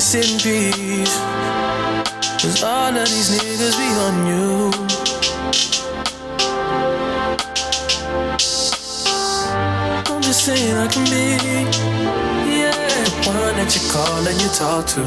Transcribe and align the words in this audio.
sit 0.00 0.32
in 0.32 0.38
peace. 0.40 1.18
Cause 2.40 2.62
all 2.62 2.96
of 2.96 3.06
these 3.06 3.28
niggas 3.36 3.76
be 3.76 3.88
on 4.00 4.26
you. 4.26 4.70
I'm 10.08 10.22
just 10.22 10.44
saying 10.46 10.76
I 10.76 10.88
can 10.88 11.04
be, 11.04 11.36
yeah, 12.48 12.72
one 13.28 13.56
that 13.58 13.76
you 13.76 13.82
call 13.92 14.26
and 14.26 14.40
you 14.40 14.48
talk 14.56 14.86
to, 14.94 15.02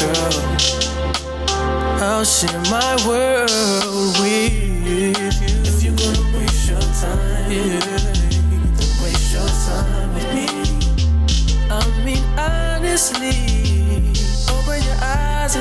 girl. 0.00 0.72
I'll 2.02 2.24
share 2.24 2.60
my 2.68 2.96
world 3.06 4.18
with 4.18 4.52
you. 4.52 5.12
If 5.62 5.84
you're 5.84 5.94
gonna 5.94 6.36
waste 6.36 6.68
your 6.68 6.80
time, 6.98 7.46
yeah, 7.48 7.78
waste 9.04 9.32
your 9.32 9.46
time 9.68 10.14
with 10.14 10.28
me. 10.34 10.46
I 11.70 11.72
mean, 12.04 12.24
honestly, 12.36 13.41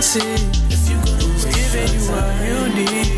see. 0.01 0.19
If 0.19 0.89
you're 0.89 1.03
gonna 1.05 1.27
waste 1.33 1.47
giving 1.53 1.93
you 1.93 2.01
what 2.09 2.25
you 2.43 2.57
need, 2.73 3.10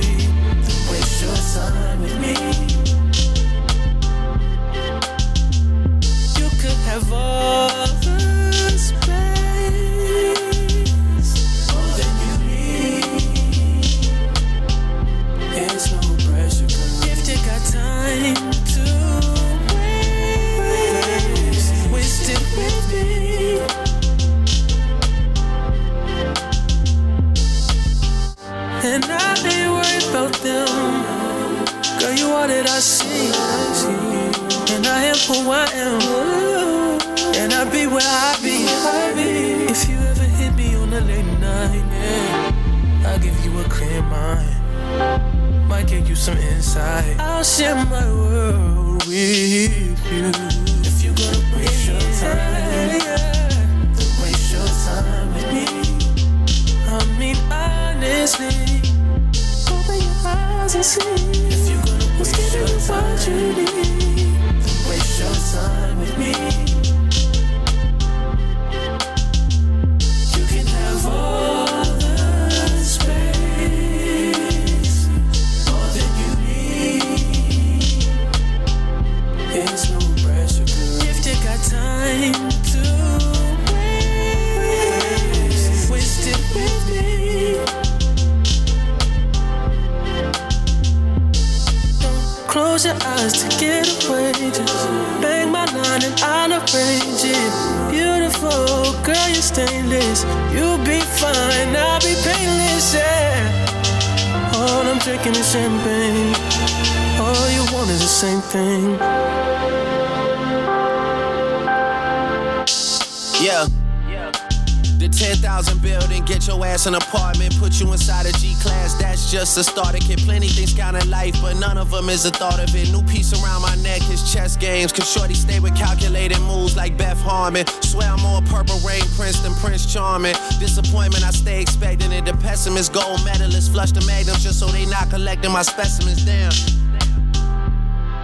them 122.03 122.13
is 122.13 122.25
a 122.25 122.31
thought 122.31 122.59
of 122.59 122.75
it. 122.75 122.91
New 122.91 123.03
piece 123.03 123.31
around 123.33 123.61
my 123.61 123.75
neck 123.75 124.01
is 124.09 124.31
chess 124.31 124.57
games. 124.57 124.91
Cause 124.91 125.09
Shorty 125.09 125.33
stay 125.33 125.59
with 125.59 125.75
calculated 125.75 126.39
moves 126.41 126.75
like 126.75 126.97
Beth 126.97 127.19
Harmon. 127.21 127.65
Swear 127.81 128.09
I'm 128.09 128.21
more 128.21 128.41
purple 128.41 128.77
rain 128.79 129.03
prince 129.15 129.39
than 129.39 129.53
Prince 129.55 129.91
Charming. 129.91 130.35
Disappointment, 130.59 131.23
I 131.23 131.31
stay 131.31 131.61
expecting 131.61 132.11
it. 132.11 132.25
The 132.25 132.33
pessimist, 132.33 132.93
gold 132.93 133.23
medalist, 133.23 133.71
flush 133.71 133.91
the 133.91 134.03
magnums 134.05 134.43
just 134.43 134.59
so 134.59 134.67
they 134.67 134.85
not 134.85 135.09
collecting 135.09 135.51
my 135.51 135.61
specimens. 135.61 136.25
Damn. 136.25 136.51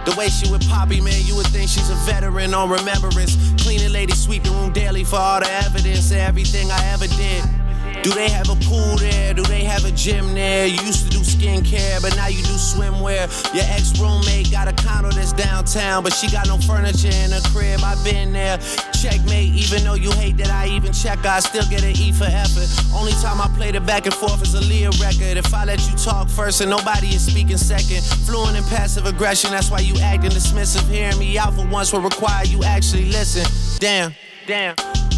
The 0.04 0.14
way 0.16 0.28
she 0.28 0.50
with 0.50 0.66
Poppy, 0.68 1.00
man, 1.00 1.20
you 1.24 1.36
would 1.36 1.46
think 1.48 1.68
she's 1.68 1.90
a 1.90 1.96
veteran 2.06 2.54
on 2.54 2.70
remembrance. 2.70 3.36
Cleaning 3.62 3.92
lady, 3.92 4.14
sweep 4.14 4.42
the 4.42 4.50
room 4.50 4.72
daily 4.72 5.04
for 5.04 5.16
all 5.16 5.40
the 5.40 5.50
evidence 5.64 6.10
of 6.10 6.18
everything 6.18 6.70
I 6.70 6.84
ever 6.92 7.06
did. 7.06 7.44
Do 8.02 8.10
they 8.14 8.30
have 8.30 8.48
a 8.48 8.56
pool 8.64 8.96
there? 8.96 9.34
Do 9.34 9.42
they 9.42 9.62
have 9.64 9.84
a 9.84 9.90
gym 9.90 10.34
there? 10.34 10.66
You 10.66 10.80
used 10.82 11.04
to 11.04 11.09
skincare, 11.40 12.02
but 12.02 12.14
now 12.16 12.28
you 12.28 12.42
do 12.42 12.56
swimwear. 12.60 13.24
Your 13.54 13.64
ex 13.68 13.98
roommate 13.98 14.50
got 14.50 14.68
a 14.68 14.72
condo 14.72 15.10
that's 15.10 15.32
downtown, 15.32 16.02
but 16.02 16.12
she 16.12 16.30
got 16.30 16.46
no 16.46 16.58
furniture 16.58 17.08
in 17.08 17.30
her 17.32 17.40
crib. 17.52 17.80
I've 17.82 18.02
been 18.04 18.32
there. 18.32 18.58
Checkmate, 19.00 19.54
even 19.54 19.84
though 19.84 19.94
you 19.94 20.10
hate 20.12 20.36
that 20.36 20.50
I 20.50 20.68
even 20.68 20.92
check, 20.92 21.24
I 21.24 21.40
still 21.40 21.64
get 21.70 21.82
an 21.82 21.96
E 21.96 22.12
for 22.12 22.24
effort. 22.24 22.68
Only 22.94 23.12
time 23.12 23.40
I 23.40 23.48
played 23.56 23.74
it 23.74 23.86
back 23.86 24.04
and 24.04 24.14
forth 24.14 24.42
is 24.42 24.54
Aaliyah 24.54 25.00
record. 25.00 25.38
If 25.38 25.54
I 25.54 25.64
let 25.64 25.80
you 25.88 25.96
talk 25.96 26.28
first 26.28 26.60
and 26.60 26.70
nobody 26.70 27.08
is 27.08 27.24
speaking 27.24 27.56
second, 27.56 28.04
fluent 28.26 28.56
in 28.56 28.64
passive 28.64 29.06
aggression, 29.06 29.50
that's 29.50 29.70
why 29.70 29.80
you 29.80 29.94
acting 30.00 30.30
dismissive. 30.30 30.88
Hearing 30.90 31.18
me 31.18 31.38
out 31.38 31.54
for 31.54 31.66
once 31.68 31.92
will 31.92 32.00
require 32.00 32.44
you 32.44 32.62
actually 32.64 33.06
listen. 33.06 33.46
Damn, 33.80 34.14
damn. 34.46 34.89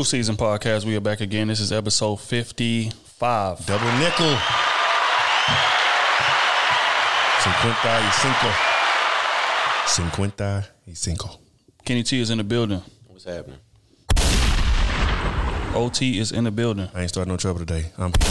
Cruise 0.00 0.08
Season 0.08 0.34
Podcast. 0.34 0.86
We 0.86 0.96
are 0.96 1.00
back 1.00 1.20
again. 1.20 1.48
This 1.48 1.60
is 1.60 1.72
episode 1.72 2.16
55. 2.16 3.66
Double 3.66 3.92
nickel. 3.98 4.34
Cincuenta 7.42 8.00
y 8.00 8.10
cinco. 8.10 8.48
Cincuenta 9.84 10.68
y 10.86 10.94
cinco. 10.94 11.38
Kenny 11.84 12.02
T 12.02 12.18
is 12.18 12.30
in 12.30 12.38
the 12.38 12.44
building. 12.44 12.80
What's 13.08 13.24
happening? 13.24 13.58
OT 15.74 16.18
is 16.18 16.32
in 16.32 16.44
the 16.44 16.50
building. 16.50 16.88
I 16.94 17.02
ain't 17.02 17.10
starting 17.10 17.34
no 17.34 17.36
trouble 17.36 17.58
today. 17.58 17.92
I'm 17.98 18.10
here. 18.18 18.30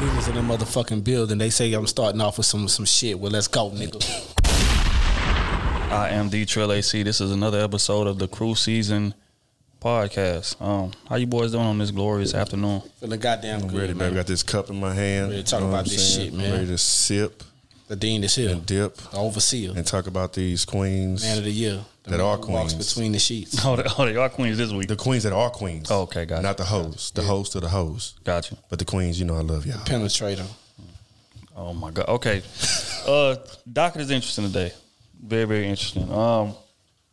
Niggas 0.00 0.28
in 0.30 0.34
the 0.34 0.40
motherfucking 0.40 1.04
building. 1.04 1.38
They 1.38 1.50
say 1.50 1.72
I'm 1.74 1.86
starting 1.86 2.20
off 2.20 2.38
with 2.38 2.46
some 2.46 2.66
some 2.66 2.86
shit. 2.86 3.20
Well, 3.20 3.30
let's 3.30 3.46
go, 3.46 3.70
nigga. 3.70 4.02
I 5.92 6.08
am 6.08 6.28
D 6.28 6.44
Trill 6.44 6.72
AC. 6.72 7.04
This 7.04 7.20
is 7.20 7.30
another 7.30 7.60
episode 7.60 8.08
of 8.08 8.18
the 8.18 8.26
Crew 8.26 8.56
Season 8.56 9.14
podcast. 9.80 10.60
Um, 10.60 10.92
how 11.08 11.16
you 11.16 11.26
boys 11.26 11.52
doing 11.52 11.64
on 11.64 11.78
this 11.78 11.90
glorious 11.90 12.34
afternoon? 12.34 12.82
Feeling 13.00 13.20
goddamn 13.20 13.62
I'm 13.62 13.68
good, 13.68 13.80
ready, 13.80 13.94
man. 13.94 14.08
baby. 14.08 14.16
Got 14.16 14.26
this 14.26 14.42
cup 14.42 14.70
in 14.70 14.80
my 14.80 14.94
hand. 14.94 15.30
Ready 15.30 15.42
to 15.42 15.48
talk 15.50 15.60
You 15.60 15.66
know 15.66 15.72
about 15.72 15.84
this 15.84 16.14
saying? 16.14 16.30
shit, 16.30 16.38
man. 16.38 16.52
Ready 16.52 16.66
to 16.66 16.78
sip 16.78 17.42
The 17.88 17.96
dean 17.96 18.24
is 18.24 18.34
here. 18.34 18.50
and 18.50 18.64
dip 18.66 18.96
The 18.96 19.16
overseer. 19.18 19.72
and 19.76 19.86
talk 19.86 20.06
about 20.06 20.32
these 20.32 20.64
queens. 20.64 21.22
Man 21.22 21.38
of 21.38 21.44
the 21.44 21.50
year. 21.52 21.80
The 22.04 22.10
That 22.12 22.20
are 22.20 22.36
who 22.36 22.52
Walks 22.52 22.74
between 22.74 23.12
the 23.12 23.18
sheets. 23.18 23.58
Oh, 23.66 23.74
they, 23.76 23.82
oh, 23.98 24.04
they 24.06 24.16
are 24.16 24.28
queens 24.28 24.58
this 24.58 24.70
week. 24.72 24.88
the 24.88 24.96
queens 24.96 25.24
that 25.24 25.32
are 25.32 25.50
queens. 25.50 25.88
Oh, 25.90 26.02
okay, 26.02 26.24
got 26.24 26.42
Not 26.42 26.56
the 26.56 26.64
hoes. 26.64 27.10
The 27.14 27.22
host 27.22 27.54
of 27.56 27.62
the 27.62 27.68
hoes. 27.68 28.14
Gotcha. 28.24 28.56
But 28.70 28.78
the 28.78 28.84
queens, 28.84 29.18
you 29.18 29.26
know 29.26 29.34
I 29.36 29.40
love 29.40 29.66
y'all. 29.66 29.78
Penetrator. 29.84 30.46
Oh 31.56 31.72
my 31.74 31.90
god. 31.90 32.08
Okay. 32.08 32.42
Uh, 33.06 33.36
docket 33.72 34.00
is 34.00 34.10
interesting 34.10 34.46
today. 34.46 34.72
Very 35.24 35.44
very 35.44 35.68
interesting. 35.68 36.10
Um, 36.12 36.56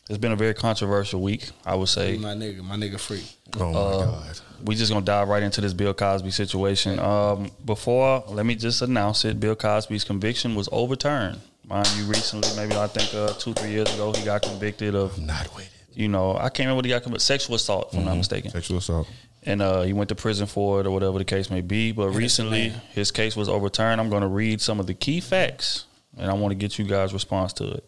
it's 0.09 0.17
been 0.17 0.31
a 0.31 0.35
very 0.35 0.53
controversial 0.53 1.21
week. 1.21 1.49
I 1.65 1.75
would 1.75 1.89
say. 1.89 2.17
My 2.17 2.33
nigga, 2.33 2.63
my 2.63 2.75
nigga 2.75 2.99
free. 2.99 3.23
Oh 3.59 3.71
my 3.71 3.79
Uh, 3.79 4.05
God. 4.05 4.39
we 4.63 4.75
just 4.75 4.91
gonna 4.91 5.05
dive 5.05 5.27
right 5.27 5.43
into 5.43 5.61
this 5.61 5.73
Bill 5.73 5.93
Cosby 5.93 6.31
situation. 6.31 6.99
Um, 6.99 7.51
before, 7.65 8.23
let 8.29 8.45
me 8.45 8.55
just 8.55 8.81
announce 8.81 9.25
it: 9.25 9.39
Bill 9.39 9.55
Cosby's 9.55 10.03
conviction 10.03 10.55
was 10.55 10.67
overturned. 10.71 11.39
Mind 11.65 11.87
you, 11.97 12.03
recently, 12.05 12.49
maybe 12.57 12.75
I 12.77 12.87
think 12.87 13.13
uh, 13.13 13.33
two, 13.39 13.53
three 13.53 13.71
years 13.71 13.93
ago, 13.93 14.11
he 14.11 14.25
got 14.25 14.41
convicted 14.41 14.95
of, 14.95 15.17
Not 15.17 15.53
with 15.55 15.63
it. 15.65 15.97
you 15.97 16.09
know, 16.09 16.35
I 16.35 16.49
can't 16.49 16.59
remember 16.67 16.75
what 16.77 16.85
he 16.85 16.89
got 16.91 17.03
convicted, 17.03 17.21
sexual 17.21 17.55
assault, 17.55 17.93
if 17.93 17.99
I'm 17.99 18.03
not 18.05 18.17
mistaken, 18.17 18.51
Sexual 18.51 18.79
assault. 18.79 19.07
and 19.43 19.61
uh, 19.61 19.83
he 19.83 19.93
went 19.93 20.09
to 20.09 20.15
prison 20.15 20.45
for 20.45 20.81
it 20.81 20.85
or 20.87 20.91
whatever 20.91 21.17
the 21.19 21.23
case 21.25 21.49
may 21.49 21.61
be. 21.61 21.93
But 21.93 22.09
recently, 22.09 22.73
his 22.91 23.11
case 23.11 23.37
was 23.37 23.47
overturned. 23.47 24.01
I'm 24.01 24.09
going 24.09 24.23
to 24.23 24.27
read 24.27 24.59
some 24.59 24.81
of 24.81 24.87
the 24.87 24.93
key 24.93 25.21
facts, 25.21 25.85
and 26.17 26.29
I 26.29 26.33
want 26.33 26.51
to 26.51 26.55
get 26.55 26.77
you 26.77 26.83
guys' 26.83 27.13
response 27.13 27.53
to 27.53 27.71
it. 27.75 27.87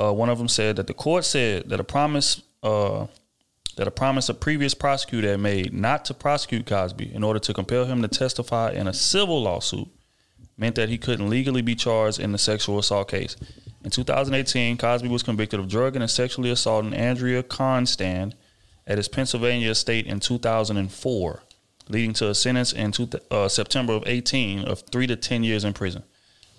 Uh, 0.00 0.12
one 0.12 0.30
of 0.30 0.38
them 0.38 0.48
said 0.48 0.76
that 0.76 0.86
the 0.86 0.94
court 0.94 1.24
said 1.24 1.68
that 1.68 1.78
a 1.78 1.84
promise 1.84 2.42
uh, 2.62 3.06
that 3.76 3.86
a 3.86 3.90
promise 3.90 4.28
a 4.28 4.34
previous 4.34 4.74
prosecutor 4.74 5.28
had 5.28 5.40
made 5.40 5.72
not 5.72 6.04
to 6.04 6.14
prosecute 6.14 6.66
Cosby 6.66 7.14
in 7.14 7.22
order 7.22 7.38
to 7.38 7.54
compel 7.54 7.84
him 7.84 8.02
to 8.02 8.08
testify 8.08 8.72
in 8.72 8.86
a 8.86 8.92
civil 8.92 9.42
lawsuit 9.42 9.88
meant 10.56 10.74
that 10.74 10.88
he 10.88 10.98
couldn't 10.98 11.30
legally 11.30 11.62
be 11.62 11.74
charged 11.74 12.18
in 12.18 12.32
the 12.32 12.38
sexual 12.38 12.78
assault 12.78 13.08
case. 13.08 13.36
In 13.82 13.90
2018, 13.90 14.76
Cosby 14.76 15.08
was 15.08 15.22
convicted 15.22 15.58
of 15.58 15.68
drugging 15.68 16.02
and 16.02 16.10
sexually 16.10 16.50
assaulting 16.50 16.92
Andrea 16.92 17.42
Constand 17.42 18.34
at 18.86 18.98
his 18.98 19.08
Pennsylvania 19.08 19.70
estate 19.70 20.06
in 20.06 20.20
2004, 20.20 21.42
leading 21.88 22.12
to 22.14 22.28
a 22.28 22.34
sentence 22.34 22.72
in 22.72 22.92
two, 22.92 23.08
uh, 23.30 23.48
September 23.48 23.94
of 23.94 24.02
18 24.06 24.64
of 24.64 24.80
three 24.92 25.06
to 25.06 25.16
10 25.16 25.44
years 25.44 25.64
in 25.64 25.72
prison. 25.72 26.02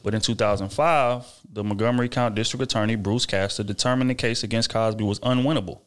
But 0.04 0.14
in 0.14 0.22
2005, 0.22 1.26
the 1.52 1.64
Montgomery 1.64 2.10
County 2.10 2.36
District 2.36 2.64
Attorney 2.64 2.96
Bruce 2.96 3.26
Castor 3.26 3.64
determined 3.64 4.10
the 4.10 4.16
case 4.16 4.44
against 4.44 4.70
Cosby 4.70 5.04
was 5.04 5.20
unwinnable, 5.20 5.82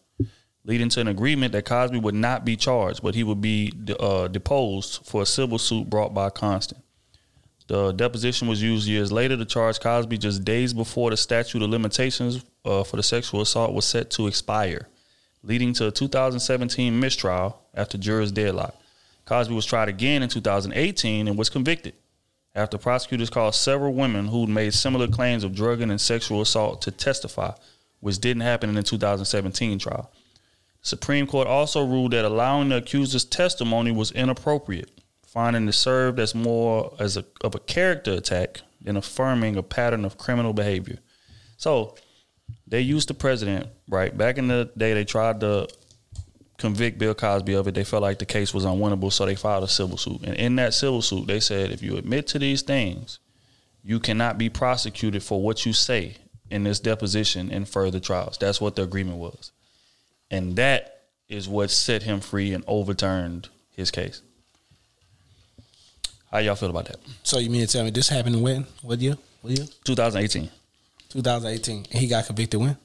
leading 0.64 0.88
to 0.90 1.00
an 1.00 1.08
agreement 1.08 1.52
that 1.52 1.64
Cosby 1.64 1.99
would 1.99 2.14
not 2.14 2.44
be 2.44 2.56
charged, 2.56 3.02
but 3.02 3.14
he 3.14 3.25
would 3.25 3.40
be 3.40 3.72
uh, 3.99 4.28
deposed 4.28 5.05
for 5.05 5.22
a 5.22 5.26
civil 5.26 5.58
suit 5.58 5.90
brought 5.90 6.14
by 6.14 6.31
Constand. 6.31 6.82
The 7.66 7.93
deposition 7.93 8.46
was 8.46 8.62
used 8.62 8.87
years 8.87 9.11
later 9.11 9.37
to 9.38 9.44
charge 9.44 9.81
Cosby 9.81 10.19
just 10.19 10.44
days 10.44 10.75
before 10.75 11.11
the 11.11 11.16
statute 11.16 11.62
of 11.62 11.70
limitations 11.70 12.44
uh, 12.64 12.84
for 12.84 12.96
the 12.96 13.02
sexual 13.02 13.40
assault 13.40 13.72
was 13.72 13.87
set 13.87 14.11
to 14.12 14.26
expire, 14.26 14.88
leading 15.43 15.72
to 15.75 15.88
a 15.88 15.90
2017 15.90 17.00
mistrial 17.00 17.58
after 17.75 17.96
jurors 17.96 18.31
deadlock. 18.31 18.76
Cosby 19.25 19.55
was 19.55 19.64
tried 19.64 19.88
again 19.88 20.22
in 20.22 20.28
2018 20.28 21.26
and 21.26 21.38
was 21.38 21.49
convicted 21.49 21.94
after 22.55 22.79
prosecutors 22.79 23.31
called 23.31 23.55
several 23.55 23.93
women 23.93 24.29
who'd 24.29 24.49
made 24.49 24.75
similar 24.75 25.09
claims 25.09 25.45
of 25.45 25.55
drugging 25.55 25.91
and 25.91 26.01
sexual 26.01 26.41
assault 26.41 26.83
to 26.83 26.91
testify, 26.91 27.53
which 28.01 28.19
didn't 28.19 28.43
happen 28.43 28.69
in 28.69 28.77
the 28.77 28.83
2017 28.83 29.79
trial. 29.79 30.11
The 30.83 30.89
Supreme 30.89 31.27
Court 31.27 31.49
also 31.49 31.85
ruled 31.85 32.12
that 32.12 32.25
allowing 32.25 32.69
the 32.69 32.77
accuser's 32.77 33.25
testimony 33.25 33.91
was 33.91 34.12
inappropriate, 34.12 34.91
finding 35.27 35.67
it 35.67 35.73
served 35.73 36.21
as 36.21 36.35
more 36.35 36.95
as 36.99 37.17
a, 37.17 37.25
of 37.43 37.55
a 37.55 37.61
character 37.61 38.12
attack 38.12 38.61
than 38.81 38.97
affirming 38.97 39.57
a 39.57 39.62
pattern 39.62 40.05
of 40.05 40.19
criminal 40.19 40.53
behavior. 40.53 40.99
So 41.57 41.97
they 42.67 42.81
used 42.81 43.09
the 43.09 43.15
precedent, 43.15 43.69
right? 43.89 44.17
Back 44.17 44.39
in 44.39 44.49
the 44.49 44.71
day, 44.77 44.95
they 44.95 45.05
tried 45.05 45.41
to 45.41 45.69
convict 46.59 46.99
Bill 46.99 47.15
Cosby 47.15 47.55
of 47.55 47.69
it. 47.69 47.75
They 47.75 47.85
felt 47.85 48.03
like 48.03 48.19
the 48.19 48.27
case 48.27 48.55
was 48.55 48.65
unwinnable, 48.65 49.12
so 49.12 49.27
they 49.27 49.35
filed 49.35 49.65
a 49.65 49.69
civil 49.69 49.97
suit. 49.97 50.23
And 50.23 50.35
in 50.35 50.56
that 50.56 50.75
civil 50.75 51.03
suit, 51.03 51.27
they 51.27 51.41
said 51.41 51.71
if 51.71 51.83
you 51.83 51.97
admit 51.97 52.27
to 52.29 52.39
these 52.39 52.62
things, 52.62 53.19
you 53.83 54.01
cannot 54.01 54.39
be 54.39 54.49
prosecuted 54.49 55.23
for 55.23 55.43
what 55.43 55.67
you 55.67 55.73
say 55.73 56.17
in 56.51 56.65
this 56.65 56.81
deposition 56.81 57.51
in 57.51 57.65
further 57.65 58.01
trials. 58.01 58.39
That's 58.39 58.61
what 58.61 58.77
the 58.77 58.83
agreement 58.83 59.19
was. 59.19 59.53
And 60.31 60.56
that 60.56 61.03
is 61.29 61.49
what 61.49 61.71
set 61.71 62.03
him 62.03 62.21
free 62.21 62.53
and 62.53 62.65
overturned 62.67 63.49
his 63.71 63.91
case. 63.91 64.23
How 66.31 66.39
y'all 66.39 66.55
feel 66.55 66.71
about 66.71 66.87
that? 66.87 66.97
So 67.23 67.39
you 67.39 67.50
mean 67.50 67.67
to 67.67 67.73
tell 67.73 67.85
me 67.85 67.91
this 67.91 68.09
happened 68.09 68.43
when? 68.43 68.67
What 68.83 69.00
year? 69.00 69.17
What 69.43 69.57
year? 69.57 69.67
2018. 69.85 70.50
2018. 71.11 71.87
And 71.91 72.00
he 72.00 72.09
got 72.09 72.27
convicted 72.27 72.61
when? 72.61 72.77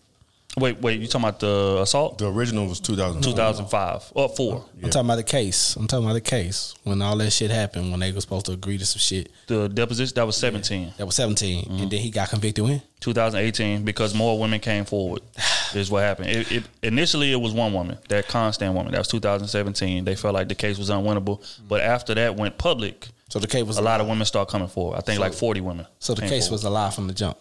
Wait, 0.57 0.81
wait, 0.81 0.99
you 0.99 1.07
talking 1.07 1.27
about 1.27 1.39
the 1.39 1.77
assault? 1.81 2.17
The 2.17 2.27
original 2.29 2.65
was 2.67 2.79
2000. 2.79 3.21
2005 3.21 4.11
or 4.15 4.29
four. 4.29 4.65
I'm 4.83 4.89
talking 4.89 5.07
about 5.07 5.15
the 5.17 5.23
case. 5.23 5.75
I'm 5.75 5.87
talking 5.87 6.03
about 6.05 6.15
the 6.15 6.21
case 6.21 6.73
when 6.83 7.01
all 7.01 7.15
that 7.17 7.31
shit 7.31 7.51
happened 7.51 7.91
when 7.91 7.99
they 7.99 8.11
were 8.11 8.19
supposed 8.19 8.47
to 8.47 8.53
agree 8.53 8.77
to 8.77 8.85
some 8.85 8.99
shit. 8.99 9.31
The 9.47 9.69
deposition 9.69 10.13
that 10.15 10.25
was 10.25 10.35
17. 10.37 10.93
That 10.97 11.05
was 11.05 11.15
17, 11.15 11.63
Mm-hmm. 11.65 11.83
and 11.83 11.91
then 11.91 11.99
he 11.99 12.09
got 12.09 12.29
convicted 12.29 12.63
when? 12.63 12.81
2018 12.99 13.83
because 13.85 14.13
more 14.15 14.37
women 14.39 14.59
came 14.59 14.85
forward. 14.85 15.21
is 15.75 15.91
what 15.91 16.01
happened. 16.01 16.31
It, 16.31 16.51
it, 16.51 16.63
initially, 16.81 17.31
it 17.31 17.39
was 17.39 17.53
one 17.53 17.71
woman, 17.71 17.97
that 18.09 18.27
Constand 18.27 18.73
woman. 18.73 18.91
That 18.91 18.97
was 18.97 19.07
2017. 19.07 20.03
They 20.03 20.15
felt 20.15 20.33
like 20.33 20.49
the 20.49 20.55
case 20.55 20.77
was 20.79 20.89
unwinnable, 20.89 21.45
but 21.67 21.81
after 21.81 22.15
that 22.15 22.35
went 22.35 22.57
public, 22.57 23.07
So 23.29 23.37
the 23.39 23.47
case 23.47 23.63
was 23.65 23.77
a 23.77 23.81
lot 23.83 24.01
of 24.01 24.07
women 24.07 24.25
start 24.25 24.49
coming 24.49 24.67
forward. 24.67 24.97
I 24.97 25.01
think 25.01 25.19
like 25.19 25.33
40 25.33 25.61
women. 25.61 25.85
So 25.99 26.15
the 26.15 26.21
came 26.21 26.31
case 26.31 26.47
forward. 26.47 26.55
was 26.55 26.63
a 26.63 26.69
lie 26.71 26.89
from 26.89 27.07
the 27.07 27.13
jump. 27.13 27.37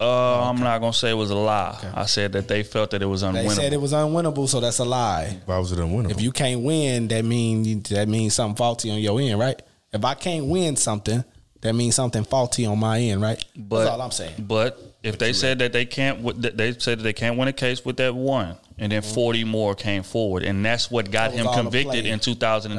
Uh, 0.00 0.48
I'm 0.48 0.58
not 0.60 0.78
gonna 0.78 0.92
say 0.92 1.10
it 1.10 1.14
was 1.14 1.30
a 1.30 1.34
lie. 1.36 1.76
I 1.92 2.06
said 2.06 2.32
that 2.32 2.46
they 2.46 2.62
felt 2.62 2.92
that 2.92 3.02
it 3.02 3.06
was 3.06 3.24
unwinnable. 3.24 3.32
They 3.32 3.44
unwinnable. 3.46 3.54
said 3.56 3.72
it 3.72 3.80
was 3.80 3.92
unwinnable, 3.92 4.48
so 4.48 4.60
that's 4.60 4.78
a 4.78 4.84
lie. 4.84 5.40
Why 5.44 5.58
was 5.58 5.72
it 5.72 5.78
unwinnable? 5.80 6.12
If 6.12 6.20
you 6.20 6.30
can't 6.30 6.62
win, 6.62 7.08
that 7.08 7.24
mean 7.24 7.82
that 7.90 8.08
means 8.08 8.34
something 8.34 8.54
faulty 8.56 8.90
on 8.92 8.98
your 8.98 9.20
end, 9.20 9.40
right? 9.40 9.60
If 9.92 10.04
I 10.04 10.14
can't 10.14 10.46
win 10.46 10.76
something, 10.76 11.24
that 11.62 11.72
means 11.72 11.96
something 11.96 12.22
faulty 12.22 12.64
on 12.64 12.78
my 12.78 13.00
end, 13.00 13.22
right? 13.22 13.44
but 13.56 13.78
that's 13.78 13.90
all 13.90 14.00
I'm 14.02 14.12
saying. 14.12 14.34
But 14.38 14.78
if 15.02 15.18
they 15.18 15.32
said 15.32 15.58
that 15.58 15.72
they 15.72 15.84
can't, 15.84 16.22
they 16.42 16.74
said 16.78 17.00
that 17.00 17.02
they 17.02 17.12
can't 17.12 17.36
win 17.36 17.48
a 17.48 17.52
case 17.52 17.84
with 17.84 17.96
that 17.96 18.14
one, 18.14 18.54
and 18.78 18.92
then 18.92 19.02
40 19.02 19.42
more 19.42 19.74
came 19.74 20.04
forward, 20.04 20.44
and 20.44 20.64
that's 20.64 20.92
what 20.92 21.10
got 21.10 21.32
Mm-hmm. 21.32 21.38
That 21.44 21.54
him 21.54 21.62
convicted 21.64 22.04
play. 22.04 22.10
in 22.10 22.18
That 22.20 22.26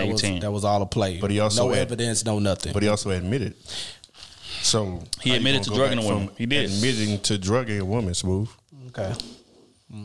was, 0.07 0.21
2018. 0.21 0.39
that 0.39 0.51
was 0.51 0.63
all 0.63 0.81
a 0.81 0.85
play. 0.85 1.19
But 1.19 1.31
he 1.31 1.41
also 1.41 1.67
no 1.67 1.73
had- 1.73 1.79
evidence, 1.79 2.23
no 2.23 2.39
nothing. 2.39 2.71
But 2.71 2.83
he 2.83 2.87
also 2.87 3.09
admitted. 3.09 3.55
So 4.61 5.01
He 5.21 5.35
admitted 5.35 5.65
gonna 5.65 5.77
drugging 5.77 5.99
a 5.99 6.03
woman. 6.03 6.29
He 6.37 6.45
did. 6.45 6.69
admitting 6.69 7.19
to 7.21 7.37
drugging 7.37 7.79
a 7.79 7.85
woman. 7.85 8.13
Smooth. 8.13 8.49
okay, 8.89 9.13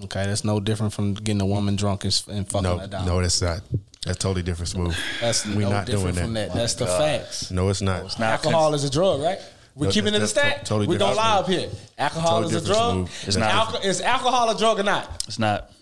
okay, 0.05 0.27
that's 0.27 0.45
no 0.45 0.61
different 0.61 0.93
from 0.93 1.15
getting 1.15 1.41
a 1.41 1.47
woman 1.47 1.77
drunk 1.77 2.05
and, 2.05 2.23
and 2.29 2.49
fucking 2.49 2.63
No, 2.63 2.79
her 2.79 2.87
down. 2.87 3.07
no, 3.07 3.21
that's 3.21 3.41
not. 3.43 3.61
That's 4.07 4.19
totally 4.19 4.43
different. 4.43 4.69
Smooth. 4.69 4.97
that's 5.21 5.47
we 5.47 5.65
no 5.65 5.71
not 5.71 5.87
doing 5.87 5.99
different 5.99 6.17
that. 6.17 6.23
from 6.25 6.35
that. 6.35 6.55
That's 6.55 6.75
the 6.75 6.85
oh, 6.87 6.99
facts. 6.99 7.51
No, 7.51 7.69
it's 7.71 7.81
not. 7.81 8.03
not 8.19 8.21
Alcohol 8.21 8.75
is 8.75 8.85
a 8.85 8.91
drug, 8.91 9.21
right? 9.21 9.39
We're 9.75 9.87
No, 9.87 9.93
keeping 9.93 10.15
it 10.15 10.19
a 10.19 10.21
that's 10.21 10.31
stat. 10.33 10.61
to- 10.61 10.65
totally 10.67 10.87
we 10.87 10.99
don't 10.99 11.17
lie 11.17 11.39
up 11.39 11.49
here. 11.49 11.69
Alcohol 11.99 12.43
Totally 12.43 12.57
is 12.57 12.63
a 12.63 12.67
drug. 12.73 12.93
Smooth. 12.93 13.07
It's 13.09 13.29
Is, 13.29 13.37
not. 13.39 13.51
alco- 13.67 13.85
is 13.85 14.01
alcohol 14.03 14.51
a 14.51 14.57
drug 14.59 14.79
or 14.79 14.83
not? 14.85 15.25
It's 15.27 15.39
not. 15.39 15.73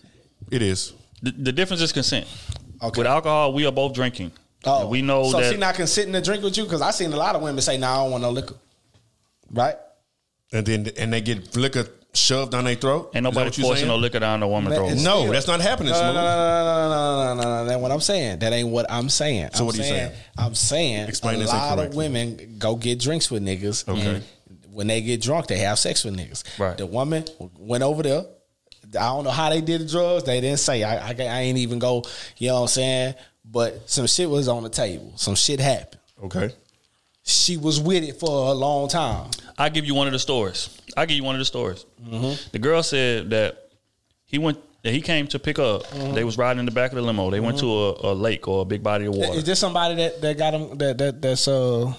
It 0.49 0.61
is. 0.63 0.93
The, 1.21 1.31
the 1.31 1.51
difference 1.51 1.81
is 1.81 1.91
consent. 1.91 2.25
Okay. 2.81 2.99
With 3.01 3.07
alcohol, 3.07 3.53
we 3.53 3.65
are 3.67 3.71
both 3.71 3.93
drinking. 3.93 4.31
Oh, 4.65 4.81
And 4.81 4.89
we 4.89 5.01
know 5.01 5.29
so 5.29 5.39
that. 5.41 5.51
she 5.51 5.57
not 5.57 5.75
consenting 5.75 6.13
to 6.13 6.21
drink 6.21 6.43
with 6.43 6.57
you 6.57 6.63
because 6.63 6.81
I 6.81 6.91
seen 6.91 7.11
a 7.11 7.17
lot 7.17 7.35
of 7.35 7.41
women 7.41 7.61
say, 7.61 7.77
"No, 7.77 7.87
I 7.87 7.95
don't 7.97 8.11
want 8.11 8.21
no 8.21 8.29
liquor." 8.31 8.55
Right? 9.51 9.75
And 10.51 10.65
then 10.65 10.89
and 10.97 11.11
they 11.11 11.21
get 11.21 11.55
liquor 11.55 11.87
shoved 12.13 12.51
down 12.51 12.63
their 12.65 12.75
throat. 12.75 13.11
ain't 13.15 13.23
nobody 13.23 13.47
what 13.47 13.57
you 13.57 13.63
forcing 13.63 13.87
no 13.87 13.95
liquor 13.97 14.19
down 14.19 14.39
the 14.39 14.47
woman's 14.47 14.75
throat. 14.75 14.89
No, 14.89 15.21
Still- 15.21 15.31
that's 15.31 15.47
not 15.47 15.61
happening. 15.61 15.91
No, 15.91 15.99
no, 15.99 16.03
Smooth. 16.11 16.15
no, 16.15 16.21
no, 16.23 16.35
no, 16.35 16.89
no, 16.89 17.25
no, 17.25 17.33
no, 17.35 17.43
no, 17.43 17.63
no. 17.63 17.65
That's 17.65 17.81
what 17.81 17.91
I'm 17.91 17.99
saying. 18.01 18.39
That 18.39 18.53
ain't 18.53 18.69
what 18.69 18.85
I'm 18.89 19.09
saying. 19.09 19.49
So 19.53 19.61
I'm 19.61 19.65
what 19.65 19.75
are 19.75 19.77
you 19.79 19.83
saying? 19.83 20.11
I'm 20.37 20.55
saying 20.55 21.07
Explain 21.09 21.35
a 21.35 21.39
this 21.39 21.49
lot 21.49 21.79
of 21.79 21.95
women 21.95 22.55
go 22.59 22.75
get 22.75 22.99
drinks 22.99 23.31
with 23.31 23.43
niggas. 23.43 23.87
Okay. 23.89 24.01
and 24.07 24.23
When 24.71 24.87
they 24.87 25.01
get 25.01 25.21
drunk, 25.21 25.47
they 25.47 25.57
have 25.57 25.79
sex 25.79 26.03
with 26.05 26.15
niggas. 26.15 26.43
Right. 26.59 26.77
The 26.77 26.85
woman 26.85 27.25
went 27.57 27.83
over 27.83 28.03
there. 28.03 28.25
I 28.95 29.07
don't 29.07 29.23
know 29.23 29.31
how 29.31 29.49
they 29.49 29.61
did 29.61 29.81
the 29.81 29.85
drugs. 29.87 30.23
They 30.23 30.39
didn't 30.39 30.59
say. 30.59 30.83
I, 30.83 31.09
I, 31.09 31.15
I 31.19 31.39
ain't 31.41 31.57
even 31.57 31.79
go. 31.79 32.03
You 32.37 32.49
know 32.49 32.55
what 32.55 32.61
I'm 32.61 32.67
saying? 32.67 33.15
But 33.45 33.89
some 33.89 34.07
shit 34.07 34.29
was 34.29 34.47
on 34.47 34.63
the 34.63 34.69
table. 34.69 35.11
Some 35.15 35.35
shit 35.35 35.59
happened. 35.59 35.99
Okay. 36.23 36.51
She 37.23 37.57
was 37.57 37.79
with 37.79 38.03
it 38.03 38.19
for 38.19 38.49
a 38.49 38.53
long 38.53 38.87
time. 38.89 39.29
I 39.57 39.69
give 39.69 39.85
you 39.85 39.95
one 39.95 40.07
of 40.07 40.13
the 40.13 40.19
stories. 40.19 40.77
I 40.97 41.05
give 41.05 41.15
you 41.17 41.23
one 41.23 41.35
of 41.35 41.39
the 41.39 41.45
stories. 41.45 41.85
Mm-hmm. 42.03 42.49
The 42.51 42.59
girl 42.59 42.83
said 42.83 43.29
that 43.29 43.69
he 44.25 44.37
went. 44.37 44.57
that 44.83 44.91
he 44.93 44.99
came 45.01 45.27
to 45.27 45.39
pick 45.39 45.57
up. 45.59 45.83
Mm-hmm. 45.87 46.13
They 46.15 46.23
was 46.23 46.37
riding 46.37 46.59
in 46.59 46.65
the 46.65 46.71
back 46.71 46.91
of 46.91 46.95
the 46.97 47.01
limo. 47.01 47.29
They 47.29 47.39
went 47.39 47.59
to 47.59 47.67
a, 47.71 48.11
a 48.11 48.13
lake 48.13 48.47
or 48.47 48.61
a 48.63 48.65
big 48.65 48.83
body 48.83 49.05
of 49.05 49.15
water. 49.15 49.37
Is 49.37 49.43
this 49.45 49.59
somebody 49.59 49.95
that, 49.95 50.21
that 50.21 50.37
got 50.37 50.53
him 50.53 50.77
that 50.79 50.97
that 50.97 51.21
that's 51.21 51.47
uh 51.47 51.93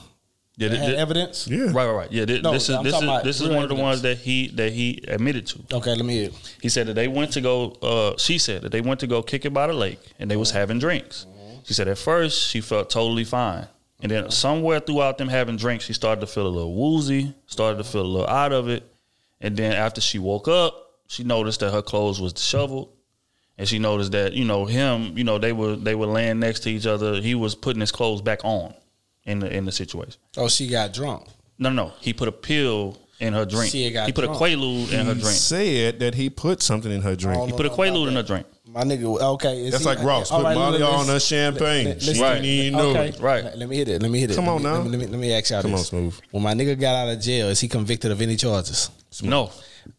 Yeah, 0.56 0.68
that 0.68 0.76
thi- 0.76 0.80
had 0.84 0.88
thi- 0.90 0.96
evidence? 0.96 1.48
Yeah. 1.48 1.58
Right, 1.66 1.74
right, 1.86 1.92
right. 1.92 2.12
Yeah, 2.12 2.26
thi- 2.26 2.40
No, 2.42 2.52
this 2.52 2.68
is 2.68 2.74
I'm 2.76 2.84
this 2.84 2.94
is 3.00 3.22
this 3.22 3.36
is 3.40 3.46
real 3.48 3.54
one 3.54 3.62
of 3.62 3.70
the 3.70 3.76
ones 3.82 4.02
that 4.02 4.18
he 4.18 4.48
that 4.48 4.72
he 4.74 5.02
admitted 5.08 5.46
to. 5.48 5.76
Okay, 5.78 5.94
let 5.94 6.04
me 6.04 6.14
hear. 6.14 6.30
He 6.60 6.68
said 6.68 6.86
that 6.88 6.94
they 6.94 7.08
went 7.08 7.32
to 7.32 7.40
go. 7.40 7.70
Uh, 7.80 8.16
she 8.18 8.36
said 8.38 8.60
that 8.62 8.72
they 8.72 8.82
went 8.82 9.00
to 9.00 9.06
go 9.06 9.22
kick 9.22 9.44
it 9.46 9.54
by 9.54 9.66
the 9.68 9.72
lake, 9.74 10.00
and 10.18 10.30
they 10.30 10.36
was 10.36 10.50
having 10.50 10.78
drinks. 10.78 11.26
She 11.64 11.75
said 11.75 11.88
at 11.88 11.99
first 11.99 12.49
she 12.49 12.61
felt 12.61 12.90
totally 12.90 13.25
fine, 13.25 13.66
and 14.00 14.11
then 14.12 14.30
somewhere 14.30 14.80
throughout 14.80 15.18
them 15.18 15.28
having 15.28 15.56
drinks, 15.56 15.85
she 15.85 15.92
started 15.92 16.21
to 16.21 16.26
feel 16.26 16.47
a 16.47 16.49
little 16.49 16.75
woozy, 16.75 17.35
started 17.47 17.78
to 17.78 17.85
feel 17.85 18.02
a 18.02 18.06
little 18.06 18.28
out 18.28 18.52
of 18.52 18.68
it, 18.68 18.85
and 19.40 19.56
then 19.56 19.73
after 19.73 20.00
she 20.00 20.18
woke 20.18 20.47
up, 20.49 20.75
she 21.09 21.25
noticed 21.25 21.61
that 21.61 21.73
her 21.73 21.83
clothes 21.83 22.21
was 22.21 22.33
disheveled, 22.33 22.90
and 23.59 23.66
she 23.68 23.78
noticed 23.78 24.12
that 24.12 24.33
you 24.35 24.44
know 24.44 24.64
him, 24.66 25.16
you 25.16 25.25
know 25.25 25.38
they 25.38 25.52
were 25.52 25.76
they 25.76 25.94
were 25.94 26.06
laying 26.06 26.38
next 26.38 26.61
to 26.61 26.71
each 26.71 26.87
other. 26.87 27.21
He 27.21 27.35
was 27.35 27.54
putting 27.54 27.80
his 27.80 27.92
clothes 27.92 28.21
back 28.23 28.40
on 28.44 28.75
in 29.25 29.38
the 29.38 29.54
in 29.54 29.64
the 29.64 29.73
situation. 29.73 30.21
Oh, 30.37 30.49
she 30.49 30.68
got 30.68 30.92
drunk. 30.92 31.26
No, 31.59 31.71
no, 31.71 31.87
no. 31.87 31.92
He 32.00 32.12
put 32.12 32.28
a 32.28 32.33
pill 32.33 32.99
in 33.21 33.33
her 33.33 33.44
drink. 33.47 33.71
She 33.71 33.90
got 33.90 34.06
he 34.06 34.12
put 34.12 34.25
drunk. 34.25 34.40
a 34.40 34.44
Quaalude 34.44 34.92
in 34.92 35.06
her 35.06 35.14
He 35.14 35.21
drink. 35.21 35.37
said 35.37 36.00
that 36.00 36.14
he 36.16 36.28
put 36.28 36.61
something 36.62 36.90
in 36.90 37.00
her 37.02 37.14
drink. 37.14 37.38
Oh, 37.40 37.44
He 37.47 37.52
no, 37.52 37.56
put 37.56 37.66
a 37.66 37.68
no, 37.68 37.75
about 37.75 37.87
Quaalude 37.87 38.09
in 38.09 38.14
her 38.16 38.23
drink. 38.23 38.47
My 38.66 38.83
nigga, 38.83 39.21
okay. 39.21 39.59
is 39.66 39.73
That's 39.73 39.85
he- 39.85 39.88
like 39.90 40.02
Ross 40.02 40.30
put 40.30 40.42
right, 40.42 40.54
Molly 40.54 40.80
on 40.83 40.92
listen- 41.06 41.12
her 41.14 41.21
champagne. 41.21 41.87
li- 41.87 41.97
She 42.00 42.06
listen- 42.09 42.25
ain't 42.25 42.44
even 42.47 42.73
know 42.78 42.90
okay. 42.90 43.09
it. 43.09 43.21
Right. 43.21 43.44
Let, 43.44 43.59
let 43.59 43.68
me 43.68 43.76
hit 43.76 43.88
it. 43.88 44.00
Let 44.02 44.11
me 44.11 44.18
hit 44.18 44.30
it. 44.30 44.35
Come 44.37 44.47
Let 44.47 44.52
on 44.52 44.59
me- 44.62 44.64
now. 44.64 44.75
Let 44.76 44.85
me, 44.85 44.90
let 44.90 44.99
me, 45.00 45.06
let 45.09 45.21
me 45.21 45.33
ask 45.35 45.50
y'all 45.50 45.61
Come 45.62 45.73
this. 45.73 45.80
on, 45.80 45.85
Smooth. 45.87 46.21
When 46.30 46.42
my 46.42 46.54
nigga 46.54 46.80
got 46.80 46.94
out 46.97 47.12
of 47.12 47.21
jail, 47.21 47.49
is 47.49 47.61
he 47.61 47.68
convicted 47.68 48.11
of 48.11 48.23
any 48.23 48.37
charges? 48.37 48.90
No, 49.23 49.50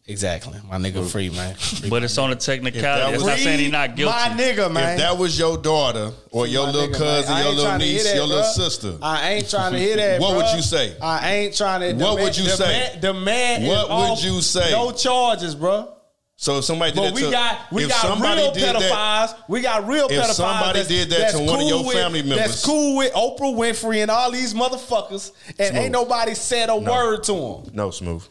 Exactly. 0.08 0.58
My 0.68 0.78
nigga 0.78 1.08
free, 1.08 1.30
man. 1.30 1.54
Free 1.54 1.88
but 1.90 2.02
it's 2.02 2.18
on 2.18 2.32
a 2.32 2.36
technicality. 2.36 3.02
that 3.12 3.14
It's 3.14 3.24
not 3.24 3.38
saying 3.38 3.60
he's 3.60 3.70
not 3.70 3.94
guilty. 3.94 4.12
My 4.12 4.28
nigga, 4.36 4.70
man. 4.72 4.94
If 4.94 4.98
that 4.98 5.16
was 5.16 5.38
your 5.38 5.56
daughter 5.58 6.10
or 6.32 6.48
your 6.48 6.66
My 6.66 6.72
little 6.72 6.88
nigga, 6.88 6.98
cousin, 6.98 7.36
your 7.38 7.52
little 7.54 7.78
niece, 7.78 8.02
that, 8.04 8.16
your 8.16 8.26
little 8.26 8.42
sister, 8.42 8.98
I 9.00 9.30
ain't 9.34 9.48
trying 9.48 9.72
to 9.74 9.78
hear 9.78 9.96
that. 9.96 10.20
What 10.20 10.34
would 10.36 10.46
you 10.56 10.62
say? 10.62 10.96
I 11.00 11.34
ain't 11.36 11.56
trying 11.56 11.80
to. 11.82 12.04
What 12.04 12.16
man- 12.16 12.24
would 12.24 12.36
you 12.36 12.44
say? 12.46 12.66
Man, 12.66 13.00
the 13.00 13.14
man. 13.14 13.66
What 13.68 14.10
would 14.10 14.24
you 14.24 14.40
say? 14.40 14.72
No 14.72 14.90
charges, 14.90 15.54
bro. 15.54 15.88
So 16.38 16.58
if 16.58 16.64
somebody 16.64 16.92
did 16.92 16.98
But 17.00 17.04
that 17.06 17.14
we 17.14 17.20
to, 17.22 17.30
got 17.30 17.72
we 17.72 17.82
if 17.84 17.88
got 17.88 18.00
somebody 18.02 18.42
real 18.42 18.52
did 18.52 18.76
pedophiles. 18.76 18.90
that, 19.30 19.48
we 19.48 19.60
got 19.62 19.86
real 19.88 20.06
If 20.06 20.12
pedophiles. 20.20 20.34
somebody 20.34 20.84
did 20.84 21.10
that 21.10 21.30
to 21.32 21.38
one 21.42 21.60
of 21.62 21.66
your 21.68 21.84
with- 21.84 21.96
family 21.96 22.22
members- 22.22 22.46
That's 22.46 22.64
cool 22.64 22.96
with 22.98 23.12
Oprah 23.14 23.54
Winfrey 23.54 24.02
and 24.02 24.10
all 24.10 24.30
these 24.30 24.52
motherfuckers, 24.52 25.32
and 25.58 25.68
Smooth. 25.68 25.76
ain't 25.82 25.92
nobody 25.92 26.34
said 26.34 26.68
a 26.68 26.78
No. 26.80 26.92
word 26.92 27.24
to 27.24 27.32
them. 27.32 27.70
no 27.72 27.90
smooth. 27.90 28.22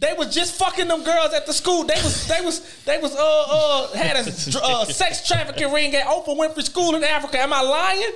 They 0.00 0.12
was 0.12 0.32
just 0.32 0.54
fucking 0.54 0.86
them 0.86 1.02
girls 1.02 1.32
at 1.34 1.46
the 1.46 1.52
school. 1.52 1.82
They 1.82 1.94
was 1.96 2.28
they 2.28 2.40
was 2.40 2.60
they 2.84 2.98
was 2.98 3.16
uh 3.16 3.18
uh 3.48 3.88
had 3.96 4.14
a 4.14 4.20
uh, 4.62 4.84
sex 4.84 5.26
trafficking 5.26 5.72
ring 5.72 5.92
at 5.96 6.06
Oprah 6.06 6.36
Winfrey 6.38 6.62
School 6.64 6.94
in 6.94 7.02
Africa. 7.02 7.40
Am 7.42 7.52
I 7.52 7.62
lying? 7.62 8.12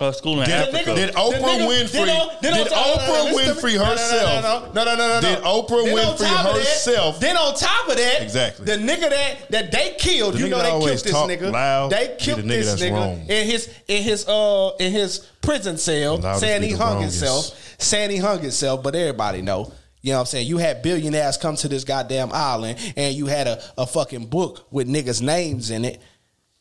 Uh, 0.00 0.10
school 0.12 0.40
in 0.40 0.48
Did- 0.48 0.54
Africa. 0.74 0.94
did 0.94 1.14
Oprah 1.14 1.32
nigga- 1.42 1.68
Winfrey- 1.68 1.90
then 1.92 2.08
on- 2.08 2.28
then 2.40 2.52
on 2.54 2.58
did 2.64 2.72
Oprah 2.72 3.32
Winfrey 3.34 3.72
me. 3.72 3.74
No, 3.76 3.84
no, 3.84 3.90
herself- 3.90 4.74
No, 4.74 4.84
no, 4.84 4.96
no, 4.96 4.96
no, 4.96 5.08
no, 5.08 5.20
no. 5.20 5.20
Did 5.20 5.38
Oprah 5.44 5.84
Then 5.84 5.98
on 5.98 6.16
Winfrey 6.16 6.26
top 6.26 6.46
of 6.46 6.54
that- 6.54 6.64
herself- 6.64 7.20
Then 7.20 7.36
on 7.36 7.54
top 7.54 7.88
of 7.90 7.96
that, 7.98 8.22
Exactly. 8.22 8.64
The 8.64 8.72
nigga 8.78 9.10
that 9.10 9.50
that 9.50 9.72
they 9.72 9.94
killed, 9.98 10.34
The 10.34 10.38
you 10.38 10.48
know 10.48 10.58
they 10.62 10.70
killed 10.70 10.84
this 11.04 11.12
nigga. 11.12 11.52
loud 11.52 11.90
they 11.90 12.16
killed 12.18 12.38
the 12.38 12.42
nigga 12.44 12.48
this 12.64 12.80
nigga 12.80 12.92
wrong. 12.92 13.26
in 13.28 13.46
his 13.46 13.68
in 13.88 14.02
his 14.02 14.26
uh 14.26 14.70
in 14.80 14.90
his 14.92 15.18
prison 15.42 15.76
cell, 15.76 16.16
Loudest 16.16 16.40
saying 16.40 16.62
he 16.62 16.70
hung 16.72 16.94
wrongest. 16.94 17.20
himself, 17.20 17.74
saying 17.76 18.10
he 18.10 18.16
hung 18.16 18.40
himself. 18.40 18.82
But 18.82 18.94
everybody 18.94 19.42
know. 19.42 19.70
You 20.02 20.12
know 20.12 20.16
what 20.16 20.20
I'm 20.20 20.26
saying? 20.28 20.46
You 20.46 20.56
had 20.56 20.80
billionaires 20.80 21.36
come 21.36 21.56
to 21.56 21.68
this 21.68 21.84
goddamn 21.84 22.30
island 22.32 22.78
and 22.96 23.14
you 23.14 23.26
had 23.26 23.46
a, 23.46 23.62
a 23.76 23.86
fucking 23.86 24.28
book 24.28 24.66
with 24.70 24.88
niggas' 24.88 25.20
names 25.20 25.70
in 25.70 25.84
it. 25.84 26.00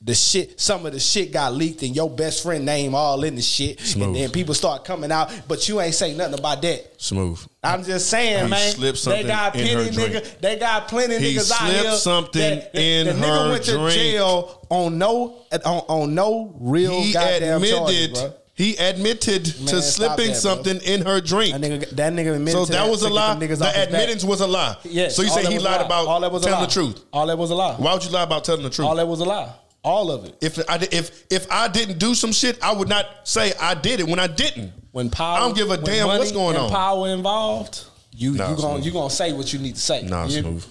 The 0.01 0.15
shit, 0.15 0.61
some 0.61 0.85
of 0.85 0.93
the 0.93 0.99
shit 0.99 1.33
got 1.33 1.53
leaked 1.53 1.81
and 1.83 1.93
your 1.93 2.09
best 2.09 2.41
friend 2.43 2.65
name 2.65 2.95
all 2.95 3.21
in 3.25 3.35
the 3.35 3.41
shit. 3.41 3.81
Smooth. 3.81 4.07
And 4.07 4.15
then 4.15 4.29
people 4.31 4.53
start 4.53 4.85
coming 4.85 5.11
out, 5.11 5.29
but 5.45 5.67
you 5.67 5.81
ain't 5.81 5.93
say 5.93 6.15
nothing 6.15 6.39
about 6.39 6.61
that. 6.61 6.93
Smooth. 7.01 7.37
I'm 7.61 7.83
just 7.83 8.09
saying, 8.09 8.45
He 8.45 8.49
man. 8.49 8.71
slipped 8.71 8.95
They 9.03 9.11
something 9.11 9.27
got 9.27 9.55
in 9.57 9.61
plenty 9.67 9.73
her 9.83 9.91
drink. 9.91 10.13
nigga. 10.25 10.39
They 10.39 10.55
got 10.57 10.87
plenty 10.87 11.17
He 11.19 11.35
niggas 11.35 11.51
out 11.51 11.57
slipped 11.67 11.81
here. 11.83 11.95
something 11.97 12.41
that- 12.41 12.73
that- 12.73 12.81
in 12.81 13.07
the 13.07 13.11
nigga 13.13 13.43
her 13.43 13.49
went 13.51 13.63
to 13.65 13.71
drink. 13.73 13.93
jail 13.93 14.61
on 14.69 14.97
no 14.97 15.35
on, 15.65 15.79
on 15.89 16.15
no 16.15 16.55
real 16.61 17.01
He 17.01 17.11
goddamn 17.11 17.61
charges, 17.61 17.73
admitted. 17.73 18.13
bro. 18.13 18.33
He 18.53 18.75
admitted 18.77 19.53
Man, 19.59 19.67
to 19.67 19.81
slipping 19.81 20.27
that, 20.27 20.35
something 20.37 20.79
in 20.81 21.01
her 21.05 21.19
drink. 21.19 21.51
That 21.53 21.61
nigga, 21.61 21.89
that 21.97 22.13
nigga 22.13 22.35
admitted 22.35 22.51
So 22.57 22.65
to 22.67 22.71
that 22.71 22.89
was 22.89 23.01
a 23.01 23.09
lie. 23.09 23.31
them 23.31 23.39
The 23.39 23.47
his 23.47 23.59
back. 23.59 23.75
admittance 23.75 24.23
was 24.23 24.39
a 24.39 24.47
lie. 24.47 24.77
Yes. 24.85 25.17
So 25.17 25.23
you 25.23 25.29
say 25.29 25.45
he 25.45 25.59
lied 25.59 25.81
lie. 25.81 25.85
about 25.85 26.07
all 26.07 26.21
that 26.21 26.31
was 26.31 26.43
a 26.43 26.45
telling 26.45 26.61
lie. 26.61 26.65
the 26.67 26.71
truth. 26.71 27.01
All 27.11 27.27
that 27.27 27.37
was 27.37 27.49
a 27.51 27.55
lie. 27.55 27.73
Why 27.75 27.93
would 27.93 28.05
you 28.05 28.11
lie 28.11 28.23
about 28.23 28.45
telling 28.45 28.63
the 28.63 28.69
truth? 28.69 28.87
All 28.87 28.95
that 28.95 29.07
was 29.07 29.19
a 29.19 29.25
lie. 29.25 29.49
All 29.83 30.11
of 30.11 30.25
it. 30.25 30.35
if 30.41 30.59
I 30.69 30.75
if 30.91 31.25
if 31.31 31.49
I 31.51 31.67
didn't 31.69 31.99
do 31.99 32.13
some 32.13 32.31
shit, 32.31 32.61
I 32.61 32.73
would 32.73 32.89
not 32.89 33.05
say 33.27 33.53
I 33.59 33.75
did 33.75 33.99
it 33.99 34.07
when 34.07 34.19
I 34.19 34.27
didn't. 34.27 34.73
When 34.91 35.09
power, 35.09 35.37
I 35.37 35.39
don't 35.39 35.55
give 35.55 35.69
a 35.69 35.77
damn 35.77 36.07
what's 36.07 36.31
going 36.31 36.57
on. 36.57 36.69
Power 36.69 37.07
involved. 37.09 37.85
You 38.11 38.33
Nah, 38.33 38.49
you 38.49 38.57
gonna 38.57 38.83
you 38.83 38.91
gonna 38.91 39.09
say 39.09 39.31
what 39.33 39.53
you 39.53 39.59
need 39.59 39.75
to 39.75 39.81
say. 39.81 40.01
Nah, 40.03 40.25
you, 40.25 40.41
smooth. 40.41 40.65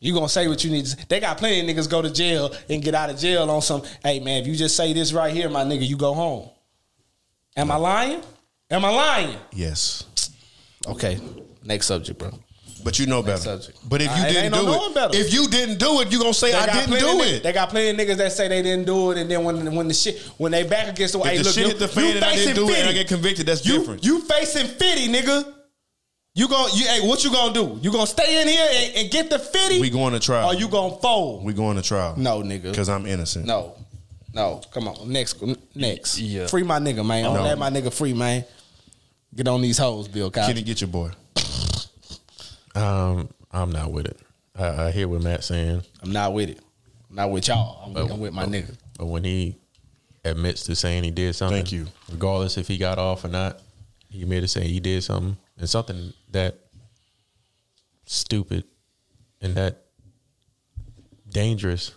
You 0.00 0.12
gonna 0.14 0.28
say 0.28 0.48
what 0.48 0.64
you 0.64 0.70
need 0.70 0.86
to 0.86 0.90
say. 0.90 1.04
They 1.08 1.20
got 1.20 1.38
plenty 1.38 1.60
of 1.60 1.66
niggas 1.76 1.88
go 1.88 2.02
to 2.02 2.10
jail 2.10 2.52
and 2.68 2.82
get 2.82 2.94
out 2.94 3.10
of 3.10 3.18
jail 3.18 3.48
on 3.50 3.62
some. 3.62 3.82
Hey 4.02 4.18
man, 4.20 4.42
if 4.42 4.48
you 4.48 4.56
just 4.56 4.74
say 4.76 4.92
this 4.92 5.12
right 5.12 5.32
here, 5.32 5.48
my 5.48 5.62
nigga, 5.64 5.86
you 5.86 5.96
go 5.96 6.14
home. 6.14 6.48
Am 7.56 7.70
I 7.70 7.76
lying? 7.76 8.22
Am 8.70 8.84
I 8.84 8.90
lying? 8.90 9.36
Yes, 9.52 10.04
Okay, 10.86 11.18
next 11.64 11.86
subject, 11.86 12.18
bro. 12.18 12.30
But 12.88 12.98
you 12.98 13.06
know 13.06 13.22
better. 13.22 13.60
But 13.86 14.00
if 14.00 14.08
you 14.16 14.22
uh, 14.22 14.26
it 14.26 14.32
didn't 14.32 14.52
do 14.52 14.62
knowing 14.64 14.90
it, 14.90 14.94
better. 14.94 15.16
if 15.18 15.32
you 15.32 15.46
didn't 15.48 15.78
do 15.78 16.00
it, 16.00 16.10
you 16.10 16.18
gonna 16.18 16.32
say 16.32 16.52
They 16.52 16.58
I 16.58 16.66
didn't 16.86 16.90
do 16.90 16.96
of 16.96 17.02
niggas- 17.02 17.32
it. 17.36 17.42
They 17.42 17.52
got 17.52 17.68
plenty 17.68 17.90
of 17.90 17.96
niggas 17.96 18.16
that 18.16 18.32
say 18.32 18.48
they 18.48 18.62
didn't 18.62 18.86
do 18.86 19.10
it, 19.10 19.18
and 19.18 19.30
then 19.30 19.44
when 19.44 19.74
when 19.74 19.88
the 19.88 19.94
shit 19.94 20.18
when 20.38 20.52
they 20.52 20.62
back 20.62 20.88
against 20.88 21.12
the 21.12 21.18
wall, 21.18 21.26
if 21.28 21.32
hey, 21.32 21.38
the 21.38 21.44
look, 21.44 21.54
shit 21.54 21.62
you, 21.64 21.68
hit 21.68 21.78
the 21.78 21.84
you 21.86 21.90
fan 21.92 22.16
and 22.16 22.24
I 22.24 22.30
facing 22.30 22.54
didn't 22.54 22.66
do 22.66 22.72
it 22.72 22.78
and 22.78 22.88
I 22.88 22.92
get 22.92 23.08
convicted, 23.08 23.46
that's 23.46 23.66
you, 23.66 23.78
different. 23.78 24.04
You 24.04 24.20
facing 24.22 24.66
fifty, 24.66 25.08
nigga. 25.08 25.54
You 26.34 26.46
gon' 26.48 26.68
you 26.74 26.86
hey, 26.86 27.06
what 27.06 27.22
you 27.24 27.30
gonna 27.32 27.52
do? 27.52 27.78
You 27.82 27.90
gonna 27.92 28.06
stay 28.06 28.40
in 28.40 28.48
here 28.48 28.68
and, 28.72 28.96
and 28.96 29.10
get 29.10 29.28
the 29.28 29.38
fifty? 29.38 29.80
We 29.80 29.90
going 29.90 30.12
to 30.14 30.20
trial. 30.20 30.48
Or 30.48 30.54
you 30.54 30.68
gonna 30.68 30.96
fold? 30.96 31.44
we 31.44 31.52
going 31.52 31.76
to 31.76 31.82
trial. 31.82 32.14
No, 32.16 32.42
nigga. 32.42 32.70
because 32.70 32.88
I'm 32.88 33.06
innocent. 33.06 33.44
No, 33.44 33.74
no. 34.32 34.60
Come 34.72 34.86
on, 34.88 35.10
next, 35.12 35.42
next. 35.74 36.18
Yeah. 36.18 36.46
Free 36.46 36.62
my 36.62 36.78
nigga, 36.78 37.04
man. 37.04 37.24
Don't 37.24 37.34
No. 37.34 37.42
let 37.42 37.58
my 37.58 37.70
nigga 37.70 37.92
free, 37.92 38.14
man. 38.14 38.44
Get 39.34 39.48
on 39.48 39.60
these 39.60 39.78
hoes, 39.78 40.06
Bill 40.08 40.30
Cosby. 40.30 40.52
Kenny, 40.52 40.62
get 40.62 40.80
your 40.80 40.88
boy. 40.88 41.10
Um, 42.78 43.28
I'm 43.50 43.70
not 43.70 43.92
with 43.92 44.06
it. 44.06 44.18
I, 44.56 44.86
I 44.86 44.90
hear 44.90 45.08
what 45.08 45.22
Matt's 45.22 45.46
saying, 45.46 45.82
I'm 46.02 46.12
not 46.12 46.32
with 46.32 46.50
it. 46.50 46.60
I'm 47.10 47.16
not 47.16 47.30
with 47.30 47.48
y'all. 47.48 47.84
I'm, 47.86 47.94
with, 47.94 48.08
But- 48.08 48.14
I'm 48.14 48.20
with 48.20 48.32
my 48.32 48.44
nigga. 48.46 48.76
but 48.98 49.06
when 49.06 49.24
he 49.24 49.56
admits 50.24 50.64
to 50.64 50.74
saying 50.76 51.04
he 51.04 51.10
did 51.10 51.34
something, 51.34 51.56
Thank 51.58 51.72
you. 51.72 51.86
regardless 52.10 52.58
if 52.58 52.68
he 52.68 52.76
got 52.78 52.98
off 52.98 53.24
or 53.24 53.28
not, 53.28 53.60
he 54.10 54.22
admitted 54.22 54.42
to 54.42 54.48
saying 54.48 54.68
he 54.68 54.80
did 54.80 55.02
something 55.04 55.36
and 55.58 55.68
something 55.68 56.12
that 56.32 56.58
stupid 58.04 58.64
and 59.40 59.54
that 59.54 59.84
dangerous 61.28 61.92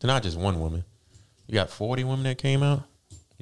to 0.00 0.06
not 0.06 0.22
just 0.22 0.36
one 0.38 0.58
woman. 0.60 0.84
You 1.46 1.54
got 1.54 1.70
40 1.70 2.04
women 2.04 2.22
that 2.24 2.38
came 2.38 2.62
out. 2.62 2.84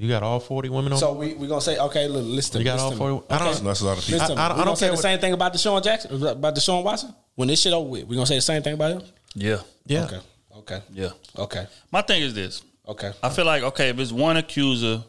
You 0.01 0.09
got 0.09 0.23
all 0.23 0.39
40 0.39 0.69
women 0.69 0.93
on. 0.93 0.99
So 0.99 1.13
we 1.13 1.35
we 1.35 1.49
gonna 1.49 1.61
say 1.61 1.77
okay. 1.77 2.07
Look, 2.07 2.25
listen. 2.25 2.61
You 2.61 2.65
got 2.65 2.75
listen 2.75 2.85
all 2.85 2.91
to 2.93 2.97
me. 3.25 3.27
I 3.31 3.39
don't- 3.39 3.49
Okay. 3.57 3.65
That's 3.65 3.81
a 3.81 3.85
lot 3.85 3.99
of 3.99 4.05
people. 4.05 4.21
Listen, 4.21 4.39
I- 4.39 4.47
I 4.47 4.49
we 4.53 4.57
don't 4.59 4.65
gonna 4.67 4.77
say 4.77 4.87
care 4.87 4.97
the 4.97 5.03
same 5.03 5.19
thing 5.19 5.33
about 5.33 5.53
Deshaun 5.55 5.83
Jackson, 5.83 6.23
uh, 6.23 6.27
about 6.29 6.55
Deshaun 6.55 6.85
Watson. 6.85 7.15
When 7.35 7.49
this 7.49 7.61
shit 7.61 7.73
over 7.73 7.89
with, 7.89 8.05
we 8.07 8.15
gonna 8.15 8.27
say 8.27 8.37
the 8.37 8.41
same 8.43 8.63
thing 8.63 8.75
about 8.75 8.93
him. 8.93 9.03
yeah, 9.35 9.59
yeah. 9.87 10.05
Okay. 10.05 10.21
Okay. 10.59 10.81
yeah. 10.93 11.11
Okay. 11.37 11.67
My 11.91 12.03
thing 12.03 12.23
is 12.23 12.33
this. 12.35 12.63
Okay. 12.87 13.11
I 13.23 13.29
feel 13.31 13.45
like 13.45 13.63
okay, 13.65 13.89
if 13.89 13.99
it's 13.99 14.13
one 14.13 14.37
accuser, 14.37 15.03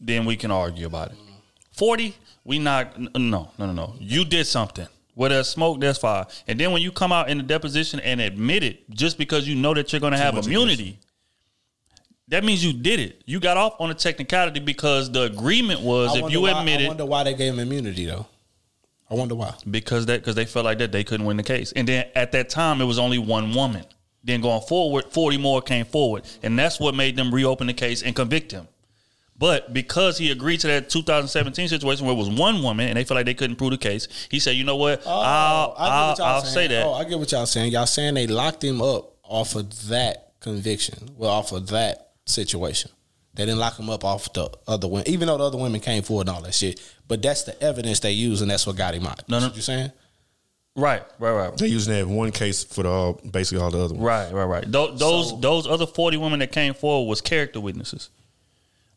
then 0.00 0.24
we 0.24 0.36
can 0.36 0.50
argue 0.50 0.86
about 0.86 1.10
it. 1.12 1.16
Forty, 1.72 2.14
we 2.44 2.58
not 2.58 2.98
no 2.98 3.08
no 3.18 3.50
no 3.58 3.72
no. 3.72 3.94
You 3.98 4.24
did 4.24 4.46
something. 4.46 4.86
Where 5.14 5.30
there's 5.30 5.48
smoke, 5.48 5.80
there's 5.80 5.96
fire. 5.96 6.26
And 6.46 6.60
then 6.60 6.72
when 6.72 6.82
you 6.82 6.92
come 6.92 7.10
out 7.10 7.30
in 7.30 7.38
the 7.38 7.42
deposition 7.42 8.00
and 8.00 8.20
admit 8.20 8.62
it, 8.62 8.88
just 8.90 9.16
because 9.16 9.48
you 9.48 9.54
know 9.54 9.72
that 9.72 9.90
you're 9.90 9.98
going 10.00 10.12
to 10.12 10.18
have 10.18 10.34
much 10.34 10.44
immunity, 10.44 10.98
that 12.28 12.44
means 12.44 12.64
you 12.64 12.72
did 12.72 13.00
it. 13.00 13.22
You 13.24 13.40
got 13.40 13.56
off 13.56 13.80
on 13.80 13.90
a 13.90 13.94
technicality 13.94 14.60
because 14.60 15.10
the 15.10 15.22
agreement 15.22 15.80
was 15.80 16.16
I 16.16 16.24
if 16.26 16.32
you 16.32 16.42
why, 16.42 16.58
admit 16.58 16.80
I 16.82 16.88
wonder 16.88 17.06
why 17.06 17.24
they 17.24 17.34
gave 17.34 17.54
him 17.54 17.60
immunity 17.60 18.06
though. 18.06 18.26
I 19.08 19.14
wonder 19.14 19.36
why. 19.36 19.54
because 19.70 20.06
that 20.06 20.20
because 20.20 20.34
they 20.34 20.44
felt 20.44 20.64
like 20.64 20.78
that 20.78 20.90
they 20.90 21.04
couldn't 21.04 21.26
win 21.26 21.36
the 21.36 21.44
case. 21.44 21.72
And 21.72 21.86
then 21.86 22.06
at 22.16 22.32
that 22.32 22.48
time 22.48 22.80
it 22.80 22.84
was 22.84 22.98
only 22.98 23.18
one 23.18 23.54
woman. 23.54 23.84
Then 24.24 24.40
going 24.40 24.62
forward, 24.62 25.04
forty 25.10 25.38
more 25.38 25.62
came 25.62 25.84
forward, 25.86 26.24
and 26.42 26.58
that's 26.58 26.80
what 26.80 26.96
made 26.96 27.14
them 27.14 27.32
reopen 27.32 27.68
the 27.68 27.72
case 27.72 28.02
and 28.02 28.16
convict 28.16 28.50
him. 28.50 28.66
But 29.38 29.72
because 29.72 30.18
he 30.18 30.30
agreed 30.30 30.60
to 30.60 30.66
that 30.68 30.88
2017 30.88 31.68
situation 31.68 32.06
where 32.06 32.14
it 32.14 32.18
was 32.18 32.30
one 32.30 32.62
woman 32.62 32.88
and 32.88 32.96
they 32.96 33.04
felt 33.04 33.16
like 33.16 33.26
they 33.26 33.34
couldn't 33.34 33.56
prove 33.56 33.70
the 33.70 33.78
case, 33.78 34.08
he 34.30 34.40
said, 34.40 34.56
"You 34.56 34.64
know 34.64 34.76
what? 34.76 35.02
Oh, 35.06 35.10
I'll 35.20 35.74
I'll, 35.78 36.22
I'll 36.22 36.42
say 36.42 36.66
that." 36.66 36.84
Oh, 36.84 36.94
I 36.94 37.04
get 37.04 37.18
what 37.20 37.30
y'all 37.30 37.46
saying. 37.46 37.70
Y'all 37.70 37.86
saying 37.86 38.14
they 38.14 38.26
locked 38.26 38.64
him 38.64 38.82
up 38.82 39.14
off 39.22 39.54
of 39.54 39.88
that 39.88 40.32
conviction. 40.40 41.10
Well, 41.16 41.30
off 41.30 41.52
of 41.52 41.68
that 41.68 42.05
situation. 42.26 42.90
They 43.34 43.44
didn't 43.44 43.58
lock 43.58 43.78
him 43.78 43.90
up 43.90 44.04
off 44.04 44.32
the 44.32 44.50
other 44.66 44.88
women, 44.88 45.08
even 45.08 45.28
though 45.28 45.36
the 45.36 45.44
other 45.44 45.58
women 45.58 45.80
came 45.80 46.02
forward 46.02 46.28
and 46.28 46.36
all 46.36 46.42
that 46.42 46.54
shit. 46.54 46.80
But 47.06 47.20
that's 47.22 47.42
the 47.42 47.60
evidence 47.62 48.00
they 48.00 48.12
use, 48.12 48.40
and 48.40 48.50
that's 48.50 48.66
what 48.66 48.76
got 48.76 48.94
him 48.94 49.06
out. 49.06 49.28
No, 49.28 49.38
no. 49.38 49.48
What 49.48 49.56
you 49.56 49.62
saying? 49.62 49.92
Right, 50.74 51.02
right, 51.18 51.32
right. 51.32 51.56
They 51.56 51.68
using 51.68 51.94
that 51.94 52.06
one 52.06 52.32
case 52.32 52.64
for 52.64 52.82
the 52.82 52.88
all, 52.90 53.14
basically 53.30 53.62
all 53.62 53.70
the 53.70 53.78
other 53.78 53.94
ones. 53.94 54.04
Right, 54.04 54.32
right, 54.32 54.44
right. 54.44 54.70
Tho- 54.70 54.94
Those 54.94 55.38
those 55.40 55.66
other 55.66 55.86
forty 55.86 56.16
women 56.18 56.38
that 56.40 56.52
came 56.52 56.74
forward 56.74 57.08
was 57.08 57.20
character 57.20 57.60
witnesses. 57.60 58.10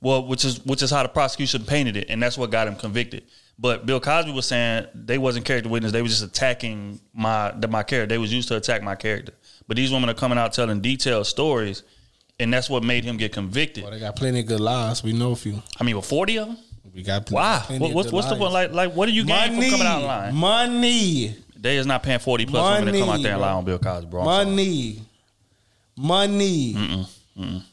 Well, 0.02 0.26
which 0.26 0.46
is 0.46 0.66
which 0.66 0.82
is 0.82 0.92
how 0.92 1.04
the 1.04 1.10
prosecution 1.10 1.64
painted 1.66 1.98
it, 1.98 2.10
and 2.10 2.22
that's 2.24 2.38
what 2.38 2.52
got 2.52 2.68
him 2.68 2.76
convicted. 2.76 3.24
But 3.58 3.86
Bill 3.86 4.00
Cosby 4.00 4.32
was 4.32 4.46
saying 4.46 4.88
they 4.96 5.18
wasn't 5.18 5.46
character 5.46 5.70
witness; 5.70 5.92
they 5.92 6.02
was 6.02 6.12
just 6.18 6.24
attacking 6.24 7.00
my 7.14 7.52
the, 7.58 7.68
my 7.68 7.84
character. 7.84 8.14
They 8.14 8.18
was 8.18 8.32
used 8.34 8.48
to 8.50 8.56
attack 8.56 8.84
my 8.84 8.96
character. 8.96 9.34
But 9.68 9.76
these 9.78 9.92
women 9.92 10.10
are 10.10 10.14
coming 10.14 10.38
out 10.38 10.54
telling 10.54 10.80
detailed 10.82 11.28
stories, 11.28 11.84
and 12.40 12.54
that's 12.54 12.70
what 12.70 12.84
made 12.84 13.04
him 13.04 13.18
get 13.18 13.34
convicted. 13.34 13.84
Well, 13.84 13.92
they 13.92 14.00
got 14.00 14.16
plenty 14.16 14.40
of 14.40 14.46
good 14.46 14.60
lies. 14.60 15.04
We 15.04 15.14
know 15.14 15.32
a 15.32 15.36
few. 15.36 15.62
I 15.80 15.84
mean, 15.84 15.96
with 15.96 16.06
forty 16.06 16.38
of 16.38 16.48
them, 16.48 16.58
We 16.96 17.04
got 17.04 17.26
pl- 17.26 17.36
why? 17.36 17.62
plenty 17.66 17.82
What, 17.82 17.90
of 17.90 17.96
what's 17.96 18.08
good 18.08 18.16
what's 18.16 18.28
the 18.28 18.36
liars. 18.36 18.40
point? 18.42 18.54
Like, 18.54 18.72
like, 18.90 18.96
what 18.96 19.06
do 19.08 19.12
you 19.12 19.24
gain 19.26 19.56
money, 19.56 19.70
from 19.70 19.80
coming 19.80 19.88
out 19.88 20.04
lying? 20.04 20.36
money, 20.36 21.36
They 21.58 21.78
is 21.78 21.86
not 21.86 22.04
paying 22.04 22.20
forty 22.20 22.46
plus 22.46 22.80
women 22.80 22.94
to 22.94 23.00
come 23.00 23.10
out 23.10 23.22
there 23.22 23.34
and 23.34 23.42
lie 23.42 23.52
on 23.52 23.66
Bill 23.66 23.80
Cosby, 23.80 24.08
bro. 24.10 24.22
I'm 24.22 24.26
sorry. 24.28 24.46
money, 24.46 25.02
money. 25.98 27.06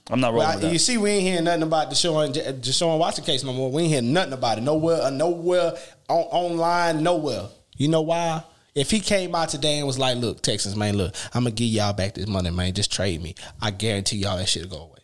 I'm 0.08 0.20
not 0.20 0.32
rolling 0.32 0.46
Well, 0.46 0.54
with 0.56 0.62
that. 0.62 0.72
you 0.72 0.78
see, 0.78 0.96
we 0.96 1.10
ain't 1.10 1.22
hearing 1.24 1.44
nothing 1.44 1.62
about 1.64 1.90
the 1.90 1.96
Deshaun, 1.96 2.32
Deshaun 2.60 2.98
Watson 2.98 3.24
case 3.24 3.42
no 3.42 3.52
more. 3.52 3.70
We 3.70 3.82
ain't 3.82 3.90
hearing 3.90 4.12
nothing 4.12 4.32
about 4.34 4.58
it. 4.58 4.60
Nowhere, 4.60 5.02
uh, 5.02 5.10
nowhere, 5.10 5.72
on, 6.08 6.18
online, 6.18 7.02
nowhere. 7.02 7.46
You 7.76 7.88
know 7.88 8.02
why? 8.02 8.44
If 8.76 8.90
he 8.90 9.00
came 9.00 9.34
out 9.34 9.48
today 9.48 9.78
and 9.78 9.86
was 9.86 9.98
like, 9.98 10.18
look, 10.18 10.42
Texans, 10.42 10.76
man, 10.76 10.96
look, 10.98 11.14
I'm 11.32 11.44
going 11.44 11.54
to 11.54 11.58
give 11.64 11.72
y'all 11.72 11.94
back 11.94 12.14
this 12.14 12.26
money, 12.28 12.50
man. 12.50 12.74
Just 12.74 12.92
trade 12.92 13.22
me. 13.22 13.34
I 13.60 13.70
guarantee 13.70 14.18
y'all 14.18 14.36
that 14.36 14.48
shit 14.48 14.64
will 14.64 14.78
go 14.78 14.84
away. 14.84 14.98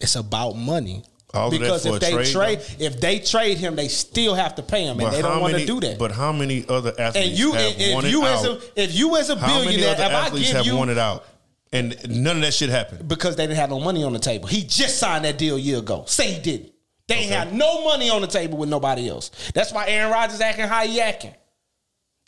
It's 0.00 0.16
about 0.16 0.54
money. 0.54 1.04
All 1.34 1.50
because 1.50 1.84
if 1.84 2.00
they 2.00 2.12
trade, 2.12 2.32
trade, 2.32 2.60
if 2.78 2.98
they 3.00 3.18
trade 3.18 3.58
him, 3.58 3.76
they 3.76 3.88
still 3.88 4.34
have 4.34 4.54
to 4.54 4.62
pay 4.62 4.84
him, 4.84 4.98
and 5.00 5.12
they 5.12 5.20
don't 5.20 5.40
want 5.42 5.52
to 5.52 5.58
many- 5.58 5.66
do 5.66 5.80
that. 5.80 5.98
But 5.98 6.12
how 6.12 6.32
many 6.32 6.64
other 6.66 6.94
athletes 6.98 7.28
and 7.28 7.38
you, 7.38 7.52
have 7.52 7.74
if 7.78 7.94
wanted 7.94 8.10
you 8.10 8.24
as 8.24 8.44
out? 8.46 8.62
a, 8.76 8.82
if 8.82 8.94
you 8.94 9.16
as 9.16 9.28
a 9.28 9.36
how 9.36 9.46
many 9.46 9.76
billionaire, 9.76 9.94
other 9.94 10.04
if 10.04 10.10
I 10.10 10.26
athletes 10.26 10.50
have 10.52 10.64
you 10.66 10.76
wanted 10.76 10.98
out? 10.98 11.26
And 11.72 11.96
none 12.08 12.36
of 12.36 12.42
that 12.42 12.54
shit 12.54 12.70
happened. 12.70 13.06
because 13.06 13.36
they 13.36 13.46
didn't 13.46 13.58
have 13.58 13.70
no 13.70 13.80
money 13.80 14.04
on 14.04 14.14
the 14.14 14.18
table. 14.18 14.46
He 14.48 14.62
just 14.62 14.98
signed 14.98 15.24
that 15.26 15.36
deal 15.36 15.56
a 15.56 15.58
year 15.58 15.78
ago. 15.78 16.04
Say 16.06 16.32
he 16.32 16.40
didn't. 16.40 16.72
They 17.08 17.16
ain't 17.16 17.32
had 17.32 17.52
no 17.52 17.84
money 17.84 18.08
on 18.08 18.20
the 18.20 18.26
table 18.26 18.56
with 18.56 18.68
nobody 18.68 19.08
else. 19.10 19.30
That's 19.52 19.72
why 19.72 19.86
Aaron 19.88 20.10
Rodgers 20.12 20.40
acting 20.40 20.66
how 20.66 20.86
he 20.86 21.00
acting. 21.00 21.34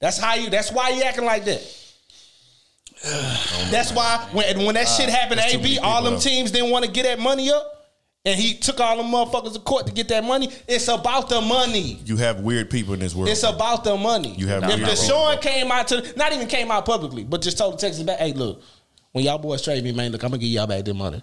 That's 0.00 0.18
how 0.18 0.34
you. 0.34 0.50
That's 0.50 0.70
why 0.72 0.90
you 0.90 1.02
acting 1.02 1.24
like 1.24 1.44
that. 1.44 1.74
that's 3.70 3.92
why 3.92 4.28
when 4.32 4.64
when 4.64 4.74
that 4.74 4.86
shit 4.88 5.08
happened, 5.08 5.40
to 5.40 5.46
AB, 5.46 5.78
all 5.78 6.02
them 6.02 6.18
teams 6.18 6.50
didn't 6.50 6.70
want 6.70 6.84
to 6.84 6.90
get 6.90 7.04
that 7.04 7.18
money 7.20 7.50
up, 7.50 7.78
and 8.24 8.38
he 8.38 8.54
took 8.54 8.80
all 8.80 8.96
them 8.96 9.06
motherfuckers 9.06 9.54
to 9.54 9.60
court 9.60 9.86
to 9.86 9.92
get 9.92 10.08
that 10.08 10.24
money. 10.24 10.50
It's 10.66 10.88
about 10.88 11.28
the 11.28 11.40
money. 11.40 12.00
You 12.04 12.16
have 12.16 12.40
weird 12.40 12.70
people 12.70 12.94
in 12.94 13.00
this 13.00 13.14
world. 13.14 13.28
It's 13.28 13.42
about 13.44 13.84
the 13.84 13.96
money. 13.96 14.34
You 14.34 14.48
have 14.48 14.64
if 14.64 14.76
weird 14.76 14.88
Deshaun 14.88 15.40
came 15.40 15.70
out 15.70 15.88
to 15.88 16.12
not 16.16 16.32
even 16.32 16.48
came 16.48 16.70
out 16.70 16.86
publicly, 16.86 17.24
but 17.24 17.40
just 17.40 17.58
told 17.58 17.74
the 17.74 17.78
Texans 17.78 18.04
back, 18.04 18.18
hey, 18.18 18.32
look, 18.32 18.62
when 19.12 19.24
y'all 19.24 19.38
boys 19.38 19.62
trade 19.62 19.82
me, 19.84 19.92
man, 19.92 20.12
look, 20.12 20.22
I'm 20.22 20.30
gonna 20.30 20.38
give 20.38 20.50
y'all 20.50 20.66
back 20.66 20.84
this 20.84 20.94
money. 20.94 21.22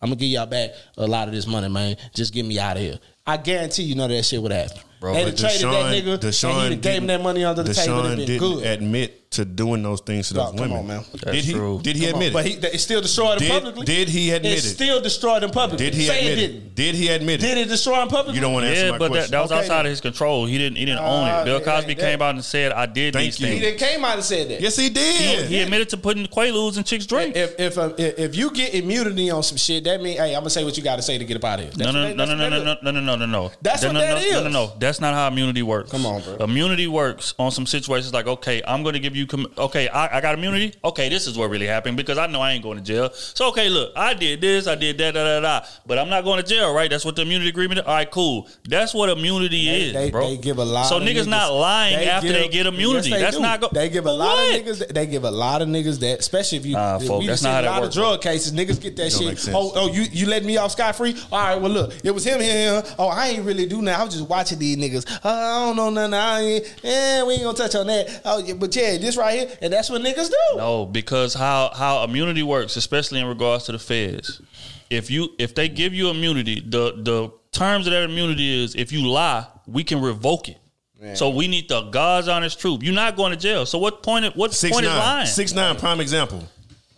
I'm 0.00 0.10
gonna 0.10 0.16
give 0.16 0.28
y'all 0.28 0.46
back 0.46 0.70
a 0.96 1.06
lot 1.06 1.28
of 1.28 1.34
this 1.34 1.46
money, 1.46 1.68
man. 1.68 1.96
Just 2.14 2.32
get 2.32 2.46
me 2.46 2.58
out 2.58 2.76
of 2.76 2.82
here. 2.82 2.98
I 3.26 3.36
guarantee 3.36 3.82
you 3.82 3.94
none 3.96 4.10
of 4.10 4.16
that 4.16 4.22
shit 4.22 4.40
would 4.40 4.52
happen. 4.52 4.78
Bro, 5.00 5.14
They'd 5.14 5.26
have 5.26 5.36
traded 5.36 5.62
that 5.62 5.94
nigga 5.94 6.18
Deshaun 6.18 6.50
and 6.50 6.62
he'd 6.64 6.70
have 6.72 6.80
gave 6.82 7.02
him 7.02 7.06
that 7.06 7.22
money 7.22 7.44
under 7.44 7.62
the 7.62 7.72
table. 7.72 7.94
Deshaun 7.94 8.16
been 8.16 8.26
didn't 8.26 8.38
good. 8.38 8.66
admit 8.66 9.17
to 9.30 9.44
doing 9.44 9.82
those 9.82 10.00
things 10.00 10.28
to 10.28 10.34
those 10.34 10.44
Dog, 10.46 10.56
come 10.58 10.70
women. 10.70 10.78
on, 10.78 10.86
man. 10.86 11.04
That's 11.12 11.24
did 11.36 11.44
he? 11.44 11.52
true. 11.52 11.80
Did 11.82 11.96
he 11.96 12.06
Come 12.06 12.14
on, 12.16 12.22
admit 12.22 12.28
it? 12.30 12.32
But 12.32 12.46
he, 12.70 12.74
it 12.76 12.78
still 12.80 13.00
destroyed 13.02 13.34
him 13.34 13.48
Did- 13.48 13.50
publicly. 13.52 13.84
did 13.84 14.08
he 14.08 14.30
admit 14.30 14.52
it? 14.52 14.58
it? 14.64 14.68
still 14.68 15.00
destroyed 15.02 15.42
him 15.42 15.50
publicly. 15.50 15.84
Did 15.84 15.94
he 15.94 16.06
Say 16.06 16.18
admit 16.20 16.38
it 16.38 16.42
it? 16.44 16.46
didn't. 16.52 16.74
Did 16.74 16.94
he 16.94 17.08
admit 17.08 17.42
it? 17.42 17.46
Did 17.46 17.58
it? 17.58 17.60
it 17.66 17.68
destroy 17.68 18.00
him 18.02 18.08
publicly? 18.08 18.36
You 18.36 18.40
don't 18.40 18.54
want 18.54 18.64
to 18.64 18.70
answer 18.70 18.84
Yeah, 18.86 18.90
my 18.92 18.98
but 18.98 19.04
that, 19.04 19.10
question. 19.10 19.30
that 19.32 19.42
was 19.42 19.50
Okay, 19.52 19.60
outside 19.60 19.76
then. 19.76 19.86
of 19.86 19.90
his 19.90 20.00
control. 20.00 20.46
He 20.46 20.56
didn't. 20.56 20.76
He 20.78 20.84
didn't 20.86 21.00
Uh, 21.04 21.08
own 21.10 21.28
it. 21.28 21.44
Bill 21.44 21.60
Cosby 21.60 21.90
ain't 21.90 22.00
came 22.00 22.22
out 22.22 22.34
and 22.36 22.44
said, 22.44 22.72
"I 22.72 22.86
did 22.86 23.12
Thank 23.12 23.24
these 23.26 23.40
you. 23.40 23.46
He 23.48 23.52
things." 23.52 23.64
didn't 23.64 23.78
came 23.80 24.04
out 24.04 24.14
and 24.14 24.24
said 24.24 24.48
that. 24.48 24.60
yes, 24.62 24.76
he 24.76 24.84
He, 24.84 24.90
did. 24.90 25.48
he 25.48 25.60
admitted 25.60 25.90
to 25.90 25.98
putting 25.98 26.24
Quaaludes 26.26 26.78
and 26.78 26.86
chicks 26.86 27.04
drink. 27.04 27.36
If 27.36 27.60
if 27.60 27.76
uh, 27.76 27.92
if 27.98 28.18
if 28.18 28.36
you 28.36 28.50
get 28.50 28.74
immunity 28.74 29.30
on 29.30 29.42
some 29.42 29.58
shit, 29.58 29.84
that 29.84 30.00
mean 30.02 30.16
hey, 30.16 30.34
I'm 30.34 30.40
gonna 30.40 30.50
say 30.50 30.64
what 30.64 30.76
you 30.78 30.82
got 30.82 30.96
to 30.96 31.02
say 31.02 31.18
to 31.18 31.24
get 31.26 31.36
up 31.36 31.44
out 31.44 31.58
of 31.60 31.64
here. 31.66 31.72
No, 31.76 31.84
That's 31.84 31.94
no, 31.94 32.00
what 32.08 32.16
no, 32.16 32.26
they- 32.26 32.34
no, 32.34 32.46
no, 32.48 32.48
that's 32.48 32.64
no, 32.64 32.70
what 32.70 32.82
no, 32.82 32.90
no, 32.92 33.00
no, 33.00 33.16
no, 33.16 33.26
no. 33.26 33.52
That's 33.60 33.82
no, 33.82 33.88
what 33.88 33.92
no, 33.92 34.00
that 34.00 34.08
no, 34.22 34.30
No, 34.30 34.40
no, 34.40 34.46
is. 34.46 34.52
no. 34.54 34.72
That's 34.78 35.00
not 35.00 35.12
how 35.14 35.28
immunity 35.28 35.62
works. 35.62 35.90
Come 35.90 36.06
on, 36.06 36.22
bro. 36.22 36.36
Immunity 36.36 36.86
works 36.86 37.34
on 37.38 37.50
some 37.50 37.66
situations 37.66 38.14
like, 38.14 38.26
okay, 38.26 38.62
I'm 38.66 38.82
going 38.82 38.94
to 38.94 39.00
give 39.00 39.14
you. 39.16 39.17
Com- 39.26 39.52
okay, 39.56 39.88
I, 39.88 40.18
I 40.18 40.20
got 40.20 40.34
immunity. 40.34 40.74
Okay, 40.84 41.08
this 41.08 41.26
is 41.26 41.36
what 41.36 41.50
really 41.50 41.66
happened 41.66 41.96
because 41.96 42.18
I 42.18 42.26
know 42.26 42.40
I 42.40 42.52
ain't 42.52 42.62
going 42.62 42.78
to 42.78 42.84
jail. 42.84 43.10
So 43.12 43.48
okay, 43.48 43.68
look, 43.68 43.92
I 43.96 44.14
did 44.14 44.40
this, 44.40 44.66
I 44.66 44.74
did 44.74 44.98
that, 44.98 45.14
da 45.14 45.24
da 45.24 45.40
da. 45.40 45.66
But 45.86 45.98
I'm 45.98 46.08
not 46.08 46.24
going 46.24 46.42
to 46.42 46.46
jail, 46.48 46.72
right? 46.74 46.90
That's 46.90 47.04
what 47.04 47.16
the 47.16 47.22
immunity 47.22 47.48
agreement. 47.50 47.80
Is. 47.80 47.86
All 47.86 47.94
right, 47.94 48.10
cool. 48.10 48.48
That's 48.68 48.94
what 48.94 49.08
immunity 49.08 49.66
They, 49.66 49.80
is, 49.82 49.92
they, 49.92 50.10
bro. 50.10 50.28
they 50.28 50.36
give 50.36 50.58
a 50.58 50.64
lot. 50.64 50.84
So 50.84 50.98
of 50.98 51.02
niggas, 51.02 51.26
not 51.26 51.52
lying 51.52 51.94
after 52.06 52.32
they 52.32 52.48
get 52.48 52.66
immunity. 52.66 53.10
Yes, 53.10 53.18
they 53.18 53.22
That's 53.24 53.36
do. 53.36 53.42
not 53.42 53.60
go- 53.60 53.68
They 53.72 53.88
give 53.88 54.06
a 54.06 54.12
lot 54.12 54.36
what? 54.36 54.60
of 54.60 54.66
niggas. 54.66 54.88
They 54.94 55.06
give 55.06 55.24
a 55.24 55.30
lot 55.30 55.62
of 55.62 55.68
niggas 55.68 55.98
that, 56.00 56.20
especially 56.20 56.58
if 56.58 56.66
you. 56.66 56.74
Nah, 56.74 56.96
if 56.96 57.06
folk, 57.06 57.20
we 57.20 57.26
that's 57.26 57.42
not 57.42 57.60
seen 57.62 57.68
a 57.68 57.70
lot 57.70 57.82
works, 57.82 57.96
of 57.96 58.00
drug 58.02 58.20
cases. 58.22 58.52
Niggas 58.52 58.80
get 58.80 58.96
that 58.96 59.10
Don't 59.12 59.38
shit. 59.38 59.54
Oh, 59.54 59.72
oh, 59.74 59.92
you 59.92 60.02
you 60.02 60.26
let 60.26 60.44
me 60.44 60.56
off 60.56 60.72
scot 60.72 60.96
free? 60.96 61.14
All 61.32 61.38
right, 61.38 61.60
well 61.60 61.70
look, 61.70 61.94
it 62.04 62.10
was 62.12 62.24
him 62.24 62.40
here. 62.40 62.82
Oh, 62.98 63.08
I 63.08 63.28
ain't 63.28 63.44
really 63.44 63.66
do 63.66 63.82
nothing. 63.82 64.00
I 64.00 64.04
was 64.04 64.14
just 64.14 64.28
watching 64.28 64.58
these 64.58 64.76
niggas. 64.76 65.10
Uh, 65.24 65.28
I 65.28 65.66
don't 65.66 65.76
know 65.76 65.90
nothing. 65.90 66.14
I 66.14 66.40
ain't. 66.40 66.74
Eh, 66.84 67.22
we 67.24 67.34
ain't 67.34 67.42
gonna 67.42 67.56
touch 67.56 67.74
on 67.74 67.86
that. 67.88 68.22
Oh, 68.24 68.38
yeah, 68.38 68.54
but 68.54 68.74
yeah, 68.74 68.98
this 69.08 69.16
right 69.16 69.38
here, 69.38 69.58
and 69.62 69.72
that's 69.72 69.90
what 69.90 70.02
niggas 70.02 70.28
do. 70.30 70.56
No, 70.56 70.86
because 70.86 71.34
how 71.34 71.70
how 71.74 72.04
immunity 72.04 72.42
works, 72.42 72.76
especially 72.76 73.20
in 73.20 73.26
regards 73.26 73.64
to 73.64 73.72
the 73.72 73.78
feds. 73.78 74.40
If 74.90 75.10
you 75.10 75.30
if 75.38 75.54
they 75.54 75.68
give 75.68 75.92
you 75.94 76.08
immunity, 76.10 76.60
the 76.60 76.92
the 76.96 77.30
terms 77.52 77.86
of 77.86 77.92
that 77.92 78.04
immunity 78.04 78.62
is 78.64 78.74
if 78.74 78.92
you 78.92 79.06
lie, 79.08 79.46
we 79.66 79.82
can 79.84 80.00
revoke 80.00 80.48
it. 80.48 80.58
So 81.14 81.28
we 81.30 81.46
need 81.46 81.68
the 81.68 81.82
God's 81.90 82.26
honest 82.26 82.58
truth. 82.58 82.82
You're 82.82 82.92
not 82.94 83.14
going 83.16 83.30
to 83.30 83.38
jail. 83.38 83.64
So 83.66 83.78
what 83.78 84.02
point? 84.02 84.34
What 84.36 84.52
Six 84.52 84.72
point 84.74 84.84
is 84.84 84.90
nine. 84.90 84.98
lying? 84.98 85.26
Six 85.26 85.52
nine. 85.54 85.76
Prime 85.76 86.00
example. 86.00 86.42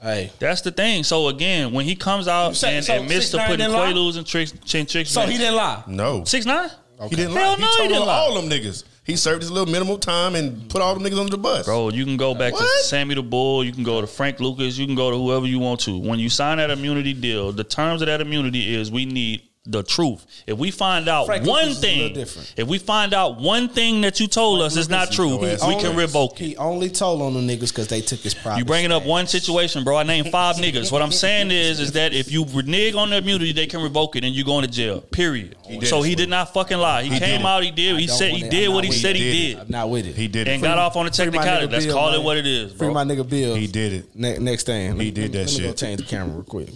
Hey, 0.00 0.30
That's 0.38 0.62
the 0.62 0.70
thing. 0.70 1.04
So 1.04 1.28
again, 1.28 1.72
when 1.72 1.84
he 1.84 1.94
comes 1.94 2.26
out 2.26 2.56
So- 2.56 2.66
and 2.68 2.82
so 2.82 2.94
admits 3.02 3.28
to 3.30 3.36
6ix9ine 3.36 3.46
putting 3.46 3.66
didn't? 3.66 3.76
Quaaludes 3.96 4.16
and 4.16 4.26
tricks, 4.26 4.54
chin 4.64 4.86
chicks, 4.86 5.10
so 5.10 5.20
he 5.26 5.36
didn't 5.36 5.56
lie. 5.56 5.82
No, 5.86 6.24
six 6.24 6.46
nine. 6.46 6.70
he 7.10 7.16
didn't 7.16 7.36
Hell 7.36 7.50
lie. 7.52 7.56
no, 7.56 7.66
he 7.66 7.76
told 7.76 7.88
didn't 7.90 8.06
lie. 8.06 8.14
all 8.14 8.40
them 8.40 8.48
niggas. 8.48 8.84
He 9.10 9.16
served 9.16 9.42
his 9.42 9.50
little 9.50 9.70
minimal 9.70 9.98
time 9.98 10.36
and 10.36 10.70
put 10.70 10.80
all 10.80 10.94
the 10.94 11.00
niggas 11.00 11.18
under 11.18 11.32
the 11.32 11.38
bus. 11.38 11.66
Bro, 11.66 11.90
you 11.90 12.04
can 12.04 12.16
go 12.16 12.32
back 12.32 12.54
to 12.54 12.64
Sammy 12.84 13.16
the 13.16 13.22
Bull. 13.24 13.64
You 13.64 13.72
can 13.72 13.82
go 13.82 14.00
to 14.00 14.06
Frank 14.06 14.38
Lucas. 14.38 14.78
You 14.78 14.86
can 14.86 14.94
go 14.94 15.10
to 15.10 15.16
whoever 15.16 15.48
you 15.48 15.58
want 15.58 15.80
to. 15.80 15.98
When 15.98 16.20
you 16.20 16.28
sign 16.28 16.58
that 16.58 16.70
immunity 16.70 17.12
deal, 17.12 17.50
the 17.50 17.64
terms 17.64 18.02
of 18.02 18.06
that 18.06 18.20
immunity 18.20 18.72
is 18.72 18.88
we 18.88 19.06
need 19.06 19.42
the 19.70 19.82
truth. 19.82 20.26
If 20.46 20.58
we 20.58 20.70
find 20.70 21.08
out 21.08 21.26
Frank 21.26 21.46
one 21.46 21.64
Lucas 21.68 21.78
is 21.78 21.84
a 21.84 22.08
little 22.08 22.24
thing, 22.26 22.44
if 22.56 22.66
we 22.68 22.78
find 22.78 23.14
out 23.14 23.40
one 23.40 23.68
thing 23.68 24.00
that 24.02 24.18
you 24.20 24.26
told 24.26 24.62
us 24.62 24.76
is 24.76 24.88
not 24.88 25.10
true, 25.12 25.36
we 25.36 25.46
Lucas, 25.46 25.62
he 25.64 25.74
can 25.76 25.86
only- 25.86 26.02
revoke 26.02 26.40
it. 26.40 26.44
He 26.44 26.56
only 26.56 26.90
told 26.90 27.22
on 27.22 27.34
the 27.34 27.40
niggas 27.40 27.68
because 27.68 27.88
they 27.88 28.00
took 28.00 28.20
his 28.20 28.34
property. 28.34 28.58
You 28.60 28.64
bringing 28.64 28.92
up 28.92 29.04
one 29.04 29.26
situation, 29.26 29.84
bro. 29.84 29.96
I 29.96 30.02
named 30.02 30.30
five 30.30 30.56
niggas. 30.56 30.90
What 30.90 31.02
I'm 31.02 31.12
saying 31.12 31.50
is, 31.50 31.78
is 31.80 31.92
that 31.92 32.12
if 32.12 32.30
you 32.32 32.44
renege 32.52 32.94
on 32.94 33.10
the 33.10 33.16
immunity, 33.18 33.52
they 33.52 33.66
can 33.66 33.82
revoke 33.82 34.16
it 34.16 34.24
and 34.24 34.34
you 34.34 34.44
going 34.44 34.64
to 34.64 34.70
jail. 34.70 35.00
Period. 35.00 35.56
did 35.68 35.86
so 35.86 36.02
he 36.02 36.14
did 36.14 36.28
not 36.28 36.52
fucking 36.52 36.78
lie. 36.78 37.02
He, 37.04 37.10
He 37.10 37.18
came 37.18 37.46
out. 37.46 37.62
He 37.62 37.70
did. 37.70 37.98
He 37.98 38.06
said 38.06 38.32
he 38.32 38.48
did 38.48 38.68
what 38.68 38.84
he 38.84 38.92
said 38.92 39.16
he 39.16 39.22
He 39.22 39.30
did, 39.30 39.54
did 39.54 39.58
I'm 39.60 39.70
not 39.70 39.90
with 39.90 40.06
it. 40.06 40.16
He 40.16 40.26
did 40.28 40.48
it. 40.48 40.52
and 40.52 40.62
got 40.62 40.78
off 40.78 40.96
on 40.96 41.04
the 41.04 41.10
technicality. 41.10 41.66
nigga 41.66 41.72
Let's 41.72 41.84
Bill, 41.86 41.94
call 41.94 42.10
man. 42.10 42.20
it 42.20 42.24
what 42.24 42.36
it 42.36 42.46
is, 42.46 42.72
Free 42.72 42.88
my 42.92 43.04
nigga 43.04 43.28
Bill. 43.28 43.54
He 43.54 43.66
did 43.66 43.92
it. 43.92 44.16
Ne- 44.16 44.38
next 44.38 44.64
thing. 44.64 44.98
He 44.98 45.10
did 45.10 45.32
that 45.32 45.38
let 45.38 45.46
me 45.46 45.52
shit. 45.52 45.62
go 45.66 45.72
change 45.72 46.00
the 46.00 46.06
camera 46.06 46.34
real 46.36 46.42
quick. 46.44 46.68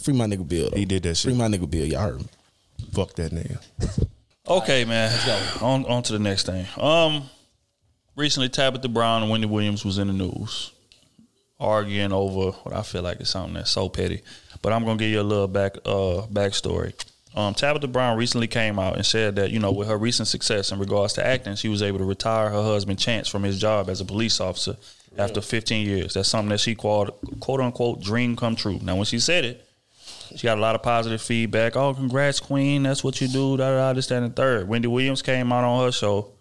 Free 0.00 0.14
my 0.14 0.26
nigga 0.26 0.46
Bill. 0.48 0.70
He 0.74 0.84
did 0.84 1.02
that 1.02 1.16
shit. 1.16 1.30
Free 1.30 1.38
my 1.38 1.48
nigga 1.48 1.68
Bill. 1.70 1.84
Y'all 1.86 2.00
heard 2.00 2.18
me. 2.20 2.26
Fuck 2.92 3.14
that 3.14 3.32
nigga. 3.32 3.60
Okay, 4.48 4.84
man. 4.84 5.12
On 5.60 5.84
on 5.84 6.02
to 6.04 6.12
the 6.12 6.18
next 6.18 6.46
thing. 6.46 6.66
Um, 6.78 7.28
recently 8.16 8.48
Tabitha 8.48 8.88
Brown 8.88 9.22
and 9.22 9.30
Wendy 9.30 9.46
Williams 9.46 9.84
was 9.84 9.98
in 9.98 10.06
the 10.06 10.12
news, 10.14 10.72
arguing 11.60 12.12
over 12.12 12.52
what 12.62 12.74
I 12.74 12.82
feel 12.82 13.02
like 13.02 13.20
is 13.20 13.28
something 13.28 13.54
that's 13.54 13.70
so 13.70 13.88
petty. 13.88 14.22
But 14.62 14.72
I'm 14.72 14.84
gonna 14.84 14.98
give 14.98 15.10
you 15.10 15.20
a 15.20 15.22
little 15.22 15.48
back 15.48 15.76
uh 15.84 16.26
backstory. 16.32 16.94
Um, 17.36 17.52
Tabitha 17.52 17.88
Brown 17.88 18.16
recently 18.16 18.48
came 18.48 18.78
out 18.78 18.96
and 18.96 19.04
said 19.04 19.36
that 19.36 19.50
you 19.50 19.60
know 19.60 19.70
with 19.70 19.88
her 19.88 19.98
recent 19.98 20.28
success 20.28 20.72
in 20.72 20.78
regards 20.78 21.12
to 21.14 21.26
acting, 21.26 21.54
she 21.54 21.68
was 21.68 21.82
able 21.82 21.98
to 21.98 22.04
retire 22.04 22.48
her 22.48 22.62
husband 22.62 22.98
Chance 22.98 23.28
from 23.28 23.42
his 23.42 23.60
job 23.60 23.90
as 23.90 24.00
a 24.00 24.04
police 24.04 24.40
officer 24.40 24.76
after 25.18 25.40
15 25.40 25.86
years. 25.86 26.14
That's 26.14 26.28
something 26.28 26.48
that 26.50 26.60
she 26.60 26.74
called 26.74 27.10
quote 27.40 27.60
unquote 27.60 28.00
dream 28.00 28.34
come 28.34 28.56
true. 28.56 28.78
Now 28.82 28.96
when 28.96 29.04
she 29.04 29.18
said 29.18 29.44
it, 29.44 29.67
she 30.36 30.44
got 30.44 30.58
a 30.58 30.60
lot 30.60 30.74
of 30.74 30.82
positive 30.82 31.20
feedback. 31.20 31.76
Oh, 31.76 31.94
congrats, 31.94 32.40
Queen. 32.40 32.82
That's 32.82 33.02
what 33.02 33.20
you 33.20 33.28
do. 33.28 33.56
Da 33.56 33.70
da 33.70 33.76
da. 33.76 33.92
This, 33.92 34.06
that, 34.08 34.22
and 34.22 34.34
third. 34.34 34.68
Wendy 34.68 34.88
Williams 34.88 35.22
came 35.22 35.52
out 35.52 35.64
on 35.64 35.84
her 35.84 35.92
show 35.92 36.32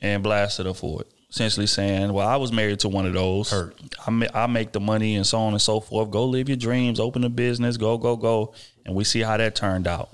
and 0.00 0.22
blasted 0.22 0.66
her 0.66 0.74
for 0.74 1.02
it, 1.02 1.12
essentially 1.30 1.66
saying, 1.66 2.12
"Well, 2.12 2.26
I 2.26 2.36
was 2.36 2.52
married 2.52 2.80
to 2.80 2.88
one 2.88 3.06
of 3.06 3.12
those. 3.12 3.50
Hurt. 3.50 3.76
I 4.06 4.10
ma- 4.10 4.26
I 4.34 4.46
make 4.46 4.72
the 4.72 4.80
money 4.80 5.16
and 5.16 5.26
so 5.26 5.38
on 5.38 5.52
and 5.52 5.62
so 5.62 5.80
forth. 5.80 6.10
Go 6.10 6.26
live 6.26 6.48
your 6.48 6.56
dreams. 6.56 6.98
Open 7.00 7.24
a 7.24 7.28
business. 7.28 7.76
Go 7.76 7.98
go 7.98 8.16
go." 8.16 8.54
And 8.84 8.94
we 8.94 9.04
see 9.04 9.20
how 9.20 9.36
that 9.36 9.54
turned 9.54 9.86
out. 9.86 10.10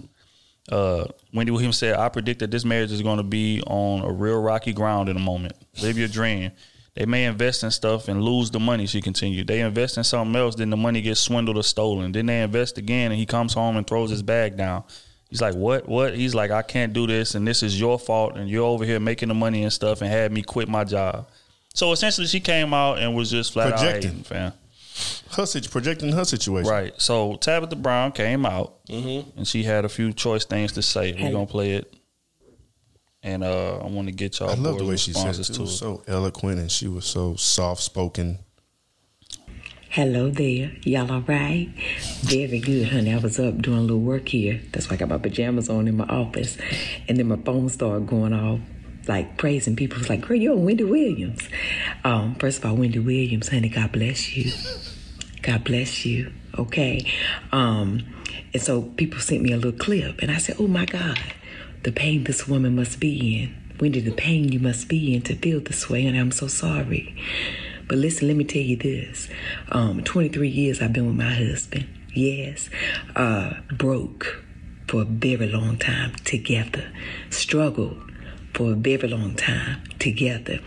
Uh, 0.70 1.06
Wendy 1.32 1.50
Williams 1.52 1.78
said, 1.78 1.96
"I 1.96 2.08
predict 2.10 2.40
that 2.40 2.50
this 2.50 2.64
marriage 2.64 2.92
is 2.92 3.02
going 3.02 3.16
to 3.16 3.22
be 3.22 3.62
on 3.66 4.02
a 4.02 4.12
real 4.12 4.40
rocky 4.40 4.72
ground 4.72 5.08
in 5.08 5.16
a 5.16 5.20
moment. 5.20 5.54
Live 5.82 5.98
your 5.98 6.08
dream." 6.08 6.52
They 6.98 7.06
may 7.06 7.26
invest 7.26 7.62
in 7.62 7.70
stuff 7.70 8.08
and 8.08 8.24
lose 8.24 8.50
the 8.50 8.58
money. 8.58 8.86
She 8.86 9.00
continued. 9.00 9.46
They 9.46 9.60
invest 9.60 9.96
in 9.98 10.02
something 10.02 10.34
else, 10.34 10.56
then 10.56 10.70
the 10.70 10.76
money 10.76 11.00
gets 11.00 11.20
swindled 11.20 11.56
or 11.56 11.62
stolen. 11.62 12.10
Then 12.10 12.26
they 12.26 12.42
invest 12.42 12.76
again, 12.76 13.12
and 13.12 13.18
he 13.20 13.24
comes 13.24 13.54
home 13.54 13.76
and 13.76 13.86
throws 13.86 14.10
his 14.10 14.20
bag 14.22 14.56
down. 14.56 14.82
He's 15.30 15.40
like, 15.40 15.54
"What? 15.54 15.88
What?" 15.88 16.14
He's 16.16 16.34
like, 16.34 16.50
"I 16.50 16.62
can't 16.62 16.92
do 16.92 17.06
this, 17.06 17.36
and 17.36 17.46
this 17.46 17.62
is 17.62 17.78
your 17.78 18.00
fault, 18.00 18.36
and 18.36 18.50
you're 18.50 18.64
over 18.66 18.84
here 18.84 18.98
making 18.98 19.28
the 19.28 19.34
money 19.34 19.62
and 19.62 19.72
stuff, 19.72 20.00
and 20.02 20.10
had 20.10 20.32
me 20.32 20.42
quit 20.42 20.68
my 20.68 20.82
job." 20.82 21.28
So 21.72 21.92
essentially, 21.92 22.26
she 22.26 22.40
came 22.40 22.74
out 22.74 22.98
and 22.98 23.14
was 23.14 23.30
just 23.30 23.52
flat 23.52 23.68
Projecting. 23.74 24.10
out 24.10 24.14
hating, 24.16 24.24
fam. 24.24 24.52
Her 25.36 25.46
situ- 25.46 25.68
projecting 25.68 26.10
her 26.12 26.24
situation. 26.24 26.68
Right. 26.68 26.92
So 26.96 27.36
Tabitha 27.36 27.76
Brown 27.76 28.10
came 28.10 28.44
out 28.44 28.74
Mm-hmm. 28.88 29.38
and 29.38 29.46
she 29.46 29.62
had 29.62 29.84
a 29.84 29.88
few 29.88 30.12
choice 30.12 30.44
things 30.44 30.72
to 30.72 30.82
say. 30.82 31.12
We're 31.12 31.30
gonna 31.30 31.46
play 31.46 31.74
it, 31.74 31.94
and 33.22 33.42
uh, 33.42 33.78
I 33.78 33.86
want 33.86 34.08
to 34.08 34.12
get 34.12 34.38
y'all 34.38 34.50
I 34.50 34.54
love 34.54 34.78
the 34.78 34.84
way 34.84 34.96
she 34.96 35.12
said 35.12 35.26
it. 35.26 35.38
responses 35.38 35.58
It 35.58 35.60
was 35.60 35.78
so 35.78 36.02
eloquent 36.06 36.58
and 36.60 36.70
she 36.70 36.88
was 36.88 37.04
so 37.04 37.36
soft 37.36 37.82
spoken. 37.82 38.38
Hello 39.90 40.30
there. 40.30 40.70
Y'all 40.82 41.10
all 41.10 41.22
right? 41.22 41.68
Very 42.20 42.60
good, 42.60 42.88
honey. 42.88 43.12
I 43.14 43.16
was 43.16 43.40
up 43.40 43.56
doing 43.62 43.78
a 43.78 43.80
little 43.80 44.00
work 44.00 44.28
here. 44.28 44.60
That's 44.72 44.88
why 44.88 44.94
I 44.94 44.98
got 44.98 45.08
my 45.08 45.18
pajamas 45.18 45.70
on 45.70 45.88
in 45.88 45.96
my 45.96 46.04
office. 46.04 46.58
And 47.08 47.16
then 47.16 47.26
my 47.26 47.36
phone 47.36 47.70
started 47.70 48.06
going 48.06 48.34
off, 48.34 48.60
like 49.08 49.38
praising 49.38 49.76
people. 49.76 49.96
It 49.96 50.00
was 50.00 50.10
like, 50.10 50.20
girl, 50.20 50.36
you're 50.36 50.56
Wendy 50.56 50.84
Williams. 50.84 51.48
Um, 52.04 52.34
first 52.34 52.58
of 52.58 52.66
all, 52.66 52.76
Wendy 52.76 52.98
Williams, 52.98 53.48
honey, 53.48 53.70
God 53.70 53.90
bless 53.92 54.36
you. 54.36 54.52
God 55.42 55.64
bless 55.64 56.04
you. 56.04 56.32
Okay. 56.58 57.10
Um, 57.50 58.04
and 58.52 58.62
so 58.62 58.82
people 58.82 59.20
sent 59.20 59.42
me 59.42 59.52
a 59.52 59.56
little 59.56 59.72
clip, 59.72 60.20
and 60.20 60.30
I 60.30 60.36
said, 60.36 60.56
oh 60.58 60.66
my 60.66 60.84
God, 60.84 61.18
the 61.88 61.92
pain 61.92 62.24
this 62.24 62.46
woman 62.46 62.76
must 62.76 63.00
be 63.00 63.40
in. 63.40 63.56
Wendy, 63.80 64.00
the 64.00 64.10
pain 64.12 64.52
you 64.52 64.58
must 64.58 64.88
be 64.88 65.14
in 65.14 65.22
to 65.22 65.34
feel 65.34 65.58
this 65.60 65.88
way, 65.88 66.04
and 66.04 66.18
I'm 66.18 66.30
so 66.30 66.46
sorry. 66.46 67.16
But 67.88 67.96
listen, 67.96 68.28
let 68.28 68.36
me 68.36 68.44
tell 68.44 68.60
you 68.60 68.76
this. 68.76 69.26
Um, 69.72 70.04
23 70.04 70.50
years 70.50 70.82
I've 70.82 70.92
been 70.92 71.06
with 71.06 71.16
my 71.16 71.32
husband. 71.32 71.88
Yes. 72.12 72.68
Uh, 73.16 73.54
broke 73.72 74.44
for 74.86 75.00
a 75.00 75.04
very 75.06 75.48
long 75.48 75.78
time 75.78 76.14
together. 76.26 76.92
Struggled 77.30 78.12
for 78.52 78.72
a 78.72 78.74
very 78.74 79.08
long 79.08 79.34
time 79.34 79.82
together. 79.98 80.60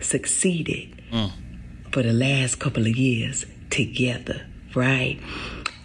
Succeeded 0.00 0.98
for 1.92 2.02
the 2.02 2.14
last 2.14 2.58
couple 2.58 2.86
of 2.86 2.96
years 2.96 3.44
together, 3.68 4.46
right? 4.74 5.20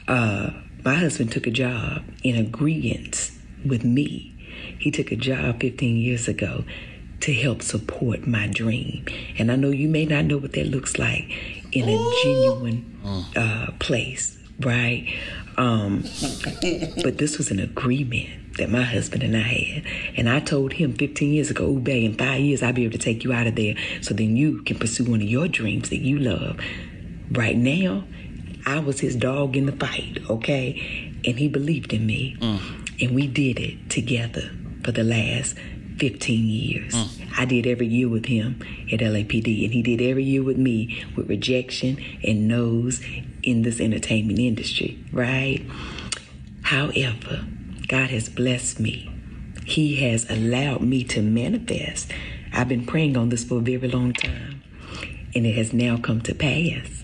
Uh, 0.08 0.52
my 0.86 0.94
husband 0.94 1.34
took 1.34 1.48
a 1.48 1.52
job 1.52 2.02
in 2.24 2.38
agreement 2.38 3.32
with 3.66 3.84
me. 3.84 4.38
He 4.80 4.92
took 4.92 5.12
a 5.12 5.16
job 5.16 5.60
15 5.60 5.98
years 5.98 6.28
ago 6.28 6.64
to 7.22 7.34
help 7.34 7.62
support 7.62 8.26
my 8.26 8.48
dream. 8.48 9.06
And 9.38 9.52
I 9.52 9.56
know 9.58 9.70
you 9.70 9.90
may 9.90 10.06
not 10.06 10.26
know 10.26 10.38
what 10.38 10.54
that 10.54 10.68
looks 10.68 10.98
like 10.98 11.30
in 11.72 11.84
a 11.90 12.12
genuine 12.24 12.98
uh, 13.36 13.72
place, 13.80 14.38
right? 14.62 15.06
Um, 15.58 16.04
but 17.04 17.18
this 17.18 17.38
was 17.38 17.52
an 17.52 17.60
agreement 17.60 18.30
that 18.58 18.70
my 18.70 18.84
husband 18.84 19.24
and 19.24 19.36
I 19.36 19.42
had. 19.42 19.84
And 20.16 20.30
I 20.30 20.40
told 20.40 20.74
him 20.74 20.94
15 20.94 21.34
years 21.34 21.50
ago, 21.52 21.70
Ube, 21.70 21.90
in 21.90 22.16
five 22.16 22.40
years, 22.40 22.64
I'll 22.64 22.74
be 22.74 22.86
able 22.86 22.94
to 22.94 22.98
take 22.98 23.24
you 23.26 23.34
out 23.34 23.48
of 23.48 23.56
there 23.56 23.76
so 24.02 24.14
then 24.14 24.38
you 24.38 24.62
can 24.64 24.80
pursue 24.80 25.04
one 25.04 25.22
of 25.22 25.28
your 25.28 25.48
dreams 25.50 25.90
that 25.90 26.00
you 26.00 26.20
love. 26.20 26.58
Right 27.32 27.58
now, 27.58 28.06
I 28.66 28.80
was 28.80 29.02
his 29.02 29.16
dog 29.16 29.58
in 29.58 29.66
the 29.66 29.72
fight, 29.74 30.20
okay? 30.30 31.12
And 31.26 31.38
he 31.38 31.48
believed 31.50 31.92
in 31.94 32.06
me. 32.06 32.38
And 33.02 33.16
we 33.16 33.28
did 33.28 33.60
it 33.60 33.90
together 33.90 34.52
for 34.90 34.94
the 34.94 35.04
last 35.04 35.56
15 36.00 36.48
years. 36.48 36.96
Mm. 36.96 37.32
I 37.38 37.46
did 37.46 37.68
every 37.68 37.86
year 37.86 38.10
with 38.10 38.26
him 38.26 38.60
at 38.92 39.02
LAPD, 39.02 39.66
and 39.66 39.72
he 39.72 39.84
did 39.84 40.02
every 40.02 40.24
year 40.24 40.42
with 40.42 40.58
me 40.58 41.06
with 41.16 41.30
rejection 41.30 42.04
and 42.24 42.48
no's 42.48 43.00
in 43.44 43.62
this 43.62 43.80
entertainment 43.80 44.40
industry, 44.40 44.98
right? 45.12 45.64
However, 46.64 47.46
God 47.88 48.10
has 48.10 48.30
blessed 48.30 48.80
me. 48.80 49.12
He 49.64 49.98
has 49.98 50.28
allowed 50.28 50.82
me 50.82 51.04
to 51.04 51.22
manifest. 51.22 52.12
I've 52.52 52.68
been 52.68 52.88
praying 52.88 53.16
on 53.16 53.30
this 53.30 53.44
for 53.44 53.60
a 53.60 53.62
very 53.62 53.90
long 53.90 54.14
time, 54.14 54.64
and 55.36 55.46
it 55.46 55.54
has 55.54 55.72
now 55.72 55.98
come 55.98 56.22
to 56.22 56.34
pass. 56.34 57.04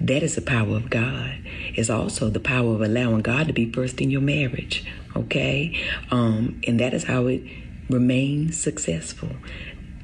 That 0.00 0.22
is 0.22 0.36
the 0.36 0.42
power 0.42 0.76
of 0.76 0.90
God. 0.90 1.38
It's 1.80 1.90
also 1.90 2.28
the 2.28 2.40
power 2.40 2.74
of 2.74 2.82
allowing 2.82 3.22
God 3.22 3.46
to 3.46 3.52
be 3.54 3.72
first 3.72 4.00
in 4.00 4.10
your 4.10 4.20
marriage. 4.20 4.84
Okay? 5.16 5.76
Um, 6.10 6.60
and 6.66 6.78
that 6.78 6.92
is 6.94 7.04
how 7.04 7.26
it 7.26 7.42
remains 7.88 8.60
successful. 8.60 9.30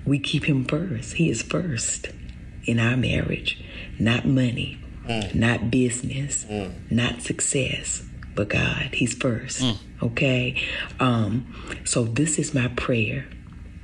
We 0.05 0.19
keep 0.19 0.45
him 0.45 0.65
first. 0.65 1.15
He 1.15 1.31
is 1.31 1.43
first 1.43 2.09
in 2.65 2.81
our 2.81 2.97
marriage. 2.97 3.63
Not 3.99 4.25
money, 4.27 4.79
not 5.35 5.71
business, 5.71 6.47
not 6.91 7.23
success, 7.23 8.03
but 8.35 8.49
God. 8.49 8.91
He's 8.95 9.15
first. 9.15 9.63
Okay? 10.03 10.61
Um, 10.99 11.47
so 11.85 12.05
this 12.05 12.39
is 12.39 12.55
my 12.55 12.69
prayer 12.69 13.27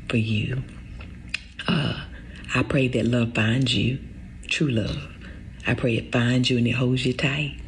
for 0.09 0.17
you. 0.17 0.63
Uh, 1.69 2.05
I 2.55 2.63
pray 2.63 2.89
that 2.89 3.05
love 3.07 3.35
finds 3.35 3.75
you, 3.77 3.99
true 4.49 4.69
love. 4.69 5.09
I 5.67 5.75
pray 5.75 5.97
it 5.97 6.11
finds 6.13 6.51
you 6.51 6.59
and 6.59 6.67
it 6.67 6.73
holds 6.73 7.07
you 7.07 7.13
tight. 7.13 7.59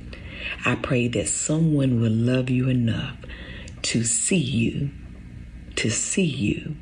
I 0.66 0.76
pray 0.76 1.08
that 1.08 1.28
someone 1.28 2.00
will 2.00 2.12
love 2.12 2.48
you 2.48 2.68
enough 2.68 3.16
to 3.82 4.02
see 4.02 4.36
you, 4.36 4.90
to 5.76 5.90
see 5.90 6.24
you 6.24 6.76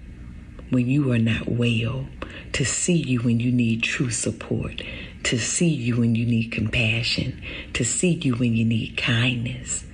when 0.70 0.88
you 0.88 1.10
are 1.10 1.18
not 1.18 1.48
well, 1.48 2.06
to 2.52 2.64
see 2.64 2.94
you 2.94 3.20
when 3.20 3.40
you 3.40 3.50
need 3.50 3.82
true 3.82 4.10
support, 4.10 4.82
to 5.24 5.38
see 5.38 5.68
you 5.68 5.96
when 5.96 6.14
you 6.14 6.24
need 6.24 6.52
compassion, 6.52 7.42
to 7.72 7.84
see 7.84 8.12
you 8.12 8.36
when 8.36 8.54
you 8.54 8.64
need 8.64 8.96
kindness. 8.96 9.84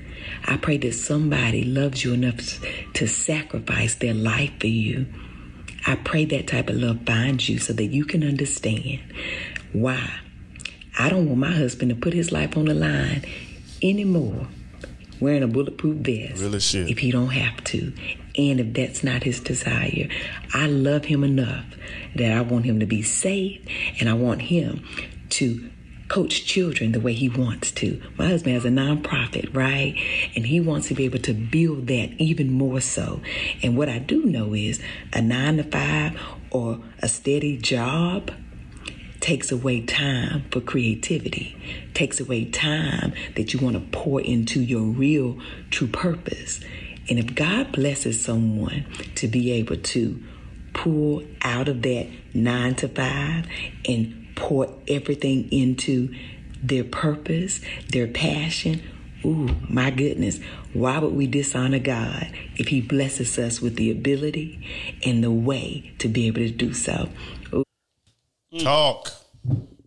I 0.46 0.58
pray 0.58 0.76
that 0.78 0.92
somebody 0.92 1.64
loves 1.64 2.04
you 2.04 2.12
enough 2.12 2.60
to 2.94 3.08
sacrifice 3.08 3.94
their 3.94 4.14
life 4.14 4.52
for 4.60 4.66
you. 4.66 5.06
I 5.86 5.96
pray 5.96 6.26
that 6.26 6.46
type 6.46 6.68
of 6.68 6.76
love 6.76 7.06
finds 7.06 7.48
you 7.48 7.58
so 7.58 7.72
that 7.72 7.86
you 7.86 8.04
can 8.04 8.22
understand 8.22 9.00
why. 9.72 10.20
I 10.98 11.08
don't 11.08 11.26
want 11.26 11.38
my 11.38 11.52
husband 11.52 11.90
to 11.90 11.96
put 11.96 12.12
his 12.12 12.32
life 12.32 12.56
on 12.56 12.66
the 12.66 12.74
line 12.74 13.24
anymore 13.82 14.48
wearing 15.20 15.42
a 15.42 15.48
bulletproof 15.48 15.96
vest 15.96 16.40
Real 16.40 16.54
as 16.54 16.64
shit. 16.64 16.88
if 16.88 16.98
he 16.98 17.10
don't 17.10 17.30
have 17.30 17.62
to. 17.64 17.92
And 18.36 18.60
if 18.60 18.72
that's 18.72 19.02
not 19.02 19.24
his 19.24 19.40
desire, 19.40 20.08
I 20.54 20.66
love 20.68 21.06
him 21.06 21.24
enough 21.24 21.66
that 22.14 22.30
I 22.30 22.40
want 22.40 22.64
him 22.64 22.78
to 22.80 22.86
be 22.86 23.02
safe 23.02 23.60
and 23.98 24.08
I 24.08 24.12
want 24.12 24.42
him 24.42 24.84
to 25.30 25.70
coach 26.08 26.46
children 26.46 26.92
the 26.92 27.00
way 27.00 27.12
he 27.12 27.28
wants 27.28 27.70
to. 27.72 28.00
My 28.16 28.28
husband 28.28 28.54
has 28.54 28.64
a 28.64 28.70
nonprofit, 28.70 29.54
right? 29.54 29.94
And 30.34 30.46
he 30.46 30.60
wants 30.60 30.88
to 30.88 30.94
be 30.94 31.04
able 31.04 31.18
to 31.18 31.34
build 31.34 31.88
that 31.88 32.12
even 32.18 32.50
more 32.52 32.80
so. 32.80 33.20
And 33.62 33.76
what 33.76 33.88
I 33.88 33.98
do 33.98 34.24
know 34.24 34.54
is 34.54 34.80
a 35.12 35.20
nine 35.20 35.58
to 35.58 35.64
five 35.64 36.18
or 36.50 36.80
a 37.00 37.08
steady 37.08 37.58
job 37.58 38.30
takes 39.28 39.52
away 39.52 39.82
time 39.82 40.42
for 40.50 40.58
creativity, 40.58 41.54
takes 41.92 42.18
away 42.18 42.46
time 42.46 43.12
that 43.36 43.52
you 43.52 43.60
want 43.60 43.74
to 43.74 43.98
pour 43.98 44.22
into 44.22 44.58
your 44.58 44.80
real 44.80 45.38
true 45.68 45.86
purpose. 45.86 46.60
And 47.10 47.18
if 47.18 47.34
God 47.34 47.70
blesses 47.70 48.24
someone 48.24 48.86
to 49.16 49.28
be 49.28 49.52
able 49.52 49.76
to 49.76 50.22
pull 50.72 51.24
out 51.42 51.68
of 51.68 51.82
that 51.82 52.06
nine 52.32 52.74
to 52.76 52.88
five 52.88 53.46
and 53.86 54.28
pour 54.34 54.74
everything 54.88 55.52
into 55.52 56.14
their 56.62 56.84
purpose, 56.84 57.60
their 57.90 58.06
passion, 58.06 58.82
ooh, 59.26 59.54
my 59.68 59.90
goodness, 59.90 60.40
why 60.72 60.98
would 60.98 61.12
we 61.12 61.26
dishonor 61.26 61.80
God 61.80 62.32
if 62.56 62.68
He 62.68 62.80
blesses 62.80 63.38
us 63.38 63.60
with 63.60 63.76
the 63.76 63.90
ability 63.90 64.98
and 65.04 65.22
the 65.22 65.30
way 65.30 65.92
to 65.98 66.08
be 66.08 66.28
able 66.28 66.40
to 66.40 66.50
do 66.50 66.72
so? 66.72 67.10
Ooh. 68.54 68.60
Talk. 68.60 69.10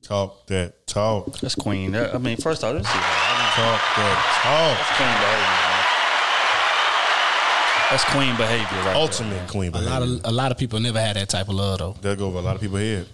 Talk 0.02 0.46
that 0.48 0.86
talk. 0.88 1.40
That's 1.40 1.56
Queen. 1.56 1.92
That- 1.92 2.14
I 2.14 2.18
mean, 2.18 2.38
first 2.38 2.64
off, 2.64 2.74
let's 2.76 2.88
see 2.88 2.98
that. 2.98 3.54
Talk 3.56 3.82
that 3.98 4.18
That's 4.78 4.96
Queen 4.98 5.16
behavior. 5.22 5.48
Man. 5.48 5.68
That's 7.92 8.04
Queen 8.06 8.36
behavior, 8.38 8.78
right? 8.78 8.84
talk. 8.84 8.94
there, 8.94 8.96
Ultimate 8.96 9.36
man. 9.36 9.48
queen 9.48 9.72
A 9.74 9.82
lot 9.82 10.00
behavior. 10.02 10.16
of 10.26 10.26
a 10.26 10.32
lot 10.32 10.52
of 10.52 10.58
people 10.58 10.80
never 10.80 11.00
had 11.00 11.16
that 11.18 11.30
type 11.30 11.50
of 11.50 11.56
love 11.56 11.80
though. 11.80 11.96
They'll 12.02 12.16
go 12.16 12.28
over 12.28 12.40
a 12.40 12.42
lot 12.42 12.56
of 12.56 12.62
people's 12.62 12.82
head. 12.82 13.08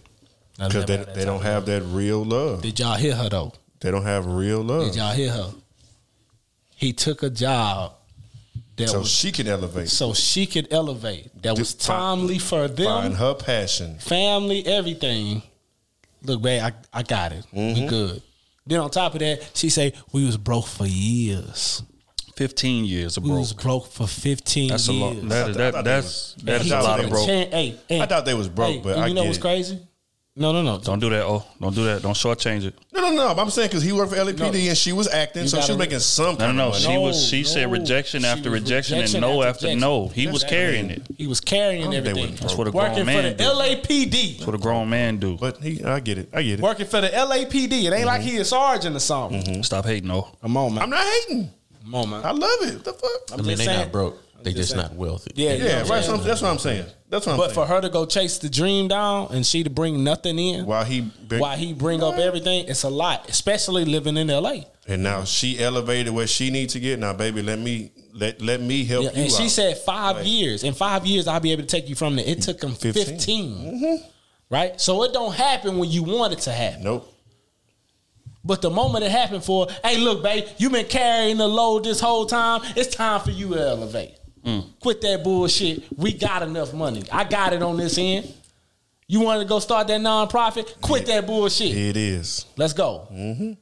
Never 0.60 0.70
Because 0.70 0.86
they, 0.86 0.98
had 0.98 1.08
that 1.08 1.14
they 1.16 1.22
type 1.22 1.26
don't 1.28 1.36
of 1.38 1.44
have 1.44 1.66
that 1.68 1.82
real 1.84 2.24
love. 2.24 2.62
Did 2.62 2.80
y'all 2.80 2.96
hear 2.96 3.16
her 3.16 3.30
though? 3.30 3.54
They 3.80 3.92
don't 3.92 4.04
have 4.04 4.26
real 4.26 4.62
love. 4.62 4.86
Did 4.86 4.96
y'all 4.96 5.14
hear 5.14 5.32
her? 5.32 5.54
He 6.76 6.94
took 6.94 7.22
a 7.24 7.30
job 7.30 7.94
that 8.78 8.90
So 8.90 9.00
was 9.00 9.10
she 9.10 9.32
can 9.32 9.48
elevate. 9.48 9.90
so 9.90 10.14
she 10.14 10.46
could 10.46 10.68
elevate. 10.72 11.30
That 11.44 11.52
was 11.58 11.74
Just 11.74 11.86
find- 11.88 12.20
timely 12.20 12.40
for 12.40 12.68
them, 12.68 12.86
Find 12.86 13.14
her 13.16 13.34
passion. 13.34 13.98
family, 14.00 14.66
everything. 14.66 15.42
Look, 16.24 16.42
babe, 16.42 16.62
I, 16.64 16.72
I 16.94 17.04
got 17.04 17.32
it. 17.32 17.46
Mm-hmm. 17.54 17.82
We 17.82 17.88
good. 17.88 18.22
Then 18.66 18.80
on 18.80 18.90
top 18.90 19.14
of 19.14 19.20
that, 19.20 19.50
she 19.54 19.70
say 19.70 19.94
we 20.12 20.26
was 20.26 20.38
broke 20.38 20.68
for 20.68 20.86
years. 20.86 21.84
15 22.36 22.86
years 22.86 23.18
of 23.18 23.24
We 23.24 23.30
broke. 23.30 23.40
was 23.40 23.54
broke 23.54 23.92
for 23.92 24.06
fifteen 24.06 24.70
That's 24.70 24.88
a 24.90 24.94
years. 24.94 25.24
lot. 25.24 25.30
That, 25.30 25.54
that, 25.56 25.74
thought 25.74 25.84
they 25.86 25.90
that's 25.90 26.06
was- 26.06 26.36
that 26.44 26.62
I 26.62 26.64
is 26.66 26.72
a 26.72 26.80
lot 26.82 27.04
of 27.04 27.10
broke. 27.10 27.26
Chan- 27.26 27.52
hey, 27.52 27.80
hey, 27.90 28.02
I 28.02 28.06
thought 28.06 28.26
they 28.26 28.34
was 28.36 28.48
broke, 28.50 28.76
hey, 28.76 28.82
but 28.84 28.94
and 28.96 29.04
I 29.06 29.08
you 29.08 29.14
know 29.16 29.22
get 29.24 29.28
what's 29.30 29.38
it. 29.40 29.42
crazy? 29.42 29.87
No, 30.40 30.52
no, 30.52 30.62
no. 30.62 30.78
Don't 30.78 31.00
do 31.00 31.10
that. 31.10 31.24
Oh, 31.24 31.44
don't 31.60 31.74
do 31.74 31.84
that. 31.86 32.04
Don't 32.04 32.14
shortchange 32.14 32.64
it. 32.64 32.76
No, 32.94 33.02
no, 33.02 33.12
no. 33.12 33.42
I'm 33.42 33.50
saying 33.50 33.70
because 33.70 33.82
he 33.82 33.92
worked 33.92 34.12
for 34.12 34.18
LAPD 34.18 34.68
and 34.68 34.78
she 34.78 34.94
was 34.94 35.08
acting, 35.08 35.44
You 35.44 35.48
so 35.48 35.62
she 35.62 35.72
was 35.72 35.80
making 35.80 35.98
some 36.00 36.36
No, 36.36 36.38
kind 36.38 36.58
no, 36.58 36.64
no. 36.64 36.68
of 36.68 36.74
money. 36.74 36.84
She 36.86 36.94
No, 36.94 37.02
was. 37.02 37.28
She 37.28 37.44
said 37.44 37.72
rejection 37.72 38.22
She 38.22 38.28
after 38.28 38.52
rejection, 38.52 38.98
rejection 38.98 39.24
and 39.24 39.34
no 39.34 39.42
after 39.42 39.68
after 39.68 39.80
no. 39.80 40.10
He 40.10 40.28
was 40.28 40.42
That's 40.42 40.52
carrying 40.52 40.92
it. 40.92 41.08
He 41.18 41.26
was 41.26 41.40
carrying 41.40 41.90
they 41.90 41.98
everything. 41.98 42.36
That's 42.36 42.56
what 42.56 42.68
a 42.68 42.72
Working 42.72 42.94
grown 42.94 43.06
for 43.08 43.12
man 43.12 43.24
the 43.24 43.44
do. 43.44 43.50
LAPD. 43.50 44.34
That's 44.38 44.46
what 44.46 44.56
a 44.56 44.60
grown 44.60 44.90
man 44.90 45.18
do. 45.18 45.38
But 45.38 45.58
he, 45.58 45.84
I 45.84 46.00
get 46.02 46.20
it. 46.20 46.30
I 46.32 46.44
get 46.44 46.60
it. 46.60 46.64
Working 46.64 46.86
for 46.86 47.02
the 47.02 47.08
LAPD. 47.08 47.86
It 47.86 47.94
ain't 47.94 48.06
like 48.06 48.22
mm-hmm. 48.22 48.30
he 48.30 48.38
a 48.38 48.46
sergeant 48.46 48.96
or 48.96 49.00
something. 49.00 49.42
Mm-hmm. 49.42 49.62
Stop 49.64 49.86
hating, 49.86 50.08
no. 50.08 50.28
Come 50.42 50.56
on, 50.56 50.76
man. 50.76 50.84
I'm 50.84 50.90
not 50.92 51.04
hating. 51.04 51.50
Come 51.84 51.96
on, 51.96 52.10
man. 52.12 52.24
I 52.24 52.32
love 52.32 52.62
it. 52.62 52.76
What 52.76 52.84
the 52.84 52.94
fuck? 52.94 53.12
I 53.32 53.36
mean, 53.38 53.46
just 53.46 53.58
they 53.58 53.66
saying. 53.66 53.80
not 53.80 53.92
broke. 53.92 54.22
They 54.44 54.54
just 54.54 54.74
just 54.74 54.76
not 54.76 54.94
wealthy. 54.96 55.32
Yeah, 55.36 55.54
you 55.54 55.60
know 55.60 55.66
Yeah, 55.66 55.90
right. 55.90 56.04
so 56.04 56.18
That's 56.18 56.42
what 56.42 56.50
I'm 56.52 56.60
saying. 56.60 56.86
That's 57.10 57.26
what 57.26 57.34
I'm 57.34 57.40
saying. 57.40 57.50
But 57.50 57.54
for 57.54 57.66
her 57.66 57.82
to 57.82 57.90
go 57.90 58.06
chase 58.06 58.38
the 58.38 58.50
dream 58.50 58.88
down 58.88 59.30
and 59.32 59.46
she 59.46 59.64
to 59.64 59.70
bring 59.70 60.04
nothing 60.04 60.38
in, 60.40 60.66
While 60.66 60.84
he, 60.86 61.02
been, 61.02 61.40
while 61.40 61.58
he 61.58 61.74
bring 61.74 62.04
up 62.04 62.16
everything, 62.16 62.66
it's 62.68 62.84
a 62.84 62.90
lot. 62.90 63.30
Especially 63.30 63.86
living 63.86 64.18
in 64.18 64.28
LA. 64.28 64.62
and 64.88 65.04
now 65.04 65.24
she 65.24 65.60
elevated 65.60 66.14
where 66.14 66.28
she 66.28 66.50
needs 66.52 66.74
to 66.74 66.80
get. 66.80 67.00
Now, 67.00 67.14
baby, 67.14 67.42
let 67.42 67.60
me 67.60 67.92
let 68.14 68.42
let 68.42 68.62
me 68.62 68.84
help 68.86 69.04
Yeah, 69.06 69.12
you. 69.12 69.24
and 69.24 69.32
she 69.32 69.44
out. 69.46 69.50
said 69.50 69.78
five 69.80 70.18
Like- 70.18 70.28
years. 70.28 70.64
In 70.64 70.74
five 70.74 71.06
years, 71.06 71.28
I'll 71.28 71.40
be 71.40 71.52
able 71.52 71.64
to 71.64 71.68
take 71.68 71.88
you 71.90 71.96
from 71.96 72.16
there. 72.16 72.26
It 72.26 72.42
took 72.42 72.62
him 72.64 72.74
15. 72.74 73.06
15. 73.06 73.56
Mm-hmm. 73.56 74.06
Right? 74.50 74.80
So 74.80 75.04
it 75.04 75.14
don't 75.14 75.34
happen 75.36 75.78
when 75.78 75.90
you 75.92 76.04
want 76.04 76.34
it 76.34 76.40
to 76.42 76.52
happen. 76.52 76.84
"Nope." 76.84 77.14
But 78.44 78.62
the 78.62 78.70
moment 78.70 79.04
it 79.04 79.12
happened 79.12 79.44
for, 79.44 79.68
hey, 79.84 79.98
look, 79.98 80.24
babe, 80.24 80.46
you 80.58 80.70
been 80.70 80.86
carrying 80.86 81.38
the 81.38 81.48
load 81.48 81.84
this 81.84 82.00
whole 82.00 82.26
time. 82.26 82.62
It's 82.78 82.96
time 82.96 83.20
for 83.20 83.32
you 83.32 83.50
to 83.50 83.60
elevate. 83.60 84.12
Quit 84.80 85.02
that 85.02 85.24
bullshit. 85.24 85.84
We 85.98 86.14
got 86.14 86.44
enough 86.44 86.74
money. 86.74 87.04
I 87.12 87.24
got 87.24 87.54
it 87.54 87.62
on 87.62 87.78
this 87.78 87.98
end. 87.98 88.34
You 89.08 89.22
want 89.22 89.42
to 89.42 89.48
go 89.48 89.60
start 89.60 89.88
that 89.88 90.02
nonprofit? 90.02 90.82
Quit 90.82 91.06
that 91.06 91.26
bullshit. 91.26 91.76
It 91.76 91.96
is. 91.96 92.46
Let's 92.58 92.74
go. 92.74 93.08
Mm-hmm. 93.12 93.54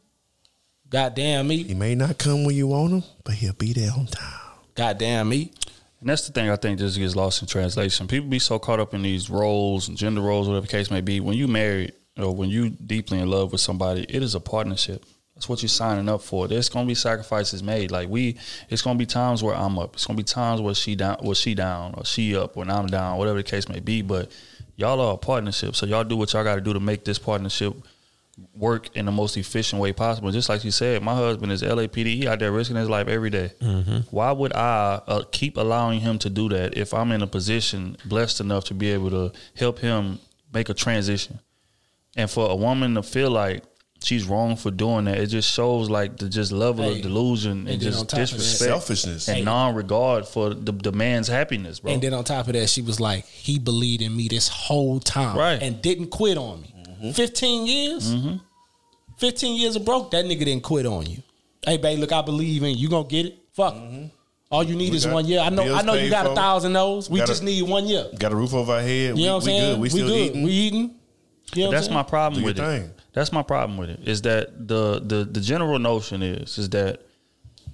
Goddamn 0.90 1.48
me. 1.48 1.64
He 1.64 1.74
may 1.74 1.96
not 1.96 2.18
come 2.18 2.44
when 2.46 2.56
you 2.56 2.68
want 2.68 2.94
him, 2.94 3.04
but 3.24 3.36
he'll 3.36 3.54
be 3.54 3.74
there 3.74 3.92
on 3.92 4.08
time. 4.08 4.40
Goddamn 4.76 5.30
me. 5.30 5.52
And 6.00 6.10
that's 6.10 6.28
the 6.28 6.34
thing 6.34 6.50
I 6.50 6.56
think 6.56 6.80
just 6.80 6.98
gets 6.98 7.16
lost 7.16 7.42
in 7.42 7.48
translation. 7.48 8.08
People 8.08 8.30
be 8.30 8.40
so 8.40 8.60
caught 8.60 8.80
up 8.80 8.94
in 8.94 9.02
these 9.02 9.30
roles 9.30 9.88
and 9.88 9.98
gender 9.98 10.22
roles, 10.22 10.48
whatever 10.48 10.66
the 10.66 10.72
case 10.72 10.92
may 10.92 11.02
be. 11.02 11.20
When 11.20 11.36
you 11.36 11.48
married 11.48 11.94
or 12.18 12.34
when 12.36 12.50
you 12.50 12.70
deeply 12.70 13.20
in 13.20 13.30
love 13.30 13.52
with 13.52 13.62
somebody, 13.62 14.06
it 14.08 14.22
is 14.22 14.36
a 14.36 14.40
partnership. 14.40 15.06
That's 15.36 15.50
what 15.50 15.62
you're 15.62 15.70
signing 15.70 16.08
up 16.08 16.22
for. 16.22 16.48
There's 16.48 16.70
gonna 16.70 16.88
be 16.88 16.96
sacrifices 16.96 17.62
made. 17.62 17.92
Like 17.92 18.08
we, 18.08 18.38
it's 18.70 18.82
gonna 18.82 18.98
be 18.98 19.06
times 19.06 19.44
where 19.44 19.56
I'm 19.56 19.78
up. 19.78 19.96
It's 19.96 20.06
gonna 20.06 20.18
be 20.18 20.24
times 20.24 20.62
where 20.62 20.74
she 20.74 20.96
down, 20.96 21.18
where 21.22 21.36
she 21.36 21.54
down, 21.54 21.94
or 21.98 22.06
she 22.06 22.36
up, 22.38 22.56
when 22.56 22.70
I'm 22.70 22.88
down, 22.88 23.18
whatever 23.18 23.38
the 23.38 23.44
case 23.44 23.68
may 23.68 23.82
be. 23.82 24.02
But 24.02 24.32
y'all 24.78 25.02
are 25.02 25.16
a 25.16 25.18
partnership, 25.18 25.76
so 25.76 25.86
y'all 25.86 26.06
do 26.06 26.16
what 26.16 26.32
y'all 26.32 26.44
got 26.46 26.56
to 26.56 26.62
do 26.62 26.72
to 26.74 26.80
make 26.80 27.04
this 27.04 27.20
partnership 27.20 27.74
work 28.56 28.96
in 28.96 29.06
the 29.06 29.12
most 29.12 29.38
efficient 29.38 29.82
way 29.82 29.92
possible. 29.94 30.32
Just 30.32 30.48
like 30.50 30.64
you 30.64 30.72
said, 30.72 31.02
my 31.02 31.16
husband 31.16 31.52
is 31.52 31.62
LAPD. 31.64 32.06
He 32.06 32.28
out 32.28 32.40
there 32.40 32.52
risking 32.52 32.76
his 32.76 32.90
life 32.90 33.08
every 33.08 33.30
day. 33.30 33.52
Why 34.12 34.32
would 34.32 34.54
I 34.54 35.02
uh, 35.08 35.24
keep 35.32 35.58
allowing 35.58 36.00
him 36.02 36.18
to 36.20 36.30
do 36.30 36.50
that 36.50 36.78
if 36.78 36.94
I'm 36.94 37.12
in 37.12 37.22
a 37.22 37.28
position 37.28 37.98
blessed 38.06 38.42
enough 38.42 38.66
to 38.66 38.74
be 38.74 38.92
able 38.92 39.10
to 39.12 39.32
help 39.56 39.80
him 39.80 40.20
make 40.54 40.70
a 40.70 40.74
transition? 40.74 41.40
And 42.18 42.30
for 42.30 42.50
a 42.50 42.56
woman 42.56 42.96
to 42.96 43.04
feel 43.04 43.30
like 43.30 43.64
she's 44.06 44.26
wrong 44.26 44.56
for 44.56 44.72
doing 44.72 45.06
that, 45.06 45.18
it 45.18 45.28
just 45.28 45.52
shows 45.52 45.90
like 45.90 46.18
the 46.18 46.30
just 46.30 46.52
level 46.52 46.86
Hey, 46.86 46.98
of 46.98 47.02
delusion 47.02 47.52
and, 47.52 47.70
and 47.70 47.82
just 47.82 48.00
top 48.02 48.10
that- 48.10 48.18
disrespect, 48.18 48.70
Selfishness. 48.70 49.28
and 49.30 49.44
non-regard 49.46 50.28
for 50.28 50.54
the, 50.54 50.72
the 50.72 50.92
man's 50.92 51.28
happiness, 51.28 51.80
bro. 51.80 51.92
And 51.94 52.02
then 52.02 52.14
on 52.14 52.24
top 52.24 52.48
of 52.48 52.54
that, 52.54 52.70
she 52.70 52.82
was 52.82 53.00
like, 53.00 53.26
he 53.26 53.60
believed 53.60 54.02
in 54.02 54.16
me 54.16 54.28
this 54.28 54.48
whole 54.48 55.00
time. 55.00 55.38
Right. 55.38 55.62
And 55.62 55.82
didn't 55.82 56.08
quit 56.08 56.38
on 56.38 56.62
me. 56.62 56.74
Mm-hmm. 56.88 57.12
15 57.12 57.68
years? 57.68 58.16
15 59.18 59.56
years 59.60 59.76
of 59.76 59.86
broke, 59.86 60.12
that 60.12 60.26
nigga 60.26 60.40
didn't 60.46 60.62
quit 60.64 60.86
on 60.86 61.06
you. 61.06 61.22
Hey, 61.66 61.78
babe, 61.78 62.00
look, 62.00 62.12
I 62.12 62.22
believe 62.22 62.64
in 62.64 62.70
you. 62.72 62.76
You 62.76 62.90
gonna 62.90 63.08
get 63.08 63.26
it? 63.28 63.38
Fuck. 63.54 63.76
All 64.52 64.64
you 64.64 64.76
need 64.76 64.86
Mm-hmm. 64.86 64.92
We 64.92 64.98
is 64.98 65.08
one 65.08 65.26
year. 65.26 65.40
I 65.40 65.50
know 65.50 65.74
I 65.74 65.82
know 65.82 65.94
you 65.94 66.02
paid 66.02 66.10
got 66.12 66.28
a 66.28 66.36
thousand 66.36 66.74
those. 66.74 67.10
We 67.10 67.18
Got 67.20 67.24
a- 67.24 67.32
just 67.32 67.44
need 67.44 67.64
one 67.64 67.88
year. 67.88 68.06
Got 68.20 68.32
a 68.32 68.36
roof 68.36 68.54
over 68.54 68.74
our 68.74 68.82
head. 68.82 69.18
You 69.18 69.26
know 69.26 69.38
what 69.38 69.48
I'm 69.48 69.48
we, 69.48 69.54
we 69.54 69.60
saying? 69.60 69.74
good. 69.74 69.82
We 69.82 69.90
still 69.90 70.12
eating. 70.12 70.44
We 70.44 70.52
eating. 70.52 70.96
You 71.56 71.64
know 71.66 71.72
that's 71.72 71.86
saying? 71.88 71.96
my 71.96 72.04
problem 72.04 72.42
Do 72.42 72.46
with 72.46 72.60
it. 72.60 72.62
thing. 72.62 72.92
That's 73.16 73.32
my 73.32 73.42
problem 73.42 73.78
with 73.78 73.90
it. 73.90 74.02
Is 74.04 74.22
that 74.24 74.68
the 74.68 75.00
the 75.00 75.24
the 75.24 75.42
general 75.42 75.80
notion 75.80 76.22
is 76.22 76.58
is 76.58 76.70
that 76.72 77.02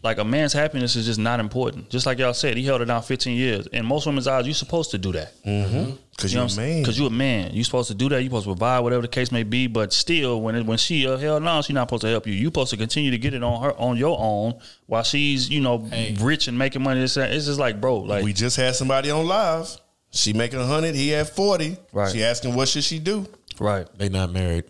like 0.04 0.18
a 0.18 0.24
man's 0.24 0.54
happiness 0.54 0.96
is 0.96 1.06
just 1.06 1.20
not 1.20 1.40
important. 1.40 1.90
Just 1.90 2.06
like 2.06 2.18
y'all 2.20 2.34
said, 2.34 2.58
he 2.58 2.64
held 2.64 2.82
it 2.82 2.86
down 2.86 3.04
15 3.04 3.38
years. 3.38 3.68
In 3.68 3.86
most 3.86 4.06
women's 4.08 4.28
eyes, 4.28 4.46
you're 4.48 4.56
supposed 4.56 4.92
to 4.92 4.98
do 4.98 5.12
that. 5.12 5.32
Mm-hmm. 5.44 5.92
Because 6.10 6.34
You 6.34 6.40
know 6.40 6.46
you're 6.48 6.54
a 6.54 6.68
man. 6.68 6.82
Because 6.82 6.98
you're 7.00 7.08
a 7.08 7.12
man. 7.12 7.52
You're 7.54 7.64
supposed 7.64 7.88
to 7.90 7.94
do 7.94 8.10
that. 8.10 8.22
You're 8.22 8.30
supposed 8.30 8.46
to 8.46 8.50
provide 8.52 8.80
whatever 8.80 9.04
the 9.04 9.08
case 9.08 9.32
may 9.32 9.44
be. 9.44 9.68
But 9.68 9.94
still, 9.94 10.42
when 10.42 10.56
it, 10.56 10.66
when 10.66 10.78
she 10.78 11.08
uh, 11.08 11.18
hell 11.18 11.40
no, 11.40 11.62
she's 11.62 11.74
not 11.74 11.88
supposed 11.88 12.02
to 12.02 12.08
help 12.10 12.26
you. 12.26 12.34
You're 12.34 12.48
supposed 12.48 12.72
to 12.72 12.78
continue 12.78 13.12
to 13.12 13.18
get 13.18 13.34
it 13.34 13.44
on 13.44 13.62
her 13.62 13.74
on 13.74 13.98
your 13.98 14.18
own 14.20 14.60
while 14.88 15.04
she's 15.04 15.50
you 15.50 15.62
know 15.62 15.88
rich 16.20 16.48
and 16.48 16.58
making 16.58 16.82
money. 16.82 17.02
It's, 17.02 17.18
it's 17.18 17.46
just 17.46 17.60
like 17.60 17.80
bro, 17.80 17.98
like 17.98 18.24
we 18.24 18.34
just 18.34 18.58
had 18.58 18.76
somebody 18.76 19.12
on 19.12 19.28
live. 19.28 19.76
She 20.12 20.34
making 20.34 20.60
a 20.60 20.66
hundred. 20.66 20.96
He 20.96 21.10
had 21.10 21.30
forty. 21.30 21.78
Right. 21.94 22.12
She 22.12 22.24
asking 22.24 22.56
what 22.56 22.70
should 22.70 22.84
she 22.84 23.00
do? 23.00 23.28
right. 23.60 23.88
They 23.98 24.10
not 24.10 24.32
married. 24.32 24.66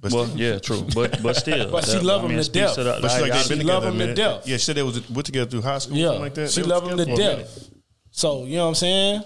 But 0.00 0.12
Well, 0.12 0.26
still- 0.26 0.38
yeah, 0.40 0.58
true. 0.58 0.86
But 0.94 1.22
but 1.22 1.36
still, 1.44 1.70
But 1.70 1.84
she 1.84 1.92
that- 1.92 2.02
love 2.02 2.20
I 2.22 2.24
him 2.24 2.28
mean, 2.30 2.36
to 2.36 2.40
it 2.40 2.44
speaks 2.44 2.74
death. 2.74 2.76
the- 2.76 2.98
But 3.02 3.10
she 3.10 3.20
like 3.20 3.32
they 3.32 3.38
She 3.42 3.48
together 3.48 3.64
love 3.64 3.84
him 3.84 3.98
to 3.98 4.14
death. 4.14 4.46
Yeah, 4.48 4.56
she 4.56 4.62
said 4.64 4.76
they 4.76 4.82
was 4.82 5.10
went 5.10 5.26
together 5.26 5.50
through 5.50 5.62
high 5.62 5.78
school. 5.78 5.96
Yeah, 5.96 6.06
something 6.06 6.22
like 6.22 6.34
that. 6.34 6.50
she 6.50 6.62
They 6.62 6.66
love 6.68 6.88
him 6.88 6.96
to 6.96 7.04
together 7.04 7.36
for 7.36 7.40
a 7.40 7.42
death. 7.44 7.70
So 8.10 8.44
you 8.44 8.56
know 8.56 8.62
what 8.64 8.68
I'm 8.70 8.74
saying? 8.76 9.22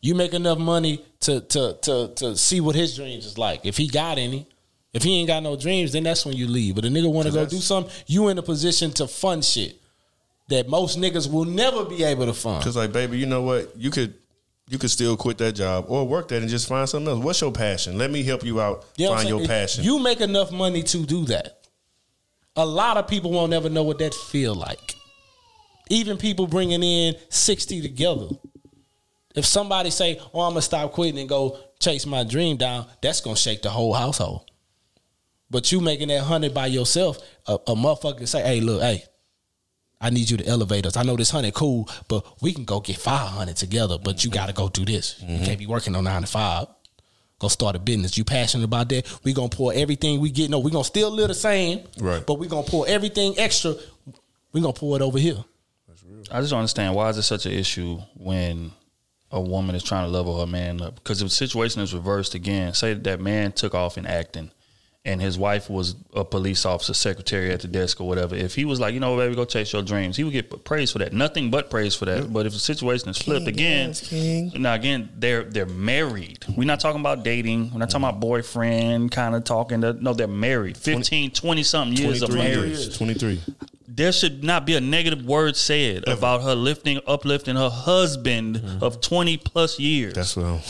You 0.00 0.14
make 0.14 0.32
enough 0.34 0.58
money 0.58 1.04
to 1.20 1.40
to 1.40 1.76
to 1.82 2.08
to 2.16 2.36
see 2.36 2.60
what 2.60 2.74
his 2.76 2.94
dreams 2.96 3.26
is 3.26 3.36
like. 3.38 3.66
If 3.66 3.76
he 3.76 3.88
got 3.88 4.18
any, 4.18 4.46
if 4.92 5.02
he 5.02 5.18
ain't 5.18 5.26
got 5.28 5.42
no 5.42 5.56
dreams, 5.56 5.92
then 5.92 6.04
that's 6.04 6.24
when 6.24 6.36
you 6.36 6.46
leave. 6.46 6.74
But 6.76 6.84
a 6.84 6.88
nigga 6.88 7.10
want 7.12 7.26
to 7.28 7.32
go 7.34 7.44
do 7.46 7.58
something, 7.58 7.92
you 8.06 8.28
in 8.28 8.38
a 8.38 8.42
position 8.42 8.90
to 8.92 9.06
fund 9.08 9.44
shit 9.44 9.76
that 10.48 10.68
most 10.68 10.98
niggas 10.98 11.30
will 11.32 11.44
never 11.44 11.84
be 11.84 12.04
able 12.04 12.26
to 12.26 12.32
fund. 12.34 12.62
Cause 12.64 12.76
like, 12.76 12.92
baby, 12.92 13.18
you 13.18 13.26
know 13.26 13.42
what? 13.42 13.72
You 13.76 13.90
could 13.90 14.14
you 14.68 14.78
could 14.78 14.90
still 14.90 15.16
quit 15.16 15.38
that 15.38 15.52
job 15.52 15.86
or 15.88 16.06
work 16.06 16.28
that 16.28 16.40
and 16.40 16.50
just 16.50 16.68
find 16.68 16.88
something 16.88 17.12
else. 17.12 17.24
What's 17.24 17.40
your 17.40 17.52
passion? 17.52 17.98
Let 17.98 18.10
me 18.10 18.22
help 18.22 18.44
you 18.44 18.60
out. 18.60 18.86
You 18.96 19.06
know 19.06 19.16
find 19.16 19.28
your 19.28 19.46
passion. 19.46 19.84
You 19.84 19.98
make 19.98 20.20
enough 20.20 20.52
money 20.52 20.82
to 20.84 21.04
do 21.04 21.24
that. 21.26 21.58
A 22.56 22.64
lot 22.64 22.96
of 22.96 23.08
people 23.08 23.30
won't 23.30 23.52
ever 23.52 23.68
know 23.68 23.82
what 23.82 23.98
that 23.98 24.14
feel 24.14 24.54
like. 24.54 24.94
Even 25.90 26.16
people 26.16 26.46
bringing 26.46 26.82
in 26.82 27.14
60 27.28 27.82
together. 27.82 28.28
If 29.34 29.46
somebody 29.46 29.90
say, 29.90 30.20
oh, 30.32 30.42
I'm 30.42 30.52
going 30.52 30.56
to 30.56 30.62
stop 30.62 30.92
quitting 30.92 31.18
and 31.18 31.28
go 31.28 31.58
chase 31.80 32.06
my 32.06 32.22
dream 32.22 32.56
down, 32.56 32.86
that's 33.02 33.20
going 33.20 33.36
to 33.36 33.40
shake 33.40 33.62
the 33.62 33.70
whole 33.70 33.94
household. 33.94 34.50
But 35.50 35.70
you 35.72 35.80
making 35.80 36.08
that 36.08 36.20
100 36.20 36.54
by 36.54 36.66
yourself, 36.66 37.18
a, 37.46 37.54
a 37.54 37.74
motherfucker 37.74 38.26
say, 38.28 38.42
hey, 38.42 38.60
look, 38.60 38.80
hey, 38.80 39.04
I 40.02 40.10
need 40.10 40.28
you 40.28 40.36
to 40.36 40.46
elevate 40.46 40.84
us. 40.84 40.96
I 40.96 41.04
know 41.04 41.16
this 41.16 41.32
100 41.32 41.54
cool, 41.54 41.88
but 42.08 42.42
we 42.42 42.52
can 42.52 42.64
go 42.64 42.80
get 42.80 42.96
500 42.96 43.56
together, 43.56 43.96
but 44.02 44.24
you 44.24 44.30
got 44.30 44.46
to 44.46 44.52
go 44.52 44.68
do 44.68 44.84
this. 44.84 45.16
You 45.20 45.36
mm-hmm. 45.36 45.44
can't 45.44 45.58
be 45.58 45.66
working 45.66 45.94
on 45.96 46.04
9 46.04 46.22
to 46.22 46.26
5 46.26 46.66
go 47.42 47.48
start 47.48 47.74
a 47.74 47.78
business. 47.80 48.16
You 48.16 48.24
passionate 48.24 48.64
about 48.64 48.88
that? 48.90 49.18
We 49.24 49.32
gonna 49.32 49.48
pour 49.48 49.74
everything 49.74 50.20
we 50.20 50.30
get. 50.30 50.48
No, 50.48 50.60
we 50.60 50.70
gonna 50.70 50.84
still 50.84 51.10
live 51.10 51.26
the 51.28 51.34
same, 51.34 51.80
Right. 51.98 52.24
But 52.24 52.34
we 52.34 52.46
gonna 52.46 52.62
pour 52.62 52.86
everything 52.86 53.34
extra. 53.36 53.74
We 54.52 54.60
gonna 54.60 54.72
pour 54.72 54.96
it 54.96 55.02
over 55.02 55.18
here. 55.18 55.44
I 56.30 56.40
just 56.40 56.50
don't 56.50 56.60
understand 56.60 56.94
why 56.94 57.08
is 57.08 57.18
it 57.18 57.22
such 57.22 57.46
an 57.46 57.52
issue 57.52 57.98
when 58.14 58.70
a 59.32 59.40
woman 59.40 59.74
is 59.74 59.82
trying 59.82 60.06
to 60.06 60.10
level 60.10 60.38
her 60.38 60.46
man 60.46 60.80
up? 60.80 60.94
Because 60.94 61.20
if 61.20 61.26
the 61.26 61.34
situation 61.34 61.82
is 61.82 61.92
reversed 61.92 62.34
again, 62.34 62.74
say 62.74 62.94
that 62.94 63.20
man 63.20 63.50
took 63.52 63.74
off 63.74 63.98
in 63.98 64.06
acting 64.06 64.50
and 65.04 65.20
his 65.20 65.36
wife 65.36 65.68
was 65.68 65.96
a 66.14 66.24
police 66.24 66.64
officer, 66.64 66.94
secretary 66.94 67.50
at 67.50 67.60
the 67.60 67.66
desk 67.66 68.00
or 68.00 68.06
whatever. 68.06 68.36
If 68.36 68.54
he 68.54 68.64
was 68.64 68.78
like, 68.78 68.94
you 68.94 69.00
know, 69.00 69.16
baby, 69.16 69.34
go 69.34 69.44
chase 69.44 69.72
your 69.72 69.82
dreams, 69.82 70.16
he 70.16 70.22
would 70.22 70.32
get 70.32 70.64
praise 70.64 70.92
for 70.92 70.98
that. 70.98 71.12
Nothing 71.12 71.50
but 71.50 71.70
praise 71.70 71.94
for 71.96 72.04
that. 72.04 72.32
But 72.32 72.46
if 72.46 72.52
the 72.52 72.60
situation 72.60 73.08
is 73.08 73.18
flipped 73.18 73.48
again, 73.48 73.88
yes, 73.88 74.08
king. 74.08 74.52
now 74.56 74.74
again, 74.74 75.08
they're 75.16 75.42
they're 75.44 75.66
married. 75.66 76.44
We're 76.56 76.64
not 76.64 76.78
talking 76.78 77.00
about 77.00 77.24
dating. 77.24 77.72
We're 77.72 77.78
not 77.78 77.90
talking 77.90 78.06
about 78.06 78.20
boyfriend 78.20 79.10
kind 79.10 79.34
of 79.34 79.42
talking. 79.42 79.80
To, 79.80 79.92
no, 79.94 80.14
they're 80.14 80.28
married. 80.28 80.76
15, 80.76 81.32
20 81.32 81.62
something 81.64 81.96
years 81.96 82.22
of 82.22 82.32
marriage 82.32 82.78
years. 82.78 82.96
23. 82.96 83.40
There 83.94 84.12
should 84.12 84.42
not 84.42 84.64
be 84.64 84.74
a 84.74 84.80
negative 84.80 85.24
word 85.26 85.54
said 85.54 86.08
about 86.08 86.42
her 86.42 86.54
lifting, 86.54 86.98
uplifting 87.06 87.56
her 87.56 87.68
husband 87.68 88.56
mm-hmm. 88.56 88.82
of 88.82 89.00
20 89.00 89.36
plus 89.36 89.78
years. 89.78 90.14
That's 90.14 90.36
what 90.36 90.46
I'm 90.46 90.60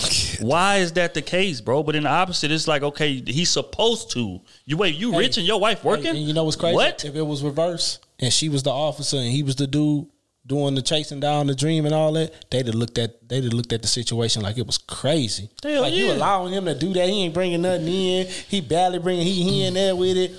Why 0.46 0.78
is 0.78 0.92
that 0.92 1.14
the 1.14 1.22
case, 1.22 1.60
bro? 1.60 1.82
But 1.82 1.94
in 1.94 2.02
the 2.02 2.08
opposite, 2.08 2.50
it's 2.50 2.66
like, 2.66 2.82
okay, 2.82 3.22
he's 3.24 3.50
supposed 3.50 4.10
to. 4.12 4.40
You 4.64 4.76
wait, 4.76 4.96
you 4.96 5.16
rich 5.16 5.38
and 5.38 5.46
your 5.46 5.60
wife 5.60 5.84
working? 5.84 6.08
And 6.08 6.18
you 6.18 6.34
know 6.34 6.44
what's 6.44 6.56
crazy? 6.56 6.74
What? 6.74 7.04
if 7.04 7.14
it 7.14 7.22
was 7.22 7.42
reverse 7.42 8.00
and 8.18 8.32
she 8.32 8.48
was 8.48 8.62
the 8.62 8.70
officer 8.70 9.16
and 9.16 9.30
he 9.30 9.42
was 9.42 9.56
the 9.56 9.66
dude 9.66 10.06
doing 10.44 10.74
the 10.74 10.82
chasing 10.82 11.20
down 11.20 11.46
the 11.46 11.54
dream 11.54 11.86
and 11.86 11.94
all 11.94 12.12
that? 12.14 12.50
They'd 12.50 12.66
have 12.66 12.74
looked 12.74 12.98
at 12.98 13.28
they'd 13.28 13.44
have 13.44 13.52
looked 13.52 13.72
at 13.72 13.82
the 13.82 13.88
situation 13.88 14.42
like 14.42 14.58
it 14.58 14.66
was 14.66 14.78
crazy. 14.78 15.48
Hell 15.62 15.82
like 15.82 15.94
you 15.94 16.10
allowing 16.10 16.52
him 16.52 16.64
to 16.64 16.74
do 16.74 16.92
that? 16.94 17.08
He 17.08 17.24
ain't 17.24 17.34
bringing 17.34 17.62
nothing 17.62 17.86
in. 17.86 18.26
He 18.26 18.60
barely 18.60 18.98
bringing 18.98 19.24
he 19.24 19.42
he 19.42 19.64
in 19.64 19.74
there 19.74 19.94
with 19.94 20.16
it. 20.16 20.32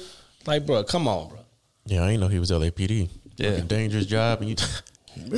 Like, 0.46 0.66
bro, 0.66 0.84
come 0.84 1.08
on, 1.08 1.30
bro. 1.30 1.43
Yeah, 1.86 2.04
I 2.04 2.12
ain't 2.12 2.22
know 2.22 2.28
he 2.28 2.40
was 2.40 2.52
LAPD. 2.52 3.10
Yeah. 3.38 3.52
Working 3.52 3.68
dangerous 3.68 4.06
job, 4.06 4.42
and 4.42 4.50
you 4.50 4.56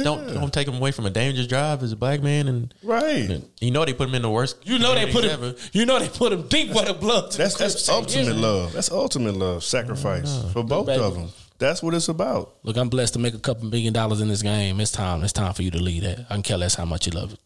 Don't 0.04 0.34
don't 0.34 0.54
take 0.54 0.68
him 0.70 0.76
away 0.76 0.92
from 0.92 1.06
a 1.06 1.10
dangerous 1.10 1.48
job 1.48 1.84
as 1.84 1.92
a 1.92 1.98
black 1.98 2.22
man, 2.24 2.48
and 2.48 2.74
Right. 2.82 3.42
you 3.60 3.72
know 3.72 3.84
they 3.84 3.92
put 3.94 4.08
him 4.08 4.16
in 4.16 4.22
the 4.22 4.30
worst. 4.30 4.56
You 4.64 4.80
know 4.80 4.96
they 4.96 5.12
put 5.12 5.26
ever. 5.26 5.48
him. 5.48 5.56
You 5.74 5.86
know 5.86 6.00
they 6.00 6.08
put 6.08 6.32
him 6.32 6.48
deep 6.48 6.72
where 6.72 6.86
the 6.86 6.94
blood. 6.94 7.32
to 7.32 7.38
the 7.38 7.44
That's 7.44 7.56
that's 7.58 7.74
crystal. 7.74 7.96
ultimate 7.96 8.36
Yeah. 8.36 8.42
love. 8.42 8.72
That's 8.74 8.90
ultimate 8.90 9.36
love. 9.36 9.66
Sacrifice 9.66 10.44
for 10.54 10.64
both 10.64 10.86
Baby. 10.86 11.02
of 11.04 11.16
them. 11.16 11.30
That's 11.58 11.84
what 11.84 11.94
it's 11.94 12.08
about. 12.08 12.56
Look, 12.64 12.78
I'm 12.78 12.88
blessed 12.88 13.14
to 13.14 13.20
make 13.20 13.34
a 13.34 13.40
couple 13.40 13.66
million 13.68 13.92
dollars 13.92 14.22
in 14.22 14.30
this 14.30 14.42
game. 14.42 14.80
It's 14.80 14.92
time. 14.92 15.24
It's 15.24 15.34
time 15.34 15.54
for 15.54 15.64
you 15.64 15.72
to 15.72 15.78
leave 15.80 16.04
that. 16.04 16.20
I 16.30 16.36
can 16.36 16.44
care 16.44 16.58
less 16.58 16.76
how 16.76 16.86
much 16.86 17.06
you 17.08 17.12
love 17.12 17.34
it. 17.34 17.40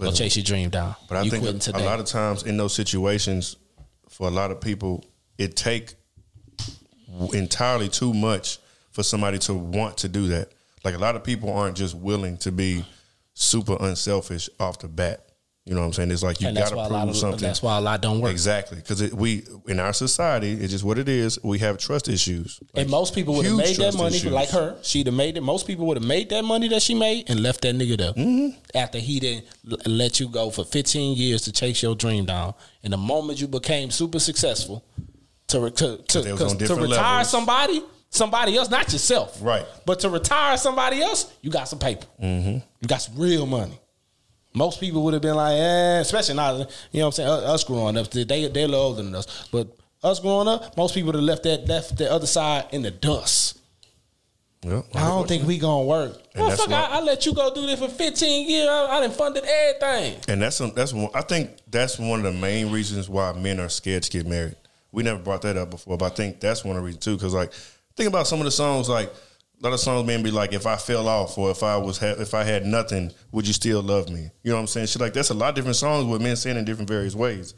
Go 0.00 0.06
But- 0.06 0.14
chase 0.16 0.36
your 0.36 0.44
dream 0.44 0.68
down. 0.70 0.96
But 1.08 1.18
I 1.18 1.22
you 1.22 1.30
think 1.30 1.42
quitting 1.44 1.58
a, 1.58 1.60
today. 1.62 1.80
a 1.82 1.84
lot 1.84 2.00
of 2.00 2.06
times 2.06 2.42
in 2.42 2.56
those 2.56 2.74
situations, 2.74 3.54
for 4.08 4.26
a 4.26 4.30
lot 4.32 4.50
of 4.50 4.60
people, 4.60 5.04
it 5.38 5.54
take 5.54 5.94
entirely 7.32 7.88
too 7.88 8.12
much 8.14 8.58
for 8.90 9.02
somebody 9.02 9.38
to 9.40 9.54
want 9.54 9.98
to 9.98 10.08
do 10.08 10.28
that. 10.28 10.52
Like 10.84 10.94
a 10.94 10.98
lot 10.98 11.16
of 11.16 11.24
people 11.24 11.52
aren't 11.52 11.76
just 11.76 11.94
willing 11.94 12.36
to 12.38 12.52
be 12.52 12.84
super 13.34 13.76
unselfish 13.80 14.48
off 14.60 14.78
the 14.80 14.88
bat. 14.88 15.26
You 15.64 15.74
know 15.74 15.80
what 15.82 15.86
I'm 15.86 15.92
saying? 15.92 16.10
It's 16.10 16.24
like 16.24 16.40
you 16.40 16.52
got 16.52 16.70
to 16.70 16.74
prove 16.74 16.92
of 17.10 17.16
something. 17.16 17.38
that's 17.40 17.62
why 17.62 17.78
a 17.78 17.80
lot 17.80 18.02
don't 18.02 18.20
work. 18.20 18.32
Exactly, 18.32 18.78
because 18.78 19.12
we 19.14 19.44
in 19.68 19.78
our 19.78 19.92
society, 19.92 20.54
it's 20.54 20.72
just 20.72 20.82
what 20.82 20.98
it 20.98 21.08
is. 21.08 21.38
We 21.44 21.60
have 21.60 21.78
trust 21.78 22.08
issues, 22.08 22.58
And 22.74 22.90
most 22.90 23.14
people 23.14 23.34
would 23.36 23.46
have 23.46 23.56
made 23.56 23.76
that 23.76 23.94
money, 23.96 24.18
like 24.22 24.48
her. 24.50 24.76
She'd 24.82 25.06
have 25.06 25.14
made 25.14 25.36
it. 25.36 25.40
Most 25.42 25.68
people 25.68 25.86
would 25.86 25.98
have 25.98 26.06
made 26.06 26.30
that 26.30 26.44
money 26.44 26.66
that 26.66 26.82
she 26.82 26.94
made 26.94 27.30
and 27.30 27.38
left 27.44 27.60
that 27.62 27.76
nigga 27.76 27.96
there 27.96 28.12
Mm-hmm. 28.12 28.58
after 28.76 28.98
he 28.98 29.20
didn't 29.20 29.46
let 29.86 30.18
you 30.18 30.26
go 30.28 30.50
for 30.50 30.64
15 30.64 31.16
years 31.16 31.42
to 31.42 31.52
chase 31.52 31.80
your 31.80 31.94
dream 31.94 32.24
down. 32.24 32.54
And 32.82 32.92
the 32.92 32.96
moment 32.96 33.40
you 33.40 33.46
became 33.46 33.92
super 33.92 34.18
successul, 34.18 34.84
to 35.52 35.70
to 35.70 35.96
to, 35.98 36.22
to 36.66 36.74
retire 36.74 36.86
levels. 36.86 37.30
somebody, 37.30 37.82
somebody 38.10 38.56
else, 38.56 38.70
not 38.70 38.92
yourself, 38.92 39.38
Right. 39.40 39.66
But 39.86 40.00
to 40.00 40.10
retire 40.10 40.56
somebody 40.56 41.00
else, 41.00 41.32
you 41.40 41.50
got 41.50 41.68
some 41.68 41.78
paper. 41.78 42.06
Mm-hmm. 42.22 42.58
You 42.80 42.88
got 42.88 42.98
some 42.98 43.16
real 43.16 43.46
money. 43.46 43.78
Most 44.54 44.80
people 44.80 45.02
would 45.04 45.14
have 45.14 45.22
been 45.22 45.34
like, 45.34 45.54
eh, 45.54 46.00
especially 46.00 46.34
not, 46.34 46.58
you 46.92 47.00
know 47.00 47.06
what 47.06 47.06
I'm 47.06 47.12
saying, 47.12 47.28
us 47.28 47.64
growing 47.64 47.96
up, 47.96 48.10
they, 48.10 48.24
they're 48.24 48.44
a 48.44 48.48
little 48.50 48.74
older 48.74 49.02
than 49.02 49.14
us. 49.14 49.48
But 49.50 49.74
us 50.02 50.20
growing 50.20 50.48
up, 50.48 50.76
most 50.76 50.94
people 50.94 51.06
would 51.06 51.14
have 51.14 51.24
left 51.24 51.44
that 51.44 51.66
left 51.66 51.96
the 51.96 52.10
other 52.12 52.26
side 52.26 52.66
in 52.72 52.82
the 52.82 52.90
dust. 52.90 53.58
Yep. 54.64 54.84
I 54.94 55.08
don't 55.08 55.26
think 55.26 55.44
we 55.44 55.58
gonna 55.58 55.84
work. 55.84 56.32
That's 56.34 56.60
Motherfucker, 56.60 56.72
I, 56.72 56.98
I 56.98 57.00
let 57.00 57.26
you 57.26 57.34
go 57.34 57.52
do 57.52 57.66
this 57.66 57.80
for 57.80 57.88
15 57.88 58.48
years. 58.48 58.68
I, 58.68 58.86
I 58.96 59.00
done 59.00 59.10
funded 59.10 59.44
everything. 59.44 60.20
And 60.28 60.40
that's 60.40 60.58
that's 60.58 60.92
one, 60.92 61.10
I 61.14 61.22
think 61.22 61.50
that's 61.68 61.98
one 61.98 62.24
of 62.24 62.32
the 62.32 62.38
main 62.40 62.70
reasons 62.70 63.08
why 63.08 63.32
men 63.32 63.58
are 63.58 63.68
scared 63.68 64.04
to 64.04 64.10
get 64.10 64.26
married. 64.26 64.54
We 64.92 65.02
never 65.02 65.18
brought 65.18 65.42
that 65.42 65.56
up 65.56 65.70
before, 65.70 65.96
but 65.96 66.12
I 66.12 66.14
think 66.14 66.38
that's 66.40 66.64
one 66.64 66.76
of 66.76 66.82
the 66.82 66.86
reasons 66.86 67.04
too. 67.04 67.16
Because 67.16 67.34
like, 67.34 67.52
think 67.96 68.08
about 68.08 68.26
some 68.26 68.38
of 68.38 68.44
the 68.44 68.50
songs. 68.50 68.88
Like 68.88 69.08
a 69.08 69.62
lot 69.62 69.72
of 69.72 69.80
songs, 69.80 70.06
men 70.06 70.22
be 70.22 70.30
like, 70.30 70.52
"If 70.52 70.66
I 70.66 70.76
fell 70.76 71.08
off, 71.08 71.38
or 71.38 71.50
if 71.50 71.62
I 71.62 71.76
was 71.76 71.98
ha- 71.98 72.16
if 72.18 72.34
I 72.34 72.44
had 72.44 72.66
nothing, 72.66 73.12
would 73.32 73.46
you 73.46 73.52
still 73.52 73.82
love 73.82 74.08
me?" 74.08 74.30
You 74.42 74.50
know 74.50 74.56
what 74.56 74.60
I'm 74.60 74.66
saying? 74.66 74.86
Shit 74.86 75.00
like 75.00 75.14
that's 75.14 75.30
a 75.30 75.34
lot 75.34 75.50
of 75.50 75.54
different 75.54 75.76
songs 75.76 76.06
with 76.06 76.22
men 76.22 76.36
saying 76.36 76.56
in 76.56 76.64
different 76.64 76.88
various 76.88 77.14
ways. 77.14 77.54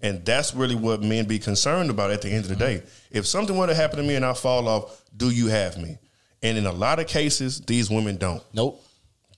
And 0.00 0.24
that's 0.24 0.54
really 0.54 0.76
what 0.76 1.02
men 1.02 1.24
be 1.26 1.38
concerned 1.38 1.90
about 1.90 2.12
at 2.12 2.22
the 2.22 2.30
end 2.30 2.44
of 2.44 2.48
the 2.48 2.54
mm-hmm. 2.54 2.84
day. 2.84 2.90
If 3.10 3.26
something 3.26 3.56
were 3.56 3.66
to 3.66 3.74
happen 3.74 3.96
to 3.98 4.04
me 4.04 4.14
and 4.14 4.24
I 4.24 4.32
fall 4.32 4.68
off, 4.68 5.02
do 5.16 5.30
you 5.30 5.48
have 5.48 5.76
me? 5.76 5.98
And 6.42 6.56
in 6.56 6.66
a 6.66 6.72
lot 6.72 7.00
of 7.00 7.08
cases, 7.08 7.60
these 7.62 7.90
women 7.90 8.16
don't. 8.16 8.42
Nope. 8.52 8.80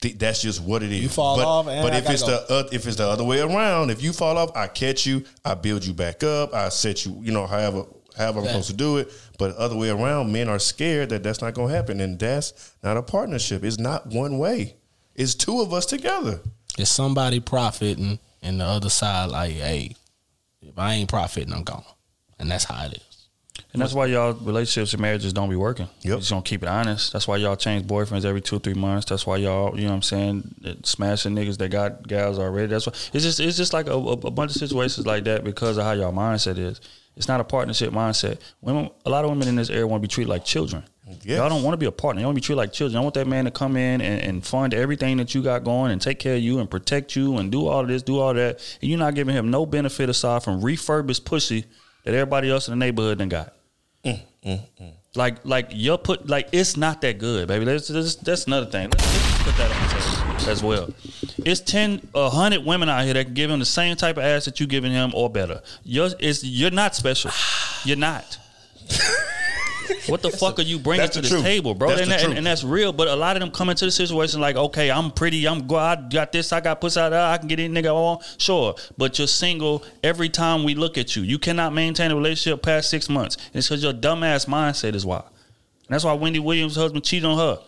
Th- 0.01 0.17
that's 0.17 0.41
just 0.41 0.61
what 0.61 0.83
it 0.83 0.91
is. 0.91 1.01
You 1.01 1.09
fall 1.09 1.37
but, 1.37 1.45
off 1.45 1.67
and 1.67 1.83
but 1.83 1.93
I 1.93 1.97
if 1.97 2.03
gotta 2.03 2.13
it's 2.13 2.23
the 2.23 2.53
uh, 2.53 2.69
if 2.71 2.87
it's 2.87 2.97
the 2.97 3.07
other 3.07 3.23
way 3.23 3.39
around, 3.39 3.91
if 3.91 4.01
you 4.01 4.13
fall 4.13 4.37
off, 4.37 4.55
I 4.55 4.67
catch 4.67 5.05
you, 5.05 5.23
I 5.45 5.53
build 5.53 5.85
you 5.85 5.93
back 5.93 6.23
up, 6.23 6.53
I 6.53 6.69
set 6.69 7.05
you, 7.05 7.19
you 7.21 7.31
know, 7.31 7.45
however 7.45 7.85
however 8.17 8.39
I'm 8.39 8.47
supposed 8.47 8.71
to 8.71 8.75
do 8.75 8.97
it. 8.97 9.11
But 9.37 9.55
other 9.55 9.75
way 9.75 9.89
around, 9.89 10.31
men 10.31 10.49
are 10.49 10.59
scared 10.59 11.09
that 11.09 11.23
that's 11.23 11.41
not 11.41 11.53
going 11.53 11.69
to 11.69 11.75
happen, 11.75 11.99
and 11.99 12.19
that's 12.19 12.73
not 12.83 12.97
a 12.97 13.03
partnership. 13.03 13.63
It's 13.63 13.79
not 13.79 14.07
one 14.07 14.37
way. 14.37 14.75
It's 15.15 15.35
two 15.35 15.61
of 15.61 15.73
us 15.73 15.85
together. 15.85 16.39
Is 16.77 16.89
somebody 16.89 17.39
profiting 17.39 18.19
and 18.41 18.59
the 18.59 18.65
other 18.65 18.89
side 18.89 19.29
like, 19.29 19.51
hey, 19.51 19.95
if 20.61 20.77
I 20.77 20.93
ain't 20.93 21.09
profiting, 21.09 21.53
I'm 21.53 21.63
gone. 21.63 21.83
And 22.39 22.49
that's 22.49 22.63
how 22.63 22.85
it 22.85 22.93
is. 22.93 23.10
And 23.73 23.81
that's 23.81 23.93
why 23.93 24.07
y'all 24.07 24.33
relationships 24.33 24.93
and 24.93 25.01
marriages 25.01 25.31
don't 25.31 25.49
be 25.49 25.55
working. 25.55 25.87
Yep. 26.01 26.05
You 26.05 26.17
just 26.17 26.29
don't 26.29 26.43
keep 26.43 26.61
it 26.61 26.67
honest. 26.67 27.13
That's 27.13 27.27
why 27.27 27.37
y'all 27.37 27.55
change 27.55 27.87
boyfriends 27.87 28.25
every 28.25 28.41
two, 28.41 28.59
three 28.59 28.73
months. 28.73 29.05
That's 29.05 29.25
why 29.25 29.37
y'all, 29.37 29.77
you 29.77 29.85
know 29.85 29.91
what 29.91 29.95
I'm 29.95 30.01
saying, 30.01 30.81
smashing 30.83 31.33
niggas 31.33 31.57
that 31.59 31.69
got 31.69 32.05
gals 32.05 32.37
already. 32.37 32.67
That's 32.67 32.85
why 32.85 32.93
it's 33.13 33.23
just 33.23 33.39
it's 33.39 33.55
just 33.55 33.71
like 33.71 33.87
a, 33.87 33.93
a, 33.93 34.31
bunch 34.31 34.51
of 34.51 34.57
situations 34.57 35.05
like 35.05 35.23
that 35.23 35.45
because 35.45 35.77
of 35.77 35.85
how 35.85 35.93
y'all 35.93 36.11
mindset 36.11 36.57
is. 36.57 36.81
It's 37.15 37.27
not 37.27 37.39
a 37.39 37.43
partnership 37.43 37.91
mindset. 37.93 38.39
Women, 38.61 38.89
a 39.05 39.09
lot 39.09 39.23
of 39.23 39.31
women 39.31 39.47
in 39.47 39.55
this 39.55 39.69
area 39.69 39.87
want 39.87 40.01
to 40.01 40.07
be 40.07 40.11
treated 40.11 40.29
like 40.29 40.43
children. 40.43 40.83
Yes. 41.23 41.37
Y'all 41.37 41.49
don't 41.49 41.63
want 41.63 41.73
to 41.73 41.77
be 41.77 41.85
a 41.85 41.91
partner. 41.91 42.21
You 42.21 42.25
want 42.25 42.35
to 42.35 42.41
be 42.41 42.45
treated 42.45 42.57
like 42.57 42.73
children. 42.73 42.97
I 42.97 43.01
want 43.01 43.15
that 43.15 43.27
man 43.27 43.45
to 43.45 43.51
come 43.51 43.75
in 43.75 44.01
and, 44.01 44.21
and 44.21 44.45
fund 44.45 44.73
everything 44.73 45.17
that 45.17 45.35
you 45.35 45.41
got 45.41 45.63
going 45.63 45.91
and 45.91 46.01
take 46.01 46.19
care 46.19 46.35
of 46.35 46.41
you 46.41 46.59
and 46.59 46.69
protect 46.69 47.15
you 47.15 47.37
and 47.37 47.51
do 47.51 47.67
all 47.67 47.81
of 47.81 47.87
this, 47.87 48.01
do 48.01 48.19
all 48.19 48.33
that. 48.33 48.77
And 48.81 48.89
you're 48.89 48.99
not 48.99 49.15
giving 49.15 49.35
him 49.35 49.51
no 49.51 49.65
benefit 49.65 50.09
aside 50.09 50.43
from 50.43 50.61
refurbished 50.61 51.25
pussy 51.25 51.65
that 52.03 52.13
everybody 52.13 52.49
else 52.49 52.67
in 52.67 52.71
the 52.71 52.77
neighborhood 52.77 53.19
done 53.19 53.29
got. 53.29 53.53
Mm-hmm. 54.45 54.85
Like, 55.15 55.45
like 55.45 55.67
you're 55.71 55.97
put 55.97 56.27
like 56.29 56.49
it's 56.51 56.77
not 56.77 57.01
that 57.01 57.19
good, 57.19 57.47
baby. 57.47 57.65
Let's, 57.65 57.87
that's 58.15 58.47
another 58.47 58.65
thing. 58.65 58.89
Let's, 58.89 59.13
let's 59.13 59.43
put 59.43 59.57
that 59.57 59.71
on 59.71 60.49
as 60.49 60.63
well. 60.63 60.89
It's 61.45 61.61
ten, 61.61 62.07
a 62.15 62.29
hundred 62.29 62.65
women 62.65 62.89
out 62.89 63.03
here 63.03 63.13
that 63.13 63.25
can 63.25 63.33
give 63.33 63.49
him 63.49 63.59
the 63.59 63.65
same 63.65 63.95
type 63.95 64.17
of 64.17 64.23
ass 64.23 64.45
that 64.45 64.59
you 64.59 64.67
giving 64.67 64.91
him 64.91 65.11
or 65.13 65.29
better. 65.29 65.61
You're, 65.83 66.09
it's, 66.19 66.43
you're 66.43 66.71
not 66.71 66.95
special. 66.95 67.31
You're 67.85 67.97
not. 67.97 68.37
What 70.07 70.21
the 70.21 70.31
fuck 70.31 70.59
are 70.59 70.63
you 70.63 70.79
bringing 70.79 71.07
to 71.09 71.15
the 71.15 71.21
this 71.21 71.31
truth. 71.31 71.43
table, 71.43 71.73
bro? 71.75 71.89
That's 71.89 72.01
And, 72.01 72.11
that- 72.11 72.37
and 72.37 72.45
that's 72.45 72.63
real. 72.63 72.91
But 72.93 73.07
a 73.07 73.15
lot 73.15 73.35
of 73.35 73.41
them 73.41 73.51
come 73.51 73.69
into 73.69 73.85
the 73.85 73.91
situation 73.91 74.39
like, 74.41 74.55
okay, 74.55 74.89
I'm 74.91 75.11
pretty, 75.11 75.47
I'm 75.47 75.67
go, 75.67 75.75
I 75.75 75.95
got 75.95 76.31
this, 76.31 76.51
I 76.51 76.59
got 76.59 76.81
pussy 76.81 76.99
out 76.99 77.09
there, 77.09 77.21
I 77.25 77.37
can 77.37 77.47
get 77.47 77.59
any 77.59 77.73
nigga 77.73 77.93
on, 77.93 78.19
sure. 78.37 78.75
But 78.97 79.17
you're 79.17 79.27
single 79.27 79.83
every 80.03 80.29
time 80.29 80.63
we 80.63 80.75
look 80.75 80.97
at 80.97 81.15
you. 81.15 81.23
You 81.23 81.37
cannot 81.39 81.73
maintain 81.73 82.11
a 82.11 82.15
relationship 82.15 82.61
past 82.63 82.89
six 82.89 83.09
months. 83.09 83.35
And 83.35 83.55
It's 83.55 83.67
because 83.69 83.83
your 83.83 83.93
dumbass 83.93 84.47
mindset 84.47 84.95
is 84.95 85.05
why. 85.05 85.17
And 85.19 85.95
that's 85.95 86.03
why 86.03 86.13
Wendy 86.13 86.39
Williams' 86.39 86.75
husband 86.75 87.03
cheated 87.03 87.25
on 87.25 87.37
her. 87.37 87.59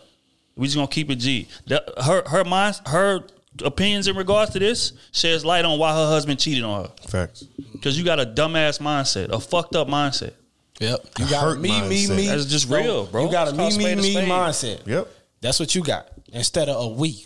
We 0.56 0.68
just 0.68 0.76
gonna 0.76 0.88
keep 0.88 1.10
it 1.10 1.16
G. 1.16 1.48
The- 1.68 1.84
her 2.06 2.24
her 2.28 2.44
mind, 2.44 2.80
her 2.88 3.24
opinions 3.64 4.08
in 4.08 4.16
regards 4.16 4.52
to 4.52 4.60
this 4.60 4.94
sheds 5.12 5.46
light 5.46 5.64
on 5.66 5.78
why 5.78 5.94
her 5.94 6.08
husband 6.08 6.40
cheated 6.40 6.64
on 6.64 6.86
her. 6.86 6.92
Facts. 7.08 7.44
Because 7.72 7.98
you 7.98 8.04
got 8.04 8.20
a 8.20 8.26
dumbass 8.26 8.80
mindset, 8.80 9.30
a 9.30 9.40
fucked 9.40 9.76
up 9.76 9.88
mindset. 9.88 10.34
Yep. 10.80 11.06
You 11.20 11.30
got 11.30 11.44
hurt 11.44 11.58
a 11.58 11.60
me, 11.60 11.70
me, 11.88 12.06
mindset. 12.06 12.16
me. 12.16 12.28
That's 12.28 12.46
just 12.46 12.70
real, 12.70 13.06
bro. 13.06 13.26
You 13.26 13.32
got 13.32 13.48
a 13.48 13.54
me, 13.54 13.78
me, 13.78 13.96
me 13.96 14.16
mindset. 14.16 14.86
Yep. 14.86 15.08
That's 15.42 15.60
what 15.60 15.76
you 15.76 15.84
got 15.84 16.10
instead 16.32 16.70
of 16.70 16.84
a 16.84 16.88
we. 16.88 17.26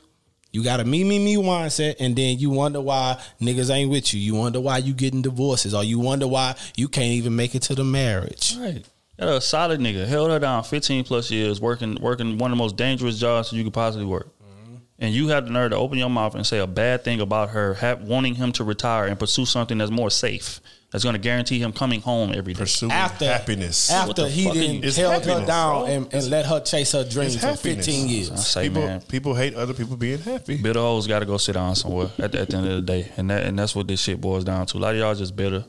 You 0.51 0.63
got 0.63 0.79
a 0.79 0.85
me, 0.85 1.03
me, 1.03 1.19
me 1.19 1.35
mindset, 1.35 1.97
and 1.99 2.15
then 2.15 2.39
you 2.39 2.49
wonder 2.49 2.81
why 2.81 3.21
niggas 3.41 3.69
ain't 3.69 3.91
with 3.91 4.13
you. 4.13 4.19
You 4.19 4.35
wonder 4.35 4.59
why 4.59 4.79
you 4.79 4.93
getting 4.93 5.21
divorces, 5.21 5.73
or 5.73 5.83
you 5.83 5.99
wonder 5.99 6.27
why 6.27 6.55
you 6.75 6.87
can't 6.87 7.11
even 7.11 7.35
make 7.35 7.53
it 7.53 7.61
to 7.63 7.75
the 7.75 7.83
marriage. 7.83 8.55
Right. 8.57 8.83
Got 9.19 9.29
a 9.29 9.41
solid 9.41 9.79
nigga 9.79 10.07
held 10.07 10.29
her 10.29 10.37
down 10.37 10.63
15 10.63 11.03
plus 11.03 11.31
years 11.31 11.59
working 11.59 11.95
working 12.01 12.37
one 12.37 12.51
of 12.51 12.57
the 12.57 12.63
most 12.63 12.75
dangerous 12.75 13.19
jobs 13.19 13.51
you 13.51 13.63
could 13.63 13.73
possibly 13.73 14.05
work. 14.05 14.27
Mm-hmm. 14.39 14.75
And 14.99 15.13
you 15.13 15.29
have 15.29 15.45
the 15.45 15.51
nerve 15.51 15.71
to 15.71 15.77
open 15.77 15.97
your 15.97 16.09
mouth 16.09 16.35
and 16.35 16.45
say 16.45 16.59
a 16.59 16.67
bad 16.67 17.03
thing 17.03 17.19
about 17.19 17.49
her, 17.49 17.73
have, 17.75 18.03
wanting 18.03 18.35
him 18.35 18.51
to 18.53 18.63
retire 18.63 19.05
and 19.05 19.19
pursue 19.19 19.45
something 19.45 19.79
that's 19.79 19.91
more 19.91 20.11
safe, 20.11 20.61
that's 20.91 21.03
going 21.03 21.13
to 21.15 21.19
guarantee 21.19 21.59
him 21.59 21.73
coming 21.73 21.99
home 22.01 22.31
every 22.33 22.53
day. 22.53 22.59
Pursuing 22.59 22.91
After 22.93 23.25
happiness. 23.25 23.91
After 23.91 24.27
he 24.27 24.49
didn't 24.49 24.85
It's 24.85 24.95
held 24.95 25.25
her 25.25 25.45
down 25.45 25.83
bro. 25.83 25.85
and, 25.85 26.13
and 26.13 26.29
let 26.29 26.45
her 26.45 26.61
chase 26.61 26.93
her 26.93 27.03
dreams 27.03 27.35
It's 27.35 27.43
for 27.43 27.49
happiness. 27.51 27.85
15 27.85 28.05
I 28.05 28.09
years. 28.09 28.47
say, 28.47 28.63
people 28.69 28.81
man, 28.83 29.01
people 29.01 29.35
hate 29.35 29.53
other 29.55 29.73
people 29.73 29.97
being 29.97 30.19
happy. 30.19 30.57
bitter 30.57 30.79
hoes 30.79 31.05
got 31.05 31.19
to 31.19 31.25
go 31.25 31.37
sit 31.37 31.53
down 31.53 31.75
somewhere 31.75 32.09
at 32.19 32.31
the, 32.31 32.39
at 32.41 32.49
the 32.49 32.57
end 32.57 32.67
of 32.67 32.75
the 32.75 32.81
day, 32.81 33.11
and 33.17 33.29
that 33.29 33.43
and 33.43 33.59
that's 33.59 33.75
what 33.75 33.87
this 33.87 33.99
shit 34.01 34.21
boils 34.21 34.43
down 34.45 34.65
to. 34.67 34.77
A 34.77 34.79
lot 34.79 34.93
of 34.93 34.99
y'all 34.99 35.13
just 35.15 35.35
bitter. 35.35 35.65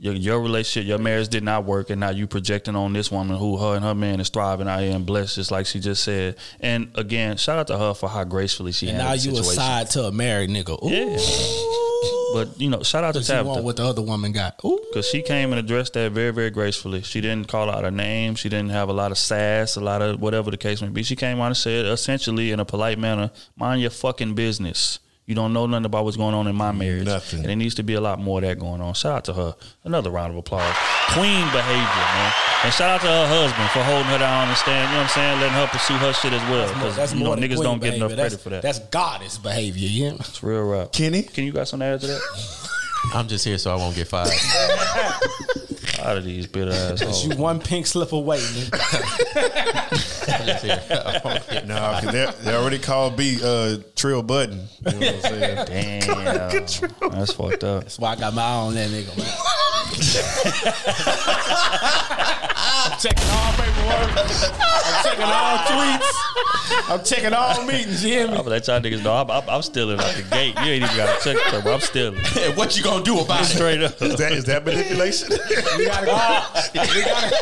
Your, 0.00 0.14
your 0.14 0.40
relationship, 0.40 0.86
your 0.86 0.98
marriage 0.98 1.26
did 1.28 1.42
not 1.42 1.64
work, 1.64 1.90
and 1.90 1.98
now 1.98 2.10
you 2.10 2.28
projecting 2.28 2.76
on 2.76 2.92
this 2.92 3.10
woman 3.10 3.36
who 3.36 3.56
her 3.56 3.74
and 3.74 3.84
her 3.84 3.96
man 3.96 4.20
is 4.20 4.28
thriving 4.28 4.68
out 4.68 4.78
here 4.80 4.94
and 4.94 5.04
blessed, 5.04 5.34
just 5.34 5.50
like 5.50 5.66
she 5.66 5.80
just 5.80 6.04
said. 6.04 6.36
And 6.60 6.92
again, 6.94 7.36
shout 7.36 7.58
out 7.58 7.66
to 7.66 7.76
her 7.78 7.94
for 7.94 8.08
how 8.08 8.22
gracefully 8.22 8.70
she 8.70 8.88
And 8.90 8.98
now 8.98 9.14
you 9.14 9.18
situation. 9.34 9.42
aside 9.50 9.90
to 9.90 10.04
a 10.04 10.12
married 10.12 10.50
nigga. 10.50 10.80
Ooh. 10.84 10.88
Yeah. 10.88 11.87
But 12.32 12.60
you 12.60 12.68
know, 12.70 12.82
shout 12.82 13.04
out 13.04 13.12
to 13.12 13.18
want 13.18 13.26
Tabitha 13.26 13.62
what 13.62 13.76
the 13.76 13.84
other 13.86 14.02
woman 14.02 14.32
got. 14.32 14.60
Ooh. 14.64 14.78
because 14.88 15.08
she 15.08 15.22
came 15.22 15.52
and 15.52 15.58
addressed 15.58 15.94
that 15.94 16.12
very, 16.12 16.30
very 16.30 16.50
gracefully. 16.50 17.02
She 17.02 17.20
didn't 17.20 17.48
call 17.48 17.70
out 17.70 17.84
her 17.84 17.90
name. 17.90 18.34
She 18.34 18.48
didn't 18.48 18.70
have 18.70 18.88
a 18.88 18.92
lot 18.92 19.10
of 19.10 19.18
sass, 19.18 19.76
a 19.76 19.80
lot 19.80 20.02
of 20.02 20.20
whatever 20.20 20.50
the 20.50 20.56
case 20.56 20.82
may 20.82 20.88
be. 20.88 21.02
She 21.02 21.16
came 21.16 21.40
out 21.40 21.46
and 21.46 21.56
said, 21.56 21.86
essentially 21.86 22.50
in 22.52 22.60
a 22.60 22.64
polite 22.64 22.98
manner, 22.98 23.30
"Mind 23.56 23.80
your 23.80 23.90
fucking 23.90 24.34
business." 24.34 24.98
You 25.28 25.34
don't 25.34 25.52
know 25.52 25.66
nothing 25.66 25.84
about 25.84 26.06
what's 26.06 26.16
going 26.16 26.34
on 26.34 26.46
in 26.46 26.56
my 26.56 26.72
marriage. 26.72 27.04
Nothing. 27.04 27.40
And 27.40 27.48
there 27.50 27.54
needs 27.54 27.74
to 27.74 27.82
be 27.82 27.92
a 27.92 28.00
lot 28.00 28.18
more 28.18 28.38
of 28.38 28.44
that 28.46 28.58
going 28.58 28.80
on. 28.80 28.94
Shout 28.94 29.12
out 29.12 29.24
to 29.26 29.34
her. 29.34 29.56
Another 29.84 30.10
round 30.10 30.32
of 30.32 30.38
applause. 30.38 30.74
Queen 31.10 31.44
behavior, 31.52 32.06
man. 32.16 32.32
And 32.64 32.72
shout 32.72 32.88
out 32.88 33.02
to 33.02 33.06
her 33.08 33.26
husband 33.28 33.68
for 33.68 33.84
holding 33.84 34.06
her 34.06 34.16
down 34.16 34.48
and 34.48 34.56
staying, 34.56 34.84
you 34.84 34.88
know 34.88 34.96
what 34.96 35.02
I'm 35.02 35.08
saying, 35.10 35.40
letting 35.40 35.54
her 35.54 35.66
pursue 35.66 35.98
her 35.98 36.14
shit 36.14 36.32
as 36.32 36.40
well. 36.48 36.66
Because 36.72 37.12
you 37.12 37.22
know, 37.22 37.36
niggas 37.36 37.62
don't 37.62 37.78
get 37.78 37.92
enough 37.92 38.08
behavior. 38.08 38.16
credit 38.16 38.40
for 38.40 38.48
that. 38.48 38.62
That's 38.62 38.78
goddess 38.78 39.36
behavior. 39.36 39.86
Yeah. 39.86 40.14
It's 40.14 40.42
real 40.42 40.64
rap. 40.64 40.92
Kenny? 40.92 41.24
Can 41.24 41.44
you 41.44 41.52
got 41.52 41.68
something 41.68 41.86
to 41.86 41.92
add 41.92 42.00
to 42.00 42.06
that? 42.06 42.70
I'm 43.14 43.28
just 43.28 43.44
here 43.44 43.58
so 43.58 43.72
I 43.72 43.76
won't 43.76 43.94
get 43.96 44.08
fired. 44.08 44.30
Out 46.00 46.16
of 46.16 46.24
these 46.24 46.46
bitter 46.46 46.70
assholes. 46.70 47.26
You 47.26 47.34
one 47.36 47.58
pink 47.60 47.84
slip 47.86 48.12
away, 48.12 48.38
nigga. 48.38 48.78
I'm 50.40 50.46
just 50.46 50.64
here. 50.64 50.80
I 50.90 51.20
won't 51.24 51.48
get 51.50 51.66
Nah, 51.66 52.00
'cause 52.00 52.12
they 52.12 52.30
they 52.44 52.54
already 52.54 52.78
called 52.78 53.16
B 53.16 53.38
uh, 53.42 53.78
Trill 53.96 54.22
Button. 54.22 54.68
You 54.86 54.92
know 54.92 54.98
what 54.98 55.14
I'm 55.14 55.20
saying? 55.66 55.66
Damn. 56.06 57.10
That's 57.10 57.32
fucked 57.32 57.64
up. 57.64 57.82
That's 57.82 57.98
why 57.98 58.12
I 58.12 58.16
got 58.16 58.32
my 58.34 58.42
eye 58.42 58.54
on 58.54 58.74
that 58.74 58.90
nigga, 58.90 59.16
man. 59.18 59.26
I'm 62.98 63.02
checking 63.02 63.30
all 63.30 63.52
paperwork. 63.52 64.18
I'm 64.18 65.04
checking 65.04 65.22
all 65.22 65.58
tweets. 65.58 66.90
I'm 66.90 67.04
checking 67.04 67.32
all 67.32 67.64
meetings. 67.64 68.04
You 68.04 68.10
hear 68.10 68.26
me? 68.26 68.30
I'm 68.30 68.30
me? 68.30 68.36
gonna 68.38 68.50
let 68.50 68.66
y'all 68.66 68.80
niggas 68.80 69.04
know 69.04 69.14
I'm, 69.14 69.30
I'm, 69.30 69.48
I'm 69.48 69.62
stealing 69.62 70.00
out 70.00 70.12
the 70.16 70.22
gate. 70.22 70.56
You 70.56 70.72
ain't 70.72 70.82
even 70.82 70.96
got 70.96 71.22
to 71.22 71.32
check 71.32 71.54
it, 71.54 71.62
bro. 71.62 71.74
I'm 71.74 71.80
stealing. 71.80 72.18
Hey, 72.38 72.52
what 72.56 72.76
you 72.76 72.82
gonna 72.82 73.04
do 73.04 73.20
about 73.20 73.42
it? 73.42 73.44
Straight 73.44 73.82
up. 73.82 74.02
Is 74.02 74.16
that, 74.16 74.32
is 74.32 74.44
that 74.46 74.64
manipulation? 74.64 75.28
We 75.78 75.86
gotta 75.86 76.06
go. 76.06 76.18
We 76.74 77.04
gotta. 77.04 77.36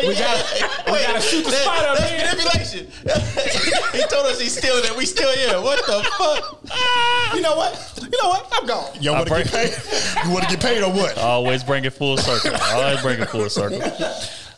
We 0.00 0.14
gotta. 0.14 0.92
We 0.92 0.98
gotta 1.04 1.20
shoot 1.20 1.44
the 1.44 1.50
spot 1.50 1.84
up 1.84 1.98
That's 1.98 2.10
here. 2.10 2.24
manipulation. 2.24 3.92
he 3.92 4.00
told 4.08 4.26
us 4.28 4.40
he's 4.40 4.56
stealing 4.56 4.82
it. 4.82 4.96
We 4.96 5.04
still 5.04 5.30
here. 5.32 5.60
What 5.60 5.84
the 5.84 6.02
fuck? 6.16 7.34
You 7.34 7.42
know 7.42 7.56
what? 7.56 8.00
You 8.00 8.18
know 8.22 8.30
what? 8.30 8.48
I'm 8.50 8.66
gone. 8.66 8.90
Y'all 8.98 9.16
want 9.16 9.28
to 9.28 9.34
I 9.34 9.42
get 9.42 9.52
paid? 9.52 10.24
You 10.24 10.32
want 10.32 10.48
to 10.48 10.56
get 10.56 10.60
paid 10.64 10.82
or 10.82 10.90
what? 10.90 11.18
Always 11.18 11.62
bring 11.62 11.84
it 11.84 11.92
full 11.92 12.16
circle. 12.16 12.58
Always 12.72 13.02
bring 13.02 13.20
it 13.20 13.28
full 13.28 13.50
circle. 13.50 13.78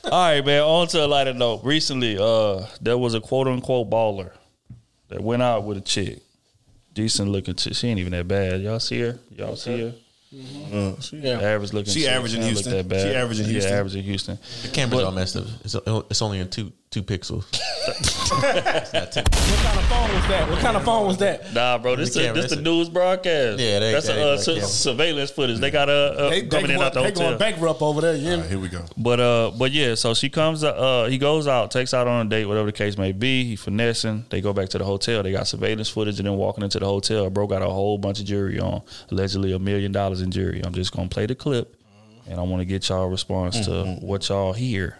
All 0.05 0.11
right, 0.11 0.45
man. 0.45 0.63
On 0.63 0.87
to 0.89 1.05
a 1.05 1.07
lighter 1.07 1.33
note. 1.35 1.63
Recently, 1.65 2.19
uh, 2.19 2.67
there 2.81 2.99
was 2.99 3.15
a 3.15 3.21
quote 3.21 3.47
unquote 3.49 3.89
baller 3.91 4.31
that 5.09 5.21
went 5.23 5.43
out 5.43 5.65
with 5.65 5.79
a 5.79 5.81
chick. 5.81 6.21
Decent 6.93 7.31
looking 7.31 7.55
chick. 7.55 7.75
She 7.75 7.89
ain't 7.89 7.99
even 7.99 8.13
that 8.13 8.29
bad. 8.29 8.61
Y'all 8.61 8.79
see 8.81 9.01
her? 9.01 9.19
Y'all 9.31 9.57
see 9.57 9.81
her? 9.81 9.95
Uh, 10.73 11.01
she, 11.01 11.27
Average 11.29 11.73
looking. 11.73 11.93
She 11.93 12.01
chick. 12.03 12.11
average 12.11 12.35
in 12.35 12.43
Houston. 12.43 12.89
She 12.91 13.15
average 13.15 13.41
in 13.41 13.47
Houston. 13.47 13.73
Yeah, 13.73 13.79
average 13.79 13.97
in 13.97 14.03
Houston. 14.03 14.39
The 14.63 14.69
camera's 14.69 15.01
But- 15.01 15.05
all 15.07 15.13
messed 15.13 15.37
up. 15.37 15.45
It's, 15.65 15.75
it's 16.11 16.23
only 16.23 16.41
in 16.41 16.49
two 16.51 16.73
two 16.95 17.03
pixels. 17.03 17.45
It's 17.87 18.93
not 18.93 19.11
ten. 19.13 19.25
What 19.25 19.59
kind 19.61 19.79
of 19.79 19.85
phone 19.87 20.15
was 20.15 20.29
that? 20.29 20.49
What 20.51 20.59
kind 20.61 20.77
of 20.77 20.85
phone 20.85 21.07
was 21.07 21.17
that? 21.19 21.53
Nah, 21.55 21.79
bro, 21.79 21.97
this 21.97 22.15
The 22.15 22.29
the, 22.29 22.33
this 22.33 22.51
the 22.55 22.63
news 22.63 22.89
broadcast. 22.89 23.59
Yeah, 23.59 23.81
they- 23.81 23.93
that's 23.93 24.07
they- 24.07 24.21
a, 24.23 24.35
uh, 24.35 24.37
su- 24.39 24.61
surveillance 24.61 25.31
footage. 25.31 25.59
They 25.59 25.71
got 25.71 25.89
a 25.89 25.93
uh, 25.93 26.31
They, 26.31 26.43
they, 26.43 26.49
coming 26.49 26.71
in 26.71 26.77
going, 26.77 26.87
out 26.87 26.95
the 26.95 27.01
they 27.01 27.07
hotel. 27.09 27.27
going 27.29 27.39
bankrupt 27.39 27.83
over 27.83 28.01
there. 28.01 28.15
You 28.15 28.21
hear 28.23 28.31
All 28.33 28.37
me? 28.37 28.43
right, 28.43 28.51
here 28.51 28.59
we 28.61 28.69
go. 28.69 28.85
But 28.97 29.21
uh, 29.21 29.51
but 29.59 29.73
yeah, 29.73 29.95
so 29.97 30.15
she 30.15 30.31
comes. 30.31 30.63
Uh, 30.65 31.07
he 31.11 31.19
goes 31.19 31.47
out, 31.49 31.71
takes 31.73 31.93
out 31.93 32.07
on 32.07 32.27
a 32.27 32.29
date, 32.31 32.47
whatever 32.47 32.67
the 32.67 32.73
case 32.73 32.97
may 32.97 33.13
be. 33.13 33.45
He 33.45 33.57
finessing. 33.57 34.25
They 34.31 34.41
go 34.41 34.53
back 34.53 34.69
to 34.71 34.79
the 34.79 34.85
hotel. 34.85 35.23
They 35.23 35.33
got 35.33 35.47
surveillance 35.49 35.89
footage, 35.89 36.19
and 36.21 36.27
then 36.29 36.37
walking 36.37 36.63
into 36.65 36.79
the 36.79 36.87
hotel, 36.87 37.29
bro 37.31 37.47
got 37.47 37.63
a 37.63 37.69
whole 37.69 37.99
bunch 37.99 38.21
of 38.21 38.27
jewelry 38.27 38.61
on, 38.61 38.83
allegedly 39.11 39.53
a 39.53 39.59
million 39.59 39.93
dollars 39.93 40.23
in 40.23 40.31
jewelry. 40.31 40.63
I'm 40.65 40.73
just 40.75 40.93
gonna 40.93 41.09
play 41.09 41.27
the 41.27 41.35
clip, 41.35 41.77
and 42.29 42.39
I 42.39 42.43
want 42.45 42.61
to 42.61 42.65
get 42.65 42.89
y'all 42.89 43.09
response 43.09 43.67
to 43.67 43.99
what 44.01 44.29
y'all 44.29 44.53
hear. 44.53 44.99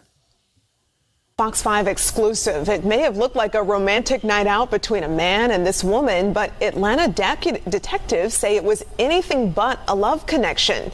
Fox 1.37 1.61
5 1.61 1.89
exclusive. 1.89 2.69
It 2.69 2.85
may 2.85 3.01
have 3.01 3.17
looked 3.17 3.35
like 3.35 3.57
a 3.57 3.63
romantic 3.65 4.23
night 4.23 4.47
out 4.47 4.71
between 4.71 5.03
a 5.03 5.09
man 5.09 5.51
and 5.51 5.67
this 5.67 5.83
woman, 5.83 6.33
but 6.33 6.53
Atlanta 6.63 7.13
decu- 7.13 7.69
detectives 7.69 8.35
say 8.35 8.55
it 8.55 8.63
was 8.63 8.85
anything 9.01 9.51
but 9.51 9.81
a 9.89 9.97
love 9.97 10.27
connection. 10.27 10.93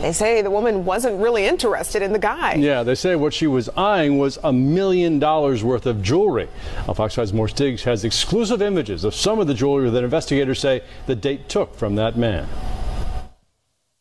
They 0.00 0.12
say 0.12 0.42
the 0.42 0.50
woman 0.50 0.84
wasn't 0.84 1.20
really 1.20 1.44
interested 1.44 2.02
in 2.02 2.12
the 2.12 2.20
guy. 2.20 2.54
Yeah, 2.54 2.84
they 2.84 2.94
say 2.94 3.16
what 3.16 3.34
she 3.34 3.48
was 3.48 3.68
eyeing 3.70 4.16
was 4.16 4.38
a 4.44 4.52
million 4.52 5.18
dollars 5.18 5.64
worth 5.64 5.86
of 5.86 6.00
jewelry. 6.02 6.48
Now, 6.86 6.94
Fox 6.94 7.16
5's 7.16 7.32
Morse 7.32 7.52
Diggs 7.52 7.82
has 7.82 8.04
exclusive 8.04 8.62
images 8.62 9.02
of 9.02 9.12
some 9.12 9.40
of 9.40 9.48
the 9.48 9.54
jewelry 9.54 9.90
that 9.90 10.04
investigators 10.04 10.60
say 10.60 10.84
the 11.06 11.16
date 11.16 11.48
took 11.48 11.74
from 11.74 11.96
that 11.96 12.16
man. 12.16 12.48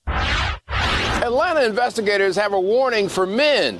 Atlanta 0.05 1.65
investigators 1.65 2.35
have 2.35 2.53
a 2.53 2.59
warning 2.59 3.09
for 3.09 3.25
men. 3.25 3.79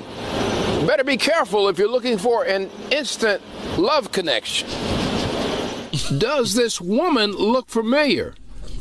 Better 0.85 1.03
be 1.03 1.17
careful 1.17 1.67
if 1.67 1.77
you're 1.77 1.89
looking 1.89 2.17
for 2.17 2.45
an 2.45 2.69
instant 2.89 3.41
love 3.77 4.11
connection. 4.11 4.67
Does 6.17 6.55
this 6.55 6.79
woman 6.79 7.31
look 7.31 7.69
familiar? 7.69 8.35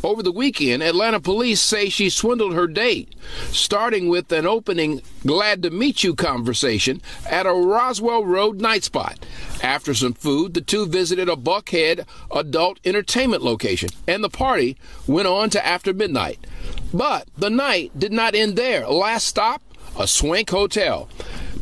Over 0.04 0.22
the 0.22 0.30
weekend, 0.30 0.84
Atlanta 0.84 1.18
police 1.18 1.60
say 1.60 1.88
she 1.88 2.08
swindled 2.08 2.54
her 2.54 2.68
date, 2.68 3.16
starting 3.50 4.08
with 4.08 4.30
an 4.30 4.46
opening 4.46 5.02
glad 5.26 5.60
to 5.64 5.70
meet 5.70 6.04
you 6.04 6.14
conversation 6.14 7.02
at 7.28 7.46
a 7.46 7.52
Roswell 7.52 8.24
Road 8.24 8.60
night 8.60 8.84
spot. 8.84 9.26
After 9.60 9.92
some 9.92 10.14
food, 10.14 10.54
the 10.54 10.60
two 10.60 10.86
visited 10.86 11.28
a 11.28 11.34
Buckhead 11.34 12.06
adult 12.30 12.78
entertainment 12.84 13.42
location, 13.42 13.90
and 14.06 14.22
the 14.22 14.30
party 14.30 14.76
went 15.08 15.26
on 15.26 15.50
to 15.50 15.66
after 15.66 15.92
midnight. 15.92 16.46
But 16.94 17.26
the 17.36 17.50
night 17.50 17.98
did 17.98 18.12
not 18.12 18.36
end 18.36 18.54
there. 18.54 18.86
Last 18.86 19.26
stop, 19.26 19.62
a 19.98 20.06
swank 20.06 20.50
hotel. 20.50 21.08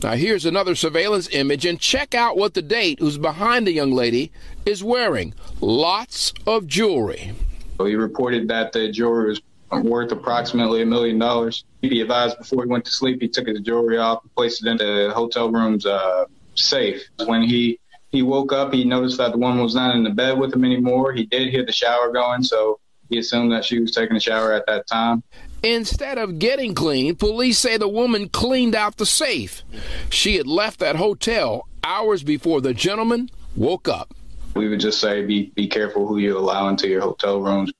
Now, 0.02 0.12
here's 0.12 0.44
another 0.44 0.74
surveillance 0.74 1.28
image, 1.32 1.64
and 1.64 1.80
check 1.80 2.14
out 2.14 2.36
what 2.36 2.54
the 2.54 2.62
date 2.62 3.00
who's 3.00 3.16
behind 3.16 3.66
the 3.66 3.72
young 3.72 3.92
lady 3.92 4.30
is 4.66 4.84
wearing 4.84 5.34
lots 5.60 6.34
of 6.46 6.66
jewelry. 6.66 7.32
He 7.78 7.94
reported 7.94 8.46
that 8.48 8.72
the 8.72 8.90
jewelry 8.90 9.28
was 9.28 9.40
worth 9.82 10.12
approximately 10.12 10.82
a 10.82 10.86
million 10.86 11.18
dollars. 11.18 11.64
He 11.80 12.00
advised 12.00 12.38
before 12.38 12.64
he 12.64 12.70
went 12.70 12.84
to 12.84 12.90
sleep, 12.90 13.20
he 13.20 13.28
took 13.28 13.48
his 13.48 13.60
jewelry 13.60 13.98
off 13.98 14.22
and 14.22 14.34
placed 14.34 14.64
it 14.64 14.68
in 14.68 14.76
the 14.76 15.12
hotel 15.14 15.50
room's 15.50 15.86
uh, 15.86 16.26
safe. 16.54 17.02
When 17.24 17.42
he 17.42 17.78
he 18.10 18.22
woke 18.22 18.52
up, 18.52 18.72
he 18.72 18.84
noticed 18.84 19.18
that 19.18 19.32
the 19.32 19.38
woman 19.38 19.62
was 19.62 19.74
not 19.74 19.94
in 19.94 20.04
the 20.04 20.10
bed 20.10 20.38
with 20.38 20.54
him 20.54 20.64
anymore. 20.64 21.12
He 21.12 21.26
did 21.26 21.48
hear 21.48 21.66
the 21.66 21.72
shower 21.72 22.12
going, 22.12 22.42
so 22.42 22.78
he 23.10 23.18
assumed 23.18 23.52
that 23.52 23.64
she 23.64 23.80
was 23.80 23.92
taking 23.92 24.16
a 24.16 24.20
shower 24.20 24.52
at 24.52 24.64
that 24.66 24.86
time. 24.86 25.22
Instead 25.62 26.18
of 26.18 26.38
getting 26.38 26.74
clean, 26.74 27.16
police 27.16 27.58
say 27.58 27.76
the 27.76 27.88
woman 27.88 28.28
cleaned 28.28 28.74
out 28.74 28.96
the 28.96 29.06
safe. 29.06 29.62
She 30.10 30.36
had 30.36 30.46
left 30.46 30.80
that 30.80 30.96
hotel 30.96 31.66
hours 31.82 32.22
before 32.22 32.60
the 32.60 32.74
gentleman 32.74 33.30
woke 33.56 33.88
up. 33.88 34.14
We 34.54 34.68
would 34.68 34.80
just 34.80 35.00
say 35.00 35.24
be 35.24 35.52
be 35.54 35.68
careful 35.68 36.06
who 36.06 36.18
you 36.18 36.38
allow 36.38 36.68
into 36.68 36.88
your 36.88 37.00
hotel 37.00 37.40
rooms. 37.40 37.72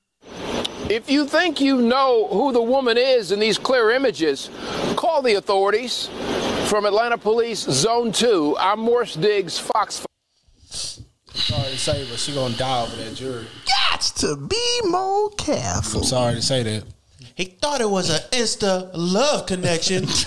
If 0.89 1.09
you 1.09 1.25
think 1.25 1.59
you 1.59 1.81
know 1.81 2.27
who 2.27 2.51
the 2.51 2.61
woman 2.61 2.97
is 2.97 3.31
in 3.31 3.39
these 3.39 3.57
clear 3.57 3.91
images, 3.91 4.49
call 4.95 5.21
the 5.21 5.35
authorities. 5.35 6.09
From 6.67 6.85
Atlanta 6.85 7.17
Police 7.17 7.59
Zone 7.61 8.11
2, 8.11 8.57
I'm 8.59 8.81
Morse 8.81 9.15
Diggs, 9.15 9.57
Fox. 9.57 10.05
Sorry 10.69 11.63
to 11.71 11.77
say, 11.77 12.05
but 12.09 12.19
she 12.19 12.33
gonna 12.33 12.53
die 12.55 12.83
over 12.83 12.95
that 12.97 13.15
jury. 13.15 13.45
Got 13.65 14.01
to 14.01 14.35
be 14.35 14.81
more 14.83 15.29
careful. 15.31 16.01
I'm 16.01 16.05
sorry 16.05 16.35
to 16.35 16.41
say 16.41 16.63
that. 16.63 16.83
He 17.37 17.45
thought 17.45 17.81
it 17.81 17.89
was 17.89 18.09
an 18.09 18.19
Insta 18.31 18.89
love 18.95 19.45
connection. 19.45 20.05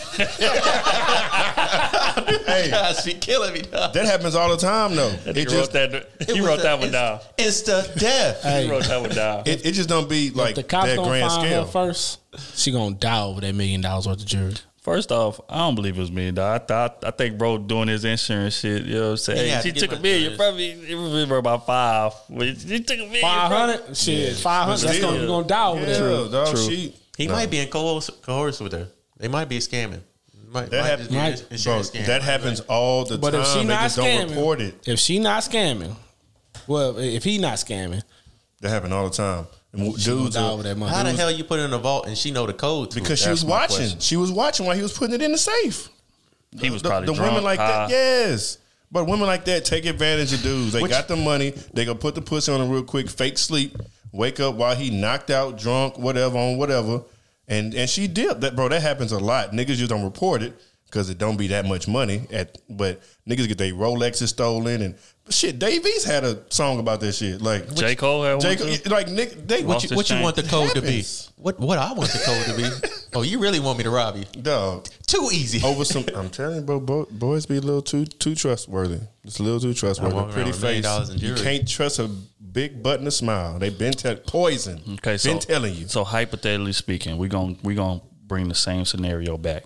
Hey, 2.47 2.69
Guys, 2.71 3.05
be 3.05 3.15
killing 3.15 3.53
me. 3.55 3.63
Dog. 3.63 3.93
that 3.95 4.05
happens 4.07 4.35
all 4.35 4.51
the 4.51 4.57
time, 4.57 4.95
though. 4.97 5.11
He 5.11 5.31
It 5.31 5.49
just 5.49 5.55
wrote 5.55 5.91
that. 5.91 6.29
He 6.29 6.41
wrote 6.41 6.63
that 6.63 6.79
one 6.79 6.89
Inst- 6.89 7.67
down. 7.67 7.81
Insta 7.85 7.99
death. 7.99 8.43
Hey, 8.43 8.65
He 8.65 8.71
wrote 8.71 8.85
that 8.85 9.01
one 9.01 9.11
down. 9.11 9.43
it, 9.47 9.65
it 9.65 9.73
just 9.73 9.89
don't 9.89 10.09
be 10.09 10.31
like 10.31 10.55
the 10.57 10.63
cops 10.63 10.87
that 10.89 10.97
gonna 10.97 11.09
grand 11.09 11.31
find 11.31 11.47
scale. 11.47 11.65
her 11.65 11.71
first. 11.71 12.21
She 12.57 12.71
gonna 12.73 12.95
die 12.95 13.23
over 13.23 13.41
that 13.41 13.55
million 13.55 13.81
dollars 13.81 14.07
worth 14.07 14.21
of 14.21 14.27
jury. 14.27 14.55
First 14.81 15.13
off, 15.13 15.41
I 15.49 15.59
don't 15.59 15.75
believe 15.75 15.99
it 15.99 16.01
was 16.01 16.11
me. 16.11 16.31
dollars. 16.31 16.63
I 16.63 16.65
thought 16.65 17.05
I 17.07 17.11
think 17.11 17.37
bro 17.37 17.59
doing 17.59 17.89
his 17.89 18.05
insurance 18.05 18.59
shit. 18.59 18.85
You 18.85 18.95
know 18.95 19.03
what 19.03 19.11
I'm 19.11 19.17
saying? 19.19 19.57
He 19.57 19.63
she 19.63 19.73
to 19.73 19.81
took 19.81 19.99
a 19.99 20.01
million. 20.01 20.33
insurance. 20.33 20.37
Probably 20.39 20.71
it 20.91 20.95
was 20.95 21.31
about 21.31 21.67
five. 21.67 22.13
But 22.31 22.57
She 22.59 22.81
took 22.81 22.99
a 22.99 23.03
million. 23.03 23.21
Five 23.21 23.51
bro. 23.51 23.59
hundred, 23.59 23.97
shit, 23.97 24.37
five 24.37 24.65
hundred. 24.65 24.81
That's 24.87 24.97
still. 24.97 25.11
gonna, 25.11 25.21
you 25.23 25.27
gonna 25.29 25.47
die 25.47 25.67
over 25.69 25.81
Yeah, 25.81 25.87
there. 25.87 26.29
dog, 26.29 26.55
True. 26.55 26.63
she 26.71 26.95
He 27.19 27.27
no. 27.27 27.35
might 27.35 27.51
be 27.51 27.59
in 27.59 27.69
coerce, 27.69 28.09
coerce 28.23 28.59
with 28.61 28.73
her. 28.73 28.89
They 29.19 29.29
might 29.29 29.51
be 29.51 29.59
scamming. 29.59 30.01
Might, 30.49 30.71
That 30.71 30.81
might 30.83 30.89
happens, 30.89 31.09
just 31.09 31.13
be 31.13 31.19
an 31.19 31.65
Right. 31.65 31.93
bro. 31.93 32.03
That 32.07 32.23
happens 32.23 32.61
all 32.61 33.05
the 33.05 33.19
But 33.19 33.33
time. 33.33 33.41
But 33.43 33.47
if 33.49 33.53
she 33.53 33.59
they 33.59 33.65
not 33.67 33.83
just 33.83 33.97
don't 33.97 34.07
scamming, 34.07 34.29
report 34.31 34.61
it. 34.63 34.75
if 34.89 34.99
she 34.99 35.19
not 35.19 35.43
scamming, 35.43 35.95
well, 36.67 36.97
if 36.99 37.23
he 37.23 37.37
not 37.39 37.59
scamming, 37.59 38.03
That 38.63 38.71
happen 38.71 38.93
all 38.93 39.09
the 39.11 39.15
time. 39.15 39.47
And 39.73 39.97
she 39.99 40.05
dudes 40.11 40.35
die 40.35 40.43
are- 40.43 40.53
over 40.53 40.63
that 40.65 40.77
money. 40.77 40.93
How 40.93 41.03
the 41.05 41.13
hell 41.13 41.31
you 41.31 41.45
put 41.45 41.61
it 41.61 41.65
in 41.65 41.73
a 41.73 41.79
vault 41.79 42.07
and 42.07 42.17
she 42.19 42.31
know 42.31 42.47
the 42.47 42.53
code? 42.53 42.91
To 42.93 43.01
because 43.01 43.21
it? 43.21 43.25
she 43.25 43.31
was 43.31 43.45
watching. 43.45 43.77
question. 43.77 44.01
She 44.01 44.17
was 44.17 44.33
watching 44.33 44.67
while 44.67 44.77
he 44.77 44.83
was 44.83 44.93
putting 44.93 45.15
it 45.15 45.23
in 45.23 45.33
the 45.33 45.39
safe. 45.39 45.89
He 46.59 46.71
was 46.71 46.83
the, 46.83 46.89
probably 46.89 47.07
the 47.07 47.15
drunk, 47.15 47.31
women 47.31 47.45
like 47.45 47.61
high. 47.61 47.67
that. 47.87 47.91
Yes. 47.91 48.59
But 48.91 49.05
women 49.07 49.27
like 49.29 49.45
that 49.45 49.65
take 49.65 49.87
advantage 49.87 50.33
of 50.33 50.43
dudes. 50.43 50.73
They 50.73 50.83
Which- 50.83 50.91
got 50.91 51.07
the 51.07 51.15
money. 51.17 51.51
They 51.73 51.85
gonna 51.85 51.99
put 51.99 52.17
the 52.17 52.23
pussy 52.23 52.51
on 52.53 52.61
him 52.61 52.69
real 52.71 52.83
quick, 52.83 53.09
fake 53.09 53.39
sleep, 53.39 53.77
wake 54.11 54.41
up 54.41 54.57
while 54.57 54.75
he 54.75 54.91
knocked 54.91 55.31
out, 55.31 55.57
drunk, 55.59 55.97
whatever, 55.99 56.37
on 56.37 56.57
whatever. 56.59 57.03
And 57.47 57.73
and 57.75 57.89
she 57.89 58.09
did 58.09 58.41
That 58.41 58.57
bro, 58.57 58.69
that 58.69 58.83
happens 58.83 59.13
a 59.13 59.19
lot. 59.21 59.53
Niggas 59.53 59.77
just 59.77 59.91
don't 59.91 60.03
report 60.05 60.43
it 60.43 60.61
because 60.91 61.09
it 61.09 61.19
don't 61.19 61.37
be 61.37 61.49
that 61.49 61.65
much 61.67 61.87
money. 61.87 62.27
At 62.33 62.59
but 62.69 63.01
niggas 63.29 63.47
get 63.49 63.59
their 63.59 63.73
Rolexes 63.73 64.29
stolen 64.29 64.83
and 64.83 64.95
shit. 65.29 65.59
Davies 65.59 66.05
had 66.05 66.25
a 66.25 66.43
song 66.53 66.81
about 66.81 67.01
this 67.01 67.19
shit. 67.19 67.41
Like 67.41 67.73
J. 67.75 67.95
Cole 67.95 68.25
had 68.25 68.35
one 68.35 68.41
J. 68.41 68.57
too? 68.57 68.65
Cole, 68.89 68.93
like 68.99 69.09
Nick, 69.09 69.47
they 69.47 69.63
What 69.63 69.89
you, 69.89 69.97
what 69.97 70.11
you 70.11 70.21
want 70.21 70.37
the 70.37 70.43
code 70.43 70.73
to 70.73 70.83
be? 70.83 71.05
What 71.37 71.61
what 71.61 71.79
I 71.79 71.93
want 71.93 72.11
the 72.11 72.19
code 72.19 72.47
to 72.47 72.63
be? 72.63 72.87
Oh, 73.13 73.23
you 73.23 73.41
really 73.41 73.59
want 73.59 73.77
me 73.77 73.83
to 73.83 73.91
rob 73.91 74.17
you? 74.17 74.25
dog. 74.41 74.87
Too 75.05 75.31
easy. 75.33 75.61
over 75.67 75.85
some. 75.85 76.05
I'm 76.15 76.31
telling 76.31 76.57
you, 76.59 76.63
bro, 76.63 76.79
bo- 76.79 77.09
boys 77.11 77.45
be 77.45 77.57
a 77.57 77.61
little 77.61 77.83
too 77.83 78.07
too 78.07 78.37
trustworthy. 78.37 79.01
It's 79.25 79.41
a 79.41 79.43
little 79.43 79.59
too 79.59 79.75
trustworthy. 79.75 80.13
I 80.13 80.17
walk 80.17 80.27
around 80.27 80.35
Pretty 80.35 80.51
with 80.53 80.63
a 80.63 80.67
million 80.67 80.83
face. 80.85 81.21
You 81.21 81.35
can't 81.35 81.67
trust 81.69 81.99
a 81.99 82.07
big 82.07 82.85
butt 82.85 83.01
and 83.01 83.09
a 83.09 83.11
smile. 83.11 83.59
They've 83.59 83.77
been 83.77 83.95
tell 83.95 84.15
poison. 84.15 84.81
Okay, 84.95 85.17
so 85.17 85.31
been 85.31 85.41
telling 85.41 85.75
you. 85.75 85.89
So 85.89 86.05
hypothetically 86.05 86.73
speaking, 86.73 87.19
we're 87.19 87.29
gonna 87.29 87.57
we 87.65 87.75
gonna 87.75 88.01
bring 88.27 88.49
the 88.49 88.55
same 88.55 88.85
scenario 88.85 89.37
back. 89.37 89.65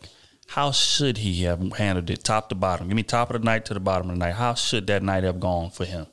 How 0.49 0.71
should 0.71 1.19
he 1.19 1.43
have 1.45 1.61
handled 1.73 2.11
it, 2.11 2.23
top 2.23 2.49
to 2.51 2.55
bottom? 2.55 2.87
Give 2.89 2.97
me 2.97 3.03
top 3.03 3.31
of 3.31 3.41
the 3.41 3.45
night 3.45 3.65
to 3.67 3.75
the 3.75 3.81
bottom 3.81 4.11
of 4.11 4.17
the 4.17 4.21
night. 4.25 4.35
How 4.35 4.55
should 4.55 4.87
that 4.87 5.03
night 5.03 5.25
have 5.25 5.41
gone 5.41 5.71
for 5.71 5.85
him? 5.85 6.07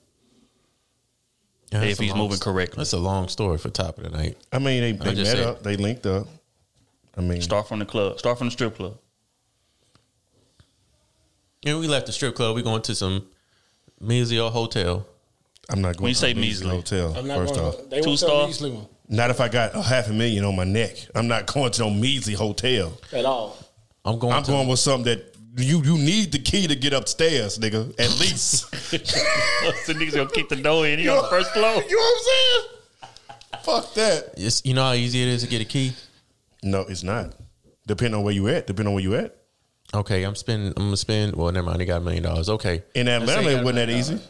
Yeah, 1.71 1.84
if 1.84 1.99
he's 1.99 2.09
long- 2.09 2.19
moving 2.19 2.39
correctly. 2.39 2.77
That's 2.77 2.93
a 2.93 2.97
long 2.97 3.27
story 3.27 3.57
for 3.57 3.69
top 3.69 3.97
of 3.97 4.03
the 4.05 4.09
night. 4.09 4.38
I 4.51 4.59
mean, 4.59 4.82
they, 4.82 4.91
they 4.93 5.15
met 5.15 5.27
said- 5.27 5.39
up. 5.45 5.63
They 5.63 5.77
linked 5.77 6.05
up. 6.05 6.27
I 7.17 7.21
mean, 7.21 7.41
Start 7.41 7.67
from 7.67 7.79
the 7.79 7.86
club. 7.86 8.19
Start 8.19 8.38
from 8.38 8.47
the 8.47 8.51
strip 8.51 8.75
club. 8.77 8.97
And 11.65 11.79
we 11.79 11.88
left 11.88 12.07
the 12.07 12.11
strip 12.11 12.36
club. 12.36 12.55
We 12.55 12.63
going 12.63 12.82
to 12.84 12.95
some 12.95 13.27
measly 13.99 14.38
hotel. 14.38 15.05
I'm 15.69 15.82
not 15.82 15.97
going 15.97 16.03
When 16.05 16.09
you 16.09 16.15
to 16.15 16.19
say 16.19 16.32
a 16.32 16.36
measly 16.36 16.67
measly. 16.67 16.99
hotel. 16.99 17.15
I'm 17.17 17.27
not 17.27 17.38
first 17.38 17.55
going. 17.55 17.67
off, 17.67 17.77
To, 17.77 17.86
they 17.86 18.01
Two 18.01 18.17
star? 18.17 18.45
me 18.45 18.49
Eastleigh 18.49 18.71
one 18.71 18.88
not 19.09 19.29
if 19.29 19.41
I 19.41 19.49
got 19.49 19.75
a 19.75 19.82
half 19.82 20.07
a 20.09 20.13
million 20.13 20.45
on 20.45 20.55
my 20.55 20.63
neck. 20.63 20.95
I'm 21.13 21.27
not 21.27 21.45
going 21.53 21.69
to 21.73 21.82
no 21.82 21.89
measly 21.89 22.34
hotel. 22.34 22.97
at 23.11 23.25
all. 23.25 23.57
I'm 24.06 24.20
going. 24.20 24.34
I'm 24.34 24.43
to, 24.43 24.52
going 24.52 24.68
with 24.68 24.80
something 24.80 25.06
that 25.06 25.32
you 25.58 25.82
you 25.84 25.97
need 25.97 26.32
the 26.32 26.39
key 26.39 26.68
to 26.68 26.76
get 26.76 26.93
upstairs, 26.93 27.58
nigga. 27.60 27.91
At 27.99 28.20
least. 28.20 28.72
the 28.91 28.97
niggas 29.93 30.16
gonna 30.16 30.30
kick 30.30 30.49
the 30.49 30.56
door 30.56 30.88
in. 30.88 30.99
He 30.99 31.08
on 31.10 31.24
the 31.24 31.30
first 31.30 31.52
floor. 31.52 31.84
You 31.89 31.95
know 31.95 32.02
what 32.02 32.18
I'm 32.18 32.24
saying? 32.24 32.68
Fuck 33.64 33.93
that. 33.95 34.34
It's, 34.38 34.66
you 34.66 34.74
know 34.74 34.84
how 34.84 34.93
easy 34.93 35.22
it 35.22 35.28
is 35.28 35.43
to 35.43 35.49
get 35.49 35.62
a 35.62 35.66
key. 35.66 35.93
No, 36.64 36.82
it's 36.82 37.04
not. 37.04 37.36
Depending 37.86 38.18
on 38.18 38.24
where 38.24 38.34
you 38.34 38.47
at. 38.47 38.66
Depending 38.66 38.88
on 38.88 38.93
where 38.93 39.04
you 39.04 39.16
at. 39.16 39.38
Okay, 39.93 40.24
I'm 40.24 40.36
spending. 40.36 40.70
I'm 40.78 40.86
gonna 40.86 40.97
spend. 40.97 41.36
Well, 41.36 41.52
never 41.52 41.66
mind. 41.66 41.82
They 41.82 41.86
got 41.86 41.97
a 41.97 42.04
million 42.04 42.24
dollars. 42.24 42.49
Okay. 42.49 42.84
In 42.95 43.08
Let's 43.08 43.24
Atlanta, 43.24 43.49
it 43.49 43.64
wasn't 43.64 43.76
that 43.76 43.89
easy. 43.89 44.14
dollars. 44.16 44.30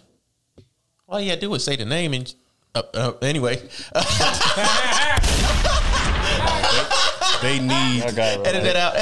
All 1.07 1.19
you 1.19 1.29
had 1.29 1.39
to 1.39 1.45
do 1.45 1.49
was 1.51 1.63
say 1.63 1.75
the 1.75 1.85
name 1.85 2.13
and. 2.13 2.33
Uh, 2.73 2.83
uh, 2.93 3.11
anyway, 3.21 3.61
They 7.41 7.59
need 7.59 8.03
edit 8.03 8.65
it 8.65 8.75
out. 8.75 8.93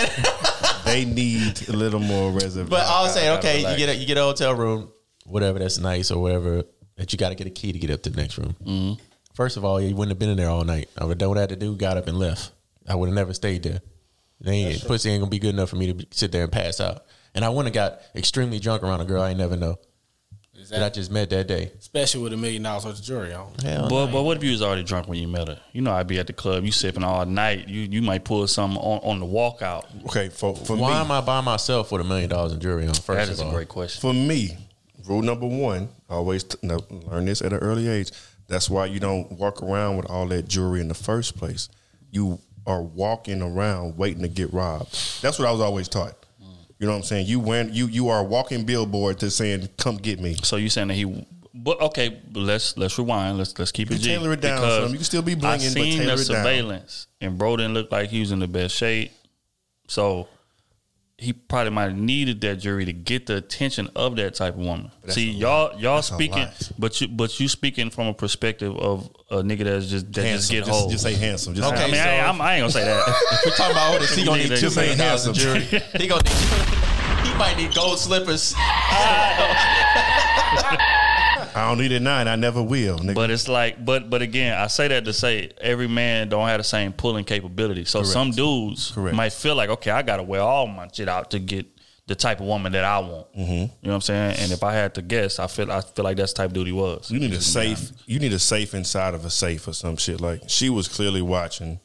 they 0.86 1.06
need 1.06 1.68
a 1.70 1.74
little 1.74 2.00
more 2.00 2.32
reservation. 2.32 2.70
But 2.70 2.86
I'll 2.88 3.08
say, 3.08 3.38
okay, 3.38 3.60
you 3.60 3.78
get 3.78 3.90
a, 3.90 3.96
you 3.96 4.06
get 4.06 4.18
a 4.18 4.22
hotel 4.22 4.54
room, 4.54 4.92
whatever 5.26 5.60
that's 5.60 5.78
nice 5.78 6.12
or 6.12 6.22
whatever 6.22 6.64
that 6.96 7.12
you 7.12 7.18
got 7.18 7.30
to 7.30 7.36
get 7.36 7.48
a 7.48 7.52
key 7.52 7.72
to 7.72 7.80
get 7.80 7.92
up 7.92 8.02
to 8.04 8.10
the 8.10 8.22
next 8.22 8.38
room. 8.38 8.56
Mm-hmm. 8.64 9.04
First 9.34 9.58
of 9.58 9.64
all, 9.64 9.80
you 9.80 9.96
wouldn't 9.96 10.12
have 10.12 10.20
been 10.20 10.30
in 10.30 10.38
there 10.38 10.50
all 10.50 10.64
night. 10.64 10.90
I 10.98 11.04
would 11.06 11.12
have 11.12 11.18
done 11.18 11.30
what 11.30 11.38
I 11.38 11.42
had 11.42 11.50
to 11.50 11.56
do, 11.56 11.76
got 11.76 11.98
up 11.98 12.08
and 12.08 12.18
left. 12.18 12.52
I 12.88 12.96
would 12.96 13.08
have 13.08 13.16
never 13.16 13.34
stayed 13.34 13.64
there. 13.64 13.82
They 14.42 14.54
ain't, 14.54 14.86
pussy 14.86 15.10
ain't 15.10 15.22
gonna 15.22 15.30
be 15.30 15.40
good 15.40 15.54
enough 15.54 15.70
for 15.70 15.76
me 15.76 15.88
to 15.88 15.94
be, 15.94 16.08
sit 16.12 16.32
there 16.32 16.44
and 16.44 16.52
pass 16.52 16.80
out. 16.80 17.06
And 17.36 17.46
I 17.46 17.50
wouldn't 17.50 17.74
have 17.76 17.92
got 17.92 18.02
extremely 18.16 18.60
drunk 18.60 18.84
around 18.84 19.02
a 19.02 19.06
girl 19.06 19.22
I 19.22 19.30
ain't 19.30 19.38
never 19.38 19.56
know 19.56 19.78
that 20.70 20.84
I 20.84 20.90
just 20.90 21.12
met 21.12 21.30
that 21.32 21.48
day. 21.48 21.72
Especially 21.80 22.22
with 22.22 22.34
a 22.34 22.38
million 22.38 22.64
dollars 22.64 22.86
worth 22.86 23.00
of 23.00 23.04
jewelry 23.06 23.34
on. 23.34 23.52
Hell, 23.64 23.90
But, 23.90 24.06
no. 24.06 24.12
but 24.12 24.24
what 24.24 24.38
if 24.38 24.44
you 24.44 24.52
was 24.52 24.62
already 24.62 24.84
drunk 24.84 25.08
when 25.08 25.20
you 25.20 25.28
met 25.28 25.48
her? 25.48 25.60
You 25.74 25.82
know, 25.82 25.92
I'd 25.92 26.08
be 26.08 26.20
at 26.20 26.28
the 26.28 26.34
club, 26.34 26.64
you 26.64 26.72
sipping 26.72 27.04
all 27.04 27.26
night. 27.26 27.68
You 27.68 27.82
you 27.82 28.02
might 28.02 28.24
pull 28.24 28.48
something 28.48 28.78
on, 28.80 29.00
on 29.04 29.20
the 29.20 29.26
walkout. 29.26 29.86
Okay, 30.06 30.30
for 30.30 30.56
for 30.56 30.76
why 30.76 30.92
me, 30.92 30.96
am 31.00 31.12
I 31.12 31.22
by 31.22 31.42
myself 31.42 31.92
with 31.92 32.02
a 32.02 32.04
million 32.06 32.30
dollars 32.30 32.54
in 32.54 32.60
jewelry 32.60 32.88
on? 32.88 32.94
First 32.94 33.08
That 33.08 33.24
of 33.28 33.30
is 33.32 33.42
a 33.42 33.50
great 33.50 33.70
question. 33.70 34.02
for 34.02 34.14
me, 34.14 34.58
rule 35.08 35.22
number 35.22 35.48
one, 35.48 35.90
always 36.10 36.44
t- 36.44 36.58
no, 36.62 36.80
learn 37.10 37.26
this 37.26 37.42
at 37.42 37.52
an 37.54 37.60
early 37.60 37.88
age. 37.88 38.12
That's 38.48 38.70
why 38.70 38.86
you 38.88 39.00
don't 39.00 39.32
walk 39.34 39.62
around 39.62 39.98
with 39.98 40.08
all 40.08 40.28
that 40.28 40.48
jewelry 40.48 40.82
in 40.82 40.88
the 40.88 40.94
first 40.96 41.38
place. 41.38 41.70
You 42.12 42.40
are 42.66 42.82
walking 42.82 43.42
around 43.42 43.98
waiting 43.98 44.22
to 44.24 44.28
get 44.28 44.52
robbed. 44.54 44.92
That's 45.22 45.38
what 45.40 45.48
I 45.48 45.52
was 45.52 45.62
always 45.62 45.88
taught. 45.88 46.16
You 46.80 46.86
know 46.88 46.94
what 46.94 47.00
I'm 47.00 47.04
saying? 47.04 47.28
You 47.28 47.40
went 47.42 47.74
you 47.74 47.88
you 47.88 48.08
are 48.10 48.20
a 48.22 48.24
walking 48.24 48.64
billboard 48.66 49.20
to 49.20 49.30
saying, 49.30 49.68
"Come 49.78 49.98
get 49.98 50.20
me." 50.20 50.36
So 50.44 50.56
you 50.56 50.70
saying 50.70 50.88
that 50.88 50.94
he? 50.96 51.26
But 51.54 51.82
okay, 51.82 52.22
let's 52.34 52.78
let's 52.78 52.98
rewind. 52.98 53.38
Let's 53.38 53.58
let's 53.60 53.72
keep 53.74 53.90
You 53.90 53.96
it 53.96 54.00
can 54.00 54.04
G. 54.04 54.10
tailor 54.12 54.32
it 54.34 54.40
down, 54.42 54.62
because 54.62 54.84
son. 54.84 54.92
You 54.92 54.96
can 54.98 55.04
still 55.04 55.22
be 55.22 55.34
I 55.34 55.36
blinging, 55.36 55.74
but 55.74 55.84
seen 55.84 55.98
tailor 56.00 56.16
the 56.16 56.22
it 56.22 56.28
down. 56.28 56.36
surveillance, 56.38 57.08
and 57.20 57.38
Broden 57.38 57.74
didn't 57.74 57.92
like 57.92 58.10
he 58.10 58.22
was 58.22 58.32
in 58.32 58.40
the 58.40 58.48
best 58.48 58.76
shape. 58.76 59.12
So 59.90 60.30
he 61.18 61.34
probably 61.34 61.72
might 61.72 61.90
have 61.90 61.98
needed 61.98 62.40
that 62.40 62.56
jury 62.60 62.86
to 62.86 62.94
get 62.94 63.26
the 63.26 63.36
attention 63.36 63.90
of 63.94 64.16
that 64.16 64.36
type 64.36 64.54
of 64.54 64.62
woman. 64.62 64.90
See, 65.10 65.32
y'all 65.32 65.78
y'all 65.78 65.96
That's 65.98 66.08
speaking, 66.08 66.48
but 66.78 67.02
you 67.02 67.10
but 67.10 67.38
you 67.42 67.50
speaking 67.50 67.90
from 67.90 68.08
a 68.08 68.14
perspective 68.14 68.74
of 68.78 69.10
a 69.30 69.38
nigga 69.42 69.66
that's 69.66 69.88
just 69.88 70.14
that 70.14 70.22
just 70.24 70.50
get 70.50 70.60
Just, 70.66 70.70
hold. 70.70 70.92
just 70.92 71.04
say 71.04 71.16
handsome. 71.16 71.56
Just 71.56 71.68
Okay, 71.74 71.84
I 71.84 71.88
mean, 71.88 71.96
so- 71.96 72.02
I, 72.02 72.14
ain't- 72.14 72.26
I'm, 72.26 72.42
ain't 72.42 72.62
gonna 72.62 72.72
say 72.72 72.86
that. 72.86 73.04
If 73.34 73.46
we're 73.46 73.52
talking 73.52 73.72
about 73.74 73.94
all 73.94 74.00
this, 74.00 74.16
he 74.16 74.24
gonna 74.24 74.44
need 74.44 74.52
Nigga, 74.52 74.56
two 74.56 74.62
just 74.62 74.76
say 74.76 74.96
dollars 74.96 75.28
in 75.28 75.34
jewelry. 75.34 75.60
handsome. 75.66 76.00
He 76.02 76.08
gonna 76.08 76.24
need. 76.24 76.69
He 77.40 77.46
might 77.46 77.56
need 77.56 77.74
gold 77.74 77.98
slippers. 77.98 78.54
I 81.56 81.70
don't 81.70 81.78
need 81.78 81.94
it 81.94 82.02
nine. 82.02 82.28
I 82.28 82.36
never 82.36 82.62
will. 82.62 83.00
Nigga. 83.00 83.16
But 83.16 83.32
it's 83.32 83.48
like, 83.48 83.86
but 83.86 84.10
but 84.10 84.22
again, 84.22 84.58
I 84.58 84.68
say 84.68 84.90
that 84.90 85.06
to 85.06 85.14
say 85.14 85.52
every 85.62 85.88
man 85.88 86.28
don't 86.28 86.46
have 86.50 86.58
the 86.60 86.66
same 86.66 86.92
pulling 86.92 87.24
capability. 87.24 87.86
So 87.86 88.04
some 88.04 88.32
dudes 88.32 88.92
Correct. 88.92 89.16
might 89.16 89.32
feel 89.32 89.56
like, 89.56 89.70
okay, 89.70 89.90
I 89.92 90.02
gotta 90.02 90.24
wear 90.24 90.42
all 90.42 90.68
my 90.68 90.90
shit 90.92 91.08
out 91.08 91.32
to 91.32 91.40
get 91.40 91.66
the 92.08 92.16
type 92.16 92.42
of 92.42 92.46
woman 92.46 92.74
that 92.74 92.84
I 92.84 93.00
want. 93.00 93.32
Mm-hmm. 93.34 93.52
You 93.54 93.60
know 93.62 93.70
what 93.84 93.94
I'm 93.94 94.02
saying? 94.02 94.36
And 94.40 94.52
if 94.52 94.62
I 94.62 94.74
had 94.74 94.96
to 94.96 95.02
guess, 95.02 95.40
I 95.40 95.48
feel 95.48 95.72
I 95.72 95.80
feel 95.80 96.04
like 96.04 96.18
that's 96.18 96.34
the 96.34 96.40
type 96.40 96.50
of 96.50 96.54
dude 96.56 96.68
he 96.68 96.74
was. 96.74 97.10
You 97.10 97.22
need 97.22 97.32
a 97.32 97.36
Just 97.36 97.54
to 97.54 97.60
be 97.62 97.74
safe. 97.76 97.92
You 98.06 98.20
need 98.20 98.34
a 98.34 98.40
safe 98.40 98.74
inside 98.74 99.14
of 99.14 99.24
a 99.24 99.30
safe 99.30 99.66
or 99.66 99.72
some 99.72 99.96
shit. 99.96 100.20
Like 100.20 100.42
she 100.48 100.70
was 100.70 100.90
clearly 100.90 101.22
watching. 101.22 101.80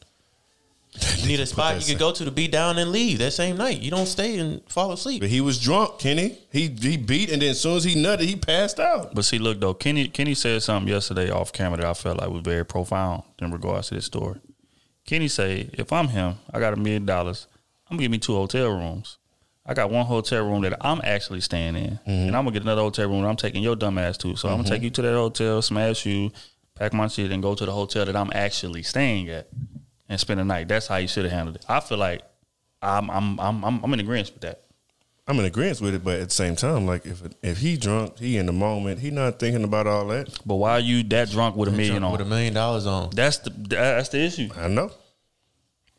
You 1.19 1.27
need 1.27 1.41
a 1.41 1.47
spot 1.47 1.75
you 1.75 1.81
sa- 1.81 1.93
could 1.93 1.99
go 1.99 2.13
to 2.13 2.25
to 2.25 2.31
be 2.31 2.49
down 2.49 2.79
and 2.79 2.93
leave 2.93 3.19
that 3.19 3.33
same 3.33 3.57
night. 3.57 3.81
You 3.81 3.91
don't 3.91 4.07
stay 4.07 4.39
and 4.39 4.63
fall 4.69 4.93
asleep. 4.93 5.21
But 5.21 5.31
he 5.31 5.41
was 5.41 5.59
drunk, 5.59 5.99
Kenny. 5.99 6.39
He 6.53 6.69
he 6.69 6.97
beat, 6.97 7.31
and 7.31 7.43
then 7.43 7.51
as 7.51 7.61
soon 7.61 7.77
as 7.77 7.85
he 7.85 7.97
nutted, 7.97 8.21
he 8.21 8.37
passed 8.37 8.79
out. 8.79 9.15
But 9.15 9.25
see, 9.25 9.39
look 9.39 9.61
though, 9.61 9.75
Kenny 9.75 10.09
Kenny 10.09 10.35
said 10.35 10.63
something 10.63 10.93
yesterday 10.93 11.31
off 11.31 11.53
camera 11.53 11.79
that 11.79 11.87
I 11.87 11.95
felt 11.95 12.19
like 12.19 12.31
was 12.31 12.43
very 12.43 12.65
profound 12.65 13.25
in 13.41 13.51
regards 13.51 13.89
to 13.89 13.95
this 13.97 14.05
story. 14.05 14.41
Kenny 15.05 15.29
say, 15.29 15.69
if 15.75 15.93
I'm 15.93 16.09
him, 16.09 16.37
I 16.53 16.61
got 16.61 16.73
a 16.73 16.77
million 16.77 17.05
dollars. 17.05 17.47
I'm 17.91 17.97
gonna 17.97 18.05
give 18.05 18.11
me 18.13 18.19
two 18.19 18.35
hotel 18.35 18.71
rooms. 18.71 19.19
I 19.67 19.75
got 19.75 19.91
one 19.91 20.07
hotel 20.07 20.45
room 20.45 20.63
that 20.63 20.77
I'm 20.81 21.01
actually 21.05 21.41
staying 21.41 21.77
in, 21.77 21.99
mm-hmm. 22.07 22.11
and 22.11 22.37
I'm 22.37 22.45
gonna 22.45 22.53
get 22.53 22.63
another 22.63 22.83
hotel 22.83 23.09
room 23.09 23.23
that 23.23 23.29
I'm 23.29 23.37
taking 23.37 23.63
your 23.63 23.77
dumb 23.77 23.99
ass 23.99 24.17
to. 24.19 24.37
So 24.37 24.49
I'm 24.49 24.55
gonna 24.55 24.65
mm-hmm. 24.65 24.75
take 24.75 24.83
you 24.83 24.91
to 24.91 25.03
that 25.03 25.15
hotel, 25.15 25.61
smash 25.63 26.07
you, 26.07 26.31
pack 26.75 26.93
my 26.93 27.09
shit, 27.09 27.33
and 27.33 27.43
go 27.43 27.55
to 27.55 27.65
the 27.67 27.73
hotel 27.73 28.05
that 28.05 28.17
I'm 28.17 28.31
actually 28.35 28.83
staying 28.83 29.29
at 29.29 29.49
and 30.15 30.21
spend 30.21 30.41
the 30.41 30.45
night. 30.45 30.69
That's 30.69 30.87
how 30.87 30.97
you 30.97 31.09
should 31.09 31.25
have 31.25 31.33
handled 31.33 31.57
it. 31.57 31.65
I 31.69 31.81
feel 31.81 31.99
like 31.99 32.23
I'm 32.81 33.11
I'm 33.11 33.39
I'm 33.41 33.65
I'm, 33.65 33.85
I'm 33.85 33.93
in 33.95 34.01
agreement 34.01 34.31
with 34.33 34.43
that. 34.43 34.61
I'm 35.27 35.39
in 35.39 35.47
agreement 35.47 35.81
with 35.81 35.95
it, 35.95 36.05
but 36.05 36.21
at 36.21 36.29
the 36.29 36.35
same 36.35 36.55
time, 36.55 36.85
like 36.87 37.07
if 37.07 37.23
if 37.43 37.59
he 37.59 37.77
drunk, 37.77 38.19
he 38.19 38.37
in 38.37 38.47
the 38.47 38.53
moment, 38.53 39.01
he 39.01 39.11
not 39.11 39.39
thinking 39.39 39.65
about 39.65 39.87
all 39.87 40.07
that. 40.09 40.39
But 40.47 40.57
why 40.57 40.73
are 40.73 40.81
you 40.81 41.03
that 41.05 41.31
drunk 41.31 41.57
with 41.57 41.69
a 41.69 41.73
million 41.73 42.05
on? 42.05 42.13
with 42.13 42.21
a 42.21 42.27
million 42.27 42.53
dollars 42.55 42.87
on. 42.87 43.11
That's 43.11 43.39
the 43.39 43.51
that's 43.51 44.11
the 44.11 44.21
issue. 44.21 44.49
I 44.57 44.69
know. 44.69 44.91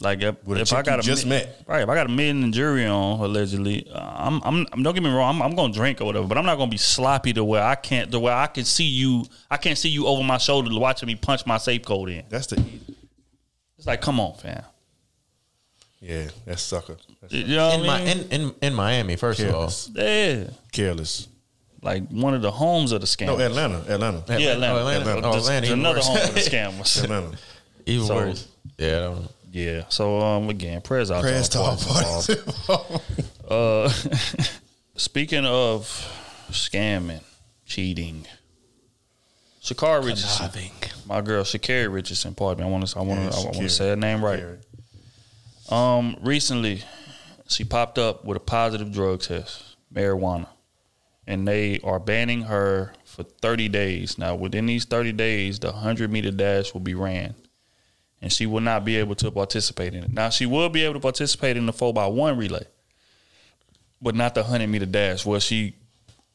Like 0.01 0.21
if, 0.21 0.43
With 0.45 0.59
if 0.59 0.67
chick 0.67 0.77
I 0.79 0.81
got 0.81 0.95
you 0.97 0.99
a 0.99 1.15
just 1.15 1.23
mi- 1.23 1.29
met. 1.29 1.63
right? 1.67 1.81
If 1.81 1.87
I 1.87 1.95
got 1.95 2.05
a 2.05 2.09
million 2.09 2.43
in 2.43 2.51
jury 2.51 2.85
on 2.85 3.17
allegedly, 3.21 3.89
uh, 3.89 3.97
I'm, 4.17 4.41
I'm 4.43 4.67
I'm 4.73 4.83
don't 4.83 4.93
get 4.93 5.01
me 5.01 5.09
wrong, 5.09 5.35
I'm, 5.37 5.41
I'm 5.41 5.55
gonna 5.55 5.71
drink 5.73 6.01
or 6.01 6.05
whatever, 6.05 6.27
but 6.27 6.37
I'm 6.37 6.45
not 6.45 6.57
gonna 6.57 6.69
be 6.69 6.75
sloppy 6.77 7.31
to 7.31 7.45
where 7.45 7.63
I 7.63 7.75
can't 7.75 8.11
to 8.11 8.19
where 8.19 8.33
I 8.35 8.47
can 8.47 8.65
see 8.65 8.83
you, 8.83 9.23
I 9.49 9.55
can't 9.55 9.77
see 9.77 9.87
you 9.87 10.05
over 10.05 10.21
my 10.21 10.37
shoulder 10.37 10.69
watching 10.77 11.07
me 11.07 11.15
punch 11.15 11.45
my 11.45 11.57
safe 11.57 11.83
code 11.83 12.09
in. 12.09 12.25
That's 12.27 12.47
the 12.47 12.61
It's 13.77 13.87
like, 13.87 14.01
come 14.01 14.19
on, 14.19 14.35
fam. 14.37 14.63
yeah, 15.99 16.27
that's 16.45 16.61
sucker. 16.61 16.97
That's 17.21 17.33
You 17.33 17.55
know 17.55 17.67
what 17.69 17.79
in, 17.79 17.81
I 17.81 17.87
my, 17.87 18.03
mean? 18.05 18.17
in, 18.19 18.41
in 18.41 18.55
in 18.61 18.73
Miami, 18.73 19.15
first 19.15 19.39
careless. 19.39 19.87
Of 19.87 19.97
all. 19.97 20.03
Yeah, 20.03 20.43
Careless. 20.71 21.27
like 21.81 22.07
one 22.09 22.33
of 22.33 22.41
the 22.41 22.51
homes 22.51 22.91
of 22.91 23.01
the 23.01 23.07
scam. 23.07 23.27
No, 23.27 23.39
Atlanta, 23.39 23.79
Atlanta, 23.89 24.17
of 24.19 24.39
yeah, 24.39 24.53
Atlanta. 24.53 24.73
Oh, 24.75 24.77
Atlanta. 24.79 24.99
Atlanta. 25.01 25.27
Oh, 25.27 25.31
There's- 25.31 25.43
Atlanta, 25.45 25.61
there's 25.61 25.71
even 25.71 25.79
another 25.79 25.99
worse. 25.99 26.07
home 26.07 26.17
of 26.17 26.33
the 26.33 26.39
scammers. 26.41 27.03
Atlanta. 27.03 27.37
even 27.85 28.07
So- 28.07 28.15
worse. 28.15 28.47
Yeah, 28.77 28.87
I 28.87 28.99
don't 28.99 29.27
yeah. 29.51 29.83
So 29.89 30.19
um, 30.19 30.49
again, 30.49 30.81
prayers 30.81 31.11
out 31.11 31.21
Prayers 31.21 31.47
to 31.49 31.57
to 31.57 31.63
all 31.63 31.69
all 31.71 31.77
parties 31.77 32.29
involved. 32.29 33.01
Uh, 33.47 33.89
speaking 34.95 35.45
of 35.45 35.87
scamming, 36.49 37.21
cheating, 37.65 38.25
Sha'Carri 39.63 40.03
Richardson, 40.03 40.49
my 41.05 41.21
girl 41.21 41.43
Sha'Carri 41.43 41.91
Richardson. 41.91 42.35
Pardon 42.35 42.63
me. 42.65 42.69
I 42.69 42.71
want 42.71 42.87
to. 42.87 42.97
I 42.97 43.01
want 43.01 43.21
Yeah, 43.21 43.29
to. 43.29 43.37
I 43.37 43.43
want 43.43 43.55
to 43.57 43.69
say 43.69 43.89
her 43.89 43.95
name 43.95 44.23
right. 44.23 44.43
Um, 45.69 46.17
recently, 46.21 46.83
she 47.47 47.63
popped 47.63 47.97
up 47.97 48.23
with 48.25 48.37
a 48.37 48.41
positive 48.41 48.91
drug 48.91 49.21
test, 49.21 49.75
marijuana, 49.93 50.47
and 51.25 51.47
they 51.47 51.79
are 51.83 51.99
banning 51.99 52.43
her 52.43 52.93
for 53.03 53.23
30 53.23 53.69
days. 53.69 54.17
Now, 54.17 54.35
within 54.35 54.65
these 54.65 54.85
30 54.85 55.11
days, 55.13 55.59
the 55.59 55.71
100 55.71 56.11
meter 56.11 56.31
dash 56.31 56.73
will 56.73 56.81
be 56.81 56.93
ran, 56.93 57.33
and 58.21 58.31
she 58.31 58.45
will 58.45 58.61
not 58.61 58.85
be 58.85 58.97
able 58.97 59.15
to 59.15 59.31
participate 59.31 59.93
in 59.93 60.03
it. 60.03 60.11
Now, 60.13 60.29
she 60.29 60.45
will 60.45 60.69
be 60.69 60.83
able 60.83 60.95
to 60.95 60.99
participate 60.99 61.57
in 61.57 61.65
the 61.65 61.73
4x1 61.73 62.37
relay, 62.37 62.65
but 64.01 64.13
not 64.15 64.35
the 64.35 64.41
100 64.41 64.67
meter 64.67 64.85
dash, 64.85 65.25
where 65.25 65.39
she 65.39 65.73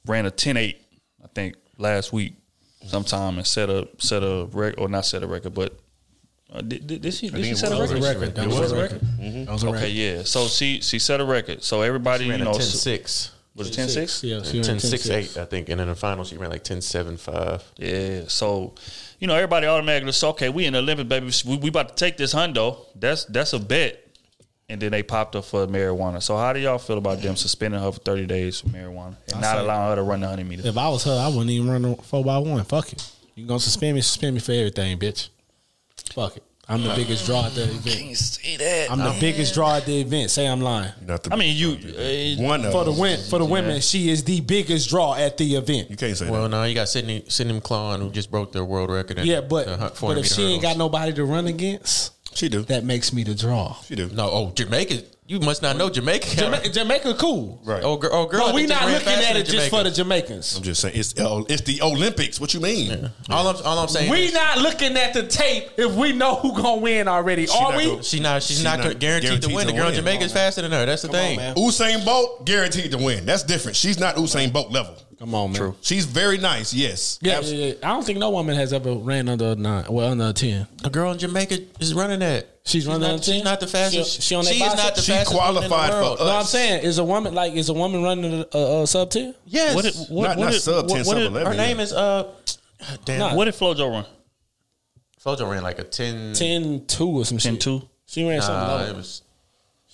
ran 0.07 0.27
a 0.27 0.31
10 0.31 0.57
8, 0.57 0.81
I 1.23 1.27
think, 1.29 1.55
last 1.79 2.13
week 2.13 2.35
sometime 2.87 3.39
and 3.39 3.47
set 3.47 3.69
a 3.71 3.89
set 3.99 4.23
a 4.23 4.49
record, 4.53 4.79
or 4.81 4.89
not 4.89 5.07
set 5.07 5.23
a 5.23 5.27
record, 5.27 5.55
but 5.55 5.79
uh, 6.53 6.61
did, 6.63 6.87
did, 6.87 7.03
did 7.03 7.15
she, 7.15 7.29
did 7.31 7.45
she 7.45 7.55
set 7.55 7.73
a 7.73 7.81
record? 7.81 8.03
record. 8.03 8.35
That 8.35 8.45
It 8.45 8.49
was 8.49 8.59
was 8.59 8.73
a 8.73 8.77
a 8.77 8.83
record. 8.83 9.03
record. 9.03 9.47
That 9.47 9.53
was 9.53 9.63
a 9.63 9.69
Okay, 9.69 9.77
record. 9.77 9.89
yeah. 9.93 10.23
So 10.25 10.47
she 10.47 10.81
she 10.81 10.99
set 10.99 11.21
a 11.21 11.25
record. 11.25 11.63
So 11.63 11.83
everybody, 11.83 12.29
Ran 12.29 12.39
you 12.41 12.45
a 12.45 12.49
know, 12.49 12.53
10 12.53 12.61
s- 12.63 12.81
6. 12.81 13.33
Was 13.57 13.69
it 13.69 13.73
10 13.75 13.89
6? 13.89 14.25
Yeah, 14.25 14.43
she 14.43 14.59
ran 14.59 14.65
10 14.65 14.81
6 14.81 15.09
10-6. 15.09 15.37
8, 15.37 15.37
I 15.39 15.45
think. 15.45 15.69
And 15.69 15.81
in 15.81 15.89
the 15.89 15.95
finals, 15.95 16.29
she 16.29 16.37
ran 16.37 16.51
like 16.51 16.63
10 16.65 16.81
7 16.81 17.17
5. 17.17 17.73
Yeah. 17.77 18.23
So, 18.29 18.75
you 19.19 19.27
know, 19.27 19.35
everybody 19.35 19.67
automatically 19.67 20.13
said, 20.13 20.29
okay, 20.31 20.49
we 20.49 20.67
in 20.67 20.73
the 20.73 20.79
Olympics, 20.79 21.09
baby. 21.09 21.31
We, 21.47 21.57
we 21.59 21.69
about 21.69 21.89
to 21.91 21.95
take 21.97 22.17
this 22.17 22.33
hundo. 22.35 22.79
That's 22.95 23.25
that's 23.27 23.53
a 23.53 23.59
bet. 23.59 24.05
And 24.71 24.81
then 24.81 24.93
they 24.93 25.03
popped 25.03 25.35
up 25.37 25.45
for 25.45 25.67
marijuana. 25.67 26.23
So 26.23 26.37
how 26.37 26.53
do 26.53 26.61
y'all 26.61 26.79
feel 26.79 26.99
about 26.99 27.21
them 27.21 27.35
suspending 27.37 27.81
her 27.81 27.91
for 27.91 27.99
30 27.99 28.27
days 28.27 28.61
for 28.61 28.69
marijuana 28.69 29.17
and 29.35 29.37
I 29.37 29.41
not 29.41 29.59
allowing 29.59 29.89
her 29.91 29.97
to 29.97 30.03
run 30.03 30.21
the 30.21 30.27
100 30.29 30.49
meters? 30.49 30.65
If 30.65 30.79
I 30.79 30.89
was 30.89 31.05
her, 31.05 31.13
I 31.13 31.29
wouldn't 31.29 31.51
even 31.51 31.69
run 31.69 31.85
a 31.85 31.97
four 31.97 32.25
by 32.25 32.39
one. 32.39 32.65
Fuck 32.65 32.93
it. 32.93 33.11
You 33.35 33.47
gonna 33.47 33.61
suspend 33.61 33.97
me? 33.97 34.01
Suspend 34.01 34.35
me 34.35 34.41
for 34.41 34.53
everything, 34.53 34.99
bitch. 34.99 35.29
Fuck 36.15 36.37
it. 36.37 36.45
I'm 36.71 36.85
the 36.85 36.95
biggest 36.95 37.27
draw 37.27 37.47
at 37.47 37.55
the 37.55 37.65
event. 37.65 38.17
see 38.17 38.57
that. 38.57 38.93
I'm 38.93 38.99
the 38.99 39.17
biggest 39.19 39.55
draw 39.55 39.77
at 39.77 39.87
the 39.87 40.01
event. 40.03 40.31
Say 40.31 40.47
I'm 40.47 40.61
lying. 40.61 40.93
Not 41.05 41.25
the 41.25 41.33
I 41.33 41.37
mean, 41.37 41.57
you 41.57 41.71
uh, 41.73 42.43
one 42.47 42.65
of 42.65 42.71
For 42.71 42.85
the 42.85 42.93
win 42.93 43.19
for 43.29 43.41
the 43.41 43.45
women, 43.45 43.81
she 43.81 44.09
is 44.09 44.23
the 44.23 44.41
biggest 44.41 44.89
draw 44.89 45.17
at 45.17 45.37
the 45.37 45.57
event. 45.57 45.91
You 45.91 45.97
can't 45.97 46.17
say 46.17 46.31
Well, 46.31 46.45
that. 46.45 46.49
no, 46.51 46.63
you 46.63 46.77
got 46.77 46.89
Sydney 46.89 47.25
Sydney 47.27 47.55
McLaughlin 47.55 48.01
who 48.01 48.11
just 48.11 48.31
broke 48.31 48.53
their 48.53 48.65
world 48.65 48.89
record. 48.89 49.19
Yeah, 49.19 49.41
but 49.41 49.67
but 50.01 50.19
if 50.19 50.27
she 50.27 50.43
meter 50.43 50.53
ain't 50.53 50.63
got 50.63 50.77
nobody 50.77 51.13
to 51.15 51.25
run 51.25 51.49
against, 51.49 52.13
She 52.35 52.49
do. 52.49 52.63
that 52.63 52.85
makes 52.85 53.13
me 53.13 53.25
the 53.25 53.35
draw. 53.35 53.77
She 53.83 53.97
do. 53.97 54.09
No, 54.09 54.31
oh, 54.31 54.53
Jamaica. 54.55 55.03
You 55.31 55.39
must 55.39 55.63
not 55.63 55.77
know 55.77 55.89
Jamaica. 55.89 56.27
Jamaica, 56.35 56.71
Jamaica 56.71 57.15
cool. 57.15 57.61
Right. 57.65 57.85
Oh, 57.85 57.97
girl, 57.97 58.11
oh, 58.13 58.27
girl. 58.27 58.47
But 58.47 58.55
we 58.57 58.67
think 58.67 58.81
not 58.81 58.91
looking 58.91 59.13
at 59.13 59.37
it 59.37 59.47
just 59.47 59.71
for 59.71 59.85
the 59.85 59.91
Jamaicans. 59.93 60.57
I'm 60.57 60.65
just 60.65 60.81
saying 60.81 60.97
it's 60.97 61.17
uh, 61.21 61.45
it's 61.49 61.63
the 61.63 61.81
Olympics. 61.83 62.41
What 62.41 62.53
you 62.53 62.59
mean? 62.59 63.09
All 63.29 63.47
I'm, 63.47 63.65
all 63.65 63.79
I'm 63.79 63.87
saying 63.87 64.11
We 64.11 64.25
is 64.25 64.35
not 64.35 64.59
looking 64.59 64.97
at 64.97 65.15
the 65.15 65.25
tape 65.29 65.69
if 65.77 65.95
we 65.95 66.13
know 66.15 66.35
who 66.35 66.51
gonna 66.57 66.81
win 66.81 67.07
already. 67.07 67.47
She 67.47 67.57
Are 67.57 67.77
we? 67.77 67.85
gonna- 67.85 68.03
she 68.03 68.19
not 68.19 68.43
she's 68.43 68.57
She's 68.57 68.65
not, 68.65 68.81
not 68.81 68.99
guaranteed, 68.99 69.41
to 69.43 69.55
win. 69.55 69.69
to 69.69 69.73
the 69.73 69.79
girl 69.79 69.87
in 69.87 69.95
win. 69.95 70.05
Jamaica's 70.05 70.33
faster 70.33 70.63
than 70.63 70.73
her. 70.73 70.85
That's 70.85 71.03
the 71.03 71.09
thing. 71.09 71.37
man. 71.37 71.55
Usain 71.55 72.05
Bolt 72.05 72.45
guaranteed 72.45 72.91
to 72.91 72.99
win. 72.99 73.25
That's 73.25 73.45
different. 73.45 73.77
She's 73.77 74.01
not 74.01 74.17
Usain 74.17 74.53
Bolt 74.53 74.73
level. 74.73 74.97
Come 75.21 75.33
on, 75.37 75.53
man. 75.53 75.61
True. 75.61 75.77
She's 75.81 76.07
very 76.07 76.39
nice. 76.39 76.75
Yes. 76.75 77.21
Yeah, 77.23 77.39
yeah, 77.41 77.67
yeah. 77.67 77.75
I 77.85 77.93
don't 77.93 78.05
think 78.05 78.19
no 78.19 78.31
woman 78.31 78.57
has 78.57 78.73
ever 78.73 78.95
ran 78.95 79.29
under 79.29 79.51
a 79.53 79.55
nine. 79.55 79.85
Well, 79.89 80.11
under 80.11 80.31
a 80.31 80.33
ten. 80.33 80.67
A 80.83 80.91
girl 80.91 81.13
in 81.13 81.19
Jamaica 81.19 81.59
is 81.79 81.95
running 81.95 82.19
that. 82.19 82.50
She's 82.65 82.87
running 82.87 83.03
not, 83.03 83.11
under 83.13 83.25
10? 83.25 83.35
She's 83.35 83.45
not 83.45 83.61
the 83.61 83.67
fastest. 83.67 84.15
She- 84.17 84.23
she 84.23 84.35
on 84.35 84.45
that 84.45 84.53
is 84.53 84.61
not 84.61 84.69
the 84.77 84.77
bicycle? 84.77 85.03
She 85.03 85.13
fastest 85.13 85.35
woman 85.35 85.49
in 85.49 85.55
the 85.55 85.69
qualified 85.69 85.91
for 85.93 86.01
world. 86.03 86.19
us. 86.21 86.27
No, 86.27 86.37
I'm 86.37 86.45
saying 86.45 86.83
is 86.85 86.99
a 86.99 87.05
woman 87.05 87.35
like 87.35 87.53
is 87.55 87.69
a 87.69 87.75
woman 87.75 88.03
running 88.03 88.45
a, 88.53 88.57
a, 88.59 88.83
a 88.83 88.87
sub 88.87 89.11
ten? 89.11 89.35
Yes. 89.47 89.75
What, 89.75 89.85
it- 89.87 89.97
what, 90.11 90.23
Not- 90.29 90.37
what 90.39 90.45
not 90.45 90.55
it- 90.55 90.61
sub 90.61 90.87
10, 90.89 90.97
what, 90.99 91.07
sub 91.07 91.15
what 91.15 91.23
11. 91.23 91.47
her 91.53 91.57
name 91.57 91.81
is 91.81 91.93
uh. 91.93 92.27
Damn. 93.05 93.19
Nah. 93.19 93.35
What 93.35 93.45
did 93.47 93.55
FloJo 93.55 93.91
run? 93.91 94.05
Flojo 95.25 95.51
ran 95.51 95.63
like 95.63 95.79
a 95.79 95.85
10. 95.85 96.33
10 96.35 96.87
2 96.87 97.07
or 97.09 97.25
some 97.25 97.39
10 97.39 97.55
shit. 97.55 97.61
2? 97.61 97.83
She 98.07 98.27
ran 98.29 98.41
something 98.41 98.57
Nah, 98.69 98.75
low. 98.77 98.87
it 98.87 98.97
was. 98.97 99.23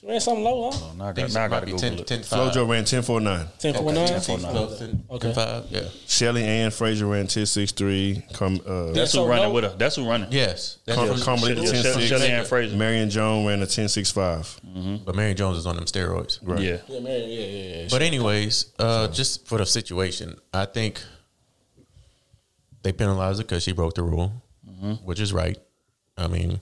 She 0.06 0.12
ran 0.12 0.20
something 0.20 0.44
low, 0.44 0.70
huh? 0.70 0.92
Now 0.96 1.04
I 1.06 1.08
I 1.08 1.12
got, 1.14 1.32
now 1.34 1.44
I 1.44 1.48
got 1.48 1.60
to 1.60 1.66
be 1.66 1.72
Google 1.72 1.90
10, 1.90 1.98
it. 1.98 2.06
10 2.06 2.22
5. 2.22 2.52
Flojo 2.52 2.68
ran 2.70 2.84
10.49. 2.84 3.58
10 3.58 3.74
4 3.74 3.92
9. 3.92 4.06
10 4.06 4.20
4 4.20 4.38
9. 4.38 4.56
Okay. 4.56 4.92
Okay. 5.10 5.32
5, 5.32 5.64
yeah. 5.70 5.80
Shelly 6.06 6.44
Ann 6.44 6.70
Fraser 6.70 7.06
ran 7.06 7.26
10.63. 7.26 8.32
Com, 8.32 8.60
uh, 8.64 8.92
That's 8.92 9.10
so 9.10 9.24
who 9.24 9.30
running 9.30 9.48
low? 9.48 9.54
with 9.54 9.64
her. 9.64 9.74
That's 9.76 9.96
who 9.96 10.08
running. 10.08 10.28
Yes. 10.30 10.78
That's 10.86 10.96
Com- 10.96 11.08
from- 11.08 11.20
Carmelita 11.20 11.66
Shelly- 11.66 11.82
Shelly- 11.82 12.06
Shelly 12.06 12.28
Ann 12.28 12.44
10.6. 12.44 12.48
Fraser. 12.48 12.76
Marion 12.76 13.10
Jones 13.10 13.48
ran 13.48 13.62
a 13.62 13.66
10.65. 13.66 15.04
But 15.04 15.16
Mary 15.16 15.34
Jones 15.34 15.58
is 15.58 15.66
on 15.66 15.74
them 15.74 15.86
steroids. 15.86 16.38
Right. 16.40 16.60
Yeah. 16.60 16.76
Yeah, 16.86 17.00
man, 17.00 17.20
yeah, 17.28 17.40
yeah, 17.40 17.76
yeah. 17.82 17.88
But 17.90 18.02
anyways, 18.02 18.66
uh, 18.78 19.08
just 19.08 19.48
for 19.48 19.58
the 19.58 19.66
situation, 19.66 20.36
I 20.54 20.66
think 20.66 21.02
they 22.82 22.92
penalized 22.92 23.38
her 23.40 23.44
because 23.44 23.64
she 23.64 23.72
broke 23.72 23.94
the 23.94 24.04
rule, 24.04 24.30
which 25.02 25.18
is 25.18 25.32
right. 25.32 25.58
I 26.16 26.28
mean, 26.28 26.60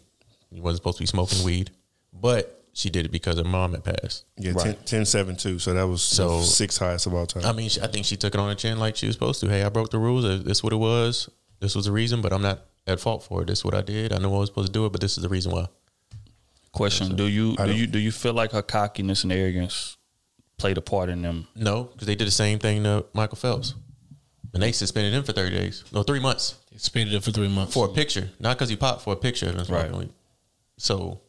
you 0.51 0.63
wasn't 0.63 0.79
supposed 0.79 0.97
to 0.97 1.03
be 1.03 1.07
smoking 1.07 1.45
weed, 1.45 1.71
but 2.13 2.64
she 2.75 2.91
did 2.91 3.07
it 3.07 3.13
because 3.13 3.39
her 3.39 3.45
mom 3.45 3.73
had 3.73 3.85
passed. 3.85 4.25
Yeah, 4.37 4.53
Right. 4.53 4.85
10, 4.87 5.03
10.7 5.05 5.37
too. 5.41 5.59
So 5.59 5.73
that 5.75 5.85
was 5.85 6.03
So- 6.03 6.41
the 6.41 6.45
sixth 6.45 6.79
highest 6.81 7.07
of 7.07 7.15
all 7.15 7.25
time. 7.27 7.45
I 7.47 7.53
mean, 7.53 7.71
I 7.83 7.87
think 7.87 8.05
she 8.05 8.17
took 8.17 8.35
it 8.35 8.41
on 8.41 8.49
her 8.49 8.55
chin 8.55 8.79
like 8.79 8.97
she 8.97 9.07
was 9.07 9.15
supposed 9.15 9.41
to. 9.41 9.49
Hey, 9.49 9.63
I 9.63 9.69
broke 9.71 9.91
the 9.91 9.99
rules. 9.99 10.25
Uh, 10.25 10.41
This 10.45 10.59
is 10.59 10.63
what 10.63 10.73
it 10.73 10.77
was. 10.77 11.29
This 11.61 11.75
was 11.75 11.87
the 11.87 11.93
reason, 11.93 12.21
but 12.21 12.33
I'm 12.33 12.43
not 12.43 12.67
at 12.87 13.01
fault 13.01 13.23
for 13.23 13.43
it. 13.43 13.47
This 13.47 13.61
is 13.61 13.65
what 13.65 13.75
I 13.75 13.81
did. 13.81 14.13
I 14.13 14.19
know 14.19 14.35
I 14.35 14.39
was 14.41 14.49
supposed 14.51 14.67
to 14.67 14.73
do 14.73 14.85
it, 14.87 14.93
but 14.93 15.01
this 15.01 15.17
is 15.17 15.23
the 15.23 15.29
reason 15.31 15.53
why. 15.53 15.69
Question: 16.73 17.15
Do 17.15 17.27
you 17.29 17.55
do 17.57 17.73
you 17.73 17.87
do 17.87 17.99
you 18.01 18.11
feel 18.11 18.35
like 18.35 18.51
her 18.51 18.61
cockiness 18.63 19.23
and 19.23 19.33
arrogance 19.33 19.97
played 20.59 20.77
a 20.77 20.81
part 20.81 21.09
in 21.09 21.23
them? 21.23 21.47
No, 21.55 21.85
because 21.85 22.07
they 22.09 22.17
did 22.17 22.27
the 22.27 22.33
same 22.33 22.59
thing 22.59 22.83
to 22.83 23.07
Michael 23.15 23.37
Phelps, 23.37 23.75
and 24.53 24.61
they 24.61 24.73
suspended 24.73 25.15
him 25.15 25.23
for 25.23 25.33
30 25.33 25.55
days. 25.57 25.85
No, 25.93 26.03
three 26.03 26.19
months 26.19 26.57
Suspended 26.77 27.15
him 27.15 27.23
for 27.23 27.31
three 27.31 27.47
months. 27.47 27.73
for 27.73 27.87
a 27.87 27.93
picture, 27.93 28.31
not 28.41 28.57
because 28.59 28.69
he 28.69 28.75
popped 28.77 29.03
for 29.03 29.13
a 29.13 29.17
picture. 29.17 29.53
That's 29.53 29.71
Right. 29.71 29.89
right. 29.93 30.11
So, 30.77 31.21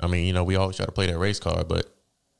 I 0.00 0.06
mean, 0.06 0.26
you 0.26 0.32
know, 0.32 0.44
we 0.44 0.56
always 0.56 0.76
try 0.76 0.86
to 0.86 0.92
play 0.92 1.06
that 1.06 1.18
race 1.18 1.38
card, 1.38 1.68
but 1.68 1.86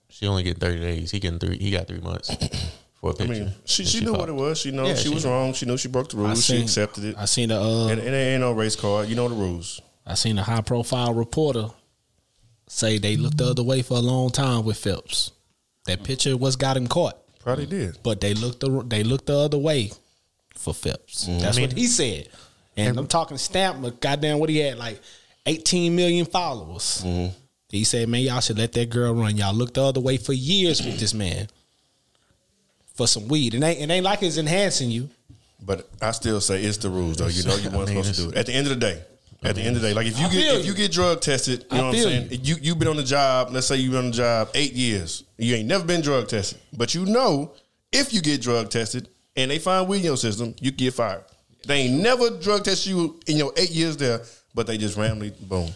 she 0.09 0.27
only 0.27 0.43
get 0.43 0.59
30 0.59 0.81
days. 0.81 1.11
He 1.11 1.21
getting 1.21 1.39
three. 1.39 1.59
He 1.59 1.71
got 1.71 1.87
three 1.87 2.01
months 2.01 2.35
for 3.01 3.11
a 3.11 3.15
I 3.15 3.17
picture. 3.19 3.33
mean, 3.33 3.53
she, 3.65 3.83
And 3.83 3.91
she 3.91 4.01
knew 4.05 4.13
what 4.15 4.29
it 4.29 4.35
was. 4.35 4.59
She 4.61 4.71
know 4.71 4.87
Yeah, 4.87 4.95
she, 4.95 5.09
she 5.09 5.15
was 5.15 5.25
knew. 5.25 5.31
wrong. 5.31 5.53
She 5.53 5.67
knew 5.67 5.77
she 5.77 5.89
broke 5.89 6.09
the 6.09 6.17
I 6.19 6.21
rules. 6.23 6.45
She 6.45 6.61
accepted 6.61 7.05
it. 7.05 7.17
I 7.19 7.27
seen 7.27 7.51
the 7.51 7.61
uh, 7.61 7.89
And, 7.89 8.01
and 8.01 8.09
it 8.15 8.19
ain't 8.19 8.41
no 8.41 8.53
race 8.53 8.77
card. 8.77 9.09
You 9.09 9.15
know 9.17 9.29
the 9.29 9.35
rules. 9.35 9.81
I 10.07 10.15
seen 10.15 10.39
a 10.39 10.43
high 10.43 10.63
profile 10.63 11.13
reporter 11.15 11.69
say 12.67 12.99
they 12.99 13.17
looked 13.17 13.39
the 13.39 13.47
other 13.51 13.63
way 13.63 13.83
for 13.83 13.99
a 13.99 14.01
long 14.01 14.31
time 14.31 14.65
with 14.65 14.79
Phelps. 14.79 15.33
That 15.87 16.03
picture 16.05 16.37
was 16.37 16.57
got 16.57 16.77
him 16.77 16.87
caught, 16.87 17.17
Probably 17.41 17.67
did. 17.67 17.99
but 18.03 18.21
they 18.21 18.35
looked 18.35 18.61
the 18.61 18.83
they 18.87 19.03
looked 19.03 19.27
the 19.27 19.37
other 19.39 19.59
way 19.59 19.91
for 20.55 20.73
Phelps. 20.75 21.27
That's 21.27 21.57
I 21.57 21.61
mean- 21.61 21.69
what 21.71 21.79
he 21.79 21.87
said. 21.87 22.29
And 22.77 22.97
I'm 22.99 23.07
talking 23.09 23.37
stamp, 23.37 23.83
but 23.83 24.01
goddamn, 24.01 24.39
what 24.39 24.49
he 24.49 24.59
had 24.59 24.79
like 24.79 25.01
18 25.47 25.95
million 25.97 26.25
followers. 26.25 27.05
He 27.71 27.85
said, 27.85 28.09
"Man, 28.09 28.23
y'all 28.23 28.41
should 28.41 28.59
let 28.59 28.73
that 28.73 28.91
girl 28.91 29.15
run. 29.15 29.37
Y'all 29.37 29.55
looked 29.55 29.75
the 29.75 29.85
other 29.85 30.01
way 30.01 30.17
for 30.17 30.33
years 30.33 30.85
with 30.85 30.99
this 30.99 31.15
man 31.15 31.49
for 32.95 33.07
some 33.07 33.29
weed, 33.29 33.55
and 33.55 33.65
ain't, 33.65 33.81
it 33.81 33.91
ain't 33.91 34.05
like 34.05 34.23
it's 34.23 34.37
enhancing 34.37 34.91
you. 34.91 35.09
But 35.65 35.89
I 36.03 36.11
still 36.13 36.41
say 36.41 36.63
it's 36.63 36.79
the 36.79 36.91
rules, 36.91 37.17
though. 37.19 37.29
You 37.29 37.45
know 37.45 37.57
you 37.57 37.71
weren't 37.77 37.91
mean, 37.91 38.03
supposed 38.03 38.15
to 38.15 38.23
do 38.23 38.29
it. 38.31 38.37
At 38.37 38.47
the 38.47 38.55
end 38.55 38.67
of 38.67 38.75
the 38.75 38.81
day, 38.81 39.03
at 39.43 39.55
the 39.55 39.63
end 39.63 39.77
of 39.77 39.83
the 39.83 39.89
day, 39.89 39.95
like 39.95 40.07
if 40.07 40.19
you 40.19 40.27
I 40.27 40.31
get 40.31 40.55
if 40.57 40.67
you 40.67 40.73
you. 40.73 40.77
get 40.77 40.93
drug 40.93 41.21
tested, 41.21 41.65
you 41.71 41.77
know 41.79 41.85
what 41.85 41.89
I'm 41.89 41.95
feel 41.95 42.05
saying. 42.09 42.29
You 42.43 42.57
you've 42.61 42.79
been 42.79 42.89
on 42.89 42.97
the 42.97 43.05
job. 43.05 43.51
Let's 43.53 43.67
say 43.67 43.77
you've 43.77 43.93
been 43.93 44.05
on 44.05 44.11
the 44.11 44.17
job 44.17 44.51
eight 44.55 44.73
years. 44.73 45.25
You 45.39 45.55
ain't 45.55 45.69
never 45.69 45.85
been 45.85 46.01
drug 46.01 46.29
tested, 46.29 46.59
but 46.77 46.95
you 46.95 47.07
know 47.07 47.53
if 47.93 48.13
you 48.13 48.21
get 48.21 48.41
drug 48.41 48.71
tested 48.71 49.09
and 49.37 49.51
they 49.51 49.59
find 49.59 49.89
weed 49.89 49.99
in 49.99 50.05
your 50.05 50.17
system, 50.17 50.55
you 50.61 50.71
get 50.71 50.95
fired. 50.95 51.25
They 51.67 51.83
ain't 51.83 52.03
never 52.03 52.31
drug 52.31 52.65
tested 52.65 52.93
you 52.93 53.19
in 53.27 53.37
your 53.37 53.53
eight 53.57 53.71
years 53.71 53.97
there, 53.97 54.23
but 54.55 54.67
they 54.67 54.77
just 54.79 54.97
randomly 54.97 55.33
boom. 55.41 55.71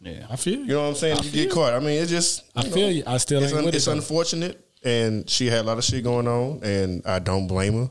Yeah. 0.00 0.26
I 0.30 0.36
feel 0.36 0.54
You 0.54 0.60
You 0.60 0.66
know 0.74 0.82
what 0.82 0.88
I'm 0.88 0.94
saying? 0.94 1.18
I 1.18 1.22
you 1.22 1.30
feel 1.30 1.44
get 1.44 1.52
caught. 1.52 1.72
I 1.74 1.78
mean, 1.80 2.00
it's 2.02 2.10
just. 2.10 2.44
I 2.54 2.64
you 2.64 2.70
feel 2.70 2.90
you. 2.90 3.02
I 3.06 3.16
still 3.18 3.42
it's, 3.42 3.52
ain't 3.52 3.64
with 3.64 3.74
it, 3.74 3.76
it's 3.76 3.86
though. 3.86 3.92
unfortunate, 3.92 4.64
and 4.84 5.28
she 5.28 5.46
had 5.46 5.60
a 5.60 5.62
lot 5.64 5.78
of 5.78 5.84
shit 5.84 6.04
going 6.04 6.28
on, 6.28 6.60
and 6.62 7.02
I 7.06 7.18
don't 7.18 7.46
blame 7.46 7.74
her 7.74 7.90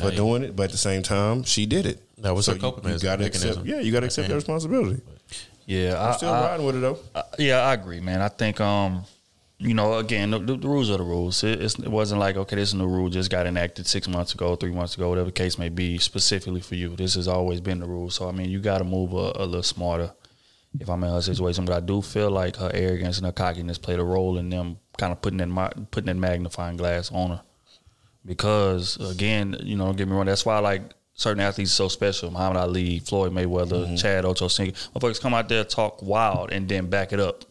for 0.00 0.10
doing 0.10 0.42
it. 0.42 0.56
But 0.56 0.64
at 0.64 0.70
the 0.72 0.78
same 0.78 1.02
time, 1.02 1.42
she 1.44 1.66
did 1.66 1.86
it. 1.86 2.00
That 2.22 2.34
was 2.34 2.46
her 2.46 2.54
you- 2.54 2.60
coping 2.60 2.90
you, 2.90 2.98
gotta 2.98 3.22
mechanism. 3.22 3.50
accept. 3.50 3.66
Yeah, 3.66 3.80
you 3.80 3.92
got 3.92 4.00
to 4.00 4.06
accept 4.06 4.28
that 4.28 4.34
responsibility. 4.34 5.00
Yeah, 5.66 6.00
I'm 6.02 6.12
I, 6.12 6.16
still 6.16 6.28
I- 6.30 6.46
riding 6.50 6.66
with 6.66 6.76
it 6.76 6.80
though. 6.80 6.98
I- 7.14 7.22
yeah, 7.38 7.58
I 7.60 7.74
agree, 7.74 8.00
man. 8.00 8.20
I 8.20 8.28
think, 8.28 8.60
um, 8.60 9.04
you 9.58 9.74
know, 9.74 9.98
again, 9.98 10.30
the, 10.30 10.38
the, 10.38 10.56
the 10.56 10.68
rules 10.68 10.90
are 10.90 10.96
the 10.98 11.04
rules. 11.04 11.42
It, 11.44 11.62
it's, 11.62 11.78
it 11.78 11.88
wasn't 11.88 12.20
like 12.20 12.36
okay, 12.36 12.56
this 12.56 12.72
new 12.74 12.86
rule 12.86 13.08
just 13.10 13.30
got 13.30 13.46
enacted 13.46 13.86
six 13.86 14.08
months 14.08 14.34
ago, 14.34 14.56
three 14.56 14.72
months 14.72 14.94
ago, 14.96 15.08
whatever 15.10 15.26
the 15.26 15.32
case 15.32 15.58
may 15.58 15.68
be, 15.68 15.98
specifically 15.98 16.60
for 16.60 16.74
you. 16.74 16.96
This 16.96 17.14
has 17.14 17.28
always 17.28 17.60
been 17.60 17.78
the 17.80 17.86
rule. 17.86 18.10
So 18.10 18.28
I 18.28 18.32
mean, 18.32 18.48
you 18.50 18.60
got 18.60 18.78
to 18.78 18.84
move 18.84 19.12
a, 19.12 19.32
a 19.36 19.44
little 19.46 19.62
smarter. 19.62 20.12
If 20.80 20.90
I'm 20.90 21.04
in 21.04 21.10
her 21.10 21.22
situation, 21.22 21.64
but 21.64 21.74
I 21.76 21.80
do 21.80 22.02
feel 22.02 22.30
like 22.30 22.56
her 22.56 22.70
arrogance 22.74 23.18
and 23.18 23.26
her 23.26 23.32
cockiness 23.32 23.78
played 23.78 24.00
a 24.00 24.04
role 24.04 24.38
in 24.38 24.50
them 24.50 24.78
kind 24.98 25.12
of 25.12 25.22
putting 25.22 25.38
that 25.38 25.90
putting 25.90 26.06
that 26.06 26.16
magnifying 26.16 26.76
glass 26.76 27.12
on 27.12 27.30
her. 27.30 27.42
Because 28.26 28.96
again, 28.96 29.56
you 29.62 29.76
know, 29.76 29.86
don't 29.86 29.96
get 29.96 30.08
me 30.08 30.14
wrong. 30.14 30.26
That's 30.26 30.44
why 30.44 30.56
I 30.56 30.60
like 30.60 30.82
certain 31.14 31.40
athletes 31.40 31.72
so 31.72 31.88
special. 31.88 32.30
Muhammad 32.30 32.56
Ali, 32.56 32.98
Floyd 32.98 33.32
Mayweather, 33.32 34.00
Chad 34.00 34.24
Ochocinco. 34.24 34.72
Motherfuckers 34.92 35.20
come 35.20 35.34
out 35.34 35.48
there 35.48 35.64
talk 35.64 36.02
wild 36.02 36.50
and 36.50 36.68
then 36.68 36.88
back 36.88 37.12
it 37.12 37.20
up. 37.20 37.44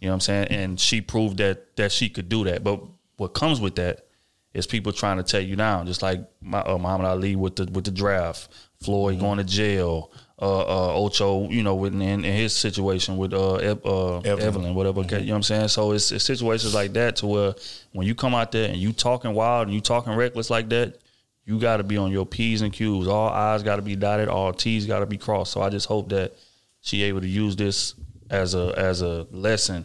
You 0.00 0.08
know 0.08 0.12
what 0.12 0.14
I'm 0.14 0.20
saying? 0.20 0.48
And 0.48 0.80
she 0.80 1.00
proved 1.00 1.38
that 1.38 1.76
that 1.76 1.92
she 1.92 2.08
could 2.08 2.28
do 2.28 2.44
that. 2.44 2.62
But 2.62 2.82
what 3.16 3.28
comes 3.28 3.60
with 3.60 3.76
that 3.76 4.06
is 4.52 4.66
people 4.66 4.92
trying 4.92 5.16
to 5.16 5.22
tear 5.22 5.40
you 5.40 5.56
down, 5.56 5.86
just 5.86 6.02
like 6.02 6.20
my, 6.40 6.60
uh, 6.60 6.76
Muhammad 6.76 7.06
Ali 7.06 7.36
with 7.36 7.56
the 7.56 7.66
with 7.66 7.84
the 7.84 7.90
draft, 7.90 8.48
Floyd 8.82 9.20
going 9.20 9.38
to 9.38 9.44
jail, 9.44 10.10
uh, 10.40 10.60
uh, 10.60 10.94
Ocho, 10.94 11.48
you 11.50 11.62
know, 11.62 11.74
with, 11.74 11.94
in, 11.94 12.02
in 12.02 12.24
his 12.24 12.54
situation 12.54 13.16
with 13.16 13.32
uh, 13.32 13.54
Ev- 13.56 13.84
uh, 13.84 14.18
Evelyn. 14.18 14.40
Evelyn. 14.40 14.74
whatever. 14.74 15.00
okay, 15.00 15.20
You 15.20 15.26
know 15.26 15.32
what 15.32 15.36
I'm 15.36 15.42
saying? 15.42 15.68
So 15.68 15.92
it's, 15.92 16.12
it's 16.12 16.24
situations 16.24 16.74
like 16.74 16.92
that 16.94 17.16
to 17.16 17.26
where 17.26 17.54
when 17.92 18.06
you 18.06 18.14
come 18.14 18.34
out 18.34 18.52
there 18.52 18.68
and 18.68 18.76
you 18.78 18.92
talking 18.92 19.34
wild 19.34 19.68
and 19.68 19.74
you 19.74 19.80
talking 19.80 20.14
reckless 20.14 20.50
like 20.50 20.68
that, 20.70 20.98
you 21.44 21.58
got 21.58 21.78
to 21.78 21.82
be 21.82 21.96
on 21.96 22.12
your 22.12 22.26
p's 22.26 22.62
and 22.62 22.72
q's. 22.72 23.08
All 23.08 23.28
i's 23.28 23.62
got 23.62 23.76
to 23.76 23.82
be 23.82 23.96
dotted, 23.96 24.28
all 24.28 24.52
t's 24.52 24.86
got 24.86 25.00
to 25.00 25.06
be 25.06 25.18
crossed. 25.18 25.52
So 25.52 25.62
I 25.62 25.68
just 25.68 25.86
hope 25.86 26.10
that 26.10 26.32
she 26.80 27.02
able 27.02 27.20
to 27.20 27.28
use 27.28 27.56
this 27.56 27.94
as 28.30 28.54
a 28.54 28.72
as 28.76 29.02
a 29.02 29.26
lesson 29.30 29.84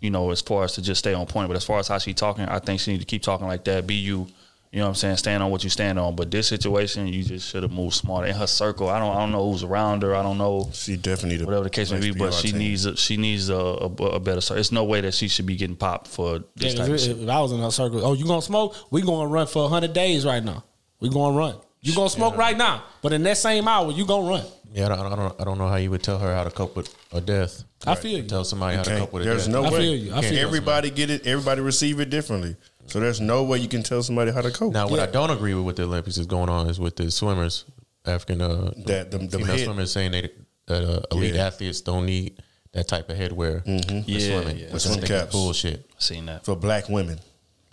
you 0.00 0.10
know, 0.10 0.30
as 0.30 0.40
far 0.40 0.64
as 0.64 0.72
to 0.74 0.82
just 0.82 0.98
stay 0.98 1.14
on 1.14 1.26
point. 1.26 1.48
But 1.48 1.56
as 1.56 1.64
far 1.64 1.78
as 1.78 1.88
how 1.88 1.98
she 1.98 2.14
talking, 2.14 2.46
I 2.46 2.58
think 2.58 2.80
she 2.80 2.92
need 2.92 3.00
to 3.00 3.04
keep 3.04 3.22
talking 3.22 3.46
like 3.46 3.64
that. 3.64 3.86
Be 3.86 3.94
you, 3.94 4.26
You 4.72 4.78
know 4.78 4.84
what 4.84 4.88
I'm 4.90 4.94
saying? 4.94 5.16
Stand 5.16 5.42
on 5.42 5.50
what 5.50 5.64
you 5.64 5.70
stand 5.70 5.98
on. 5.98 6.14
But 6.14 6.30
this 6.30 6.46
situation, 6.46 7.08
you 7.08 7.24
just 7.24 7.48
should 7.48 7.64
have 7.64 7.72
moved 7.72 7.94
smarter. 7.94 8.28
In 8.28 8.36
her 8.36 8.46
circle, 8.46 8.88
I 8.88 9.00
don't 9.00 9.16
I 9.16 9.18
don't 9.18 9.32
know 9.32 9.50
who's 9.50 9.64
around 9.64 10.02
her. 10.02 10.14
I 10.14 10.22
don't 10.22 10.38
know. 10.38 10.70
She 10.72 10.96
definitely 10.96 11.38
need 11.38 11.44
whatever 11.44 11.64
the 11.64 11.70
case 11.70 11.90
may 11.90 11.98
be. 11.98 12.12
But 12.12 12.32
she 12.32 12.52
needs 12.52 12.86
a, 12.86 12.96
she 12.96 13.16
needs 13.16 13.48
a, 13.48 13.56
a, 13.56 13.86
a 13.86 14.20
better. 14.20 14.40
circle. 14.40 14.60
It's 14.60 14.70
no 14.70 14.84
way 14.84 15.00
that 15.00 15.12
she 15.14 15.26
should 15.26 15.46
be 15.46 15.56
getting 15.56 15.74
popped 15.74 16.06
for 16.06 16.38
this 16.54 16.74
Yeah, 16.74 16.78
type 16.82 16.88
of 16.88 16.94
if, 16.94 17.00
shit. 17.00 17.18
if 17.18 17.28
I 17.28 17.40
was 17.40 17.50
in 17.50 17.58
her 17.60 17.70
circle, 17.72 18.04
oh, 18.06 18.12
you 18.12 18.24
gonna 18.26 18.42
smoke? 18.42 18.76
We 18.92 19.02
gonna 19.02 19.26
run 19.28 19.48
for 19.48 19.68
hundred 19.68 19.92
days 19.92 20.24
right 20.24 20.42
now. 20.44 20.62
We 21.00 21.08
gonna 21.10 21.36
run. 21.36 21.56
You 21.80 21.94
gonna 21.96 22.08
smoke 22.10 22.36
right 22.36 22.56
now, 22.56 22.84
but 23.02 23.12
in 23.12 23.22
that 23.24 23.38
same 23.38 23.66
hour, 23.66 23.90
you 23.90 24.06
gonna 24.06 24.28
run. 24.28 24.44
Yeah, 24.72 24.84
I 24.86 24.88
don't, 24.90 25.12
I 25.12 25.16
don't, 25.16 25.40
I 25.40 25.44
don't 25.44 25.58
know 25.58 25.66
how 25.66 25.76
you 25.76 25.90
would 25.90 26.02
tell 26.04 26.18
her 26.18 26.32
how 26.32 26.44
to 26.44 26.50
cope 26.50 26.76
with 26.76 26.94
a 27.10 27.20
death. 27.20 27.64
I 27.84 27.96
feel 27.96 28.18
you. 28.18 28.28
Tell 28.28 28.44
somebody 28.44 28.76
how 28.76 28.84
to 28.84 28.98
cope 28.98 29.12
with 29.12 29.22
a 29.22 29.24
there's 29.24 29.46
death. 29.46 29.52
no 29.52 29.64
I 29.64 29.70
way. 29.70 29.78
feel 29.78 29.94
you. 29.96 30.14
I 30.14 30.20
feel 30.20 30.34
you. 30.34 30.38
everybody 30.46 30.90
get 30.90 31.10
it. 31.10 31.26
Everybody 31.26 31.60
receive 31.60 31.98
it 31.98 32.08
differently. 32.10 32.54
So 32.86 32.98
there's 33.00 33.20
no 33.20 33.44
way 33.44 33.58
you 33.58 33.68
can 33.68 33.82
tell 33.82 34.02
somebody 34.02 34.32
how 34.32 34.40
to 34.40 34.50
cope. 34.50 34.72
Now, 34.72 34.88
what 34.88 35.00
I 35.00 35.06
don't 35.06 35.30
agree 35.30 35.54
with 35.54 35.64
with 35.64 35.76
the 35.76 35.84
Olympics 35.84 36.18
is 36.18 36.26
going 36.26 36.48
on 36.48 36.68
is 36.68 36.80
with 36.80 36.96
the 36.96 37.10
swimmers, 37.10 37.64
African 38.04 38.40
uh, 38.40 38.72
That 38.86 39.10
them- 39.10 39.28
them 39.28 39.40
female 39.42 39.56
head- 39.56 39.64
swimmers 39.64 39.92
saying 39.92 40.12
they, 40.12 40.30
that 40.66 40.82
uh, 40.84 41.02
elite 41.16 41.34
Yeah. 41.34 41.46
athletes 41.46 41.80
don't 41.82 42.06
need 42.06 42.42
that 42.72 42.88
type 42.88 43.08
of 43.10 43.16
headwear 43.16 43.62
for 43.64 44.10
Yeah, 44.10 44.40
swimming. 44.42 44.58
yeah. 44.58 44.66
I 44.68 44.72
The 44.72 44.80
swim 44.80 44.92
think 44.94 45.02
it's 45.04 45.10
caps. 45.10 45.32
bullshit. 45.32 45.90
Seen 45.98 46.26
that. 46.26 46.44
for 46.44 46.56
black 46.56 46.88
women, 46.88 47.20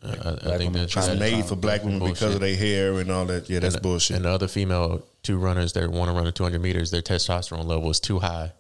Uh, 0.04 0.36
I, 0.46 0.54
I 0.54 0.58
think 0.58 0.74
that's 0.74 0.96
it's 0.96 1.20
made 1.20 1.44
for 1.46 1.56
black 1.56 1.84
women 1.84 2.00
because 2.00 2.36
of 2.36 2.40
their 2.42 2.56
hair 2.56 3.00
and 3.00 3.10
all 3.12 3.26
that. 3.26 3.50
Yeah, 3.50 3.60
that's 3.60 3.76
and, 3.76 3.82
bullshit. 3.84 4.18
And 4.18 4.26
the 4.26 4.30
other 4.30 4.48
female 4.48 5.04
two 5.24 5.38
runners 5.38 5.74
that 5.74 5.90
want 5.90 6.10
to 6.10 6.14
run 6.16 6.26
the 6.26 6.32
200 6.32 6.62
meters, 6.62 6.92
their 6.92 7.02
testosterone 7.02 7.66
level 7.66 7.90
is 7.90 8.00
too 8.00 8.20
high. 8.20 8.54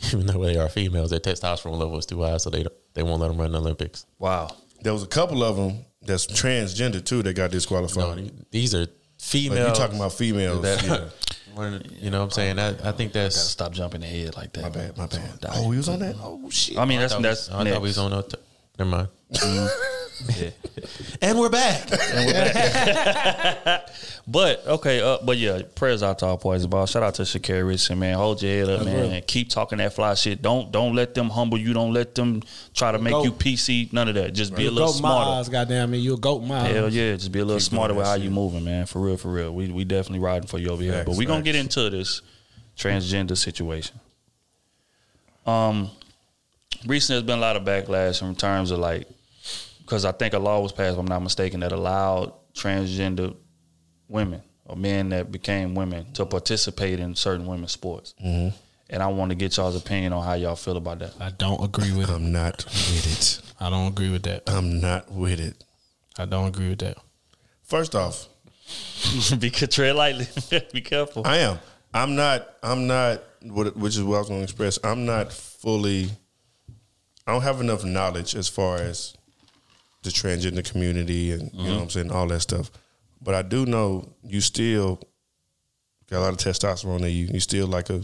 Even 0.12 0.26
though 0.26 0.42
they 0.44 0.56
are 0.56 0.68
females, 0.68 1.10
their 1.10 1.20
testosterone 1.20 1.78
level 1.78 1.96
is 1.98 2.06
too 2.06 2.22
high, 2.22 2.38
so 2.38 2.50
they 2.50 2.64
don't- 2.64 2.74
they 2.94 3.02
won't 3.04 3.20
let 3.20 3.28
them 3.28 3.38
run 3.38 3.52
the 3.52 3.58
Olympics. 3.60 4.04
Wow. 4.18 4.48
there 4.82 4.92
was 4.92 5.02
a 5.02 5.06
couple 5.06 5.44
of 5.44 5.56
them 5.56 5.84
that's 6.02 6.26
transgender 6.26 7.04
too 7.04 7.22
that 7.22 7.34
got 7.34 7.44
No, 7.44 7.48
disqualified. 7.48 8.32
these 8.50 8.74
are 8.74 8.80
Like, 8.80 8.90
females. 9.18 9.68
you 9.68 9.74
talking 9.74 9.96
about 9.96 10.12
females? 10.12 10.62
that 10.62 10.82
yeah. 10.84 11.08
you 12.00 12.10
know 12.10 12.18
what 12.20 12.24
I'm 12.26 12.30
saying? 12.30 12.58
I, 12.58 12.68
I 12.68 12.92
think 12.92 13.12
Gotta 13.12 13.24
that's. 13.24 13.36
stop 13.40 13.72
jumping 13.72 14.02
ahead 14.02 14.36
like 14.36 14.52
that. 14.54 14.62
My 14.62 14.68
bad, 14.70 14.96
my 14.96 15.06
bad. 15.06 15.30
Oh, 15.50 15.70
he 15.70 15.76
was 15.78 15.88
on 15.88 15.98
that. 15.98 16.14
Oh 16.18 16.48
shit. 16.50 16.78
I 16.78 16.84
mean, 16.84 16.98
I 16.98 17.02
that's 17.02 17.12
thought, 17.14 17.22
that's. 17.22 17.48
we, 17.48 17.54
I 17.54 17.58
thought 17.58 17.64
next. 17.64 17.80
we 17.80 17.88
was 17.88 17.98
on. 17.98 18.12
A 18.12 18.22
t- 18.22 18.36
never 18.78 18.90
mind. 18.90 19.08
Mm-hmm. 19.32 19.99
Yeah. 20.38 20.50
And 21.22 21.38
we're 21.38 21.50
back. 21.50 21.90
But 24.30 24.64
okay, 24.64 25.00
uh, 25.00 25.18
but 25.24 25.38
yeah, 25.38 25.62
prayers 25.74 26.04
out 26.04 26.20
to 26.20 26.26
all 26.26 26.36
boys 26.36 26.64
ball. 26.64 26.86
Shout 26.86 27.02
out 27.02 27.14
to 27.14 27.22
Sha'Carri 27.22 27.66
Richardson, 27.66 27.98
man. 27.98 28.16
Hold 28.16 28.40
your 28.40 28.52
head 28.52 28.68
up, 28.68 28.84
man. 28.84 29.22
Keep 29.26 29.48
talking 29.48 29.78
that 29.78 29.92
fly 29.92 30.14
shit. 30.14 30.40
Don't 30.40 30.70
don't 30.70 30.94
let 30.94 31.14
them 31.14 31.30
humble 31.30 31.58
you. 31.58 31.72
Don't 31.72 31.92
let 31.92 32.14
them 32.14 32.44
try 32.72 32.92
to 32.92 33.00
make 33.00 33.24
you 33.24 33.32
PC. 33.32 33.92
None 33.92 34.08
of 34.08 34.14
that. 34.14 34.32
Just 34.32 34.54
be 34.54 34.66
a 34.66 34.70
little 34.70 34.92
smarter. 34.92 35.30
eyes, 35.32 35.48
goddamn 35.48 35.90
me. 35.90 35.98
You 35.98 36.14
a 36.14 36.16
goat 36.16 36.44
my 36.44 36.60
Hell 36.60 36.88
yeah, 36.90 37.14
just 37.14 37.32
be 37.32 37.40
a 37.40 37.44
little 37.44 37.58
Keep 37.58 37.70
smarter 37.70 37.94
with 37.94 38.06
how 38.06 38.14
you 38.14 38.30
moving, 38.30 38.62
man. 38.62 38.86
For 38.86 39.00
real, 39.00 39.16
for 39.16 39.32
real. 39.32 39.52
We 39.52 39.72
we 39.72 39.84
definitely 39.84 40.20
riding 40.20 40.46
for 40.46 40.58
you 40.58 40.68
over 40.68 40.82
here. 40.82 40.92
Facts, 40.92 41.06
but 41.06 41.16
we 41.16 41.24
gonna 41.24 41.40
facts. 41.40 41.46
get 41.46 41.56
into 41.56 41.90
this 41.90 42.22
transgender 42.76 43.36
situation. 43.36 43.98
Um, 45.44 45.90
recently 46.86 47.20
there's 47.20 47.26
been 47.26 47.38
a 47.38 47.42
lot 47.42 47.56
of 47.56 47.64
backlash 47.64 48.22
in 48.22 48.36
terms 48.36 48.70
of 48.70 48.78
like, 48.78 49.08
because 49.90 50.04
I 50.04 50.12
think 50.12 50.34
a 50.34 50.38
law 50.38 50.60
was 50.60 50.70
passed, 50.70 50.92
if 50.92 51.00
I'm 51.00 51.06
not 51.08 51.20
mistaken, 51.20 51.58
that 51.60 51.72
allowed 51.72 52.32
transgender 52.54 53.34
women 54.06 54.40
or 54.64 54.76
men 54.76 55.08
that 55.08 55.32
became 55.32 55.74
women 55.74 56.12
to 56.12 56.24
participate 56.24 57.00
in 57.00 57.16
certain 57.16 57.44
women's 57.44 57.72
sports. 57.72 58.14
Mm-hmm. 58.24 58.56
And 58.90 59.02
I 59.02 59.08
want 59.08 59.30
to 59.30 59.34
get 59.34 59.56
y'all's 59.56 59.74
opinion 59.74 60.12
on 60.12 60.24
how 60.24 60.34
y'all 60.34 60.54
feel 60.54 60.76
about 60.76 61.00
that. 61.00 61.14
I 61.18 61.30
don't 61.30 61.60
agree 61.64 61.90
with 61.90 62.08
it. 62.08 62.12
I'm 62.12 62.30
not 62.30 62.64
with 62.66 63.04
it. 63.04 63.42
I 63.58 63.68
don't 63.68 63.88
agree 63.88 64.10
with 64.12 64.22
that. 64.22 64.44
I'm 64.48 64.80
not 64.80 65.10
with 65.10 65.40
it. 65.40 65.64
I 66.16 66.24
don't 66.24 66.46
agree 66.46 66.68
with 66.68 66.78
that. 66.78 66.96
First 67.64 67.96
off, 67.96 68.28
Be 69.40 69.50
tread 69.50 69.96
lightly. 69.96 70.28
Be 70.72 70.82
careful. 70.82 71.26
I 71.26 71.38
am. 71.38 71.58
I'm 71.92 72.14
not. 72.14 72.48
I'm 72.62 72.86
not. 72.86 73.24
what- 73.42 73.76
Which 73.76 73.96
is 73.96 74.04
what 74.04 74.16
I 74.16 74.18
was 74.20 74.28
going 74.28 74.40
to 74.40 74.44
express. 74.44 74.78
I'm 74.84 75.04
not 75.04 75.32
fully. 75.32 76.10
I 77.26 77.32
don't 77.32 77.42
have 77.42 77.60
enough 77.60 77.84
knowledge 77.84 78.36
as 78.36 78.48
far 78.48 78.76
as 78.76 79.16
the 80.02 80.10
transgender 80.10 80.68
community 80.68 81.32
and 81.32 81.50
you 81.52 81.68
know 81.68 81.74
what 81.76 81.82
I'm 81.82 81.90
saying, 81.90 82.10
all 82.10 82.26
that 82.28 82.40
stuff. 82.40 82.70
But 83.22 83.34
I 83.34 83.42
do 83.42 83.66
know 83.66 84.08
you 84.24 84.40
still 84.40 85.00
got 86.08 86.18
a 86.18 86.22
lot 86.22 86.30
of 86.32 86.38
testosterone 86.38 87.00
in 87.02 87.10
you. 87.14 87.28
You 87.32 87.40
still 87.40 87.66
like 87.66 87.90
a 87.90 88.02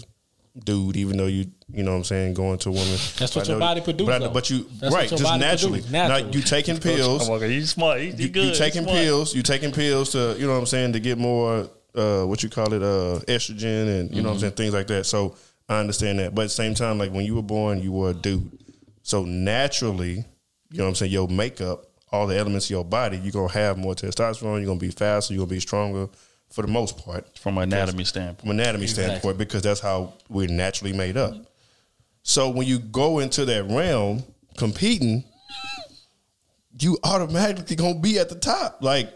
dude, 0.64 0.96
even 0.96 1.16
though 1.16 1.26
you 1.26 1.46
you 1.68 1.82
know 1.82 1.92
what 1.92 1.96
I'm 1.98 2.04
saying, 2.04 2.34
going 2.34 2.58
to 2.58 2.68
a 2.68 2.72
woman. 2.72 2.96
That's 3.18 3.34
what 3.34 3.48
I 3.48 3.52
your 3.52 3.58
body 3.58 3.80
produce, 3.80 4.06
But, 4.06 4.14
I 4.14 4.18
know- 4.18 4.26
though. 4.28 4.32
but 4.34 4.50
you 4.50 4.66
That's 4.78 4.94
right, 4.94 5.08
just 5.08 5.22
body 5.22 5.40
naturally. 5.40 5.80
produce, 5.80 5.90
Now 5.92 6.16
you 6.16 6.40
taking 6.42 6.78
pills. 6.78 7.28
Oh, 7.28 7.42
you 7.42 7.64
smart. 7.66 8.00
You, 8.00 8.06
you 8.08 8.12
you, 8.18 8.28
good. 8.28 8.44
you 8.48 8.54
taking 8.54 8.82
smart. 8.82 8.96
pills. 8.98 9.34
You 9.34 9.42
taking 9.42 9.72
pills 9.72 10.12
to 10.12 10.36
you 10.38 10.46
know 10.46 10.52
what 10.52 10.58
I'm 10.60 10.66
saying 10.66 10.92
to 10.92 11.00
get 11.00 11.18
more 11.18 11.68
uh, 11.94 12.24
what 12.24 12.42
you 12.42 12.50
call 12.50 12.72
it 12.74 12.82
uh, 12.82 13.20
estrogen 13.26 14.00
and 14.00 14.14
you 14.14 14.22
know 14.22 14.28
what 14.28 14.34
I'm 14.34 14.40
saying 14.40 14.52
things 14.52 14.74
like 14.74 14.86
that. 14.88 15.06
So 15.06 15.34
I 15.68 15.80
understand 15.80 16.18
that, 16.20 16.34
but 16.34 16.42
at 16.42 16.44
the 16.44 16.48
same 16.50 16.74
time, 16.74 16.98
like 16.98 17.10
when 17.10 17.24
you 17.24 17.34
were 17.34 17.42
born, 17.42 17.80
you 17.82 17.90
were 17.90 18.10
a 18.10 18.14
dude. 18.14 18.50
So 19.02 19.24
naturally, 19.24 20.24
you 20.70 20.78
know 20.78 20.84
what 20.84 20.88
I'm 20.90 20.94
saying. 20.96 21.12
Your 21.12 21.28
makeup, 21.28 21.86
all 22.12 22.26
the 22.26 22.36
elements 22.36 22.66
of 22.66 22.70
your 22.70 22.84
body, 22.84 23.18
you're 23.18 23.32
gonna 23.32 23.52
have 23.52 23.78
more 23.78 23.94
testosterone. 23.94 24.58
You're 24.58 24.66
gonna 24.66 24.78
be 24.78 24.90
faster. 24.90 25.34
You're 25.34 25.44
gonna 25.44 25.54
be 25.54 25.60
stronger 25.60 26.08
for 26.50 26.62
the 26.62 26.68
most 26.68 26.98
part 27.04 27.36
From 27.38 27.58
an 27.58 27.64
anatomy 27.64 28.04
standpoint. 28.04 28.40
from 28.40 28.50
anatomy 28.50 28.86
standpoint 28.86 29.36
because 29.36 29.62
that's 29.62 29.80
how 29.80 30.14
we're 30.28 30.48
naturally 30.48 30.92
made 30.92 31.16
up. 31.16 31.34
So 32.22 32.50
when 32.50 32.66
you 32.66 32.78
go 32.78 33.18
into 33.18 33.44
that 33.46 33.64
realm 33.64 34.22
competing, 34.56 35.24
you 36.78 36.98
automatically 37.04 37.76
gonna 37.76 37.98
be 37.98 38.18
at 38.18 38.28
the 38.28 38.34
top. 38.36 38.78
Like 38.80 39.12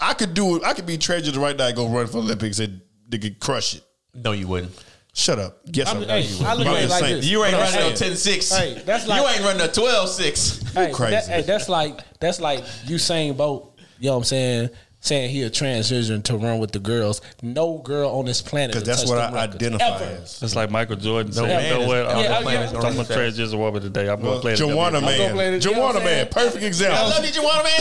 I 0.00 0.14
could 0.14 0.34
do 0.34 0.56
it. 0.56 0.64
I 0.64 0.74
could 0.74 0.86
be 0.86 0.98
treasured 0.98 1.36
right 1.36 1.56
now 1.56 1.66
and 1.66 1.76
go 1.76 1.88
run 1.88 2.06
for 2.06 2.18
Olympics 2.18 2.58
and 2.58 2.80
they 3.08 3.18
could 3.18 3.38
crush 3.38 3.76
it. 3.76 3.84
No, 4.14 4.32
you 4.32 4.46
wouldn't. 4.48 4.72
Shut 5.14 5.38
up. 5.38 5.60
Yes, 5.66 5.88
I 5.88 5.90
I, 5.90 5.94
mean, 5.94 6.00
would. 6.00 6.10
hey, 6.10 6.44
I 6.44 6.54
look 6.54 6.66
at 6.66 6.84
it 6.84 6.90
like 6.90 7.04
this. 7.04 7.26
You 7.26 7.44
ain't 7.44 7.54
running 7.54 7.72
hey, 7.74 7.90
no 7.90 7.94
10 7.94 8.16
6. 8.16 8.50
hey, 8.50 8.82
that's 8.86 9.06
like, 9.06 9.20
you 9.20 9.28
ain't 9.28 9.44
running 9.44 9.60
a 9.60 9.68
12 9.68 10.08
6. 10.08 10.72
Hey, 10.72 10.92
crazy. 10.92 11.10
That, 11.10 11.26
hey, 11.26 11.42
that's 11.42 11.68
like 11.68 12.00
that's 12.18 12.40
like 12.40 12.64
Usain 12.86 13.36
Bolt. 13.36 13.78
You 13.98 14.06
know 14.06 14.12
what 14.12 14.18
I'm 14.18 14.24
saying? 14.24 14.70
Saying 15.04 15.30
he 15.30 15.42
a 15.42 15.50
transition 15.50 16.22
to 16.22 16.36
run 16.36 16.60
with 16.60 16.70
the 16.70 16.78
girls. 16.78 17.20
No 17.42 17.78
girl 17.78 18.08
on 18.10 18.24
this 18.24 18.40
planet. 18.40 18.76
Because 18.76 18.86
that's 18.86 19.10
what 19.10 19.18
I 19.18 19.32
records. 19.32 19.56
identify 19.56 19.84
Ever. 19.96 20.04
as. 20.22 20.40
It's 20.40 20.54
like 20.54 20.70
Michael 20.70 20.94
Jordan 20.94 21.32
said, 21.32 21.42
man 21.48 21.64
you 21.64 21.70
know 21.74 21.80
is- 21.82 21.86
what? 21.88 21.96
yeah, 21.96 22.08
I'm, 22.12 22.18
yeah, 22.22 22.28
gonna, 22.42 22.52
yeah. 22.54 22.66
I'm 22.88 22.94
gonna 22.94 23.08
transgender 23.08 23.58
woman 23.58 23.82
today. 23.82 24.08
I'm 24.08 24.20
Well, 24.22 24.30
gonna 24.30 24.40
play 24.42 24.52
the 24.52 24.58
Joanna 24.58 25.00
WWE. 25.00 25.02
I'm 25.02 25.18
gonna 25.18 25.32
play 25.34 25.50
man, 25.50 25.58
the- 25.60 25.68
you 25.68 25.74
know 25.74 25.80
what 25.82 25.92
Joanna 25.94 25.98
I'm 25.98 26.04
man, 26.04 26.14
saying? 26.14 26.28
perfect 26.30 26.62
I 26.62 26.66
example. 26.68 27.08
love 27.08 27.24
you, 27.26 27.32
Juwan, 27.32 27.64
man. 27.64 27.80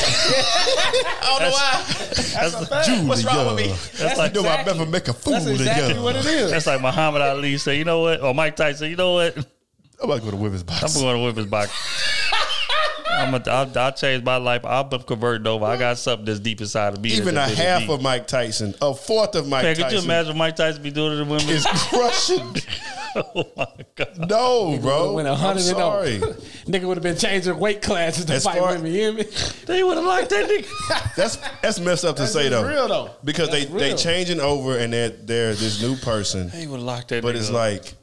I 1.22 1.28
don't 1.30 1.42
know 1.42 1.52
why. 1.52 1.84
That's 2.42 2.54
a 2.56 2.66
fact. 2.66 3.08
What's 3.08 3.24
wrong 3.24 3.56
with 3.56 3.66
me? 3.68 3.76
That's 4.04 4.18
like 4.18 4.34
you 4.34 4.42
know, 4.42 4.50
I 4.50 4.54
exactly- 4.62 4.78
never 4.80 4.90
make 4.92 5.08
a 5.08 5.14
fool 5.14 5.34
That's 5.34 5.46
of 5.46 5.52
exactly 5.54 5.94
you. 5.94 6.02
what 6.02 6.16
it 6.16 6.26
is. 6.26 6.50
that's 6.50 6.66
like 6.66 6.82
Muhammad 6.82 7.22
Ali 7.22 7.58
say, 7.60 7.78
you 7.78 7.86
know 7.86 8.02
what? 8.02 8.22
Or 8.22 8.34
Mike 8.34 8.56
Tyson, 8.56 8.90
you 8.90 8.96
know 8.96 9.14
what? 9.14 9.38
I'm 9.38 9.46
about 10.10 10.16
to 10.18 10.22
go 10.26 10.32
to 10.32 10.38
women's 10.38 10.64
box. 10.64 10.96
I'm 10.96 11.00
going 11.04 11.18
to 11.18 11.24
whip 11.24 11.38
his 11.38 11.46
box. 11.46 11.70
I'm 13.22 13.34
a, 13.34 13.44
I'll, 13.50 13.78
I'll 13.78 13.92
change 13.94 14.24
my 14.24 14.38
life. 14.38 14.66
I'll 14.66 14.84
be 14.84 14.98
converted 15.00 15.48
over. 15.48 15.66
I 15.66 15.78
got 15.78 15.98
something 15.98 16.26
that's 16.26 16.40
deep 16.40 16.62
inside 16.62 16.94
of 16.94 17.02
me. 17.02 17.10
Even 17.12 17.30
a 17.30 17.32
that's- 17.34 17.50
that's 17.58 17.60
half 17.62 17.80
deep. 17.82 17.90
of 17.90 18.02
Mike 18.02 18.28
Tyson, 18.28 18.74
a 18.82 18.94
fourth 18.94 19.36
of 19.36 19.48
Mike 19.48 19.64
Man, 19.64 19.76
could 19.76 19.92
you 19.92 20.00
imagine 20.00 20.38
Mike 20.38 20.56
Tyson 20.56 20.82
be 20.84 20.92
doing 20.92 21.14
it 21.14 21.24
to 21.24 21.30
women? 21.30 21.50
is 21.50 21.66
crushing. 21.90 22.56
oh 23.16 23.44
my 23.58 23.68
god! 23.96 24.30
No, 24.30 24.78
bro. 24.82 25.14
Went 25.14 25.28
a 25.28 25.32
I'm 25.32 25.38
hundred 25.38 25.66
and 25.68 25.76
oh. 25.76 25.80
sorry. 25.80 26.20
oh. 26.24 26.28
Nigga 26.66 26.84
would 26.86 26.98
have 26.98 27.04
been 27.04 27.18
changing 27.18 27.58
weight 27.60 27.82
classes 27.82 28.26
to 28.26 28.34
As 28.34 28.44
fight 28.46 28.60
far- 28.60 28.74
women. 28.74 28.88
You 28.92 29.00
hear 29.00 29.14
me? 29.14 29.24
They 29.66 29.84
would 29.84 29.98
have 29.98 30.06
liked 30.06 30.30
that 30.30 30.50
nigga. 30.50 31.16
That's 31.16 31.36
that's 31.62 31.80
messed 31.80 32.06
up 32.06 32.16
to 32.16 32.22
That's 32.22 32.34
say 32.34 32.48
though. 32.50 32.68
real, 32.68 32.88
though. 32.88 33.12
Because 33.24 33.50
That's 33.50 33.66
they 33.66 33.92
they 33.92 33.96
changing 33.96 34.40
over 34.40 34.78
and 34.78 34.94
they're 34.94 35.10
they're 35.10 35.54
this 35.56 35.82
new 35.82 35.96
person. 35.98 36.50
They 36.50 36.68
would 36.68 36.78
have 36.78 36.86
locked 36.86 37.10
that. 37.10 37.22
But 37.22 37.36
nigga 37.36 37.40
it's 37.40 37.50
up. 37.50 37.56
like 37.56 37.94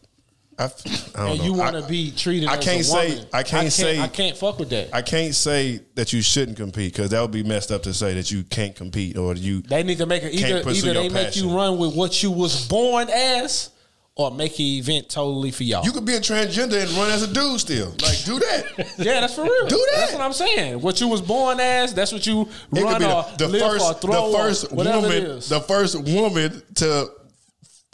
I, 0.59 0.65
I 0.65 0.69
don't 0.69 1.31
And 1.31 1.39
know. 1.39 1.45
you 1.45 1.53
want 1.53 1.77
to 1.77 1.89
be 1.89 2.11
treated. 2.11 2.49
I 2.49 2.57
can't 2.57 2.81
a 2.81 2.85
say- 2.85 3.09
woman. 3.11 3.27
I 3.33 3.43
can't 3.43 3.73
say- 3.73 4.01
I 4.01 4.09
can't 4.09 4.37
fuck 4.37 4.59
with 4.59 4.71
that. 4.71 4.89
I 4.93 5.03
can't 5.03 5.35
say 5.35 5.81
that 5.95 6.13
you 6.13 6.21
shouldn't 6.21 6.57
compete 6.57 6.93
because 6.93 7.11
that 7.11 7.21
would 7.21 7.31
be 7.31 7.43
messed 7.45 7.71
up 7.71 7.83
to 7.85 7.95
say 7.95 8.15
that 8.15 8.31
you 8.31 8.43
can't 8.45 8.75
compete 8.75 9.17
or 9.17 9.35
you 9.35 9.63
They 9.63 9.83
need 9.83 9.99
to 9.99 10.07
make 10.07 10.23
it 10.25 10.35
either. 10.35 10.69
Either 10.69 10.95
they 10.95 11.03
your 11.05 11.13
make 11.13 11.37
you 11.37 11.55
run 11.55 11.79
with 11.79 11.95
what 11.95 12.23
you 12.23 12.31
was 12.33 12.67
born 12.67 13.09
as, 13.09 13.71
or 14.17 14.33
make 14.33 14.59
an 14.59 14.65
event 14.65 15.09
totally 15.09 15.53
for 15.53 15.63
y'all. 15.63 15.85
you 15.85 15.93
could 15.93 16.05
be 16.05 16.15
a 16.17 16.21
transgender 16.21 16.83
and 16.83 16.91
run 16.99 17.09
as 17.09 17.23
a 17.23 17.33
dude 17.33 17.61
still. 17.61 17.91
Like 18.03 18.25
do 18.25 18.41
that. 18.41 18.65
yeah, 18.99 19.21
that's 19.21 19.37
for 19.37 19.45
real. 19.45 19.69
Do 19.69 19.77
that. 19.77 19.97
That's 19.97 20.13
what 20.13 20.23
I'm 20.23 20.33
saying. 20.33 20.81
What 20.81 21.01
you 21.01 21.07
was 21.07 21.21
born 21.23 21.61
as, 21.61 21.95
that's 21.95 22.11
what 22.11 22.27
you 22.27 22.49
It 22.75 22.83
run 22.83 22.97
or 22.97 22.99
the, 23.39 23.47
the 23.47 23.49
live 23.49 23.63
or 23.63 23.79
first 23.79 24.01
throw 24.03 24.33
the 24.33 24.37
first 24.39 24.73
woman 24.73 25.25
the 25.39 25.65
first 25.69 26.03
woman 26.03 26.63
to 26.75 27.13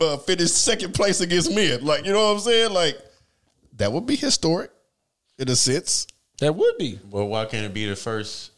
uh, 0.00 0.16
finish 0.18 0.50
second 0.50 0.94
place 0.94 1.20
against 1.20 1.54
men. 1.54 1.84
Like 1.84 2.04
you 2.04 2.12
know 2.12 2.26
what 2.28 2.34
I'm 2.34 2.40
saying? 2.40 2.72
Like 2.72 2.98
that 3.76 3.92
would 3.92 4.06
be 4.06 4.16
historic 4.16 4.70
in 5.38 5.48
a 5.48 5.56
sense. 5.56 6.06
that 6.38 6.54
would 6.54 6.78
be. 6.78 6.98
Well, 7.10 7.26
why 7.28 7.44
can't 7.46 7.66
it 7.66 7.74
be 7.74 7.86
the 7.88 7.96
first? 7.96 8.50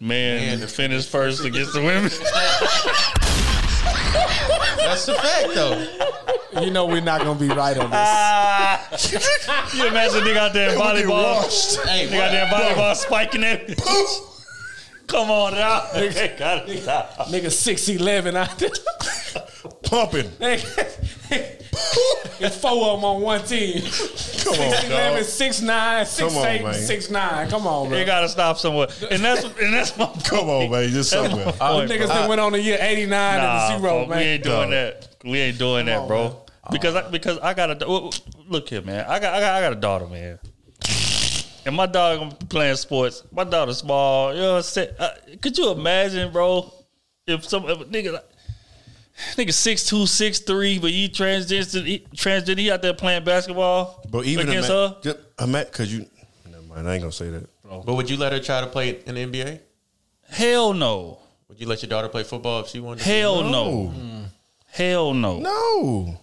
man 0.00 0.58
to 0.60 0.66
finish 0.66 1.06
first 1.06 1.44
against 1.44 1.72
the 1.72 1.80
women. 1.80 2.10
That's 4.78 5.06
the 5.06 5.14
fact, 5.14 5.54
though. 5.54 6.60
You 6.60 6.70
know 6.70 6.86
we're 6.86 7.00
not 7.00 7.20
gonna 7.22 7.38
be 7.38 7.48
right 7.48 7.76
on 7.76 7.90
this. 7.90 9.12
you 9.74 9.86
imagine 9.86 10.24
they 10.24 10.32
got 10.32 10.52
there 10.52 10.70
in 10.70 10.74
It 10.74 10.78
would 10.78 10.94
be 10.96 11.02
volleyball, 11.02 11.42
washed. 11.42 11.80
Hey, 11.80 12.06
nigga 12.06 12.30
there 12.30 12.46
volleyball 12.46 12.94
spiking 12.94 13.42
it. 13.42 13.78
Come 15.06 15.30
on 15.30 15.52
now. 15.54 15.80
Nigga, 15.94 16.38
gotta 16.38 16.76
stop. 16.78 17.10
Nigga 17.28 17.50
six 17.50 17.88
eleven 17.88 18.36
out 18.36 18.58
there. 18.58 18.70
Pumping. 19.82 20.30
it's 22.40 22.56
four 22.60 22.86
of 22.90 22.96
them 22.98 23.04
on 23.04 23.20
one 23.22 23.42
team. 23.44 23.80
Come 23.82 24.54
on, 24.54 24.72
6'11", 24.72 24.88
dog. 24.88 25.18
6'9", 25.18 26.00
6'8", 26.02 26.18
Come 26.18 26.36
on, 26.36 26.44
man. 26.44 26.74
6'9". 26.74 27.50
Come 27.50 27.66
on, 27.66 27.88
bro. 27.88 27.98
You 27.98 28.04
gotta 28.04 28.28
stop 28.28 28.58
somewhere. 28.58 28.88
And 29.10 29.22
that's 29.24 29.44
and 29.44 29.72
that's 29.74 29.96
my 29.96 30.06
Come 30.24 30.48
on, 30.48 30.70
man. 30.70 30.88
Just 30.90 31.10
That's 31.10 31.28
somewhere. 31.28 31.46
my 31.46 31.52
point, 31.52 31.90
Niggas 31.90 32.06
bro. 32.06 32.14
that 32.14 32.28
went 32.28 32.40
on 32.40 32.52
the 32.52 32.60
year 32.60 32.78
89 32.80 33.10
Nah, 33.10 33.70
and 33.72 33.80
zero, 33.82 34.00
fuck, 34.00 34.08
man. 34.08 34.18
we 34.18 34.24
ain't 34.24 34.44
doing 34.44 34.60
Dog. 34.60 34.70
that. 34.70 35.08
We 35.24 35.38
ain't 35.38 35.58
doing 35.58 35.86
that, 35.86 35.98
on, 35.98 36.08
bro. 36.08 36.22
man. 36.28 36.36
Because 36.70 36.94
I, 36.96 37.08
because 37.10 37.38
I 37.38 37.54
got 37.54 37.82
a 37.82 37.88
well, 37.88 38.12
look 38.48 38.68
here, 38.68 38.82
man. 38.82 39.04
I 39.08 39.18
got 39.20 39.34
I 39.34 39.40
got 39.40 39.54
I 39.54 39.60
got 39.60 39.72
a 39.72 39.76
daughter, 39.80 40.06
man. 40.06 40.38
And 41.66 41.74
my 41.74 41.86
dog 41.86 42.20
gonna 42.20 42.34
be 42.34 42.46
playing 42.46 42.76
sports. 42.76 43.24
My 43.32 43.42
daughter's 43.42 43.78
small. 43.78 44.32
You 44.32 44.40
know 44.40 44.50
what 44.52 44.56
I'm 44.58 44.62
saying? 44.62 44.90
Uh, 44.98 45.08
could 45.42 45.58
you 45.58 45.72
imagine, 45.72 46.32
bro? 46.32 46.72
If 47.26 47.44
some 47.44 47.68
if 47.68 47.80
a 47.80 47.84
nigga 47.84 48.12
like 48.12 48.24
nigga 49.34 49.52
six 49.52 49.84
two 49.84 50.06
six 50.06 50.38
three, 50.38 50.78
but 50.78 50.90
he 50.92 51.08
transgender, 51.08 51.84
he, 51.84 52.06
transgender, 52.14 52.58
he 52.58 52.70
out 52.70 52.82
there 52.82 52.94
playing 52.94 53.24
basketball 53.24 54.00
But 54.08 54.26
even 54.26 54.48
against 54.48 54.70
ima- 54.70 54.88
her. 54.88 54.96
just 55.02 55.18
ima- 55.40 55.64
cause 55.64 55.92
you, 55.92 56.06
never 56.48 56.62
mind. 56.62 56.88
I 56.88 56.94
ain't 56.94 57.02
gonna 57.02 57.10
say 57.10 57.30
that. 57.30 57.62
Bro. 57.64 57.82
But 57.84 57.94
would 57.94 58.08
you 58.08 58.16
let 58.16 58.32
her 58.32 58.38
try 58.38 58.60
to 58.60 58.68
play 58.68 59.00
in 59.04 59.16
the 59.16 59.26
NBA? 59.26 59.60
Hell 60.30 60.72
no. 60.72 61.18
Would 61.48 61.60
you 61.60 61.66
let 61.66 61.82
your 61.82 61.88
daughter 61.88 62.08
play 62.08 62.22
football 62.22 62.60
if 62.60 62.68
she 62.68 62.78
wanted? 62.78 63.02
to? 63.02 63.10
Hell 63.10 63.42
no. 63.42 63.92
Hell 64.68 65.14
no. 65.14 65.38
No. 65.40 66.20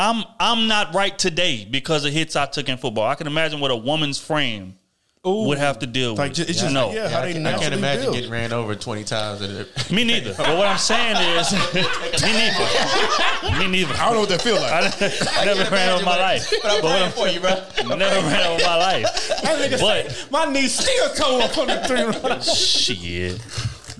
I'm 0.00 0.24
I'm 0.40 0.66
not 0.66 0.94
right 0.94 1.16
today 1.18 1.66
because 1.70 2.04
of 2.06 2.12
hits 2.12 2.34
I 2.34 2.46
took 2.46 2.68
in 2.70 2.78
football. 2.78 3.04
I 3.06 3.14
can 3.16 3.26
imagine 3.26 3.60
what 3.60 3.70
a 3.70 3.76
woman's 3.76 4.18
frame 4.18 4.76
would 5.22 5.58
have 5.58 5.78
to 5.80 5.86
deal 5.86 6.14
Like, 6.14 6.30
with. 6.30 6.36
ju- 6.38 6.44
it's 6.48 6.58
just- 6.60 6.72
no. 6.72 6.90
yeah, 6.92 7.06
how 7.10 7.20
I, 7.20 7.32
can't- 7.34 7.46
I 7.46 7.58
can't 7.58 7.74
imagine 7.74 8.04
build. 8.04 8.14
getting 8.14 8.30
ran 8.30 8.52
over 8.54 8.74
twenty 8.74 9.04
times. 9.04 9.42
And 9.42 9.58
it- 9.58 9.90
Me 9.92 10.02
neither. 10.02 10.32
But 10.34 10.56
what 10.56 10.66
I'm 10.66 10.78
saying 10.78 11.16
is, 11.36 11.52
me 12.22 12.32
neither. 12.32 13.58
Me 13.58 13.68
neither. 13.68 13.92
I 13.94 14.06
don't 14.06 14.14
know 14.14 14.20
what 14.20 14.28
that 14.30 14.40
feel 14.40 14.54
like. 14.56 14.72
I, 15.38 15.44
never 15.44 15.70
ran 15.70 15.90
over 15.90 16.04
my 16.06 16.16
life. 16.18 16.50
But 16.62 16.70
I'm 16.72 16.80
praying 16.80 17.10
for 17.12 17.28
you, 17.28 17.40
bro. 17.40 17.96
Never 17.96 18.26
ran 18.28 18.46
over 18.46 18.64
my 18.64 18.76
life. 18.76 19.06
But 19.42 19.78
say, 19.78 20.08
my 20.30 20.46
knee 20.46 20.68
still 20.68 21.10
toe 21.14 21.40
up 21.42 21.58
on 21.58 21.66
the 21.66 21.84
three 21.86 22.04
run. 22.04 22.40
shit. 22.40 23.38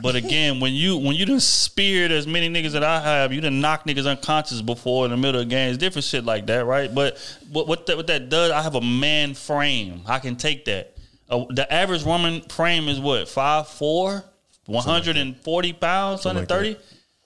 But 0.02 0.14
again, 0.16 0.60
when 0.60 0.72
you 0.72 0.96
when 0.96 1.14
you 1.16 1.26
done 1.26 1.40
speared 1.40 2.10
as 2.12 2.26
many 2.26 2.48
niggas 2.48 2.72
that 2.72 2.84
I 2.84 3.00
have, 3.00 3.32
you 3.32 3.40
done 3.40 3.60
knock 3.60 3.84
niggas 3.86 4.06
unconscious 4.06 4.62
before 4.62 5.04
in 5.04 5.10
the 5.10 5.16
middle 5.16 5.40
of 5.40 5.48
games, 5.48 5.76
different 5.78 6.04
shit 6.04 6.24
like 6.24 6.46
that, 6.46 6.64
right? 6.66 6.94
But 6.94 7.18
what 7.50 7.66
what 7.66 7.86
that, 7.86 7.96
what 7.96 8.06
that 8.08 8.28
does, 8.28 8.50
I 8.50 8.62
have 8.62 8.74
a 8.74 8.80
man 8.80 9.34
frame. 9.34 10.02
I 10.06 10.18
can 10.18 10.36
take 10.36 10.64
that. 10.66 10.96
Uh, 11.28 11.44
the 11.50 11.70
average 11.72 12.02
woman 12.04 12.42
frame 12.42 12.88
is 12.88 12.98
what 13.00 13.28
five 13.28 13.68
four, 13.68 14.24
one 14.66 14.84
hundred 14.84 15.16
and 15.16 15.36
forty 15.42 15.72
pounds, 15.72 16.22
Something 16.22 16.46
hundred 16.48 16.68
like. 16.68 16.80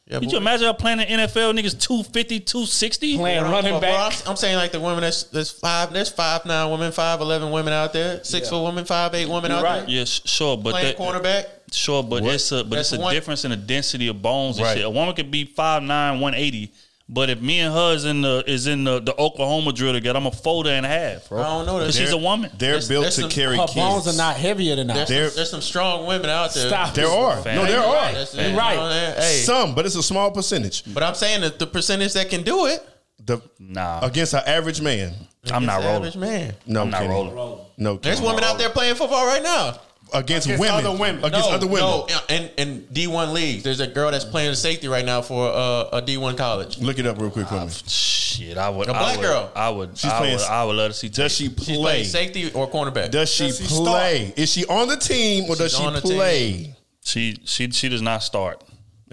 Yeah, 0.07 0.19
Could 0.19 0.27
but- 0.27 0.33
you 0.33 0.39
imagine 0.39 0.67
her 0.67 0.75
playing 0.75 1.01
in 1.01 1.19
NFL 1.21 1.59
niggas 1.59 1.81
250, 1.81 2.41
260? 2.41 3.17
Playing 3.17 3.41
Bro, 3.41 3.51
running 3.51 3.73
bro, 3.73 3.81
back. 3.81 4.13
I'm, 4.27 4.33
I'm 4.33 4.37
saying 4.37 4.57
like 4.57 4.71
the 4.71 4.79
women 4.81 5.01
that's 5.01 5.23
there's 5.25 5.51
five 5.51 5.95
there's 5.95 6.11
five 6.11 6.45
nine 6.45 6.71
women, 6.71 6.93
five 6.93 7.23
eleven 7.23 7.51
women 7.51 7.73
out 7.73 7.95
there, 7.95 8.23
six 8.23 8.51
foot 8.51 8.63
women, 8.65 8.85
five 8.85 9.15
eight 9.15 9.31
women 9.31 9.51
out 9.51 9.65
right. 9.65 9.81
there 9.81 9.89
Yeah, 9.89 10.05
sh- 10.05 10.21
sure, 10.27 10.59
but 10.59 10.73
playing 10.73 10.95
that, 10.95 10.99
cornerback. 10.99 11.47
Sure, 11.73 12.03
but 12.03 12.23
it's 12.25 12.53
a 12.53 12.63
but 12.65 12.77
That's 12.77 12.93
it's 12.93 12.99
a 12.99 13.03
one- 13.03 13.15
difference 13.15 13.45
in 13.45 13.51
the 13.51 13.57
density 13.57 14.09
of 14.09 14.21
bones 14.23 14.57
and 14.59 14.67
Right. 14.67 14.77
shit. 14.77 14.85
A 14.85 14.91
woman 14.91 15.15
could 15.15 15.31
be 15.31 15.45
5'9", 15.45 16.21
180, 16.21 16.71
but 17.09 17.31
if 17.31 17.41
me 17.41 17.61
and 17.61 17.75
her 17.75 17.95
is 17.95 18.05
in 18.05 18.21
the 18.23 18.45
is 18.47 18.67
in 18.67 18.85
the, 18.85 19.01
the 19.01 19.15
Oklahoma 19.19 19.73
drill 19.73 19.93
together, 19.93 20.17
I'm 20.19 20.27
a 20.27 20.31
folder 20.31 20.71
and 20.71 20.87
a 20.87 20.89
half, 20.89 21.29
bro. 21.29 21.41
I 21.41 21.45
don't 21.47 21.67
know 21.67 21.79
that. 21.81 21.87
'Cause 21.87 21.97
she's 21.97 22.13
a 22.13 22.17
woman. 22.17 22.51
They're 22.57 22.71
There's- 22.73 22.89
built 22.89 23.03
there's 23.05 23.15
to 23.17 23.21
some- 23.23 23.31
carry 23.31 23.57
Her 23.57 23.63
kids. 23.65 23.75
bones 23.75 24.07
are 24.09 24.13
not 24.13 24.37
heavier 24.37 24.77
than 24.77 24.87
There's, 24.87 24.99
ours. 25.01 25.09
There- 25.09 25.31
there's 25.31 25.51
some 25.51 25.63
strong 25.63 26.07
women 26.07 26.31
out 26.31 26.55
there. 26.55 26.69
Stop. 26.69 26.95
There 26.95 27.09
are. 27.11 27.43
Fam. 27.43 27.57
No, 27.57 27.67
there 27.67 27.81
are. 27.81 28.07
That's- 28.13 28.35
Fam. 28.35 28.53
you 28.53 28.59
Right. 28.59 28.77
know 28.77 28.83
what 28.83 28.93
I'm 28.93 29.15
saying? 29.17 29.33
Hey, 29.39 29.43
Some, 29.45 29.75
but 29.75 29.85
it's 29.87 29.97
a 29.97 30.03
small 30.03 30.31
percentage. 30.31 30.83
but 30.87 31.03
I'm 31.03 31.15
saying 31.15 31.41
that 31.41 31.59
the 31.59 31.67
percentage 31.67 32.13
that 32.13 32.31
can 32.31 32.43
do 32.43 32.67
it 32.67 32.87
The 33.27 33.41
Nah, 33.59 34.01
against 34.03 34.35
an 34.35 34.43
average 34.47 34.83
man. 34.83 35.15
I'm 35.51 35.65
not 35.65 35.81
rolling. 35.83 35.97
average 35.97 36.17
man. 36.17 36.53
No, 36.67 36.83
I'm 36.83 36.91
not 36.91 37.01
Kenny. 37.01 37.15
rolling. 37.15 37.59
No, 37.79 37.97
There's 37.97 38.21
women 38.21 38.45
out 38.45 38.59
there 38.59 38.69
playing 38.69 38.97
football 38.97 39.25
right 39.27 39.43
now. 39.43 39.79
Against, 40.15 40.47
Against 40.47 40.61
women. 40.61 40.87
other 40.87 40.97
women. 40.99 41.25
Against 41.25 41.49
no, 41.51 41.55
other 41.57 41.67
women. 41.67 41.81
no, 41.81 42.07
in 42.29 42.51
in 42.57 42.81
D1 42.93 43.33
leagues, 43.33 43.63
there's 43.65 43.81
a 43.81 43.87
girl 43.87 44.11
that's 44.11 44.25
playing 44.25 44.55
safety 44.55 44.89
right 44.89 45.05
now 45.05 45.21
for 45.23 45.49
uh, 45.51 45.99
a 45.99 46.03
D1 46.03 46.37
college. 46.39 46.79
Look 46.79 46.99
it 46.99 47.07
up 47.07 47.19
real 47.21 47.31
quick 47.31 47.49
for 47.49 47.61
me. 47.61 47.69
Shit, 47.87 48.57
I 48.57 48.69
would. 48.71 48.89
A 48.89 48.93
black 48.93 49.17
would, 49.19 49.25
girl. 49.27 49.53
I 49.55 49.69
would. 49.71 49.97
She's 49.99 50.11
I 50.11 50.19
playing- 50.19 50.37
would, 50.39 50.47
I 50.47 50.65
would 50.65 50.77
love 50.77 50.91
to 50.93 50.97
see. 50.97 51.09
Does 51.09 51.33
she 51.33 51.45
She's 51.49 51.65
play? 51.65 51.77
playing 51.77 52.05
safety 52.05 52.51
or 52.53 52.69
cornerback. 52.71 53.11
Does 53.11 53.31
she 53.33 53.47
Does 53.49 53.59
she 53.59 53.67
play? 53.67 54.33
Is 54.37 54.51
she 54.53 54.65
on 54.67 54.89
the 54.89 54.97
team 54.97 55.45
or 55.51 55.57
does 55.57 55.77
she 55.77 55.83
on 55.85 55.93
team. 55.95 56.03
play? 56.03 56.75
She 57.05 57.39
she 57.45 57.71
she 57.71 57.89
does 57.89 58.03
not 58.03 58.23
start. 58.23 58.63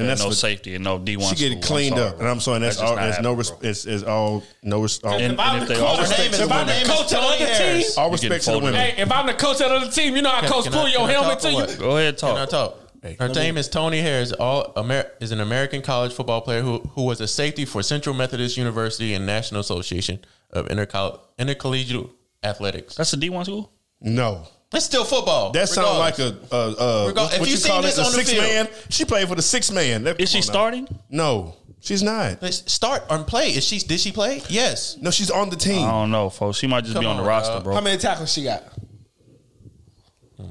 And 0.02 0.10
And 0.10 0.10
that's 0.10 0.22
no 0.22 0.28
what- 0.28 0.36
safety 0.38 0.76
and 0.76 0.84
no 0.84 0.98
D 1.00 1.16
one. 1.18 1.26
School. 1.28 1.38
She 1.38 1.44
getting 1.44 1.62
cleaned 1.62 1.98
up, 2.00 2.20
and 2.20 2.28
I'm 2.28 2.40
sorry. 2.40 2.60
That's, 2.60 2.80
all. 2.80 2.96
That's 2.96 3.22
no. 3.22 3.34
Res- 3.34 3.54
it's, 3.62 3.86
it's 3.86 4.04
all 4.04 4.44
no. 4.64 4.82
Res- 4.82 5.00
all, 5.04 5.14
And- 5.14 5.34
If 5.34 5.40
I'm 5.40 5.62
if 5.62 5.68
they 5.68 5.80
all 5.80 6.00
respect 6.00 6.20
if 6.22 6.32
to 6.40 6.48
the 6.48 6.54
I'm 6.54 6.68
the 6.68 6.74
women. 6.74 6.88
coach 6.88 7.14
of 7.14 7.40
the 7.40 7.46
team, 7.46 7.86
all 7.98 8.12
respect 8.12 8.44
to 8.46 8.52
the 8.52 8.60
women. 8.60 8.74
hey, 8.76 8.96
if 9.02 9.12
I'm 9.12 9.28
the 9.28 9.34
coach 9.34 9.62
of 9.62 9.82
the 9.82 9.90
team, 9.92 10.16
you 10.16 10.22
know 10.22 10.32
I 10.32 10.46
coach 10.48 10.64
can 10.66 10.74
pull 10.74 10.88
your 10.90 11.08
helmet 11.08 11.40
to 11.42 11.52
you. 11.52 11.68
Go 11.78 11.98
ahead, 11.98 12.18
talk. 12.18 12.32
Can 12.36 12.42
I 12.42 12.46
talk. 12.46 12.78
talk? 13.04 13.20
Her 13.20 13.30
name 13.30 13.58
is 13.58 13.68
Toni 13.68 14.00
Harris. 14.00 14.32
All 14.32 14.74
Amer- 14.78 15.10
is 15.20 15.32
an 15.32 15.40
American 15.40 15.82
college 15.82 16.14
football 16.14 16.42
player 16.42 16.62
who 16.62 16.80
who 16.96 17.04
was 17.04 17.20
a 17.22 17.28
safety 17.28 17.66
for 17.66 17.82
Central 17.82 18.16
Methodist 18.16 18.58
University 18.58 19.14
and 19.16 19.26
National 19.26 19.62
Association 19.62 20.20
of 20.52 20.68
Intercoll- 20.68 21.20
Intercollegiate 21.40 22.08
Athletics. 22.44 22.96
That's 22.96 23.14
a 23.14 23.18
D 23.18 23.30
one 23.30 23.46
school. 23.46 23.72
No, 24.02 24.48
That's 24.72 24.86
still 24.86 25.04
football. 25.04 25.52
that 25.52 25.68
sounds 25.70 26.00
like 26.00 26.18
regardless. 26.18 26.52
a. 26.52 26.56
Uh, 26.56 26.58
uh, 26.58 27.12
what, 27.12 27.34
if 27.42 27.48
you 27.48 27.56
you 27.58 27.62
call 27.66 27.82
this 27.82 27.98
it? 27.98 28.02
A 28.02 28.06
on 28.06 28.12
the 28.14 28.18
six 28.18 28.32
field- 28.32 28.44
man. 28.44 28.68
She 28.90 29.04
played 29.06 29.28
for 29.28 29.36
the 29.36 29.42
six 29.42 29.70
man. 29.70 30.04
That- 30.06 30.20
Is 30.20 30.30
she 30.32 30.40
come 30.40 30.44
on 30.44 30.48
now. 30.48 30.52
starting? 30.54 30.88
No, 31.10 31.56
she's 31.82 32.02
not. 32.02 32.42
Let's 32.42 32.72
start 32.72 33.04
and 33.10 33.28
play. 33.28 33.50
Is 33.50 33.66
she? 33.66 33.80
Did 33.80 34.00
she 34.00 34.12
play? 34.14 34.42
Yes. 34.50 34.98
No, 35.02 35.12
she's 35.12 35.30
on 35.30 35.50
the 35.50 35.58
team. 35.58 35.74
I 35.74 35.78
team. 35.80 35.88
don't 35.90 36.12
know, 36.12 36.30
folks. 36.30 36.58
She 36.58 36.68
might 36.68 36.82
just 36.86 36.94
Come 36.94 37.04
be 37.04 37.08
on 37.08 37.18
the 37.18 37.24
roster, 37.24 37.60
bro. 37.62 37.76
How 37.76 37.82
many 37.82 37.98
tackles 37.98 38.32
she 38.32 38.44
got? 38.46 38.64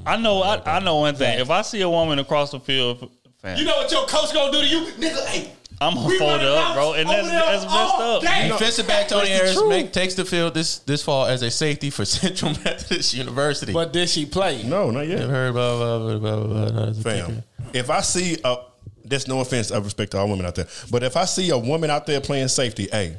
I 0.07 0.17
know. 0.17 0.43
I, 0.43 0.61
I 0.77 0.81
know 0.81 0.97
one 0.97 1.15
thing. 1.17 1.39
If 1.41 1.51
I 1.51 1.63
see 1.63 1.81
a 1.81 1.89
woman 1.89 2.19
across 2.19 2.51
the 2.53 2.61
field, 2.61 3.11
fam, 3.41 3.59
You 3.59 3.65
know 3.65 3.77
what 3.77 3.91
your 3.91 4.07
coach 4.07 4.33
gonna 4.33 4.53
do 4.53 4.61
to 4.61 4.67
you, 4.67 4.81
nigga? 4.99 5.27
Hey, 5.27 5.53
I'm 5.83 5.95
gonna 5.95 6.09
we 6.09 6.19
fold 6.19 6.43
it 6.43 6.47
up, 6.47 6.75
bro, 6.75 6.93
and 6.93 7.09
that's 7.09 7.29
that's 7.29 7.65
messed 7.65 7.95
up. 7.95 8.23
day. 8.23 8.49
Defensive 8.49 8.87
back 8.87 9.09
Toni 9.09 9.29
That's 9.31 9.41
Harris 9.41 9.69
make, 9.69 9.93
takes 9.93 10.15
the 10.15 10.27
field 10.27 10.53
this 10.53 10.81
this 10.81 11.03
fall 11.03 11.25
as 11.27 11.43
a 11.43 11.51
safety 11.51 11.89
for 11.89 12.05
Central 12.05 12.53
Methodist 12.53 13.15
University. 13.15 13.73
But 13.73 13.93
did 13.93 14.11
she 14.11 14.27
play? 14.27 14.63
No, 14.63 14.91
not 14.91 15.05
I've 15.05 15.09
yet. 15.09 15.29
heard 15.31 15.55
blah 15.55 15.77
blah 15.79 16.19
blah 16.19 16.19
blah 16.19 16.47
blah. 16.47 16.71
blah. 16.71 17.03
Fam, 17.03 17.43
if 17.73 17.89
I 17.89 18.03
see 18.03 18.37
a, 18.45 18.57
there's 19.05 19.27
no 19.27 19.41
offense 19.41 19.71
of 19.71 19.85
respect 19.85 20.13
to 20.13 20.19
all 20.19 20.29
women 20.29 20.45
out 20.45 20.55
there, 20.55 20.69
but 20.91 21.03
if 21.03 21.17
I 21.17 21.25
see 21.25 21.49
a 21.51 21.59
woman 21.59 21.89
out 21.89 22.07
there 22.07 22.21
playing 22.21 22.49
safety, 22.49 22.87
hey, 22.93 23.17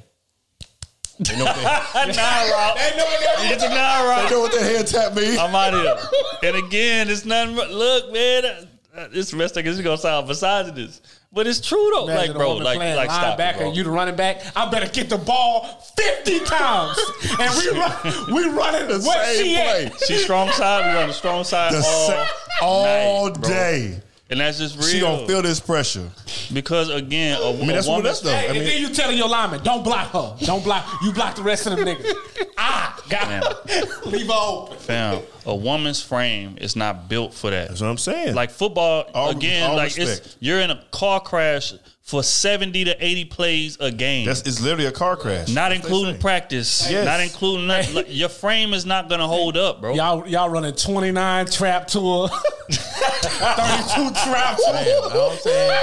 they 1.18 1.38
know 1.38 1.45
what 1.45 1.55
they, 1.55 1.64
nah, 1.64 2.41
Rob. 2.51 2.78
It's 2.78 3.64
a 3.64 3.70
nah, 3.70 4.09
Rob. 4.09 4.30
they 4.30 4.36
know 4.36 4.39
what 4.41 4.51
the 4.51 4.64
hand 4.64 4.88
tap 4.88 5.16
me. 5.16 5.38
I'm 5.38 5.55
out 5.55 5.74
of 5.74 5.82
here. 5.82 6.49
And 6.49 6.66
again, 6.66 7.09
it's 7.09 7.26
nothing. 7.26 7.55
Look, 7.55 8.12
man, 8.14 8.68
this 9.12 9.34
rest 9.34 9.57
of 9.57 9.66
is 9.66 9.82
gonna 9.82 9.97
sound 9.97 10.28
misogynist, 10.28 11.05
but 11.34 11.47
it's 11.47 11.61
true 11.61 11.91
though. 11.93 12.05
Imagine 12.05 12.17
like, 12.17 12.29
a 12.29 12.34
bro, 12.34 12.47
woman 12.49 12.63
like, 12.63 12.77
playing 12.77 12.95
like, 12.95 13.09
stop, 13.09 13.39
it, 13.39 13.41
linebacker, 13.41 13.57
bro. 13.57 13.71
you 13.73 13.84
the 13.84 13.89
running 13.91 14.15
back. 14.15 14.41
I 14.55 14.69
better 14.69 14.88
get 14.88 15.09
the 15.09 15.17
ball 15.17 15.63
fifty 15.97 16.39
times, 16.39 16.97
and 17.39 17.55
we 17.57 17.69
run, 17.79 18.34
we 18.34 18.43
running 18.49 18.88
The 18.88 18.99
where 19.05 19.36
same 19.36 19.45
she 19.45 19.53
play. 19.55 19.86
at? 19.86 19.99
She 20.05 20.17
strong 20.17 20.49
side. 20.51 20.93
We 20.93 21.01
on 21.01 21.07
the 21.07 21.13
strong 21.13 21.43
side 21.43 21.73
The 21.73 21.77
all, 21.77 21.84
sa- 21.84 22.27
all 22.61 23.25
night, 23.29 23.41
bro. 23.41 23.49
Day. 24.32 24.39
and 24.39 24.39
that's 24.39 24.57
just 24.57 24.77
real. 24.77 24.88
She 24.88 24.99
gonna 24.99 25.27
feel 25.27 25.41
this 25.41 25.59
pressure. 25.59 26.09
because 26.53 26.89
again, 26.89 27.39
a, 27.41 27.49
I 27.49 27.53
mean, 27.53 27.67
that's 27.67 27.88
a 27.88 27.89
what 27.89 27.97
woman, 27.97 28.03
that's 28.05 28.21
though. 28.21 28.29
Hey, 28.32 28.38
I 28.38 28.43
and 28.45 28.53
mean, 28.59 28.63
then 28.65 28.82
you 28.82 28.89
telling 28.93 29.17
your 29.17 29.29
lineman, 29.29 29.63
don't 29.63 29.84
block 29.84 30.11
her, 30.11 30.36
don't 30.45 30.63
block. 30.63 30.86
You 31.03 31.11
block 31.11 31.36
the 31.36 31.43
rest 31.43 31.67
of 31.67 31.77
them 31.77 31.86
niggas. 31.86 32.13
ah, 32.57 33.01
got 33.09 34.05
leave 34.05 34.27
her 34.27 34.34
open. 34.34 34.77
fam, 34.77 35.21
a 35.45 35.55
woman's 35.55 36.01
frame 36.01 36.57
is 36.59 36.75
not 36.75 37.09
built 37.09 37.34
for 37.34 37.49
that. 37.49 37.69
that's 37.69 37.82
what 37.82 37.88
I'm 37.88 37.97
saying. 37.97 38.36
Like 38.36 38.51
football, 38.51 39.09
All- 39.13 39.29
again, 39.29 39.69
all 39.69 39.75
like 39.77 39.97
it's 39.97 40.38
you're 40.39 40.59
in 40.59 40.71
a 40.71 40.82
car 40.91 41.19
crash 41.19 41.73
for 42.12 42.22
seventy 42.22 42.84
to 42.84 43.03
eighty 43.03 43.24
plays 43.24 43.78
a 43.80 43.89
game. 43.89 44.26
that's 44.26 44.41
it's 44.41 44.59
literally 44.59 44.86
a 44.86 44.91
car 44.91 45.16
crash. 45.16 45.47
not 45.47 45.55
That's 45.55 45.55
what 45.55 45.70
they 45.70 45.76
including 45.78 46.20
practice. 46.20 46.91
Yes. 46.91 47.05
Not 47.05 47.22
including 47.22 47.68
nothing. 47.68 47.95
Like, 47.95 48.05
your 48.09 48.28
frame 48.28 48.74
is 48.74 48.86
not 48.86 49.07
gonna 49.07 49.28
hold 49.28 49.55
up, 49.55 49.80
bro. 49.80 49.93
Y'all, 49.93 50.28
y'all 50.28 50.49
running 50.49 50.76
twenty 50.76 51.12
nine 51.12 51.45
trap 51.45 51.88
tour, 51.88 52.28
thirty 52.70 53.84
two 53.95 54.12
trap 54.26 54.57
tour. 54.57 55.78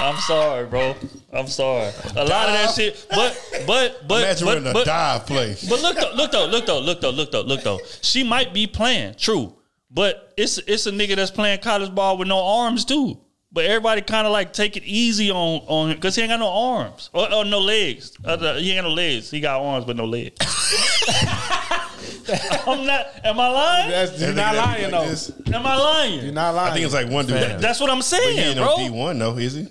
I'm 0.00 0.16
sorry, 0.16 0.66
bro. 0.66 0.96
I'm 1.32 1.46
sorry. 1.46 1.92
A 2.16 2.24
lot 2.24 2.48
of 2.48 2.54
that 2.54 2.72
shit, 2.74 3.06
but 3.08 3.64
but 3.64 4.08
but 4.08 4.22
Imagine 4.24 4.44
but, 4.46 4.54
we're 4.54 4.60
in 4.60 4.66
a 4.66 4.72
but, 4.72 4.86
dive 4.86 5.26
play. 5.26 5.56
But 5.68 5.82
look 5.82 5.96
though, 5.96 6.14
look 6.16 6.32
though, 6.32 6.46
look 6.46 6.66
though, 6.66 6.80
look 6.80 7.00
though, 7.00 7.10
look 7.10 7.30
though, 7.30 7.42
look 7.42 7.62
though. 7.62 7.78
She 8.02 8.24
might 8.24 8.52
be 8.52 8.66
playing, 8.66 9.14
true, 9.14 9.54
but 9.88 10.34
it's 10.36 10.58
it's 10.58 10.86
a 10.86 10.90
nigga 10.90 11.14
that's 11.14 11.30
playing 11.30 11.60
college 11.60 11.94
ball 11.94 12.18
with 12.18 12.26
no 12.26 12.42
arms 12.44 12.84
too. 12.84 13.20
But 13.52 13.64
everybody 13.64 14.02
kind 14.02 14.26
of 14.26 14.32
like 14.32 14.52
take 14.52 14.76
it 14.76 14.82
easy 14.84 15.30
on 15.30 15.62
on 15.66 15.90
him 15.90 15.96
because 15.96 16.14
he 16.16 16.22
ain't 16.22 16.30
got 16.30 16.40
no 16.40 16.48
arms 16.48 17.10
or, 17.12 17.32
or 17.32 17.44
no 17.44 17.60
legs. 17.60 18.12
He 18.22 18.30
ain't 18.30 18.40
got 18.40 18.82
no 18.82 18.90
legs. 18.90 19.30
He 19.30 19.40
got 19.40 19.62
arms 19.62 19.84
but 19.84 19.96
no 19.96 20.04
legs. 20.04 20.36
I'm 22.66 22.86
not. 22.86 23.06
Am 23.24 23.38
I 23.40 23.48
lying? 23.48 23.90
That's, 23.90 24.20
you're 24.20 24.32
That 24.32 24.54
not 24.54 24.54
nigga 24.54 24.56
that 24.56 24.76
be 24.76 24.82
lying 24.82 24.92
like 24.92 25.02
though. 25.04 25.10
this. 25.10 25.32
Am 25.52 25.66
I 25.66 25.76
lying? 25.76 26.24
You're 26.24 26.32
not 26.32 26.54
lying. 26.54 26.70
I 26.70 26.74
think 26.74 26.84
it's 26.86 26.94
like 26.94 27.08
one 27.10 27.26
dude. 27.26 27.38
Fam. 27.38 27.60
That's 27.60 27.80
what 27.80 27.90
I'm 27.90 27.98
But 27.98 28.04
he 28.04 28.16
saying, 28.16 28.38
ain't 28.38 28.56
bro. 28.58 28.66
no 28.66 28.76
D 28.76 28.90
one 28.90 29.18
though, 29.18 29.36
is 29.38 29.54
he? 29.54 29.62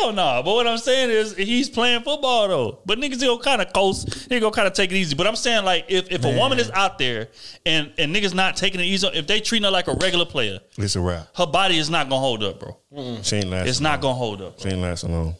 Hell 0.00 0.12
no. 0.12 0.42
But 0.44 0.54
what 0.54 0.66
I'm 0.66 0.78
saying 0.78 1.10
is 1.10 1.36
he's 1.36 1.68
playing 1.68 2.02
football 2.02 2.48
though. 2.48 2.78
But 2.86 2.98
niggas 2.98 3.20
go 3.20 3.38
kind 3.38 3.60
of 3.62 3.72
coast. 3.72 4.28
They 4.28 4.40
go 4.40 4.50
kind 4.50 4.66
of 4.66 4.74
take 4.74 4.90
it 4.92 4.96
easy. 4.96 5.14
But 5.16 5.26
I'm 5.26 5.36
saying 5.36 5.64
like 5.64 5.86
if, 5.88 6.10
if 6.10 6.24
a 6.24 6.36
woman 6.36 6.58
is 6.58 6.70
out 6.70 6.98
there 6.98 7.28
and 7.66 7.92
and 7.98 8.14
niggas 8.14 8.34
not 8.34 8.56
taking 8.56 8.80
it 8.80 8.84
easy, 8.84 9.06
if 9.08 9.26
they 9.26 9.40
treating 9.40 9.64
her 9.64 9.70
like 9.70 9.88
a 9.88 9.94
regular 9.94 10.24
player, 10.26 10.60
It's 10.76 10.96
a 10.96 11.00
wrap. 11.00 11.28
her 11.36 11.46
body 11.46 11.78
is 11.78 11.90
not 11.90 12.08
gonna 12.08 12.20
hold 12.20 12.42
up, 12.42 12.60
bro. 12.60 12.76
She 13.22 13.36
ain't 13.36 13.48
lasting. 13.50 13.68
It's 13.68 13.80
not 13.80 14.00
gonna 14.00 14.14
hold 14.14 14.40
up, 14.42 14.60
She 14.60 14.68
ain't 14.68 14.80
lasting 14.80 15.12
long. 15.12 15.34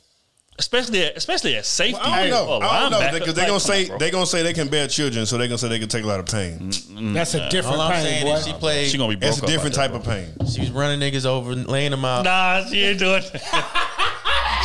Especially 0.59 1.03
especially 1.03 1.57
at 1.57 1.65
safety. 1.67 2.01
I 2.01 2.29
don't 2.29 2.31
know. 2.31 2.47
Oh, 2.55 2.61
I 2.61 2.81
don't 2.81 2.91
know 2.91 2.99
because 3.19 3.35
they 3.35 3.43
Like, 3.43 3.47
gonna 3.47 3.47
come 3.47 3.55
on, 3.55 3.61
say 3.61 3.87
bro. 3.89 3.99
they 3.99 4.11
gonna 4.11 4.27
say 4.27 4.43
they 4.43 4.53
can 4.53 4.69
bear 4.69 4.87
children, 4.89 5.25
so 5.27 5.39
they're 5.39 5.49
gonna 5.49 5.59
say 5.59 5.69
they 5.69 5.79
can 5.79 5.89
take 5.89 6.05
a 6.05 6.07
lot 6.07 6.21
of 6.21 6.27
pain. 6.27 6.59
Mm, 6.59 6.71
mm, 6.99 7.15
That's 7.15 7.35
a 7.35 7.49
different 7.49 7.77
All 7.77 7.83
I'm 7.83 7.93
pain, 7.93 8.03
saying 8.05 8.25
boy. 8.27 8.35
is 8.35 8.47
she 8.47 8.53
played. 8.55 8.91
She 8.91 8.99
gonna 8.99 9.11
be 9.11 9.17
broke 9.17 9.31
That's 9.31 9.41
a 9.41 9.45
up 9.45 9.51
different 9.51 9.79
out 9.79 9.81
type 9.93 10.03
there, 10.05 10.19
of 10.19 10.39
pain. 10.39 10.49
she 10.49 10.61
was 10.61 10.71
running 10.71 11.01
niggas 11.01 11.27
over, 11.27 11.55
laying 11.55 11.91
them 11.93 12.05
out. 12.05 12.25
Nah, 12.25 12.65
she 12.67 12.83
ain't 12.83 12.99
doing. 12.99 13.23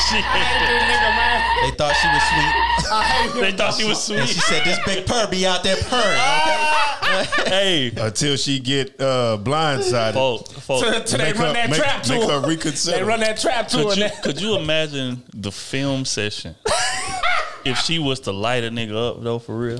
she, 0.10 0.18
They 1.64 1.72
thought 1.78 1.94
she 1.96 2.08
was 2.10 2.24
sweet. 2.30 3.42
they 3.42 3.52
thought 3.54 3.74
she 3.78 3.86
was 3.86 4.10
And 4.10 4.28
she 4.28 4.40
said, 4.40 4.64
"This 4.66 4.80
big 4.86 5.06
purr 5.06 5.28
be 5.30 5.46
out 5.48 5.64
there 5.64 5.78
purring." 5.78 6.04
Okay? 6.20 6.70
hey, 7.48 7.92
Until 7.98 8.36
she 8.38 8.60
get 8.60 9.00
uh, 9.00 9.38
blindsided. 9.42 10.14
folks, 10.14 10.52
folks. 10.54 10.82
Till 10.90 11.04
till 11.04 11.18
they 11.20 11.34
run 11.34 11.48
her- 11.48 11.54
that 11.54 11.70
make- 11.70 11.80
trap 11.80 12.04
to 12.04 12.12
make 12.14 12.24
her. 12.24 12.42
her 12.42 12.48
reconsider. 12.48 12.98
They 12.98 13.04
run 13.04 13.20
that 13.22 13.38
trap 13.40 13.68
to 13.70 13.78
her. 13.78 13.84
Could 13.86 13.98
you, 13.98 14.10
could 14.24 14.42
you 14.42 14.56
imagine 14.58 15.24
the 15.34 15.52
film 15.52 16.06
session 16.06 16.56
if 17.66 17.78
she 17.80 18.00
was 18.00 18.20
to 18.22 18.32
light 18.32 18.64
a 18.64 18.70
nigga 18.70 19.12
up 19.12 19.24
though 19.24 19.40
for 19.40 19.58
real? 19.58 19.80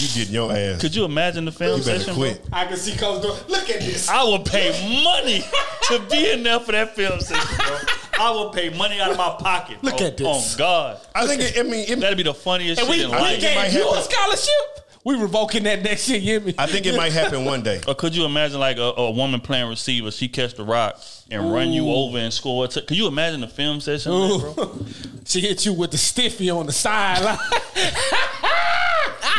You 0.00 0.06
getting 0.14 0.32
your 0.34 0.52
ass. 0.52 0.80
Could 0.80 0.94
you 0.94 1.04
imagine 1.04 1.44
the 1.44 1.50
film 1.50 1.80
you 1.80 1.84
better 1.84 1.98
session? 1.98 2.14
quit. 2.14 2.40
I 2.52 2.66
can 2.66 2.76
see 2.76 2.96
Coach 2.96 3.20
going, 3.20 3.36
look 3.48 3.68
at 3.68 3.80
this. 3.80 4.08
I 4.08 4.22
would 4.22 4.44
pay 4.44 4.70
money 5.02 5.42
to 5.88 5.98
be 6.08 6.30
in 6.30 6.44
there 6.44 6.60
for 6.60 6.70
that 6.70 6.94
film 6.94 7.18
session, 7.18 7.56
bro. 7.56 7.76
I 8.20 8.30
would 8.30 8.52
pay 8.52 8.68
money 8.76 9.00
out 9.00 9.10
of 9.10 9.16
my 9.16 9.34
pocket. 9.40 9.82
Look 9.82 9.96
bro. 9.98 10.06
at 10.06 10.16
this. 10.16 10.54
Oh 10.54 10.58
God, 10.58 11.00
I 11.16 11.26
think. 11.26 11.42
It, 11.42 11.58
I 11.58 11.62
mean, 11.64 11.84
it, 11.88 11.98
that'd 11.98 12.16
be 12.16 12.22
the 12.22 12.32
funniest 12.34 12.80
And 12.80 12.88
shit 12.88 12.96
we, 12.98 13.04
in 13.06 13.10
we 13.10 13.16
life. 13.16 13.40
gave 13.40 13.72
you 13.72 13.90
a 13.90 14.02
scholarship. 14.02 14.87
We 15.04 15.14
revoking 15.16 15.62
that 15.64 15.82
next 15.82 16.08
year, 16.08 16.18
you 16.18 16.40
me? 16.40 16.54
I 16.58 16.66
think 16.66 16.84
it 16.84 16.94
might 16.96 17.12
happen 17.12 17.44
one 17.44 17.62
day. 17.62 17.80
Or 17.86 17.94
could 17.94 18.14
you 18.14 18.24
imagine 18.24 18.58
like 18.60 18.76
a, 18.78 18.92
a 18.96 19.10
woman 19.10 19.40
playing 19.40 19.68
receiver? 19.68 20.10
She 20.10 20.28
catch 20.28 20.54
the 20.54 20.64
rock 20.64 21.00
and 21.30 21.52
run 21.52 21.70
you 21.72 21.88
over 21.88 22.18
and 22.18 22.32
score. 22.32 22.64
a 22.64 22.68
t- 22.68 22.82
Could 22.82 22.96
you 22.96 23.06
imagine 23.06 23.40
the 23.40 23.48
film 23.48 23.80
session, 23.80 24.12
on 24.12 24.54
bro? 24.54 24.78
she 25.24 25.40
hit 25.40 25.64
you 25.64 25.72
with 25.72 25.92
the 25.92 25.98
stiffy 25.98 26.50
on 26.50 26.66
the 26.66 26.72
sideline. 26.72 27.38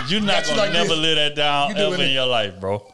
You're 0.07 0.22
not 0.22 0.43
you 0.45 0.55
gonna 0.55 0.62
like 0.64 0.74
never 0.74 0.89
this. 0.89 0.97
live 0.97 1.16
that 1.18 1.36
down 1.36 1.70
You 1.70 1.76
doing 1.76 1.93
ever 1.93 2.03
in 2.03 2.10
it. 2.10 2.14
your 2.14 2.26
life, 2.26 2.60
bro. 2.60 2.91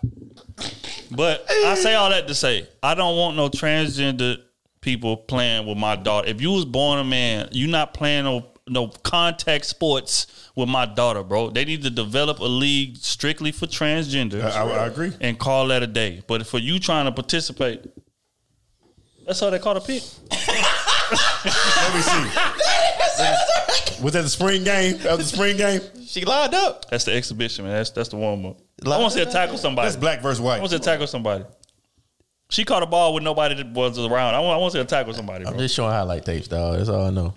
But 1.12 1.46
I 1.50 1.76
say 1.76 1.94
all 1.94 2.10
that 2.10 2.28
to 2.28 2.36
say, 2.36 2.68
I 2.84 2.94
don't 2.96 3.16
want 3.16 3.38
no 3.38 3.48
transgender 3.48 4.38
people 4.82 5.16
playing 5.18 5.66
with 5.66 5.78
my 5.78 5.96
daughter. 5.96 6.28
If 6.28 6.42
you 6.42 6.52
was 6.52 6.66
born 6.66 7.00
a 7.00 7.04
man, 7.04 7.50
you 7.52 7.68
not 7.68 7.94
playing 7.94 8.26
no 8.26 8.42
no 8.68 8.88
contact 8.88 9.66
sports 9.66 10.50
with 10.56 10.68
my 10.70 10.86
daughter, 10.86 11.24
bro. 11.24 11.50
They 11.50 11.66
need 11.66 11.84
to 11.84 11.90
develop 11.90 12.40
a 12.40 12.44
league 12.46 12.98
strictly 12.98 13.52
for 13.52 13.68
transgender. 13.68 14.44
I, 14.44 14.62
I, 14.62 14.70
I 14.84 14.88
agree. 14.88 15.12
and 15.22 15.38
call 15.38 15.68
that 15.68 15.84
a 15.84 15.88
day. 15.88 16.24
But 16.28 16.48
for 16.48 16.58
you 16.58 16.80
trying 16.80 17.06
to 17.06 17.12
participate, 17.12 17.86
that's 19.26 19.40
how 19.40 19.50
they 19.50 19.60
call 19.60 19.78
a 19.78 19.82
pick. 19.82 20.04
Let 20.32 21.94
me 21.94 22.02
see. 22.02 22.30
Was 24.04 24.14
that 24.14 24.24
the 24.24 24.30
spring 24.30 24.64
game? 24.64 24.98
That 25.00 25.18
was 25.18 25.30
the 25.32 25.36
spring 25.38 25.58
game. 25.58 25.82
She 26.06 26.26
lined 26.26 26.54
up. 26.54 26.90
That's 26.90 27.06
the 27.06 27.14
exhibition, 27.14 27.66
man. 27.66 27.76
That's 27.76 27.92
that's 27.92 28.10
the 28.10 28.18
warm 28.18 28.46
up. 28.46 28.58
I 28.86 28.90
want 28.90 29.14
to 29.14 29.20
see 29.20 29.26
her 29.26 29.32
tackle 29.32 29.58
somebody. 29.58 29.88
That's 29.88 29.96
black 29.96 30.22
versus 30.22 30.42
white. 30.42 30.58
I 30.58 30.60
want 30.60 30.72
to 30.72 30.78
see 30.78 30.82
her 30.82 30.84
tackle 30.84 31.08
somebody. 31.08 31.46
She 32.50 32.64
caught 32.64 32.84
a 32.84 32.86
ball 32.86 33.14
with 33.14 33.24
nobody 33.24 33.56
that 33.56 33.72
was 33.74 33.98
around. 33.98 34.36
I 34.36 34.40
want, 34.40 34.56
I 34.56 34.58
want 34.58 34.72
to 34.74 34.78
see 34.78 34.82
her 34.82 34.88
tackle 34.88 35.14
somebody, 35.14 35.46
I'm 35.48 35.58
just 35.58 35.74
showing 35.76 35.92
highlight 35.92 36.26
tapes, 36.26 36.48
dog. 36.48 36.78
That's 36.78 36.90
all 36.90 37.06
I 37.08 37.10
know. 37.10 37.34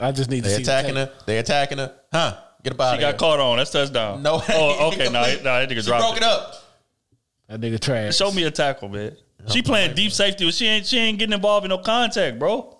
I 0.00 0.12
just 0.12 0.30
need 0.30 0.42
to 0.44 0.48
They 0.50 0.56
see 0.56 0.62
attacking 0.62 0.94
the 0.94 1.06
her. 1.06 1.12
They 1.26 1.38
attacking 1.38 1.78
her. 1.78 1.94
Huh? 2.12 2.36
Get 2.64 2.74
up 2.74 2.80
out 2.80 2.94
She 2.94 3.00
got 3.00 3.08
here. 3.08 3.18
caught 3.18 3.40
on. 3.40 3.56
That's 3.58 3.70
touchdown. 3.70 4.22
No. 4.22 4.42
Oh, 4.48 4.88
okay. 4.92 5.04
No, 5.06 5.12
nah, 5.22 5.26
nah, 5.42 5.60
that 5.60 5.68
nigga 5.68 5.68
dropped 5.68 5.76
it. 5.76 5.82
She 5.82 5.86
dropped 5.88 6.02
broke 6.02 6.16
it. 6.16 6.22
it 6.22 6.24
up. 6.24 6.54
That 7.48 7.60
nigga 7.60 7.80
trash. 7.80 8.16
Show 8.16 8.30
me 8.32 8.44
a 8.44 8.50
tackle, 8.50 8.88
man. 8.88 9.16
She 9.48 9.60
playing 9.62 9.94
deep 9.94 10.12
safety, 10.12 10.44
but 10.44 10.54
she 10.54 10.66
ain't 10.66 10.86
she 10.86 10.98
ain't 10.98 11.18
getting 11.18 11.32
involved 11.32 11.64
in 11.64 11.70
no 11.70 11.78
contact, 11.78 12.38
bro. 12.38 12.52
All 12.52 12.78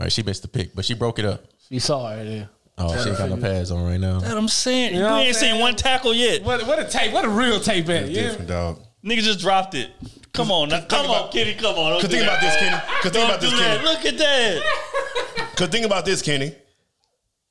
right, 0.00 0.12
she 0.12 0.22
missed 0.22 0.42
the 0.42 0.48
pick, 0.48 0.74
but 0.74 0.84
she 0.84 0.94
broke 0.94 1.18
it 1.18 1.24
up. 1.24 1.44
She 1.68 1.78
saw 1.78 2.10
her 2.10 2.22
there. 2.24 2.50
Oh, 2.76 2.88
she 3.02 3.10
got 3.10 3.30
no 3.30 3.36
pads 3.36 3.70
on 3.70 3.84
right 3.84 4.00
now. 4.00 4.18
That 4.20 4.36
I'm 4.36 4.48
saying. 4.48 4.90
You 4.90 4.96
You, 4.98 5.02
know 5.04 5.10
what 5.12 5.20
I'm 5.20 5.26
ain't 5.28 5.36
seen 5.36 5.60
one 5.60 5.76
tackle 5.76 6.12
yet. 6.12 6.42
What, 6.42 6.66
what 6.66 6.78
a 6.80 6.84
tape. 6.84 7.12
What 7.12 7.24
a 7.24 7.28
real 7.28 7.60
tape 7.60 7.88
at. 7.88 8.08
Yeah. 8.10 8.22
Different 8.22 8.48
dog. 8.48 8.80
Nigga 9.04 9.20
just 9.20 9.38
dropped 9.38 9.74
it. 9.74 9.90
Come 10.34 10.50
on, 10.50 10.68
now. 10.68 10.80
come 10.82 11.06
on, 11.06 11.16
about- 11.20 11.32
Kitty. 11.32 11.54
Come 11.54 11.76
on. 11.76 11.92
Don't 11.92 12.00
Cause 12.00 12.10
think 12.10 12.24
about 12.24 12.40
this. 12.40 12.56
Kenny. 12.56 12.76
Cause 13.02 13.12
think 13.12 13.24
about 13.28 13.40
do 13.40 13.50
this, 13.50 13.58
that. 13.60 13.76
Kenny. 13.80 13.84
Look 13.88 14.04
at 14.04 14.18
that. 14.18 15.52
Cause 15.56 15.68
think 15.68 15.86
about 15.86 16.04
this, 16.04 16.22
Kenny. 16.22 16.54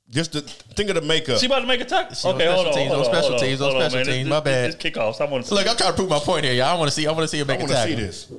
Just 0.10 0.34
to 0.34 0.42
think 0.42 0.90
of 0.90 0.96
the 0.96 1.02
makeup. 1.02 1.40
She 1.40 1.46
about 1.48 1.62
to 1.62 1.66
make 1.68 1.80
a 1.82 1.86
tackle. 1.86 2.14
She 2.14 2.28
on 2.28 2.36
Okay, 2.36 2.46
hold 2.46 2.68
on. 2.68 2.74
special 2.74 2.78
teams, 2.78 2.92
hold 2.92 3.00
on 3.00 3.06
on, 3.06 3.06
special 3.06 3.30
hold 3.30 3.34
on, 3.42 3.48
teams, 3.48 3.62
on 3.62 3.72
hold 3.72 3.82
special 3.84 3.98
man. 3.98 4.06
teams. 4.06 4.30
My 4.30 4.40
this- 4.42 4.44
bad. 4.44 4.74
This 4.74 4.94
kickoffs. 4.94 5.22
I 5.22 5.26
want 5.26 5.46
to 5.46 5.54
Look, 5.56 5.68
I'm 5.68 5.78
trying 5.78 5.92
to 5.92 5.96
prove 5.96 6.10
my 6.10 6.20
point 6.20 6.44
here, 6.46 6.54
y'all. 6.54 6.66
I 6.68 6.74
want 6.76 6.90
to 6.90 6.94
see. 6.96 7.08
I 7.08 7.12
want 7.12 7.24
to 7.24 7.28
see 7.30 7.40
her 7.40 7.46
make 7.46 7.60
a 7.62 7.68
tackle. 7.68 7.76
I 7.76 7.80
want 7.80 7.90
to 7.90 7.96
see 7.98 8.06
this. 8.06 8.32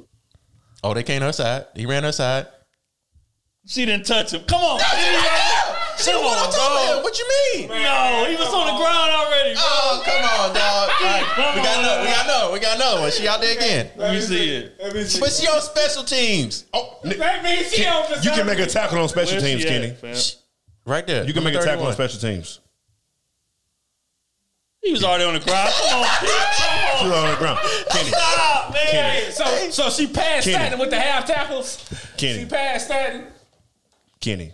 Oh, 0.84 0.92
they 0.94 1.02
came 1.02 1.20
to 1.20 1.26
her 1.26 1.32
side. 1.32 1.66
He 1.74 1.86
ran 1.86 2.04
her 2.04 2.12
side. 2.12 2.46
She 3.66 3.86
didn't 3.86 4.04
touch 4.04 4.34
him. 4.34 4.42
Come 4.46 4.60
on. 4.60 4.78
She 5.98 6.10
Come 6.10 6.24
went 6.24 6.36
on, 6.36 6.46
on 6.46 6.52
top 6.52 6.70
of 6.70 6.86
bro. 6.88 6.96
him. 6.98 7.02
What 7.04 7.18
you 7.18 7.26
mean? 7.54 7.68
No, 7.68 8.24
he 8.28 8.36
was 8.36 8.48
on 8.52 8.66
the 8.66 8.76
ground 8.76 9.10
already. 9.12 9.54
Bro. 9.54 9.62
Oh, 9.64 10.02
come 10.04 10.24
on, 10.24 10.54
dog. 10.54 10.90
All 11.00 11.06
right, 11.06 11.24
come 11.34 11.54
we 11.56 11.62
got 11.62 11.78
on. 11.78 11.84
another. 11.84 12.02
We 12.02 12.08
got 12.10 12.24
another. 12.24 12.52
We 12.52 12.58
got 12.60 12.76
another 12.76 13.00
one. 13.02 13.10
She 13.12 13.28
out 13.28 13.40
there 13.40 13.56
again. 13.56 13.90
Let 13.96 14.12
me 14.14 14.20
see 14.20 14.54
it. 14.54 14.76
it. 14.80 15.16
But 15.20 15.30
she 15.32 15.46
on 15.46 15.60
special 15.60 16.02
teams. 16.04 16.64
Oh, 16.72 16.98
That 17.04 17.42
means 17.44 17.72
she 17.72 17.86
on 17.86 18.04
the 18.10 18.20
you 18.22 18.30
can 18.32 18.46
make 18.46 18.58
a 18.58 18.66
tackle 18.66 18.98
on 18.98 19.08
special 19.08 19.40
Where's 19.40 19.44
teams, 19.44 19.64
Kenny. 19.64 19.96
at. 20.02 20.36
Right 20.86 21.06
there. 21.06 21.24
You 21.24 21.32
can 21.32 21.44
make 21.44 21.54
a 21.54 21.62
tackle 21.62 21.86
on 21.86 21.92
special 21.92 22.20
teams. 22.20 22.60
He 24.82 24.92
was 24.92 25.02
already 25.02 25.24
on 25.24 25.32
the 25.32 25.40
ground. 25.40 25.70
Come 25.88 26.00
on. 26.02 26.06
She's 26.20 27.00
Come 27.00 27.12
on. 27.12 27.24
on 27.24 27.30
the 27.30 27.36
ground. 27.38 27.58
Kenny, 27.90 28.08
Stop, 28.10 28.72
man. 28.74 28.86
Kenny. 28.90 29.30
So, 29.32 29.70
so 29.70 29.90
she 29.90 30.06
passed 30.06 30.44
Kenny. 30.44 30.56
Stanton 30.56 30.78
with 30.80 30.90
the 30.90 31.00
half 31.00 31.24
tackles. 31.26 31.88
Kenny. 32.18 32.40
She 32.40 32.44
passed 32.44 32.86
Stanton. 32.86 33.28
Kenny. 34.20 34.52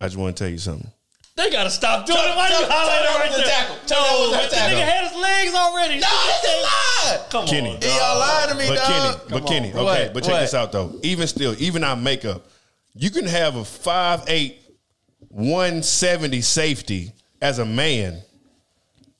I 0.00 0.06
just 0.06 0.16
want 0.16 0.36
to 0.36 0.42
tell 0.44 0.50
you 0.50 0.58
something. 0.58 0.90
They 1.36 1.50
gotta 1.50 1.70
stop 1.70 2.04
doing 2.06 2.18
Tell- 2.18 2.32
it. 2.32 2.36
Why 2.36 2.48
tell- 2.48 2.60
you 2.62 2.66
highlighting 2.66 3.02
tell 3.06 3.18
right 3.18 3.30
them 3.30 3.40
the 3.40 3.46
there? 3.46 3.54
tackle. 3.56 3.76
Tell 3.86 4.02
No, 4.02 4.30
the 4.30 4.36
but 4.36 4.50
the 4.50 4.56
tackle. 4.56 4.78
nigga 4.78 4.84
had 4.84 5.04
his 5.08 5.16
legs 5.20 5.54
already. 5.54 6.00
No, 6.00 6.08
it's 6.10 6.48
a 6.48 6.62
lie. 6.62 7.26
Come 7.30 7.46
Kenny. 7.46 7.70
on. 7.76 7.80
He 7.80 7.88
y'all 7.88 8.18
lying 8.18 8.48
to 8.50 8.54
me, 8.56 8.68
But 8.68 8.76
dog. 8.76 8.86
Kenny, 8.86 9.16
but 9.30 9.46
Kenny, 9.48 9.68
okay, 9.72 9.82
What? 9.82 10.14
but 10.14 10.22
check 10.24 10.32
What? 10.32 10.40
this 10.40 10.54
out 10.54 10.72
though. 10.72 10.98
Even 11.02 11.26
still, 11.28 11.54
even 11.58 11.82
our 11.84 11.96
makeup, 11.96 12.46
you 12.94 13.10
can 13.10 13.26
have 13.26 13.56
a 13.56 13.64
5'8", 13.64 14.56
170 15.28 16.40
safety 16.42 17.12
as 17.40 17.58
a 17.58 17.64
man 17.64 18.20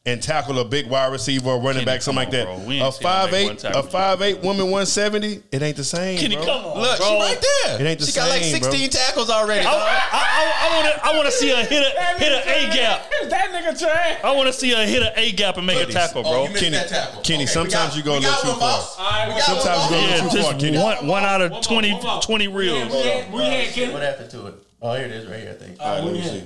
and 0.06 0.22
tackle 0.22 0.58
a 0.58 0.64
big 0.64 0.88
wide 0.88 1.12
receiver 1.12 1.50
or 1.50 1.56
running 1.58 1.72
Kenny, 1.74 1.84
back, 1.84 2.00
something 2.00 2.24
come 2.30 2.32
like 2.32 2.48
on, 2.48 2.66
that. 2.68 2.86
A 2.86 2.90
five 2.90 3.34
eight, 3.34 3.50
A 3.50 3.58
seen 3.58 3.70
him 3.70 3.76
make 3.84 3.84
one 3.84 3.84
5'8", 4.16 4.16
tackle. 4.16 4.30
a 4.32 4.36
5'8", 4.40 4.42
woman 4.42 4.64
170, 4.70 5.42
it 5.52 5.62
ain't 5.62 5.76
the 5.76 5.84
same, 5.84 6.18
Kenny, 6.18 6.36
bro. 6.36 6.44
come 6.46 6.64
on. 6.64 6.80
Look, 6.80 6.98
bro. 6.98 7.06
she 7.06 7.14
right 7.20 7.44
there. 7.66 7.80
It 7.82 7.84
ain't 7.86 8.00
the 8.00 8.06
same. 8.06 8.12
she 8.14 8.20
got 8.20 8.28
like 8.30 8.42
same, 8.42 8.60
bro. 8.62 8.70
16 8.70 8.90
tackles 8.90 9.28
already. 9.30 9.60
I, 9.60 9.64
dog. 9.64 9.74
I, 9.76 10.70
I, 10.70 10.76
want 10.76 10.86
to 10.94 11.06
I 11.06 11.12
want 11.16 11.26
to 11.26 11.32
see 11.32 11.48
her 11.50 11.62
hit 11.64 11.84
a 11.84 12.18
hit 12.18 12.32
an 12.32 12.48
A 12.48 12.74
gap. 12.74 13.10
That 13.28 13.50
nigga 13.52 13.78
trash. 13.78 14.20
I 14.24 14.34
want 14.34 14.46
to 14.46 14.52
see 14.54 14.70
her 14.70 14.86
hit 14.86 15.02
an 15.02 15.12
A 15.16 15.32
gap 15.32 15.58
and 15.58 15.66
make 15.66 15.86
a 15.86 15.92
tackle, 15.92 16.22
Oh, 16.26 16.30
bro. 16.30 16.42
you 16.48 16.58
Kenny- 16.58 16.70
that 16.70 16.88
tackle. 16.88 17.20
Kenny, 17.20 17.42
we 17.42 17.46
sometimes 17.46 17.90
got- 17.90 17.96
you 17.98 18.02
go 18.02 18.12
a 18.16 18.20
little 18.20 18.32
too 18.54 18.58
far. 18.58 18.80
right, 18.98 19.42
Sometimes 19.44 19.84
you 19.84 19.90
go 19.90 20.00
a 20.00 20.06
little 20.16 20.30
too 20.30 20.42
far, 20.42 20.54
Kenny. 20.54 20.78
one 20.78 21.06
one 21.06 21.24
out 21.24 21.42
of 21.42 21.50
One 21.52 21.62
20, 21.62 22.00
20 22.22 22.48
reels. 22.48 22.90
We 22.90 22.98
had, 23.02 23.32
we 23.32 23.42
had 23.42 23.74
Kenny. 23.74 23.92
What 23.92 24.02
happened 24.02 24.30
to 24.30 24.46
it? 24.46 24.54
Oh, 24.80 24.94
here 24.94 25.04
it 25.04 25.10
is, 25.10 25.26
right 25.26 25.40
here. 25.40 25.50
I 25.50 25.62
think. 25.62 25.76
All 25.78 25.94
right, 25.94 26.04
let 26.04 26.14
me 26.14 26.22
see. 26.22 26.42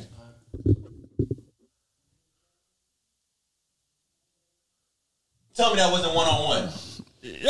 Tell 5.55 5.71
me 5.71 5.77
that 5.77 5.91
wasn't 5.93 6.15
one 6.15 6.27
on 6.27 6.45
one. 6.45 6.73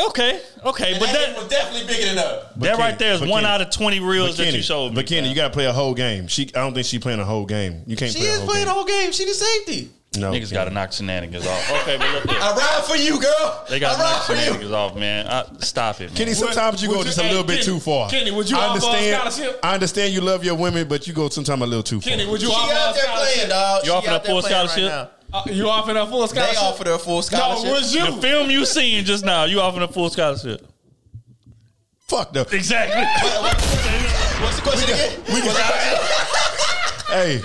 Okay, 0.07 0.41
okay, 0.63 0.93
but 0.97 1.07
that 1.07 1.13
that 1.33 1.37
was 1.37 1.47
definitely 1.49 1.85
bigger 1.85 2.05
than 2.05 2.17
her. 2.17 2.49
that 2.55 2.61
Kenny, 2.77 2.79
right 2.81 2.97
there 2.97 3.13
is 3.15 3.19
but 3.19 3.27
one 3.27 3.41
Kenny- 3.43 3.53
out 3.53 3.61
of 3.61 3.71
twenty 3.71 3.99
reels 3.99 4.29
But 4.29 4.37
that 4.37 4.43
Kenny, 4.45 4.57
you 4.57 4.63
showed 4.63 4.89
me. 4.89 4.95
but 4.95 5.05
Kenny, 5.05 5.27
you 5.27 5.35
got 5.35 5.49
to 5.49 5.53
play 5.53 5.65
a 5.65 5.73
whole 5.73 5.93
game. 5.93 6.27
She, 6.27 6.43
I 6.55 6.59
don't 6.61 6.73
think 6.73 6.85
she 6.85 6.97
playing 6.97 7.19
a 7.19 7.25
whole 7.25 7.45
game. 7.45 7.83
You 7.85 7.97
can't 7.97 8.09
She 8.11 8.19
play 8.19 8.27
a 8.29 8.31
is 8.31 8.37
whole 8.37 8.47
playing 8.47 8.61
game. 8.65 8.67
the 8.69 8.73
whole 8.73 8.85
game. 8.85 9.11
She 9.11 9.25
the 9.25 9.33
safety. 9.33 9.89
no, 10.17 10.31
Niggas 10.31 10.53
got 10.53 10.63
to 10.65 10.71
knock 10.71 10.93
shenanigans 10.93 11.45
off. 11.45 11.71
Okay, 11.81 11.97
but 11.97 12.09
look 12.13 12.29
here. 12.29 12.39
I 12.41 12.55
ride 12.55 12.85
for 12.85 12.95
you, 12.95 13.19
girl. 13.19 13.65
They 13.69 13.79
got 13.81 13.95
I 13.95 13.97
to 13.97 14.01
ride 14.01 14.11
knock 14.13 14.23
for 14.23 14.31
you. 14.33 14.39
shenanigans 14.39 14.71
off, 14.71 14.95
man. 14.95 15.27
I, 15.27 15.43
stop 15.59 15.99
it, 15.99 16.05
man. 16.07 16.15
Kenny, 16.15 16.33
sometimes 16.35 16.81
you 16.81 16.87
would 16.87 16.93
go 16.95 16.99
you- 17.01 17.05
just 17.07 17.17
a 17.17 17.23
hey, 17.23 17.29
little 17.31 17.43
bit 17.43 17.55
Kenny, 17.55 17.65
too 17.65 17.79
far. 17.81 18.09
Kenny, 18.09 18.31
would 18.31 18.49
you 18.49 18.55
I 18.57 18.67
understand? 18.69 19.55
I 19.61 19.73
understand 19.73 20.13
you 20.13 20.21
love 20.21 20.45
your 20.45 20.55
women, 20.55 20.87
but 20.87 21.05
you 21.05 21.11
go 21.13 21.27
sometimes 21.27 21.61
a 21.63 21.65
little 21.65 21.83
too 21.83 21.99
far. 21.99 22.11
Kenny, 22.11 22.25
would 22.25 22.41
you 22.41 22.47
She 22.47 22.55
out 22.55 22.95
there 22.95 23.03
playing, 23.13 23.49
dog. 23.49 23.83
You 23.83 23.89
She 23.91 23.91
offering 23.97 24.15
a 24.15 24.19
full 24.21 24.41
playing 24.41 24.67
scholarship? 24.69 25.11
Right 25.35 25.47
Uh, 25.47 25.51
you 25.51 25.69
offering 25.69 25.97
a 25.97 26.05
full 26.07 26.21
now. 26.21 26.25
scholarship? 26.27 26.55
they 26.55 26.59
offered 26.65 26.87
her 26.87 26.93
a 26.93 26.99
full 26.99 27.15
No, 27.17 27.21
scholarship. 27.21 27.71
was 27.71 27.93
you? 27.95 28.05
The 28.05 28.21
film 28.21 28.49
you 28.49 28.65
seen 28.65 29.03
just 29.05 29.25
now, 29.25 29.43
you 29.45 29.59
offering 29.61 29.83
a 29.83 29.91
full 29.91 30.09
scholarship. 30.09 30.65
Fuck 32.07 32.33
the. 32.33 32.41
Exactly. 32.51 33.01
What's 34.41 34.55
the 34.57 34.61
question 34.61 34.93
again? 34.93 35.21
We 35.33 35.41
got, 35.41 35.55
hey, 37.09 37.41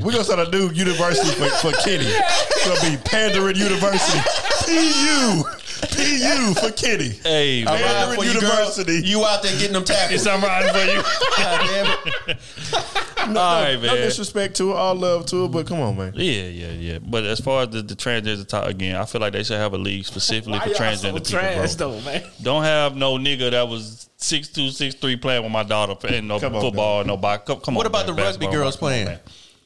we're 0.00 0.12
gonna 0.12 0.24
start 0.24 0.46
a 0.46 0.50
new 0.50 0.70
university 0.70 1.30
for, 1.30 1.48
for 1.56 1.72
Kitty. 1.84 2.04
It's 2.06 2.66
gonna 2.68 2.90
be 2.96 3.02
Pandering 3.02 3.56
University. 3.56 4.18
PU. 4.66 5.44
PU 5.82 6.54
for 6.54 6.70
Kitty. 6.72 7.10
Hey, 7.22 7.60
I'm 7.62 7.66
riding 7.66 7.86
Pandering 7.86 8.18
for 8.18 8.24
you, 8.24 8.40
girl. 8.40 8.50
University. 8.50 9.00
You 9.04 9.24
out 9.24 9.42
there 9.42 9.52
getting 9.58 9.72
them 9.72 9.84
tackles. 9.84 10.24
Yes, 10.24 10.26
I'm 10.26 10.42
riding 10.42 10.72
for 10.72 10.84
you. 10.92 11.02
God 11.36 11.66
damn 11.66 12.36
it. 12.36 12.38
No, 13.28 13.38
All 13.38 13.62
right, 13.62 13.74
no, 13.74 13.80
man. 13.82 13.94
no 13.96 13.96
disrespect 13.96 14.56
to 14.56 14.70
it, 14.70 14.76
all 14.76 14.94
love 14.94 15.26
to 15.26 15.44
it, 15.44 15.48
but 15.48 15.66
come 15.66 15.78
on, 15.80 15.96
man. 15.96 16.12
Yeah, 16.16 16.44
yeah, 16.48 16.70
yeah. 16.72 16.98
But 17.00 17.24
as 17.24 17.38
far 17.38 17.62
as 17.64 17.68
the, 17.68 17.82
the 17.82 17.94
transgender 17.94 18.48
talk 18.48 18.66
again, 18.66 18.96
I 18.96 19.04
feel 19.04 19.20
like 19.20 19.34
they 19.34 19.42
should 19.44 19.58
have 19.58 19.74
a 19.74 19.78
league 19.78 20.06
specifically 20.06 20.54
Why 20.54 20.60
for 20.60 20.68
y'all 20.70 20.76
so 20.76 20.82
transgender 20.82 21.02
people. 21.14 21.20
trash 21.20 21.74
bro. 21.74 21.90
though, 21.92 22.00
man? 22.00 22.22
Don't 22.42 22.62
have 22.64 22.96
no 22.96 23.18
nigga 23.18 23.50
that 23.50 23.68
was 23.68 24.08
six 24.16 24.48
two, 24.48 24.70
six 24.70 24.94
three 24.94 25.16
playing 25.16 25.42
with 25.42 25.52
my 25.52 25.62
daughter 25.62 25.94
and 26.08 26.26
no 26.28 26.40
Come 26.40 26.54
on, 26.56 26.62
football, 26.62 27.04
no 27.04 27.18
box. 27.18 27.44
Come, 27.46 27.60
come 27.60 27.74
What 27.74 27.84
on, 27.86 27.90
about 27.92 28.06
man. 28.06 28.16
the 28.16 28.22
rugby 28.22 28.46
Basketball, 28.46 28.52
girls 28.52 28.76
come 28.76 28.86
on, 28.86 28.90
playing? 28.90 29.06
man. 29.06 29.20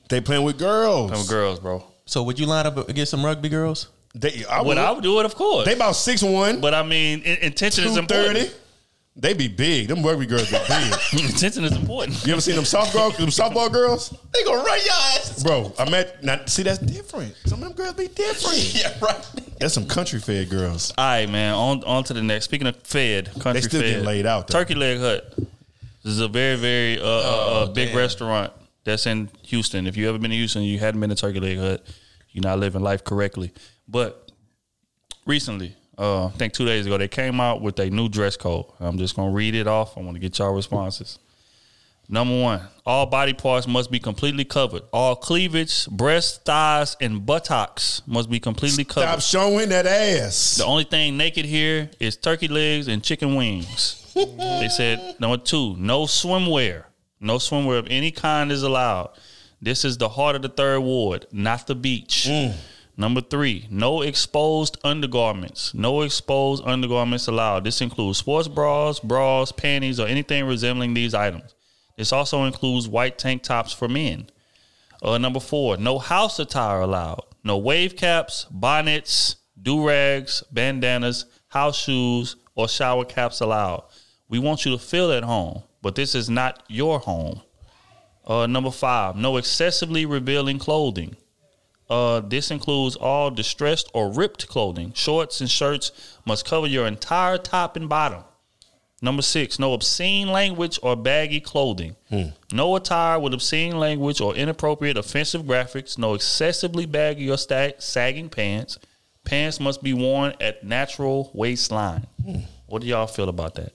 They 0.08 0.20
playing 0.20 0.42
with 0.42 0.58
girls. 0.58 1.10
Come 1.12 1.20
on, 1.20 1.26
girls, 1.26 1.60
bro. 1.60 1.84
So 2.06 2.24
would 2.24 2.38
you 2.40 2.46
line 2.46 2.66
up 2.66 2.88
against 2.88 3.12
some 3.12 3.24
rugby 3.24 3.48
girls? 3.48 3.88
They, 4.14 4.44
I 4.44 4.58
Would 4.60 4.68
would, 4.68 4.78
I 4.78 4.90
would 4.92 5.02
do 5.02 5.18
it, 5.20 5.26
of 5.26 5.34
course. 5.34 5.66
they 5.66 5.74
about 5.74 5.96
six 5.96 6.22
one, 6.22 6.60
but 6.60 6.72
I 6.72 6.82
mean, 6.84 7.22
intention 7.22 7.84
is 7.84 7.94
two 7.96 8.02
thirty. 8.02 8.40
important. 8.40 8.60
They 9.16 9.32
be 9.32 9.46
big. 9.46 9.88
Them 9.88 10.02
rugby 10.02 10.26
girls 10.26 10.50
be 10.50 10.58
big. 10.68 11.24
intention 11.30 11.64
is 11.64 11.72
important. 11.72 12.24
You 12.26 12.32
ever 12.32 12.40
seen 12.40 12.56
them 12.56 12.64
softball 12.64 13.16
them 13.16 13.28
softball 13.28 13.72
girls? 13.72 14.10
They 14.32 14.42
gonna 14.44 14.58
run 14.62 14.78
your 14.84 14.92
ass. 14.92 15.42
Bro, 15.42 15.72
I 15.78 15.88
met 15.88 16.22
now 16.24 16.40
see 16.46 16.64
that's 16.64 16.78
different. 16.80 17.34
Some 17.46 17.62
of 17.62 17.68
them 17.68 17.76
girls 17.76 17.94
be 17.94 18.08
different. 18.08 18.74
Yeah, 18.74 18.92
right. 19.00 19.24
That's 19.60 19.74
some 19.74 19.86
country 19.86 20.18
fed 20.18 20.50
girls. 20.50 20.92
All 20.98 21.04
right, 21.04 21.28
man. 21.30 21.54
On 21.54 21.84
on 21.84 22.02
to 22.04 22.12
the 22.12 22.22
next. 22.22 22.46
Speaking 22.46 22.66
of 22.66 22.76
Fed, 22.82 23.26
country 23.40 23.42
fed. 23.42 23.54
they 23.54 23.60
still 23.60 23.80
Fed, 23.82 23.90
getting 23.90 24.04
laid 24.04 24.26
out, 24.26 24.48
though. 24.48 24.58
Turkey 24.58 24.74
Leg 24.74 24.98
Hut. 24.98 25.32
This 25.36 26.12
is 26.12 26.20
a 26.20 26.28
very 26.28 26.56
very 26.56 27.00
uh, 27.00 27.04
uh, 27.04 27.08
uh, 27.08 27.66
big 27.66 27.88
damn. 27.90 27.98
restaurant 27.98 28.52
that's 28.82 29.06
in 29.06 29.28
Houston. 29.44 29.86
If 29.86 29.96
you 29.96 30.08
ever 30.08 30.18
been 30.18 30.30
to 30.30 30.36
Houston, 30.36 30.62
you 30.62 30.78
hadn't 30.80 31.00
been 31.00 31.10
to 31.10 31.16
Turkey 31.16 31.38
Leg 31.40 31.58
Hut. 31.58 31.86
You're 32.32 32.42
not 32.42 32.58
living 32.58 32.82
life 32.82 33.04
correctly. 33.04 33.52
But 33.88 34.30
recently, 35.26 35.74
uh, 35.98 36.26
I 36.26 36.30
think 36.30 36.52
two 36.52 36.64
days 36.64 36.86
ago, 36.86 36.98
they 36.98 37.08
came 37.08 37.40
out 37.40 37.60
with 37.60 37.78
a 37.78 37.90
new 37.90 38.08
dress 38.08 38.36
code. 38.36 38.66
I'm 38.80 38.98
just 38.98 39.16
gonna 39.16 39.30
read 39.32 39.54
it 39.54 39.66
off. 39.66 39.96
I 39.96 40.00
want 40.00 40.14
to 40.14 40.20
get 40.20 40.38
y'all 40.38 40.52
responses. 40.54 41.18
Number 42.06 42.38
one, 42.38 42.60
all 42.84 43.06
body 43.06 43.32
parts 43.32 43.66
must 43.66 43.90
be 43.90 43.98
completely 43.98 44.44
covered. 44.44 44.82
All 44.92 45.16
cleavage, 45.16 45.86
breasts, 45.86 46.38
thighs, 46.44 46.96
and 47.00 47.24
buttocks 47.24 48.02
must 48.06 48.28
be 48.28 48.38
completely 48.38 48.84
covered. 48.84 49.20
Stop 49.20 49.20
showing 49.22 49.70
that 49.70 49.86
ass. 49.86 50.56
The 50.56 50.66
only 50.66 50.84
thing 50.84 51.16
naked 51.16 51.46
here 51.46 51.90
is 51.98 52.16
turkey 52.16 52.48
legs 52.48 52.88
and 52.88 53.02
chicken 53.02 53.34
wings. 53.36 54.12
they 54.14 54.68
said 54.70 55.16
number 55.18 55.38
two, 55.38 55.76
no 55.76 56.02
swimwear. 56.02 56.84
No 57.20 57.36
swimwear 57.36 57.78
of 57.78 57.86
any 57.88 58.10
kind 58.10 58.52
is 58.52 58.62
allowed. 58.62 59.10
This 59.62 59.82
is 59.82 59.96
the 59.96 60.10
heart 60.10 60.36
of 60.36 60.42
the 60.42 60.50
third 60.50 60.80
ward, 60.80 61.26
not 61.32 61.66
the 61.66 61.74
beach. 61.74 62.28
Number 62.96 63.20
three, 63.20 63.66
no 63.70 64.02
exposed 64.02 64.78
undergarments. 64.84 65.74
No 65.74 66.02
exposed 66.02 66.62
undergarments 66.64 67.26
allowed. 67.26 67.64
This 67.64 67.80
includes 67.80 68.18
sports 68.18 68.46
bras, 68.46 69.00
bras, 69.00 69.50
panties, 69.50 69.98
or 69.98 70.06
anything 70.06 70.44
resembling 70.46 70.94
these 70.94 71.12
items. 71.14 71.54
This 71.96 72.12
also 72.12 72.44
includes 72.44 72.88
white 72.88 73.18
tank 73.18 73.42
tops 73.42 73.72
for 73.72 73.88
men. 73.88 74.28
Uh, 75.02 75.18
number 75.18 75.40
four, 75.40 75.76
no 75.76 75.98
house 75.98 76.38
attire 76.38 76.80
allowed. 76.80 77.22
No 77.42 77.58
wave 77.58 77.96
caps, 77.96 78.46
bonnets, 78.50 79.36
do 79.60 79.86
rags, 79.86 80.44
bandanas, 80.52 81.26
house 81.48 81.76
shoes, 81.76 82.36
or 82.54 82.68
shower 82.68 83.04
caps 83.04 83.40
allowed. 83.40 83.84
We 84.28 84.38
want 84.38 84.64
you 84.64 84.72
to 84.72 84.78
feel 84.78 85.12
at 85.12 85.24
home, 85.24 85.62
but 85.82 85.94
this 85.94 86.14
is 86.14 86.30
not 86.30 86.62
your 86.68 87.00
home. 87.00 87.42
Uh, 88.26 88.46
number 88.46 88.70
five, 88.70 89.16
no 89.16 89.36
excessively 89.36 90.06
revealing 90.06 90.58
clothing. 90.58 91.16
Uh, 91.90 92.20
this 92.20 92.50
includes 92.50 92.96
all 92.96 93.30
distressed 93.30 93.90
or 93.92 94.10
ripped 94.12 94.48
clothing. 94.48 94.92
Shorts 94.94 95.40
and 95.40 95.50
shirts 95.50 95.92
must 96.24 96.46
cover 96.46 96.66
your 96.66 96.86
entire 96.86 97.36
top 97.38 97.76
and 97.76 97.88
bottom. 97.88 98.24
Number 99.02 99.20
six, 99.22 99.58
no 99.58 99.74
obscene 99.74 100.28
language 100.28 100.78
or 100.82 100.96
baggy 100.96 101.40
clothing. 101.40 101.94
No 102.52 102.74
attire 102.74 103.18
with 103.18 103.34
obscene 103.34 103.76
language 103.78 104.20
or 104.20 104.34
inappropriate 104.34 104.96
offensive 104.96 105.42
graphics. 105.42 105.98
No 105.98 106.14
excessively 106.14 106.86
baggy 106.86 107.28
or 107.30 107.36
sta- 107.36 107.74
sagging 107.78 108.30
pants. 108.30 108.78
Pants 109.24 109.60
must 109.60 109.82
be 109.82 109.92
worn 109.92 110.32
at 110.40 110.64
natural 110.64 111.30
waistline. 111.34 112.06
What 112.66 112.80
do 112.80 112.88
y'all 112.88 113.06
feel 113.06 113.28
about 113.28 113.56
that? 113.56 113.72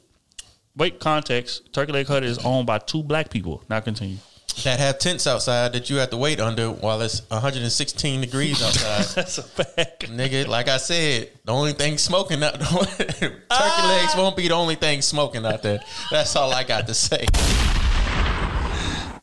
Wait, 0.76 1.00
context. 1.00 1.74
Turkey 1.74 1.92
Leg 1.92 2.08
Hut 2.08 2.24
is 2.24 2.40
owned 2.40 2.66
by 2.66 2.80
two 2.80 3.04
black 3.04 3.30
people. 3.30 3.62
Now 3.70 3.82
continue. 3.82 4.18
That 4.64 4.80
have 4.80 5.00
tents 5.00 5.26
outside 5.26 5.74
that 5.74 5.90
you 5.90 5.98
have 5.98 6.10
to 6.10 6.18
wait 6.18 6.40
under 6.40 6.70
while 6.70 7.02
it's 7.02 7.22
116 7.30 8.22
degrees 8.22 8.62
outside. 8.66 9.06
That's 9.16 9.38
a 9.38 9.44
fact. 9.44 10.12
Nigga, 10.12 10.48
like 10.48 10.68
I 10.68 10.78
said, 10.78 11.30
the 11.46 11.54
only 11.54 11.74
thing 11.74 11.98
smoking 11.98 12.44
out 12.44 12.54
turkey 12.60 13.34
ah! 13.52 14.00
legs 14.02 14.16
won't 14.18 14.36
be 14.36 14.48
the 14.48 14.56
only 14.56 14.76
thing 14.76 15.02
smoking 15.02 15.46
out 15.46 15.64
there. 15.64 15.80
That's 16.12 16.36
all 16.36 16.54
I 16.54 16.64
got 16.64 16.88
to 16.88 16.94
say. 16.94 17.26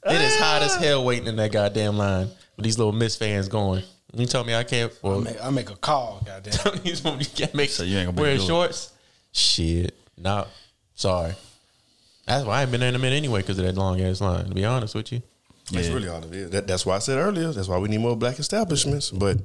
It 0.09 0.21
is 0.21 0.37
hot 0.37 0.63
as 0.63 0.77
hell 0.77 1.05
waiting 1.05 1.27
in 1.27 1.37
that 1.37 1.51
goddamn 1.51 1.99
line 1.99 2.29
with 2.57 2.65
these 2.65 2.79
little 2.79 2.93
Miss 2.93 3.17
fans 3.17 3.49
going. 3.49 3.83
You 4.15 4.27
tell 4.27 4.45
me 4.45 4.55
I 4.55 4.65
can't. 4.65 4.93
I 5.05 5.19
make, 5.19 5.45
I 5.45 5.51
make 5.51 5.71
a 5.71 5.77
call, 5.77 6.23
goddamn. 6.25 6.79
these 6.85 7.03
women 7.03 7.21
you 7.21 7.27
can't 7.27 7.55
make 7.55 7.71
So 7.71 7.83
you 7.83 7.99
ain't 7.99 8.07
gonna 8.07 8.17
be 8.17 8.23
wearing 8.23 8.41
shorts. 8.41 8.93
Shit, 9.33 9.95
no, 10.17 10.47
sorry. 10.95 11.35
That's 12.27 12.45
why 12.45 12.59
I 12.59 12.63
ain't 12.63 12.71
been 12.71 12.81
there 12.81 12.89
in 12.89 12.95
a 12.95 12.99
minute 12.99 13.17
anyway 13.17 13.41
because 13.41 13.59
of 13.59 13.65
that 13.65 13.77
long 13.77 14.01
ass 14.01 14.21
line. 14.21 14.47
To 14.49 14.55
be 14.55 14.65
honest 14.65 14.95
with 14.95 15.13
you, 15.13 15.23
That's 15.73 15.89
really 15.89 16.09
all 16.09 16.23
it 16.25 16.35
is. 16.35 16.51
That, 16.51 16.67
that's 16.67 16.85
why 16.85 16.97
I 16.97 16.99
said 16.99 17.19
earlier. 17.19 17.53
That's 17.53 17.69
why 17.69 17.79
we 17.79 17.89
need 17.89 18.01
more 18.01 18.17
black 18.17 18.39
establishments. 18.39 19.11
But 19.11 19.39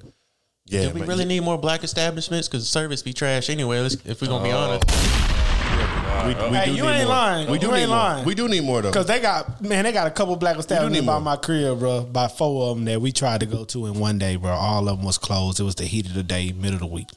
yeah, 0.66 0.88
do 0.88 0.94
we 0.94 1.00
man, 1.02 1.10
really 1.10 1.24
you- 1.24 1.28
need 1.30 1.40
more 1.44 1.58
black 1.60 1.84
establishments? 1.84 2.48
Because 2.48 2.68
service 2.68 3.02
be 3.04 3.14
trash 3.14 3.50
anyway. 3.50 3.80
Let's, 3.82 3.96
if 4.06 4.22
we're 4.22 4.28
gonna 4.28 4.44
be 4.44 4.52
Oh. 4.52 4.58
honest, 4.58 4.86
we, 6.28 6.34
we 6.52 6.56
Hey, 6.58 6.66
do 6.66 6.72
you 6.76 6.84
need 6.84 6.90
ain't 6.90 6.98
more. 7.08 7.16
lying. 7.16 7.50
We 7.52 7.58
do 7.60 7.66
You 7.68 7.72
need 7.74 7.80
ain't 7.82 7.90
more. 7.90 7.98
lying. 7.98 8.26
We 8.26 8.36
do 8.36 8.48
need 8.48 8.64
more 8.64 8.82
though. 8.82 8.90
Because 8.90 9.06
they 9.08 9.20
got 9.20 9.62
man, 9.62 9.84
they 9.86 9.92
got 9.92 10.08
a 10.08 10.12
couple 10.12 10.36
black 10.36 10.58
establishments 10.58 11.00
need 11.02 11.06
by 11.08 11.14
more. 11.14 11.22
my 11.22 11.36
crib, 11.36 11.80
bro. 11.80 12.02
By 12.04 12.28
four 12.28 12.70
of 12.72 12.78
them 12.78 12.86
that 12.86 13.02
we 13.02 13.12
tried 13.12 13.40
to 13.42 13.46
go 13.46 13.64
to 13.66 13.86
in 13.88 14.00
one 14.00 14.18
day, 14.20 14.36
bro. 14.36 14.52
All 14.52 14.88
of 14.88 14.98
them 14.98 15.06
was 15.06 15.18
closed. 15.18 15.60
It 15.60 15.64
was 15.64 15.76
the 15.76 15.86
heat 15.86 16.06
of 16.08 16.14
the 16.14 16.24
day, 16.24 16.52
middle 16.52 16.76
of 16.76 16.80
the 16.82 16.88
week. 16.88 17.10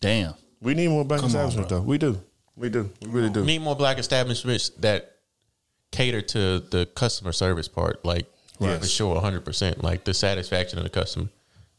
Damn. 0.00 0.34
We 0.62 0.74
need 0.74 0.88
more 0.88 1.04
black 1.04 1.20
Come 1.20 1.26
on, 1.26 1.30
establishments 1.30 1.70
though. 1.70 1.80
We 1.82 1.98
do. 1.98 2.20
We 2.56 2.70
do. 2.70 2.90
We 3.02 3.08
really 3.08 3.30
do. 3.30 3.44
need 3.44 3.60
more 3.60 3.76
black 3.76 3.98
establishments 3.98 4.70
that 4.80 5.12
cater 5.92 6.22
to 6.22 6.60
the 6.60 6.86
customer 6.94 7.32
service 7.32 7.68
part, 7.68 8.04
like 8.04 8.26
Yes. 8.58 8.80
for 8.80 8.86
sure, 8.86 9.20
hundred 9.20 9.44
percent, 9.44 9.84
like 9.84 10.04
the 10.04 10.14
satisfaction 10.14 10.78
of 10.78 10.84
the 10.84 10.90
customer. 10.90 11.28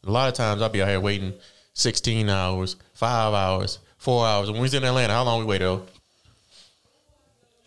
A 0.06 0.10
lot 0.10 0.28
of 0.28 0.34
times 0.34 0.62
I'll 0.62 0.68
be 0.68 0.80
out 0.80 0.88
here 0.88 1.00
waiting 1.00 1.34
sixteen 1.74 2.28
hours, 2.30 2.76
five 2.94 3.34
hours, 3.34 3.80
four 3.96 4.24
hours. 4.24 4.48
When 4.48 4.60
we 4.60 4.62
was 4.62 4.74
in 4.74 4.84
Atlanta, 4.84 5.12
how 5.12 5.24
long 5.24 5.40
we 5.40 5.44
wait 5.46 5.58
though? 5.58 5.82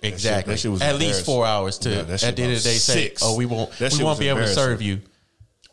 Exactly. 0.01 0.53
that 0.53 0.59
shit 0.59 0.72
was 0.72 0.82
At 0.82 0.95
least 0.95 1.26
four 1.26 1.45
hours 1.45 1.78
to 1.80 1.89
Yeah, 1.89 1.99
at 1.99 2.07
the 2.07 2.26
end 2.26 2.53
of 2.53 2.57
the 2.57 2.64
day 2.64 2.74
was 2.74 2.84
say, 2.84 3.14
oh, 3.22 3.36
we 3.36 3.45
won't 3.45 3.72
That 3.74 3.93
we 3.93 4.03
won't 4.03 4.20
be 4.20 4.30
able 4.30 4.39
to 4.39 4.47
serve 4.47 4.82
you. 4.82 5.01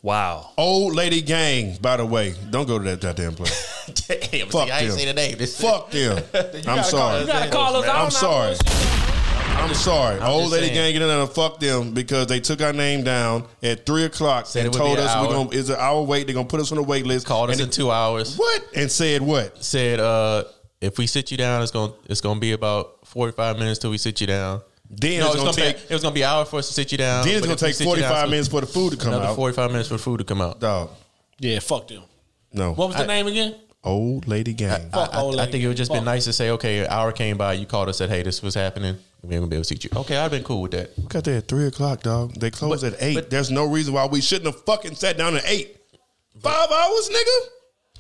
Wow. 0.03 0.51
Old 0.57 0.95
lady 0.95 1.21
gang, 1.21 1.77
by 1.81 1.97
the 1.97 2.07
way, 2.07 2.35
don't 2.51 2.67
go 2.69 2.79
to 2.79 2.85
that 2.85 3.01
goddamn 3.01 3.35
place. 3.35 3.87
Damn, 4.07 4.49
Fuck 4.49 4.69
see, 4.69 4.71
I 4.73 4.79
ain't 4.81 4.89
them. 4.91 4.99
say 4.99 5.05
the 5.07 5.13
name. 5.13 5.39
This 5.39 5.61
Fuck 5.61 5.91
them. 5.91 6.23
I'm 6.69 6.85
sorry. 6.85 7.23
You 7.23 7.27
gotta 7.27 7.51
call 7.51 7.77
us 7.77 7.85
out. 7.87 7.97
I'm 8.05 8.11
sorry. 8.11 8.57
I'm 9.61 9.75
sorry. 9.75 10.21
I'm 10.21 10.31
Old 10.31 10.43
just 10.43 10.53
lady 10.53 10.67
saying. 10.67 10.75
gang 10.77 10.93
get 10.93 11.03
in 11.03 11.09
there 11.09 11.21
and 11.21 11.29
fuck 11.31 11.59
them 11.59 11.93
because 11.93 12.29
they 12.29 12.39
took 12.39 12.63
our 12.63 12.73
name 12.73 13.03
down 13.03 13.45
at 13.63 13.85
three 13.85 14.05
o'clock 14.05 14.47
Said 14.47 14.67
and 14.67 14.75
it 14.75 14.79
would 14.79 14.85
be 14.85 14.87
told 14.87 14.99
an 15.01 15.05
us 15.05 15.15
we're 15.17 15.21
hour. 15.37 15.45
gonna 15.45 15.59
it's 15.59 15.69
an 15.69 15.77
hour 15.81 16.03
wait. 16.03 16.27
They're 16.29 16.35
gonna 16.35 16.47
put 16.47 16.61
us 16.61 16.71
on 16.71 16.77
the 16.77 16.85
wait 16.85 17.05
list. 17.05 17.27
Called 17.27 17.51
us 17.51 17.57
and 17.59 17.67
in 17.67 17.71
two 17.73 17.91
hours. 17.91 18.37
What? 18.37 18.65
And 18.77 18.91
said 18.91 19.21
what? 19.21 19.63
Said 19.65 19.99
uh, 19.99 20.45
if 20.81 20.97
we 20.97 21.09
sit 21.09 21.33
you 21.33 21.37
down, 21.37 21.61
it's 21.63 21.73
gonna 21.73 21.93
it's 22.09 22.21
gonna 22.21 22.39
be 22.39 22.53
about 22.53 23.05
forty 23.05 23.33
five 23.33 23.59
minutes 23.59 23.81
till 23.81 23.91
we 23.91 23.99
sit 23.99 24.21
you 24.21 24.29
down. 24.29 24.61
Then 24.91 25.21
no, 25.21 25.27
it's 25.27 25.35
it's 25.35 25.45
gonna 25.45 25.53
gonna 25.57 25.73
take- 25.73 25.77
be 25.77 25.91
it 25.91 25.93
was 25.95 26.03
gonna 26.03 26.15
be 26.15 26.23
an 26.23 26.29
hour 26.31 26.45
for 26.45 26.59
us 26.59 26.69
to 26.69 26.73
sit 26.75 26.93
you 26.93 26.99
down. 26.99 27.25
Then 27.27 27.37
it's 27.37 27.47
gonna 27.47 27.57
take 27.59 27.75
sit 27.75 27.87
you 27.87 27.95
down, 27.97 28.03
45 28.09 28.31
minutes 28.31 28.49
for 28.49 28.61
the 28.63 28.67
food 28.67 28.91
to 28.93 28.97
come 28.97 29.09
another 29.09 29.27
out. 29.27 29.37
forty 29.37 29.55
five 29.55 29.71
minutes 29.71 29.89
for 29.89 29.95
the 29.95 30.03
food 30.03 30.19
to 30.19 30.25
come 30.25 30.41
out. 30.41 30.61
Dog. 30.61 30.91
Yeah, 31.41 31.59
fuck 31.61 31.89
them. 31.89 32.03
No. 32.53 32.73
What 32.73 32.89
was 32.89 32.97
the 32.97 33.03
I- 33.05 33.07
name 33.07 33.27
again? 33.27 33.55
Old 33.85 34.27
lady 34.27 34.55
gang. 34.55 34.91
Fuck 34.91 35.15
I, 35.15 35.21
old 35.21 35.39
I 35.39 35.47
think 35.47 35.63
it 35.63 35.69
would 35.69 35.77
just 35.77 35.93
been 35.93 36.05
nice 36.05 36.25
to 36.25 36.33
say, 36.33 36.51
okay, 36.51 36.81
an 36.81 36.87
hour 36.91 37.13
came 37.13 37.37
by, 37.39 37.53
you 37.53 37.65
called 37.65 37.89
us, 37.89 37.99
said, 37.99 38.09
hey, 38.11 38.23
this 38.23 38.43
was 38.43 38.55
happening. 38.55 38.97
We 39.23 39.35
ain't 39.35 39.41
gonna 39.43 39.47
be 39.47 39.57
able 39.57 39.65
to 39.65 39.69
see 39.77 39.79
you. 39.81 39.91
Okay, 40.01 40.17
I've 40.17 40.31
been 40.33 40.43
cool 40.43 40.63
with 40.63 40.73
that. 40.73 40.91
We 40.99 41.05
got 41.05 41.23
there 41.25 41.39
at 41.39 41.49
three 41.49 41.67
o'clock, 41.67 42.03
dog. 42.03 42.35
They 42.35 42.51
closed 42.51 42.83
But- 42.83 42.95
at 42.95 43.03
eight. 43.03 43.15
but- 43.15 43.31
There's 43.31 43.51
no 43.51 43.65
reason 43.67 43.95
why 43.95 44.07
we 44.07 44.21
shouldn't 44.21 44.47
have 44.53 44.65
fucking 44.65 44.97
sat 44.97 45.17
down 45.17 45.37
at 45.37 45.45
eight. 45.47 45.77
Five 46.43 46.71
hours, 46.71 47.09
nigga. 47.09 47.49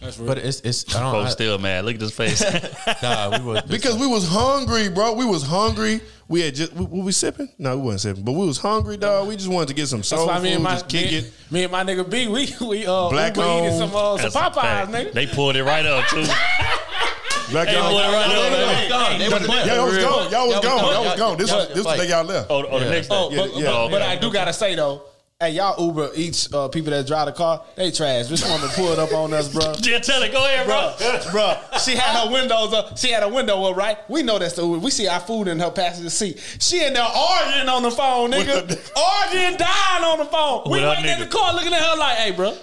But 0.01 0.39
it's 0.39 0.61
it's 0.61 0.95
I 0.95 1.01
don't 1.01 1.12
Folks 1.12 1.31
I, 1.31 1.33
still 1.33 1.59
mad. 1.59 1.85
Look 1.85 1.97
at 1.97 2.01
his 2.01 2.12
face. 2.15 2.41
nah, 3.03 3.37
we 3.37 3.45
were 3.45 3.62
Because 3.69 3.97
we 3.97 4.07
was 4.07 4.29
hungry, 4.29 4.89
bro. 4.89 5.15
We 5.15 5.25
was 5.25 5.43
hungry. 5.43 6.01
We 6.29 6.41
had 6.43 6.55
just 6.55 6.73
were 6.75 6.85
we 6.87 7.11
sipping? 7.11 7.49
No, 7.59 7.77
we 7.77 7.83
wasn't 7.83 8.01
sipping. 8.03 8.25
But 8.25 8.33
we 8.33 8.47
was 8.47 8.59
hungry, 8.59 8.97
dog. 8.97 9.27
We 9.27 9.35
just 9.37 9.49
wanted 9.49 9.69
to 9.69 9.75
get 9.75 9.89
some 9.89 9.99
That's 10.01 10.09
soul 10.11 10.29
why 10.29 10.37
food, 10.37 10.43
me 10.45 10.53
and 10.53 10.62
my 10.62 10.70
just 10.75 10.89
kick 10.89 11.11
me, 11.11 11.16
it. 11.19 11.33
me 11.51 11.62
and 11.65 11.73
my 11.73 11.83
nigga 11.85 12.09
B, 12.09 12.29
we 12.29 12.55
we 12.66 12.87
uh 12.87 13.09
Black 13.11 13.37
we 13.37 13.43
eating 13.43 13.77
some 13.79 13.95
uh, 13.95 14.16
some 14.19 14.31
That's 14.31 14.35
a 14.37 14.39
Popeyes, 14.39 14.53
fact. 14.62 14.91
nigga. 14.93 15.12
They 15.12 15.27
pulled 15.27 15.57
it 15.57 15.65
right 15.65 15.85
up 15.85 16.07
too. 16.07 16.23
Black 17.51 17.66
They 17.66 17.75
y'all, 17.75 17.89
pulled 17.91 18.01
it 18.01 18.05
right 18.05 18.93
up. 18.93 19.19
They 19.19 19.29
was 19.29 19.47
gone. 19.49 19.66
Y'all, 19.66 19.87
was 19.87 19.99
gone. 19.99 20.31
Y'all 20.31 20.49
was 20.49 20.61
gone. 20.61 20.62
Y'all 20.62 20.93
Y'all- 20.93 21.05
was 21.05 21.15
gone. 21.19 21.37
This 21.39 21.51
was 21.53 21.69
this 21.75 21.85
was 21.85 21.97
the 21.97 22.05
day 22.05 22.11
y'all 22.11 22.25
left. 22.25 22.51
Oh, 22.51 22.65
oh, 22.70 22.79
the 22.79 22.91
next 22.91 23.09
day. 23.09 23.15
Oh, 23.16 23.31
Yeah, 23.33 23.37
but, 23.43 23.57
yeah. 23.57 23.65
but, 23.70 23.89
but 23.91 24.03
okay. 24.03 24.11
I 24.12 24.16
do 24.16 24.31
gotta 24.33 24.53
say 24.53 24.75
though, 24.75 25.03
Hey, 25.40 25.51
y'all 25.51 25.81
Uber 25.86 26.10
Eats 26.16 26.52
uh, 26.52 26.66
people 26.66 26.90
that 26.90 27.06
drive 27.06 27.27
the 27.27 27.32
car, 27.32 27.62
they 27.77 27.93
trash. 27.93 28.27
This 28.27 28.44
woman 28.44 28.69
pulled 28.70 28.98
up 28.98 29.12
on 29.12 29.32
us, 29.32 29.47
bro. 29.47 29.73
Yeah, 29.82 30.01
tell 30.01 30.20
it. 30.24 30.32
Go 30.32 30.44
ahead, 30.44 30.66
bro. 30.66 30.93
bro. 31.31 31.55
bruh, 31.55 31.78
she 31.78 31.94
had 31.94 32.24
her 32.27 32.32
windows 32.32 32.73
up. 32.73 32.98
She 32.98 33.12
had 33.12 33.23
her 33.23 33.28
window 33.32 33.62
up, 33.62 33.77
right? 33.77 33.98
We 34.10 34.24
know 34.24 34.40
that's 34.40 34.55
the 34.56 34.65
Uber. 34.66 34.78
We 34.81 34.90
see 34.90 35.06
our 35.06 35.20
food 35.20 35.47
in 35.47 35.60
her 35.60 35.70
passenger 35.70 36.10
seat. 36.10 36.40
She 36.59 36.85
in 36.85 36.93
there 36.93 37.05
arguing 37.05 37.69
on 37.69 37.85
the 37.85 37.90
phone, 37.93 38.32
nigga. 38.32 38.90
arguing, 38.98 39.56
dying 39.56 40.02
on 40.02 40.19
the 40.19 40.24
phone. 40.24 40.65
We 40.65 40.81
With 40.81 40.89
waiting 40.89 41.05
in 41.09 41.20
the 41.20 41.27
car 41.28 41.55
looking 41.55 41.73
at 41.73 41.82
her 41.82 41.97
like, 41.97 42.16
hey, 42.16 42.32
bro. 42.32 42.56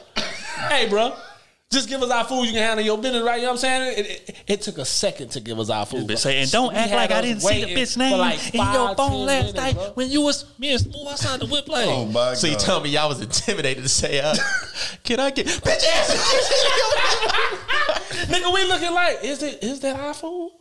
hey, 0.68 0.90
bro. 0.90 1.16
Just 1.76 1.90
give 1.90 2.02
us 2.02 2.10
our 2.10 2.24
food. 2.24 2.46
You 2.46 2.54
can 2.54 2.62
handle 2.64 2.86
your 2.86 2.98
business, 2.98 3.22
right? 3.24 3.36
You 3.36 3.42
know 3.44 3.48
what 3.50 3.54
I'm 3.54 3.58
saying? 3.60 4.00
It, 4.00 4.06
it, 4.30 4.44
it 4.48 4.62
took 4.62 4.78
a 4.78 4.86
second 4.86 5.30
to 5.32 5.42
give 5.42 5.60
us 5.60 5.70
our 5.70 5.86
food. 5.86 6.04
Bitch 6.04 6.08
bro. 6.08 6.16
say, 6.16 6.42
and 6.42 6.50
don't 6.52 6.72
We 6.74 6.80
act 6.80 6.92
like 6.94 7.12
I 7.12 7.22
didn't 7.22 7.42
see 7.42 7.54
the 7.60 7.66
waiting 7.68 7.78
bitch 7.84 7.98
name 7.98 8.18
like 8.18 8.54
in 8.56 8.62
your 8.74 8.96
phone 8.96 9.26
last 9.26 9.28
minutes, 9.28 9.54
night 9.56 9.74
bro. 9.76 9.92
when 9.96 10.10
you 10.10 10.22
was 10.22 10.46
me 10.58 10.72
and 10.72 10.80
Smooth 10.82 11.08
outside 11.10 11.40
the 11.42 11.48
whip 11.48 11.66
play. 11.66 11.86
Oh 11.88 12.06
my 12.06 12.34
So 12.34 12.48
you 12.48 12.54
god. 12.54 12.60
tell 12.62 12.80
me 12.80 12.90
y'all 12.92 13.10
was 13.10 13.20
intimidated 13.22 13.84
to 13.84 13.90
say, 13.90 14.20
uh, 14.22 14.34
"Can 15.04 15.20
I 15.20 15.32
get 15.32 15.48
bitch 15.48 15.84
ass?" 15.86 17.12
Nigga, 18.28 18.54
we 18.54 18.64
looking 18.66 18.94
like, 18.94 19.20
is 19.24 19.44
it 19.44 19.62
is 19.64 19.82
that 19.82 20.00
our 20.00 20.14
food? 20.22 20.52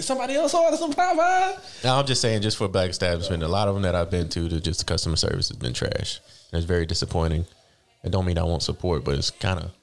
Somebody 0.00 0.34
else 0.34 0.52
order 0.54 0.76
some 0.76 0.92
Popeyes? 0.92 1.84
No, 1.84 1.94
I'm 1.96 2.06
just 2.06 2.20
saying, 2.20 2.42
just 2.42 2.56
for 2.56 2.68
black 2.68 2.90
establishment, 2.90 3.42
a 3.42 3.48
lot 3.48 3.68
of 3.68 3.74
them 3.74 3.82
that 3.84 3.94
I've 3.94 4.10
been 4.10 4.28
to, 4.30 4.48
the 4.48 4.60
just 4.60 4.80
the 4.80 4.84
customer 4.86 5.16
service 5.16 5.48
has 5.48 5.56
been 5.56 5.72
trash. 5.72 6.20
And 6.52 6.58
it's 6.58 6.66
very 6.66 6.86
disappointing. 6.86 7.46
It 8.02 8.10
don't 8.10 8.24
mean 8.26 8.38
I 8.38 8.42
won't 8.42 8.62
support, 8.62 9.04
but 9.04 9.14
it's 9.16 9.30
kind 9.30 9.60
of 9.60 9.66
it's 9.66 9.74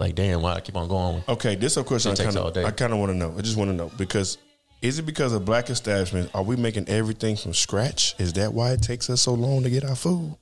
like, 0.00 0.14
damn, 0.16 0.42
why 0.42 0.54
I 0.54 0.60
keep 0.60 0.76
on 0.76 0.88
going? 0.88 1.22
Okay, 1.28 1.54
this 1.54 1.72
is 1.72 1.76
a 1.78 1.84
question 1.84 2.10
I 2.12 2.14
takes 2.16 2.34
kind 2.34 2.38
all 2.44 2.50
day. 2.50 2.62
of 2.62 2.66
I 2.66 2.70
kind 2.72 2.92
of 2.92 2.98
want 2.98 3.12
to 3.12 3.16
know. 3.16 3.34
I 3.36 3.42
just 3.42 3.56
want 3.56 3.70
to 3.70 3.76
know 3.76 3.90
because 3.96 4.38
is 4.82 4.98
it 4.98 5.02
because 5.02 5.32
of 5.32 5.44
black 5.44 5.68
establishments? 5.70 6.30
Are 6.34 6.42
we 6.42 6.56
making 6.56 6.88
everything 6.88 7.36
from 7.36 7.52
scratch? 7.54 8.14
Is 8.18 8.32
that 8.32 8.52
why 8.54 8.72
it 8.72 8.82
takes 8.82 9.10
us 9.10 9.20
so 9.20 9.34
long 9.34 9.62
to 9.62 9.70
get 9.70 9.84
our 9.84 9.94
food? 9.94 10.34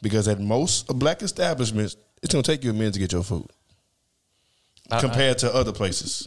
Because 0.00 0.26
at 0.26 0.40
most 0.40 0.86
black 0.98 1.22
establishments, 1.22 1.96
it's 2.22 2.32
gonna 2.32 2.42
take 2.42 2.64
you 2.64 2.70
a 2.70 2.72
minute 2.72 2.94
to 2.94 3.00
get 3.00 3.12
your 3.12 3.22
food 3.22 3.46
I- 4.90 5.00
compared 5.00 5.38
to 5.38 5.54
other 5.54 5.72
places. 5.72 6.26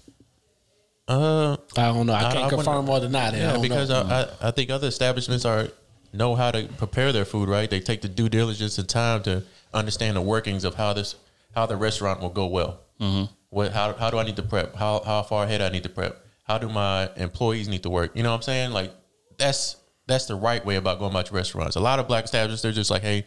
Uh, 1.08 1.58
I 1.76 1.88
don't 1.88 2.06
know. 2.06 2.14
I 2.14 2.22
can't 2.22 2.36
wouldn't- 2.36 2.52
confirm 2.64 2.88
or 2.90 3.00
deny 3.00 3.32
that. 3.32 3.36
I 3.36 3.38
Yeah, 3.38 3.52
don't 3.54 3.62
because 3.64 3.90
know. 3.90 4.04
I, 4.04 4.46
I, 4.46 4.48
I 4.50 4.52
think 4.52 4.70
other 4.70 4.88
establishments 4.88 5.46
are 5.46 5.68
know 6.14 6.36
how 6.36 6.52
to 6.52 6.68
prepare 6.78 7.12
their 7.12 7.26
food. 7.26 7.50
Right, 7.50 7.70
they 7.70 7.80
take 7.80 8.02
the 8.02 8.08
due 8.08 8.30
diligence 8.30 8.78
and 8.78 8.88
time 8.88 9.24
to 9.24 9.44
understand 9.74 10.16
the 10.16 10.22
workings 10.22 10.64
of 10.64 10.76
how 10.76 10.94
this 10.94 11.16
how 11.54 11.66
the 11.66 11.76
restaurant 11.76 12.22
will 12.22 12.30
go 12.30 12.48
well. 12.48 12.82
Mm-hmm. 13.00 13.32
What 13.50 13.74
how 13.74 13.94
how 13.94 14.10
do 14.10 14.18
I 14.18 14.24
need 14.24 14.38
to 14.38 14.44
prep? 14.44 14.76
How 14.76 15.02
how 15.04 15.24
far 15.24 15.44
ahead 15.44 15.62
I 15.62 15.70
need 15.70 15.84
to 15.84 15.90
prep? 15.90 16.26
How 16.44 16.58
do 16.58 16.70
my 16.70 17.10
employees 17.16 17.68
need 17.68 17.84
to 17.84 17.90
work? 17.90 18.12
You 18.16 18.24
know 18.24 18.30
what 18.30 18.38
I'm 18.38 18.42
saying? 18.44 18.72
Like 18.72 18.94
that's 19.38 19.76
that's 20.08 20.26
the 20.26 20.36
right 20.36 20.66
way 20.66 20.76
about 20.76 21.00
going 21.00 21.12
about 21.12 21.30
your 21.30 21.38
restaurants. 21.38 21.76
A 21.76 21.80
lot 21.80 22.00
of 22.00 22.08
black 22.08 22.26
establishments 22.26 22.62
they're 22.62 22.72
just 22.72 22.92
like, 22.92 23.02
hey, 23.02 23.26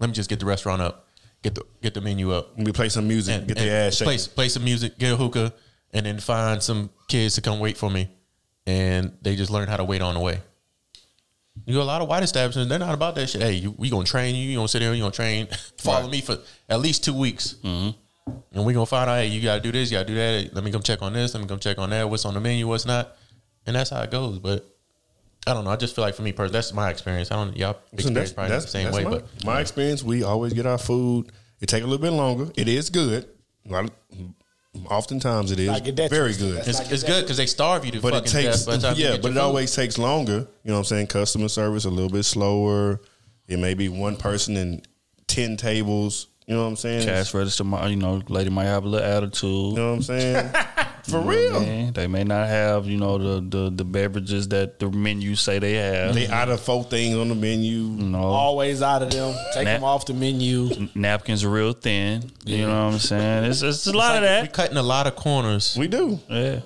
let 0.00 0.08
me 0.08 0.14
just 0.14 0.28
get 0.28 0.40
the 0.40 0.46
restaurant 0.46 0.82
up, 0.82 1.08
get 1.42 1.54
the 1.54 1.64
get 1.82 1.94
the 1.94 2.00
menu 2.00 2.32
up, 2.32 2.58
We 2.58 2.72
play 2.72 2.88
some 2.88 3.08
music, 3.08 3.46
get 3.46 3.56
the 3.56 3.70
ass 3.70 3.96
shaking. 3.96 4.06
play, 4.06 4.18
play 4.34 4.48
some 4.48 4.64
music, 4.64 4.98
get 4.98 5.12
a 5.12 5.16
hookah, 5.16 5.52
and 5.92 6.06
then 6.06 6.18
find 6.20 6.62
some 6.62 6.90
kids 7.08 7.34
to 7.36 7.40
come 7.40 7.58
wait 7.58 7.76
for 7.76 7.90
me, 7.90 8.08
and 8.66 9.16
they 9.22 9.36
just 9.36 9.50
learn 9.50 9.68
how 9.68 9.76
to 9.76 9.84
wait 9.84 10.02
on 10.02 10.14
the 10.14 10.20
way. 10.20 10.40
You 11.66 11.74
got 11.74 11.82
a 11.82 11.84
lot 11.84 12.02
of 12.02 12.08
white 12.08 12.22
establishments; 12.22 12.68
they're 12.68 12.78
not 12.78 12.94
about 12.94 13.14
that 13.16 13.28
shit. 13.28 13.42
Hey, 13.42 13.52
you, 13.54 13.72
we 13.78 13.90
gonna 13.90 14.04
train 14.04 14.34
you. 14.34 14.42
You 14.48 14.56
gonna 14.56 14.68
sit 14.68 14.80
there. 14.80 14.92
You 14.94 15.02
gonna 15.02 15.12
train. 15.12 15.48
Follow 15.78 16.02
Right. 16.02 16.10
me 16.10 16.20
for 16.20 16.38
at 16.68 16.80
least 16.80 17.04
two 17.04 17.14
weeks, 17.14 17.56
mm-hmm. 17.62 18.30
and 18.52 18.64
we 18.64 18.72
gonna 18.72 18.86
find 18.86 19.08
out. 19.08 19.16
Hey, 19.18 19.26
you 19.26 19.42
gotta 19.42 19.60
do 19.60 19.70
this. 19.70 19.90
You 19.90 19.98
gotta 19.98 20.08
do 20.08 20.14
that. 20.14 20.44
Hey, 20.44 20.50
let 20.52 20.64
me 20.64 20.72
come 20.72 20.82
check 20.82 21.02
on 21.02 21.12
this. 21.12 21.34
Let 21.34 21.40
me 21.42 21.46
come 21.48 21.58
check 21.58 21.78
on 21.78 21.90
that. 21.90 22.08
What's 22.08 22.24
on 22.24 22.34
the 22.34 22.40
menu? 22.40 22.66
What's 22.66 22.86
not? 22.86 23.16
And 23.66 23.76
that's 23.76 23.90
how 23.90 24.00
it 24.02 24.10
goes. 24.10 24.38
But 24.38 24.66
I 25.46 25.54
don't 25.54 25.64
know. 25.64 25.70
I 25.70 25.76
just 25.76 25.94
feel 25.94 26.04
like 26.04 26.14
for 26.14 26.22
me 26.22 26.32
personally, 26.32 26.52
that's 26.54 26.72
my 26.72 26.90
experience. 26.90 27.30
I 27.30 27.36
don't. 27.36 27.56
Y'all 27.56 27.76
experience 27.92 28.32
probably 28.32 28.52
not 28.54 28.62
the 28.62 28.68
same 28.68 28.92
way, 28.92 29.04
my, 29.04 29.10
but 29.10 29.44
my 29.44 29.60
experience, 29.60 30.02
we 30.02 30.22
always 30.24 30.52
get 30.54 30.66
our 30.66 30.78
food. 30.78 31.30
It 31.60 31.68
take 31.68 31.82
a 31.84 31.86
little 31.86 32.02
bit 32.02 32.10
longer. 32.12 32.50
It 32.56 32.66
is 32.66 32.90
good. 32.90 33.28
A 33.68 33.72
lot 33.72 33.84
of- 33.84 33.90
Oftentimes 34.88 35.50
it 35.52 35.60
is 35.60 35.68
Like, 35.68 35.84
very 36.08 36.32
good. 36.34 36.66
It's, 36.66 36.78
like 36.78 36.90
it's 36.90 37.02
good 37.02 37.22
because 37.24 37.36
they 37.36 37.46
starve 37.46 37.84
you 37.84 37.92
to 37.92 38.00
but 38.00 38.08
it 38.14 38.16
fucking 38.28 38.32
takes 38.32 38.64
death 38.64 38.66
by 38.66 38.76
the 38.76 38.82
time 38.88 38.96
you 38.96 39.04
yeah, 39.04 39.12
get 39.12 39.22
but 39.22 39.28
your 39.28 39.32
it 39.32 39.40
food. 39.40 39.46
always 39.46 39.74
takes 39.74 39.98
longer. 39.98 40.32
You 40.32 40.46
know 40.64 40.72
what 40.74 40.78
I'm 40.78 40.84
saying? 40.84 41.06
Customer 41.08 41.48
service 41.48 41.84
a 41.84 41.90
little 41.90 42.08
bit 42.10 42.22
slower. 42.24 43.00
It 43.48 43.58
may 43.58 43.74
be 43.74 43.88
one 43.90 44.16
person 44.16 44.56
in 44.56 44.82
ten 45.26 45.56
tables. 45.58 46.28
You 46.46 46.54
know 46.54 46.62
what 46.62 46.68
I'm 46.68 46.76
saying? 46.76 47.06
Cash 47.06 47.34
register, 47.34 47.64
might- 47.64 47.88
you 47.90 47.96
know, 47.96 48.22
lady 48.28 48.48
might 48.50 48.64
have 48.64 48.84
a 48.84 48.88
little 48.88 49.06
attitude. 49.06 49.42
You 49.72 49.74
know 49.74 49.90
what 49.90 49.96
I'm 49.96 50.02
saying? 50.02 50.50
For 51.04 51.18
You 51.18 51.24
know 51.24 51.30
real. 51.30 51.52
what 51.54 51.62
I 51.62 51.64
mean? 51.66 51.92
They 51.92 52.06
may 52.06 52.22
not 52.24 52.46
have, 52.48 52.86
you 52.86 52.96
know, 52.96 53.18
the, 53.18 53.40
the 53.40 53.70
the 53.70 53.84
beverages 53.84 54.48
that 54.48 54.78
the 54.78 54.88
menu 54.90 55.34
say 55.34 55.58
they 55.58 55.74
have. 55.74 56.14
They 56.14 56.28
out 56.28 56.48
of 56.48 56.60
four 56.60 56.84
things 56.84 57.16
on 57.16 57.28
the 57.28 57.34
menu. 57.34 57.78
you 57.80 58.04
know, 58.04 58.18
Always 58.22 58.82
out 58.82 59.02
of 59.02 59.10
them. 59.10 59.34
Take 59.52 59.64
Nah. 59.64 59.72
them 59.74 59.84
off 59.84 60.06
the 60.06 60.14
menu. 60.14 60.88
napkins 60.94 61.42
are 61.44 61.50
real 61.50 61.72
thin. 61.72 62.30
You 62.44 62.66
know 62.68 62.86
what 62.86 62.92
I'm 62.94 62.98
saying? 63.00 63.44
It's, 63.50 63.62
it's 63.62 63.86
a 63.88 63.92
lot 63.92 64.16
of 64.16 64.22
that. 64.22 64.42
We 64.42 64.46
that. 64.46 64.54
cutting 64.54 64.76
a 64.76 64.82
lot 64.82 65.06
of 65.08 65.16
corners. 65.16 65.76
We 65.76 65.88
do. 65.88 66.20
Yeah. 66.28 66.60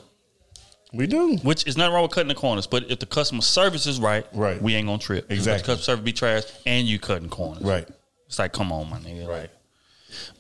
We 0.93 1.07
do. 1.07 1.37
Which 1.43 1.67
is 1.67 1.77
nothing 1.77 1.95
wrong 1.95 2.03
with 2.05 2.13
cutting 2.13 2.29
the 2.29 2.35
corners, 2.35 2.67
but 2.67 2.91
if 2.91 2.99
the 3.01 3.07
customer 3.07 3.43
service 3.43 3.87
is 3.87 3.99
right, 4.01 4.25
Right. 4.33 4.61
we 4.63 4.75
ain't 4.75 4.87
gonna 4.87 4.99
trip. 4.99 5.27
If 5.31 5.39
Exactly. 5.39 5.63
the 5.63 5.67
customer 5.77 5.83
service 5.97 6.05
be 6.05 6.13
trash 6.13 6.43
and 6.65 6.87
you 6.87 6.99
cutting 6.99 7.29
corners. 7.29 7.63
Right. 7.63 7.89
It's 8.27 8.39
like, 8.39 8.53
come 8.53 8.73
on, 8.73 8.89
my 8.91 8.99
nigga. 8.99 9.27
Right. 9.27 9.51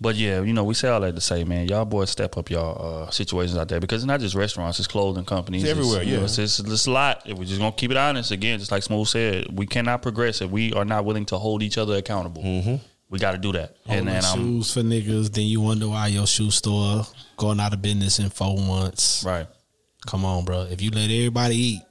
But 0.01 0.17
yeah, 0.17 0.43
you 0.43 0.53
know, 0.53 0.65
we 0.65 0.75
say 0.75 0.89
all 0.89 1.01
that 1.01 1.15
to 1.15 1.21
say, 1.21 1.45
man, 1.45 1.69
y'all 1.69 1.85
boys 1.85 2.11
step 2.11 2.37
up 2.37 2.51
y'all 2.51 3.05
uh, 3.05 3.11
situations 3.11 3.59
out 3.59 3.69
there 3.69 3.81
because 3.81 4.03
it's 4.03 4.07
not 4.07 4.21
just 4.21 4.35
restaurants, 4.35 4.79
it's 4.79 4.89
clothing 4.89 5.25
companies. 5.25 5.63
It's 5.63 5.71
everywhere, 5.71 6.03
you 6.03 6.13
know, 6.13 6.19
yeah. 6.19 6.25
it's, 6.25 6.39
it's, 6.39 6.59
it's 6.59 6.87
a 6.87 6.91
lot. 6.91 7.23
If 7.27 7.39
we're 7.39 7.45
just 7.45 7.61
gonna 7.61 7.73
keep 7.73 7.91
it 7.91 7.97
honest, 7.97 8.31
again, 8.31 8.59
just 8.59 8.71
like 8.71 8.83
Smooth 8.83 9.09
said, 9.09 9.47
we 9.57 9.67
cannot 9.67 10.03
progress 10.03 10.41
if 10.41 10.51
we 10.51 10.73
are 10.73 10.85
not 10.85 11.05
willing 11.05 11.27
to 11.27 11.39
hold 11.39 11.63
each 11.63 11.79
other 11.79 11.97
accountable. 11.97 12.43
Mm-hmm. 12.43 12.77
We 13.09 13.21
got 13.21 13.33
to 13.33 13.39
do 13.39 13.53
that. 13.53 13.77
Holding 13.87 14.09
and 14.09 14.09
then 14.09 14.25
I'm 14.25 14.37
shoes 14.37 14.73
for 14.75 14.81
niggas, 14.81 15.33
then 15.33 15.45
you 15.45 15.61
wonder 15.61 15.89
why 15.89 16.09
your 16.09 16.27
shoe 16.27 16.51
store 16.51 17.07
going 17.37 17.61
out 17.61 17.73
of 17.73 17.81
business 17.81 18.19
in 18.19 18.31
four 18.31 18.59
months. 18.59 19.25
right. 19.25 19.47
Come 20.07 20.25
on, 20.25 20.45
bro. 20.45 20.63
If 20.71 20.81
you 20.83 20.91
let 20.91 21.11
everybody 21.11 21.57
eat, 21.57 21.83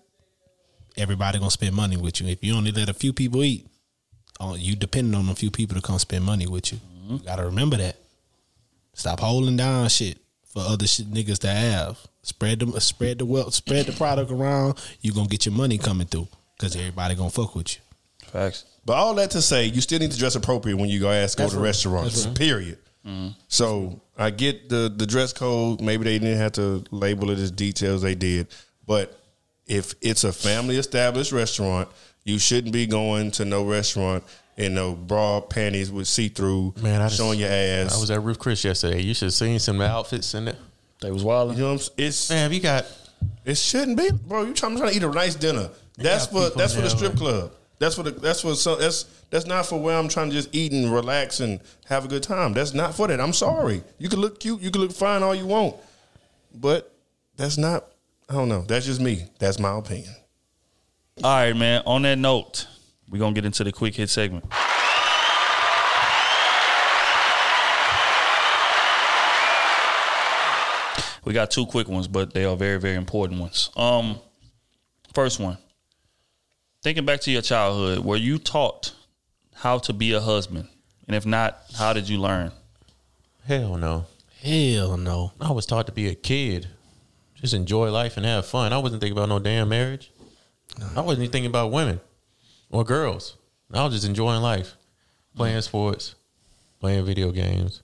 everybody 0.97 1.37
gonna 1.37 1.51
spend 1.51 1.75
money 1.75 1.97
with 1.97 2.21
you. 2.21 2.27
If 2.27 2.43
you 2.43 2.55
only 2.55 2.71
let 2.71 2.89
a 2.89 2.93
few 2.93 3.11
people 3.13 3.43
eat, 3.43 3.67
oh, 4.39 4.55
you 4.55 4.75
depending 4.75 5.15
on 5.15 5.27
a 5.29 5.35
few 5.35 5.51
people 5.51 5.75
to 5.75 5.81
come 5.81 5.99
spend 5.99 6.23
money 6.23 6.47
with 6.47 6.71
you. 6.71 6.79
Mm-hmm. 7.05 7.13
You 7.13 7.19
gotta 7.19 7.45
remember 7.45 7.77
that. 7.77 7.97
Stop 8.93 9.19
holding 9.19 9.57
down 9.57 9.89
shit 9.89 10.17
for 10.45 10.63
other 10.65 10.87
shit 10.87 11.11
niggas 11.11 11.39
to 11.39 11.49
have. 11.49 11.99
Spread 12.23 12.59
the 12.59 12.81
spread 12.81 13.19
the 13.19 13.25
wealth, 13.25 13.53
spread 13.53 13.85
the 13.85 13.91
product 13.91 14.31
around. 14.31 14.81
You 15.01 15.11
gonna 15.13 15.27
get 15.27 15.45
your 15.45 15.53
money 15.53 15.77
coming 15.77 16.07
through 16.07 16.27
because 16.57 16.75
everybody 16.75 17.13
gonna 17.15 17.29
fuck 17.29 17.55
with 17.55 17.75
you. 17.75 17.81
Facts. 18.29 18.65
But 18.85 18.93
all 18.93 19.13
that 19.15 19.31
to 19.31 19.41
say, 19.41 19.65
you 19.65 19.81
still 19.81 19.99
need 19.99 20.11
to 20.11 20.17
dress 20.17 20.35
appropriate 20.35 20.77
when 20.77 20.89
you 20.89 20.99
go 20.99 21.09
ask 21.11 21.37
go 21.37 21.43
That's 21.43 21.53
to 21.53 21.59
right. 21.59 21.65
restaurants. 21.65 22.25
Right. 22.25 22.35
Period. 22.35 22.77
So 23.47 24.01
I 24.17 24.31
get 24.31 24.67
the 24.69 24.91
the 24.95 25.05
dress 25.05 25.31
code. 25.31 25.79
Maybe 25.79 26.05
they 26.05 26.17
didn't 26.17 26.39
have 26.39 26.53
to 26.53 26.83
label 26.89 27.29
it 27.29 27.37
as 27.37 27.51
details. 27.51 28.01
They 28.01 28.15
did, 28.15 28.47
but 28.87 29.19
if 29.67 29.93
it's 30.01 30.23
a 30.23 30.33
family 30.33 30.77
established 30.77 31.31
restaurant, 31.31 31.87
you 32.23 32.39
shouldn't 32.39 32.73
be 32.73 32.87
going 32.87 33.29
to 33.31 33.45
no 33.45 33.63
restaurant 33.63 34.23
in 34.57 34.73
no 34.73 34.93
bra 34.93 35.41
panties 35.41 35.91
with 35.91 36.07
see 36.07 36.29
through, 36.29 36.73
Man, 36.81 37.01
I 37.01 37.05
just, 37.07 37.17
showing 37.17 37.39
your 37.39 37.49
ass. 37.49 37.95
I 37.95 37.99
was 37.99 38.11
at 38.11 38.21
Ruth's 38.21 38.39
Chris 38.39 38.63
yesterday. 38.63 39.01
You 39.01 39.13
should 39.13 39.27
have 39.27 39.33
seen 39.33 39.59
some 39.59 39.75
of 39.75 39.87
the 39.87 39.93
outfits 39.93 40.33
in 40.33 40.45
there. 40.45 40.55
They 41.01 41.11
was 41.11 41.23
wild. 41.23 41.53
you 41.55 41.59
know, 41.59 41.67
what 41.67 41.73
I'm 41.73 41.79
saying? 41.79 41.91
it's 41.97 42.29
Man, 42.29 42.51
you 42.53 42.59
got 42.61 42.85
it 43.43 43.57
shouldn't 43.57 43.97
be, 43.97 44.09
bro. 44.11 44.43
You 44.43 44.53
trying, 44.53 44.77
trying 44.77 44.91
to 44.91 44.95
eat 44.95 45.03
a 45.03 45.09
nice 45.09 45.35
dinner. 45.35 45.69
That's 45.97 46.27
for 46.27 46.49
that's 46.49 46.75
for 46.75 46.81
the 46.81 46.89
strip 46.89 47.11
like- 47.13 47.19
club. 47.19 47.51
That's 47.77 47.95
for 47.95 48.03
the 48.03 48.11
that's 48.11 48.41
for 48.41 48.55
some 48.55 48.79
that's 48.79 49.03
that's 49.29 49.45
not 49.45 49.65
for 49.65 49.79
where 49.79 49.97
I'm 49.97 50.07
trying 50.07 50.29
to 50.29 50.35
just 50.35 50.55
eat 50.55 50.71
and 50.71 50.91
relax 50.93 51.41
and 51.41 51.59
have 51.87 52.05
a 52.05 52.07
good 52.07 52.23
time. 52.23 52.53
That's 52.53 52.73
not 52.73 52.95
for 52.95 53.07
that. 53.07 53.19
I'm 53.19 53.33
sorry. 53.33 53.83
You 53.97 54.07
can 54.07 54.19
look 54.19 54.39
cute, 54.39 54.61
you 54.61 54.71
can 54.71 54.81
look 54.81 54.93
fine 54.93 55.23
all 55.23 55.35
you 55.35 55.45
want, 55.45 55.75
but 56.53 56.93
that's 57.35 57.57
not. 57.57 57.85
I 58.29 58.33
don't 58.33 58.49
know. 58.49 58.61
That's 58.61 58.85
just 58.85 59.01
me. 59.01 59.25
That's 59.39 59.59
my 59.59 59.77
opinion. 59.77 60.15
All 61.23 61.31
right, 61.35 61.55
man. 61.55 61.83
On 61.85 62.01
that 62.03 62.17
note, 62.17 62.67
we're 63.09 63.19
gonna 63.19 63.33
get 63.33 63.45
into 63.45 63.63
the 63.63 63.71
quick 63.71 63.95
hit 63.95 64.09
segment. 64.09 64.45
We 71.23 71.33
got 71.33 71.49
two 71.49 71.65
quick 71.65 71.87
ones, 71.87 72.07
but 72.07 72.33
they 72.33 72.45
are 72.45 72.55
very, 72.55 72.79
very 72.79 72.95
important 72.95 73.41
ones. 73.41 73.71
Um, 73.75 74.19
first 75.13 75.39
one. 75.39 75.57
Thinking 76.83 77.03
back 77.05 77.21
to 77.21 77.31
your 77.31 77.41
childhood, 77.41 78.05
were 78.05 78.15
you 78.15 78.37
taught 78.37 78.93
how 79.55 79.79
to 79.79 79.93
be 79.93 80.13
a 80.13 80.21
husband? 80.21 80.67
And 81.07 81.15
if 81.15 81.25
not, 81.25 81.59
how 81.75 81.93
did 81.93 82.07
you 82.07 82.19
learn? 82.19 82.51
hell 83.47 83.77
no. 83.77 84.05
Hell 84.41 84.97
no. 84.97 85.31
I 85.39 85.51
was 85.51 85.65
taught 85.65 85.85
to 85.87 85.91
be 85.91 86.07
a 86.07 86.15
kid, 86.15 86.67
just 87.35 87.53
enjoy 87.53 87.91
life 87.91 88.17
and 88.17 88.25
have 88.25 88.45
fun. 88.45 88.73
I 88.73 88.77
wasn't 88.77 89.01
thinking 89.01 89.17
about 89.17 89.29
no 89.29 89.39
damn 89.39 89.69
marriage. 89.69 90.11
I 90.95 91.01
wasn't 91.01 91.23
even 91.23 91.31
thinking 91.31 91.49
about 91.49 91.71
women 91.71 92.01
or 92.69 92.83
girls. 92.83 93.37
I 93.73 93.83
was 93.83 93.93
just 93.93 94.05
enjoying 94.05 94.41
life, 94.41 94.75
playing 95.35 95.55
mm-hmm. 95.57 95.61
sports, 95.61 96.15
playing 96.79 97.05
video 97.05 97.31
games, 97.31 97.81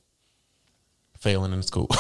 failing 1.20 1.54
in 1.54 1.64
school. 1.64 1.90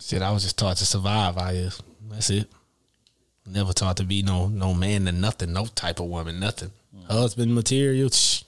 Shit, 0.00 0.22
I 0.22 0.30
was 0.30 0.42
just 0.42 0.58
taught 0.58 0.76
to 0.76 0.86
survive. 0.86 1.38
I 1.38 1.52
is. 1.52 1.80
That's 2.10 2.28
it. 2.30 2.50
Never 3.46 3.72
taught 3.72 3.96
to 3.96 4.04
be 4.04 4.22
no 4.22 4.46
no 4.48 4.74
man 4.74 5.06
to 5.06 5.12
nothing, 5.12 5.52
no 5.52 5.66
type 5.66 6.00
of 6.00 6.06
woman, 6.06 6.38
nothing. 6.38 6.70
Mm. 6.94 7.06
Husband 7.06 7.54
material. 7.54 8.10
Shh. 8.10 8.44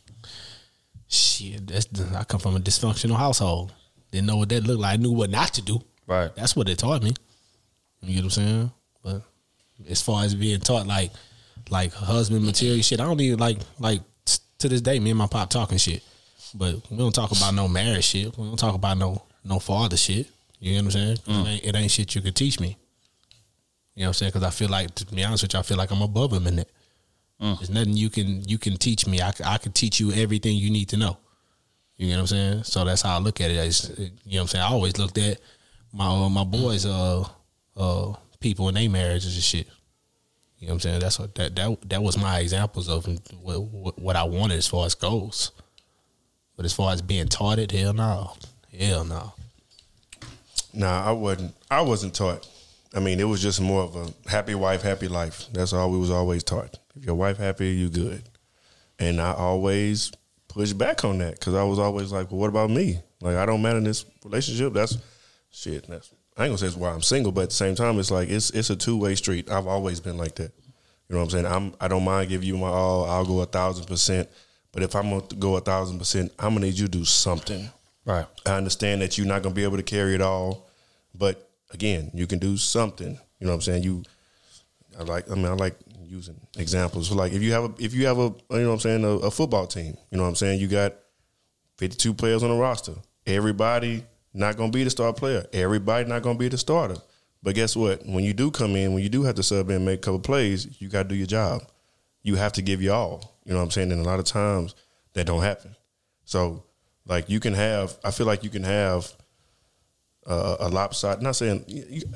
Shit, 1.08 1.66
that's 1.66 1.86
I 2.14 2.24
come 2.24 2.40
from 2.40 2.56
a 2.56 2.60
dysfunctional 2.60 3.16
household. 3.16 3.72
Didn't 4.10 4.26
know 4.26 4.36
what 4.36 4.48
that 4.50 4.64
looked 4.64 4.80
like. 4.80 4.94
I 4.94 4.96
knew 4.96 5.12
what 5.12 5.30
not 5.30 5.54
to 5.54 5.62
do. 5.62 5.80
Right. 6.06 6.34
That's 6.34 6.54
what 6.54 6.66
they 6.66 6.74
taught 6.74 7.02
me. 7.02 7.14
You 8.04 8.14
get 8.14 8.24
what 8.24 8.24
I'm 8.24 8.30
saying? 8.30 8.72
But 9.02 9.22
as 9.88 10.02
far 10.02 10.24
as 10.24 10.34
being 10.34 10.60
taught 10.60 10.86
like 10.86 11.12
like 11.70 11.92
husband 11.92 12.44
material 12.44 12.82
shit, 12.82 13.00
I 13.00 13.04
don't 13.04 13.20
even 13.20 13.38
like 13.38 13.58
like 13.78 14.02
to 14.58 14.68
this 14.68 14.80
day. 14.80 14.98
Me 15.00 15.10
and 15.10 15.18
my 15.18 15.26
pop 15.26 15.50
talking 15.50 15.78
shit, 15.78 16.02
but 16.54 16.76
we 16.90 16.96
don't 16.96 17.14
talk 17.14 17.32
about 17.32 17.54
no 17.54 17.68
marriage 17.68 18.04
shit. 18.04 18.36
We 18.36 18.44
don't 18.46 18.58
talk 18.58 18.74
about 18.74 18.98
no 18.98 19.22
no 19.44 19.58
father 19.58 19.96
shit. 19.96 20.26
You 20.60 20.72
know 20.72 20.78
what 20.78 20.84
I'm 20.84 20.90
saying? 20.92 21.18
It, 21.26 21.48
ain't, 21.48 21.64
it 21.64 21.76
ain't 21.76 21.90
shit 21.90 22.14
you 22.14 22.22
could 22.22 22.36
teach 22.36 22.58
me. 22.58 22.78
You 23.94 24.02
know 24.02 24.06
what 24.06 24.08
I'm 24.08 24.14
saying? 24.14 24.30
Because 24.30 24.42
I 24.44 24.50
feel 24.50 24.70
like, 24.70 24.94
to 24.94 25.06
be 25.06 25.22
honest 25.22 25.42
with 25.42 25.52
you, 25.52 25.60
I 25.60 25.62
feel 25.62 25.76
like 25.76 25.90
I'm 25.90 26.00
above 26.00 26.32
him 26.32 26.46
in 26.46 26.60
it. 26.60 26.70
There's 27.38 27.68
nothing 27.68 27.94
you 27.94 28.08
can 28.08 28.42
you 28.48 28.56
can 28.56 28.76
teach 28.78 29.06
me. 29.06 29.20
I, 29.20 29.32
I 29.44 29.58
can 29.58 29.72
teach 29.72 30.00
you 30.00 30.12
everything 30.12 30.56
you 30.56 30.70
need 30.70 30.88
to 30.90 30.96
know. 30.96 31.18
You 31.96 32.08
know 32.08 32.14
what 32.14 32.20
I'm 32.20 32.26
saying? 32.28 32.64
So 32.64 32.84
that's 32.84 33.02
how 33.02 33.16
I 33.16 33.18
look 33.18 33.40
at 33.40 33.50
it. 33.50 33.54
You 33.98 34.04
know 34.06 34.10
what 34.24 34.40
I'm 34.40 34.46
saying? 34.48 34.64
I 34.64 34.68
always 34.68 34.96
looked 34.98 35.18
at 35.18 35.40
my 35.92 36.06
uh, 36.06 36.28
my 36.30 36.44
boys, 36.44 36.86
uh, 36.86 37.24
uh, 37.76 38.14
people 38.40 38.68
in 38.68 38.74
their 38.74 38.90
marriages 38.90 39.34
and 39.34 39.42
shit. 39.42 39.66
You 40.58 40.68
know 40.68 40.74
what 40.74 40.74
I'm 40.74 40.80
saying? 40.80 41.00
That's 41.00 41.18
what 41.18 41.34
that 41.34 41.54
that 41.56 41.90
that 41.90 42.02
was 42.02 42.16
my 42.16 42.38
examples 42.38 42.88
of 42.88 43.06
what, 43.42 43.98
what, 43.98 44.16
I 44.16 44.24
wanted 44.24 44.56
as 44.56 44.66
far 44.66 44.86
as 44.86 44.94
goals. 44.94 45.52
But 46.56 46.64
as 46.64 46.72
far 46.72 46.92
as 46.92 47.02
being 47.02 47.28
taught 47.28 47.58
it, 47.58 47.70
hell 47.70 47.92
no, 47.92 48.32
hell 48.78 49.04
no. 49.04 49.32
Nah, 50.72 51.04
I 51.04 51.12
wasn't. 51.12 51.54
I 51.70 51.82
wasn't 51.82 52.14
taught. 52.14 52.48
I 52.94 53.00
mean, 53.00 53.20
it 53.20 53.24
was 53.24 53.42
just 53.42 53.60
more 53.60 53.82
of 53.82 53.96
a 53.96 54.30
happy 54.30 54.54
wife, 54.54 54.82
happy 54.82 55.08
life. 55.08 55.46
That's 55.52 55.72
all 55.72 55.90
we 55.90 55.98
was 55.98 56.10
always 56.10 56.44
taught. 56.44 56.78
If 56.96 57.04
your 57.04 57.16
wife 57.16 57.38
happy, 57.38 57.70
you 57.70 57.90
good. 57.90 58.22
And 58.98 59.20
I 59.20 59.34
always 59.34 60.12
pushed 60.48 60.78
back 60.78 61.04
on 61.04 61.18
that 61.18 61.34
because 61.34 61.54
I 61.54 61.64
was 61.64 61.78
always 61.78 62.12
like, 62.12 62.30
"Well, 62.30 62.40
what 62.40 62.48
about 62.48 62.70
me? 62.70 63.00
Like, 63.20 63.36
I 63.36 63.46
don't 63.46 63.62
matter 63.62 63.78
in 63.78 63.84
this 63.84 64.04
relationship. 64.24 64.72
That's 64.72 64.96
shit. 65.50 65.88
That's 65.88 66.10
I 66.36 66.44
ain't 66.44 66.50
gonna 66.50 66.58
say 66.58 66.66
it's 66.66 66.76
why 66.76 66.90
I'm 66.90 67.02
single, 67.02 67.30
but 67.30 67.42
at 67.42 67.50
the 67.50 67.56
same 67.56 67.74
time, 67.74 67.98
it's 67.98 68.10
like 68.10 68.28
it's 68.28 68.50
it's 68.50 68.70
a 68.70 68.76
two 68.76 68.96
way 68.96 69.14
street. 69.14 69.50
I've 69.50 69.66
always 69.66 70.00
been 70.00 70.16
like 70.16 70.34
that. 70.36 70.52
You 71.08 71.14
know 71.14 71.18
what 71.18 71.24
I'm 71.24 71.30
saying? 71.30 71.46
I'm 71.46 71.74
I 71.80 71.88
don't 71.88 72.04
mind 72.04 72.28
give 72.28 72.42
you 72.42 72.56
my 72.56 72.68
all. 72.68 73.04
I'll 73.04 73.24
go 73.24 73.40
a 73.40 73.46
thousand 73.46 73.86
percent. 73.86 74.28
But 74.72 74.82
if 74.82 74.96
I'm 74.96 75.10
gonna 75.10 75.22
go 75.38 75.56
a 75.56 75.60
thousand 75.60 75.98
percent, 75.98 76.32
I'm 76.38 76.54
gonna 76.54 76.66
need 76.66 76.78
you 76.78 76.86
to 76.86 76.90
do 76.90 77.04
something. 77.04 77.68
Right. 78.04 78.26
I 78.44 78.54
understand 78.54 79.02
that 79.02 79.16
you're 79.16 79.26
not 79.26 79.42
gonna 79.42 79.54
be 79.54 79.62
able 79.62 79.76
to 79.76 79.82
carry 79.84 80.14
it 80.14 80.20
all, 80.20 80.68
but 81.14 81.48
again, 81.70 82.10
you 82.12 82.26
can 82.26 82.40
do 82.40 82.56
something. 82.56 83.18
You 83.38 83.46
know 83.46 83.52
what 83.52 83.56
I'm 83.56 83.62
saying? 83.62 83.84
You, 83.84 84.02
I 84.98 85.04
like. 85.04 85.30
I 85.30 85.36
mean, 85.36 85.46
I 85.46 85.52
like 85.52 85.76
using 86.04 86.40
examples. 86.58 87.08
So 87.08 87.14
like, 87.14 87.32
if 87.32 87.42
you 87.42 87.52
have 87.52 87.64
a, 87.64 87.74
if 87.78 87.94
you 87.94 88.06
have 88.06 88.18
a, 88.18 88.34
you 88.50 88.60
know 88.60 88.68
what 88.68 88.74
I'm 88.74 88.80
saying, 88.80 89.04
a, 89.04 89.08
a 89.08 89.30
football 89.30 89.68
team. 89.68 89.96
You 90.10 90.16
know 90.18 90.24
what 90.24 90.30
I'm 90.30 90.34
saying? 90.34 90.60
You 90.60 90.66
got 90.66 90.94
52 91.78 92.14
players 92.14 92.42
on 92.42 92.50
the 92.50 92.56
roster. 92.56 92.94
Everybody 93.26 94.04
not 94.34 94.56
gonna 94.56 94.72
be 94.72 94.84
the 94.84 94.90
star 94.90 95.12
player. 95.12 95.46
Everybody 95.52 96.08
not 96.08 96.22
gonna 96.22 96.38
be 96.38 96.48
the 96.48 96.58
starter. 96.58 96.96
But 97.44 97.54
guess 97.54 97.76
what? 97.76 98.04
When 98.06 98.24
you 98.24 98.32
do 98.32 98.50
come 98.50 98.74
in, 98.74 98.94
when 98.94 99.02
you 99.02 99.10
do 99.10 99.22
have 99.22 99.34
to 99.34 99.42
sub 99.42 99.70
in 99.70 99.84
make 99.84 99.98
a 99.98 100.02
couple 100.02 100.20
plays, 100.20 100.80
you 100.80 100.88
got 100.88 101.02
to 101.04 101.08
do 101.10 101.14
your 101.14 101.26
job. 101.26 101.62
You 102.22 102.36
have 102.36 102.54
to 102.54 102.62
give 102.62 102.80
your 102.80 102.94
all. 102.94 103.36
You 103.44 103.52
know 103.52 103.58
what 103.58 103.64
I'm 103.64 103.70
saying? 103.70 103.92
And 103.92 104.00
a 104.00 104.04
lot 104.04 104.18
of 104.18 104.24
times 104.24 104.74
that 105.12 105.26
don't 105.26 105.42
happen. 105.42 105.76
So 106.24 106.64
like 107.06 107.28
you 107.28 107.40
can 107.40 107.52
have, 107.52 107.98
I 108.02 108.12
feel 108.12 108.26
like 108.26 108.44
you 108.44 108.48
can 108.48 108.64
have 108.64 109.12
uh, 110.26 110.56
a 110.60 110.68
lopsided. 110.70 111.22
Not 111.22 111.36
saying, 111.36 111.66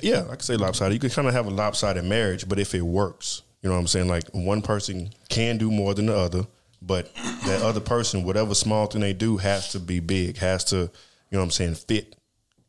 yeah, 0.00 0.24
I 0.24 0.30
can 0.30 0.40
say 0.40 0.56
lopsided. 0.56 0.94
You 0.94 1.00
can 1.00 1.10
kind 1.10 1.28
of 1.28 1.34
have 1.34 1.46
a 1.46 1.50
lopsided 1.50 2.04
marriage, 2.04 2.48
but 2.48 2.58
if 2.58 2.74
it 2.74 2.80
works, 2.80 3.42
you 3.60 3.68
know 3.68 3.74
what 3.74 3.82
I'm 3.82 3.86
saying? 3.86 4.08
Like 4.08 4.24
one 4.32 4.62
person 4.62 5.10
can 5.28 5.58
do 5.58 5.70
more 5.70 5.92
than 5.92 6.06
the 6.06 6.16
other, 6.16 6.46
but 6.80 7.14
that 7.44 7.60
other 7.62 7.80
person, 7.80 8.24
whatever 8.24 8.54
small 8.54 8.86
thing 8.86 9.02
they 9.02 9.12
do, 9.12 9.36
has 9.36 9.72
to 9.72 9.80
be 9.80 10.00
big, 10.00 10.38
has 10.38 10.64
to, 10.64 10.90
know 11.36 11.40
what 11.40 11.44
I'm 11.44 11.50
saying, 11.50 11.74
fit 11.74 12.16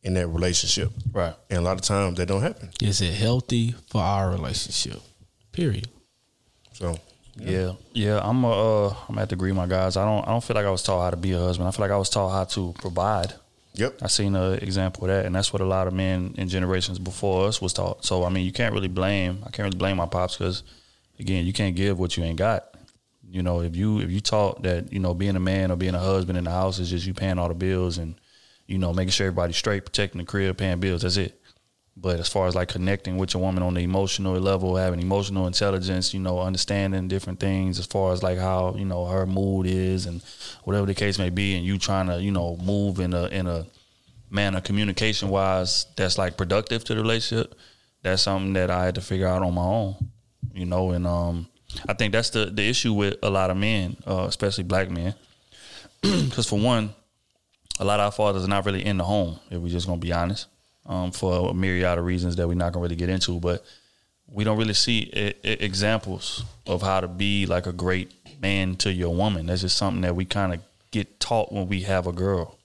in 0.04 0.14
that 0.14 0.28
relationship. 0.28 0.92
Right. 1.12 1.34
And 1.50 1.60
a 1.60 1.62
lot 1.62 1.78
of 1.78 1.82
times 1.82 2.18
that 2.18 2.28
don't 2.28 2.42
happen. 2.42 2.70
Is 2.82 3.02
it 3.02 3.14
healthy 3.14 3.76
for 3.90 4.02
our 4.02 4.32
relationship? 4.32 5.02
Period. 5.52 5.88
So 6.74 6.98
Yeah, 7.36 7.74
yeah. 7.94 8.20
I'm 8.24 8.44
a, 8.44 8.52
uh, 8.52 8.90
I'm 8.90 9.08
gonna 9.08 9.20
have 9.22 9.30
to 9.30 9.36
agree, 9.36 9.52
with 9.52 9.58
my 9.58 9.68
guys. 9.68 9.98
I 9.98 10.06
don't, 10.06 10.28
I 10.28 10.32
don't 10.32 10.44
feel 10.44 10.56
like 10.56 10.66
I 10.66 10.72
was 10.72 10.84
taught 10.84 11.04
how 11.04 11.10
to 11.10 11.18
be 11.18 11.32
a 11.34 11.40
husband. 11.40 11.68
I 11.68 11.72
feel 11.72 11.84
like 11.84 11.92
I 11.92 11.98
was 11.98 12.10
taught 12.10 12.30
how 12.30 12.44
to 12.46 12.74
provide. 12.80 13.34
Yep. 13.76 14.00
I 14.02 14.08
seen 14.08 14.36
an 14.36 14.56
example 14.56 15.04
of 15.04 15.10
that, 15.10 15.26
and 15.26 15.34
that's 15.34 15.54
what 15.54 15.62
a 15.62 15.66
lot 15.66 15.88
of 15.88 15.94
men 15.94 16.34
in 16.38 16.50
generations 16.50 17.00
before 17.00 17.48
us 17.48 17.62
was 17.62 17.72
taught. 17.74 18.04
So 18.04 18.24
I 18.24 18.30
mean, 18.30 18.46
you 18.46 18.52
can't 18.52 18.74
really 18.74 18.88
blame. 18.88 19.40
I 19.44 19.52
can't 19.52 19.66
really 19.66 19.78
blame 19.78 19.98
my 19.98 20.06
pops 20.06 20.38
because, 20.38 20.64
again, 21.20 21.46
you 21.46 21.54
can't 21.54 21.76
give 21.76 21.98
what 22.00 22.18
you 22.18 22.24
ain't 22.24 22.38
got. 22.38 22.76
You 23.30 23.44
know, 23.44 23.62
if 23.62 23.76
you 23.76 24.00
if 24.00 24.10
you 24.10 24.22
taught 24.22 24.64
that 24.64 24.92
you 24.92 25.00
know 25.00 25.14
being 25.14 25.36
a 25.36 25.40
man 25.40 25.72
or 25.72 25.76
being 25.76 25.96
a 25.96 26.00
husband 26.00 26.38
in 26.38 26.46
the 26.46 26.52
house 26.52 26.80
is 26.80 26.90
just 26.90 27.06
you 27.06 27.14
paying 27.14 27.38
all 27.38 27.48
the 27.48 27.54
bills 27.54 28.00
and 28.00 28.16
you 28.70 28.78
know 28.78 28.94
making 28.94 29.10
sure 29.10 29.28
everybody's 29.28 29.58
straight, 29.58 29.84
protecting 29.84 30.20
the 30.20 30.26
crib, 30.26 30.58
paying 30.58 30.80
bills. 30.80 31.02
That's 31.02 31.18
it. 31.18 31.42
But 31.98 32.20
as 32.20 32.30
far 32.30 32.48
as 32.48 32.56
like 32.56 32.70
connecting 32.70 33.18
with 33.18 33.34
your 33.34 33.42
woman 33.42 33.64
on 33.64 33.74
the 33.74 33.82
emotional 33.82 34.40
level, 34.40 34.78
having 34.78 35.02
emotional 35.02 35.48
intelligence, 35.48 36.14
you 36.14 36.20
know, 36.20 36.40
understanding 36.40 37.08
different 37.08 37.40
things 37.40 37.80
as 37.80 37.88
far 37.88 38.14
as 38.14 38.24
like 38.24 38.38
how 38.38 38.76
you 38.78 38.86
know 38.86 39.06
her 39.06 39.26
mood 39.26 39.66
is 39.66 40.06
and 40.06 40.22
whatever 40.64 40.86
the 40.86 40.94
case 40.94 41.18
may 41.18 41.32
be, 41.32 41.56
and 41.56 41.66
you 41.66 41.78
trying 41.78 42.08
to 42.08 42.22
you 42.22 42.32
know 42.32 42.58
move 42.58 43.00
in 43.00 43.14
a 43.14 43.26
in 43.26 43.48
a 43.48 43.66
manner 44.30 44.62
communication 44.62 45.30
wise 45.30 45.88
that's 45.98 46.18
like 46.20 46.38
productive 46.38 46.84
to 46.86 46.94
the 46.94 47.02
relationship. 47.02 47.56
That's 48.04 48.22
something 48.22 48.54
that 48.54 48.70
I 48.70 48.86
had 48.86 48.96
to 48.96 49.02
figure 49.02 49.28
out 49.28 49.42
on 49.42 49.56
my 49.56 49.64
own, 49.64 49.96
you 50.54 50.66
know, 50.66 50.92
and 50.92 51.08
um, 51.08 51.48
I 51.88 51.94
think 51.94 52.14
that's 52.14 52.30
the 52.30 52.46
the 52.46 52.70
issue 52.70 52.94
with 52.94 53.18
a 53.24 53.32
lot 53.32 53.50
of 53.50 53.58
men, 53.58 53.98
uh, 54.08 54.26
especially 54.28 54.64
black 54.64 54.92
men, 54.92 55.16
because 56.02 56.46
for 56.48 56.60
one, 56.60 56.94
a 57.80 57.86
lot 57.86 58.00
of 58.00 58.06
our 58.06 58.12
fathers 58.12 58.44
are 58.44 58.48
not 58.48 58.66
really 58.66 58.86
in 58.86 58.98
the 58.98 59.04
home. 59.04 59.40
If 59.50 59.60
we're 59.62 59.70
just 59.70 59.88
gonna 59.88 60.00
be 60.00 60.12
honest, 60.14 60.48
um, 60.86 61.12
for 61.12 61.50
a 61.50 61.54
myriad 61.54 61.98
of 61.98 62.06
reasons 62.06 62.36
that 62.38 62.48
we're 62.48 62.54
not 62.56 62.74
gonna 62.74 62.84
really 62.84 62.96
get 62.96 63.10
into, 63.10 63.40
but 63.40 63.64
we 64.28 64.44
don't 64.44 64.58
really 64.58 64.74
see 64.74 65.10
e- 65.16 65.34
e- 65.44 65.58
examples 65.60 66.44
of 66.68 66.82
how 66.82 67.00
to 67.00 67.08
be 67.08 67.46
like 67.46 67.66
a 67.68 67.74
great 67.74 68.12
man 68.42 68.76
to 68.78 68.92
your 68.94 69.14
woman. 69.14 69.46
That's 69.48 69.62
just 69.62 69.78
something 69.78 70.02
that 70.02 70.16
we 70.16 70.26
kind 70.26 70.54
of 70.54 70.62
get 70.92 71.20
taught 71.20 71.52
when 71.52 71.68
we 71.68 71.82
have 71.82 72.06
a 72.08 72.12
girl, 72.12 72.58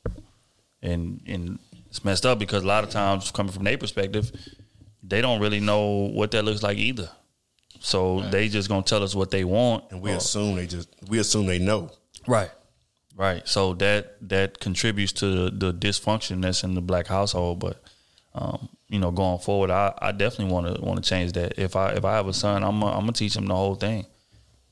and 0.82 1.20
and 1.26 1.58
it's 1.88 2.04
messed 2.04 2.26
up 2.26 2.38
because 2.38 2.62
a 2.64 2.66
lot 2.66 2.84
of 2.84 2.90
times 2.90 3.30
coming 3.30 3.52
from 3.52 3.64
their 3.64 3.78
perspective, 3.78 4.32
they 5.02 5.20
don't 5.20 5.40
really 5.40 5.60
know 5.60 6.10
what 6.12 6.30
that 6.32 6.44
looks 6.44 6.62
like 6.62 6.76
either. 6.78 7.08
So 7.80 8.22
they 8.30 8.48
just 8.48 8.68
gonna 8.68 8.82
tell 8.82 9.02
us 9.02 9.14
what 9.14 9.30
they 9.30 9.44
want, 9.44 9.84
and 9.90 10.00
we 10.00 10.10
assume 10.16 10.56
they 10.56 10.66
just 10.66 10.88
we 11.08 11.18
assume 11.18 11.46
they 11.46 11.58
know. 11.58 11.90
Right. 12.26 12.50
Right. 13.16 13.46
So 13.48 13.74
that 13.74 14.16
that 14.28 14.58
contributes 14.60 15.12
to 15.14 15.50
the, 15.50 15.50
the 15.50 15.72
dysfunction 15.74 16.42
that's 16.42 16.64
in 16.64 16.74
the 16.74 16.80
black 16.80 17.06
household. 17.06 17.60
But 17.60 17.80
um, 18.34 18.68
you 18.88 18.98
know, 18.98 19.10
going 19.12 19.38
forward, 19.38 19.70
I, 19.70 19.94
I 19.98 20.10
definitely 20.12 20.52
want 20.52 20.74
to 20.74 20.82
want 20.82 21.02
to 21.02 21.08
change 21.08 21.32
that. 21.32 21.58
If 21.58 21.76
I 21.76 21.92
if 21.92 22.04
I 22.04 22.14
have 22.14 22.26
a 22.26 22.32
son, 22.32 22.64
I'm 22.64 22.80
gonna, 22.80 22.92
I'm 22.92 23.00
gonna 23.00 23.12
teach 23.12 23.36
him 23.36 23.46
the 23.46 23.54
whole 23.54 23.76
thing, 23.76 24.04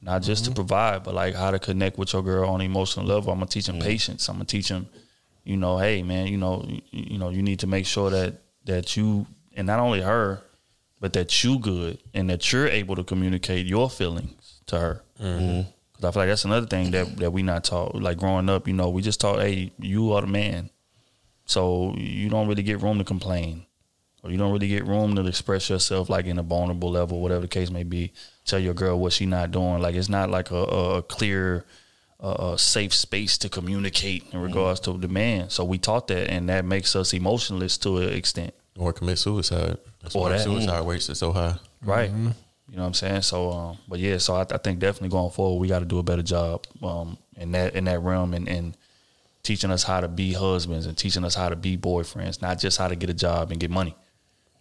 not 0.01 0.23
just 0.23 0.44
to 0.47 0.51
provide, 0.51 1.05
but 1.05 1.14
like 1.14 1.35
how 1.36 1.52
to 1.52 1.60
connect 1.60 1.98
with 1.98 2.12
your 2.12 2.23
girl 2.23 2.48
on 2.51 2.60
emotional 2.60 3.06
level. 3.06 3.32
I'm 3.32 3.39
gonna 3.39 3.47
teach 3.47 3.69
him 3.69 3.78
patience. 3.78 4.28
I'm 4.28 4.35
gonna 4.36 4.44
teach 4.47 4.69
him, 4.69 4.89
you 5.44 5.56
know, 5.56 5.78
hey 5.78 6.02
man, 6.02 6.27
you 6.27 6.36
know, 6.36 6.64
you, 6.66 6.82
you 6.90 7.19
know, 7.19 7.28
you 7.31 7.43
need 7.43 7.60
to 7.60 7.69
make 7.69 7.86
sure 7.86 8.10
that 8.10 8.40
that 8.64 8.97
you 8.97 9.27
and 9.55 9.69
not 9.69 9.78
only 9.78 10.01
her, 10.01 10.43
but 10.98 11.12
that 11.12 11.44
you 11.44 11.60
good 11.60 11.98
and 12.12 12.28
that 12.31 12.52
you're 12.52 12.66
able 12.66 12.97
to 12.97 13.05
communicate 13.05 13.66
your 13.66 13.89
feelings 13.89 14.60
to 14.66 14.81
her. 14.81 15.02
Mhm. 15.20 15.66
Cause 16.03 16.09
I 16.09 16.11
feel 16.12 16.23
like 16.23 16.29
that's 16.31 16.45
another 16.45 16.66
thing 16.66 16.91
that 16.91 17.16
that 17.19 17.31
we 17.33 17.43
not 17.43 17.62
taught. 17.65 17.95
Like 17.95 18.19
growing 18.19 18.49
up, 18.51 18.66
you 18.66 18.74
know, 18.74 18.91
we 18.91 19.03
just 19.03 19.20
taught, 19.20 19.39
hey, 19.39 19.73
you 19.79 20.12
are 20.12 20.20
the 20.23 20.27
man, 20.27 20.69
so 21.47 21.95
you 21.97 22.29
don't 22.29 22.49
really 22.49 22.62
get 22.65 22.81
room 22.83 22.99
to 22.99 23.05
complain, 23.05 23.66
or 24.23 24.31
you 24.31 24.37
don't 24.39 24.53
really 24.53 24.69
get 24.69 24.85
room 24.87 25.15
to 25.16 25.27
express 25.27 25.70
yourself 25.70 26.09
like 26.11 26.27
in 26.27 26.39
a 26.39 26.43
vulnerable 26.43 26.91
level, 26.91 27.20
whatever 27.20 27.43
the 27.43 27.49
case 27.49 27.70
may 27.70 27.85
be. 27.85 28.12
Tell 28.45 28.59
your 28.59 28.74
girl 28.74 28.99
what 28.99 29.12
she 29.12 29.27
not 29.27 29.53
doing. 29.53 29.81
Like 29.81 29.95
it's 29.95 30.09
not 30.09 30.29
like 30.31 30.51
a, 30.51 30.57
a 30.57 30.97
a 30.97 31.03
clear, 31.03 31.65
uh, 32.20 32.53
a 32.55 32.59
safe 32.59 32.93
space 32.93 33.39
to 33.39 33.49
communicate 33.49 34.24
in 34.33 34.41
regards 34.41 34.81
to 34.81 34.99
the 34.99 35.09
man. 35.09 35.51
So 35.51 35.65
we 35.65 35.79
taught 35.79 36.09
that, 36.09 36.29
and 36.31 36.49
that 36.49 36.65
makes 36.65 36.97
us 36.97 37.12
emotionless 37.15 37.79
to 37.79 37.99
an 37.99 38.12
extent. 38.15 38.55
Or 38.77 38.93
commit 38.93 39.19
suicide. 39.19 39.79
That's 40.03 40.15
Or 40.16 40.23
why 40.23 40.29
that. 40.31 40.41
suicide 40.41 40.85
rates 40.87 41.09
are 41.11 41.15
so 41.15 41.31
high. 41.33 41.57
Right. 41.85 42.11
You 42.73 42.78
know 42.78 42.85
what 42.85 42.89
I'm 42.89 42.94
saying? 42.94 43.20
So, 43.20 43.51
um, 43.53 43.78
but 43.86 43.99
yeah, 43.99 44.16
so 44.16 44.35
I, 44.35 44.47
I 44.51 44.57
think 44.57 44.78
definitely 44.78 45.11
going 45.11 45.31
forward, 45.31 45.61
we 45.61 45.69
got 45.69 45.81
to 45.81 45.85
do 45.85 45.99
a 45.99 46.03
better 46.03 46.23
job 46.23 46.65
um, 46.82 47.19
in 47.36 47.53
that 47.53 47.77
in 47.77 47.85
that 47.85 48.01
realm 48.01 48.32
and, 48.32 48.49
and 48.49 48.74
teaching 49.43 49.70
us 49.70 49.82
how 49.82 50.01
to 50.01 50.09
be 50.09 50.32
husbands 50.32 50.86
and 50.86 50.97
teaching 50.97 51.23
us 51.23 51.35
how 51.35 51.51
to 51.51 51.57
be 51.57 51.77
boyfriends, 51.77 52.40
not 52.40 52.59
just 52.59 52.78
how 52.78 52.89
to 52.89 52.97
get 52.97 53.11
a 53.11 53.15
job 53.15 53.51
and 53.51 53.61
get 53.61 53.70
money. 53.70 53.94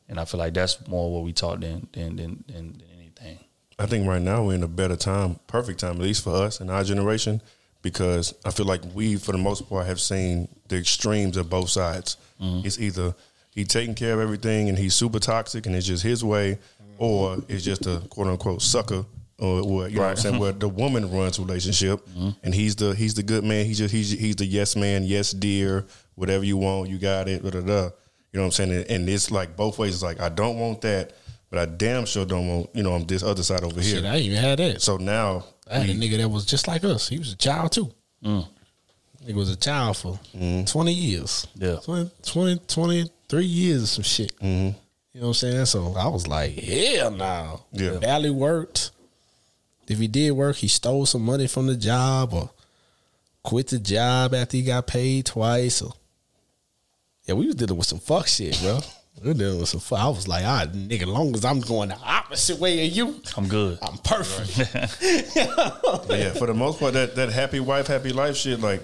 And 0.10 0.20
I 0.20 0.26
feel 0.26 0.40
like 0.40 0.54
that's 0.54 0.86
more 0.90 1.10
what 1.10 1.24
we 1.24 1.32
taught 1.32 1.62
than 1.62 1.88
than 1.94 2.18
than, 2.18 2.44
than, 2.48 2.74
than 2.74 2.84
anything. 2.98 3.40
I 3.80 3.86
think 3.86 4.06
right 4.06 4.22
now 4.22 4.44
we're 4.44 4.56
in 4.56 4.64
a 4.64 4.68
better 4.68 4.98
time, 4.98 5.40
perfect 5.48 5.80
time, 5.80 5.96
at 5.96 6.02
least 6.02 6.26
for 6.26 6.36
us 6.36 6.60
and 6.60 6.70
our 6.70 6.84
generation, 6.84 7.42
because 7.82 8.36
I 8.44 8.52
feel 8.52 8.66
like 8.66 8.82
we, 8.94 9.16
for 9.16 9.32
the 9.32 9.38
most 9.38 9.70
part, 9.70 9.86
have 9.86 10.02
seen 10.02 10.50
the 10.68 10.76
extremes 10.76 11.38
of 11.38 11.50
both 11.50 11.70
sides. 11.70 12.18
It's 12.42 12.78
either 12.78 13.16
he 13.52 13.64
taking 13.64 13.96
care 13.96 14.16
of 14.16 14.20
everything 14.20 14.68
and 14.68 14.78
he's 14.78 14.96
super 14.96 15.20
toxic 15.20 15.66
and 15.66 15.76
it's 15.76 15.88
just 15.88 16.04
his 16.04 16.26
way, 16.26 16.60
or 17.02 17.38
it's 17.50 17.64
just 17.64 17.88
a 17.88 18.00
quote 18.10 18.28
unquote 18.28 18.62
sucker. 18.62 19.04
Or, 19.40 19.60
or 19.62 19.88
you 19.90 19.96
know 19.96 20.04
what 20.04 20.10
I'm 20.12 20.16
saying, 20.18 20.38
where 20.40 20.52
the 20.52 20.70
woman 20.70 21.10
runs 21.12 21.40
relationship, 21.40 22.06
mm-hmm. 22.06 22.30
and 22.44 22.54
he's 22.54 22.76
the 22.76 22.94
he's 22.94 23.16
the 23.16 23.24
good 23.24 23.44
man. 23.44 23.66
He's 23.66 23.80
just 23.80 23.92
he's 23.92 24.12
he's 24.12 24.36
the 24.36 24.46
yes 24.46 24.76
man, 24.76 25.04
yes 25.04 25.32
dear, 25.32 25.84
whatever 26.14 26.44
you 26.44 26.58
want, 26.58 26.92
you 26.92 27.00
got 27.00 27.28
it. 27.28 27.42
Da, 27.42 27.50
da, 27.50 27.62
da. 27.62 27.64
You 27.64 27.70
know 27.72 28.42
what 28.42 28.46
I'm 28.46 28.52
saying? 28.52 28.72
And, 28.72 28.92
and 28.92 29.10
it's 29.10 29.32
like 29.32 29.56
both 29.56 29.80
ways. 29.80 29.96
It's 29.96 30.04
like 30.04 30.20
I 30.20 30.30
don't 30.30 30.60
want 30.60 30.82
that, 30.82 31.14
but 31.50 31.58
I 31.58 31.66
damn 31.66 32.06
sure 32.06 32.24
don't 32.24 32.48
want 32.48 32.70
you 32.76 32.84
know 32.84 32.94
on 32.94 33.08
this 33.08 33.24
other 33.24 33.42
side 33.42 33.64
over 33.64 33.82
here. 33.82 33.96
Shit, 33.96 34.06
I 34.06 34.18
even 34.18 34.38
had 34.38 34.60
that. 34.60 34.80
So 34.84 34.98
now 34.98 35.46
I 35.68 35.80
had 35.80 35.90
a 35.90 35.96
nigga 35.96 36.18
that 36.18 36.30
was 36.30 36.46
just 36.46 36.68
like 36.68 36.84
us. 36.84 37.10
He 37.10 37.18
was 37.18 37.34
a 37.34 37.38
child 37.38 37.72
too. 37.72 37.92
Mm. 38.24 38.48
Nigga 39.26 39.34
was 39.34 39.50
a 39.50 39.56
child 39.56 39.98
for 39.98 40.20
mm-hmm. 40.36 40.66
20 40.66 40.94
years. 40.94 41.48
Yeah. 41.56 41.78
20, 41.84 42.12
20, 42.24 42.62
23 42.68 43.46
years 43.46 43.84
or 43.84 43.88
some 43.88 44.04
shit. 44.04 44.36
Mm-hmm. 44.40 44.78
You 45.14 45.20
know 45.20 45.28
what 45.28 45.44
I'm 45.44 45.66
saying? 45.66 45.66
So 45.66 45.94
I 45.98 46.08
was 46.08 46.28
like, 46.28 46.54
hell 46.58 47.12
no. 47.12 47.62
Yeah. 47.74 47.98
Barely 47.98 48.30
worked. 48.30 48.92
If 49.88 50.00
he 50.00 50.08
did 50.08 50.32
work, 50.32 50.56
he 50.56 50.70
stole 50.70 51.06
some 51.06 51.24
money 51.24 51.48
from 51.48 51.68
the 51.68 51.76
job 51.76 52.34
or 52.34 52.50
quit 53.44 53.68
the 53.68 53.80
job 53.80 54.34
after 54.34 54.56
he 54.56 54.64
got 54.64 54.88
paid 54.88 55.26
twice. 55.26 55.82
Or 55.82 55.92
yeah, 57.26 57.36
we 57.36 57.48
was 57.48 57.56
dealing 57.56 57.78
with 57.78 57.88
some 57.88 58.00
fuck 58.00 58.28
shit, 58.28 58.58
bro. 58.62 58.80
We 59.22 59.28
were 59.28 59.34
dealing 59.34 59.60
with 59.60 59.68
some 59.68 59.82
fuck. 59.82 60.00
I 60.00 60.08
was 60.08 60.30
like, 60.30 60.46
all 60.46 60.60
right, 60.60 60.72
nigga, 60.72 61.06
long 61.06 61.36
as 61.36 61.44
I'm 61.44 61.60
going 61.60 61.90
the 61.90 61.98
opposite 61.98 62.60
way 62.60 62.88
of 62.88 62.94
you, 62.94 63.22
I'm 63.36 63.50
good. 63.50 63.78
I'm 63.82 63.98
perfect. 63.98 64.74
But 66.08 66.20
yeah, 66.20 66.32
for 66.34 66.48
the 66.48 66.54
most 66.54 66.80
part, 66.80 66.94
that, 66.94 67.16
that 67.16 67.30
happy 67.30 67.60
wife, 67.60 67.88
happy 67.88 68.14
life 68.14 68.38
shit, 68.38 68.62
like 68.62 68.82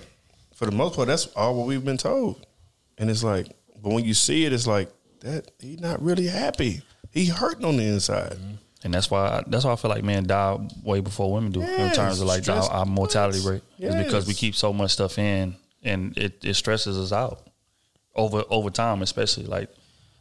for 0.54 0.66
the 0.66 0.72
most 0.72 0.96
part, 0.96 1.08
that's 1.08 1.28
all 1.28 1.56
what 1.56 1.68
we've 1.68 1.84
been 1.84 1.98
told. 1.98 2.46
And 2.98 3.10
it's 3.10 3.24
like, 3.24 3.48
but 3.82 3.94
when 3.94 4.04
you 4.04 4.14
see 4.14 4.46
it, 4.46 4.52
it's 4.52 4.68
like 4.68 4.92
that 5.22 5.52
he 5.60 5.76
not 5.78 6.02
really 6.02 6.28
happy. 6.28 6.82
He 7.12 7.26
hurting 7.26 7.66
on 7.66 7.78
the 7.78 7.84
inside. 7.84 8.34
Mm-hmm. 8.34 8.56
And 8.84 8.94
that's 8.94 9.10
why 9.10 9.44
that's 9.48 9.66
why 9.66 9.74
I 9.74 9.76
feel 9.76 9.90
like 9.90 10.04
men 10.04 10.26
die 10.26 10.58
way 10.84 11.02
before 11.02 11.34
women 11.34 11.52
do 11.52 11.62
in 11.62 11.92
terms 11.92 12.22
of 12.22 12.28
like 12.28 12.48
our, 12.48 12.64
our 12.70 12.86
mortality 12.86 13.40
rate. 13.48 13.64
It's 13.80 13.96
because 13.96 14.28
we 14.28 14.34
keep 14.34 14.56
so 14.56 14.72
much 14.72 14.92
stuff 14.92 15.18
in 15.18 15.56
and 15.84 16.18
it, 16.18 16.44
it 16.44 16.54
stresses 16.54 16.98
us 16.98 17.12
out 17.12 17.48
over 18.16 18.44
over 18.50 18.70
time, 18.70 19.02
especially 19.02 19.46
like 19.46 19.70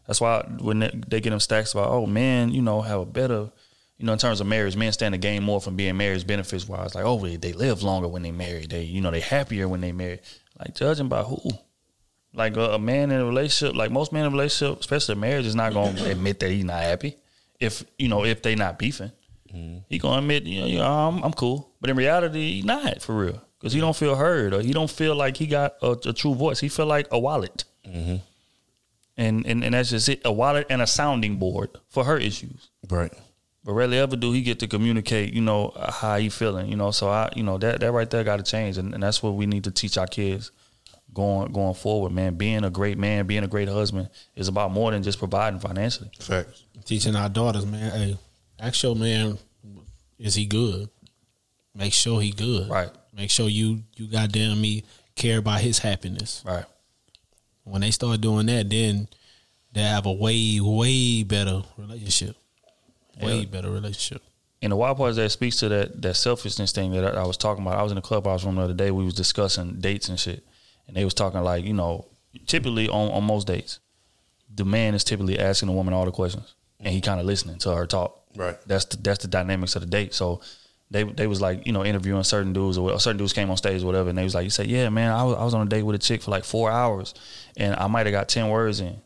that's 0.06 0.20
why 0.20 0.42
when 0.60 0.78
they, 0.78 0.90
they 1.06 1.20
get 1.20 1.30
them 1.30 1.40
stacks 1.40 1.72
about 1.72 1.90
oh 1.90 2.06
men, 2.06 2.50
you 2.50 2.62
know, 2.62 2.80
have 2.80 3.00
a 3.00 3.06
better 3.06 3.50
you 3.98 4.04
know, 4.04 4.12
in 4.12 4.18
terms 4.18 4.40
of 4.40 4.46
marriage, 4.46 4.76
men 4.76 4.92
stand 4.92 5.14
to 5.14 5.18
gain 5.18 5.42
more 5.42 5.60
from 5.60 5.76
being 5.76 5.96
married 5.96 6.26
benefits 6.26 6.68
wise. 6.68 6.94
Like, 6.94 7.04
oh, 7.04 7.18
they, 7.18 7.36
they 7.36 7.52
live 7.54 7.82
longer 7.82 8.08
when 8.08 8.22
they 8.22 8.30
marry. 8.30 8.66
They, 8.66 8.82
you 8.82 9.00
know, 9.00 9.10
they 9.10 9.20
happier 9.20 9.68
when 9.68 9.80
they 9.80 9.92
marry. 9.92 10.20
Like, 10.58 10.74
judging 10.74 11.08
by 11.08 11.22
who? 11.22 11.50
Like 12.36 12.58
a, 12.58 12.72
a 12.72 12.78
man 12.78 13.10
in 13.10 13.20
a 13.20 13.24
relationship, 13.24 13.74
like 13.74 13.90
most 13.90 14.12
men 14.12 14.22
in 14.22 14.28
a 14.28 14.30
relationship, 14.30 14.80
especially 14.80 15.14
a 15.14 15.16
marriage, 15.16 15.46
is 15.46 15.54
not 15.54 15.72
gonna 15.72 16.04
admit 16.10 16.38
that 16.40 16.50
he's 16.50 16.64
not 16.64 16.82
happy. 16.82 17.16
If 17.58 17.82
you 17.98 18.08
know, 18.08 18.24
if 18.24 18.42
they 18.42 18.54
not 18.54 18.78
beefing, 18.78 19.10
mm-hmm. 19.52 19.78
he 19.88 19.98
gonna 19.98 20.18
admit, 20.18 20.44
you 20.44 20.60
know, 20.60 20.66
you 20.66 20.78
know, 20.78 20.84
I'm, 20.84 21.24
I'm 21.24 21.32
cool. 21.32 21.72
But 21.80 21.88
in 21.88 21.96
reality, 21.96 22.60
he 22.60 22.62
not 22.62 23.00
for 23.00 23.14
real 23.16 23.42
because 23.58 23.72
he 23.72 23.80
don't 23.80 23.96
feel 23.96 24.14
heard 24.14 24.52
or 24.52 24.60
he 24.60 24.74
don't 24.74 24.90
feel 24.90 25.14
like 25.16 25.38
he 25.38 25.46
got 25.46 25.76
a, 25.80 25.92
a 26.04 26.12
true 26.12 26.34
voice. 26.34 26.60
He 26.60 26.68
feel 26.68 26.84
like 26.84 27.08
a 27.10 27.18
wallet, 27.18 27.64
mm-hmm. 27.88 28.16
and, 29.16 29.46
and 29.46 29.64
and 29.64 29.74
that's 29.74 29.88
just 29.88 30.10
it, 30.10 30.20
a 30.26 30.32
wallet 30.32 30.66
and 30.68 30.82
a 30.82 30.86
sounding 30.86 31.38
board 31.38 31.70
for 31.88 32.04
her 32.04 32.18
issues. 32.18 32.68
Right. 32.90 33.12
But 33.64 33.72
rarely 33.72 33.98
ever 33.98 34.14
do 34.14 34.30
he 34.30 34.42
get 34.42 34.60
to 34.60 34.68
communicate, 34.68 35.32
you 35.32 35.40
know, 35.40 35.72
how 35.74 36.18
he 36.18 36.28
feeling, 36.28 36.68
you 36.68 36.76
know. 36.76 36.90
So 36.90 37.08
I, 37.08 37.32
you 37.34 37.42
know, 37.42 37.56
that 37.58 37.80
that 37.80 37.92
right 37.92 38.08
there 38.10 38.22
got 38.24 38.36
to 38.36 38.42
change, 38.42 38.76
and, 38.76 38.92
and 38.92 39.02
that's 39.02 39.22
what 39.22 39.30
we 39.30 39.46
need 39.46 39.64
to 39.64 39.70
teach 39.70 39.96
our 39.96 40.06
kids 40.06 40.52
going 41.16 41.50
going 41.52 41.74
forward, 41.74 42.12
man. 42.12 42.34
Being 42.34 42.62
a 42.64 42.70
great 42.70 42.98
man, 42.98 43.26
being 43.26 43.42
a 43.42 43.48
great 43.48 43.68
husband 43.68 44.08
is 44.36 44.48
about 44.48 44.70
more 44.70 44.90
than 44.92 45.02
just 45.02 45.18
providing 45.18 45.58
financially. 45.58 46.10
Facts. 46.20 46.62
Teaching 46.84 47.16
our 47.16 47.28
daughters, 47.28 47.64
man, 47.66 47.90
hey, 47.90 48.18
ask 48.60 48.82
your 48.82 48.94
man, 48.94 49.38
is 50.18 50.34
he 50.34 50.44
good? 50.46 50.88
Make 51.74 51.92
sure 51.94 52.20
he 52.20 52.30
good. 52.30 52.68
Right. 52.68 52.90
Make 53.16 53.30
sure 53.30 53.48
you 53.48 53.82
you 53.96 54.06
goddamn 54.06 54.60
me 54.60 54.84
care 55.14 55.38
about 55.38 55.60
his 55.62 55.78
happiness. 55.78 56.42
Right. 56.46 56.64
When 57.64 57.80
they 57.80 57.90
start 57.90 58.20
doing 58.20 58.46
that, 58.46 58.68
then 58.70 59.08
they 59.72 59.82
have 59.82 60.06
a 60.06 60.12
way, 60.12 60.60
way 60.60 61.22
better 61.22 61.62
relationship. 61.76 62.36
Way 63.20 63.40
Yeah. 63.40 63.44
better 63.46 63.70
relationship. 63.70 64.22
And 64.62 64.72
the 64.72 64.76
wild 64.76 64.96
part 64.96 65.10
is 65.10 65.16
that 65.16 65.24
it 65.24 65.30
speaks 65.30 65.56
to 65.58 65.68
that 65.70 66.02
that 66.02 66.14
selfishness 66.14 66.72
thing 66.72 66.92
that 66.92 67.04
I, 67.16 67.22
I 67.22 67.26
was 67.26 67.36
talking 67.36 67.62
about. 67.64 67.78
I 67.78 67.82
was 67.82 67.92
in 67.92 67.96
the 67.96 68.02
clubhouse 68.02 68.44
room 68.44 68.56
the 68.56 68.62
other 68.62 68.74
day. 68.74 68.90
We 68.90 69.04
was 69.04 69.14
discussing 69.14 69.80
dates 69.80 70.08
and 70.08 70.18
shit, 70.20 70.44
and 70.86 70.96
they 70.96 71.04
was 71.04 71.14
talking 71.14 71.40
like, 71.40 71.64
you 71.64 71.72
know, 71.72 72.06
typically 72.46 72.88
on, 72.88 73.10
on 73.10 73.24
most 73.24 73.46
dates, 73.46 73.80
the 74.54 74.64
man 74.64 74.94
is 74.94 75.04
typically 75.04 75.38
asking 75.38 75.68
the 75.68 75.74
woman 75.74 75.94
all 75.94 76.04
the 76.04 76.12
questions, 76.12 76.54
and 76.80 76.92
he 76.92 77.00
kind 77.00 77.20
of 77.20 77.26
listening 77.26 77.58
to 77.58 77.74
her 77.74 77.86
talk. 77.86 78.22
Right. 78.36 78.56
That's 78.66 78.84
the 78.84 78.96
that's 78.98 79.20
the 79.20 79.28
dynamics 79.28 79.76
of 79.76 79.82
the 79.82 79.88
date. 79.88 80.14
So 80.14 80.40
they 80.90 81.02
they 81.02 81.26
was 81.26 81.40
like, 81.40 81.66
you 81.66 81.72
know, 81.72 81.84
interviewing 81.84 82.22
certain 82.22 82.52
dudes 82.52 82.78
or, 82.78 82.98
certain 83.00 83.18
dudes 83.18 83.32
came 83.32 83.50
on 83.50 83.56
stage 83.56 83.82
or 83.82 83.86
whatever, 83.86 84.08
and 84.08 84.18
they 84.18 84.24
was 84.24 84.34
like, 84.34 84.44
you 84.44 84.50
say, 84.50 84.64
yeah, 84.64 84.88
man, 84.88 85.12
I 85.12 85.24
was 85.24 85.36
I 85.36 85.44
was 85.44 85.54
on 85.54 85.66
a 85.66 85.70
date 85.70 85.82
with 85.82 85.96
a 85.96 85.98
chick 85.98 86.22
for 86.22 86.30
like 86.30 86.44
four 86.44 86.70
hours, 86.70 87.14
and 87.56 87.74
I 87.76 87.86
might 87.86 88.06
have 88.06 88.12
got 88.12 88.28
ten 88.28 88.48
words 88.48 88.80
in, 88.80 88.96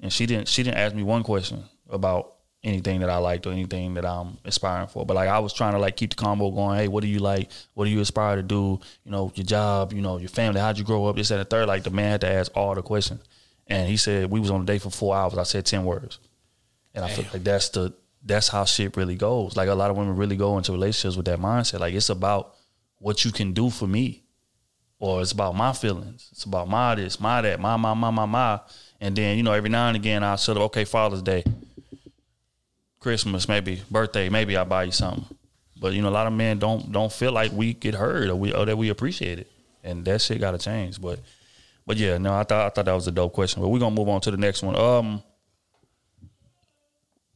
and 0.00 0.12
she 0.12 0.26
didn't 0.26 0.48
she 0.48 0.62
didn't 0.62 0.78
ask 0.78 0.94
me 0.94 1.02
one 1.02 1.22
question 1.22 1.64
about 1.88 2.34
anything 2.64 3.00
that 3.00 3.10
I 3.10 3.18
liked 3.18 3.46
or 3.46 3.52
anything 3.52 3.94
that 3.94 4.04
I'm 4.04 4.38
aspiring 4.44 4.88
for. 4.88 5.06
But 5.06 5.14
like 5.14 5.28
I 5.28 5.38
was 5.38 5.52
trying 5.52 5.72
to 5.72 5.78
like 5.78 5.96
keep 5.96 6.10
the 6.10 6.16
combo 6.16 6.50
going. 6.50 6.78
Hey, 6.78 6.88
what 6.88 7.02
do 7.02 7.08
you 7.08 7.20
like? 7.20 7.50
What 7.74 7.84
do 7.84 7.90
you 7.90 8.00
aspire 8.00 8.36
to 8.36 8.42
do? 8.42 8.80
You 9.04 9.10
know, 9.10 9.32
your 9.34 9.46
job. 9.46 9.92
You 9.92 10.00
know, 10.00 10.18
your 10.18 10.28
family. 10.28 10.60
How'd 10.60 10.78
you 10.78 10.84
grow 10.84 11.06
up? 11.06 11.16
This 11.16 11.30
and 11.30 11.40
the 11.40 11.44
third. 11.44 11.68
Like 11.68 11.84
the 11.84 11.90
man 11.90 12.12
had 12.12 12.20
to 12.22 12.30
ask 12.30 12.56
all 12.56 12.74
the 12.74 12.82
questions, 12.82 13.22
and 13.66 13.88
he 13.88 13.96
said 13.96 14.30
we 14.30 14.40
was 14.40 14.50
on 14.50 14.62
a 14.62 14.64
date 14.64 14.82
for 14.82 14.90
four 14.90 15.14
hours. 15.14 15.36
I 15.36 15.44
said 15.44 15.66
ten 15.66 15.84
words, 15.84 16.18
and 16.94 17.04
I 17.04 17.08
feel 17.08 17.26
like 17.32 17.44
that's 17.44 17.68
the 17.70 17.94
that's 18.24 18.48
how 18.48 18.64
shit 18.64 18.96
really 18.96 19.16
goes. 19.16 19.56
Like 19.56 19.68
a 19.68 19.74
lot 19.74 19.90
of 19.90 19.96
women 19.96 20.16
really 20.16 20.36
go 20.36 20.56
into 20.58 20.72
relationships 20.72 21.16
with 21.16 21.26
that 21.26 21.38
mindset. 21.38 21.80
Like 21.80 21.94
it's 21.94 22.10
about 22.10 22.54
what 22.98 23.24
you 23.24 23.30
can 23.30 23.52
do 23.52 23.70
for 23.70 23.86
me 23.86 24.24
or 24.98 25.20
it's 25.22 25.32
about 25.32 25.54
my 25.54 25.72
feelings. 25.72 26.28
It's 26.32 26.44
about 26.44 26.68
my 26.68 26.94
this, 26.96 27.20
my 27.20 27.40
that, 27.42 27.60
my, 27.60 27.76
my, 27.76 27.94
my, 27.94 28.10
my, 28.10 28.26
my. 28.26 28.60
And 29.00 29.14
then, 29.14 29.36
you 29.36 29.42
know, 29.42 29.52
every 29.52 29.70
now 29.70 29.88
and 29.88 29.96
again 29.96 30.24
I'll 30.24 30.36
sort 30.36 30.58
of, 30.58 30.64
okay, 30.64 30.84
Father's 30.84 31.22
Day, 31.22 31.44
Christmas, 33.00 33.48
maybe, 33.48 33.82
birthday, 33.90 34.28
maybe 34.28 34.56
I'll 34.56 34.64
buy 34.64 34.84
you 34.84 34.92
something. 34.92 35.24
But 35.80 35.92
you 35.92 36.02
know, 36.02 36.08
a 36.08 36.10
lot 36.10 36.26
of 36.26 36.32
men 36.32 36.58
don't 36.58 36.90
don't 36.90 37.12
feel 37.12 37.32
like 37.32 37.52
we 37.52 37.72
get 37.72 37.94
heard 37.94 38.28
or 38.28 38.36
we 38.36 38.52
or 38.52 38.64
that 38.64 38.76
we 38.76 38.88
appreciate 38.88 39.38
it. 39.38 39.50
And 39.84 40.04
that 40.06 40.20
shit 40.20 40.40
gotta 40.40 40.58
change. 40.58 41.00
But 41.00 41.20
but 41.86 41.96
yeah, 41.96 42.18
no, 42.18 42.34
I 42.34 42.42
thought 42.42 42.66
I 42.66 42.68
thought 42.70 42.84
that 42.84 42.92
was 42.92 43.06
a 43.06 43.12
dope 43.12 43.32
question. 43.32 43.62
But 43.62 43.68
we're 43.68 43.78
gonna 43.78 43.94
move 43.94 44.08
on 44.08 44.20
to 44.22 44.30
the 44.30 44.36
next 44.36 44.62
one. 44.62 44.76
Um 44.76 45.22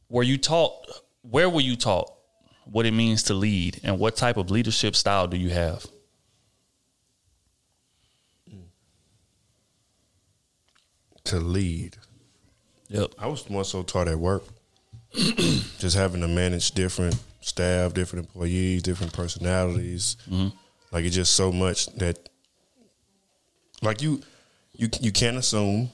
were 0.09 0.23
you 0.23 0.37
taught 0.37 0.73
where 1.21 1.49
were 1.49 1.61
you 1.61 1.75
taught 1.75 2.11
what 2.65 2.85
it 2.85 2.91
means 2.91 3.23
to 3.23 3.33
lead 3.33 3.79
and 3.83 3.97
what 3.97 4.15
type 4.15 4.37
of 4.37 4.51
leadership 4.51 4.95
style 4.95 5.27
do 5.27 5.37
you 5.37 5.49
have? 5.49 5.85
To 11.25 11.39
lead. 11.39 11.95
Yep. 12.89 13.13
I 13.17 13.27
was 13.27 13.49
more 13.49 13.63
so 13.63 13.81
taught 13.81 14.09
at 14.09 14.19
work. 14.19 14.43
Just 15.79 15.95
having 15.95 16.21
to 16.21 16.27
manage 16.27 16.71
different 16.71 17.15
staff, 17.41 17.93
different 17.93 18.25
employees, 18.25 18.81
different 18.81 19.13
personalities. 19.13 20.17
Mm-hmm. 20.29 20.55
Like 20.91 21.05
it's 21.05 21.15
just 21.15 21.35
so 21.35 21.51
much 21.51 21.87
that 21.95 22.29
like 23.81 24.01
you 24.01 24.21
you 24.73 24.89
you 25.01 25.11
can't 25.11 25.37
assume, 25.37 25.89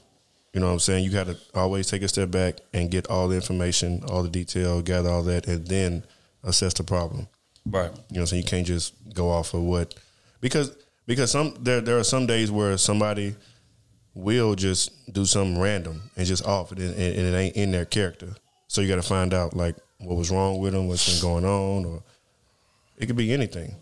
you 0.54 0.60
know 0.60 0.68
what 0.68 0.74
I'm 0.74 0.80
saying? 0.80 1.06
You 1.06 1.12
gotta 1.12 1.38
always 1.56 1.90
take 1.90 2.02
a 2.02 2.08
step 2.08 2.32
back 2.32 2.56
and 2.74 2.92
get 2.92 3.08
all 3.08 3.30
the 3.30 3.36
information, 3.36 4.04
all 4.10 4.24
the 4.24 4.30
detail, 4.30 4.82
gather 4.82 5.10
all 5.10 5.24
that, 5.24 5.48
and 5.48 5.66
then 5.68 6.04
assess 6.44 6.74
the 6.74 6.84
problem. 6.84 7.28
Right. 7.66 7.86
You 7.86 7.92
know 7.92 7.96
what 8.08 8.20
I'm 8.20 8.26
saying? 8.28 8.44
You 8.44 8.50
can't 8.50 8.68
just 8.68 8.94
go 9.14 9.30
off 9.30 9.54
of 9.54 9.62
what 9.62 9.96
because 10.42 10.76
because 11.06 11.32
some 11.32 11.56
there 11.62 11.82
there 11.82 11.98
are 11.98 12.04
some 12.04 12.26
days 12.26 12.52
where 12.52 12.78
somebody 12.78 13.36
will 14.14 14.56
just 14.56 15.14
do 15.14 15.26
something 15.26 15.62
random 15.62 16.02
and 16.18 16.28
just 16.28 16.46
off 16.46 16.72
it 16.74 16.80
and, 16.80 16.94
and 16.94 17.20
it 17.28 17.38
ain't 17.38 17.56
in 17.56 17.72
their 17.72 17.86
character. 17.86 18.36
So 18.70 18.82
you 18.82 18.88
got 18.88 18.96
to 18.96 19.02
find 19.02 19.34
out 19.34 19.56
like 19.56 19.76
what 19.98 20.16
was 20.16 20.30
wrong 20.30 20.60
with 20.60 20.74
them, 20.74 20.88
what's 20.88 21.12
been 21.12 21.22
going 21.22 21.44
on, 21.44 21.86
or 21.86 22.04
it 22.98 23.08
could 23.08 23.18
be 23.18 23.34
anything. 23.34 23.76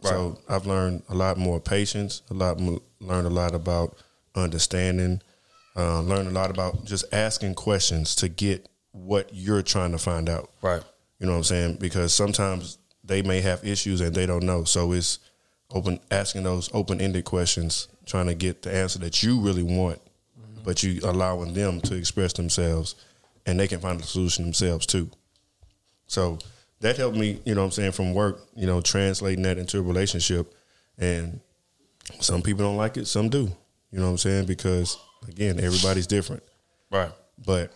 So 0.00 0.38
I've 0.48 0.66
learned 0.66 1.04
a 1.10 1.14
lot 1.14 1.36
more 1.36 1.60
patience, 1.60 2.22
a 2.28 2.34
lot 2.34 2.58
more, 2.58 2.80
learned 2.98 3.28
a 3.28 3.30
lot 3.30 3.54
about 3.54 3.96
understanding, 4.34 5.20
uh, 5.76 6.00
learned 6.00 6.26
a 6.26 6.32
lot 6.32 6.50
about 6.50 6.84
just 6.84 7.04
asking 7.12 7.54
questions 7.54 8.16
to 8.16 8.28
get 8.28 8.68
what 8.90 9.30
you're 9.32 9.62
trying 9.62 9.92
to 9.92 9.98
find 9.98 10.28
out. 10.28 10.50
Right. 10.60 10.82
You 11.20 11.26
know 11.26 11.32
what 11.32 11.38
I'm 11.38 11.44
saying? 11.44 11.76
Because 11.76 12.12
sometimes 12.12 12.78
they 13.04 13.22
may 13.22 13.40
have 13.42 13.64
issues 13.64 14.00
and 14.00 14.12
they 14.12 14.26
don't 14.26 14.44
know. 14.44 14.64
So 14.64 14.90
it's 14.90 15.20
open 15.70 16.00
asking 16.10 16.42
those 16.42 16.68
open 16.74 17.00
ended 17.00 17.24
questions, 17.24 17.86
trying 18.06 18.26
to 18.26 18.34
get 18.34 18.62
the 18.62 18.74
answer 18.74 18.98
that 19.00 19.22
you 19.22 19.40
really 19.40 19.62
want, 19.62 20.00
but 20.64 20.82
you 20.82 21.00
allowing 21.04 21.54
them 21.54 21.80
to 21.82 21.94
express 21.94 22.32
themselves 22.32 22.96
and 23.46 23.58
they 23.58 23.68
can 23.68 23.80
find 23.80 24.00
a 24.00 24.04
solution 24.04 24.44
themselves 24.44 24.86
too. 24.86 25.10
So 26.06 26.38
that 26.80 26.96
helped 26.96 27.16
me, 27.16 27.40
you 27.44 27.54
know 27.54 27.62
what 27.62 27.66
I'm 27.66 27.72
saying, 27.72 27.92
from 27.92 28.14
work, 28.14 28.40
you 28.54 28.66
know, 28.66 28.80
translating 28.80 29.42
that 29.44 29.58
into 29.58 29.78
a 29.78 29.82
relationship. 29.82 30.54
And 30.98 31.40
some 32.20 32.42
people 32.42 32.64
don't 32.64 32.76
like 32.76 32.96
it, 32.96 33.06
some 33.06 33.28
do. 33.28 33.50
You 33.90 33.98
know 33.98 34.06
what 34.06 34.10
I'm 34.12 34.18
saying? 34.18 34.46
Because 34.46 34.98
again, 35.28 35.60
everybody's 35.60 36.06
different. 36.06 36.42
Right. 36.90 37.12
But 37.44 37.72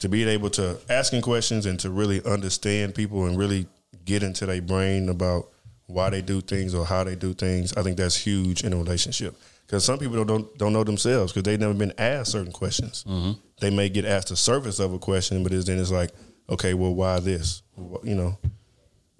to 0.00 0.08
be 0.08 0.26
able 0.28 0.50
to 0.50 0.78
asking 0.88 1.22
questions 1.22 1.66
and 1.66 1.78
to 1.80 1.90
really 1.90 2.22
understand 2.24 2.94
people 2.94 3.26
and 3.26 3.38
really 3.38 3.66
get 4.04 4.22
into 4.22 4.46
their 4.46 4.62
brain 4.62 5.08
about 5.08 5.48
why 5.86 6.10
they 6.10 6.22
do 6.22 6.40
things 6.40 6.74
or 6.74 6.84
how 6.86 7.04
they 7.04 7.16
do 7.16 7.34
things, 7.34 7.72
I 7.74 7.82
think 7.82 7.96
that's 7.96 8.16
huge 8.16 8.64
in 8.64 8.72
a 8.72 8.76
relationship. 8.76 9.36
Because 9.70 9.84
some 9.84 10.00
people 10.00 10.24
don't 10.24 10.58
don't 10.58 10.72
know 10.72 10.82
themselves 10.82 11.32
because 11.32 11.44
they've 11.44 11.60
never 11.60 11.74
been 11.74 11.92
asked 11.96 12.32
certain 12.32 12.50
questions. 12.50 13.04
Mm-hmm. 13.06 13.38
They 13.60 13.70
may 13.70 13.88
get 13.88 14.04
asked 14.04 14.30
the 14.30 14.36
surface 14.36 14.80
of 14.80 14.92
a 14.92 14.98
question, 14.98 15.44
but 15.44 15.52
it's, 15.52 15.66
then 15.66 15.78
it's 15.78 15.92
like, 15.92 16.10
okay, 16.48 16.74
well, 16.74 16.92
why 16.92 17.20
this? 17.20 17.62
You 18.02 18.16
know, 18.16 18.36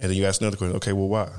and 0.00 0.10
then 0.10 0.14
you 0.14 0.26
ask 0.26 0.40
another 0.40 0.56
question. 0.56 0.74
Okay, 0.78 0.92
well, 0.92 1.06
why? 1.06 1.30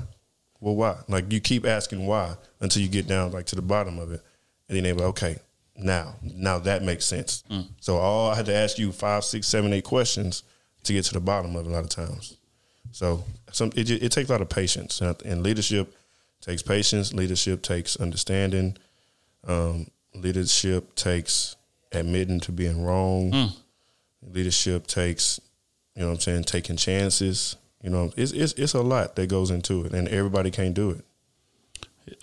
Well, 0.60 0.76
why? 0.76 0.96
Like 1.08 1.30
you 1.30 1.40
keep 1.40 1.66
asking 1.66 2.06
why 2.06 2.36
until 2.60 2.80
you 2.80 2.88
get 2.88 3.06
down 3.06 3.32
like 3.32 3.44
to 3.46 3.54
the 3.54 3.60
bottom 3.60 3.98
of 3.98 4.12
it, 4.12 4.22
and 4.70 4.76
then 4.76 4.84
they're 4.84 4.94
like, 4.94 5.08
okay, 5.08 5.38
now, 5.76 6.14
now 6.22 6.58
that 6.60 6.82
makes 6.82 7.04
sense. 7.04 7.44
Mm. 7.50 7.68
So 7.82 7.98
all 7.98 8.30
I 8.30 8.34
had 8.34 8.46
to 8.46 8.54
ask 8.54 8.78
you 8.78 8.92
five, 8.92 9.24
six, 9.24 9.46
seven, 9.46 9.74
eight 9.74 9.84
questions 9.84 10.42
to 10.84 10.94
get 10.94 11.04
to 11.04 11.12
the 11.12 11.20
bottom 11.20 11.54
of 11.54 11.66
it 11.66 11.68
a 11.68 11.72
lot 11.72 11.84
of 11.84 11.90
times. 11.90 12.38
So 12.92 13.24
some 13.52 13.72
it, 13.76 13.90
it 13.90 14.10
takes 14.10 14.30
a 14.30 14.32
lot 14.32 14.40
of 14.40 14.48
patience, 14.48 15.02
and, 15.02 15.20
and 15.22 15.42
leadership 15.42 15.94
takes 16.40 16.62
patience. 16.62 17.12
Leadership 17.12 17.60
takes 17.60 17.96
understanding. 17.96 18.78
Um, 19.46 19.86
leadership 20.14 20.94
takes 20.94 21.56
admitting 21.90 22.40
to 22.40 22.52
being 22.52 22.82
wrong. 22.84 23.52
Leadership 24.22 24.86
takes, 24.86 25.40
you 25.96 26.02
know, 26.02 26.08
what 26.08 26.14
I'm 26.14 26.20
saying, 26.20 26.44
taking 26.44 26.76
chances. 26.76 27.56
You 27.82 27.90
know, 27.90 28.12
it's 28.16 28.30
it's 28.32 28.52
it's 28.54 28.74
a 28.74 28.80
lot 28.82 29.16
that 29.16 29.26
goes 29.28 29.50
into 29.50 29.84
it, 29.84 29.92
and 29.92 30.06
everybody 30.08 30.50
can't 30.52 30.74
do 30.74 30.90
it. 30.90 31.04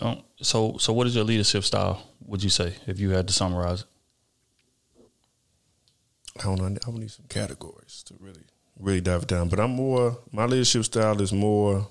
Um, 0.00 0.22
so, 0.40 0.76
so 0.78 0.92
what 0.92 1.06
is 1.06 1.14
your 1.14 1.24
leadership 1.24 1.64
style? 1.64 2.02
Would 2.26 2.42
you 2.42 2.48
say 2.50 2.74
if 2.86 2.98
you 3.00 3.10
had 3.10 3.26
to 3.28 3.34
summarize 3.34 3.80
it? 3.82 3.86
I 6.38 6.44
don't 6.44 6.58
know. 6.58 6.78
I 6.86 6.90
would 6.90 7.00
need 7.00 7.10
some 7.10 7.26
categories 7.28 8.02
to 8.06 8.14
really 8.18 8.42
really 8.78 9.00
dive 9.02 9.26
down. 9.26 9.48
But 9.48 9.60
I'm 9.60 9.72
more 9.72 10.18
my 10.32 10.46
leadership 10.46 10.84
style 10.84 11.20
is 11.20 11.32
more 11.32 11.86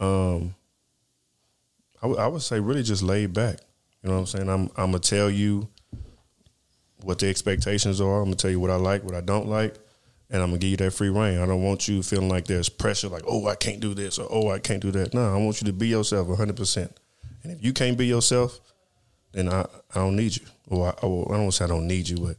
um 0.00 0.54
I 2.02 2.06
would- 2.06 2.18
I 2.18 2.26
would 2.26 2.42
say 2.42 2.60
really 2.60 2.82
just 2.82 3.02
laid 3.02 3.32
back. 3.32 3.58
You 4.02 4.10
know 4.10 4.14
what 4.16 4.20
I'm 4.20 4.26
saying? 4.26 4.48
I'm 4.48 4.62
I'm 4.76 4.90
gonna 4.92 5.00
tell 5.00 5.28
you 5.30 5.68
what 7.02 7.18
the 7.18 7.28
expectations 7.28 8.00
are. 8.00 8.18
I'm 8.18 8.26
gonna 8.26 8.36
tell 8.36 8.50
you 8.50 8.60
what 8.60 8.70
I 8.70 8.76
like, 8.76 9.02
what 9.04 9.14
I 9.14 9.20
don't 9.20 9.48
like, 9.48 9.74
and 10.30 10.42
I'm 10.42 10.50
gonna 10.50 10.58
give 10.58 10.70
you 10.70 10.76
that 10.78 10.92
free 10.92 11.08
reign. 11.08 11.38
I 11.38 11.46
don't 11.46 11.62
want 11.62 11.88
you 11.88 12.02
feeling 12.02 12.28
like 12.28 12.46
there's 12.46 12.68
pressure, 12.68 13.08
like 13.08 13.24
oh 13.26 13.46
I 13.48 13.54
can't 13.54 13.80
do 13.80 13.94
this 13.94 14.18
or 14.18 14.28
oh 14.30 14.50
I 14.50 14.58
can't 14.58 14.80
do 14.80 14.90
that. 14.92 15.14
No, 15.14 15.32
I 15.32 15.36
want 15.36 15.60
you 15.60 15.66
to 15.66 15.72
be 15.72 15.88
yourself 15.88 16.28
100. 16.28 16.56
percent 16.56 16.96
And 17.42 17.52
if 17.52 17.64
you 17.64 17.72
can't 17.72 17.98
be 17.98 18.06
yourself, 18.06 18.60
then 19.32 19.48
I 19.48 19.62
I 19.94 19.96
don't 19.96 20.16
need 20.16 20.36
you. 20.36 20.46
Or 20.68 20.88
I, 20.88 21.06
or 21.06 21.34
I 21.34 21.38
don't 21.38 21.52
say 21.52 21.64
I 21.64 21.68
don't 21.68 21.86
need 21.86 22.08
you, 22.08 22.18
but 22.18 22.36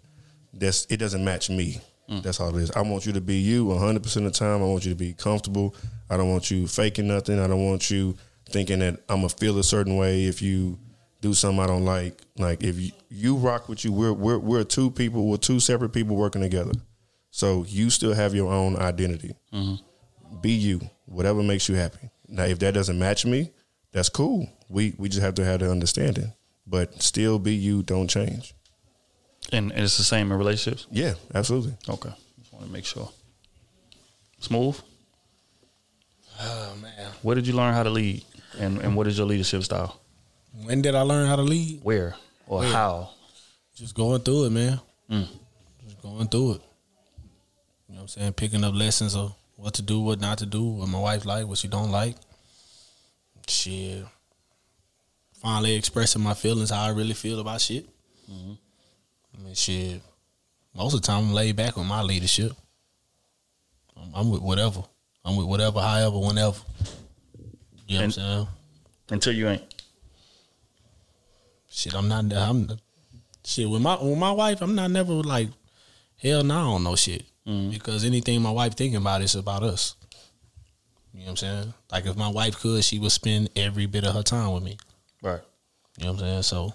that's 0.54 0.86
it 0.90 0.98
doesn't 0.98 1.24
match 1.24 1.50
me. 1.50 1.82
Mm. 2.10 2.24
That's 2.24 2.40
all 2.40 2.56
it 2.56 2.62
is. 2.62 2.72
I 2.72 2.82
want 2.82 3.06
you 3.06 3.14
to 3.14 3.22
be 3.22 3.36
you 3.36 3.66
100 3.66 4.02
percent 4.02 4.26
of 4.26 4.34
the 4.34 4.40
time. 4.40 4.62
I 4.62 4.66
want 4.66 4.86
you 4.86 4.92
to 4.92 4.98
be 4.98 5.14
comfortable. 5.14 5.76
I 6.10 6.18
don't 6.18 6.30
want 6.30 6.50
you 6.50 6.68
faking 6.68 7.08
nothing. 7.08 7.40
I 7.40 7.48
don't 7.48 7.66
want 7.66 7.92
you 7.92 8.16
thinking 8.50 8.80
that 8.80 9.02
I'm 9.10 9.18
gonna 9.18 9.30
feel 9.30 9.60
a 9.60 9.64
certain 9.64 9.98
way 9.98 10.26
if 10.26 10.42
you 10.42 10.80
do 11.22 11.34
something 11.34 11.60
I 11.60 11.68
don't 11.68 11.86
like. 11.86 12.22
Like 12.38 12.64
if 12.64 12.80
you, 12.80 12.92
you 13.10 13.36
rock 13.36 13.70
with 13.70 13.84
you, 13.84 13.92
we're 13.92 14.14
we're 14.14 14.38
we're 14.38 14.64
two 14.64 14.92
people, 14.92 15.28
we're 15.28 15.38
two 15.38 15.60
separate 15.60 15.90
people 15.90 16.16
working 16.16 16.42
together. 16.42 16.74
So 17.32 17.66
you 17.68 17.90
still 17.90 18.14
have 18.14 18.34
your 18.34 18.52
own 18.52 18.76
identity. 18.78 19.36
Mm-hmm. 19.54 20.38
Be 20.42 20.52
you, 20.52 20.82
whatever 21.06 21.44
makes 21.44 21.70
you 21.70 21.76
happy. 21.76 22.10
Now, 22.28 22.44
if 22.44 22.60
that 22.60 22.74
doesn't 22.74 22.98
match 22.98 23.26
me, 23.26 23.52
that's 23.92 24.10
cool. 24.10 24.48
We 24.70 24.94
we 24.98 25.10
just 25.10 25.22
have 25.22 25.36
to 25.36 25.46
have 25.46 25.60
the 25.60 25.72
understanding. 25.72 26.34
But 26.66 27.02
still 27.02 27.40
be 27.40 27.56
you. 27.56 27.82
Don't 27.82 28.08
change. 28.08 28.54
And, 29.52 29.72
and 29.72 29.82
it's 29.82 29.98
the 29.98 30.04
same 30.04 30.32
in 30.32 30.38
relationships. 30.38 30.86
Yeah, 30.92 31.16
absolutely. 31.34 31.76
Okay, 31.88 32.14
just 32.40 32.54
want 32.54 32.66
to 32.66 32.72
make 32.72 32.86
sure. 32.86 33.10
Smooth. 34.40 34.80
Oh 36.40 36.76
man. 36.82 37.12
Where 37.24 37.36
did 37.36 37.48
you 37.48 37.54
learn 37.54 37.74
how 37.74 37.84
to 37.84 37.90
lead, 37.90 38.24
and 38.60 38.78
and 38.80 38.96
what 38.96 39.08
is 39.08 39.18
your 39.18 39.28
leadership 39.28 39.64
style? 39.64 40.00
When 40.64 40.82
did 40.82 40.96
I 40.96 41.02
learn 41.02 41.28
how 41.28 41.36
to 41.36 41.42
lead? 41.42 41.82
Where 41.84 42.16
or 42.48 42.60
Where? 42.60 42.70
how? 42.72 43.10
Just 43.76 43.96
going 43.96 44.22
through 44.22 44.46
it, 44.46 44.50
man. 44.52 44.80
Mm. 45.10 45.28
Just 45.86 46.02
going 46.02 46.28
through 46.28 46.54
it. 46.54 46.62
You 47.88 47.96
know 47.96 47.96
what 47.96 48.02
I'm 48.02 48.08
saying? 48.08 48.34
Picking 48.34 48.64
up 48.64 48.74
lessons 48.76 49.16
of 49.16 49.34
what 49.56 49.74
to 49.76 49.82
do, 49.82 50.00
what 50.02 50.20
not 50.20 50.38
to 50.40 50.46
do, 50.46 50.64
what 50.64 50.88
my 50.90 51.00
wife 51.00 51.26
like, 51.26 51.48
what 51.48 51.58
she 51.58 51.68
don't 51.68 51.92
like. 51.92 52.16
Shit. 53.48 54.06
Finally 55.42 55.76
expressing 55.76 56.22
my 56.22 56.34
feelings, 56.34 56.70
how 56.70 56.84
I 56.84 56.90
really 56.90 57.14
feel 57.14 57.40
about 57.40 57.62
shit. 57.62 57.88
I 58.30 59.42
mean, 59.42 59.56
shit. 59.56 60.02
Most 60.76 60.94
of 60.94 61.02
the 61.02 61.08
time, 61.08 61.28
I'm 61.30 61.34
laid 61.34 61.56
back 61.56 61.78
on 61.78 61.88
my 61.88 62.02
leadership. 62.04 62.52
I'm, 63.98 64.12
I'm 64.14 64.30
with 64.30 64.42
whatever. 64.42 64.84
I'm 65.26 65.36
with 65.36 65.48
whatever, 65.48 65.80
however, 65.80 66.20
whenever. 66.20 66.60
You 67.88 67.98
know 68.00 68.04
And- 68.04 68.12
what 68.14 68.22
I'm 68.24 68.30
saying? 68.34 68.48
Until 69.12 69.34
you 69.34 69.48
ain't. 69.50 69.79
Shit, 71.80 71.94
I'm 71.94 72.10
not. 72.10 72.26
I'm 72.34 72.68
shit 73.46 73.70
with 73.70 73.82
my 73.82 73.96
with 74.04 74.18
my 74.18 74.32
wife. 74.32 74.62
I'm 74.62 74.76
not 74.76 74.92
never 74.92 75.14
like 75.14 75.48
hell 76.18 76.44
no 76.44 76.72
on 76.72 76.84
no 76.84 76.98
shit 76.98 77.24
mm. 77.48 77.72
because 77.72 78.04
anything 78.04 78.42
my 78.42 78.52
wife 78.52 78.76
thinking 78.76 78.98
about 78.98 79.22
is 79.22 79.34
about 79.34 79.64
us. 79.64 79.96
You 81.14 81.22
know 81.22 81.26
what 81.28 81.30
I'm 81.30 81.38
saying? 81.38 81.74
Like 81.90 82.06
if 82.06 82.18
my 82.18 82.28
wife 82.28 82.60
could, 82.60 82.84
she 82.84 83.00
would 83.00 83.14
spend 83.14 83.50
every 83.56 83.86
bit 83.86 84.04
of 84.04 84.14
her 84.14 84.24
time 84.24 84.52
with 84.52 84.62
me. 84.62 84.78
Right. 85.24 85.40
You 85.98 86.08
know 86.08 86.12
what 86.12 86.22
I'm 86.22 86.28
saying? 86.28 86.44
So 86.44 86.74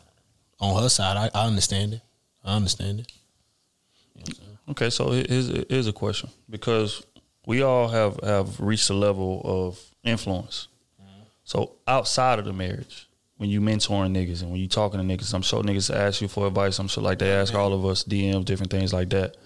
on 0.58 0.82
her 0.82 0.88
side, 0.88 1.18
I, 1.18 1.38
I 1.38 1.46
understand 1.48 1.92
it. 1.92 2.00
I 2.42 2.56
understand 2.56 3.00
it. 3.00 3.12
Okay, 4.70 4.88
so 4.88 5.10
he- 5.10 5.26
here's 5.28 5.48
here's 5.68 5.86
a 5.86 5.92
question 5.92 6.30
because 6.48 7.04
we 7.44 7.60
all 7.60 7.88
have 7.88 8.18
have 8.22 8.58
reached 8.58 8.88
a 8.88 8.94
level 8.94 9.42
of 9.44 9.78
influence. 10.02 10.68
Mm-hmm. 10.98 11.24
So 11.44 11.72
outside 11.86 12.38
of 12.38 12.46
the 12.46 12.54
marriage, 12.54 13.06
when 13.36 13.50
you 13.50 13.60
mentoring 13.60 14.12
niggas 14.14 14.42
and 14.42 14.50
when 14.50 14.60
you 14.60 14.68
talking 14.68 15.00
to 15.00 15.04
niggas, 15.16 15.34
I'm 15.34 15.42
sure 15.42 15.62
niggas 15.62 15.94
ask 15.94 16.20
you 16.20 16.28
for 16.28 16.46
advice. 16.46 16.78
I'm 16.78 16.88
sure 16.88 17.02
like 17.02 17.18
they 17.18 17.32
ask 17.32 17.54
all 17.54 17.72
of 17.72 17.84
us 17.84 18.04
DMs, 18.04 18.44
different 18.44 18.70
things 18.70 18.92
like 18.92 19.10
that. 19.10 19.36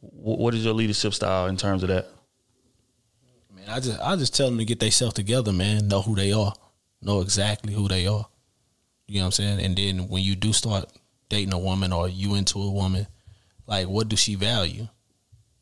Wh- 0.00 0.38
What 0.38 0.54
is 0.54 0.64
your 0.64 0.74
leadership 0.74 1.12
style 1.14 1.46
in 1.46 1.56
terms 1.56 1.82
of 1.82 1.88
that? 1.90 2.06
Man, 3.54 3.68
I 3.68 3.80
just 3.80 4.00
I 4.00 4.16
just 4.16 4.34
tell 4.34 4.48
them 4.48 4.58
to 4.58 4.64
get 4.64 4.80
themselves 4.80 5.14
together, 5.14 5.52
man. 5.52 5.88
Know 5.88 6.02
who 6.02 6.14
they 6.14 6.32
are. 6.32 6.54
Know 7.02 7.20
exactly 7.20 7.72
who 7.74 7.88
they 7.88 8.06
are. 8.06 8.26
You 9.06 9.18
know 9.18 9.22
what 9.22 9.26
I'm 9.26 9.32
saying? 9.32 9.60
And 9.64 9.76
then 9.76 10.08
when 10.08 10.22
you 10.22 10.36
do 10.36 10.52
start 10.52 10.86
dating 11.28 11.52
a 11.52 11.58
woman 11.58 11.92
or 11.92 12.08
you 12.08 12.34
into 12.36 12.60
a 12.62 12.70
woman, 12.70 13.06
like 13.66 13.86
what 13.88 14.08
does 14.08 14.20
she 14.20 14.34
value? 14.34 14.86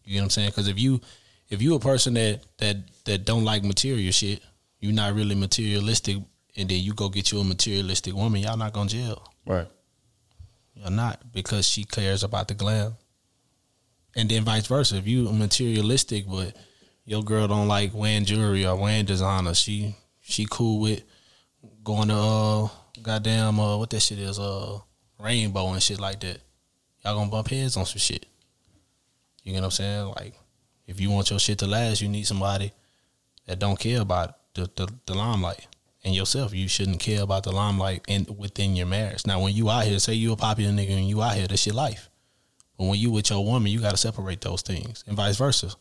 You 0.05 0.17
know 0.17 0.21
what 0.21 0.25
I'm 0.25 0.31
saying? 0.31 0.51
Because 0.51 0.69
if 0.69 0.79
you 0.79 1.01
if 1.49 1.61
you 1.63 1.75
a 1.75 1.81
person 1.81 2.15
that 2.15 2.41
that 2.59 2.77
that 3.05 3.25
don't 3.25 3.45
like 3.45 3.65
material 3.65 4.13
shit, 4.13 4.43
you're 4.81 4.93
not 4.93 5.15
really 5.15 5.35
materialistic, 5.35 6.19
and 6.59 6.69
then 6.69 6.81
you 6.81 6.93
go 6.93 7.09
get 7.09 7.31
you 7.31 7.39
a 7.39 7.45
materialistic 7.45 8.15
woman, 8.15 8.43
y'all 8.43 8.57
not 8.57 8.73
gonna 8.73 8.91
jail. 8.91 9.33
Right. 9.47 9.69
You're 10.75 10.91
not 10.91 11.33
because 11.33 11.67
she 11.67 11.85
cares 11.85 12.25
about 12.25 12.49
the 12.49 12.55
glam. 12.55 12.97
And 14.17 14.29
then 14.29 14.43
vice 14.43 14.67
versa. 14.67 14.97
If 14.97 15.07
you 15.07 15.31
materialistic 15.33 16.29
but 16.29 16.57
your 17.05 17.23
girl 17.23 17.47
don't 17.47 17.69
like 17.69 17.95
wearing 17.95 18.25
jewelry 18.25 18.67
or 18.67 18.75
wearing 18.77 19.05
designer, 19.05 19.55
she 19.55 19.95
she 20.21 20.47
cool 20.51 20.81
with 20.81 21.05
going 21.85 22.09
to 22.09 22.15
uh 22.15 22.69
goddamn 23.03 23.61
uh 23.61 23.77
what 23.77 23.91
that 23.91 24.01
shit 24.01 24.19
is, 24.19 24.41
uh 24.41 24.79
rainbow 25.21 25.69
and 25.73 25.83
shit 25.83 26.01
like 26.01 26.19
that. 26.21 26.41
Y'all 27.05 27.15
gonna 27.15 27.31
bump 27.31 27.49
heads 27.49 27.77
on 27.77 27.87
some 27.87 28.01
shit. 28.01 28.27
You 29.45 29.53
get 29.53 29.61
what 29.61 29.67
I'm 29.67 29.71
saying? 29.71 30.07
Like 30.17 30.35
if 30.89 31.01
you 31.01 31.11
want 31.11 31.31
your 31.31 31.39
shit 31.39 31.59
to 31.59 31.69
last, 31.69 32.01
you 32.01 32.09
need 32.09 32.27
somebody 32.27 32.73
that 33.47 33.61
don't 33.61 33.79
care 33.79 34.01
about 34.01 34.35
the, 34.55 34.69
the, 34.75 34.93
the 35.07 35.15
limelight. 35.15 35.68
And 36.05 36.15
yourself, 36.15 36.55
you 36.55 36.69
shouldn't 36.69 37.01
care 37.01 37.23
about 37.23 37.43
the 37.43 37.51
limelight 37.53 38.03
in 38.07 38.27
within 38.37 38.77
your 38.77 38.87
marriage. 38.87 39.27
Now, 39.27 39.41
when 39.41 39.55
you 39.55 39.69
out 39.69 39.85
here, 39.85 39.99
say 39.99 40.15
you 40.15 40.33
a 40.33 40.37
popular 40.37 40.71
nigga 40.71 40.97
and 40.97 41.09
you 41.09 41.21
out 41.23 41.35
here, 41.35 41.49
that's 41.49 41.67
your 41.67 41.75
life. 41.75 42.09
But 42.79 42.87
when 42.87 42.99
you 42.99 43.11
with 43.11 43.31
your 43.31 43.45
woman, 43.45 43.73
you 43.73 43.81
got 43.81 43.91
to 43.91 43.97
separate 43.97 44.41
those 44.41 44.63
things, 44.63 45.03
and 45.09 45.17
vice 45.17 45.37
versa. 45.37 45.67
You 45.67 45.73
know 45.73 45.77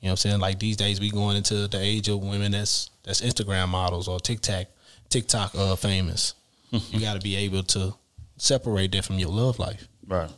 what 0.00 0.10
I'm 0.12 0.16
saying? 0.16 0.40
Like 0.40 0.58
these 0.58 0.78
days, 0.78 0.98
we 0.98 1.10
going 1.10 1.36
into 1.36 1.68
the 1.68 1.78
age 1.78 2.08
of 2.08 2.20
women 2.20 2.52
that's 2.52 2.90
that's 3.02 3.20
Instagram 3.20 3.68
models 3.68 4.08
or 4.08 4.18
TikTok, 4.18 4.66
TikTok 5.10 5.54
uh, 5.54 5.76
famous. 5.76 6.34
you 6.70 7.00
got 7.00 7.14
to 7.14 7.20
be 7.20 7.36
able 7.36 7.62
to 7.64 7.94
separate 8.38 8.92
that 8.92 9.04
from 9.04 9.18
your 9.18 9.28
love 9.28 9.58
life, 9.58 9.86
right? 10.06 10.30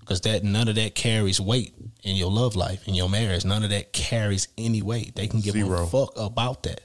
Because 0.00 0.22
that 0.22 0.42
none 0.42 0.66
of 0.66 0.74
that 0.74 0.96
carries 0.96 1.40
weight 1.40 1.72
in 2.02 2.16
your 2.16 2.30
love 2.30 2.56
life 2.56 2.86
in 2.88 2.94
your 2.94 3.08
marriage. 3.08 3.44
None 3.44 3.62
of 3.62 3.70
that 3.70 3.92
carries 3.92 4.48
any 4.58 4.82
weight. 4.82 5.14
They 5.14 5.28
can 5.28 5.40
give 5.40 5.52
Zero. 5.54 5.84
a 5.84 5.86
fuck 5.86 6.12
about 6.16 6.64
that 6.64 6.80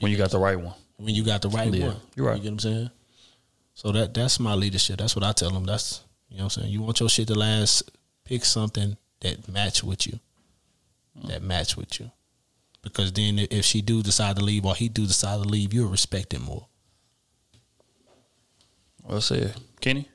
When 0.00 0.10
you 0.12 0.18
got 0.18 0.30
the 0.30 0.38
right 0.38 0.58
one. 0.60 0.74
when 0.96 1.14
you 1.14 1.24
got 1.24 1.42
the 1.42 1.48
right 1.48 1.72
Yeah, 1.72 1.86
one. 1.88 1.96
you're 2.14 2.26
right. 2.26 2.36
You 2.36 2.42
get 2.42 2.48
what 2.50 2.52
I'm 2.54 2.58
saying? 2.60 2.90
So 3.74 3.92
that 3.92 4.14
that's 4.14 4.38
my 4.40 4.54
leadership. 4.54 4.98
That's 4.98 5.14
what 5.16 5.24
I 5.24 5.32
tell 5.32 5.50
them. 5.50 5.64
That's 5.64 6.02
you 6.28 6.38
know 6.38 6.44
what 6.44 6.56
I'm 6.56 6.62
saying. 6.62 6.72
You 6.72 6.82
want 6.82 7.00
your 7.00 7.08
shit 7.08 7.28
to 7.28 7.34
last. 7.34 7.90
Pick 8.24 8.44
something 8.44 8.96
that 9.20 9.48
match 9.48 9.82
with 9.82 10.06
you. 10.06 10.18
That 11.24 11.42
match 11.42 11.76
with 11.76 11.98
you. 11.98 12.10
Because 12.82 13.12
then 13.12 13.38
if 13.38 13.64
she 13.64 13.80
do 13.82 14.02
decide 14.02 14.36
to 14.36 14.44
leave 14.44 14.64
or 14.66 14.74
he 14.74 14.88
do 14.88 15.06
decide 15.06 15.42
to 15.42 15.48
leave, 15.48 15.72
you'll 15.72 15.90
respect 15.90 16.34
it 16.34 16.40
more. 16.40 16.66
Well 19.02 19.20
said, 19.20 19.54
Kenny. 19.80 20.08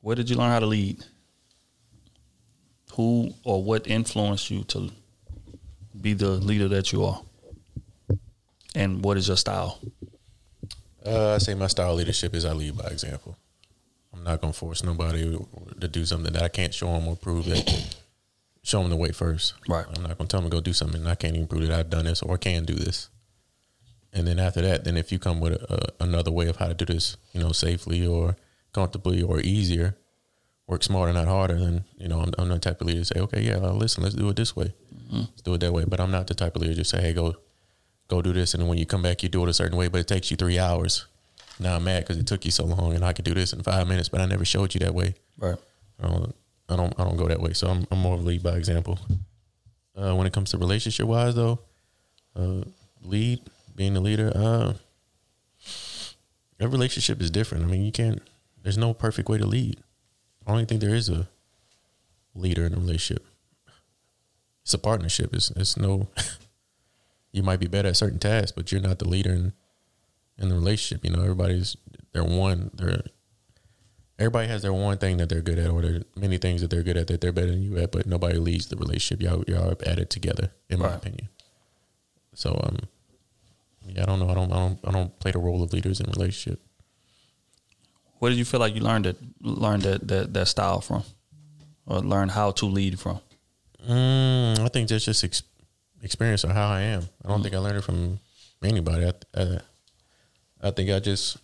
Where 0.00 0.16
did 0.16 0.30
you 0.30 0.36
learn 0.36 0.50
how 0.50 0.58
to 0.60 0.66
lead? 0.66 1.04
Who 2.94 3.30
or 3.44 3.62
what 3.62 3.86
influenced 3.86 4.50
you 4.50 4.64
to 4.64 4.90
be 6.00 6.14
the 6.14 6.30
leader 6.30 6.68
that 6.68 6.92
you 6.92 7.04
are? 7.04 7.20
And 8.74 9.04
what 9.04 9.16
is 9.16 9.28
your 9.28 9.36
style? 9.36 9.78
Uh, 11.04 11.34
I 11.34 11.38
say 11.38 11.54
my 11.54 11.66
style 11.66 11.92
of 11.92 11.98
leadership 11.98 12.34
is 12.34 12.44
I 12.44 12.52
lead 12.52 12.76
by 12.76 12.88
example. 12.88 13.36
I'm 14.12 14.24
not 14.24 14.40
gonna 14.40 14.52
force 14.52 14.82
nobody 14.82 15.38
to 15.80 15.88
do 15.88 16.04
something 16.04 16.32
that 16.32 16.42
I 16.42 16.48
can't 16.48 16.72
show 16.72 16.92
them 16.92 17.08
or 17.08 17.16
prove 17.16 17.46
that. 17.46 17.96
Show 18.62 18.80
them 18.80 18.90
the 18.90 18.96
way 18.96 19.12
first. 19.12 19.54
Right. 19.68 19.84
I'm 19.86 20.02
not 20.02 20.16
gonna 20.16 20.28
tell 20.28 20.40
them 20.40 20.50
to 20.50 20.56
go 20.56 20.60
do 20.60 20.72
something 20.72 21.00
and 21.00 21.10
I 21.10 21.14
can't 21.14 21.34
even 21.34 21.46
prove 21.46 21.66
that 21.66 21.78
I've 21.78 21.90
done 21.90 22.06
this 22.06 22.22
or 22.22 22.38
can 22.38 22.64
do 22.64 22.74
this. 22.74 23.10
And 24.12 24.26
then 24.26 24.38
after 24.38 24.62
that, 24.62 24.84
then 24.84 24.96
if 24.96 25.10
you 25.10 25.18
come 25.18 25.40
with 25.40 25.54
a, 25.54 25.92
another 26.00 26.30
way 26.30 26.46
of 26.46 26.56
how 26.56 26.68
to 26.68 26.74
do 26.74 26.84
this, 26.84 27.16
you 27.32 27.40
know, 27.40 27.50
safely 27.50 28.06
or 28.06 28.36
comfortably 28.72 29.20
or 29.22 29.40
easier, 29.40 29.96
work 30.66 30.82
smarter, 30.82 31.12
not 31.12 31.26
harder, 31.26 31.58
then 31.58 31.84
you 31.98 32.08
know 32.08 32.20
I'm, 32.20 32.32
I'm 32.38 32.48
the 32.48 32.58
type 32.58 32.80
of 32.80 32.86
leader 32.86 33.00
to 33.00 33.04
say, 33.04 33.20
okay, 33.20 33.42
yeah, 33.42 33.58
listen, 33.58 34.02
let's 34.02 34.14
do 34.14 34.28
it 34.28 34.36
this 34.36 34.54
way, 34.54 34.72
let's 35.10 35.42
do 35.42 35.54
it 35.54 35.60
that 35.60 35.72
way. 35.72 35.84
But 35.84 36.00
I'm 36.00 36.10
not 36.10 36.28
the 36.28 36.34
type 36.34 36.56
of 36.56 36.62
leader 36.62 36.74
to 36.74 36.80
just 36.80 36.90
say, 36.90 37.02
hey, 37.02 37.12
go, 37.12 37.36
go 38.08 38.22
do 38.22 38.32
this, 38.32 38.54
and 38.54 38.62
then 38.62 38.68
when 38.68 38.78
you 38.78 38.86
come 38.86 39.02
back, 39.02 39.22
you 39.22 39.28
do 39.28 39.42
it 39.44 39.48
a 39.48 39.54
certain 39.54 39.76
way, 39.76 39.88
but 39.88 40.00
it 40.00 40.08
takes 40.08 40.30
you 40.30 40.36
three 40.36 40.58
hours. 40.58 41.06
Now 41.58 41.76
I'm 41.76 41.84
mad 41.84 42.04
because 42.04 42.18
it 42.18 42.26
took 42.26 42.44
you 42.44 42.50
so 42.50 42.64
long, 42.64 42.94
and 42.94 43.04
I 43.04 43.12
could 43.12 43.24
do 43.24 43.34
this 43.34 43.52
in 43.52 43.62
five 43.62 43.86
minutes, 43.86 44.08
but 44.08 44.20
I 44.20 44.26
never 44.26 44.44
showed 44.44 44.74
you 44.74 44.80
that 44.80 44.94
way. 44.94 45.14
Right. 45.38 45.56
I 46.02 46.08
don't, 46.08 46.34
I 46.68 46.76
don't, 46.76 47.00
I 47.00 47.04
don't 47.04 47.16
go 47.16 47.28
that 47.28 47.40
way. 47.40 47.52
So 47.52 47.68
I'm, 47.68 47.86
I'm 47.90 47.98
more 47.98 48.14
of 48.14 48.20
a 48.20 48.24
lead 48.24 48.42
by 48.42 48.56
example. 48.56 48.98
Uh, 49.96 50.14
when 50.14 50.26
it 50.26 50.32
comes 50.32 50.50
to 50.50 50.58
relationship 50.58 51.06
wise, 51.06 51.34
though, 51.34 51.60
uh, 52.34 52.62
lead 53.02 53.40
being 53.76 53.94
the 53.94 54.00
leader, 54.00 54.32
uh, 54.34 54.74
every 56.58 56.72
relationship 56.72 57.20
is 57.20 57.30
different. 57.30 57.64
I 57.64 57.68
mean, 57.68 57.84
you 57.84 57.92
can't. 57.92 58.20
There's 58.62 58.78
no 58.78 58.92
perfect 58.92 59.28
way 59.28 59.38
to 59.38 59.46
lead. 59.46 59.78
I 60.46 60.52
don't 60.52 60.66
think 60.66 60.80
there 60.80 60.94
is 60.94 61.08
a 61.08 61.28
leader 62.34 62.66
in 62.66 62.74
a 62.74 62.78
relationship. 62.78 63.24
It's 64.62 64.74
a 64.74 64.78
partnership. 64.78 65.34
It's 65.34 65.50
it's 65.50 65.76
no. 65.76 66.08
you 67.34 67.42
might 67.42 67.58
be 67.60 67.66
better 67.66 67.88
at 67.88 67.96
certain 67.96 68.18
tasks, 68.20 68.52
but 68.52 68.70
you're 68.70 68.80
not 68.80 68.98
the 69.00 69.08
leader 69.08 69.32
in 69.32 69.52
in 70.38 70.48
the 70.48 70.54
relationship. 70.54 71.04
You 71.04 71.10
know, 71.14 71.22
everybody's 71.22 71.76
they're 72.12 72.24
one. 72.24 72.70
They're 72.74 73.02
everybody 74.18 74.46
has 74.48 74.62
their 74.62 74.72
one 74.72 74.98
thing 74.98 75.16
that 75.18 75.28
they're 75.28 75.42
good 75.42 75.58
at, 75.58 75.68
or 75.70 75.82
there 75.82 75.96
are 75.96 76.02
many 76.16 76.38
things 76.38 76.60
that 76.60 76.70
they're 76.70 76.82
good 76.84 76.96
at 76.96 77.08
that 77.08 77.20
they're 77.20 77.32
better 77.32 77.50
than 77.50 77.62
you 77.62 77.76
at. 77.78 77.90
But 77.92 78.06
nobody 78.06 78.38
leads 78.38 78.68
the 78.68 78.76
relationship. 78.76 79.20
Y'all 79.20 79.42
y'all 79.48 79.70
are 79.72 79.76
at 79.88 79.98
it 79.98 80.10
together, 80.10 80.52
in 80.70 80.78
my 80.78 80.86
Right. 80.86 80.96
opinion. 80.96 81.28
So 82.34 82.58
um, 82.64 82.78
yeah, 83.86 84.02
I 84.04 84.06
don't 84.06 84.20
know. 84.20 84.30
I 84.30 84.34
don't 84.34 84.52
I 84.52 84.56
don't 84.56 84.78
I 84.84 84.90
don't 84.92 85.18
play 85.18 85.32
the 85.32 85.38
role 85.40 85.62
of 85.62 85.72
leaders 85.72 86.00
in 86.00 86.06
relationship. 86.10 86.60
What 88.20 88.28
did 88.30 88.38
you 88.38 88.44
feel 88.44 88.60
like 88.60 88.74
you 88.74 88.80
learned 88.80 89.06
it 89.06 89.18
learned 89.40 89.82
that 89.82 90.06
that, 90.08 90.32
that 90.34 90.46
style 90.48 90.80
from? 90.80 91.02
Or 91.86 91.98
learned 92.00 92.30
how 92.30 92.50
to 92.52 92.66
lead 92.66 92.98
from? 92.98 93.20
Mm, 93.86 94.60
I 94.60 94.68
think 94.68 94.88
that's 94.88 95.04
just 95.04 95.22
ex- 95.22 95.42
experience 96.04 96.44
of 96.44 96.50
how 96.50 96.68
I 96.68 96.82
am. 96.82 97.02
I 97.24 97.28
don't 97.28 97.42
think 97.42 97.54
I 97.54 97.58
learned 97.58 97.78
it 97.78 97.84
from 97.84 98.20
anybody. 98.62 99.06
I, 99.06 99.40
I, 99.40 99.58
I 100.62 100.70
think 100.70 100.90
I 100.90 101.00
just, 101.00 101.38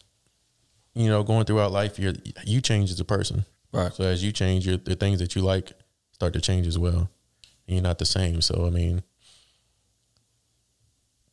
you 0.94 1.08
know, 1.08 1.22
going 1.22 1.46
throughout 1.46 1.72
life, 1.72 1.98
you 1.98 2.14
you 2.44 2.60
change 2.60 2.90
as 2.90 3.00
a 3.00 3.04
person. 3.04 3.44
Right. 3.72 3.92
So 3.92 4.04
as 4.04 4.22
you 4.22 4.32
change, 4.32 4.66
your 4.66 4.76
the 4.76 4.94
things 4.94 5.18
that 5.20 5.34
you 5.34 5.42
like 5.42 5.72
start 6.12 6.34
to 6.34 6.40
change 6.40 6.66
as 6.66 6.78
well. 6.78 7.10
And 7.66 7.76
you're 7.76 7.82
not 7.82 7.98
the 7.98 8.06
same. 8.06 8.40
So 8.42 8.66
I 8.66 8.70
mean, 8.70 9.02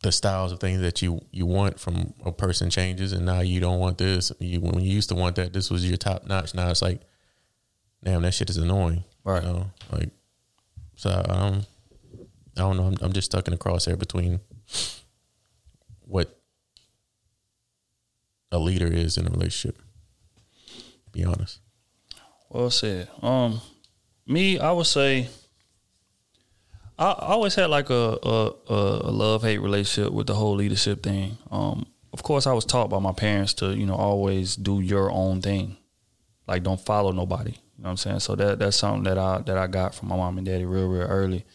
the 0.04 0.12
styles 0.12 0.52
of 0.52 0.60
things 0.60 0.82
that 0.82 1.02
you 1.02 1.22
you 1.32 1.46
want 1.46 1.80
from 1.80 2.14
a 2.26 2.32
person 2.32 2.70
changes, 2.70 3.14
and 3.14 3.26
now 3.26 3.42
you 3.42 3.60
don't 3.60 3.80
want 3.80 3.98
this. 3.98 4.32
You 4.40 4.62
when 4.62 4.80
you 4.80 4.92
used 4.92 5.10
to 5.10 5.16
want 5.16 5.36
that, 5.36 5.54
this 5.54 5.70
was 5.70 5.88
your 5.88 5.98
top 5.98 6.26
notch. 6.26 6.54
Now 6.54 6.70
it's 6.70 6.82
like, 6.82 7.02
damn, 8.04 8.22
that 8.22 8.34
shit 8.34 8.50
is 8.50 8.58
annoying. 8.58 9.04
Right. 9.24 9.44
You 9.44 9.50
know, 9.50 9.72
like, 9.92 10.10
so 10.96 11.26
um, 11.28 11.66
I 12.58 12.62
don't 12.62 12.78
know. 12.78 12.84
I'm, 12.84 12.98
I'm 13.02 13.14
just 13.14 13.32
stuck 13.32 13.48
in 13.48 13.52
the 13.52 13.58
crosshair 13.58 13.98
between 13.98 14.40
what 16.02 16.40
a 18.52 18.60
leader 18.60 18.88
is 18.88 19.18
in 19.18 19.28
a 19.28 19.30
relationship. 19.30 19.82
Be 21.12 21.24
honest. 21.24 21.60
Well 22.50 22.70
said. 22.70 23.10
Um, 23.22 23.62
me, 24.26 24.60
I 24.60 24.72
would 24.72 24.86
say, 24.86 25.28
I, 26.98 27.12
I 27.12 27.28
always 27.34 27.56
had 27.56 27.70
like 27.70 27.90
a 27.90 28.18
a, 28.24 28.54
a 28.70 29.12
love 29.12 29.44
hate 29.44 29.60
relationship 29.60 30.14
with 30.14 30.28
the 30.28 30.36
whole 30.36 30.56
leadership 30.56 31.04
thing. 31.04 31.38
Um, 31.52 31.86
of 32.14 32.24
course, 32.24 32.48
I 32.48 32.54
was 32.54 32.66
taught 32.66 32.90
by 32.90 33.00
my 33.00 33.12
parents 33.12 33.54
to 33.56 33.76
you 33.76 33.86
know 33.86 33.96
always 33.96 34.56
do 34.56 34.82
your 34.82 35.12
own 35.12 35.42
thing, 35.42 35.78
like 36.48 36.64
don't 36.64 36.80
follow 36.80 37.12
nobody. 37.12 37.52
You 37.52 37.84
know 37.84 37.90
what 37.90 37.90
I'm 37.92 37.98
saying? 37.98 38.20
So 38.22 38.36
that 38.36 38.60
that's 38.60 38.78
something 38.78 39.04
that 39.04 39.18
I 39.18 39.40
that 39.42 39.58
I 39.58 39.68
got 39.68 39.94
from 39.94 40.10
my 40.10 40.16
mom 40.16 40.38
and 40.38 40.48
daddy 40.48 40.66
real 40.66 40.88
real 40.88 41.04
early, 41.08 41.46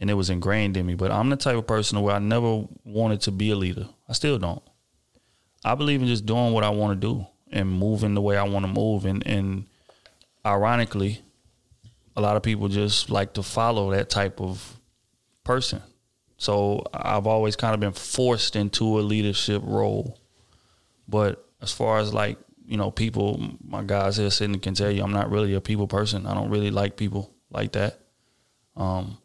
and 0.00 0.10
it 0.10 0.14
was 0.14 0.30
ingrained 0.30 0.76
in 0.76 0.86
me. 0.86 0.94
But 0.94 1.10
I'm 1.10 1.30
the 1.30 1.36
type 1.36 1.56
of 1.56 1.66
person 1.66 2.00
where 2.00 2.14
I 2.14 2.18
never 2.18 2.64
wanted 2.84 3.20
to 3.22 3.30
be 3.30 3.50
a 3.50 3.56
leader. 3.56 3.88
I 4.08 4.12
still 4.12 4.38
don't. 4.38 4.62
I 5.64 5.74
believe 5.74 6.02
in 6.02 6.08
just 6.08 6.26
doing 6.26 6.52
what 6.52 6.64
I 6.64 6.70
want 6.70 7.00
to 7.00 7.06
do 7.06 7.26
and 7.50 7.70
moving 7.70 8.14
the 8.14 8.20
way 8.20 8.36
I 8.36 8.42
want 8.42 8.66
to 8.66 8.72
move. 8.72 9.06
And, 9.06 9.26
and 9.26 9.66
ironically, 10.44 11.22
a 12.16 12.20
lot 12.20 12.36
of 12.36 12.42
people 12.42 12.68
just 12.68 13.10
like 13.10 13.34
to 13.34 13.42
follow 13.42 13.92
that 13.92 14.10
type 14.10 14.40
of 14.40 14.78
person. 15.42 15.82
So 16.36 16.84
I've 16.92 17.26
always 17.26 17.56
kind 17.56 17.74
of 17.74 17.80
been 17.80 17.92
forced 17.92 18.56
into 18.56 18.98
a 18.98 19.02
leadership 19.02 19.62
role. 19.64 20.18
But 21.08 21.44
as 21.62 21.72
far 21.72 21.98
as 21.98 22.12
like, 22.12 22.38
you 22.66 22.76
know, 22.76 22.90
people, 22.90 23.40
my 23.62 23.82
guys 23.82 24.16
here 24.16 24.30
sitting 24.30 24.58
can 24.58 24.74
tell 24.74 24.90
you, 24.90 25.02
I'm 25.02 25.12
not 25.12 25.30
really 25.30 25.54
a 25.54 25.60
people 25.60 25.86
person. 25.86 26.26
I 26.26 26.34
don't 26.34 26.50
really 26.50 26.70
like 26.70 26.96
people 26.96 27.34
like 27.50 27.72
that. 27.72 28.00
Um, 28.76 29.18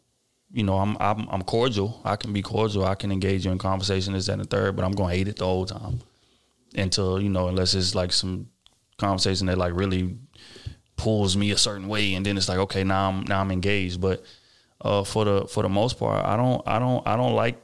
you 0.52 0.64
know, 0.64 0.78
I'm 0.78 0.96
I'm 1.00 1.28
I'm 1.30 1.42
cordial. 1.42 2.00
I 2.04 2.16
can 2.16 2.32
be 2.32 2.42
cordial. 2.42 2.84
I 2.84 2.94
can 2.94 3.12
engage 3.12 3.44
you 3.44 3.52
in 3.52 3.58
conversation, 3.58 4.14
this, 4.14 4.26
that, 4.26 4.32
and 4.32 4.42
the 4.42 4.46
third, 4.46 4.76
but 4.76 4.84
I'm 4.84 4.92
gonna 4.92 5.14
hate 5.14 5.28
it 5.28 5.36
the 5.36 5.44
whole 5.44 5.66
time. 5.66 6.00
Until 6.74 7.20
you 7.20 7.28
know 7.28 7.48
unless 7.48 7.74
it's 7.74 7.94
like 7.94 8.12
some 8.12 8.48
conversation 8.98 9.46
that 9.46 9.58
like 9.58 9.74
really 9.74 10.16
pulls 10.96 11.36
me 11.36 11.50
a 11.50 11.56
certain 11.56 11.88
way 11.88 12.12
and 12.14 12.26
then 12.26 12.36
it's 12.36 12.48
like 12.48 12.58
okay 12.58 12.84
now 12.84 13.08
I'm 13.08 13.22
now 13.22 13.40
I'm 13.40 13.50
engaged. 13.50 14.00
But 14.00 14.24
uh 14.80 15.04
for 15.04 15.24
the 15.24 15.46
for 15.46 15.62
the 15.62 15.68
most 15.68 15.98
part 15.98 16.24
I 16.24 16.36
don't 16.36 16.62
I 16.66 16.78
don't 16.78 17.06
I 17.06 17.16
don't 17.16 17.34
like 17.34 17.60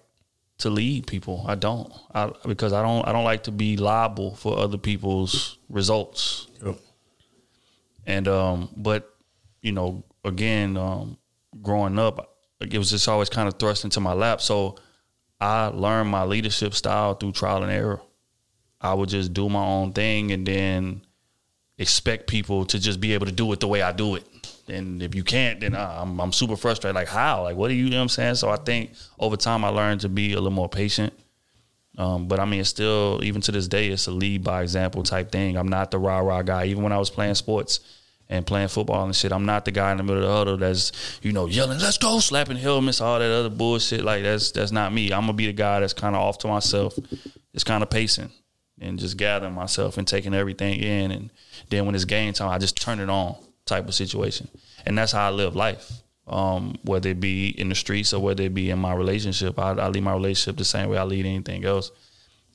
to 0.59 0.71
lead 0.71 1.07
people. 1.07 1.45
I 1.47 1.55
don't. 1.55 1.93
I 2.15 2.31
because 2.47 2.73
I 2.73 2.83
don't 2.83 3.07
I 3.07 3.13
don't 3.13 3.25
like 3.25 3.45
to 3.45 3.53
be 3.53 3.77
liable 3.77 4.35
for 4.37 4.59
other 4.59 4.79
people's 4.79 5.59
results. 5.69 6.47
And 8.07 8.29
um 8.29 8.71
but 8.77 9.15
you 9.61 9.73
know 9.73 10.05
again 10.25 10.77
um 10.77 11.19
growing 11.63 11.99
up 11.99 12.36
it 12.61 12.79
was 12.79 12.91
just 12.91 13.09
always 13.09 13.29
kind 13.29 13.49
of 13.49 13.59
thrust 13.59 13.85
into 13.85 14.01
my 14.01 14.13
lap 14.13 14.41
so 14.41 14.77
I 15.41 15.67
learned 15.67 16.11
my 16.11 16.25
leadership 16.25 16.75
style 16.75 17.15
through 17.15 17.33
trial 17.33 17.63
and 17.63 17.71
error 17.71 18.01
I 18.81 18.95
would 18.95 19.09
just 19.09 19.33
do 19.33 19.49
my 19.49 19.65
own 19.65 19.93
thing 19.93 20.33
and 20.33 20.47
then 20.47 21.03
expect 21.79 22.27
people 22.27 22.65
to 22.67 22.79
just 22.79 23.01
be 23.01 23.15
able 23.15 23.27
to 23.27 23.33
do 23.33 23.51
it 23.53 23.61
the 23.61 23.69
way 23.69 23.83
I 23.83 23.93
do 23.93 24.15
it. 24.15 24.25
And 24.69 25.03
if 25.03 25.15
you 25.15 25.23
can't, 25.23 25.61
then 25.61 25.75
I'm, 25.75 26.21
I'm 26.21 26.33
super 26.33 26.57
frustrated. 26.57 26.95
Like, 26.95 27.09
how? 27.09 27.43
Like, 27.43 27.57
what 27.57 27.69
do 27.69 27.75
you, 27.75 27.85
you 27.85 27.91
know 27.91 27.99
what 27.99 28.03
I'm 28.03 28.09
saying? 28.09 28.35
So 28.37 28.51
I 28.51 28.57
think 28.57 28.93
over 29.19 29.37
time 29.37 29.65
I 29.65 29.69
learned 29.69 30.01
to 30.03 30.09
be 30.09 30.33
a 30.33 30.37
little 30.37 30.51
more 30.51 30.69
patient. 30.69 31.13
Um, 31.99 32.29
but 32.29 32.41
I 32.41 32.45
mean, 32.45 32.61
it's 32.61 32.69
still, 32.69 33.21
even 33.23 33.41
to 33.43 33.53
this 33.53 33.69
day, 33.69 33.89
it's 33.89 34.07
a 34.07 34.11
lead 34.11 34.45
by 34.45 34.63
example 34.63 35.03
type 35.03 35.31
thing. 35.31 35.57
I'm 35.57 35.69
not 35.69 35.91
the 35.91 35.99
rah 35.99 36.19
rah 36.19 36.43
guy. 36.43 36.67
Even 36.67 36.83
when 36.83 36.93
I 36.93 36.99
was 36.99 37.11
playing 37.11 37.37
sports 37.37 37.81
and 38.29 38.47
playing 38.47 38.69
football 38.69 39.05
and 39.05 39.15
shit, 39.15 39.33
I'm 39.33 39.47
not 39.47 39.65
the 39.65 39.71
guy 39.71 39.93
in 39.93 39.99
the 39.99 40.03
middle 40.03 40.23
of 40.23 40.29
the 40.29 40.35
huddle 40.35 40.57
that's, 40.57 40.93
you 41.23 41.33
know, 41.33 41.47
yelling, 41.47 41.79
let's 41.79 41.99
go, 41.99 42.19
slapping 42.19 42.57
helmets, 42.57 43.01
all 43.01 43.19
that 43.19 43.31
other 43.31 43.51
bullshit. 43.51 44.05
Like, 44.05 44.23
that's 44.23 44.51
that's 44.51 44.73
not 44.73 44.93
me. 44.93 45.13
I'm 45.13 45.27
to 45.27 45.33
be 45.33 45.47
the 45.47 45.53
guy 45.53 45.81
that's 45.81 45.93
kind 45.93 46.17
of 46.17 46.23
off 46.23 46.39
to 46.39 46.49
myself, 46.49 46.99
just 47.53 47.67
kind 47.67 47.83
of 47.83 47.91
pacing 47.91 48.31
and 48.81 48.99
just 48.99 49.17
gathering 49.17 49.55
myself 49.55 49.97
and 49.97 50.07
taking 50.07 50.35
everything 50.35 50.81
in. 50.81 51.11
And 51.11 51.31
then 51.71 51.87
when 51.87 51.95
it's 51.95 52.05
game 52.05 52.33
time, 52.33 52.51
I 52.51 52.59
just 52.59 52.81
turn 52.81 53.01
it 53.01 53.09
on 53.09 53.37
type 53.65 53.89
of 53.89 53.95
situation. 53.95 54.49
And 54.85 54.97
that's 54.97 55.13
how 55.13 55.27
I 55.27 55.31
live 55.31 55.57
life. 55.57 55.91
Um, 56.27 56.77
whether 56.83 57.11
it 57.11 57.21
be 57.21 57.49
in 57.49 57.69
the 57.69 57.77
streets 57.77 58.13
or 58.13 58.21
whether 58.21 58.43
it 58.43 58.55
be 58.55 58.71
in 58.71 58.81
my 58.81 58.95
relationship, 58.95 59.59
I, 59.59 59.71
I 59.73 59.89
lead 59.89 60.03
my 60.03 60.13
relationship 60.13 60.57
the 60.57 60.65
same 60.65 60.89
way 60.91 60.99
I 60.99 61.05
lead 61.05 61.25
anything 61.25 61.65
else. 61.65 61.93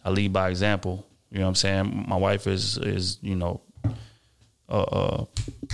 I 0.03 0.09
lead 0.09 0.33
by 0.33 0.49
example. 0.49 1.05
You 1.29 1.39
know 1.39 1.45
what 1.45 1.49
I'm 1.49 1.55
saying? 1.55 2.05
My 2.07 2.17
wife 2.17 2.47
is 2.47 2.77
is 2.77 3.17
you 3.21 3.35
know, 3.35 3.61
uh, 4.71 4.81
uh 4.81 5.25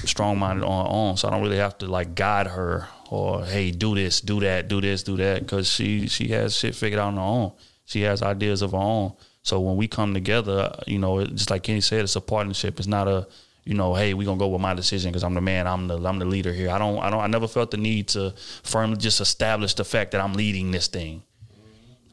strong 0.03 0.37
minded 0.39 0.65
on 0.65 0.85
her 0.85 0.91
own, 0.91 1.17
so 1.17 1.27
I 1.27 1.31
don't 1.31 1.41
really 1.41 1.57
have 1.57 1.77
to 1.79 1.87
like 1.87 2.15
guide 2.15 2.47
her 2.47 2.87
or 3.09 3.45
hey, 3.45 3.71
do 3.71 3.95
this, 3.95 4.21
do 4.21 4.39
that, 4.41 4.67
do 4.67 4.81
this, 4.81 5.03
do 5.03 5.17
that, 5.17 5.41
because 5.41 5.69
she 5.69 6.07
she 6.07 6.29
has 6.29 6.55
shit 6.55 6.75
figured 6.75 6.99
out 6.99 7.09
on 7.09 7.15
her 7.15 7.21
own. 7.21 7.51
She 7.85 8.01
has 8.01 8.21
ideas 8.21 8.61
of 8.61 8.71
her 8.71 8.77
own. 8.77 9.13
So 9.43 9.61
when 9.61 9.77
we 9.77 9.87
come 9.87 10.13
together, 10.13 10.77
you 10.87 10.99
know, 10.99 11.25
just 11.25 11.49
like 11.49 11.63
Kenny 11.63 11.79
said, 11.79 12.01
it's 12.01 12.17
a 12.17 12.21
partnership. 12.21 12.79
It's 12.79 12.87
not 12.87 13.07
a, 13.07 13.27
you 13.63 13.75
know, 13.75 13.93
hey, 13.93 14.13
we 14.13 14.25
gonna 14.25 14.37
go 14.37 14.49
with 14.49 14.59
my 14.59 14.73
decision 14.73 15.09
because 15.09 15.23
I'm 15.23 15.35
the 15.35 15.41
man. 15.41 15.67
I'm 15.67 15.87
the 15.87 15.97
I'm 16.05 16.19
the 16.19 16.25
leader 16.25 16.51
here. 16.51 16.69
I 16.69 16.77
don't 16.77 16.99
I 16.99 17.09
don't 17.09 17.21
I 17.21 17.27
never 17.27 17.47
felt 17.47 17.71
the 17.71 17.77
need 17.77 18.09
to 18.09 18.33
firmly 18.63 18.97
just 18.97 19.21
establish 19.21 19.73
the 19.73 19.85
fact 19.85 20.11
that 20.11 20.21
I'm 20.21 20.33
leading 20.33 20.71
this 20.71 20.87
thing. 20.87 21.23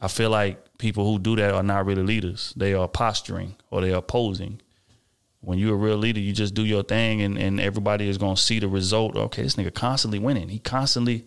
I 0.01 0.07
feel 0.07 0.29
like 0.29 0.77
people 0.77 1.11
who 1.11 1.19
do 1.19 1.35
that 1.35 1.53
are 1.53 1.63
not 1.63 1.85
really 1.85 2.03
leaders. 2.03 2.53
They 2.55 2.73
are 2.73 2.87
posturing 2.87 3.55
or 3.69 3.81
they 3.81 3.91
are 3.91 4.01
posing. 4.01 4.61
When 5.45 5.59
you're 5.59 5.75
a 5.75 5.77
real 5.77 5.97
leader, 5.97 6.19
you 6.19 6.33
just 6.33 6.53
do 6.53 6.65
your 6.65 6.83
thing, 6.83 7.21
and, 7.21 7.37
and 7.37 7.61
everybody 7.61 8.09
is 8.09 8.17
gonna 8.17 8.35
see 8.35 8.59
the 8.59 8.67
result. 8.67 9.15
Okay, 9.15 9.43
this 9.43 9.55
nigga 9.55 9.73
constantly 9.73 10.19
winning. 10.19 10.49
He 10.49 10.59
constantly 10.59 11.25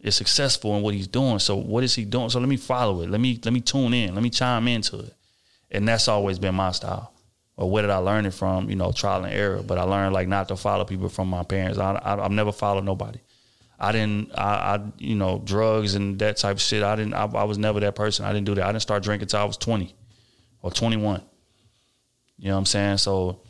is 0.00 0.16
successful 0.16 0.76
in 0.76 0.82
what 0.82 0.94
he's 0.94 1.06
doing. 1.06 1.38
So 1.38 1.56
what 1.56 1.84
is 1.84 1.94
he 1.94 2.04
doing? 2.04 2.30
So 2.30 2.40
let 2.40 2.48
me 2.48 2.56
follow 2.56 3.02
it. 3.02 3.10
Let 3.10 3.20
me 3.20 3.38
let 3.44 3.52
me 3.52 3.60
tune 3.60 3.92
in. 3.94 4.14
Let 4.14 4.22
me 4.22 4.30
chime 4.30 4.68
into 4.68 5.00
it. 5.00 5.14
And 5.70 5.86
that's 5.86 6.08
always 6.08 6.38
been 6.38 6.54
my 6.54 6.72
style. 6.72 7.12
Or 7.56 7.70
where 7.70 7.82
did 7.82 7.90
I 7.90 7.96
learn 7.98 8.24
it 8.24 8.32
from? 8.32 8.70
You 8.70 8.76
know, 8.76 8.92
trial 8.92 9.24
and 9.24 9.34
error. 9.34 9.62
But 9.62 9.78
I 9.78 9.82
learned 9.82 10.14
like 10.14 10.28
not 10.28 10.48
to 10.48 10.56
follow 10.56 10.84
people 10.84 11.08
from 11.08 11.28
my 11.28 11.42
parents. 11.42 11.78
I, 11.78 11.92
I 11.92 12.24
I've 12.24 12.30
never 12.30 12.52
followed 12.52 12.84
nobody. 12.84 13.18
I 13.78 13.92
didn't. 13.92 14.32
I, 14.36 14.76
I 14.76 14.80
you 14.98 15.14
know 15.14 15.42
drugs 15.44 15.94
and 15.94 16.18
that 16.20 16.36
type 16.36 16.56
of 16.56 16.62
shit. 16.62 16.82
I 16.82 16.96
didn't. 16.96 17.14
I, 17.14 17.24
I 17.24 17.44
was 17.44 17.58
never 17.58 17.80
that 17.80 17.96
person. 17.96 18.24
I 18.24 18.32
didn't 18.32 18.46
do 18.46 18.54
that. 18.54 18.64
I 18.64 18.72
didn't 18.72 18.82
start 18.82 19.02
drinking 19.02 19.28
till 19.28 19.40
I 19.40 19.44
was 19.44 19.56
twenty 19.56 19.94
or 20.62 20.70
twenty 20.70 20.96
one. 20.96 21.22
You 22.38 22.48
know 22.48 22.54
what 22.54 22.58
I'm 22.60 22.66
saying? 22.66 22.98
So 22.98 23.40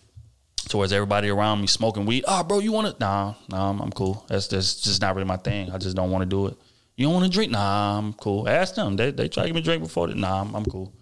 towards 0.68 0.92
everybody 0.92 1.28
around 1.28 1.60
me 1.60 1.66
smoking 1.66 2.06
weed. 2.06 2.24
Oh, 2.26 2.42
bro, 2.44 2.58
you 2.60 2.72
want 2.72 2.92
to? 2.92 3.00
Nah, 3.00 3.34
nah, 3.48 3.70
I'm, 3.70 3.90
cool. 3.90 4.24
That's 4.28 4.48
that's 4.48 4.80
just 4.80 5.00
not 5.00 5.14
really 5.14 5.26
my 5.26 5.36
thing. 5.36 5.70
I 5.70 5.78
just 5.78 5.96
don't 5.96 6.10
want 6.10 6.22
to 6.22 6.26
do 6.26 6.46
it. 6.46 6.56
You 6.96 7.06
don't 7.06 7.14
want 7.14 7.26
to 7.26 7.30
drink? 7.30 7.52
Nah, 7.52 7.98
I'm 7.98 8.12
cool. 8.14 8.48
Ask 8.48 8.74
them. 8.74 8.96
They 8.96 9.10
they 9.10 9.28
try 9.28 9.44
to 9.44 9.48
give 9.48 9.54
me 9.54 9.60
a 9.60 9.64
drink 9.64 9.82
before 9.82 10.08
that. 10.08 10.16
Nah, 10.16 10.42
I'm, 10.42 10.54
I'm 10.54 10.64
cool. 10.64 10.92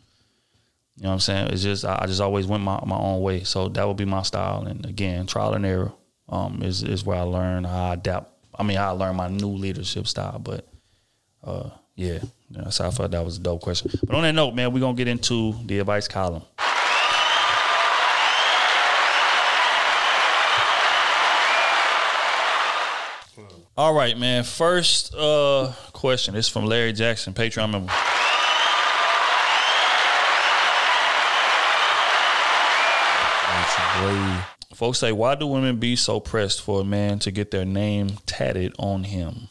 You 0.97 1.05
know 1.05 1.11
what 1.11 1.15
I'm 1.15 1.21
saying? 1.21 1.49
It's 1.49 1.63
just 1.63 1.85
I, 1.85 1.99
I 2.03 2.07
just 2.07 2.21
always 2.21 2.47
went 2.47 2.63
my, 2.63 2.81
my 2.87 2.97
own 2.97 3.21
way. 3.21 3.45
So 3.45 3.69
that 3.69 3.87
would 3.87 3.97
be 3.97 4.05
my 4.05 4.23
style. 4.23 4.67
And 4.67 4.87
again, 4.87 5.27
trial 5.27 5.53
and 5.55 5.67
error 5.67 5.93
um, 6.29 6.63
is 6.63 6.83
is 6.83 7.05
where 7.05 7.19
I 7.19 7.23
learn 7.23 7.65
how 7.65 7.91
I 7.91 7.95
adapt. 7.95 8.33
I 8.59 8.63
mean, 8.63 8.79
I 8.79 8.91
learned 8.91 9.17
my 9.17 9.29
new 9.29 9.49
leadership 9.49 10.07
style. 10.07 10.39
But 10.39 10.67
uh, 11.45 11.71
yeah, 11.95 12.19
that's 12.51 12.79
how 12.79 12.89
I 12.89 12.91
thought 12.91 13.11
that 13.11 13.25
was 13.25 13.37
a 13.39 13.41
dope 13.41 13.63
question. 13.63 13.91
But 14.07 14.17
on 14.17 14.23
that 14.23 14.33
note, 14.33 14.55
man, 14.55 14.73
we're 14.73 14.81
gonna 14.81 14.97
get 14.97 15.09
into 15.09 15.55
the 15.65 15.81
advice 15.81 16.09
column. 16.09 16.43
All 23.77 23.93
right, 23.93 24.17
man. 24.17 24.45
First 24.45 25.15
uh, 25.15 25.73
question 25.93 26.35
is 26.35 26.49
from 26.49 26.65
Larry 26.65 26.93
Jackson, 26.93 27.35
Patreon 27.35 27.71
member. 27.71 27.93
Folks 34.75 34.99
say, 34.99 35.13
why 35.13 35.35
do 35.35 35.47
women 35.47 35.77
be 35.79 35.97
so 35.97 36.21
pressed 36.21 36.61
for 36.61 36.81
a 36.83 36.85
man 36.85 37.19
to 37.21 37.31
get 37.31 37.51
their 37.51 37.65
name 37.65 38.11
tatted 38.27 38.75
on 38.79 39.05
him? 39.05 39.49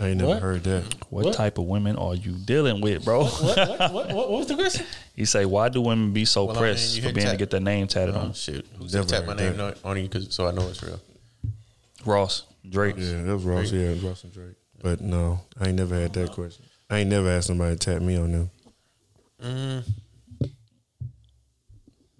I 0.00 0.08
ain't 0.08 0.18
never 0.18 0.26
What? 0.28 0.42
heard 0.42 0.64
that. 0.64 0.84
What, 1.10 1.24
What? 1.26 1.34
type 1.34 1.58
of 1.58 1.64
women 1.64 1.96
are 1.96 2.14
you 2.14 2.32
dealing 2.32 2.80
with, 2.80 3.04
bro? 3.04 3.24
What, 3.24 3.42
what, 3.56 3.78
what, 3.78 3.92
what, 3.92 4.14
what 4.14 4.30
was 4.30 4.46
the 4.46 4.54
question? 4.54 4.86
he 5.16 5.24
say, 5.26 5.44
why 5.44 5.68
do 5.68 5.82
women 5.82 6.12
be 6.12 6.24
so 6.24 6.44
Well, 6.44 6.52
I 6.56 6.60
mean, 6.60 6.62
pressed 6.70 6.96
you 6.96 7.02
for 7.02 7.08
hit 7.08 7.14
being 7.16 7.26
to 7.26 7.32
tat- 7.32 7.38
get 7.38 7.50
their 7.50 7.60
name 7.60 7.86
tatted 7.88 8.14
Oh 8.14 8.20
on? 8.20 8.32
shit! 8.32 8.64
Who's 8.78 8.94
Never 8.94 9.06
tap 9.08 9.26
my 9.26 9.34
heard 9.34 9.56
name 9.58 9.74
on 9.84 9.96
you 9.96 10.04
because 10.04 10.32
so 10.34 10.46
I 10.46 10.52
know 10.52 10.66
it's 10.68 10.82
real. 10.82 11.00
Ross, 12.04 12.44
Drake. 12.68 12.96
Yeah, 12.98 13.22
that 13.22 13.34
was 13.34 13.44
Ross. 13.44 13.72
Yeah, 13.72 13.80
it 13.88 13.90
was 13.94 14.02
Ross 14.02 14.24
and 14.24 14.32
Drake. 14.32 14.54
But 14.82 15.00
no, 15.00 15.40
I 15.60 15.68
ain't 15.68 15.76
never 15.76 15.94
had 15.98 16.12
that 16.14 16.32
question. 16.32 16.64
I 16.88 16.98
ain't 16.98 17.10
never 17.10 17.28
asked 17.28 17.48
somebody 17.48 17.76
to 17.76 17.78
tap 17.78 18.00
me 18.02 18.16
on 18.16 18.32
them. 18.32 18.50
Mm. 19.42 19.84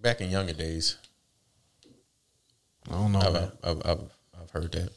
Back 0.01 0.21
in 0.21 0.31
younger 0.31 0.53
days, 0.53 0.97
I 2.89 2.93
don't 2.93 3.13
know. 3.13 3.19
I've. 3.21 3.37
I've, 3.65 3.87
I've, 3.87 4.01
I've 4.41 4.51
heard 4.51 4.73
that. 4.73 4.91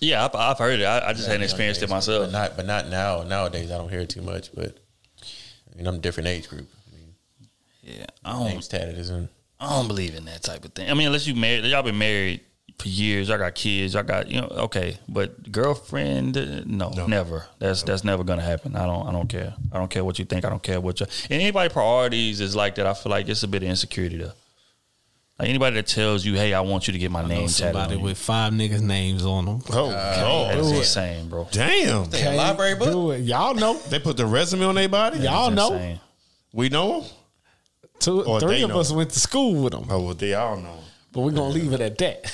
Yeah, 0.00 0.24
I've, 0.24 0.34
I've 0.34 0.58
heard 0.58 0.80
it. 0.80 0.84
I, 0.84 1.08
I 1.08 1.12
just 1.12 1.26
hadn't 1.26 1.28
Back 1.28 1.36
in 1.40 1.42
experienced 1.42 1.82
it 1.82 1.90
myself. 1.90 2.26
but 2.26 2.32
not 2.32 2.56
but 2.56 2.66
not 2.66 2.88
now. 2.88 3.22
Nowadays, 3.22 3.70
I 3.70 3.78
don't 3.78 3.88
hear 3.88 4.00
it 4.00 4.08
too 4.10 4.22
much. 4.22 4.54
But 4.54 4.76
I 5.72 5.76
mean, 5.76 5.86
I'm 5.86 5.96
a 5.96 5.98
different 5.98 6.28
age 6.28 6.48
group. 6.48 6.68
I 6.92 6.96
mean, 6.96 7.14
Yeah, 7.82 8.06
I 8.24 8.32
don't, 8.32 8.44
names 8.44 8.68
tatted 8.68 8.98
isn't. 8.98 9.30
I 9.58 9.70
don't 9.70 9.88
believe 9.88 10.14
in 10.14 10.24
that 10.26 10.42
type 10.42 10.64
of 10.64 10.72
thing. 10.72 10.90
I 10.90 10.94
mean, 10.94 11.06
unless 11.06 11.26
you 11.26 11.34
married, 11.34 11.64
y'all 11.64 11.82
been 11.82 11.98
married 11.98 12.40
for 12.78 12.88
years. 12.88 13.28
Y'all 13.28 13.38
got 13.38 13.54
kids. 13.54 13.94
Y'all 13.94 14.02
got 14.02 14.28
you 14.30 14.40
know. 14.40 14.48
Okay, 14.48 14.98
but 15.08 15.50
girlfriend, 15.52 16.36
uh, 16.36 16.62
no, 16.66 16.90
never. 17.06 17.46
That's 17.58 17.82
that's 17.82 18.04
never 18.04 18.24
gonna 18.24 18.42
happen. 18.42 18.76
I 18.76 18.86
don't. 18.86 19.06
I 19.08 19.12
don't 19.12 19.28
care. 19.28 19.54
I 19.72 19.78
don't 19.78 19.90
care 19.90 20.04
what 20.04 20.18
you 20.18 20.24
think. 20.24 20.44
I 20.44 20.48
don't 20.50 20.62
care 20.62 20.80
what 20.80 21.00
you. 21.00 21.06
And 21.30 21.40
anybody 21.40 21.68
priorities 21.72 22.40
is 22.40 22.54
like 22.54 22.74
that. 22.76 22.86
I 22.86 22.94
feel 22.94 23.10
like 23.10 23.28
it's 23.28 23.42
a 23.42 23.48
bit 23.48 23.62
of 23.62 23.68
insecurity 23.68 24.18
though. 24.18 24.32
Like 25.38 25.50
anybody 25.50 25.76
that 25.76 25.86
tells 25.86 26.24
you, 26.24 26.34
"Hey, 26.34 26.54
I 26.54 26.60
want 26.60 26.86
you 26.86 26.92
to 26.94 26.98
get 26.98 27.10
my 27.10 27.18
I 27.18 27.22
know 27.22 27.28
name 27.28 27.48
tatted," 27.48 27.56
somebody 27.56 27.92
on 27.94 27.98
you. 27.98 28.04
with 28.06 28.16
five 28.18 28.54
niggas' 28.54 28.80
names 28.80 29.24
on 29.26 29.44
them. 29.44 29.62
Oh, 29.70 29.90
God. 29.90 30.54
That's 30.54 30.68
God. 30.68 30.76
insane, 30.76 31.28
bro. 31.28 31.46
Damn. 31.52 32.10
Hey, 32.10 32.34
a 32.34 32.36
library 32.36 32.74
book. 32.74 32.90
Do 32.90 33.10
it. 33.10 33.18
Y'all 33.20 33.54
know. 33.54 33.76
They 33.90 33.98
put 33.98 34.16
the 34.16 34.24
resume 34.24 34.64
on 34.64 34.74
their 34.76 34.88
body? 34.88 35.18
Y'all 35.18 35.50
know. 35.50 35.74
insane. 35.74 36.00
We 36.54 36.70
know 36.70 37.00
them? 37.02 37.10
Two, 37.98 38.24
Or 38.24 38.40
three 38.40 38.62
of 38.62 38.70
know. 38.70 38.80
us 38.80 38.90
went 38.90 39.10
to 39.10 39.20
school 39.20 39.62
with 39.62 39.72
them, 39.72 39.86
Oh, 39.90 40.00
well, 40.00 40.14
they 40.14 40.32
all 40.34 40.56
know 40.56 40.70
'em. 40.70 40.84
But 41.16 41.22
we're 41.22 41.30
gonna 41.30 41.48
leave 41.48 41.72
it 41.72 41.80
at 41.80 41.96
that. 41.96 42.24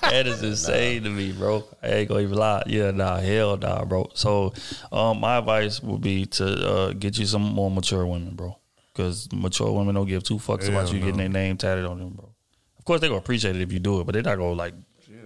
That 0.00 0.26
is 0.26 0.42
insane 0.42 1.02
to 1.02 1.10
me, 1.10 1.32
bro. 1.32 1.64
I 1.82 1.88
ain't 1.88 2.08
gonna 2.08 2.20
even 2.22 2.38
lie. 2.38 2.62
Yeah, 2.66 2.92
nah, 2.92 3.18
hell 3.18 3.58
nah, 3.58 3.84
bro. 3.84 4.10
So, 4.14 4.54
um, 4.90 5.20
my 5.20 5.36
advice 5.36 5.82
would 5.82 6.00
be 6.00 6.24
to 6.24 6.46
uh, 6.46 6.92
get 6.94 7.18
you 7.18 7.26
some 7.26 7.42
more 7.42 7.70
mature 7.70 8.06
women, 8.06 8.34
bro. 8.34 8.56
Because 8.94 9.28
mature 9.34 9.70
women 9.70 9.94
don't 9.94 10.08
give 10.08 10.22
two 10.22 10.36
fucks 10.38 10.66
about 10.66 10.86
Hell 10.86 10.94
you 10.94 11.00
getting 11.00 11.18
their 11.18 11.28
name 11.28 11.58
tatted 11.58 11.84
on 11.84 11.98
them, 11.98 12.14
bro. 12.14 12.32
Of 12.78 12.84
course, 12.86 13.00
they're 13.02 13.10
gonna 13.10 13.20
appreciate 13.20 13.54
it 13.54 13.60
if 13.60 13.70
you 13.70 13.78
do 13.78 14.00
it, 14.00 14.04
but 14.04 14.14
they're 14.14 14.22
not 14.22 14.36
gonna 14.38 14.52
like. 14.52 14.72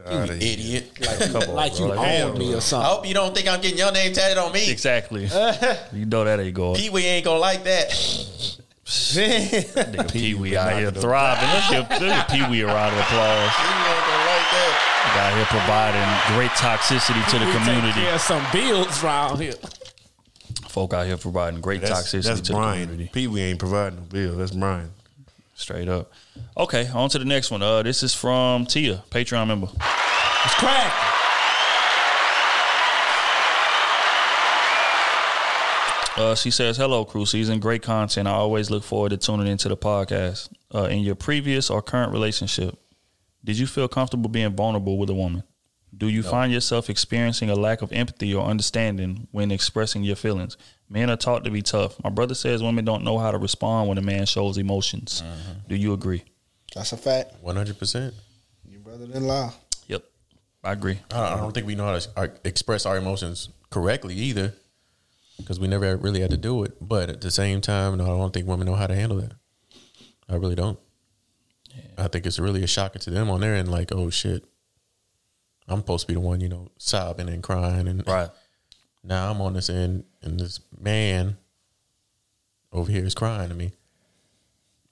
Outta 0.04 0.34
here. 0.34 0.52
Idiot. 0.52 0.98
Come 1.32 1.42
on, 1.42 1.54
like 1.54 1.78
you 1.78 1.86
Like, 1.86 2.24
own 2.24 2.36
me 2.36 2.52
or 2.54 2.60
something. 2.60 2.86
I 2.90 2.92
hope 2.92 3.06
you 3.06 3.14
don't 3.14 3.32
think 3.32 3.46
I'm 3.46 3.60
getting 3.60 3.78
your 3.78 3.92
name 3.92 4.12
tatted 4.12 4.36
on 4.36 4.50
me. 4.52 4.68
exactly. 4.68 5.22
you 5.92 6.06
know 6.06 6.24
that 6.24 6.40
ain't 6.40 6.54
going. 6.56 6.74
Pee 6.74 6.90
Wee 6.90 7.04
ain't 7.04 7.24
gonna 7.24 7.38
like 7.38 7.62
that. 7.62 8.58
Nigga 8.84 10.10
Pee 10.12 10.34
Wee 10.34 10.56
out 10.56 10.78
here 10.78 10.90
thriving. 10.90 11.48
Let's 11.48 11.70
give, 11.70 11.88
give 12.00 12.28
Pee 12.28 12.50
Wee 12.50 12.62
a 12.62 12.66
round 12.66 12.94
of 12.94 13.00
applause. 13.00 13.50
Pee 13.56 13.62
Wee 13.62 13.88
ain't 13.88 14.06
gonna 14.06 14.26
like. 14.26 14.42
Out 15.14 15.34
here 15.36 15.44
providing 15.46 16.34
great 16.36 16.50
toxicity 16.52 17.24
to 17.30 17.38
the 17.38 17.52
community. 17.52 18.00
care 18.00 18.14
of 18.14 18.20
some 18.20 18.44
bills 18.52 19.04
around 19.04 19.40
here. 19.40 19.54
Folk 20.68 20.94
out 20.94 21.06
here 21.06 21.16
providing 21.18 21.60
great 21.60 21.82
That's, 21.82 21.92
toxicity 21.92 22.24
that's 22.24 22.40
to 22.42 22.52
the 22.52 22.58
community. 22.58 23.10
Pee 23.12 23.26
Wee 23.26 23.42
ain't 23.42 23.58
providing 23.58 23.98
no 23.98 24.04
bill. 24.06 24.36
That's 24.36 24.52
Brian. 24.52 24.90
Straight 25.54 25.88
up. 25.88 26.10
Okay, 26.56 26.88
on 26.88 27.10
to 27.10 27.18
the 27.18 27.24
next 27.24 27.50
one. 27.50 27.62
Uh, 27.62 27.82
this 27.82 28.02
is 28.02 28.14
from 28.14 28.66
Tia, 28.66 29.04
Patreon 29.10 29.48
member. 29.48 29.68
It's 29.74 30.54
crack. 30.54 31.21
Uh, 36.16 36.34
she 36.34 36.50
says, 36.50 36.76
"Hello, 36.76 37.04
crew 37.04 37.24
season. 37.24 37.58
Great 37.58 37.82
content. 37.82 38.28
I 38.28 38.32
always 38.32 38.70
look 38.70 38.84
forward 38.84 39.10
to 39.10 39.16
tuning 39.16 39.46
into 39.46 39.68
the 39.68 39.76
podcast. 39.76 40.50
Uh, 40.74 40.84
in 40.84 41.00
your 41.00 41.14
previous 41.14 41.70
or 41.70 41.82
current 41.82 42.12
relationship, 42.12 42.78
did 43.44 43.58
you 43.58 43.66
feel 43.66 43.88
comfortable 43.88 44.28
being 44.30 44.54
vulnerable 44.54 44.98
with 44.98 45.10
a 45.10 45.14
woman? 45.14 45.42
Do 45.94 46.08
you 46.08 46.22
find 46.22 46.50
yourself 46.52 46.88
experiencing 46.88 47.50
a 47.50 47.54
lack 47.54 47.82
of 47.82 47.92
empathy 47.92 48.34
or 48.34 48.46
understanding 48.46 49.28
when 49.30 49.50
expressing 49.50 50.02
your 50.02 50.16
feelings? 50.16 50.56
Men 50.88 51.10
are 51.10 51.16
taught 51.16 51.44
to 51.44 51.50
be 51.50 51.60
tough. 51.60 52.02
My 52.02 52.08
brother 52.10 52.34
says 52.34 52.62
women 52.62 52.84
don't 52.86 53.04
know 53.04 53.18
how 53.18 53.30
to 53.30 53.38
respond 53.38 53.88
when 53.88 53.98
a 53.98 54.02
man 54.02 54.24
shows 54.24 54.56
emotions. 54.56 55.22
Do 55.68 55.76
you 55.76 55.92
agree? 55.92 56.24
That's 56.74 56.92
a 56.92 56.96
fact. 56.96 57.34
One 57.42 57.56
hundred 57.56 57.78
percent. 57.78 58.14
Your 58.66 58.80
brother 58.80 59.06
didn't 59.06 59.26
lie. 59.26 59.52
Yep, 59.88 60.04
I 60.64 60.72
agree. 60.72 60.98
I 61.10 61.14
don't, 61.14 61.32
I 61.32 61.36
don't 61.36 61.52
think 61.52 61.66
we 61.66 61.74
know 61.74 61.84
how 61.84 61.98
to 61.98 62.10
uh, 62.16 62.28
express 62.44 62.86
our 62.86 62.96
emotions 62.96 63.50
correctly 63.68 64.14
either, 64.14 64.54
because 65.42 65.60
we 65.60 65.68
never 65.68 65.96
really 65.96 66.20
had 66.20 66.30
to 66.30 66.36
do 66.36 66.64
it. 66.64 66.76
But 66.80 67.08
at 67.10 67.20
the 67.20 67.30
same 67.30 67.60
time, 67.60 67.98
no, 67.98 68.04
I 68.04 68.08
don't 68.18 68.32
think 68.32 68.46
women 68.46 68.66
know 68.66 68.74
how 68.74 68.86
to 68.86 68.94
handle 68.94 69.18
that. 69.20 69.32
I 70.28 70.36
really 70.36 70.54
don't. 70.54 70.78
I 71.98 72.08
think 72.08 72.26
it's 72.26 72.38
really 72.38 72.62
a 72.62 72.66
shocker 72.66 72.98
to 73.00 73.10
them 73.10 73.30
on 73.30 73.40
their 73.40 73.54
end. 73.54 73.70
Like, 73.70 73.92
oh 73.92 74.10
shit, 74.10 74.44
I'm 75.68 75.78
supposed 75.80 76.02
to 76.02 76.08
be 76.08 76.14
the 76.14 76.20
one, 76.20 76.40
you 76.40 76.48
know, 76.48 76.68
sobbing 76.78 77.28
and 77.28 77.42
crying, 77.42 77.88
and 77.88 78.06
Right. 78.06 78.30
now 79.02 79.30
I'm 79.30 79.40
on 79.40 79.54
this 79.54 79.70
end, 79.70 80.04
and 80.22 80.38
this 80.40 80.60
man 80.78 81.36
over 82.72 82.90
here 82.90 83.04
is 83.04 83.14
crying 83.14 83.48
to 83.48 83.54
me, 83.54 83.72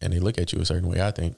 and 0.00 0.12
they 0.12 0.18
look 0.20 0.38
at 0.38 0.52
you 0.52 0.60
a 0.60 0.64
certain 0.66 0.88
way. 0.88 1.00
I 1.00 1.10
think. 1.10 1.36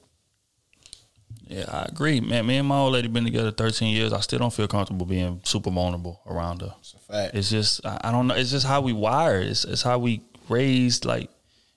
Yeah, 1.53 1.67
I 1.69 1.87
agree, 1.89 2.21
man. 2.21 2.47
Me 2.47 2.57
and 2.57 2.67
my 2.67 2.79
old 2.79 2.95
lady 2.95 3.09
been 3.09 3.25
together 3.25 3.51
13 3.51 3.95
years. 3.95 4.13
I 4.13 4.21
still 4.21 4.39
don't 4.39 4.53
feel 4.53 4.69
comfortable 4.69 5.05
being 5.05 5.41
super 5.45 5.71
vulnerable 5.71 6.21
around 6.27 6.63
her. 6.63 6.75
It's 6.81 6.95
a 6.95 6.99
fact. 6.99 7.35
It's 7.35 7.51
just 7.51 7.85
I, 7.85 8.01
I 8.05 8.11
don't 8.11 8.27
know. 8.27 8.35
It's 8.35 8.51
just 8.51 8.67
how 8.67 8.81
we 8.81 8.95
wired. 8.95 9.47
It's, 9.47 9.65
it's 9.65 9.83
how 9.83 9.99
we 9.99 10.23
raised. 10.49 11.05
Like 11.05 11.29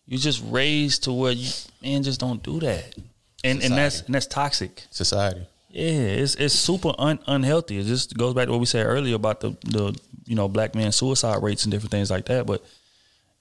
you 0.06 0.18
just 0.18 0.42
raised 0.46 1.04
to 1.04 1.14
where 1.14 1.34
you 1.34 1.50
man 1.84 2.04
just 2.04 2.22
don't 2.22 2.42
do 2.42 2.60
that, 2.62 2.96
and 3.44 3.62
and 3.62 3.74
that's 3.74 4.02
and 4.02 4.16
that's 4.16 4.28
toxic. 4.28 4.84
Society. 4.92 5.46
Yeah, 5.70 5.90
it's 5.90 6.36
it's 6.36 6.56
super 6.56 6.94
un, 6.98 7.20
unhealthy. 7.28 7.78
It 7.78 7.86
just 7.86 8.18
goes 8.18 8.34
back 8.34 8.46
to 8.46 8.52
what 8.52 8.62
we 8.62 8.66
said 8.66 8.86
earlier 8.86 9.16
about 9.16 9.42
the 9.42 9.58
the 9.66 9.94
you 10.26 10.36
know 10.36 10.48
black 10.48 10.74
men 10.74 10.94
suicide 10.94 11.44
rates 11.44 11.66
and 11.66 11.72
different 11.72 11.92
things 11.92 12.10
like 12.10 12.26
that. 12.28 12.46
But 12.46 12.64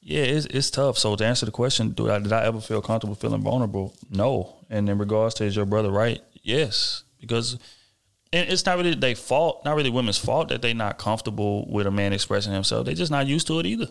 yeah, 0.01 0.23
it's 0.23 0.47
it's 0.47 0.71
tough. 0.71 0.99
So 0.99 1.15
to 1.15 1.25
answer 1.25 1.47
the 1.47 1.53
question, 1.53 1.91
do 1.91 2.11
I 2.11 2.19
did 2.19 2.33
I 2.33 2.45
ever 2.45 2.61
feel 2.61 2.83
comfortable 2.83 3.15
feeling 3.15 3.43
vulnerable? 3.43 3.95
No. 4.11 4.54
And 4.71 4.89
in 4.89 4.99
regards 4.99 5.35
to 5.37 5.45
is 5.45 5.57
your 5.57 5.67
brother 5.67 5.91
right? 5.91 6.21
Yes, 6.43 7.05
because 7.21 7.59
and 8.33 8.51
it's 8.51 8.67
not 8.67 8.77
really 8.79 8.95
their 8.95 9.15
fault, 9.15 9.65
not 9.65 9.77
really 9.77 9.91
women's 9.91 10.19
fault 10.19 10.49
that 10.49 10.61
they're 10.61 10.75
not 10.75 10.99
comfortable 10.99 11.71
with 11.71 11.87
a 11.87 11.91
man 11.91 12.13
expressing 12.13 12.53
himself. 12.53 12.85
They're 12.85 12.95
just 12.95 13.13
not 13.13 13.27
used 13.27 13.47
to 13.47 13.61
it 13.61 13.67
either. 13.67 13.87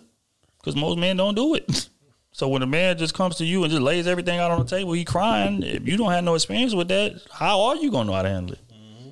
Because 0.57 0.75
most 0.75 0.97
men 0.97 1.17
don't 1.17 1.35
do 1.35 1.55
it. 1.55 1.89
So 2.35 2.47
when 2.47 2.63
a 2.63 2.67
man 2.67 2.97
just 2.97 3.13
comes 3.13 3.35
to 3.35 3.45
you 3.45 3.63
and 3.63 3.69
just 3.69 3.83
lays 3.83 4.07
everything 4.07 4.39
out 4.39 4.49
on 4.49 4.57
the 4.57 4.65
table, 4.65 4.93
he 4.93 5.05
crying. 5.05 5.61
If 5.61 5.87
you 5.87 5.97
don't 5.97 6.11
have 6.11 6.23
no 6.23 6.33
experience 6.33 6.73
with 6.73 6.87
that, 6.87 7.21
how 7.31 7.61
are 7.65 7.75
you 7.75 7.91
gonna 7.91 8.05
know 8.05 8.13
how 8.13 8.23
to 8.23 8.29
handle 8.29 8.53
it? 8.53 8.61
Mm-hmm. 8.73 9.09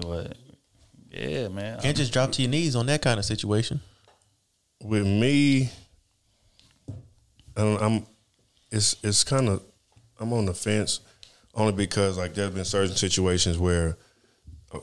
But 0.00 0.38
yeah, 1.10 1.48
man. 1.48 1.78
Can't 1.80 1.94
just 1.94 2.10
drop 2.10 2.32
to 2.32 2.40
your 2.42 2.50
knees 2.50 2.74
on 2.74 2.86
that 2.86 3.02
kind 3.02 3.18
of 3.18 3.26
situation. 3.26 3.82
with 4.82 5.06
me, 5.06 5.70
I 6.88 7.60
don't, 7.60 7.82
I'm 7.82 8.06
it's 8.70 8.96
it's 9.02 9.24
kind 9.24 9.48
of 9.48 9.62
I'm 10.20 10.32
on 10.32 10.46
the 10.46 10.54
fence 10.54 11.00
only 11.54 11.72
because 11.72 12.18
like 12.18 12.34
there's 12.34 12.50
been 12.50 12.64
certain 12.64 12.96
situations 12.96 13.58
where 13.58 13.96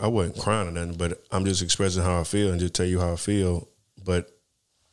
I 0.02 0.08
wasn't 0.08 0.40
crying 0.40 0.68
or 0.68 0.72
nothing, 0.72 0.98
but 0.98 1.24
I'm 1.32 1.46
just 1.46 1.62
expressing 1.62 2.04
how 2.04 2.20
I 2.20 2.24
feel 2.24 2.52
and 2.52 2.60
just 2.60 2.74
tell 2.74 2.86
you 2.86 3.00
how 3.00 3.14
I 3.14 3.16
feel. 3.16 3.68
But 4.04 4.30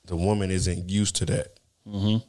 the 0.04 0.16
woman 0.16 0.50
isn't 0.50 0.90
used 0.90 1.16
to 1.16 1.26
that. 1.26 1.58
Mm-hmm. 1.86 2.06
You 2.06 2.22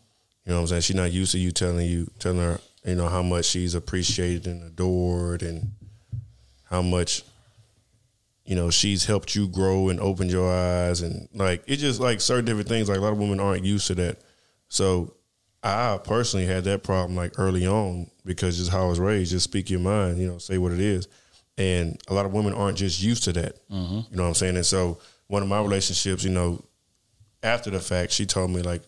know 0.46 0.56
what 0.56 0.62
I'm 0.62 0.68
saying? 0.68 0.82
She's 0.82 0.96
not 0.96 1.12
used 1.12 1.34
to 1.34 1.40
you 1.40 1.52
telling 1.52 1.88
you 1.88 2.10
telling 2.20 2.40
her 2.40 2.60
you 2.86 2.96
know 2.96 3.08
how 3.08 3.22
much 3.22 3.46
she's 3.46 3.76
appreciated 3.76 4.48
and 4.48 4.64
adored 4.64 5.44
and 5.44 5.72
how 6.64 6.82
much 6.82 7.24
you 8.46 8.56
know 8.56 8.70
she's 8.72 9.06
helped 9.06 9.36
you 9.36 9.48
grow 9.48 9.90
and 9.90 10.00
opened 10.00 10.32
your 10.32 10.52
eyes 10.52 11.02
and 11.02 11.28
like 11.34 11.64
it's 11.68 11.82
just 11.82 12.00
like 12.00 12.20
certain 12.20 12.46
different 12.46 12.68
things 12.68 12.90
like 12.90 12.98
a 12.98 13.02
lot 13.02 13.14
of 13.14 13.20
women 13.20 13.40
aren't 13.40 13.66
used 13.66 13.88
to 13.88 13.96
that 13.96 14.20
so 14.68 15.14
i 15.64 15.98
personally 16.04 16.46
had 16.46 16.64
that 16.64 16.84
problem 16.84 17.16
like 17.16 17.34
early 17.38 17.68
on 17.68 18.10
because 18.26 18.58
just 18.58 18.72
how 18.72 18.86
i 18.86 18.88
was 18.90 19.00
raised 19.00 19.32
just 19.32 19.44
speak 19.44 19.70
your 19.70 19.80
mind 19.80 20.18
you 20.18 20.28
know 20.28 20.38
say 20.38 20.58
what 20.58 20.72
it 20.72 20.80
is 20.80 21.08
and 21.58 22.02
a 22.08 22.14
lot 22.14 22.26
of 22.26 22.34
women 22.34 22.54
aren't 22.54 22.78
just 22.78 23.02
used 23.02 23.24
to 23.24 23.34
that 23.34 23.58
Mhm. 23.70 24.10
you 24.10 24.18
know 24.18 24.24
what 24.24 24.30
i'm 24.30 24.34
saying 24.36 24.56
and 24.56 24.66
so 24.66 24.98
one 25.28 25.44
of 25.44 25.48
my 25.50 25.62
relationships 25.62 26.24
you 26.24 26.32
know 26.32 26.64
after 27.44 27.70
the 27.70 27.80
fact 27.80 28.12
she 28.12 28.26
told 28.26 28.50
me 28.52 28.62
like 28.62 28.82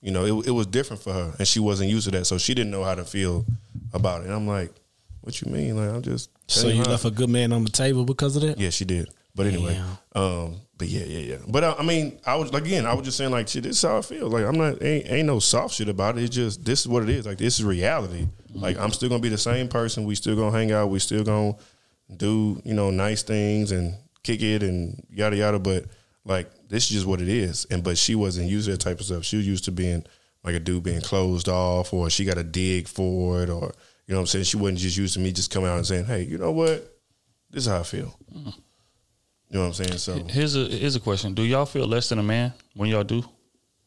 you 0.00 0.10
know 0.10 0.24
it, 0.40 0.48
it 0.48 0.50
was 0.50 0.66
different 0.66 1.02
for 1.02 1.12
her 1.12 1.32
and 1.38 1.46
she 1.46 1.60
wasn't 1.60 1.88
used 1.90 2.06
to 2.06 2.10
that 2.12 2.24
so 2.24 2.38
she 2.38 2.54
didn't 2.54 2.70
know 2.70 2.82
how 2.84 2.94
to 2.94 3.04
feel 3.04 3.44
about 3.92 4.22
it 4.22 4.26
and 4.26 4.34
i'm 4.34 4.46
like 4.48 4.72
what 5.20 5.40
you 5.42 5.50
mean 5.52 5.76
like 5.76 5.94
i'm 5.94 6.02
just 6.02 6.30
So 6.46 6.68
you 6.68 6.82
left 6.82 7.04
a 7.04 7.10
good 7.10 7.28
man 7.30 7.52
on 7.52 7.62
the 7.64 7.70
table 7.70 8.04
because 8.04 8.34
of 8.36 8.42
that? 8.42 8.58
yeah, 8.58 8.70
she 8.70 8.84
did. 8.84 9.08
But 9.34 9.46
anyway, 9.46 9.80
um, 10.14 10.56
but 10.76 10.88
yeah, 10.88 11.04
yeah, 11.04 11.18
yeah. 11.18 11.36
But 11.48 11.64
uh, 11.64 11.76
I 11.78 11.82
mean, 11.82 12.18
I 12.26 12.36
was 12.36 12.50
again, 12.50 12.86
I 12.86 12.94
was 12.94 13.04
just 13.04 13.16
saying 13.16 13.30
like, 13.30 13.48
shit, 13.48 13.62
this 13.62 13.76
is 13.76 13.82
how 13.82 13.98
I 13.98 14.02
feel. 14.02 14.28
Like 14.28 14.44
I'm 14.44 14.56
not 14.56 14.82
ain't, 14.82 15.10
ain't 15.10 15.26
no 15.26 15.38
soft 15.38 15.74
shit 15.74 15.88
about 15.88 16.18
it. 16.18 16.24
It's 16.24 16.34
just 16.34 16.64
this 16.64 16.80
is 16.80 16.88
what 16.88 17.02
it 17.02 17.08
is. 17.08 17.26
Like 17.26 17.38
this 17.38 17.58
is 17.58 17.64
reality. 17.64 18.26
Like 18.52 18.78
I'm 18.78 18.90
still 18.90 19.08
gonna 19.08 19.22
be 19.22 19.28
the 19.28 19.38
same 19.38 19.68
person. 19.68 20.04
We 20.04 20.14
still 20.14 20.36
gonna 20.36 20.56
hang 20.56 20.72
out. 20.72 20.88
We 20.90 20.98
still 20.98 21.22
gonna 21.22 21.54
do 22.16 22.60
you 22.64 22.74
know 22.74 22.90
nice 22.90 23.22
things 23.22 23.72
and 23.72 23.94
kick 24.22 24.42
it 24.42 24.62
and 24.62 25.04
yada 25.10 25.36
yada. 25.36 25.58
But 25.58 25.86
like 26.24 26.50
this 26.68 26.84
is 26.84 26.90
just 26.90 27.06
what 27.06 27.20
it 27.20 27.28
is. 27.28 27.66
And 27.70 27.84
but 27.84 27.96
she 27.96 28.14
wasn't 28.14 28.48
used 28.48 28.66
to 28.66 28.72
that 28.72 28.80
type 28.80 28.98
of 29.00 29.06
stuff. 29.06 29.24
She 29.24 29.36
was 29.36 29.46
used 29.46 29.64
to 29.66 29.72
being 29.72 30.04
like 30.42 30.54
a 30.54 30.60
dude 30.60 30.82
being 30.82 31.00
closed 31.00 31.48
off, 31.48 31.92
or 31.92 32.08
she 32.10 32.24
got 32.24 32.38
a 32.38 32.44
dig 32.44 32.88
for 32.88 33.42
it, 33.42 33.50
or 33.50 33.72
you 34.06 34.14
know 34.14 34.16
what 34.16 34.20
I'm 34.20 34.26
saying. 34.26 34.44
She 34.44 34.56
wasn't 34.56 34.78
just 34.78 34.96
used 34.96 35.14
to 35.14 35.20
me 35.20 35.32
just 35.32 35.50
coming 35.50 35.68
out 35.68 35.76
and 35.76 35.86
saying, 35.86 36.06
hey, 36.06 36.22
you 36.22 36.38
know 36.38 36.52
what, 36.52 36.96
this 37.50 37.66
is 37.66 37.70
how 37.70 37.80
I 37.80 37.82
feel. 37.82 38.18
You 39.50 39.58
know 39.58 39.68
what 39.68 39.80
I'm 39.80 39.84
saying? 39.84 39.98
So 39.98 40.24
Here's 40.28 40.54
a 40.54 40.64
here's 40.66 40.96
a 40.96 41.00
question: 41.00 41.34
Do 41.34 41.42
y'all 41.42 41.66
feel 41.66 41.86
less 41.86 42.08
than 42.08 42.18
a 42.18 42.22
man 42.22 42.52
when 42.74 42.88
y'all 42.88 43.04
do? 43.04 43.24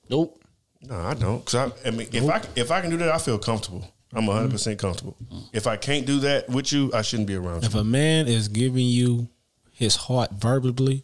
Nope. 0.09 0.41
No, 0.81 0.99
I 0.99 1.13
don't. 1.13 1.43
Cause 1.45 1.55
I, 1.55 1.87
I 1.87 1.91
mean, 1.91 2.09
if 2.11 2.29
I 2.29 2.41
if 2.55 2.69
I 2.69 2.81
can 2.81 2.89
do 2.89 2.97
that, 2.97 3.09
I 3.09 3.17
feel 3.17 3.39
comfortable. 3.39 3.87
I'm 4.13 4.27
100 4.27 4.45
mm-hmm. 4.45 4.51
percent 4.51 4.79
comfortable. 4.79 5.15
Mm-hmm. 5.23 5.45
If 5.53 5.65
I 5.65 5.77
can't 5.77 6.05
do 6.05 6.19
that 6.19 6.49
with 6.49 6.71
you, 6.71 6.91
I 6.93 7.01
shouldn't 7.01 7.27
be 7.27 7.35
around 7.35 7.63
If 7.63 7.73
you. 7.73 7.79
a 7.79 7.83
man 7.83 8.27
is 8.27 8.47
giving 8.47 8.85
you 8.85 9.29
his 9.71 9.95
heart 9.95 10.31
verbally, 10.33 11.03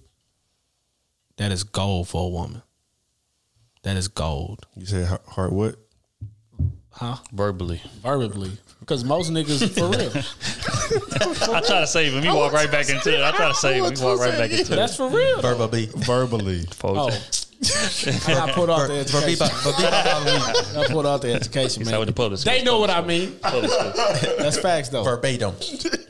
that 1.38 1.52
is 1.52 1.64
gold 1.64 2.10
for 2.10 2.26
a 2.26 2.30
woman. 2.30 2.62
That 3.84 3.96
is 3.96 4.10
gold. 4.10 4.68
You 4.76 4.86
said 4.86 5.08
heart- 5.08 5.26
heart 5.26 5.54
what? 5.54 5.78
Huh? 6.92 7.16
Verbally. 7.32 7.82
Verbally. 8.04 8.52
Because 8.90 9.04
most 9.04 9.32
niggas, 9.32 9.70
for 9.70 9.86
real. 11.46 11.56
I 11.56 11.62
try 11.62 11.82
to 11.82 11.86
save 11.86 12.12
him. 12.12 12.24
He 12.24 12.30
walk 12.30 12.54
right 12.54 12.72
back 12.72 12.90
into 12.90 13.14
it. 13.14 13.22
I 13.22 13.30
try 13.34 13.50
to 13.50 13.54
save 13.54 13.84
him. 13.84 13.96
He 13.96 14.04
walk 14.04 14.20
right 14.20 14.36
back 14.36 14.50
into 14.50 14.74
it. 14.74 14.76
That's 14.76 14.98
for 14.98 15.08
real. 15.08 15.40
Verbally. 15.42 15.90
Verbally. 15.96 16.66
Oh. 16.84 17.10
I 17.12 18.52
put 18.56 18.68
out 18.72 18.88
the 18.88 18.98
education. 19.00 19.48
I 20.76 20.88
put 20.88 21.06
out 21.06 21.22
the 21.22 21.34
education, 21.36 21.86
man. 21.86 22.00
what 22.00 22.08
the 22.08 22.14
public 22.14 22.40
They 22.40 22.64
know 22.64 22.80
what 22.80 22.90
I 22.90 23.06
mean. 23.06 23.38
That's 23.44 24.58
facts, 24.58 24.90
though. 24.90 25.04
Verbatim. 25.04 25.54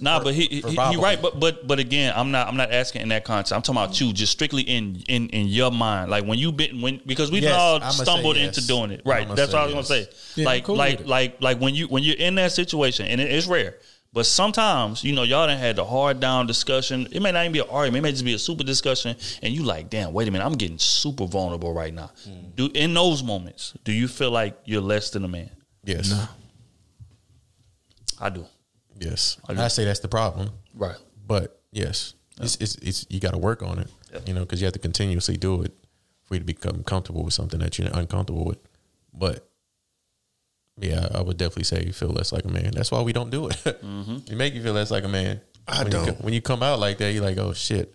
Nah, 0.00 0.22
but 0.22 0.34
he 0.34 0.46
he, 0.46 0.60
he 0.62 0.96
right. 0.96 1.20
But 1.20 1.38
but 1.38 1.66
but 1.66 1.78
again, 1.78 2.12
I'm 2.16 2.30
not 2.30 2.48
I'm 2.48 2.56
not 2.56 2.72
asking 2.72 3.02
in 3.02 3.08
that 3.10 3.24
context. 3.24 3.52
I'm 3.52 3.60
talking 3.60 3.82
about 3.82 4.00
you, 4.00 4.12
just 4.12 4.32
strictly 4.32 4.62
in 4.62 5.02
in 5.08 5.28
in 5.28 5.46
your 5.46 5.70
mind, 5.70 6.10
like 6.10 6.24
when 6.24 6.38
you 6.38 6.52
been 6.52 6.80
when 6.80 7.00
because 7.04 7.30
we've 7.30 7.42
Yes, 7.42 7.54
all 7.54 7.76
I'ma 7.76 7.90
stumbled 7.90 8.36
yes. 8.36 8.56
into 8.56 8.66
doing 8.66 8.90
it. 8.90 9.02
Right. 9.04 9.24
I'ma 9.24 9.34
That's 9.34 9.52
what 9.52 9.62
I 9.62 9.64
was 9.66 9.74
gonna 9.74 9.84
say. 9.84 10.08
Yeah, 10.36 10.46
like 10.46 10.64
cool 10.64 10.76
like 10.76 11.06
like 11.06 11.42
like 11.42 11.60
when 11.60 11.74
you 11.74 11.86
when 11.88 11.99
you're 12.02 12.16
in 12.16 12.34
that 12.36 12.52
situation, 12.52 13.06
and 13.06 13.20
it, 13.20 13.30
it's 13.30 13.46
rare. 13.46 13.76
But 14.12 14.26
sometimes, 14.26 15.04
you 15.04 15.12
know, 15.12 15.22
y'all 15.22 15.46
done 15.46 15.58
had 15.58 15.76
the 15.76 15.84
hard 15.84 16.18
down 16.18 16.46
discussion. 16.46 17.06
It 17.12 17.22
may 17.22 17.30
not 17.30 17.42
even 17.42 17.52
be 17.52 17.60
an 17.60 17.68
argument. 17.70 17.98
It 17.98 18.02
may 18.02 18.10
just 18.10 18.24
be 18.24 18.34
a 18.34 18.38
super 18.40 18.64
discussion. 18.64 19.14
And 19.40 19.54
you 19.54 19.62
like, 19.62 19.88
damn, 19.88 20.12
wait 20.12 20.26
a 20.26 20.32
minute, 20.32 20.44
I'm 20.44 20.54
getting 20.54 20.78
super 20.78 21.26
vulnerable 21.26 21.72
right 21.72 21.94
now. 21.94 22.10
Mm. 22.28 22.56
Do 22.56 22.70
in 22.74 22.92
those 22.92 23.22
moments, 23.22 23.74
do 23.84 23.92
you 23.92 24.08
feel 24.08 24.32
like 24.32 24.58
you're 24.64 24.80
less 24.80 25.10
than 25.10 25.24
a 25.24 25.28
man? 25.28 25.50
Yes. 25.84 26.12
I 28.20 28.30
do. 28.30 28.44
Yes. 28.98 29.38
I 29.48 29.54
I, 29.64 29.68
say 29.68 29.84
that's 29.84 30.00
the 30.00 30.08
problem. 30.08 30.50
Right. 30.74 30.96
But 31.24 31.60
yes, 31.70 32.14
it's, 32.40 32.56
it's, 32.56 32.74
it's 32.76 33.06
you 33.08 33.20
got 33.20 33.32
to 33.32 33.38
work 33.38 33.62
on 33.62 33.78
it. 33.78 33.88
You 34.26 34.34
know, 34.34 34.40
because 34.40 34.60
you 34.60 34.64
have 34.64 34.72
to 34.72 34.80
continuously 34.80 35.36
do 35.36 35.62
it 35.62 35.72
for 36.24 36.34
you 36.34 36.40
to 36.40 36.44
become 36.44 36.82
comfortable 36.82 37.22
with 37.22 37.32
something 37.32 37.60
that 37.60 37.78
you're 37.78 37.88
uncomfortable 37.92 38.44
with. 38.44 38.58
But 39.14 39.48
yeah, 40.80 41.08
I 41.14 41.20
would 41.22 41.36
definitely 41.36 41.64
say 41.64 41.84
you 41.84 41.92
feel 41.92 42.10
less 42.10 42.32
like 42.32 42.44
a 42.44 42.48
man. 42.48 42.70
That's 42.74 42.90
why 42.90 43.00
we 43.02 43.12
don't 43.12 43.30
do 43.30 43.48
it. 43.48 43.56
Mm-hmm. 43.64 44.16
You 44.26 44.36
make 44.36 44.54
you 44.54 44.62
feel 44.62 44.72
less 44.72 44.90
like 44.90 45.04
a 45.04 45.08
man. 45.08 45.40
I 45.68 45.78
when 45.82 45.86
You, 45.86 45.92
don't. 45.92 46.06
co- 46.06 46.22
when 46.24 46.34
you 46.34 46.40
come 46.42 46.62
out 46.62 46.78
like 46.78 46.98
that, 46.98 47.12
you're 47.12 47.22
like, 47.24 47.38
oh 47.38 47.52
shit. 47.52 47.94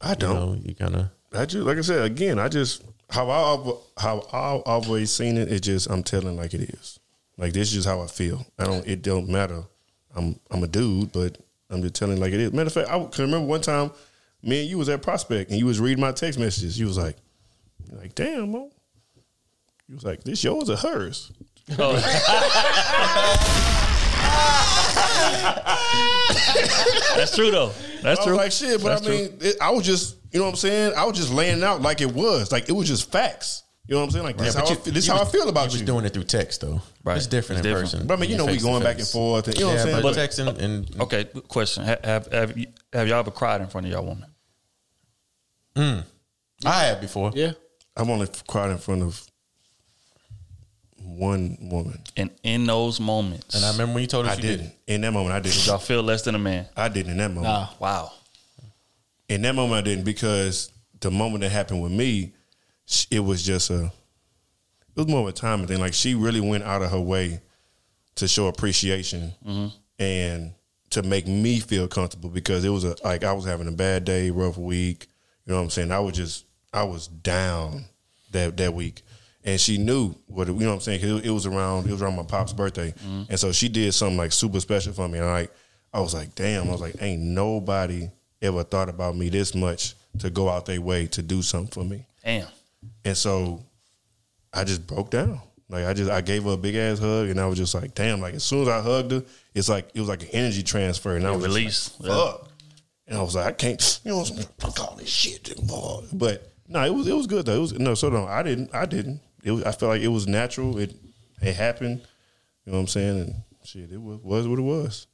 I 0.00 0.14
don't. 0.14 0.34
know, 0.34 0.58
you 0.62 0.74
kind 0.74 0.96
of 0.96 1.10
I 1.32 1.44
just 1.46 1.64
like 1.66 1.78
I 1.78 1.82
said 1.82 2.04
again. 2.04 2.38
I 2.38 2.48
just 2.48 2.82
how 3.10 3.28
I 3.30 3.38
al- 3.40 3.82
how 3.98 4.18
I 4.32 4.62
always 4.70 5.10
seen 5.10 5.36
it. 5.36 5.50
It 5.52 5.60
just 5.60 5.88
I'm 5.90 6.02
telling 6.02 6.36
like 6.36 6.54
it 6.54 6.62
is. 6.62 6.98
Like 7.36 7.52
this 7.52 7.68
is 7.68 7.74
just 7.74 7.88
how 7.88 8.00
I 8.02 8.06
feel. 8.06 8.44
I 8.58 8.64
don't. 8.64 8.86
It 8.86 9.02
don't 9.02 9.28
matter. 9.28 9.62
I'm 10.14 10.38
I'm 10.50 10.62
a 10.64 10.66
dude, 10.66 11.12
but 11.12 11.38
I'm 11.70 11.82
just 11.82 11.94
telling 11.94 12.18
like 12.20 12.32
it 12.32 12.40
is. 12.40 12.52
Matter 12.52 12.66
of 12.66 12.72
fact, 12.72 12.88
I 12.90 12.98
can 13.04 13.24
remember 13.24 13.46
one 13.46 13.60
time, 13.60 13.92
me 14.42 14.60
and 14.62 14.68
you 14.70 14.78
was 14.78 14.88
at 14.88 15.02
Prospect, 15.02 15.50
and 15.50 15.58
you 15.58 15.66
was 15.66 15.78
reading 15.80 16.00
my 16.00 16.12
text 16.12 16.38
messages. 16.38 16.78
You 16.78 16.86
was 16.86 16.98
like, 16.98 17.16
like 17.92 18.14
damn, 18.14 18.50
Mo. 18.52 18.70
You 19.88 19.94
was 19.96 20.04
like, 20.04 20.22
this 20.24 20.42
yours 20.44 20.70
or 20.70 20.76
hers? 20.76 21.32
Oh. 21.78 21.96
That's 27.16 27.34
true 27.34 27.50
though. 27.50 27.72
That's 28.02 28.20
I 28.20 28.24
true. 28.24 28.32
was 28.32 28.38
like 28.38 28.52
shit, 28.52 28.82
but 28.82 28.88
That's 29.00 29.06
I 29.06 29.10
mean, 29.10 29.38
it, 29.40 29.56
I 29.60 29.70
was 29.70 29.84
just, 29.84 30.16
you 30.32 30.38
know 30.38 30.46
what 30.46 30.52
I'm 30.52 30.56
saying? 30.56 30.94
I 30.96 31.04
was 31.04 31.16
just 31.18 31.32
laying 31.32 31.62
out 31.62 31.82
like 31.82 32.00
it 32.00 32.12
was, 32.12 32.50
like 32.52 32.68
it 32.68 32.72
was 32.72 32.88
just 32.88 33.10
facts. 33.12 33.64
You 33.86 33.94
know 33.96 34.00
what 34.00 34.06
I'm 34.06 34.10
saying? 34.12 34.24
Like 34.24 34.38
this, 34.38 34.54
Yeah, 34.54 34.60
how, 34.60 34.66
but 34.66 34.70
I, 34.70 34.74
you- 34.74 34.80
feel- 34.80 34.92
this 34.94 35.06
you 35.06 35.12
how 35.12 35.18
was- 35.20 35.28
I 35.28 35.32
feel 35.32 35.48
about 35.48 35.72
you 35.72 35.78
you. 35.78 35.82
was 35.82 35.82
doing 35.82 36.04
it 36.04 36.12
through 36.14 36.24
text 36.24 36.60
though. 36.60 36.80
Right. 37.04 37.16
It's 37.16 37.26
different 37.26 37.58
It's 37.58 37.66
in 37.66 37.72
different. 37.72 37.90
person. 37.92 38.06
But 38.06 38.18
I 38.18 38.20
mean, 38.20 38.30
you 38.30 38.36
know, 38.36 38.46
we 38.46 38.52
Face 38.52 38.62
going 38.62 38.82
back 38.82 38.98
and 38.98 39.06
forth, 39.08 39.48
and 39.48 39.58
you 39.58 39.64
know 39.64 39.72
yeah, 39.72 39.74
what 39.74 39.80
I'm 39.80 39.86
saying? 39.88 40.02
but 40.02 40.14
But- 40.14 40.30
texting 40.56 40.62
and 40.62 41.00
Okay, 41.02 41.24
question. 41.48 41.84
Ha- 41.84 41.96
Have 42.04 42.26
have 42.32 42.56
you, 42.58 42.66
have 42.92 43.08
y'all 43.08 43.18
ever 43.18 43.30
cried 43.30 43.60
in 43.60 43.66
front 43.66 43.86
of 43.86 43.92
y'all 43.92 44.04
woman? 44.06 44.26
Hmm. 45.76 46.00
I 46.64 46.84
have 46.84 47.00
before. 47.00 47.32
Yeah. 47.34 47.52
I've 47.96 48.08
only 48.08 48.28
cried 48.46 48.70
in 48.70 48.78
front 48.78 49.02
of 49.02 49.26
one 51.20 51.58
woman. 51.60 52.00
And 52.16 52.30
in 52.42 52.64
those 52.64 52.98
moments, 52.98 53.54
And 53.54 53.64
I 53.64 53.72
remember 53.72 53.94
when 53.94 54.02
you 54.02 54.06
told 54.06 54.24
us 54.24 54.32
I 54.32 54.36
you 54.36 54.42
didn't. 54.42 54.72
In 54.86 55.02
that 55.02 55.12
moment, 55.12 55.34
I 55.34 55.40
didn't. 55.40 55.66
y'all 55.66 55.76
feel 55.76 56.02
less 56.02 56.22
than 56.22 56.34
a 56.34 56.38
man. 56.38 56.66
I 56.74 56.88
didn't 56.88 57.12
in 57.12 57.18
that 57.18 57.28
moment. 57.28 57.44
Nah. 57.44 57.68
Wow. 57.78 58.12
In 59.28 59.42
that 59.42 59.54
moment, 59.54 59.78
I 59.78 59.82
didn't 59.82 60.04
because 60.04 60.72
the 61.00 61.10
moment 61.10 61.42
that 61.42 61.50
happened 61.50 61.82
with 61.82 61.92
me, 61.92 62.32
it 63.10 63.20
was 63.20 63.42
just 63.42 63.68
a. 63.70 63.84
It 63.84 64.96
was 64.96 65.06
more 65.06 65.20
of 65.20 65.28
a 65.28 65.32
timing 65.32 65.66
thing. 65.66 65.78
Like 65.78 65.94
she 65.94 66.14
really 66.14 66.40
went 66.40 66.64
out 66.64 66.82
of 66.82 66.90
her 66.90 67.00
way 67.00 67.40
to 68.16 68.26
show 68.26 68.46
appreciation 68.46 69.32
mm-hmm. 69.46 69.68
and 70.02 70.52
to 70.90 71.02
make 71.02 71.26
me 71.28 71.60
feel 71.60 71.86
comfortable 71.86 72.30
because 72.30 72.64
it 72.64 72.70
was 72.70 72.84
a 72.84 72.96
like 73.04 73.24
I 73.24 73.32
was 73.34 73.44
having 73.44 73.68
a 73.68 73.72
bad 73.72 74.04
day, 74.04 74.30
rough 74.30 74.56
week. 74.56 75.06
You 75.44 75.52
know 75.52 75.58
what 75.58 75.64
I'm 75.64 75.70
saying? 75.70 75.92
I 75.92 76.00
was 76.00 76.14
just 76.16 76.46
I 76.72 76.84
was 76.84 77.08
down 77.08 77.84
that 78.32 78.56
that 78.56 78.72
week, 78.72 79.02
and 79.44 79.60
she 79.60 79.78
knew 79.78 80.14
what 80.26 80.48
it- 80.48 80.52
you 80.52 80.60
know 80.60 80.68
what 80.68 80.74
I'm 80.74 80.80
saying. 80.80 81.00
'Cause 81.00 81.10
it, 81.10 81.26
it 81.26 81.30
was 81.30 81.46
around 81.46 81.86
it 81.88 81.92
was 81.92 82.02
around 82.02 82.16
my 82.16 82.22
pop's 82.24 82.52
birthday, 82.52 82.92
mm-hmm. 82.92 83.22
and 83.28 83.38
so 83.40 83.52
she 83.52 83.68
did 83.68 83.92
something 83.94 84.16
like 84.18 84.32
super 84.32 84.60
special 84.60 84.92
for 84.92 85.08
me. 85.08 85.18
And 85.18 85.26
like 85.28 85.52
I 85.92 86.00
was 86.00 86.14
like, 86.14 86.34
damn, 86.34 86.68
I 86.68 86.72
was 86.72 86.80
like, 86.80 86.96
ain't 87.00 87.22
nobody 87.22 88.08
ever 88.42 88.62
thought 88.62 88.88
about 88.88 89.16
me 89.16 89.28
this 89.28 89.54
much 89.54 89.94
to 90.18 90.30
go 90.30 90.48
out 90.48 90.66
their 90.66 90.80
way 90.80 91.06
to 91.08 91.22
do 91.22 91.42
something 91.42 91.70
for 91.70 91.84
me. 91.88 92.06
Damn. 92.24 92.46
And 93.04 93.16
so 93.16 93.64
I 94.52 94.64
just 94.64 94.86
broke 94.86 95.10
down. 95.10 95.40
Like 95.68 95.84
I 95.86 95.94
just 95.94 96.10
I 96.10 96.20
gave 96.20 96.44
her 96.44 96.52
a 96.52 96.56
big 96.56 96.74
ass 96.74 96.98
hug 96.98 97.28
and 97.28 97.38
I 97.40 97.46
was 97.46 97.56
just 97.58 97.74
like, 97.74 97.94
damn, 97.94 98.20
like 98.20 98.34
as 98.34 98.42
soon 98.44 98.62
as 98.62 98.68
I 98.68 98.80
hugged 98.80 99.12
her, 99.12 99.22
it's 99.54 99.68
like 99.68 99.88
it 99.94 100.00
was 100.00 100.08
like 100.08 100.22
an 100.22 100.28
energy 100.32 100.62
transfer 100.62 101.16
and 101.16 101.26
I 101.26 101.30
was 101.30 101.42
release. 101.44 101.94
Like, 102.00 102.10
fuck. 102.10 102.48
And 103.06 103.18
I 103.18 103.22
was 103.22 103.34
like, 103.34 103.46
I 103.46 103.52
can't, 103.52 104.00
you 104.04 104.10
know, 104.12 104.18
what 104.18 104.30
I'm 104.30 104.36
saying? 104.36 104.48
fuck 104.58 104.80
all 104.80 104.96
this 104.96 105.08
shit. 105.08 105.52
But 106.12 106.52
no, 106.68 106.84
it 106.84 106.94
was 106.94 107.06
it 107.08 107.12
was 107.16 107.26
good 107.26 107.46
though. 107.46 107.56
It 107.56 107.60
was 107.60 107.72
no, 107.78 107.94
so 107.94 108.08
no, 108.10 108.26
I 108.26 108.42
didn't, 108.42 108.74
I 108.74 108.86
didn't. 108.86 109.20
It 109.42 109.66
I 109.66 109.72
felt 109.72 109.90
like 109.90 110.02
it 110.02 110.08
was 110.08 110.26
natural. 110.26 110.78
It 110.78 110.94
it 111.40 111.54
happened. 111.54 112.02
You 112.64 112.72
know 112.72 112.78
what 112.78 112.82
I'm 112.82 112.88
saying? 112.88 113.20
And 113.20 113.34
shit, 113.64 113.90
it 113.90 114.00
was, 114.00 114.20
was 114.22 114.48
what 114.48 114.58
it 114.58 114.62
was. 114.62 115.06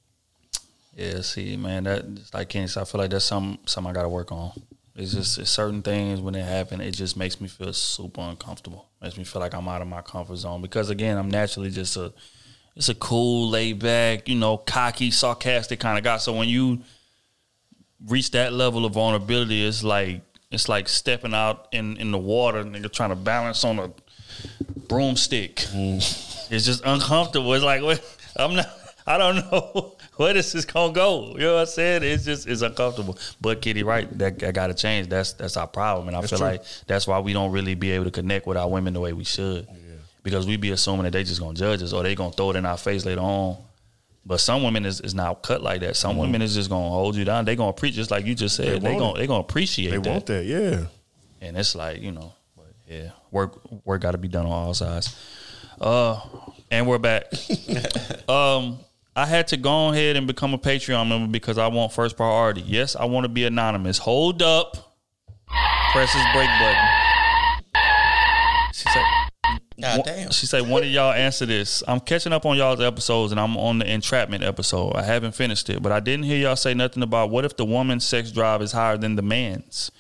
Yeah, 0.95 1.21
see, 1.21 1.57
man, 1.57 1.85
that 1.85 2.05
like 2.33 2.49
Kenny 2.49 2.67
said, 2.69 2.81
I 2.81 2.85
feel 2.85 3.01
like 3.01 3.11
that's 3.11 3.25
something 3.25 3.59
something 3.67 3.91
I 3.91 3.95
got 3.95 4.03
to 4.03 4.09
work 4.09 4.33
on. 4.33 4.53
It's 4.95 5.13
just 5.13 5.39
it's 5.39 5.51
certain 5.51 5.83
things 5.83 6.21
when 6.21 6.35
it 6.35 6.45
happen, 6.45 6.81
it 6.81 6.93
just 6.93 7.17
makes 7.17 7.41
me 7.41 7.49
feel 7.49 7.73
super 7.75 8.23
uncomfortable. 8.23 8.89
Makes 9.03 9.19
me 9.19 9.25
feel 9.25 9.41
like 9.41 9.55
I'm 9.55 9.69
out 9.69 9.83
of 9.83 9.89
my 9.89 10.01
comfort 10.01 10.37
zone 10.37 10.63
because 10.63 10.89
again, 10.89 11.19
I'm 11.19 11.31
naturally 11.31 11.71
just 11.71 11.97
a 11.99 12.15
it's 12.77 12.89
a 12.89 12.95
cool, 12.95 13.49
laid 13.49 13.79
back, 13.79 14.29
you 14.29 14.37
know, 14.37 14.59
cocky, 14.59 15.11
sarcastic 15.11 15.81
kind 15.81 15.97
of 15.97 16.05
guy. 16.05 16.19
So 16.19 16.35
when 16.35 16.49
you 16.49 16.81
reach 18.07 18.31
that 18.33 18.53
level 18.53 18.85
of 18.85 18.95
vulnerability, 18.95 19.67
it's 19.67 19.85
like 19.85 20.23
it's 20.51 20.69
like 20.69 20.89
stepping 20.89 21.35
out 21.35 21.69
in 21.73 21.99
in 21.99 22.11
the 22.11 22.19
water, 22.19 22.65
nigga, 22.65 22.91
trying 22.91 23.11
to 23.11 23.17
balance 23.17 23.65
on 23.65 23.79
a 23.79 23.91
broomstick. 24.89 25.65
It's 25.73 26.65
just 26.65 26.83
uncomfortable. 26.85 27.53
It's 27.55 27.65
like 27.65 27.83
what 27.83 28.03
I'm 28.37 28.55
not. 28.55 28.69
I 29.09 29.19
don't 29.19 29.37
know 29.53 29.95
where 30.17 30.33
this 30.33 30.55
is 30.55 30.65
gonna 30.65 30.93
go. 30.93 31.33
You 31.35 31.41
know 31.41 31.55
what 31.55 31.61
I'm 31.61 31.67
saying? 31.67 32.03
It's 32.03 32.25
just 32.25 32.49
it's 32.49 32.63
uncomfortable. 32.63 33.19
But 33.41 33.63
Kitty, 33.63 33.83
right? 33.83 34.07
That, 34.19 34.39
that 34.41 34.55
got 34.55 34.67
to 34.69 34.75
change. 34.75 35.09
That's 35.09 35.33
that's 35.35 35.57
our 35.57 35.67
problem, 35.69 36.09
and 36.09 36.17
I 36.17 36.21
That's 36.21 36.31
feel 36.33 36.39
true. 36.41 36.49
like 36.49 36.63
that's 36.87 37.07
why 37.07 37.21
we 37.21 37.33
don't 37.33 37.53
really 37.53 37.75
be 37.75 37.93
able 37.93 38.05
to 38.07 38.11
connect 38.11 38.47
with 38.47 38.57
our 38.57 38.69
women 38.69 38.95
the 38.95 39.01
way 39.01 39.13
we 39.13 39.25
should. 39.25 39.67
Because 40.23 40.45
we 40.45 40.57
be 40.57 40.71
assuming 40.73 41.05
that 41.05 41.13
they 41.13 41.23
just 41.23 41.41
gonna 41.41 41.55
judge 41.55 41.83
us 41.85 41.93
or 41.93 42.03
they 42.03 42.17
gonna 42.17 42.33
throw 42.33 42.51
it 42.51 42.57
in 42.57 42.67
our 42.67 42.77
face 42.77 43.05
later 43.05 43.21
on. 43.21 43.59
But 44.25 44.41
some 44.41 44.65
women 44.65 44.85
is, 44.85 45.01
is 45.01 45.15
not 45.15 45.41
cut 45.45 45.63
like 45.63 45.83
that. 45.83 45.95
Some 45.95 46.17
women 46.17 46.43
is 46.43 46.53
just 46.53 46.69
gonna 46.69 46.89
hold 46.91 47.15
you 47.15 47.25
down. 47.25 47.45
They 47.45 47.55
gonna 47.55 47.73
preach 47.73 47.95
just 47.95 48.11
like 48.11 48.27
you 48.27 48.35
just 48.35 48.57
said. 48.57 48.67
Mm-hmm. 48.79 48.85
They 48.85 48.93
They, 48.95 48.99
gonna 48.99 49.15
it. 49.15 49.19
they 49.19 49.27
gonna 49.29 49.39
appreciate 49.39 49.91
They 49.93 49.99
that. 49.99 50.11
want 50.11 50.27
that, 50.27 50.45
yeah. 50.45 50.87
And 51.41 51.57
it's 51.57 51.77
like 51.77 52.01
you 52.03 52.11
know, 52.11 52.33
but 52.33 52.36
yeah, 52.87 53.11
work 53.31 53.59
work 53.85 54.03
got 54.03 54.13
to 54.13 54.19
be 54.19 54.29
done 54.29 54.47
on 54.47 54.53
all 54.53 54.75
sides. 54.75 55.17
Uh, 55.81 56.21
and 56.71 56.87
we're 56.87 56.99
back. 56.99 57.25
um, 58.29 58.79
I 59.15 59.27
had 59.27 59.49
to 59.49 59.57
go 59.57 59.91
ahead 59.91 60.17
and 60.17 60.27
become 60.27 60.55
a 60.55 60.59
Patreon 60.59 61.09
member 61.09 61.31
because 61.31 61.59
I 61.59 61.69
want 61.69 61.93
first 61.93 62.17
priority. 62.17 62.63
Yes, 62.63 62.97
I 62.97 63.07
want 63.07 63.25
to 63.25 63.29
be 63.29 63.45
anonymous. 63.45 63.99
Hold 63.99 64.43
up. 64.43 64.99
Press 65.93 66.13
this 66.13 66.25
break 66.35 66.49
button. 66.59 66.89
She 68.73 68.89
said. 68.91 69.05
God 69.79 70.03
damn. 70.05 70.31
She 70.31 70.47
said, 70.47 70.69
"One 70.69 70.83
of 70.83 70.89
y'all 70.89 71.13
answer 71.13 71.45
this. 71.45 71.83
I'm 71.87 72.01
catching 72.01 72.33
up 72.33 72.47
on 72.47 72.57
y'all's 72.57 72.81
episodes, 72.81 73.33
and 73.33 73.41
I'm 73.41 73.57
on 73.57 73.79
the 73.79 73.91
entrapment 73.91 74.43
episode. 74.43 74.95
I 74.95 75.03
haven't 75.03 75.33
finished 75.33 75.69
it, 75.69 75.83
but 75.83 75.93
I 75.93 76.01
didn't 76.01 76.25
hear 76.25 76.39
y'all 76.39 76.57
say 76.57 76.73
nothing 76.73 77.03
about 77.03 77.31
what 77.31 77.45
if 77.45 77.57
the 77.57 77.65
woman's 77.65 78.05
sex 78.05 78.31
drive 78.31 78.63
is 78.63 78.73
higher 78.73 78.97
than 78.97 79.17
the 79.17 79.23
man's. 79.23 79.91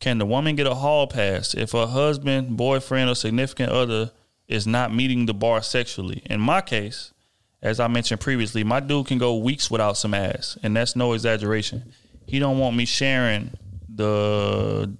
Can 0.00 0.18
the 0.18 0.26
woman 0.26 0.54
get 0.54 0.66
a 0.66 0.74
hall 0.74 1.06
pass 1.06 1.54
if 1.54 1.72
her 1.72 1.86
husband, 1.86 2.56
boyfriend, 2.56 3.10
or 3.10 3.14
significant 3.14 3.72
other 3.72 4.12
is 4.46 4.66
not 4.66 4.94
meeting 4.94 5.26
the 5.26 5.34
bar 5.34 5.60
sexually? 5.62 6.22
In 6.26 6.40
my 6.40 6.60
case, 6.60 7.12
as 7.60 7.80
I 7.80 7.88
mentioned 7.88 8.20
previously, 8.20 8.62
my 8.62 8.80
dude 8.80 9.06
can 9.06 9.18
go 9.18 9.36
weeks 9.36 9.70
without 9.70 9.96
some 9.96 10.14
ass, 10.14 10.56
and 10.62 10.76
that's 10.76 10.94
no 10.94 11.12
exaggeration. 11.12 11.92
He 12.26 12.38
don't 12.38 12.58
want 12.58 12.76
me 12.76 12.84
sharing 12.84 13.50
the 13.88 14.92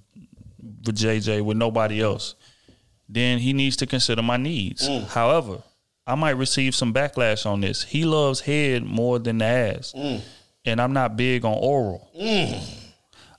the 0.81 0.91
JJ 0.91 1.43
with 1.43 1.57
nobody 1.57 2.01
else. 2.01 2.35
Then 3.07 3.39
he 3.39 3.53
needs 3.53 3.75
to 3.77 3.87
consider 3.87 4.21
my 4.21 4.37
needs. 4.37 4.87
Mm. 4.87 5.07
However, 5.07 5.63
I 6.05 6.15
might 6.15 6.31
receive 6.31 6.75
some 6.75 6.93
backlash 6.93 7.45
on 7.45 7.61
this. 7.61 7.83
He 7.83 8.03
loves 8.03 8.41
head 8.41 8.83
more 8.83 9.19
than 9.19 9.37
the 9.37 9.45
ass, 9.45 9.93
mm. 9.95 10.21
and 10.65 10.81
I'm 10.81 10.91
not 10.93 11.15
big 11.15 11.45
on 11.45 11.57
oral. 11.57 12.09
Mm. 12.19 12.78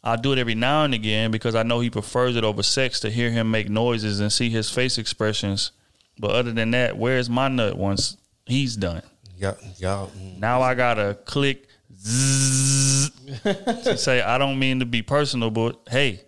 I 0.02 0.16
do 0.16 0.32
it 0.32 0.38
every 0.38 0.54
now 0.54 0.84
and 0.84 0.94
again 0.94 1.30
because 1.30 1.54
I 1.54 1.62
know 1.62 1.80
he 1.80 1.90
prefers 1.90 2.36
it 2.36 2.44
over 2.44 2.62
sex 2.62 3.00
to 3.00 3.10
hear 3.10 3.30
him 3.30 3.50
make 3.50 3.68
noises 3.68 4.20
and 4.20 4.32
see 4.32 4.48
his 4.48 4.70
face 4.70 4.96
expressions. 4.96 5.72
But 6.18 6.32
other 6.32 6.52
than 6.52 6.70
that, 6.72 6.96
where's 6.96 7.28
my 7.28 7.48
nut 7.48 7.76
once 7.76 8.16
he's 8.46 8.76
done? 8.76 9.02
Y'all, 9.36 9.56
y'all. 9.78 10.10
Now 10.38 10.62
I 10.62 10.74
gotta 10.74 11.18
click 11.24 11.66
zzz 11.94 13.10
to 13.42 13.96
say 13.96 14.22
I 14.22 14.38
don't 14.38 14.58
mean 14.58 14.80
to 14.80 14.86
be 14.86 15.02
personal, 15.02 15.50
but 15.50 15.80
hey, 15.90 16.22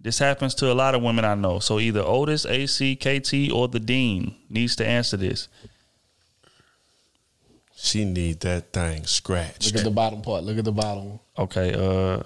this 0.00 0.18
happens 0.18 0.54
to 0.56 0.70
a 0.70 0.74
lot 0.74 0.94
of 0.94 1.02
women 1.02 1.24
I 1.24 1.34
know. 1.34 1.60
So 1.60 1.80
either 1.80 2.02
Otis, 2.04 2.44
AC, 2.46 2.96
KT, 2.96 3.52
or 3.52 3.68
the 3.68 3.80
Dean 3.80 4.36
needs 4.48 4.76
to 4.76 4.86
answer 4.86 5.16
this. 5.16 5.48
She 7.76 8.04
need 8.04 8.40
that 8.40 8.72
thing 8.72 9.04
scratched. 9.04 9.66
Look 9.66 9.80
at 9.80 9.84
the 9.84 9.90
bottom 9.90 10.22
part. 10.22 10.44
Look 10.44 10.58
at 10.58 10.64
the 10.64 10.72
bottom. 10.72 11.20
Okay, 11.38 11.74
uh 11.74 12.22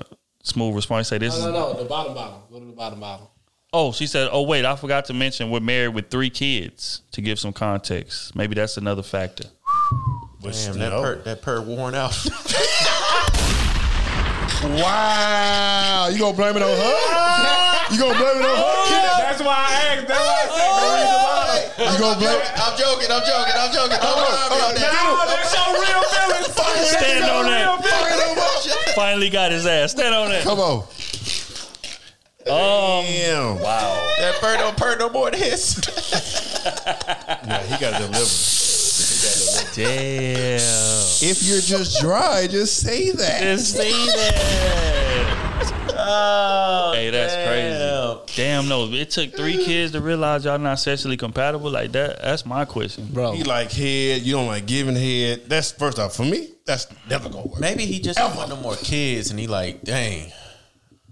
smooth 0.49 0.75
response. 0.75 1.09
Say 1.09 1.19
this 1.19 1.33
No, 1.35 1.39
is 1.39 1.45
no, 1.47 1.73
no. 1.73 1.73
The 1.83 1.85
bottom, 1.89 2.15
bottom. 2.15 2.41
Go 2.51 2.59
to 2.61 2.65
the 2.67 2.73
bottom, 2.73 3.01
bottom. 3.01 3.27
Oh, 3.73 3.93
she 3.93 4.07
said, 4.07 4.29
"Oh 4.33 4.43
wait, 4.43 4.65
I 4.65 4.77
forgot 4.77 5.05
to 5.07 5.15
mention 5.15 5.51
we're 5.51 5.61
married 5.61 5.95
with 5.95 6.11
three 6.11 6.31
kids." 6.31 7.03
To 7.13 7.21
give 7.21 7.39
some 7.39 7.53
context, 7.53 8.35
maybe 8.35 8.55
that's 8.55 8.77
another 8.79 9.03
factor. 9.03 9.45
Damn, 10.41 10.79
that 10.79 10.93
per 10.93 11.17
that 11.23 11.43
per 11.43 11.61
worn 11.61 11.95
out. 11.95 12.15
Wow, 14.59 16.09
you 16.11 16.19
gonna 16.19 16.35
blame 16.37 16.57
it 16.57 16.63
on 16.67 16.75
her? 16.75 16.95
You 17.95 17.99
gonna 18.01 18.19
blame 18.19 18.43
it 18.43 18.47
on 18.51 18.59
her? 18.59 19.23
That's 19.23 19.39
why 19.39 19.55
I 19.55 19.95
asked. 19.95 20.09
That's 20.11 20.19
why 20.19 20.35
I 20.35 20.51
said 20.51 20.67
go 20.75 20.83
read 20.99 21.07
the 21.07 21.15
bottom. 21.23 21.79
You 21.79 21.99
gonna 22.03 22.19
blame 22.19 22.43
it? 22.43 22.51
I'm 22.59 22.75
joking. 22.75 23.07
I'm 23.07 23.23
joking. 23.23 23.55
I'm 23.55 23.71
joking. 23.71 23.99
Don't 24.03 24.19
mind 24.19 24.51
me 24.51 24.59
on 24.59 24.75
that. 24.75 24.91
No, 24.99 25.15
that's 25.31 25.55
your 25.55 25.71
real 25.79 26.03
feelings. 26.11 26.51
Stand 26.91 27.23
on 27.31 27.47
that. 27.47 27.71
Real 28.99 29.07
feelings. 29.07 29.21
Finally 29.21 29.31
got 29.31 29.51
his 29.53 29.67
ass. 29.67 29.91
Stand 29.93 30.15
on 30.15 30.29
that. 30.31 30.43
Come 30.45 30.59
on. 30.61 30.83
Um, 32.47 33.05
Damn. 33.05 33.61
wow. 33.61 34.15
That 34.21 34.41
bird 34.41 34.59
don't 34.59 34.77
per 34.77 34.97
no 34.97 35.11
more 35.11 35.31
than 35.31 35.41
his. 35.41 35.79
Yeah, 36.69 37.63
he 37.63 37.79
got 37.81 37.93
to 37.99 38.07
deliver. 38.07 38.25
Damn. 39.75 40.59
If 41.21 41.43
you're 41.43 41.61
just 41.61 42.01
dry, 42.01 42.47
just 42.49 42.79
say 42.81 43.11
that. 43.13 43.41
Just 43.43 43.75
say 43.77 43.91
that. 43.91 45.35
Oh, 46.01 46.93
Hey, 46.95 47.11
that's 47.11 47.35
crazy. 47.35 47.79
Damn, 48.37 48.69
no. 48.69 48.93
It 48.93 49.11
took 49.11 49.35
three 49.37 49.65
kids 49.65 49.93
to 49.93 50.01
realize 50.01 50.45
y'all 50.45 50.59
not 50.59 50.79
sexually 50.79 51.17
compatible 51.17 51.71
like 51.71 51.93
that. 51.93 52.23
That's 52.23 52.47
my 52.47 52.65
question, 52.65 53.09
Bro, 53.13 53.33
He 53.33 53.43
like 53.45 53.73
head. 53.73 54.23
You 54.23 54.35
don't 54.35 54.47
like 54.47 54.67
giving 54.67 54.95
head. 54.95 55.49
That's 55.49 55.73
first 55.73 55.99
off 55.99 56.15
for 56.17 56.25
me. 56.25 56.51
That's 56.67 56.87
never 57.09 57.29
gonna 57.29 57.47
work. 57.47 57.61
Maybe 57.61 57.85
he 57.85 58.01
just 58.01 58.19
don't 58.19 58.37
want 58.37 58.51
no 58.51 58.57
more 58.57 58.77
kids, 58.77 59.31
and 59.31 59.39
he 59.41 59.47
like, 59.47 59.83
dang. 59.83 60.33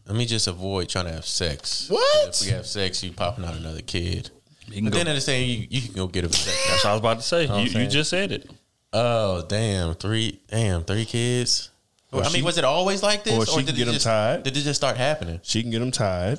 Let 0.07 0.17
me 0.17 0.25
just 0.25 0.47
avoid 0.47 0.89
trying 0.89 1.07
to 1.07 1.13
have 1.13 1.27
sex. 1.27 1.89
What? 1.91 2.29
If 2.41 2.47
we 2.47 2.53
have 2.53 2.67
sex, 2.67 3.03
you 3.03 3.11
popping 3.13 3.45
out 3.45 3.55
another 3.55 3.83
kid. 3.83 4.31
You 4.68 4.74
can 4.76 4.84
But 4.84 4.93
go- 4.93 4.98
then 4.98 5.09
at 5.09 5.14
the 5.14 5.20
same, 5.20 5.48
you, 5.48 5.66
you 5.70 5.80
can 5.82 5.93
go 5.94 6.06
get 6.06 6.24
a 6.24 6.32
sex. 6.32 6.66
That's 6.68 6.84
what 6.84 6.90
I 6.90 6.93
was 6.94 7.01
about 7.01 7.16
to 7.18 7.22
say. 7.22 7.47
Know 7.47 7.52
what 7.52 7.59
I'm 7.59 7.60
You, 7.60 7.66
you 7.66 7.72
saying? 7.72 7.90
just 7.90 8.10
said 8.10 8.32
it. 8.32 8.51
Oh 8.93 9.44
damn, 9.48 9.94
three 9.94 10.40
damn 10.48 10.84
three 10.84 11.05
kids. 11.05 11.70
Or 12.12 12.22
I 12.22 12.28
she- 12.28 12.34
mean, 12.38 12.44
was 12.44 12.56
it 12.59 12.64
always 12.64 13.02
like 13.02 13.24
this, 13.24 13.34
or 13.34 13.47
she 13.47 13.56
can 13.56 13.66
did 13.66 13.76
get 13.76 13.82
it 13.86 13.90
'em 13.90 13.94
just, 13.94 14.06
tied. 14.06 14.43
Did 14.44 14.56
it 14.56 14.60
just 14.60 14.80
start 14.80 14.97
happening? 14.97 15.40
She 15.43 15.62
can 15.62 15.70
get 15.70 15.82
him 15.82 15.90
tied. 15.90 16.38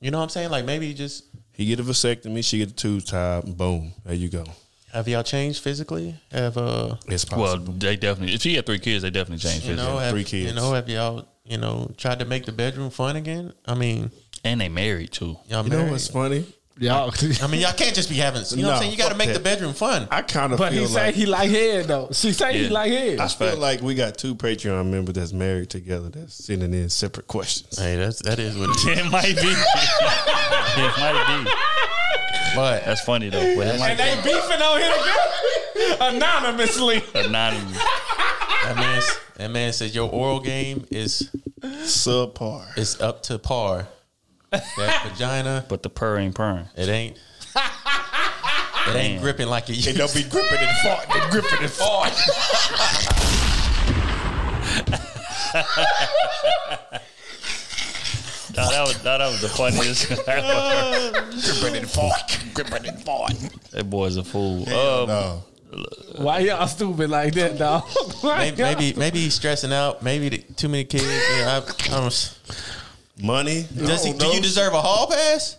You 0.00 0.10
know 0.10 0.18
what 0.18 0.24
I'm 0.24 0.30
saying? 0.30 0.50
Like 0.50 0.64
maybe 0.64 0.86
you 0.86 0.94
just 0.94 1.24
He 1.52 1.66
get 1.66 1.80
a 1.80 1.82
vasectomy. 1.82 2.44
She 2.44 2.58
get 2.58 2.68
the 2.68 2.74
tubes 2.74 3.04
tied. 3.04 3.56
Boom. 3.56 3.92
There 4.04 4.14
you 4.14 4.28
go. 4.28 4.44
have 4.92 5.08
y'all 5.08 5.22
changed 5.22 5.62
physically? 5.62 6.14
Have 6.30 6.56
uh, 6.58 6.96
It's 7.08 7.28
Well, 7.30 7.56
they 7.58 7.96
definitely. 7.96 8.34
If 8.34 8.42
she 8.42 8.54
had 8.54 8.66
three 8.66 8.78
kids, 8.78 9.02
they 9.02 9.10
definitely 9.10 9.38
changed 9.38 9.64
you 9.66 9.72
physically. 9.74 9.92
know, 9.92 9.98
have, 9.98 10.10
three 10.12 10.24
kids. 10.24 10.50
You 10.50 10.54
know, 10.54 10.72
have 10.74 10.88
y'all 10.88 11.26
you 11.44 11.56
know 11.58 11.90
tried 11.96 12.18
to 12.20 12.24
make 12.24 12.44
the 12.46 12.52
bedroom 12.52 12.90
fun 12.90 13.16
again? 13.16 13.52
I 13.66 13.74
mean, 13.74 14.10
and 14.44 14.60
they 14.60 14.68
married 14.68 15.12
too. 15.12 15.36
y'all 15.48 15.64
you 15.64 15.70
know 15.70 15.78
married. 15.78 15.90
what's 15.92 16.08
funny? 16.08 16.44
Y'all. 16.78 17.12
I 17.42 17.46
mean, 17.46 17.60
y'all 17.60 17.72
can't 17.72 17.94
just 17.94 18.08
be 18.08 18.16
having. 18.16 18.42
You 18.50 18.62
know 18.62 18.68
what 18.68 18.74
I'm 18.74 18.80
saying? 18.80 18.92
You 18.92 18.98
got 18.98 19.10
to 19.12 19.16
make 19.16 19.28
that. 19.28 19.34
the 19.34 19.40
bedroom 19.40 19.72
fun. 19.74 20.08
I 20.10 20.22
kind 20.22 20.52
of 20.52 20.58
But 20.58 20.72
feel 20.72 20.82
he 20.82 20.86
say 20.88 21.06
like 21.06 21.14
he 21.14 21.26
like 21.26 21.50
head 21.50 21.84
though. 21.86 22.08
She 22.12 22.32
say 22.32 22.58
he 22.58 22.68
like 22.68 22.90
head. 22.90 23.18
I 23.20 23.28
feel 23.28 23.56
like 23.56 23.80
we 23.82 23.94
got 23.94 24.16
two 24.18 24.34
Patreon 24.34 24.90
members 24.90 25.14
that's 25.14 25.32
married 25.32 25.70
together 25.70 26.08
that's 26.08 26.34
sending 26.34 26.72
in 26.74 26.88
separate 26.88 27.26
questions. 27.26 27.78
Hey, 27.78 27.96
that's 27.96 28.20
that 28.22 28.38
is 28.38 28.56
what 28.56 28.70
it 28.70 28.76
is. 28.76 28.98
It 29.06 29.10
might 29.10 29.36
be. 29.36 29.42
it 29.42 30.98
might 30.98 31.44
be. 31.44 31.50
But 32.54 32.84
That's 32.84 33.00
funny 33.00 33.30
though. 33.30 33.56
But 33.56 33.66
it 33.68 33.78
might 33.80 33.98
and 33.98 33.98
they 33.98 34.30
beefing 34.30 34.60
on 34.60 34.78
here 34.78 34.92
together 34.92 36.16
anonymously. 36.16 37.00
be 37.00 37.18
anonymous. 37.20 37.78
that 37.78 38.74
man, 38.76 39.02
that 39.36 39.50
man 39.50 39.72
said 39.72 39.94
your 39.94 40.10
oral 40.10 40.40
game 40.40 40.86
is 40.90 41.30
Subpar. 41.60 42.76
is 42.76 43.00
up 43.00 43.22
to 43.24 43.38
par. 43.38 43.88
That 44.52 45.08
vagina, 45.08 45.64
But 45.68 45.82
the 45.82 45.90
purr 45.90 46.18
ain't 46.18 46.34
purring. 46.34 46.68
it 46.76 46.88
ain't. 46.88 47.18
It 48.84 48.96
ain't 48.96 49.14
Damn. 49.14 49.22
gripping 49.22 49.46
like 49.46 49.70
it 49.70 49.74
It 49.78 49.86
used. 49.86 49.96
don't 49.96 50.12
be 50.12 50.24
gripping 50.28 50.58
and 50.58 50.76
fart. 50.78 51.06
They 51.08 51.20
gripping 51.30 51.60
and 51.62 51.70
fart. 51.70 52.12
No, 58.54 58.68
that 58.70 58.82
was 58.86 59.02
no, 59.02 59.16
that 59.18 59.26
was 59.28 59.40
the 59.40 59.48
funniest. 59.48 60.08
gripping 61.60 61.76
and 61.78 61.90
fart. 61.90 62.38
Gripping 62.52 62.86
and 62.86 63.02
fart. 63.02 63.32
that 63.70 63.88
boy's 63.88 64.16
a 64.18 64.24
fool. 64.24 64.68
Um, 64.68 65.08
No. 65.08 65.44
Why 66.16 66.40
y'all 66.40 66.66
stupid 66.66 67.08
like 67.08 67.32
that, 67.32 67.56
dog? 67.56 67.84
Maybe, 68.22 68.62
maybe 68.62 68.92
maybe 68.94 69.20
he's 69.20 69.32
stressing 69.34 69.72
out. 69.72 70.02
Maybe 70.02 70.28
the, 70.28 70.38
too 70.54 70.68
many 70.68 70.84
kids. 70.84 71.04
Yeah, 71.04 71.62
I, 71.66 71.96
I 71.96 72.00
don't, 72.00 72.38
Money. 73.22 73.66
does 73.76 74.04
he, 74.04 74.12
don't 74.12 74.34
you 74.34 74.40
deserve 74.42 74.74
a 74.74 74.80
hall 74.80 75.06
pass? 75.06 75.58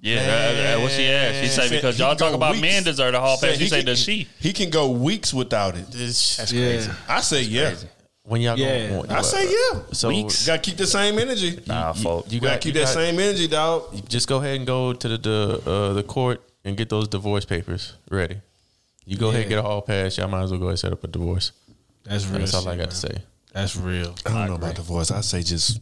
Yeah, 0.00 0.24
that, 0.24 0.52
that 0.52 0.80
what 0.80 0.92
she 0.92 1.06
asked. 1.06 1.40
She 1.40 1.48
said 1.48 1.68
said 1.68 1.70
because 1.76 1.96
he 1.96 2.02
y'all 2.04 2.14
talk 2.14 2.32
about 2.34 2.52
weeks. 2.52 2.62
men 2.62 2.82
deserve 2.84 3.14
a 3.14 3.20
hall 3.20 3.36
Said 3.36 3.50
pass. 3.50 3.58
You 3.58 3.64
he 3.64 3.70
say 3.70 3.82
does 3.82 3.98
she? 4.00 4.28
He 4.38 4.52
can 4.52 4.70
go 4.70 4.90
weeks 4.90 5.34
without 5.34 5.76
it. 5.76 5.86
That's 5.90 6.50
crazy. 6.52 6.90
I 7.08 7.20
say 7.20 7.42
yeah. 7.42 7.74
When 8.22 8.40
y'all 8.42 8.56
Yeah. 8.58 8.90
go, 8.90 9.06
I 9.08 9.22
say 9.22 9.44
yeah. 9.50 9.80
So 9.92 10.10
Gotta 10.46 10.58
keep 10.60 10.76
the 10.76 10.86
same 10.86 11.18
energy. 11.18 11.58
Nah, 11.66 11.94
folk. 11.94 12.26
you 12.28 12.34
You 12.36 12.40
gotta 12.42 12.54
got 12.56 12.60
keep 12.60 12.74
you 12.74 12.80
that 12.80 12.86
got- 12.86 12.94
same 12.94 13.18
energy, 13.18 13.48
dog. 13.48 14.08
just 14.08 14.28
go 14.28 14.36
ahead 14.36 14.56
and 14.58 14.66
go 14.66 14.92
to 14.92 15.08
the 15.08 15.16
the, 15.18 15.62
uh, 15.70 15.92
the 15.94 16.02
court 16.02 16.42
and 16.64 16.76
get 16.76 16.90
those 16.90 17.08
divorce 17.08 17.44
papers 17.46 17.94
ready. 18.10 18.36
You 19.06 19.16
go 19.16 19.28
ahead 19.30 19.40
and 19.42 19.48
get 19.50 19.58
a 19.58 19.62
hall 19.62 19.80
pass. 19.80 20.18
Y'all 20.18 20.28
might 20.28 20.42
as 20.42 20.50
well 20.50 20.60
go 20.60 20.66
ahead 20.66 20.72
and 20.72 20.78
set 20.78 20.92
up 20.92 21.02
a 21.02 21.06
divorce. 21.08 21.52
That's 22.04 22.26
real. 22.26 22.38
That's 22.40 22.54
all 22.54 22.60
shit, 22.62 22.68
I 22.72 22.76
got 22.76 22.78
man. 22.82 22.88
to 22.90 22.94
say. 22.94 23.18
That's 23.54 23.76
real. 23.76 24.14
I 24.26 24.30
don't 24.30 24.46
know 24.48 24.54
about 24.56 24.74
divorce. 24.76 25.10
I 25.10 25.22
say 25.22 25.42
just 25.42 25.80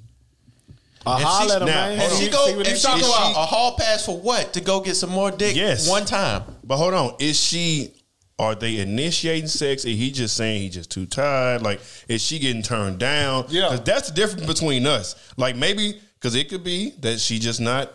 Uh, 1.07 1.19
holla 1.19 1.57
at 1.57 1.63
man. 1.65 2.01
If 2.01 2.13
she 2.19 2.29
go, 2.29 2.49
if 2.49 2.67
he 2.67 2.75
she 2.77 2.87
go 2.87 2.95
about. 2.97 3.37
out, 3.37 3.43
a 3.43 3.47
hall 3.47 3.77
pass 3.79 4.05
for 4.07 4.19
what? 4.19 4.53
To 4.55 4.61
go 4.61 4.81
get 4.81 4.97
some 4.97 5.11
more 5.11 5.31
dick 5.31 5.55
Yes. 5.57 5.89
one 5.89 6.05
time. 6.05 6.43
But 6.65 6.77
hold 6.79 6.95
on, 6.95 7.15
is 7.21 7.39
she? 7.41 7.93
Are 8.39 8.55
they 8.55 8.81
initiating 8.81 9.49
sex? 9.49 9.87
Is 9.87 9.97
he 9.97 10.11
just 10.11 10.37
saying 10.37 10.61
he 10.61 10.69
just 10.69 10.91
too 10.91 11.07
tired? 11.07 11.63
Like, 11.63 11.81
is 12.07 12.21
she 12.23 12.39
getting 12.39 12.63
turned 12.63 12.99
down? 12.99 13.47
Yeah. 13.49 13.69
'Cause 13.69 13.81
that's 13.83 14.09
the 14.11 14.15
difference 14.15 14.45
between 14.45 14.87
us. 14.87 15.15
Like 15.39 15.57
maybe 15.57 15.99
because 16.21 16.35
it 16.35 16.51
could 16.51 16.63
be 16.63 16.93
that 17.01 17.19
she 17.19 17.39
just 17.39 17.61
not 17.61 17.91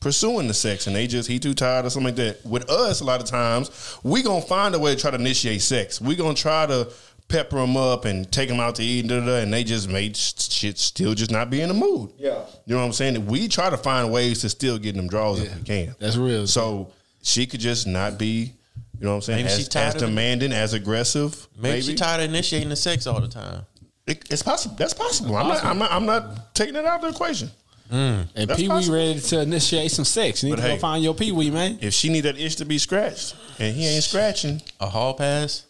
pursuing 0.00 0.48
the 0.48 0.54
sex 0.54 0.86
and 0.86 0.94
they 0.96 1.06
just 1.06 1.28
he 1.28 1.38
too 1.38 1.52
tired 1.54 1.84
or 1.84 1.90
something 1.90 2.14
like 2.14 2.16
that. 2.16 2.46
With 2.46 2.70
us, 2.70 3.00
a 3.00 3.04
lot 3.04 3.20
of 3.20 3.26
times 3.26 3.70
we 4.02 4.22
gonna 4.22 4.40
find 4.40 4.74
a 4.74 4.78
way 4.78 4.94
to 4.94 5.00
try 5.00 5.10
to 5.10 5.16
initiate 5.18 5.60
sex. 5.60 6.00
We 6.00 6.14
gonna 6.16 6.34
try 6.34 6.64
to 6.66 6.88
pepper 7.28 7.56
them 7.56 7.76
up 7.76 8.04
and 8.04 8.30
take 8.30 8.48
them 8.48 8.60
out 8.60 8.76
to 8.76 8.82
eat, 8.82 9.06
da, 9.08 9.20
da, 9.20 9.26
da, 9.26 9.36
and 9.38 9.52
they 9.52 9.64
just 9.64 9.88
made 9.88 10.16
shit 10.16 10.78
still 10.78 11.14
just 11.14 11.30
not 11.30 11.50
be 11.50 11.60
in 11.60 11.68
the 11.68 11.74
mood. 11.74 12.12
Yeah. 12.16 12.44
you 12.66 12.74
know 12.74 12.80
what 12.80 12.86
I'm 12.86 12.92
saying. 12.92 13.26
We 13.26 13.48
try 13.48 13.70
to 13.70 13.76
find 13.76 14.12
ways 14.12 14.40
to 14.42 14.48
still 14.48 14.78
get 14.78 14.94
them 14.94 15.08
draws 15.08 15.40
if 15.40 15.54
we 15.56 15.62
can. 15.62 15.94
That's 15.98 16.16
real. 16.16 16.46
So 16.46 16.92
she 17.22 17.46
could 17.46 17.60
just 17.60 17.86
not 17.86 18.18
be, 18.18 18.52
you 18.98 19.04
know 19.04 19.10
what 19.10 19.16
I'm 19.16 19.22
saying, 19.22 19.44
Maybe 19.44 19.54
she 19.56 19.62
as, 19.62 19.68
tired 19.68 19.96
as 19.96 20.02
of 20.02 20.08
demanding, 20.08 20.52
as 20.52 20.74
aggressive. 20.74 21.48
Maybe, 21.56 21.72
Maybe, 21.72 21.82
she 21.82 21.94
tired 21.94 22.22
of 22.22 22.30
initiating 22.30 22.68
the 22.68 22.76
sex 22.76 23.06
all 23.06 23.20
the 23.20 23.28
time. 23.28 23.64
It, 24.06 24.24
it's 24.30 24.42
possible. 24.42 24.76
That's 24.76 24.92
possible. 24.94 25.34
I'm 25.36 25.48
not, 25.48 25.64
I'm 25.64 25.78
not. 25.78 25.90
I'm 25.90 26.04
not 26.04 26.54
taking 26.54 26.76
it 26.76 26.84
out 26.84 26.96
of 26.96 27.02
the 27.02 27.08
equation. 27.08 27.50
Mm. 27.90 28.28
And 28.34 28.50
Pee 28.50 28.68
Wee 28.68 28.88
ready 28.90 29.18
to 29.20 29.40
initiate 29.40 29.90
some 29.90 30.04
sex. 30.04 30.42
You 30.42 30.50
need 30.50 30.56
But 30.56 30.62
to 30.62 30.68
hey. 30.68 30.74
go 30.74 30.80
find 30.80 31.02
your 31.02 31.14
Pee 31.14 31.32
Wee, 31.32 31.50
man. 31.50 31.78
If 31.80 31.94
she 31.94 32.08
need 32.10 32.22
that 32.22 32.38
itch 32.38 32.56
to 32.56 32.64
be 32.64 32.76
scratched 32.78 33.34
and 33.58 33.74
he 33.74 33.86
ain't 33.86 34.04
scratching, 34.04 34.60
A 34.80 34.88
hall 34.88 35.14
pass. 35.14 35.64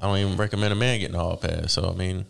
I 0.00 0.06
don't 0.06 0.18
even 0.18 0.36
recommend 0.36 0.72
a 0.72 0.76
man 0.76 0.98
getting 1.00 1.14
a 1.14 1.18
hall 1.18 1.36
pass. 1.36 1.72
So 1.72 1.90
I 1.90 1.94
mean, 1.94 2.24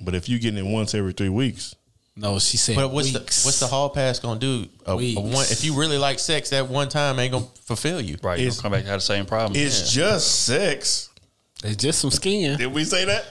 but 0.00 0.14
if 0.14 0.28
you 0.28 0.38
getting 0.38 0.64
it 0.64 0.70
once 0.70 0.94
every 0.94 1.12
three 1.12 1.28
weeks, 1.28 1.74
No, 2.16 2.38
she 2.38 2.56
said. 2.56 2.76
but 2.76 2.90
what's 2.90 3.12
weeks. 3.12 3.42
the 3.42 3.46
what's 3.48 3.60
the 3.60 3.66
hall 3.66 3.90
pass 3.90 4.18
gonna 4.18 4.40
do? 4.40 4.66
A, 4.86 4.92
a 4.92 4.96
Weeks. 4.96 5.20
one, 5.20 5.46
if 5.50 5.62
you 5.64 5.74
really 5.78 5.98
like 5.98 6.18
sex, 6.18 6.50
that 6.50 6.68
one 6.68 6.88
time 6.88 7.18
ain't 7.18 7.32
gonna 7.32 7.46
fulfill 7.64 8.00
you. 8.00 8.16
Right, 8.22 8.38
you 8.38 8.46
It's- 8.46 8.56
gonna 8.56 8.62
come 8.62 8.72
back 8.72 8.80
and 8.80 8.88
have 8.88 9.00
the 9.00 9.04
same 9.06 9.26
problem. 9.26 9.60
it's 9.60 9.92
just 9.92 10.44
sex. 10.46 11.09
It's 11.62 11.76
just 11.76 12.00
some 12.00 12.10
skin. 12.10 12.56
Did 12.56 12.72
we 12.72 12.84
say 12.84 13.04
that? 13.04 13.22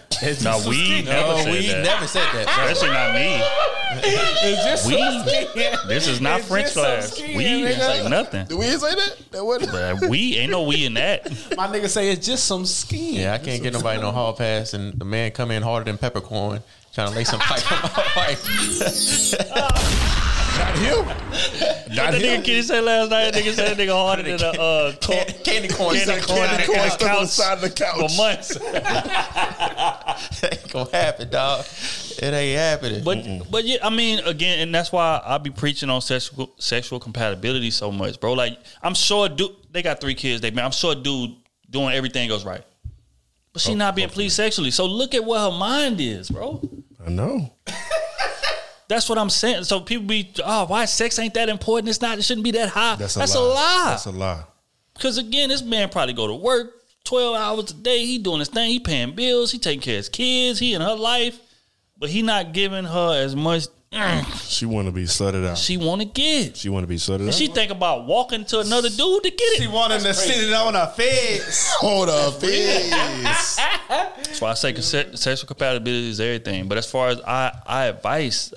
no, 0.43 0.61
we 0.69 1.01
never 1.01 1.27
No, 1.27 1.37
said 1.43 1.51
we 1.51 1.67
that. 1.67 1.83
never 1.83 2.05
said 2.07 2.27
that. 2.33 2.47
Especially 2.47 2.89
not 2.89 3.13
me. 3.15 3.41
It's 4.43 4.63
just 4.63 4.85
We. 4.85 4.97
some 4.99 5.27
skin. 5.27 5.47
This 5.87 6.07
is 6.07 6.21
not 6.21 6.39
It's 6.41 6.47
French 6.47 6.73
class. 6.73 7.11
skin, 7.13 7.35
We 7.35 7.43
didn't 7.43 7.71
nigga. 7.73 7.79
say 8.03 8.07
nothing. 8.09 8.45
Did 8.45 8.57
we 8.59 8.65
say 8.67 8.93
that? 8.95 9.15
That 9.31 9.43
wasn't. 9.43 9.71
But 9.71 10.07
we 10.09 10.37
ain't 10.37 10.51
no 10.51 10.61
we 10.63 10.85
in 10.85 10.93
that. 10.93 11.27
My 11.57 11.65
nigga 11.67 11.89
say 11.89 12.11
it's 12.11 12.23
just 12.23 12.45
some 12.45 12.67
skin. 12.67 13.15
Yeah, 13.15 13.33
I 13.33 13.39
can't 13.39 13.63
get 13.63 13.73
nobody 13.73 13.99
no 13.99 14.11
hall 14.11 14.33
pass, 14.33 14.75
and 14.75 14.93
the 14.93 15.05
man 15.05 15.31
come 15.31 15.49
in 15.49 15.63
harder 15.63 15.85
than 15.85 15.97
peppercorn, 15.97 16.61
trying 16.93 17.09
to 17.09 17.15
lay 17.15 17.23
some 17.23 17.39
pipe 17.39 17.71
on 17.71 17.81
my 17.97 18.05
wife. 18.27 18.45
Not 20.59 20.77
him. 20.77 21.05
Not 21.95 22.13
him. 22.15 22.21
n't 22.21 22.45
Kenny 22.45 22.61
said 22.61 22.83
last 22.83 23.09
night? 23.11 23.33
Nigga 23.33 23.53
said 23.53 23.77
nigga 23.77 23.91
harder 24.05 24.23
than 24.23 24.41
a 24.41 24.61
uh, 24.61 24.93
cor- 25.01 25.23
Candy 25.43 25.69
corn, 25.69 25.95
candy 25.95 26.21
corn 26.21 26.47
Candy 26.47 26.65
corn 26.65 26.89
stuck 26.89 27.01
on 27.01 27.07
the 27.09 27.19
couch 27.19 27.27
side 27.29 27.53
of 27.53 27.61
the 27.61 27.69
couch. 27.69 27.95
for 27.95 28.17
months. 28.17 28.57
ain't 30.43 30.71
gonna 30.71 30.91
happen, 30.91 31.29
dog. 31.29 31.65
It 32.21 32.33
ain't 32.33 32.59
happening. 32.59 33.03
But 33.03 33.49
but 33.49 33.63
yeah, 33.65 33.77
I 33.81 33.89
mean, 33.89 34.19
again, 34.19 34.59
and 34.59 34.75
that's 34.75 34.91
why 34.91 35.21
I 35.23 35.37
be 35.37 35.49
preaching 35.49 35.89
on 35.89 36.01
sexual 36.01 36.51
sexual 36.59 36.99
compatibility 36.99 37.71
so 37.71 37.91
much, 37.91 38.19
bro. 38.19 38.33
Like 38.33 38.59
I'm 38.83 38.93
sure, 38.93 39.29
dude, 39.29 39.55
they 39.71 39.81
got 39.81 40.01
three 40.01 40.15
kids. 40.15 40.41
They 40.41 40.51
man, 40.51 40.65
I'm 40.65 40.71
sure, 40.71 40.95
dude, 40.95 41.31
doing 41.69 41.93
everything 41.93 42.27
goes 42.27 42.43
right, 42.43 42.63
but 43.53 43.61
she 43.61 43.75
not 43.75 43.95
being 43.95 44.09
pleased 44.09 44.35
sexually. 44.35 44.71
So 44.71 44.85
look 44.85 45.15
at 45.15 45.23
what 45.23 45.39
her 45.51 45.57
mind 45.57 46.01
is, 46.01 46.29
bro. 46.29 46.61
I 47.05 47.09
know. 47.09 47.53
That's 48.89 49.07
what 49.07 49.17
I'm 49.17 49.29
saying. 49.29 49.63
So 49.63 49.79
people 49.79 50.05
be, 50.07 50.33
oh, 50.43 50.65
why 50.65 50.83
sex 50.85 51.17
ain't 51.19 51.33
that 51.35 51.47
important? 51.47 51.87
It's 51.89 52.01
not. 52.01 52.17
It 52.17 52.23
shouldn't 52.23 52.43
be 52.43 52.51
that 52.51 52.69
high. 52.69 52.95
That's 52.95 53.15
a 53.15 53.19
That's 53.19 53.35
lie. 53.35 53.41
a 53.41 53.45
lie. 53.45 53.85
That's 53.91 54.05
a 54.07 54.11
lie. 54.11 54.43
Because 54.95 55.17
again, 55.17 55.47
this 55.49 55.61
man 55.61 55.87
probably 55.89 56.13
go 56.13 56.27
to 56.27 56.35
work 56.35 56.73
twelve 57.05 57.37
hours 57.37 57.71
a 57.71 57.75
day. 57.75 58.05
He 58.05 58.17
doing 58.17 58.39
his 58.39 58.49
thing. 58.49 58.69
He 58.69 58.79
paying 58.81 59.15
bills. 59.15 59.51
He 59.51 59.59
taking 59.59 59.79
care 59.79 59.93
of 59.93 59.99
his 59.99 60.09
kids. 60.09 60.59
He 60.59 60.73
in 60.73 60.81
her 60.81 60.95
life, 60.95 61.39
but 61.97 62.09
he 62.09 62.21
not 62.23 62.51
giving 62.51 62.83
her 62.83 63.13
as 63.23 63.35
much 63.35 63.67
mm, 63.93 64.49
She 64.49 64.65
want 64.65 64.87
to 64.87 64.91
be 64.91 65.03
slutted 65.03 65.47
out. 65.47 65.57
she 65.57 65.77
want 65.77 66.01
to 66.01 66.05
get. 66.05 66.57
She 66.57 66.67
want 66.69 66.83
to 66.83 66.87
be 66.87 66.97
slutted 66.97 67.19
And 67.21 67.29
out. 67.29 67.33
she 67.35 67.47
think 67.47 67.71
about 67.71 68.05
walking 68.07 68.43
to 68.45 68.59
another 68.59 68.89
dude 68.89 69.23
to 69.23 69.29
get 69.29 69.39
it. 69.53 69.61
She 69.61 69.67
wanted 69.67 70.01
to 70.01 70.13
sit 70.13 70.47
it 70.49 70.53
on 70.53 70.73
her 70.73 70.91
face. 70.97 71.71
Hold 71.79 72.09
up, 72.09 72.33
face. 72.41 72.89
That's 72.89 74.41
why 74.41 74.51
I 74.51 74.53
say 74.55 74.73
sexual 74.75 75.47
compatibility 75.47 76.09
is 76.09 76.19
everything. 76.19 76.67
But 76.67 76.77
as 76.79 76.89
far 76.91 77.07
as 77.09 77.21
I, 77.21 77.57
I 77.65 77.85
advice, 77.85 78.53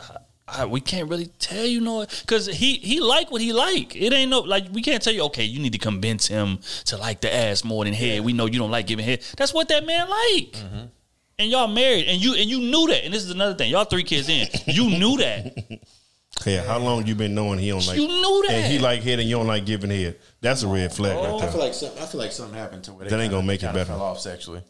I, 0.54 0.66
we 0.66 0.80
can't 0.80 1.08
really 1.08 1.26
tell 1.38 1.64
you 1.64 1.80
no 1.80 2.06
because 2.20 2.46
he 2.46 2.74
he 2.74 3.00
like 3.00 3.30
what 3.30 3.40
he 3.40 3.52
like. 3.52 3.96
It 3.96 4.12
ain't 4.12 4.30
no 4.30 4.40
like 4.40 4.66
we 4.72 4.82
can't 4.82 5.02
tell 5.02 5.12
you 5.12 5.24
okay. 5.24 5.44
You 5.44 5.60
need 5.60 5.72
to 5.72 5.78
convince 5.78 6.26
him 6.26 6.58
to 6.86 6.96
like 6.96 7.20
the 7.20 7.34
ass 7.34 7.64
more 7.64 7.84
than 7.84 7.94
head. 7.94 8.24
We 8.24 8.32
know 8.32 8.46
you 8.46 8.58
don't 8.58 8.70
like 8.70 8.86
giving 8.86 9.04
head. 9.04 9.24
That's 9.36 9.54
what 9.54 9.68
that 9.68 9.84
man 9.86 10.08
like. 10.08 10.52
Mm-hmm. 10.52 10.84
And 11.38 11.50
y'all 11.50 11.68
married, 11.68 12.06
and 12.06 12.22
you 12.22 12.34
and 12.34 12.48
you 12.48 12.58
knew 12.60 12.86
that. 12.88 13.04
And 13.04 13.12
this 13.12 13.24
is 13.24 13.30
another 13.30 13.54
thing. 13.54 13.70
Y'all 13.70 13.84
three 13.84 14.04
kids 14.04 14.28
in. 14.28 14.48
You 14.66 14.90
knew 14.90 15.16
that. 15.18 15.80
Yeah, 16.46 16.64
how 16.64 16.78
long 16.78 17.06
you 17.06 17.14
been 17.14 17.34
knowing 17.34 17.58
he 17.58 17.68
don't 17.68 17.86
like? 17.86 17.96
You 17.96 18.08
knew 18.08 18.44
that. 18.48 18.54
And 18.54 18.72
he 18.72 18.78
like 18.78 19.02
head 19.02 19.20
and 19.20 19.28
you 19.28 19.36
don't 19.36 19.46
like 19.46 19.64
giving 19.64 19.90
head. 19.90 20.18
That's 20.40 20.62
a 20.62 20.66
red 20.66 20.92
flag 20.92 21.16
right 21.16 21.42
I 21.42 21.50
feel 21.50 21.60
like 21.60 21.74
some, 21.74 21.90
I 22.00 22.06
feel 22.06 22.20
like 22.20 22.32
something 22.32 22.58
happened 22.58 22.84
to 22.84 22.92
it. 22.92 22.98
they 23.00 23.08
That 23.10 23.20
ain't 23.20 23.30
gonna 23.30 23.46
make 23.46 23.62
it 23.62 23.72
better. 23.72 23.84
Fell 23.84 24.02
off 24.02 24.18
sexually. 24.18 24.62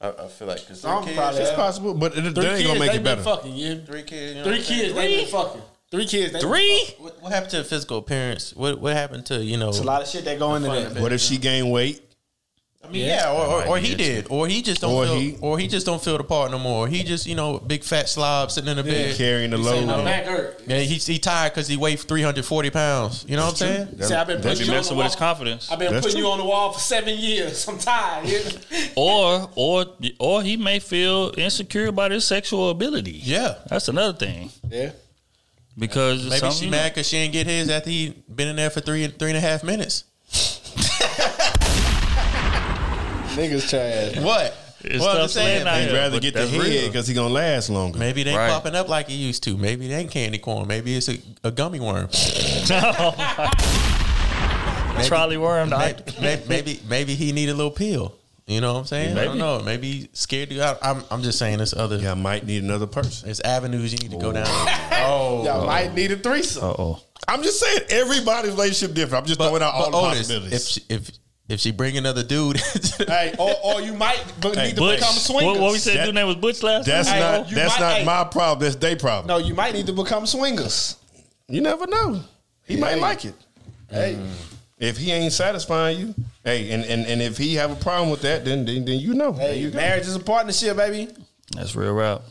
I, 0.00 0.08
I 0.10 0.26
feel 0.28 0.46
like 0.48 0.60
because 0.60 0.84
I'm 0.84 1.02
probably- 1.14 1.40
It's 1.40 1.52
possible, 1.52 1.94
but 1.94 2.16
it, 2.16 2.22
that 2.22 2.34
Three 2.34 2.44
ain't 2.46 2.56
kids, 2.58 2.66
gonna 2.68 2.80
make 2.80 2.90
they 2.90 2.96
it 2.98 3.04
better. 3.04 3.22
fucking. 3.22 3.54
Yeah. 3.54 3.74
three 3.86 4.02
kids. 4.02 4.34
You 4.36 4.38
know 4.38 4.44
Three 4.44 4.56
what 4.58 4.64
saying? 4.66 4.80
kids, 4.82 4.94
they 4.94 5.16
been 5.16 5.26
fucking. 5.28 5.62
Three 5.90 6.06
kids, 6.06 6.32
they 6.32 6.38
been 6.40 6.48
Three. 6.48 6.84
What, 6.98 7.22
what 7.22 7.32
happened 7.32 7.50
to 7.52 7.64
physical 7.64 7.98
appearance? 7.98 8.54
What 8.54 8.78
what 8.80 8.92
happened 8.94 9.24
to 9.26 9.42
you 9.42 9.56
know? 9.56 9.68
It's 9.70 9.78
a 9.78 9.84
lot 9.84 10.02
of 10.02 10.08
shit 10.08 10.24
that 10.26 10.38
go 10.38 10.54
into 10.54 10.68
that. 10.68 11.00
What 11.00 11.12
if 11.12 11.20
she 11.20 11.38
gained 11.38 11.70
weight? 11.72 12.02
I 12.88 12.92
mean, 12.92 13.06
yeah, 13.06 13.32
or, 13.32 13.46
or, 13.62 13.68
or 13.68 13.78
he 13.78 13.94
did, 13.94 14.26
or 14.30 14.46
he 14.48 14.62
just 14.62 14.80
don't 14.80 14.92
Or 14.94 15.04
feel, 15.06 15.16
he- 15.16 15.36
or 15.40 15.58
he 15.58 15.66
just 15.68 15.84
don't 15.86 16.02
feel 16.02 16.16
the 16.18 16.24
part 16.24 16.50
no 16.50 16.58
more. 16.58 16.86
He 16.88 17.02
just 17.02 17.26
you 17.26 17.34
know 17.34 17.58
big 17.58 17.82
fat 17.84 18.08
slob 18.08 18.50
sitting 18.50 18.70
in 18.70 18.76
the 18.76 18.84
bed. 18.84 19.16
Carrying 19.16 19.50
the 19.50 19.58
load. 19.58 19.86
My 19.86 20.04
back 20.04 20.24
hurt. 20.26 20.62
Yeah, 20.66 20.78
he 20.80 20.94
he 20.96 21.18
tired 21.18 21.52
because 21.52 21.68
he 21.68 21.76
weighed 21.76 22.00
three 22.00 22.22
hundred 22.22 22.44
forty 22.44 22.70
pounds. 22.70 23.24
You 23.28 23.36
know 23.36 23.44
what 23.46 23.50
I'm 23.50 23.56
saying? 23.56 24.02
See, 24.02 24.14
I've 24.14 24.26
been 24.26 24.40
That's 24.40 24.58
putting 24.60 24.66
you 24.66 24.72
messing 24.78 24.96
the 24.96 24.98
with 24.98 25.06
his 25.12 25.16
confidence. 25.16 25.70
I've 25.70 25.78
been 25.78 25.92
That's 25.92 26.06
putting 26.06 26.18
you 26.20 26.28
on 26.28 26.38
the 26.38 26.44
wall 26.44 26.72
for 26.72 26.80
seven 26.80 27.16
years. 27.18 27.66
I'm 27.68 27.78
tired. 27.78 28.26
Or 28.96 29.50
or 29.54 29.84
or 30.18 30.42
he 30.42 30.56
may 30.56 30.78
feel 30.78 31.32
insecure 31.36 31.86
about 31.86 32.10
his 32.12 32.24
sexual 32.24 32.70
ability. 32.70 33.12
Yeah. 33.22 33.56
That's 33.68 33.88
another 33.88 34.16
thing. 34.16 34.50
yeah. 34.70 34.90
Because 35.78 36.28
Maybe 36.30 36.50
she 36.52 36.70
mad 36.70 36.92
because 36.94 37.06
she 37.06 37.18
ain't 37.18 37.32
get 37.34 37.46
his 37.46 37.68
after 37.68 37.90
he 37.90 38.14
been 38.34 38.48
in 38.48 38.56
there 38.56 38.70
for 38.70 38.80
three 38.80 39.06
three 39.08 39.28
and 39.28 39.36
a 39.36 39.40
half 39.40 39.62
minutes. 39.62 40.04
Niggas 43.36 43.68
trash. 43.70 44.16
What? 44.24 44.54
It's 44.82 45.02
well, 45.02 45.22
I'm 45.22 45.28
saying, 45.28 45.62
slaying 45.62 45.66
out 45.66 45.80
He'd 45.90 45.96
rather 45.96 46.20
get 46.20 46.34
the 46.34 46.46
head 46.46 46.60
real. 46.60 46.86
because 46.86 47.06
he 47.08 47.14
gonna 47.14 47.32
last 47.32 47.70
longer. 47.70 47.98
Maybe 47.98 48.22
they 48.22 48.30
ain't 48.30 48.38
Right. 48.38 48.50
popping 48.50 48.74
up 48.76 48.88
like 48.88 49.08
he 49.08 49.16
used 49.16 49.42
to. 49.44 49.56
Maybe 49.56 49.90
it 49.90 49.94
ain't 49.94 50.10
candy 50.10 50.38
corn. 50.38 50.68
Maybe 50.68 50.94
it's 50.96 51.08
a, 51.08 51.18
a 51.42 51.50
gummy 51.50 51.80
worm. 51.80 52.08
trolley 55.04 55.36
worm. 55.36 55.70
maybe, 55.70 56.02
maybe, 56.20 56.42
maybe 56.48 56.80
maybe 56.88 57.14
he 57.14 57.32
need 57.32 57.48
a 57.48 57.54
little 57.54 57.70
pill. 57.70 58.14
You 58.46 58.60
know 58.60 58.74
what 58.74 58.80
I'm 58.80 58.86
saying? 58.86 59.10
I 59.12 59.14
Maybe. 59.14 59.26
don't 59.26 59.38
know. 59.38 59.60
Maybe 59.64 60.08
scared 60.12 60.50
to 60.50 60.54
go 60.54 60.62
out. 60.62 60.78
I'm, 60.80 61.02
I'm 61.10 61.20
just 61.22 61.36
saying 61.36 61.58
this 61.58 61.74
other 61.74 61.96
Yeah, 61.96 62.12
I 62.12 62.14
might 62.14 62.46
need 62.46 62.62
another 62.62 62.86
person. 62.86 63.26
there's 63.26 63.40
avenues 63.40 63.92
you 63.92 63.98
need 63.98 64.12
to 64.12 64.18
go 64.18 64.30
down. 64.30 64.46
oh, 64.48 65.42
Y'all 65.44 65.66
might 65.66 65.92
need 65.94 66.12
a 66.12 66.16
threesome. 66.16 66.62
Uh 66.62 66.74
oh. 66.78 67.02
I'm 67.26 67.42
just 67.42 67.58
saying 67.58 67.80
everybody's 67.90 68.52
relationship 68.52 68.94
different. 68.94 69.24
I'm 69.24 69.26
just 69.26 69.40
throwing 69.40 69.62
out 69.62 69.74
all 69.74 69.90
the 69.90 69.96
Otis, 69.96 70.18
possibilities. 70.28 70.78
if 70.90 71.08
if 71.08 71.10
if 71.48 71.60
she 71.60 71.70
bring 71.70 71.96
another 71.96 72.22
dude, 72.24 72.56
Hey, 73.06 73.34
or, 73.38 73.54
or 73.64 73.80
you 73.80 73.94
might 73.94 74.22
b- 74.40 74.50
Hey, 74.54 74.66
need 74.68 74.74
to 74.74 74.80
Butch. 74.80 74.98
become 75.00 75.14
swingers. 75.14 75.52
What, 75.54 75.60
what 75.60 75.72
we 75.72 75.78
said? 75.78 75.98
That- 75.98 76.04
dude 76.06 76.14
name 76.14 76.26
was 76.26 76.36
Butch 76.36 76.62
last 76.62 76.86
that's 76.86 77.08
time? 77.08 77.20
Not 77.20 77.48
you 77.50 77.54
that's 77.56 77.78
might- 77.78 77.86
not 77.86 77.96
hey. 77.98 78.04
my 78.04 78.24
problem. 78.24 78.64
That's 78.64 78.76
their 78.76 78.96
problem. 78.96 79.26
No, 79.28 79.38
you 79.46 79.54
might 79.54 79.74
need 79.74 79.86
to 79.86 79.92
become 79.92 80.26
swingers. 80.26 80.96
You 81.48 81.60
never 81.60 81.86
know. 81.86 82.20
He 82.66 82.76
might 82.76 82.98
like 82.98 83.24
it. 83.24 83.34
Hey, 83.88 84.18
If 84.78 84.96
he 84.98 85.12
ain't 85.12 85.32
satisfying 85.32 85.98
you, 86.00 86.14
hey, 86.44 86.70
and, 86.72 86.84
and, 86.84 87.06
and 87.06 87.22
if 87.22 87.38
he 87.38 87.54
have 87.54 87.70
a 87.70 87.76
problem 87.76 88.10
with 88.10 88.22
that, 88.22 88.44
then 88.44 88.64
then, 88.64 88.84
then 88.84 88.98
you 88.98 89.14
know. 89.14 89.32
Hey, 89.32 89.60
you 89.60 89.70
go. 89.70 89.76
marriage 89.76 90.02
is 90.06 90.16
a 90.16 90.20
partnership, 90.20 90.76
baby. 90.76 91.08
That's 91.54 91.76
real 91.76 91.92
rap. 91.94 92.22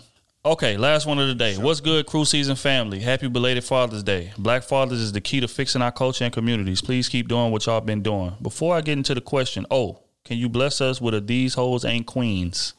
Okay, 0.45 0.77
last 0.77 1.07
one 1.07 1.17
of 1.17 1.27
the 1.27 1.33
day. 1.33 1.57
What's 1.57 1.79
good, 1.79 2.05
crew 2.05 2.23
season 2.23 2.55
family? 2.55 2.99
Happy 2.99 3.27
belated 3.27 3.63
Father's 3.63 4.03
Day. 4.03 4.31
Black 4.37 4.61
fathers 4.61 4.99
is 5.01 5.11
the 5.11 5.19
key 5.19 5.39
to 5.39 5.47
fixing 5.47 5.81
our 5.81 5.91
culture 5.91 6.23
and 6.23 6.31
communities. 6.31 6.83
Please 6.83 7.09
keep 7.09 7.27
doing 7.27 7.51
what 7.51 7.65
y'all 7.65 7.81
been 7.81 8.03
doing. 8.03 8.35
Before 8.39 8.75
I 8.75 8.81
get 8.81 8.95
into 8.95 9.15
the 9.15 9.21
question, 9.21 9.65
oh, 9.71 10.03
can 10.23 10.37
you 10.37 10.47
bless 10.47 10.81
us 10.81 11.01
with 11.01 11.15
a 11.15 11.19
these 11.19 11.55
hoes 11.55 11.83
ain't 11.83 12.05
queens? 12.05 12.75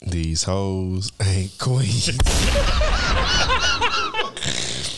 These 0.00 0.44
hoes 0.44 1.12
ain't 1.22 1.58
queens. 1.58 2.08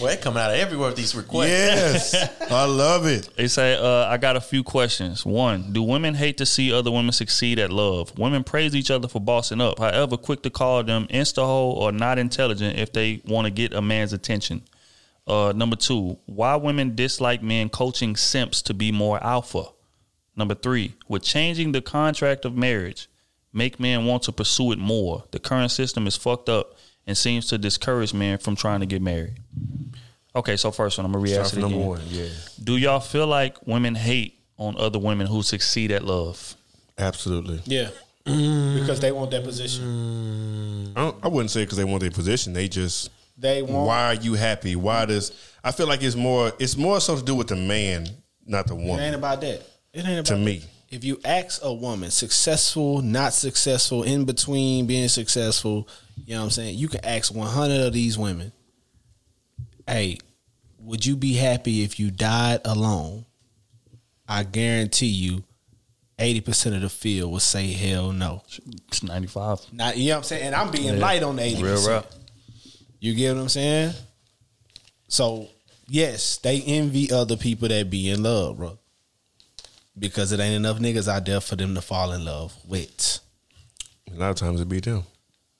Boy, 0.02 0.14
it 0.14 0.20
coming 0.20 0.42
out 0.42 0.50
of 0.50 0.56
everywhere 0.56 0.88
with 0.88 0.96
these 0.96 1.14
requests. 1.14 2.12
yes, 2.12 2.42
I 2.50 2.64
love 2.64 3.06
it. 3.06 3.28
They 3.36 3.46
say, 3.46 3.76
uh, 3.76 4.08
I 4.08 4.16
got 4.16 4.34
a 4.34 4.40
few 4.40 4.64
questions. 4.64 5.24
One, 5.24 5.72
do 5.72 5.80
women 5.80 6.14
hate 6.14 6.38
to 6.38 6.46
see 6.46 6.72
other 6.72 6.90
women 6.90 7.12
succeed 7.12 7.60
at 7.60 7.70
love? 7.70 8.18
Women 8.18 8.42
praise 8.42 8.74
each 8.74 8.90
other 8.90 9.06
for 9.06 9.20
bossing 9.20 9.60
up. 9.60 9.78
However, 9.78 10.16
quick 10.16 10.42
to 10.42 10.50
call 10.50 10.82
them 10.82 11.06
insta-hole 11.06 11.74
or 11.74 11.92
not 11.92 12.18
intelligent 12.18 12.80
if 12.80 12.92
they 12.92 13.22
want 13.26 13.44
to 13.44 13.52
get 13.52 13.72
a 13.72 13.80
man's 13.80 14.12
attention. 14.12 14.62
Uh, 15.24 15.52
number 15.54 15.76
two, 15.76 16.18
why 16.26 16.56
women 16.56 16.96
dislike 16.96 17.40
men 17.40 17.68
coaching 17.68 18.16
simps 18.16 18.60
to 18.62 18.74
be 18.74 18.90
more 18.90 19.22
alpha? 19.22 19.66
Number 20.34 20.56
three, 20.56 20.94
with 21.06 21.22
changing 21.22 21.70
the 21.70 21.80
contract 21.80 22.44
of 22.44 22.56
marriage 22.56 23.06
make 23.52 23.78
men 23.78 24.04
want 24.04 24.24
to 24.24 24.32
pursue 24.32 24.72
it 24.72 24.80
more? 24.80 25.22
The 25.30 25.38
current 25.38 25.70
system 25.70 26.08
is 26.08 26.16
fucked 26.16 26.48
up 26.48 26.74
and 27.06 27.16
seems 27.16 27.46
to 27.48 27.58
discourage 27.58 28.14
men 28.14 28.38
from 28.38 28.56
trying 28.56 28.80
to 28.80 28.86
get 28.86 29.02
married. 29.02 29.34
Okay, 30.34 30.56
so 30.56 30.70
first 30.70 30.96
one, 30.98 31.04
I'm 31.04 31.12
gonna 31.12 31.22
re-ask 31.22 31.50
Start 31.50 31.58
it 31.58 31.60
from 31.60 31.70
number 31.72 31.86
one. 31.88 32.00
Yeah, 32.08 32.28
Do 32.62 32.76
y'all 32.76 33.00
feel 33.00 33.26
like 33.26 33.66
women 33.66 33.94
hate 33.94 34.38
on 34.56 34.76
other 34.78 34.98
women 34.98 35.26
who 35.26 35.42
succeed 35.42 35.90
at 35.90 36.04
love? 36.04 36.54
absolutely. 36.98 37.60
Yeah. 37.64 37.88
Mm. 38.26 38.80
Because 38.80 39.00
they 39.00 39.10
want 39.10 39.30
that 39.32 39.42
position. 39.42 40.92
I, 40.96 41.12
I 41.24 41.28
wouldn't 41.28 41.50
say 41.50 41.64
because 41.64 41.76
they 41.78 41.84
want 41.84 42.02
their 42.02 42.10
position. 42.10 42.52
They 42.52 42.68
just 42.68 43.10
They 43.36 43.62
want 43.62 43.86
why 43.86 44.04
are 44.06 44.14
you 44.14 44.34
happy? 44.34 44.76
Why 44.76 45.06
does 45.06 45.32
I 45.64 45.72
feel 45.72 45.88
like 45.88 46.02
it's 46.02 46.14
more 46.14 46.52
it's 46.60 46.76
more 46.76 47.00
so 47.00 47.16
to 47.16 47.22
do 47.22 47.34
with 47.34 47.48
the 47.48 47.56
man, 47.56 48.06
not 48.46 48.68
the 48.68 48.74
woman. 48.76 49.00
It 49.00 49.06
ain't 49.06 49.14
about 49.16 49.40
that. 49.40 49.62
It 49.92 50.06
ain't 50.06 50.20
about 50.20 50.26
To 50.26 50.36
me, 50.36 50.62
If 50.92 51.04
you 51.04 51.18
ask 51.24 51.64
a 51.64 51.72
woman, 51.72 52.10
successful, 52.10 53.00
not 53.00 53.32
successful, 53.32 54.02
in 54.02 54.26
between 54.26 54.86
being 54.86 55.08
successful, 55.08 55.88
you 56.26 56.34
know 56.34 56.40
what 56.40 56.44
I'm 56.44 56.50
saying? 56.50 56.76
You 56.76 56.86
can 56.86 57.02
ask 57.02 57.34
100 57.34 57.80
of 57.80 57.94
these 57.94 58.18
women, 58.18 58.52
hey, 59.86 60.18
would 60.78 61.06
you 61.06 61.16
be 61.16 61.32
happy 61.32 61.82
if 61.82 61.98
you 61.98 62.10
died 62.10 62.60
alone? 62.66 63.24
I 64.28 64.42
guarantee 64.44 65.06
you, 65.06 65.44
80% 66.18 66.74
of 66.74 66.82
the 66.82 66.90
field 66.90 67.32
will 67.32 67.40
say 67.40 67.72
hell 67.72 68.12
no. 68.12 68.42
It's 68.88 69.02
95. 69.02 69.72
Not, 69.72 69.96
you 69.96 70.08
know 70.08 70.16
what 70.16 70.18
I'm 70.18 70.24
saying? 70.24 70.42
And 70.44 70.54
I'm 70.54 70.70
being 70.70 70.94
Yeah. 70.94 71.00
light 71.00 71.22
on 71.22 71.36
the 71.36 71.42
80%. 71.42 71.62
Real 71.62 71.88
rap. 71.88 72.12
You 73.00 73.14
get 73.14 73.34
what 73.34 73.40
I'm 73.40 73.48
saying? 73.48 73.94
So, 75.08 75.48
yes, 75.88 76.36
they 76.36 76.60
envy 76.60 77.10
other 77.10 77.38
people 77.38 77.68
that 77.68 77.88
be 77.88 78.10
in 78.10 78.22
love, 78.22 78.58
bro. 78.58 78.78
Because 79.98 80.32
it 80.32 80.40
ain't 80.40 80.54
enough 80.54 80.78
niggas 80.78 81.06
out 81.06 81.26
there 81.26 81.40
for 81.40 81.54
them 81.56 81.74
to 81.74 81.82
fall 81.82 82.12
in 82.12 82.24
love 82.24 82.54
with. 82.66 83.20
a 84.12 84.18
lot 84.18 84.30
of 84.30 84.36
times 84.36 84.60
it 84.60 84.68
be 84.68 84.80
them. 84.80 85.04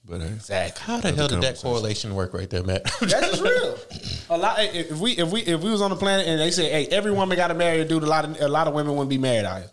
But 0.05 0.21
hey, 0.21 0.29
Exactly. 0.29 0.83
How 0.85 1.01
the 1.01 1.13
hell 1.13 1.29
did 1.29 1.43
that 1.43 1.59
correlation 1.59 2.15
work 2.15 2.35
right 2.35 2.49
there, 2.51 2.63
Matt? 2.65 2.85
That's 3.01 3.39
just 3.39 3.43
real. 3.43 3.79
A 4.31 4.37
lot. 4.37 4.59
Eh, 4.59 4.63
eh, 4.63 4.69
if 4.91 4.99
we 4.99 5.13
if 5.13 5.31
we 5.31 5.43
if 5.43 5.61
we 5.61 5.71
was 5.71 5.81
on 5.81 5.91
the 5.91 5.97
planet 5.97 6.27
and 6.27 6.41
they 6.41 6.51
said, 6.51 6.73
"Hey, 6.73 6.87
every 6.87 7.13
woman 7.13 7.37
got 7.37 7.49
to 7.49 7.55
marry 7.55 7.81
a 7.81 7.85
dude," 7.85 8.03
a 8.03 8.07
lot 8.07 8.25
of 8.25 8.41
a 8.41 8.49
lot 8.49 8.67
of 8.67 8.75
women 8.75 8.93
wouldn't 8.97 9.11
be 9.11 9.19
married 9.19 9.45
out 9.45 9.59
here. 9.59 9.71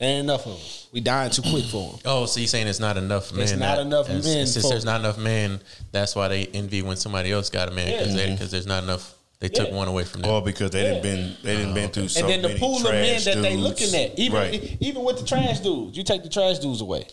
Ain't 0.00 0.24
enough 0.24 0.44
of 0.46 0.54
them. 0.54 0.62
We 0.92 1.00
dying 1.00 1.30
too 1.30 1.42
quick 1.42 1.64
for 1.66 1.92
them. 1.92 2.00
Oh, 2.04 2.26
so 2.26 2.40
you 2.40 2.48
saying 2.48 2.66
it's 2.66 2.80
not 2.80 2.96
enough 2.96 3.32
men? 3.32 3.42
It's 3.42 3.52
not 3.52 3.78
enough 3.78 4.06
it's- 4.08 4.24
men 4.24 4.46
Since 4.48 4.64
for- 4.64 4.70
there's 4.70 4.84
not 4.84 4.98
enough 5.00 5.18
men, 5.18 5.60
that's 5.92 6.16
why 6.16 6.26
they 6.26 6.46
envy 6.46 6.82
when 6.82 6.96
somebody 6.96 7.30
else 7.30 7.48
got 7.50 7.68
a 7.68 7.70
man 7.70 7.96
because 7.98 8.14
Yeah. 8.16 8.30
because 8.32 8.50
there's 8.50 8.66
not 8.66 8.82
enough. 8.82 9.14
They 9.42 9.48
took 9.48 9.70
Yeah. 9.70 9.74
one 9.74 9.88
away 9.88 10.04
from 10.04 10.22
them. 10.22 10.30
or 10.30 10.40
because 10.40 10.70
they 10.70 10.82
didn't 10.84 11.02
been 11.02 11.36
they 11.42 11.56
didn't 11.56 11.72
oh, 11.72 11.74
been 11.74 11.90
through 11.90 12.08
so 12.08 12.20
and 12.20 12.28
then 12.28 12.42
the 12.42 12.48
many 12.48 12.60
pool 12.60 12.76
of 12.76 12.84
men 12.84 13.20
trash 13.20 13.24
that 13.24 13.42
they 13.42 13.56
looking 13.56 13.92
at, 13.92 14.16
even 14.16 14.38
right. 14.38 14.76
even 14.78 15.02
with 15.02 15.18
the 15.18 15.26
trash 15.26 15.58
dudes, 15.58 15.96
you 15.96 16.04
take 16.04 16.22
the 16.22 16.28
trash 16.28 16.60
dudes 16.60 16.80
away. 16.80 17.08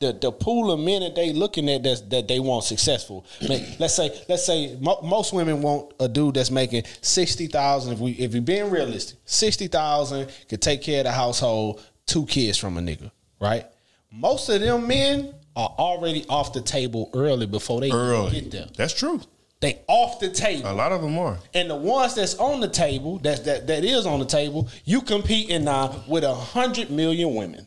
The 0.00 0.14
the 0.14 0.32
pool 0.32 0.72
of 0.72 0.80
men 0.80 1.02
that 1.02 1.14
they 1.14 1.34
looking 1.34 1.68
at 1.68 1.82
that's, 1.82 2.00
that 2.00 2.28
they 2.28 2.40
want 2.40 2.64
successful. 2.64 3.26
I 3.42 3.48
mean, 3.48 3.66
let's 3.78 3.92
say 3.94 4.10
let's 4.26 4.46
say 4.46 4.78
mo- 4.80 5.00
most 5.02 5.34
women 5.34 5.60
want 5.60 5.92
a 6.00 6.08
dude 6.08 6.36
that's 6.36 6.50
making 6.50 6.84
sixty 7.02 7.46
thousand. 7.46 7.92
If 7.92 7.98
we 7.98 8.12
if 8.12 8.32
we 8.32 8.40
being 8.40 8.70
realistic, 8.70 9.18
sixty 9.26 9.66
thousand 9.66 10.32
could 10.48 10.62
take 10.62 10.80
care 10.80 11.00
of 11.00 11.04
the 11.04 11.12
household, 11.12 11.82
two 12.06 12.24
kids 12.24 12.56
from 12.56 12.78
a 12.78 12.80
nigga, 12.80 13.10
right? 13.38 13.66
Most 14.10 14.48
of 14.48 14.62
them 14.62 14.88
men 14.88 15.34
are 15.54 15.74
already 15.78 16.24
off 16.30 16.54
the 16.54 16.62
table 16.62 17.10
early 17.12 17.44
before 17.46 17.80
they 17.82 17.88
even 17.88 17.98
early. 17.98 18.40
get 18.40 18.50
there. 18.50 18.66
That's 18.76 18.94
true. 18.94 19.20
They 19.60 19.80
off 19.88 20.20
the 20.20 20.28
table. 20.28 20.70
A 20.70 20.72
lot 20.74 20.92
of 20.92 21.00
them 21.00 21.16
are. 21.18 21.38
And 21.54 21.70
the 21.70 21.76
ones 21.76 22.14
that's 22.14 22.34
on 22.36 22.60
the 22.60 22.68
table, 22.68 23.18
that 23.20 23.44
that 23.46 23.66
that 23.68 23.84
is 23.84 24.04
on 24.06 24.18
the 24.20 24.26
table, 24.26 24.68
you 24.84 25.00
competing 25.00 25.64
now 25.64 26.02
with 26.06 26.24
a 26.24 26.34
hundred 26.34 26.90
million 26.90 27.34
women 27.34 27.66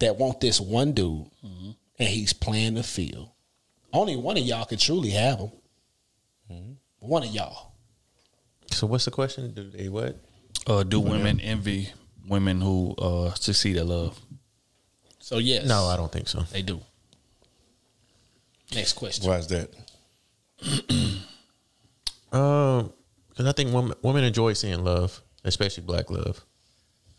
that 0.00 0.16
want 0.16 0.40
this 0.40 0.60
one 0.60 0.92
dude, 0.92 1.26
and 1.42 2.08
he's 2.08 2.32
playing 2.32 2.74
the 2.74 2.82
field. 2.82 3.30
Only 3.92 4.16
one 4.16 4.36
of 4.36 4.42
y'all 4.42 4.64
could 4.64 4.80
truly 4.80 5.10
have 5.10 5.38
him. 5.38 5.52
One 7.00 7.22
of 7.22 7.30
y'all. 7.30 7.72
So 8.72 8.86
what's 8.86 9.04
the 9.04 9.10
question? 9.12 9.52
Do 9.54 9.70
they 9.70 9.88
what? 9.88 10.16
Uh, 10.66 10.82
do 10.82 10.98
women 11.00 11.40
envy 11.40 11.88
women 12.28 12.60
who 12.60 12.94
uh, 12.98 13.32
succeed 13.34 13.76
at 13.76 13.86
love? 13.86 14.18
So 15.20 15.38
yes, 15.38 15.66
No, 15.66 15.86
I 15.86 15.96
don't 15.96 16.10
think 16.10 16.26
so. 16.28 16.40
they 16.52 16.62
do. 16.62 16.80
Next 18.74 18.94
question. 18.94 19.28
Why 19.28 19.36
is 19.38 19.46
that? 19.48 19.70
Um, 22.32 22.92
because 23.30 23.46
I 23.46 23.52
think 23.52 23.72
women 23.72 23.94
women 24.02 24.24
enjoy 24.24 24.52
seeing 24.54 24.84
love, 24.84 25.22
especially 25.44 25.84
black 25.84 26.10
love. 26.10 26.44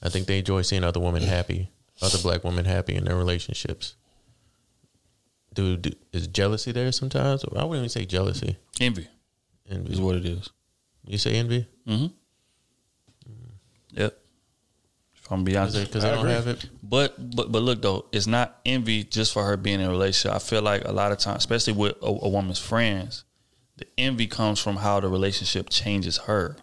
I 0.01 0.09
think 0.09 0.27
they 0.27 0.39
enjoy 0.39 0.61
seeing 0.63 0.83
other 0.83 0.99
women 0.99 1.23
happy, 1.23 1.71
other 2.01 2.17
black 2.19 2.43
women 2.43 2.65
happy 2.65 2.95
in 2.95 3.05
their 3.05 3.15
relationships. 3.15 3.95
Do, 5.53 5.77
do 5.77 5.91
is 6.13 6.27
jealousy 6.27 6.71
there 6.71 6.91
sometimes? 6.91 7.43
I 7.43 7.63
wouldn't 7.63 7.77
even 7.77 7.89
say 7.89 8.05
jealousy. 8.05 8.57
Envy 8.79 9.07
Envy 9.69 9.93
is 9.93 9.99
what 9.99 10.15
it 10.15 10.25
is. 10.25 10.49
you 11.05 11.17
say 11.17 11.33
envy 11.35 11.67
Mm-hmm. 11.87 12.07
Yep. 13.91 14.17
If 15.15 15.31
I'm 15.31 15.43
being 15.43 15.57
honest, 15.57 15.77
because 15.85 16.03
they 16.03 16.09
I 16.09 16.11
don't 16.11 16.19
agree. 16.25 16.33
have 16.33 16.47
it. 16.47 16.69
But 16.83 17.35
but 17.35 17.51
but 17.51 17.61
look 17.63 17.81
though, 17.81 18.05
it's 18.11 18.27
not 18.27 18.59
envy 18.65 19.03
just 19.03 19.33
for 19.33 19.43
her 19.45 19.57
being 19.57 19.79
in 19.79 19.87
a 19.87 19.91
relationship. 19.91 20.35
I 20.35 20.39
feel 20.39 20.61
like 20.61 20.85
a 20.85 20.91
lot 20.91 21.11
of 21.11 21.17
times, 21.17 21.37
especially 21.39 21.73
with 21.73 21.95
a, 22.01 22.05
a 22.07 22.29
woman's 22.29 22.59
friends, 22.59 23.23
the 23.79 23.87
envy 23.97 24.27
comes 24.27 24.59
from 24.59 24.77
how 24.77 24.99
the 24.99 25.07
relationship 25.07 25.69
changes 25.69 26.17
her. 26.19 26.55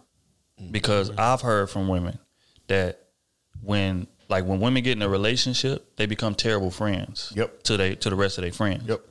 Because 0.71 1.11
I've 1.17 1.41
heard 1.41 1.69
from 1.69 1.87
women 1.87 2.17
that 2.67 2.99
when 3.61 4.07
like 4.29 4.45
when 4.45 4.59
women 4.59 4.83
get 4.83 4.93
in 4.93 5.01
a 5.01 5.09
relationship, 5.09 5.95
they 5.97 6.05
become 6.05 6.33
terrible 6.33 6.71
friends. 6.71 7.31
Yep. 7.35 7.63
To 7.63 7.77
they 7.77 7.95
to 7.95 8.09
the 8.09 8.15
rest 8.15 8.37
of 8.37 8.43
their 8.43 8.51
friends. 8.51 8.87
Yep. 8.87 9.01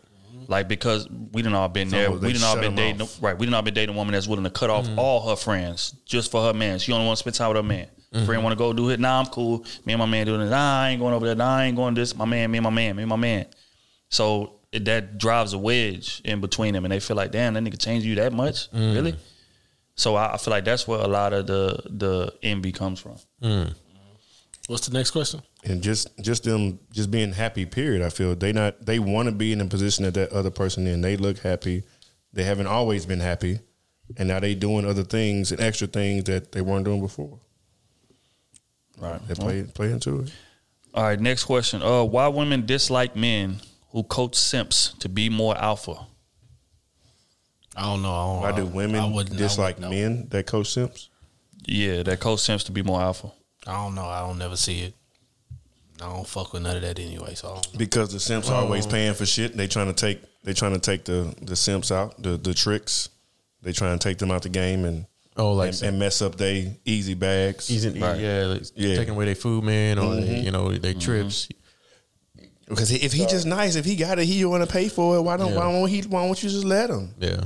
Like 0.48 0.68
because 0.68 1.08
we 1.08 1.42
didn't 1.42 1.54
all 1.54 1.68
been 1.68 1.88
there. 1.88 2.10
We 2.10 2.32
didn't 2.32 2.44
all 2.44 2.60
been 2.60 2.74
dating 2.74 3.02
off. 3.02 3.22
right. 3.22 3.36
We 3.36 3.46
didn't 3.46 3.54
all 3.54 3.62
been 3.62 3.74
dating 3.74 3.94
a 3.94 3.98
woman 3.98 4.12
that's 4.12 4.26
willing 4.26 4.44
to 4.44 4.50
cut 4.50 4.70
off 4.70 4.88
all 4.96 5.28
her 5.28 5.36
friends 5.36 5.94
just 6.04 6.30
for 6.30 6.42
her 6.42 6.52
man. 6.52 6.78
She 6.78 6.92
only 6.92 7.06
want 7.06 7.18
to 7.18 7.20
spend 7.20 7.36
time 7.36 7.48
with 7.48 7.56
her 7.56 7.62
man. 7.62 7.88
Friend 8.24 8.42
want 8.42 8.52
to 8.52 8.56
go 8.56 8.72
do 8.72 8.88
it. 8.88 8.98
Nah, 8.98 9.20
I'm 9.20 9.26
cool. 9.26 9.64
Me 9.84 9.92
and 9.92 9.98
my 9.98 10.06
man 10.06 10.24
doing 10.24 10.40
this. 10.40 10.48
Nah, 10.48 10.80
I 10.80 10.90
ain't 10.90 11.00
going 11.00 11.12
over 11.12 11.26
there. 11.26 11.34
Nah, 11.34 11.56
I 11.56 11.64
ain't 11.64 11.76
going 11.76 11.92
this. 11.92 12.16
My 12.16 12.24
man, 12.24 12.50
me 12.50 12.58
and 12.58 12.64
my 12.64 12.70
man, 12.70 12.96
me 12.96 13.02
and 13.02 13.10
my 13.10 13.16
man. 13.16 13.46
So 14.08 14.55
it, 14.72 14.84
that 14.86 15.18
drives 15.18 15.52
a 15.52 15.58
wedge 15.58 16.20
in 16.24 16.40
between 16.40 16.74
them, 16.74 16.84
and 16.84 16.92
they 16.92 17.00
feel 17.00 17.16
like, 17.16 17.32
damn, 17.32 17.54
that 17.54 17.62
nigga 17.62 17.78
changed 17.78 18.06
you 18.06 18.14
that 18.16 18.32
much, 18.32 18.70
mm. 18.72 18.94
really. 18.94 19.16
So 19.94 20.14
I, 20.14 20.34
I 20.34 20.36
feel 20.36 20.50
like 20.50 20.64
that's 20.64 20.86
where 20.86 21.00
a 21.00 21.08
lot 21.08 21.32
of 21.32 21.46
the 21.46 21.82
the 21.86 22.34
envy 22.42 22.72
comes 22.72 23.00
from. 23.00 23.16
Mm. 23.42 23.68
Mm. 23.68 23.74
What's 24.68 24.86
the 24.86 24.96
next 24.96 25.12
question? 25.12 25.42
and 25.68 25.82
just 25.82 26.16
just 26.20 26.44
them 26.44 26.78
just 26.92 27.10
being 27.10 27.32
happy. 27.32 27.66
Period. 27.66 28.02
I 28.02 28.10
feel 28.10 28.34
they 28.34 28.52
not 28.52 28.84
they 28.84 28.98
want 28.98 29.28
to 29.28 29.34
be 29.34 29.52
in 29.52 29.58
the 29.58 29.66
position 29.66 30.04
that 30.04 30.14
that 30.14 30.32
other 30.32 30.50
person 30.50 30.86
in. 30.86 31.00
They 31.00 31.16
look 31.16 31.38
happy. 31.38 31.82
They 32.32 32.44
haven't 32.44 32.66
always 32.66 33.06
been 33.06 33.20
happy, 33.20 33.60
and 34.16 34.28
now 34.28 34.40
they 34.40 34.54
doing 34.54 34.86
other 34.86 35.02
things 35.02 35.52
and 35.52 35.60
extra 35.60 35.86
things 35.86 36.24
that 36.24 36.52
they 36.52 36.60
weren't 36.60 36.84
doing 36.84 37.00
before. 37.00 37.40
Right. 38.98 39.20
They 39.28 39.34
play 39.34 39.62
play 39.64 39.90
into 39.90 40.20
it. 40.20 40.32
All 40.94 41.02
right, 41.02 41.20
next 41.20 41.44
question. 41.44 41.82
Uh, 41.82 42.04
why 42.04 42.28
women 42.28 42.64
dislike 42.64 43.14
men 43.14 43.60
who 43.96 44.02
coach 44.02 44.34
simps 44.34 44.92
to 44.98 45.08
be 45.08 45.30
more 45.30 45.56
alpha? 45.56 45.94
I 47.74 47.84
don't 47.84 48.02
know. 48.02 48.10
I, 48.10 48.40
Why 48.40 48.52
don't, 48.52 48.66
do 48.66 48.76
women 48.76 49.00
I 49.00 49.06
wouldn't- 49.08 49.36
I 49.36 49.38
dislike 49.38 49.78
men 49.80 50.28
that 50.28 50.44
coach 50.46 50.70
simps? 50.70 51.08
Yeah, 51.64 52.02
that 52.02 52.20
coach 52.20 52.40
simps 52.40 52.64
to 52.64 52.72
be 52.72 52.82
more 52.82 53.00
alpha. 53.00 53.30
I 53.66 53.72
don't 53.72 53.94
know. 53.94 54.04
I 54.04 54.20
don't 54.20 54.36
never 54.36 54.54
see 54.56 54.80
it. 54.82 54.94
I 56.02 56.10
don't 56.12 56.28
fuck 56.28 56.52
with 56.52 56.62
none 56.62 56.76
of 56.76 56.82
that 56.82 56.98
anyway. 56.98 57.34
So 57.36 57.48
I 57.48 57.54
don't. 57.54 57.78
Because 57.78 58.12
the 58.12 58.20
simps 58.20 58.50
are 58.50 58.62
always 58.62 58.86
paying 58.86 59.14
for 59.14 59.24
shit. 59.24 59.56
They 59.56 59.66
trying 59.66 59.86
to 59.86 59.94
take 59.94 60.20
they 60.44 60.52
trying 60.52 60.74
to 60.74 60.78
take 60.78 61.06
the 61.06 61.34
the 61.40 61.56
simps 61.56 61.90
out 61.90 62.22
the 62.22 62.36
the 62.36 62.52
tricks. 62.52 63.08
They 63.62 63.72
trying 63.72 63.98
to 63.98 64.08
take 64.08 64.18
them 64.18 64.30
out 64.30 64.42
the 64.42 64.50
game 64.50 64.84
and 64.84 65.06
Oh, 65.38 65.52
like 65.54 65.72
and, 65.72 65.82
and 65.84 65.98
mess 65.98 66.20
up 66.20 66.36
they 66.36 66.76
easy 66.84 67.14
bags. 67.14 67.70
Easy, 67.70 67.98
Right. 67.98 68.20
yeah, 68.20 68.44
like 68.44 68.62
Yeah. 68.74 68.96
taking 68.96 69.14
away 69.14 69.24
their 69.24 69.34
food, 69.34 69.64
man, 69.64 69.98
or 69.98 70.04
Mhm. 70.16 70.20
they, 70.26 70.40
you 70.40 70.50
know 70.50 70.70
their 70.76 70.92
trips. 70.94 71.48
Because 72.68 72.90
if 72.90 73.12
he 73.12 73.26
just 73.26 73.46
nice, 73.46 73.76
if 73.76 73.84
he 73.84 73.94
got 73.96 74.18
it, 74.18 74.24
he 74.24 74.44
want 74.44 74.64
to 74.64 74.72
pay 74.72 74.88
for 74.88 75.16
it. 75.16 75.22
Why 75.22 75.36
don't? 75.36 75.52
Yeah. 75.52 75.58
Why 75.58 75.66
won't 75.68 75.90
he? 75.90 76.00
Why 76.02 76.22
won't 76.24 76.42
you 76.42 76.48
just 76.48 76.64
let 76.64 76.90
him? 76.90 77.14
Yeah. 77.18 77.44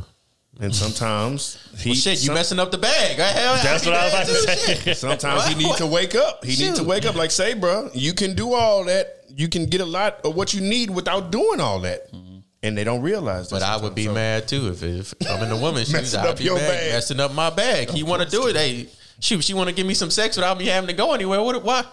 And 0.61 0.75
sometimes 0.75 1.59
he 1.79 1.91
Well, 1.91 1.97
shit, 1.97 2.13
you 2.21 2.27
some- 2.27 2.35
messing 2.35 2.59
up 2.59 2.71
the 2.71 2.79
bag. 2.79 3.19
I 3.19 3.29
have, 3.29 3.63
That's 3.63 3.87
what 3.87 3.95
I 3.95 4.05
was 4.05 4.13
about 4.13 4.27
to 4.27 4.35
say. 4.35 4.93
Sometimes 4.95 5.47
he 5.47 5.55
need 5.55 5.75
to 5.77 5.87
wake 5.87 6.15
up. 6.15 6.45
He 6.45 6.63
need 6.63 6.75
to 6.77 6.85
wake 6.85 7.07
up. 7.07 7.15
Like 7.15 7.31
say, 7.31 7.55
bro, 7.55 7.89
you 7.95 8.13
can 8.13 8.35
do 8.35 8.53
all 8.53 8.85
that. 8.85 9.25
You 9.35 9.49
can 9.49 9.67
get 9.67 9.81
a 9.81 9.87
lot 9.87 10.21
of 10.25 10.35
what 10.35 10.53
you 10.53 10.61
need 10.61 10.91
without 10.91 11.31
doing 11.33 11.61
all 11.61 11.81
that. 11.81 12.13
Mm-hmm. 12.13 12.39
And 12.63 12.77
they 12.77 12.85
don't 12.85 13.01
realize 13.01 13.49
that. 13.49 13.61
But 13.61 13.63
I 13.63 13.79
would 13.79 13.95
be 13.95 14.05
sometimes. 14.05 14.15
mad 14.43 14.49
too 14.49 14.69
if, 14.69 14.83
if 14.83 15.15
I'm 15.31 15.43
in 15.43 15.49
the 15.49 15.57
woman's 15.57 15.87
shoes. 15.87 15.95
Messing 15.95 16.21
I'd 16.21 16.27
up 16.27 16.37
be 16.39 16.45
your 16.45 16.57
mad, 16.57 16.69
bag. 16.69 16.93
messing 16.93 17.21
up 17.21 17.33
my 17.33 17.49
bag. 17.49 17.89
He 17.91 18.03
want 18.03 18.21
to 18.23 18.29
do 18.29 18.49
it. 18.49 18.57
Hey, 18.57 18.89
shoot, 19.19 19.43
she 19.43 19.55
want 19.55 19.71
to 19.71 19.75
give 19.75 19.87
me 19.87 19.95
some 19.95 20.11
sex 20.11 20.37
without 20.37 20.59
me 20.59 20.67
having 20.67 20.89
to 20.89 20.95
go 20.95 21.15
anywhere. 21.15 21.41
What? 21.43 21.63
Why? 21.65 21.85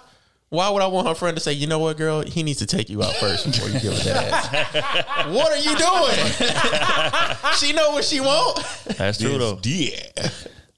Why 0.50 0.70
would 0.70 0.82
I 0.82 0.88
want 0.88 1.08
her 1.08 1.16
friend 1.16 1.36
to 1.36 1.44
say, 1.44 1.52
you 1.52 1.68
know 1.68 1.80
what, 1.80 1.98
girl, 1.98 2.22
he 2.22 2.42
needs 2.42 2.60
to 2.60 2.66
take 2.66 2.90
you 2.90 3.04
out 3.04 3.14
first 3.16 3.46
before 3.46 3.68
you 3.68 3.80
give 3.82 3.94
her 3.94 4.00
that 4.14 4.54
ass? 4.54 5.28
what 5.34 5.52
are 5.52 5.58
you 5.58 5.76
doing? 5.76 7.54
she 7.58 7.74
know 7.74 7.92
what 7.92 8.06
she 8.06 8.22
want. 8.22 8.64
That's 8.98 9.18
true 9.18 9.38
though. 9.38 9.60
Yeah. 9.64 10.30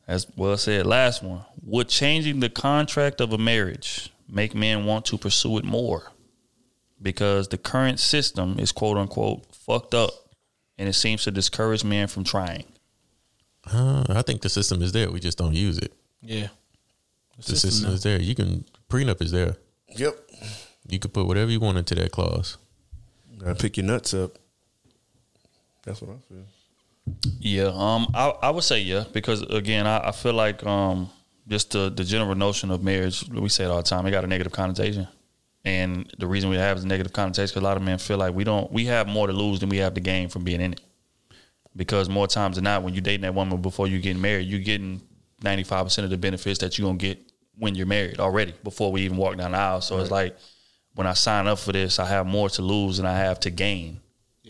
That's 0.08 0.26
well 0.36 0.58
said. 0.58 0.88
Last 0.88 1.22
one. 1.22 1.42
Would 1.64 1.88
changing 1.88 2.40
the 2.40 2.50
contract 2.50 3.22
of 3.22 3.32
a 3.32 3.38
marriage 3.38 4.12
make 4.28 4.56
men 4.56 4.86
want 4.86 5.06
to 5.06 5.20
pursue 5.20 5.60
it 5.60 5.66
more? 5.66 6.12
Because 7.00 7.48
the 7.50 7.60
current 7.60 8.00
system 8.00 8.58
is 8.58 8.72
quote 8.72 8.98
unquote 8.98 9.46
fucked 9.56 9.94
up 9.94 10.12
and 10.80 10.90
it 10.90 10.94
seems 10.94 11.24
to 11.26 11.32
discourage 11.32 11.84
men 11.84 12.08
from 12.08 12.24
trying. 12.24 12.66
Uh, 13.72 14.04
I 14.10 14.24
think 14.24 14.42
the 14.42 14.50
system 14.50 14.82
is 14.82 14.94
there. 14.94 15.12
We 15.12 15.20
just 15.20 15.38
don't 15.38 15.54
use 15.54 15.78
it. 15.78 15.94
Yeah. 16.22 16.48
The 17.38 17.56
system, 17.56 17.92
is 17.92 18.02
there. 18.02 18.20
You 18.20 18.34
can 18.34 18.66
prenup 18.90 19.22
is 19.22 19.32
there. 19.32 19.56
Yep. 19.96 20.16
You 20.88 21.00
could 21.00 21.14
put 21.14 21.28
whatever 21.28 21.52
you 21.52 21.60
want 21.60 21.78
into 21.78 21.96
that 21.96 22.12
clause. 22.12 22.58
Gotta 23.38 23.56
pick 23.56 23.78
your 23.78 23.86
nuts 23.86 24.14
up. 24.14 24.32
That's 25.84 26.02
what 26.02 26.12
I 26.12 26.20
feel. 26.28 26.44
Yeah, 27.40 27.72
um, 27.74 28.08
I, 28.14 28.30
I 28.42 28.50
would 28.52 28.64
say 28.64 28.82
yeah 28.82 29.06
because 29.12 29.42
again, 29.44 29.88
I, 29.88 30.10
I 30.10 30.12
feel 30.12 30.34
like 30.34 30.64
um, 30.66 31.10
just 31.48 31.72
the 31.72 31.90
the 31.90 32.04
general 32.04 32.36
notion 32.36 32.70
of 32.70 32.84
marriage, 32.84 33.28
we 33.30 33.50
say 33.50 33.66
it 33.66 33.68
all 33.68 33.78
the 33.78 33.84
time, 33.84 34.06
it 34.06 34.12
got 34.12 34.24
a 34.24 34.28
negative 34.28 34.52
connotation, 34.52 35.08
and 35.66 36.12
the 36.18 36.28
reason 36.28 36.50
we 36.50 36.58
have 36.58 36.78
is 36.78 36.84
a 36.84 36.88
negative 36.88 37.14
connotation 37.14 37.52
because 37.54 37.62
a 37.62 37.66
lot 37.66 37.78
of 37.78 37.84
men 37.84 37.98
feel 37.98 38.18
like 38.18 38.34
we 38.36 38.44
don't 38.44 38.72
we 38.72 38.86
have 38.86 39.08
more 39.08 39.28
to 39.28 39.34
lose 39.34 39.60
than 39.60 39.70
we 39.70 39.78
have 39.78 39.94
to 39.96 40.02
gain 40.02 40.30
from 40.30 40.44
being 40.44 40.62
in 40.62 40.74
it. 40.74 40.82
Because 41.76 42.10
more 42.10 42.28
times 42.28 42.56
than 42.56 42.66
not, 42.66 42.84
when 42.84 42.94
you're 42.94 43.02
dating 43.02 43.22
that 43.22 43.34
woman 43.34 43.62
before 43.62 43.88
you 43.88 44.00
getting 44.00 44.22
married, 44.22 44.48
you're 44.48 44.60
getting 44.60 45.02
ninety 45.42 45.64
five 45.64 45.86
percent 45.86 46.04
of 46.04 46.12
the 46.12 46.18
benefits 46.18 46.60
that 46.60 46.78
you're 46.78 46.88
gonna 46.88 46.98
get 46.98 47.29
when 47.60 47.76
you're 47.76 47.86
married 47.86 48.20
already 48.20 48.54
before 48.64 48.92
we 48.92 49.02
even 49.02 49.18
walk 49.18 49.38
down 49.38 49.52
the 49.52 49.58
aisle. 49.58 49.82
So 49.82 50.00
it's 50.00 50.10
like 50.12 50.36
when 50.96 51.06
I 51.06 51.14
sign 51.14 51.48
up 51.48 51.60
for 51.60 51.72
this, 51.72 52.00
I 52.00 52.06
have 52.06 52.26
more 52.26 52.50
to 52.50 52.62
lose 52.62 52.98
than 52.98 53.06
I 53.06 53.18
have 53.18 53.40
to 53.42 53.50
gain 53.50 54.00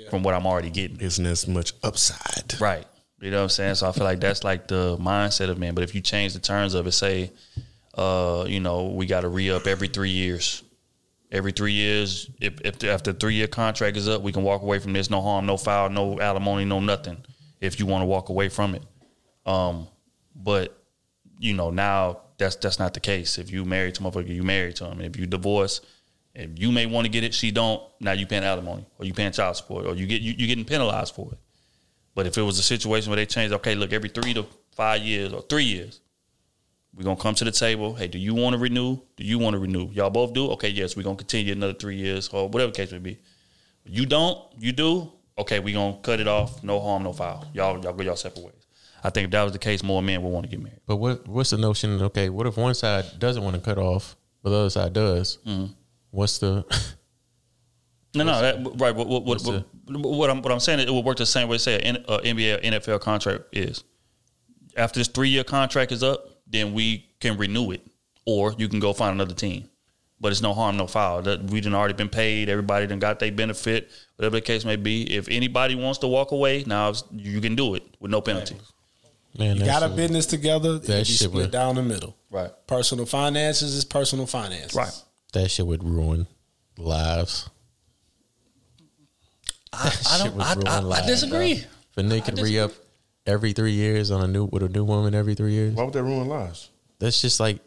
from 0.09 0.23
what 0.23 0.33
I'm 0.33 0.45
already 0.45 0.69
getting. 0.69 0.99
Isn't 0.99 1.25
as 1.25 1.47
much 1.47 1.73
upside. 1.83 2.59
Right. 2.61 2.85
You 3.19 3.31
know 3.31 3.37
what 3.37 3.43
I'm 3.43 3.49
saying? 3.49 3.75
So 3.75 3.89
I 3.89 3.91
feel 3.91 4.05
like 4.05 4.19
that's 4.19 4.43
like 4.43 4.67
the 4.67 4.97
mindset 4.97 5.49
of 5.49 5.57
men. 5.57 5.75
But 5.75 5.83
if 5.83 5.93
you 5.93 6.01
change 6.01 6.33
the 6.33 6.39
terms 6.39 6.73
of 6.73 6.87
it, 6.87 6.93
say, 6.93 7.31
uh, 7.95 8.45
you 8.47 8.59
know, 8.61 8.87
we 8.87 9.05
got 9.05 9.21
to 9.21 9.29
re 9.29 9.51
up 9.51 9.67
every 9.67 9.89
three 9.89 10.11
years. 10.11 10.63
Every 11.31 11.51
three 11.51 11.73
years, 11.73 12.29
if, 12.41 12.59
if 12.61 12.79
the, 12.79 12.89
after 12.89 13.13
three 13.13 13.35
year 13.35 13.47
contract 13.47 13.97
is 13.97 14.07
up, 14.07 14.23
we 14.23 14.31
can 14.31 14.41
walk 14.41 14.63
away 14.63 14.79
from 14.79 14.93
this. 14.93 15.11
No 15.11 15.21
harm, 15.21 15.45
no 15.45 15.57
foul, 15.57 15.89
no 15.89 16.19
alimony, 16.19 16.65
no 16.65 16.79
nothing. 16.79 17.17
If 17.61 17.79
you 17.79 17.85
want 17.85 18.01
to 18.01 18.07
walk 18.07 18.29
away 18.29 18.49
from 18.49 18.73
it, 18.73 18.83
um, 19.45 19.87
but 20.33 20.75
you 21.37 21.53
know 21.53 21.69
now 21.69 22.21
that's 22.39 22.55
that's 22.55 22.79
not 22.79 22.93
the 22.93 22.99
case. 22.99 23.37
If 23.37 23.51
you 23.51 23.65
married 23.65 23.95
to 23.95 24.01
motherfucker, 24.01 24.33
you 24.33 24.43
married 24.43 24.77
to 24.77 24.85
him. 24.85 25.01
If 25.01 25.17
you 25.17 25.27
divorce, 25.27 25.81
if 26.33 26.57
you 26.57 26.71
may 26.71 26.85
want 26.85 27.05
to 27.05 27.11
get 27.11 27.23
it, 27.23 27.33
she 27.33 27.51
don't. 27.51 27.83
Now 27.99 28.13
you 28.13 28.25
paying 28.25 28.43
alimony, 28.43 28.85
or 28.97 29.05
you 29.05 29.13
paying 29.13 29.31
child 29.31 29.57
support, 29.57 29.85
or 29.85 29.93
you 29.93 30.07
get 30.07 30.21
you, 30.21 30.33
you 30.37 30.47
getting 30.47 30.65
penalized 30.65 31.13
for 31.13 31.31
it. 31.33 31.37
But 32.15 32.25
if 32.25 32.37
it 32.37 32.41
was 32.41 32.57
a 32.57 32.63
situation 32.63 33.11
where 33.11 33.17
they 33.17 33.25
changed, 33.25 33.53
okay, 33.55 33.75
look, 33.75 33.93
every 33.93 34.09
three 34.09 34.33
to 34.33 34.45
five 34.71 35.01
years 35.01 35.31
or 35.33 35.41
three 35.43 35.65
years, 35.65 35.99
we're 36.95 37.03
gonna 37.03 37.19
come 37.19 37.35
to 37.35 37.45
the 37.45 37.51
table. 37.51 37.93
Hey, 37.93 38.07
do 38.07 38.17
you 38.17 38.33
want 38.33 38.53
to 38.53 38.57
renew? 38.59 38.97
Do 39.15 39.23
you 39.23 39.37
want 39.37 39.53
to 39.53 39.59
renew? 39.59 39.89
Y'all 39.91 40.09
both 40.09 40.33
do? 40.33 40.49
Okay, 40.51 40.69
yes, 40.69 40.95
we're 40.95 41.03
gonna 41.03 41.17
continue 41.17 41.53
another 41.53 41.73
three 41.73 41.97
years 41.97 42.29
or 42.29 42.49
whatever 42.49 42.71
case 42.71 42.91
may 42.91 42.99
be. 42.99 43.19
You 43.85 44.05
don't, 44.05 44.39
you 44.57 44.71
do, 44.71 45.11
okay, 45.37 45.59
we're 45.59 45.75
gonna 45.75 45.97
cut 46.01 46.19
it 46.19 46.27
off, 46.27 46.63
no 46.63 46.79
harm, 46.79 47.03
no 47.03 47.13
foul. 47.13 47.45
Y'all 47.53 47.81
y'all 47.83 47.93
go 47.93 48.03
y'all 48.03 48.15
separate 48.15 48.45
ways. 48.45 48.58
I 49.03 49.09
think 49.09 49.25
if 49.25 49.31
that 49.31 49.43
was 49.43 49.53
the 49.53 49.59
case, 49.59 49.83
more 49.83 50.01
men 50.01 50.21
would 50.21 50.29
want 50.29 50.45
to 50.45 50.49
get 50.49 50.61
married. 50.61 50.81
But 50.85 50.97
what 50.97 51.27
what's 51.27 51.51
the 51.51 51.57
notion? 51.57 52.01
Okay, 52.01 52.29
what 52.29 52.47
if 52.47 52.57
one 52.57 52.73
side 52.73 53.05
doesn't 53.19 53.43
want 53.43 53.55
to 53.55 53.61
cut 53.61 53.77
off, 53.77 54.15
but 54.43 54.49
the 54.49 54.57
other 54.57 54.69
side 54.69 54.93
does? 54.93 55.37
Mm-hmm. 55.45 55.73
What's 56.11 56.39
the 56.39 56.65
No, 58.15 58.23
no, 58.23 58.41
that, 58.41 58.55
right. 58.79 58.95
What, 58.95 59.07
what, 59.07 59.23
what, 59.23 59.25
What's 59.25 59.45
what, 59.45 59.65
what 59.85 60.29
I'm 60.29 60.41
what 60.41 60.51
I'm 60.51 60.59
saying, 60.59 60.79
is 60.79 60.85
it 60.85 60.91
would 60.91 61.05
work 61.05 61.17
the 61.17 61.25
same 61.25 61.47
way. 61.47 61.57
Say 61.57 61.79
an 61.79 61.97
uh, 62.07 62.19
NBA, 62.19 62.57
or 62.57 62.61
NFL 62.61 63.01
contract 63.01 63.43
is. 63.51 63.83
After 64.75 64.99
this 64.99 65.07
three 65.07 65.29
year 65.29 65.43
contract 65.43 65.91
is 65.91 66.03
up, 66.03 66.25
then 66.47 66.73
we 66.73 67.07
can 67.19 67.37
renew 67.37 67.71
it, 67.71 67.85
or 68.25 68.55
you 68.57 68.67
can 68.67 68.79
go 68.79 68.93
find 68.93 69.13
another 69.13 69.35
team. 69.35 69.69
But 70.19 70.31
it's 70.31 70.41
no 70.41 70.53
harm, 70.53 70.75
no 70.75 70.87
foul. 70.87 71.21
That 71.21 71.43
we 71.43 71.61
done 71.61 71.75
already 71.75 71.93
been 71.93 72.09
paid. 72.09 72.49
Everybody 72.49 72.87
done 72.87 72.99
got 72.99 73.19
their 73.19 73.31
benefit, 73.31 73.91
whatever 74.15 74.37
the 74.37 74.41
case 74.41 74.65
may 74.65 74.75
be. 74.75 75.15
If 75.15 75.29
anybody 75.29 75.75
wants 75.75 75.99
to 75.99 76.07
walk 76.07 76.31
away, 76.31 76.63
now 76.65 76.91
you 77.11 77.39
can 77.41 77.55
do 77.55 77.75
it 77.75 77.83
with 77.99 78.11
no 78.11 78.21
penalty. 78.21 78.57
Man? 79.39 79.55
You 79.55 79.63
that 79.63 79.79
got 79.79 79.83
a 79.83 79.89
business 79.95 80.25
together, 80.25 80.73
that 80.73 80.83
that 80.83 80.97
be 80.99 81.03
shit 81.05 81.17
split 81.29 81.33
would- 81.33 81.51
down 81.51 81.75
the 81.75 81.83
middle. 81.83 82.15
Right. 82.31 82.51
Personal 82.67 83.05
finances 83.07 83.73
is 83.73 83.85
personal 83.85 84.27
finances. 84.27 84.75
Right. 84.75 84.91
That 85.33 85.49
shit 85.49 85.65
would 85.65 85.83
ruin 85.83 86.27
lives. 86.77 87.49
I, 89.71 89.83
That 89.89 90.07
I 90.07 90.17
shit 90.17 90.25
don't. 90.27 90.35
would 90.37 90.45
I, 90.45 90.53
ruin 90.55 90.67
I, 90.67 90.75
I 90.77 90.79
lives, 90.81 91.07
disagree. 91.07 91.53
bro. 91.55 91.63
If 91.91 91.97
a 91.97 92.01
nigga 92.01 92.25
could 92.25 92.39
re 92.39 92.59
up 92.59 92.71
every 93.25 93.53
three 93.53 93.73
years 93.73 94.11
on 94.11 94.21
a 94.23 94.27
new 94.27 94.45
with 94.45 94.63
a 94.63 94.69
new 94.69 94.83
woman 94.83 95.13
every 95.15 95.35
three 95.35 95.53
years, 95.53 95.73
Why 95.73 95.83
would 95.83 95.93
that 95.93 96.03
ruin 96.03 96.27
lives? 96.27 96.69
that's 96.99 97.21
just 97.21 97.39
like 97.39 97.59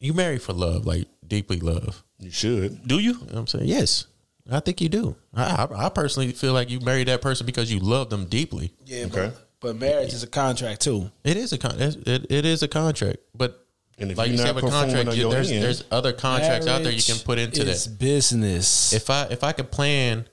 you 0.00 0.12
marry 0.12 0.38
for 0.38 0.52
love, 0.52 0.86
like 0.86 1.06
deeply 1.26 1.60
love. 1.60 2.02
You 2.18 2.30
should. 2.30 2.86
Do 2.86 2.98
you? 2.98 3.12
You 3.12 3.18
know 3.18 3.24
what 3.26 3.34
I'm 3.36 3.46
saying? 3.46 3.66
Yes. 3.66 4.06
I 4.50 4.60
think 4.60 4.80
you 4.80 4.88
do. 4.88 5.16
I, 5.34 5.66
I, 5.70 5.86
I 5.86 5.88
personally 5.88 6.30
feel 6.32 6.52
like 6.52 6.70
you 6.70 6.78
married 6.80 7.08
that 7.08 7.20
person 7.20 7.46
because 7.46 7.72
you 7.72 7.80
love 7.80 8.10
them 8.10 8.26
deeply. 8.26 8.72
Yeah, 8.84 9.06
Okay. 9.06 9.32
but, 9.34 9.45
but 9.66 9.76
marriage 9.80 10.12
is 10.14 10.22
a 10.22 10.26
contract 10.26 10.80
too. 10.82 11.10
It 11.24 11.36
is 11.36 11.52
a 11.52 11.58
con- 11.58 11.80
it, 11.80 12.26
it 12.30 12.44
is 12.44 12.62
a 12.62 12.68
contract, 12.68 13.18
but 13.34 13.66
And 13.98 14.10
if 14.12 14.18
like 14.18 14.28
you 14.28 14.34
you're 14.36 14.38
said, 14.46 14.54
not 14.54 14.54
with 14.56 14.64
performing 14.64 14.94
contract, 14.94 15.18
you, 15.18 15.30
there's 15.30 15.50
end- 15.50 15.62
there's 15.64 15.84
other 15.90 16.12
contracts 16.12 16.66
out 16.66 16.82
there 16.82 16.92
you 16.92 17.02
can 17.02 17.18
put 17.24 17.38
into 17.38 17.68
It's 17.68 17.86
that. 17.86 17.98
business. 17.98 18.92
If 18.92 19.10
I 19.10 19.24
if 19.30 19.42
I 19.44 19.52
could 19.52 19.70
plan 19.70 20.26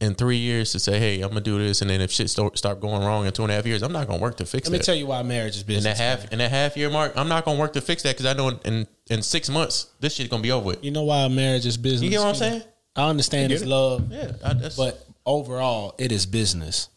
in 0.00 0.14
three 0.14 0.36
years 0.36 0.70
to 0.72 0.78
say, 0.78 0.98
hey, 1.00 1.20
I'm 1.22 1.28
gonna 1.30 1.40
do 1.40 1.58
this, 1.58 1.80
and 1.82 1.90
then 1.90 2.00
if 2.00 2.10
shit 2.12 2.30
start, 2.30 2.56
start 2.56 2.80
going 2.80 3.02
wrong 3.04 3.26
in 3.26 3.32
two 3.32 3.42
and 3.42 3.50
a 3.50 3.54
half 3.56 3.66
years, 3.66 3.82
I'm 3.82 3.92
not 3.92 4.06
gonna 4.06 4.20
work 4.22 4.36
to 4.36 4.46
fix 4.46 4.68
it. 4.68 4.70
Let 4.70 4.78
me 4.80 4.84
tell 4.84 4.94
you 4.94 5.06
why 5.08 5.22
marriage 5.24 5.56
is 5.56 5.62
business. 5.64 5.84
in 5.86 5.90
business. 5.90 5.98
that 5.98 6.20
half 6.22 6.32
in 6.32 6.38
that 6.38 6.50
half 6.50 6.76
year 6.76 6.88
mark, 6.90 7.12
I'm 7.16 7.28
not 7.28 7.44
gonna 7.44 7.58
work 7.58 7.72
to 7.74 7.80
fix 7.80 8.02
that 8.04 8.16
because 8.16 8.26
I 8.26 8.32
know 8.34 8.48
in, 8.48 8.58
in 8.64 8.86
in 9.10 9.22
six 9.22 9.48
months 9.50 9.88
this 10.00 10.14
shit's 10.14 10.28
gonna 10.30 10.42
be 10.42 10.52
over 10.52 10.66
with. 10.66 10.84
You 10.84 10.90
know 10.92 11.02
why 11.04 11.26
marriage 11.28 11.66
is 11.66 11.76
business? 11.76 12.02
You 12.02 12.10
get 12.10 12.20
what 12.20 12.28
I'm 12.28 12.34
saying? 12.36 12.62
I 12.96 13.08
understand 13.08 13.52
it's 13.52 13.62
it? 13.62 13.68
love. 13.68 14.10
Yeah, 14.12 14.32
I, 14.44 14.54
But 14.76 15.04
overall, 15.26 15.94
it 15.98 16.10
is 16.12 16.26
business 16.26 16.88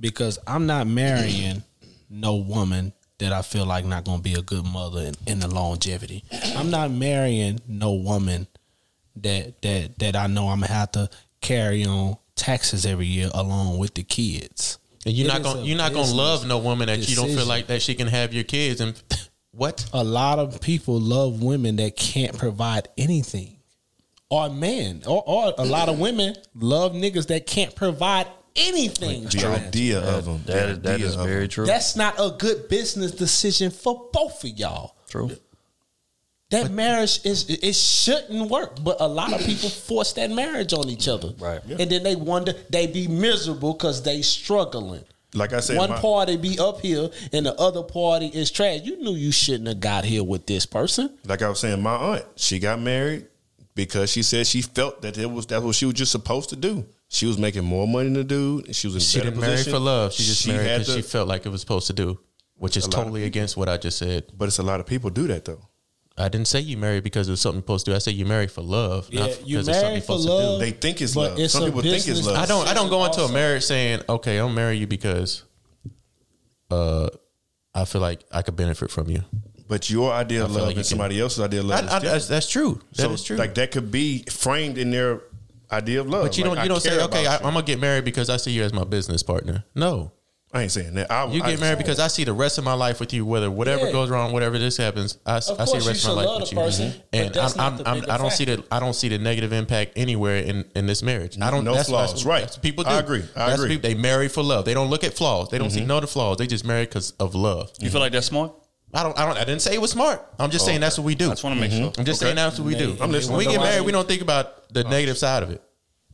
because 0.00 0.38
I'm 0.46 0.66
not 0.66 0.86
marrying 0.86 1.62
no 2.10 2.36
woman 2.36 2.92
that 3.18 3.32
I 3.32 3.42
feel 3.42 3.64
like 3.66 3.84
not 3.84 4.04
going 4.04 4.18
to 4.18 4.22
be 4.22 4.34
a 4.34 4.42
good 4.42 4.64
mother 4.64 5.00
in, 5.00 5.14
in 5.26 5.40
the 5.40 5.48
longevity. 5.48 6.22
I'm 6.56 6.70
not 6.70 6.90
marrying 6.90 7.60
no 7.66 7.92
woman 7.92 8.46
that 9.16 9.62
that 9.62 9.98
that 9.98 10.14
I 10.16 10.26
know 10.26 10.48
I'm 10.48 10.60
gonna 10.60 10.72
have 10.72 10.92
to 10.92 11.08
carry 11.40 11.84
on 11.86 12.18
taxes 12.34 12.84
every 12.84 13.06
year 13.06 13.30
along 13.32 13.78
with 13.78 13.94
the 13.94 14.02
kids. 14.02 14.78
and 15.06 15.14
you're 15.14 15.26
It 15.26 15.32
not 15.32 15.42
gonna 15.42 15.62
you're 15.62 15.78
not 15.78 15.94
gonna 15.94 16.12
love 16.12 16.46
no 16.46 16.58
woman 16.58 16.88
that 16.88 17.08
you 17.08 17.16
don't 17.16 17.30
feel 17.30 17.46
like 17.46 17.68
that 17.68 17.80
she 17.80 17.94
can 17.94 18.08
have 18.08 18.34
your 18.34 18.44
kids 18.44 18.82
and 18.82 19.00
what? 19.52 19.88
A 19.94 20.04
lot 20.04 20.38
of 20.38 20.60
people 20.60 21.00
love 21.00 21.42
women 21.42 21.76
that 21.76 21.96
can't 21.96 22.36
provide 22.36 22.88
anything. 22.98 23.54
Or 24.28 24.50
men, 24.50 25.02
or, 25.06 25.22
or 25.24 25.54
a 25.56 25.64
lot 25.64 25.88
of 25.88 25.98
women 26.00 26.34
love 26.54 26.92
niggas 26.92 27.28
that 27.28 27.46
can't 27.46 27.74
provide 27.74 28.26
anything. 28.56 29.24
The 29.24 29.46
idea 29.46 30.00
of 30.00 30.24
them. 30.24 30.42
That 30.46 30.68
is 30.68 30.78
that 30.80 31.00
is 31.00 31.14
very 31.14 31.48
true. 31.48 31.66
That's 31.66 31.96
not 31.96 32.14
a 32.18 32.30
good 32.38 32.68
business 32.68 33.12
decision 33.12 33.70
for 33.70 34.08
both 34.12 34.42
of 34.44 34.50
y'all. 34.50 34.96
true. 35.08 35.30
That 36.50 36.70
marriage 36.70 37.20
is 37.24 37.50
it 37.50 37.74
shouldn't 37.74 38.48
work, 38.50 38.82
but 38.82 38.98
a 39.00 39.08
lot 39.08 39.32
of 39.32 39.40
people 39.44 39.68
force 39.88 40.12
that 40.12 40.30
marriage 40.30 40.72
on 40.72 40.88
each 40.88 41.08
other, 41.08 41.34
Right. 41.40 41.60
And 41.64 41.90
then 41.90 42.04
they 42.04 42.14
wonder 42.14 42.52
they 42.70 42.86
be 42.86 43.08
miserable 43.08 43.72
because 43.72 44.02
they 44.04 44.22
struggling. 44.22 45.02
Like 45.34 45.52
I 45.52 45.58
said, 45.60 45.76
One 45.76 45.90
my- 45.90 46.00
party 46.00 46.36
be 46.36 46.56
up 46.60 46.80
here 46.80 47.10
and 47.32 47.44
the 47.46 47.54
other 47.60 47.82
party 47.82 48.26
is 48.28 48.52
trash. 48.52 48.82
You 48.84 48.96
knew 49.02 49.14
you 49.14 49.32
shouldn't 49.32 49.66
have 49.66 49.80
got 49.80 50.04
here 50.04 50.22
with 50.22 50.46
this 50.46 50.66
person. 50.66 51.18
like 51.26 51.42
I 51.42 51.48
was 51.48 51.58
saying, 51.58 51.82
my 51.82 51.96
aunt, 51.96 52.24
she 52.36 52.60
got 52.60 52.80
married 52.80 53.26
because 53.74 54.10
she 54.12 54.22
said 54.22 54.46
she 54.46 54.62
felt 54.62 55.02
that 55.02 55.18
it 55.18 55.28
was 55.30 55.46
that's 55.46 55.64
what 55.64 55.74
she 55.74 55.84
was 55.84 55.94
just 55.94 56.12
supposed 56.12 56.50
to 56.50 56.56
do. 56.56 56.86
She 57.16 57.24
was 57.26 57.38
making 57.38 57.64
more 57.64 57.86
money 57.88 58.04
than 58.04 58.14
the 58.14 58.24
dude. 58.24 58.66
and 58.66 58.76
She 58.76 58.86
was 58.88 58.94
in 58.96 59.00
She 59.00 59.18
better 59.18 59.30
didn't 59.30 59.40
marry 59.40 59.62
for 59.62 59.78
love. 59.78 60.12
She 60.12 60.22
just 60.24 60.46
married 60.46 60.64
because 60.80 60.94
she 60.94 61.02
felt 61.02 61.28
like 61.28 61.46
it 61.46 61.48
was 61.48 61.60
supposed 61.62 61.86
to 61.86 61.92
do, 61.94 62.20
which 62.56 62.76
is 62.76 62.84
A 62.84 62.88
of 62.88 62.94
totally 62.94 63.24
against 63.24 63.56
what 63.56 63.68
I 63.68 63.76
just 63.78 63.96
said. 63.98 64.24
But 64.36 64.48
it's 64.48 64.58
a 64.58 64.62
lot 64.62 64.80
of 64.80 64.86
people 64.86 65.08
do 65.10 65.26
that 65.28 65.44
though. 65.46 65.62
I 66.18 66.28
didn't 66.28 66.48
say 66.48 66.60
you 66.60 66.76
married 66.76 67.04
because 67.04 67.28
it 67.28 67.30
was 67.30 67.40
something 67.40 67.60
supposed 67.62 67.84
to 67.86 67.90
do. 67.92 67.94
I 67.94 67.98
said 67.98 68.14
you 68.14 68.24
married 68.26 68.50
for 68.50 68.62
love. 68.62 69.08
Yeah, 69.10 69.20
not 69.20 69.46
you 69.46 69.56
because 69.56 69.68
it's 69.68 69.78
something 69.78 69.82
married 69.82 69.92
you're 69.94 70.00
for 70.00 70.18
supposed 70.18 70.22
to 70.22 70.28
do. 70.28 70.34
love. 70.34 70.60
They 70.60 70.70
think 70.72 71.00
it's 71.02 71.16
love. 71.16 71.38
it's 71.38 71.52
Some 71.52 71.62
a 71.62 71.66
people 71.66 71.82
think 71.82 72.08
it's 72.08 72.26
love. 72.26 72.36
I 72.36 72.46
don't. 72.46 72.66
I 72.68 72.74
don't 72.74 72.88
go 72.90 73.04
into 73.04 73.20
a 73.22 73.32
marriage 73.32 73.64
saying, 73.64 74.02
"Okay, 74.08 74.38
I'll 74.38 74.48
marry 74.48 74.76
you 74.78 74.86
because 74.86 75.42
uh, 76.70 77.08
I 77.74 77.84
feel 77.84 78.00
like 78.00 78.24
I 78.32 78.42
could 78.42 78.56
benefit 78.56 78.90
from 78.90 79.08
you." 79.10 79.22
But 79.68 79.90
your 79.90 80.12
idea 80.12 80.44
of 80.44 80.50
I 80.50 80.54
feel 80.54 80.58
love 80.58 80.66
like 80.68 80.76
you 80.76 80.80
and 80.80 80.84
can- 80.84 80.84
somebody 80.84 81.20
else's 81.20 81.40
idea 81.40 81.60
of 81.60 81.66
love 81.66 81.84
I- 81.84 81.86
is 81.86 81.92
I- 81.92 81.98
that's, 81.98 82.28
that's 82.28 82.48
true. 82.50 82.80
That 82.96 83.10
is 83.10 83.20
so, 83.20 83.26
true. 83.26 83.36
Like 83.36 83.54
that 83.56 83.70
could 83.72 83.90
be 83.90 84.22
framed 84.30 84.78
in 84.78 84.90
their 84.90 85.22
idea 85.70 86.00
of 86.00 86.08
love. 86.08 86.22
but 86.24 86.36
you 86.38 86.44
don't. 86.44 86.58
I 86.58 86.62
You 86.64 86.68
don't 86.68 86.80
say, 86.80 87.00
"Okay, 87.04 87.26
I, 87.26 87.36
I'm 87.36 87.42
gonna 87.54 87.62
get 87.62 87.80
married 87.80 88.04
because 88.04 88.28
I 88.30 88.36
see 88.36 88.52
you 88.52 88.62
as 88.62 88.72
my 88.72 88.84
business 88.84 89.22
partner." 89.22 89.64
No, 89.74 90.12
I 90.52 90.62
ain't 90.62 90.72
saying 90.72 90.94
that. 90.94 91.10
I, 91.10 91.26
you 91.26 91.42
I, 91.42 91.50
get 91.50 91.60
married 91.60 91.78
because 91.78 91.98
I 91.98 92.06
see 92.08 92.24
the 92.24 92.32
rest 92.32 92.56
of 92.58 92.64
my 92.64 92.72
life 92.72 93.00
with 93.00 93.12
you. 93.12 93.26
Whether 93.26 93.50
whatever 93.50 93.86
Yeah. 93.86 93.92
goes 93.92 94.08
wrong, 94.10 94.32
whatever 94.32 94.58
this 94.58 94.76
happens, 94.76 95.18
I, 95.26 95.36
I 95.36 95.40
see 95.40 95.52
the 95.78 95.84
rest 95.86 96.06
of 96.06 96.16
my 96.16 96.24
life 96.24 96.40
with 96.40 96.52
you. 96.52 96.58
person, 96.58 96.90
Mhm. 96.92 97.02
And 97.12 97.36
I'm, 97.36 97.60
I'm, 97.60 97.86
I'm, 97.86 98.10
I 98.10 98.16
don't 98.16 98.32
see 98.32 98.44
the 98.44 98.64
I 98.70 98.78
don't 98.80 98.94
see 98.94 99.08
the 99.08 99.18
negative 99.18 99.52
impact 99.52 99.92
anywhere 99.96 100.36
in, 100.38 100.64
in 100.74 100.86
this 100.86 101.02
marriage. 101.02 101.36
I 101.40 101.50
don't. 101.50 101.64
No 101.64 101.74
that's, 101.74 101.88
flaws. 101.88 102.12
That's, 102.12 102.24
Right. 102.24 102.40
That's 102.42 102.56
what 102.56 102.62
people 102.62 102.84
do. 102.84 102.90
I 102.90 102.98
agree. 103.00 103.24
I 103.34 103.48
That's 103.50 103.54
agree. 103.60 103.76
People, 103.76 103.90
they 103.90 103.94
marry 103.96 104.28
for 104.28 104.42
love. 104.42 104.64
They 104.64 104.74
don't 104.74 104.88
look 104.88 105.04
at 105.04 105.14
flaws. 105.14 105.50
They 105.50 105.58
don't 105.58 105.70
see 105.70 105.84
no 105.84 106.00
the 106.00 106.06
flaws. 106.06 106.38
They 106.38 106.46
just 106.46 106.64
marry 106.64 106.84
because 106.86 107.10
of 107.18 107.34
love. 107.34 107.70
You 107.80 107.90
feel 107.90 108.00
like 108.00 108.12
that's 108.12 108.26
smart? 108.26 108.52
I 108.96 109.02
don't. 109.02 109.18
I 109.18 109.26
don't. 109.26 109.36
I 109.36 109.44
didn't 109.44 109.60
say 109.60 109.74
it 109.74 109.80
was 109.80 109.90
smart. 109.90 110.24
I'm 110.38 110.50
just 110.50 110.64
saying 110.64 110.80
that's 110.80 110.96
what 110.96 111.04
we 111.04 111.14
do. 111.14 111.26
I 111.26 111.30
just 111.30 111.44
want 111.44 111.54
to 111.54 111.60
make 111.60 111.70
mm-hmm. 111.70 111.84
sure. 111.84 111.92
I'm 111.98 112.04
just 112.06 112.18
saying 112.18 112.36
that's 112.36 112.58
what 112.58 112.66
we 112.66 112.74
do. 112.74 112.96
I'm 112.98 113.10
listening. 113.10 113.36
When 113.36 113.46
we 113.46 113.52
get 113.52 113.60
married, 113.60 113.84
we 113.84 113.92
don't 113.92 114.08
think 114.08 114.22
about 114.22 114.72
the 114.72 114.86
oh. 114.86 114.88
negative 114.88 115.18
side 115.18 115.42
of 115.42 115.50
it. 115.50 115.62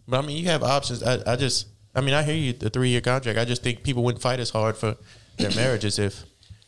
But 0.09 0.25
I 0.25 0.27
mean, 0.27 0.37
you 0.37 0.47
have 0.47 0.65
options. 0.65 1.01
I, 1.01 1.21
I 1.33 1.37
just, 1.37 1.69
I 1.95 2.01
mean, 2.01 2.13
I 2.13 2.25
hear 2.25 2.35
you. 2.35 2.53
The 2.53 2.71
three 2.71 2.89
year 2.89 3.01
contract. 3.01 3.39
I 3.39 3.45
just 3.45 3.63
think 3.63 3.85
people 3.85 4.03
wouldn't 4.03 4.21
fight 4.21 4.41
as 4.41 4.51
hard 4.51 4.77
for 4.77 4.97
their 5.37 5.51
marriages 5.55 6.01
if 6.01 6.25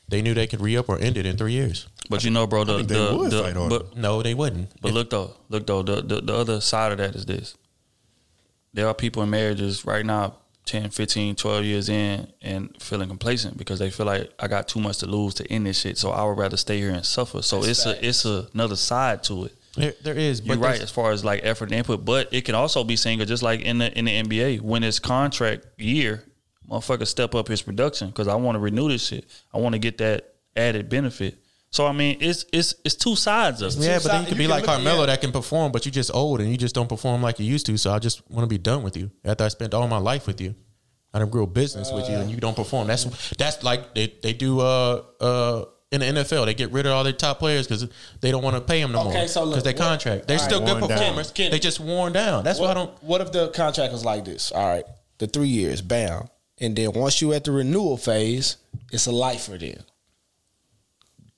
they 0.08 0.22
knew 0.22 0.34
they 0.34 0.46
could 0.46 0.60
re 0.60 0.76
up 0.76 0.88
or 0.88 1.00
end 1.00 1.16
it 1.16 1.26
in 1.26 1.36
three 1.36 1.52
years. 1.52 1.88
But 2.08 2.22
you 2.22 2.30
know, 2.30 2.46
bro, 2.46 2.62
the, 2.62 2.78
the, 2.78 2.84
the- 2.84 3.66
but 3.68 3.96
No, 3.96 4.22
they 4.22 4.34
wouldn't. 4.34 4.70
But 4.80 4.92
look 4.92 5.10
though, 5.10 5.34
look 5.48 5.66
though, 5.66 5.82
the, 5.82 6.00
the 6.00 6.20
the 6.20 6.34
other 6.34 6.60
side 6.60 6.92
of 6.92 6.98
that 6.98 7.16
is 7.16 7.26
this. 7.26 7.56
There 8.72 8.86
are 8.86 8.94
people 8.94 9.22
in 9.22 9.30
marriages 9.30 9.84
right 9.84 10.06
now, 10.06 10.36
10, 10.66 10.90
15, 10.90 11.36
12 11.36 11.64
years 11.64 11.88
in 11.88 12.26
and 12.40 12.74
feeling 12.80 13.08
complacent 13.08 13.58
because 13.58 13.78
they 13.78 13.90
feel 13.90 14.06
like 14.06 14.32
I 14.38 14.48
got 14.48 14.66
too 14.66 14.80
much 14.80 14.98
to 14.98 15.06
lose 15.06 15.34
to 15.34 15.52
end 15.52 15.66
this 15.66 15.80
shit. 15.80 15.98
So 15.98 16.10
I 16.10 16.24
would 16.24 16.38
rather 16.38 16.56
stay 16.56 16.78
here 16.78 16.90
and 16.90 17.04
suffer. 17.04 17.42
So 17.42 17.62
it's 17.64 17.84
a 17.84 18.06
it's 18.06 18.24
a, 18.24 18.48
another 18.54 18.76
side 18.76 19.22
to 19.24 19.44
it. 19.44 19.54
There, 19.76 19.92
there 20.02 20.14
is. 20.14 20.40
You're 20.40 20.56
But 20.56 20.64
right 20.64 20.80
as 20.80 20.90
far 20.90 21.10
as 21.10 21.24
like 21.24 21.40
effort 21.42 21.66
and 21.66 21.74
input, 21.74 22.04
but 22.04 22.32
it 22.32 22.44
can 22.44 22.54
also 22.54 22.84
be 22.84 22.96
single, 22.96 23.26
just 23.26 23.42
like 23.42 23.60
in 23.60 23.78
the 23.78 23.96
in 23.98 24.06
the 24.06 24.22
NBA 24.22 24.60
when 24.60 24.84
it's 24.84 24.98
contract 24.98 25.66
year, 25.76 26.24
motherfucker 26.70 27.06
step 27.06 27.34
up 27.34 27.48
his 27.48 27.60
production 27.60 28.08
because 28.08 28.28
I 28.28 28.36
want 28.36 28.56
to 28.56 28.60
renew 28.60 28.88
this 28.88 29.06
shit. 29.06 29.26
I 29.52 29.58
want 29.58 29.74
to 29.74 29.78
get 29.78 29.98
that 29.98 30.34
added 30.56 30.88
benefit. 30.88 31.38
So 31.74 31.86
I 31.88 31.92
mean, 31.92 32.18
it's 32.20 32.44
it's 32.52 32.76
it's 32.84 32.94
two 32.94 33.16
sides 33.16 33.60
of 33.60 33.72
it. 33.72 33.78
Yeah, 33.84 33.98
but 33.98 34.04
then 34.04 34.20
you 34.20 34.20
side- 34.20 34.28
could 34.28 34.28
you 34.36 34.38
be 34.38 34.44
can 34.44 34.50
like 34.56 34.64
Carmelo 34.64 35.00
yeah. 35.00 35.06
that 35.06 35.20
can 35.20 35.32
perform, 35.32 35.72
but 35.72 35.84
you 35.84 35.90
just 35.90 36.10
old 36.14 36.40
and 36.40 36.48
you 36.48 36.56
just 36.56 36.74
don't 36.74 36.88
perform 36.88 37.20
like 37.20 37.40
you 37.40 37.46
used 37.46 37.66
to. 37.66 37.76
So 37.76 37.90
I 37.92 37.98
just 37.98 38.22
want 38.30 38.44
to 38.48 38.52
be 38.58 38.58
done 38.58 38.84
with 38.84 38.96
you 38.96 39.10
after 39.24 39.42
I 39.42 39.48
spent 39.48 39.74
all 39.74 39.88
my 39.88 39.98
life 39.98 40.28
with 40.28 40.40
you. 40.40 40.54
I 41.12 41.18
done 41.18 41.30
grew 41.30 41.42
a 41.42 41.48
business 41.48 41.90
with 41.92 42.08
you 42.08 42.14
and 42.14 42.30
you 42.30 42.36
don't 42.36 42.54
perform. 42.54 42.86
That's 42.86 43.04
that's 43.42 43.64
like 43.64 43.92
they 43.94 44.06
they 44.22 44.32
do 44.34 44.60
uh 44.60 45.02
uh 45.20 45.64
in 45.90 45.98
the 46.00 46.06
NFL. 46.22 46.44
They 46.46 46.54
get 46.54 46.70
rid 46.70 46.86
of 46.86 46.92
all 46.92 47.02
their 47.02 47.12
top 47.12 47.40
players 47.40 47.66
because 47.66 47.88
they 48.20 48.30
don't 48.30 48.44
want 48.44 48.54
to 48.54 48.60
pay 48.62 48.80
them 48.80 48.92
no 48.92 49.00
Okay, 49.08 49.18
more 49.18 49.26
so 49.28 49.44
because 49.48 49.64
they 49.64 49.72
what- 49.72 49.82
contract. 49.90 50.28
They're 50.28 50.38
still 50.38 50.60
right. 50.60 50.68
good 50.68 50.80
Worn 50.80 50.88
down. 50.90 50.98
performers. 50.98 51.32
Ken- 51.32 51.50
they 51.50 51.58
just 51.58 51.80
worn 51.80 52.12
down. 52.12 52.44
That's 52.44 52.60
why 52.60 52.70
I 52.70 52.74
don't. 52.74 52.90
what 53.02 53.20
if 53.20 53.32
the 53.32 53.48
contract 53.48 53.92
was 53.92 54.04
like 54.04 54.24
this? 54.24 54.52
All 54.52 54.64
right, 54.64 54.84
the 55.18 55.26
three 55.26 55.48
years, 55.48 55.82
bam, 55.82 56.28
and 56.60 56.76
then 56.76 56.92
once 56.92 57.20
you 57.20 57.32
at 57.32 57.42
the 57.42 57.50
renewal 57.52 57.96
phase, 57.96 58.58
it's 58.92 59.06
a 59.06 59.12
lifer 59.12 59.58
then. 59.58 59.82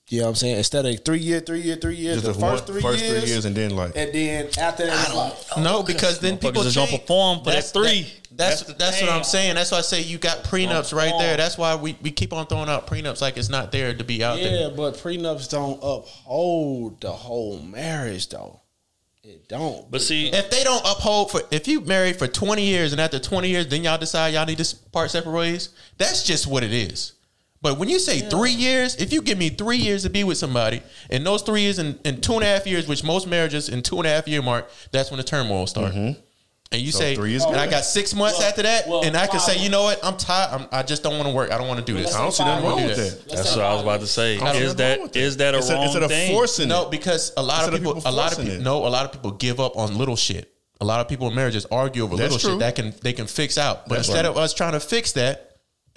You 0.09 0.19
know 0.19 0.25
what 0.25 0.29
I'm 0.29 0.35
saying? 0.35 0.57
Instead 0.57 0.85
of 0.85 1.03
three 1.03 1.19
year, 1.19 1.41
three 1.41 1.59
year, 1.59 1.75
three 1.75 1.95
years, 1.95 2.15
Just 2.21 2.27
the 2.27 2.31
the 2.33 2.39
first 2.39 2.63
one- 2.63 2.73
three 2.73 2.81
first 2.81 3.03
years, 3.03 3.19
three 3.23 3.29
years 3.29 3.45
and 3.45 3.53
then 3.55 3.75
like 3.75 3.91
and 3.97 4.13
then 4.13 4.45
after 4.57 4.85
that, 4.85 5.05
it's 5.07 5.13
life. 5.15 5.51
No, 5.57 5.83
because 5.83 6.19
then 6.19 6.37
people 6.37 6.63
just 6.63 6.77
gonna 6.77 6.97
perform 6.97 7.39
for 7.39 7.45
that 7.51 7.63
That's- 7.65 7.71
three. 7.71 8.01
that- 8.03 8.37
that's 8.37 8.61
That's 8.63 8.77
that's, 8.79 9.01
what 9.01 9.09
I'm 9.11 9.23
saying. 9.25 9.55
That's 9.55 9.71
why 9.71 9.79
I 9.79 9.81
say 9.81 10.01
you 10.01 10.17
got 10.17 10.43
prenups 10.45 10.93
right 10.93 11.13
there. 11.19 11.35
That's 11.35 11.57
why 11.57 11.75
we, 11.75 11.97
we 12.01 12.11
keep 12.11 12.31
on 12.31 12.45
throwing 12.47 12.69
out 12.69 12.87
prenups 12.87 13.19
like 13.19 13.35
it's 13.35 13.49
not 13.49 13.71
there 13.73 13.93
to 13.93 14.03
be 14.03 14.23
out 14.23 14.37
Yeah, 14.37 14.43
there. 14.49 14.59
Yeah, 14.61 14.69
but 14.75 14.93
prenups 14.95 15.49
don't 15.49 15.79
uphold 15.81 17.01
the 17.01 17.11
whole 17.11 17.59
marriage, 17.59 18.29
though. 18.29 18.61
It 19.23 19.49
don't. 19.49 19.91
But 19.91 20.01
see, 20.01 20.27
If 20.31 20.49
they 20.51 20.63
don't 20.63 20.85
uphold 20.85 21.31
for 21.31 21.41
if 21.51 21.67
you 21.67 21.81
married 21.81 22.17
for 22.17 22.27
20 22.27 22.63
years 22.63 22.93
and 22.93 23.01
after 23.01 23.19
20 23.19 23.49
years 23.49 23.67
then 23.67 23.83
y'all 23.83 23.97
decide 23.97 24.33
y'all 24.33 24.45
need 24.45 24.59
to 24.59 24.75
part 24.93 25.11
separate 25.11 25.33
ways, 25.33 25.69
that's 25.97 26.23
just 26.23 26.47
what 26.47 26.63
it 26.63 26.71
is. 26.71 27.11
But 27.61 27.79
when 27.79 27.89
you 27.89 27.97
say 27.99 28.19
three 28.19 28.51
years, 28.51 28.95
if 28.95 29.11
you 29.11 29.21
give 29.21 29.37
me 29.37 29.49
three 29.49 29.77
years 29.77 30.03
to 30.03 30.09
be 30.09 30.23
with 30.23 30.37
somebody, 30.37 30.81
and 31.09 31.25
those 31.25 31.41
three 31.41 31.61
years 31.61 31.79
and, 31.79 31.99
and 32.05 32.21
two 32.21 32.33
and 32.33 32.43
a 32.43 32.45
half 32.45 32.67
years, 32.67 32.87
which 32.87 33.03
most 33.03 33.27
marriages 33.27 33.67
in 33.69 33.81
two 33.81 33.97
and 33.97 34.05
a 34.05 34.09
half 34.09 34.27
year 34.27 34.41
mark, 34.41 34.69
that's 34.91 35.09
when 35.09 35.17
the 35.17 35.23
turmoil 35.23 35.65
start. 35.65 35.93
Mm-hmm. 35.93 36.19
And 36.69 36.81
you 36.81 36.91
So 36.91 36.99
say, 36.99 37.15
three 37.15 37.33
is 37.33 37.45
and 37.45 37.55
I 37.55 37.65
got 37.65 37.85
six 37.85 38.13
months 38.13 38.39
Well, 38.39 38.47
after 38.49 38.61
that, 38.63 38.89
well, 38.89 39.01
and 39.03 39.15
I 39.15 39.25
can 39.27 39.39
say, 39.39 39.57
you 39.57 39.69
know 39.69 39.83
what, 39.83 40.03
I'm 40.03 40.17
tired. 40.17 40.49
I'm, 40.53 40.67
I 40.71 40.83
just 40.83 41.01
don't 41.01 41.13
want 41.17 41.29
to 41.29 41.33
work. 41.33 41.49
I 41.49 41.57
don't 41.57 41.67
want 41.67 41.79
to 41.79 41.85
do 41.85 41.97
this. 41.97 42.13
I 42.13 42.21
don't 42.21 42.33
see 42.33 42.43
nothing 42.43 42.63
five 42.65 42.73
wrong 42.77 42.85
with 42.85 42.97
that. 42.97 43.29
That's 43.35 43.55
what 43.55 43.63
I 43.65 43.73
was 43.73 43.83
about 43.83 43.99
to 44.01 44.07
say. 44.07 44.35
I 44.37 44.39
don't 44.39 44.55
see 44.55 44.61
Is 44.63 44.75
that 44.75 44.75
is 44.75 44.77
that 44.77 44.97
wrong 44.97 45.03
with 45.07 45.15
is 45.15 45.37
that 45.37 45.53
a 45.53 45.57
Instead- 45.57 45.73
wrong 45.75 45.83
instead 45.85 46.03
of 46.03 46.09
thing? 46.11 46.31
forcing 46.33 46.67
No, 46.67 46.89
because 46.89 47.31
a 47.37 47.41
lot 47.41 47.65
of 47.67 47.73
of 47.73 47.79
people, 47.79 47.95
people 47.95 48.11
a 48.11 48.13
lot 48.13 48.33
of 48.33 48.39
people, 48.39 48.53
it. 48.55 48.61
no, 48.61 48.85
a 48.85 48.89
lot 48.89 49.05
of 49.05 49.13
people 49.13 49.31
give 49.31 49.61
up 49.61 49.77
on 49.77 49.97
little 49.97 50.17
shit. 50.17 50.53
A 50.81 50.85
lot 50.85 50.99
of 50.99 51.07
people 51.07 51.29
in 51.29 51.35
marriages 51.35 51.65
argue 51.71 52.03
over 52.03 52.17
That's 52.17 52.33
little 52.33 52.39
true. 52.49 52.51
shit 52.51 52.59
that 52.59 52.75
can 52.75 52.93
they 53.01 53.13
can 53.13 53.27
fix 53.27 53.57
out. 53.57 53.87
But 53.87 53.95
That's 53.95 54.09
instead 54.09 54.25
right. 54.25 54.31
of 54.31 54.37
us 54.37 54.53
trying 54.53 54.73
to 54.73 54.79
fix 54.81 55.13
that 55.13 55.46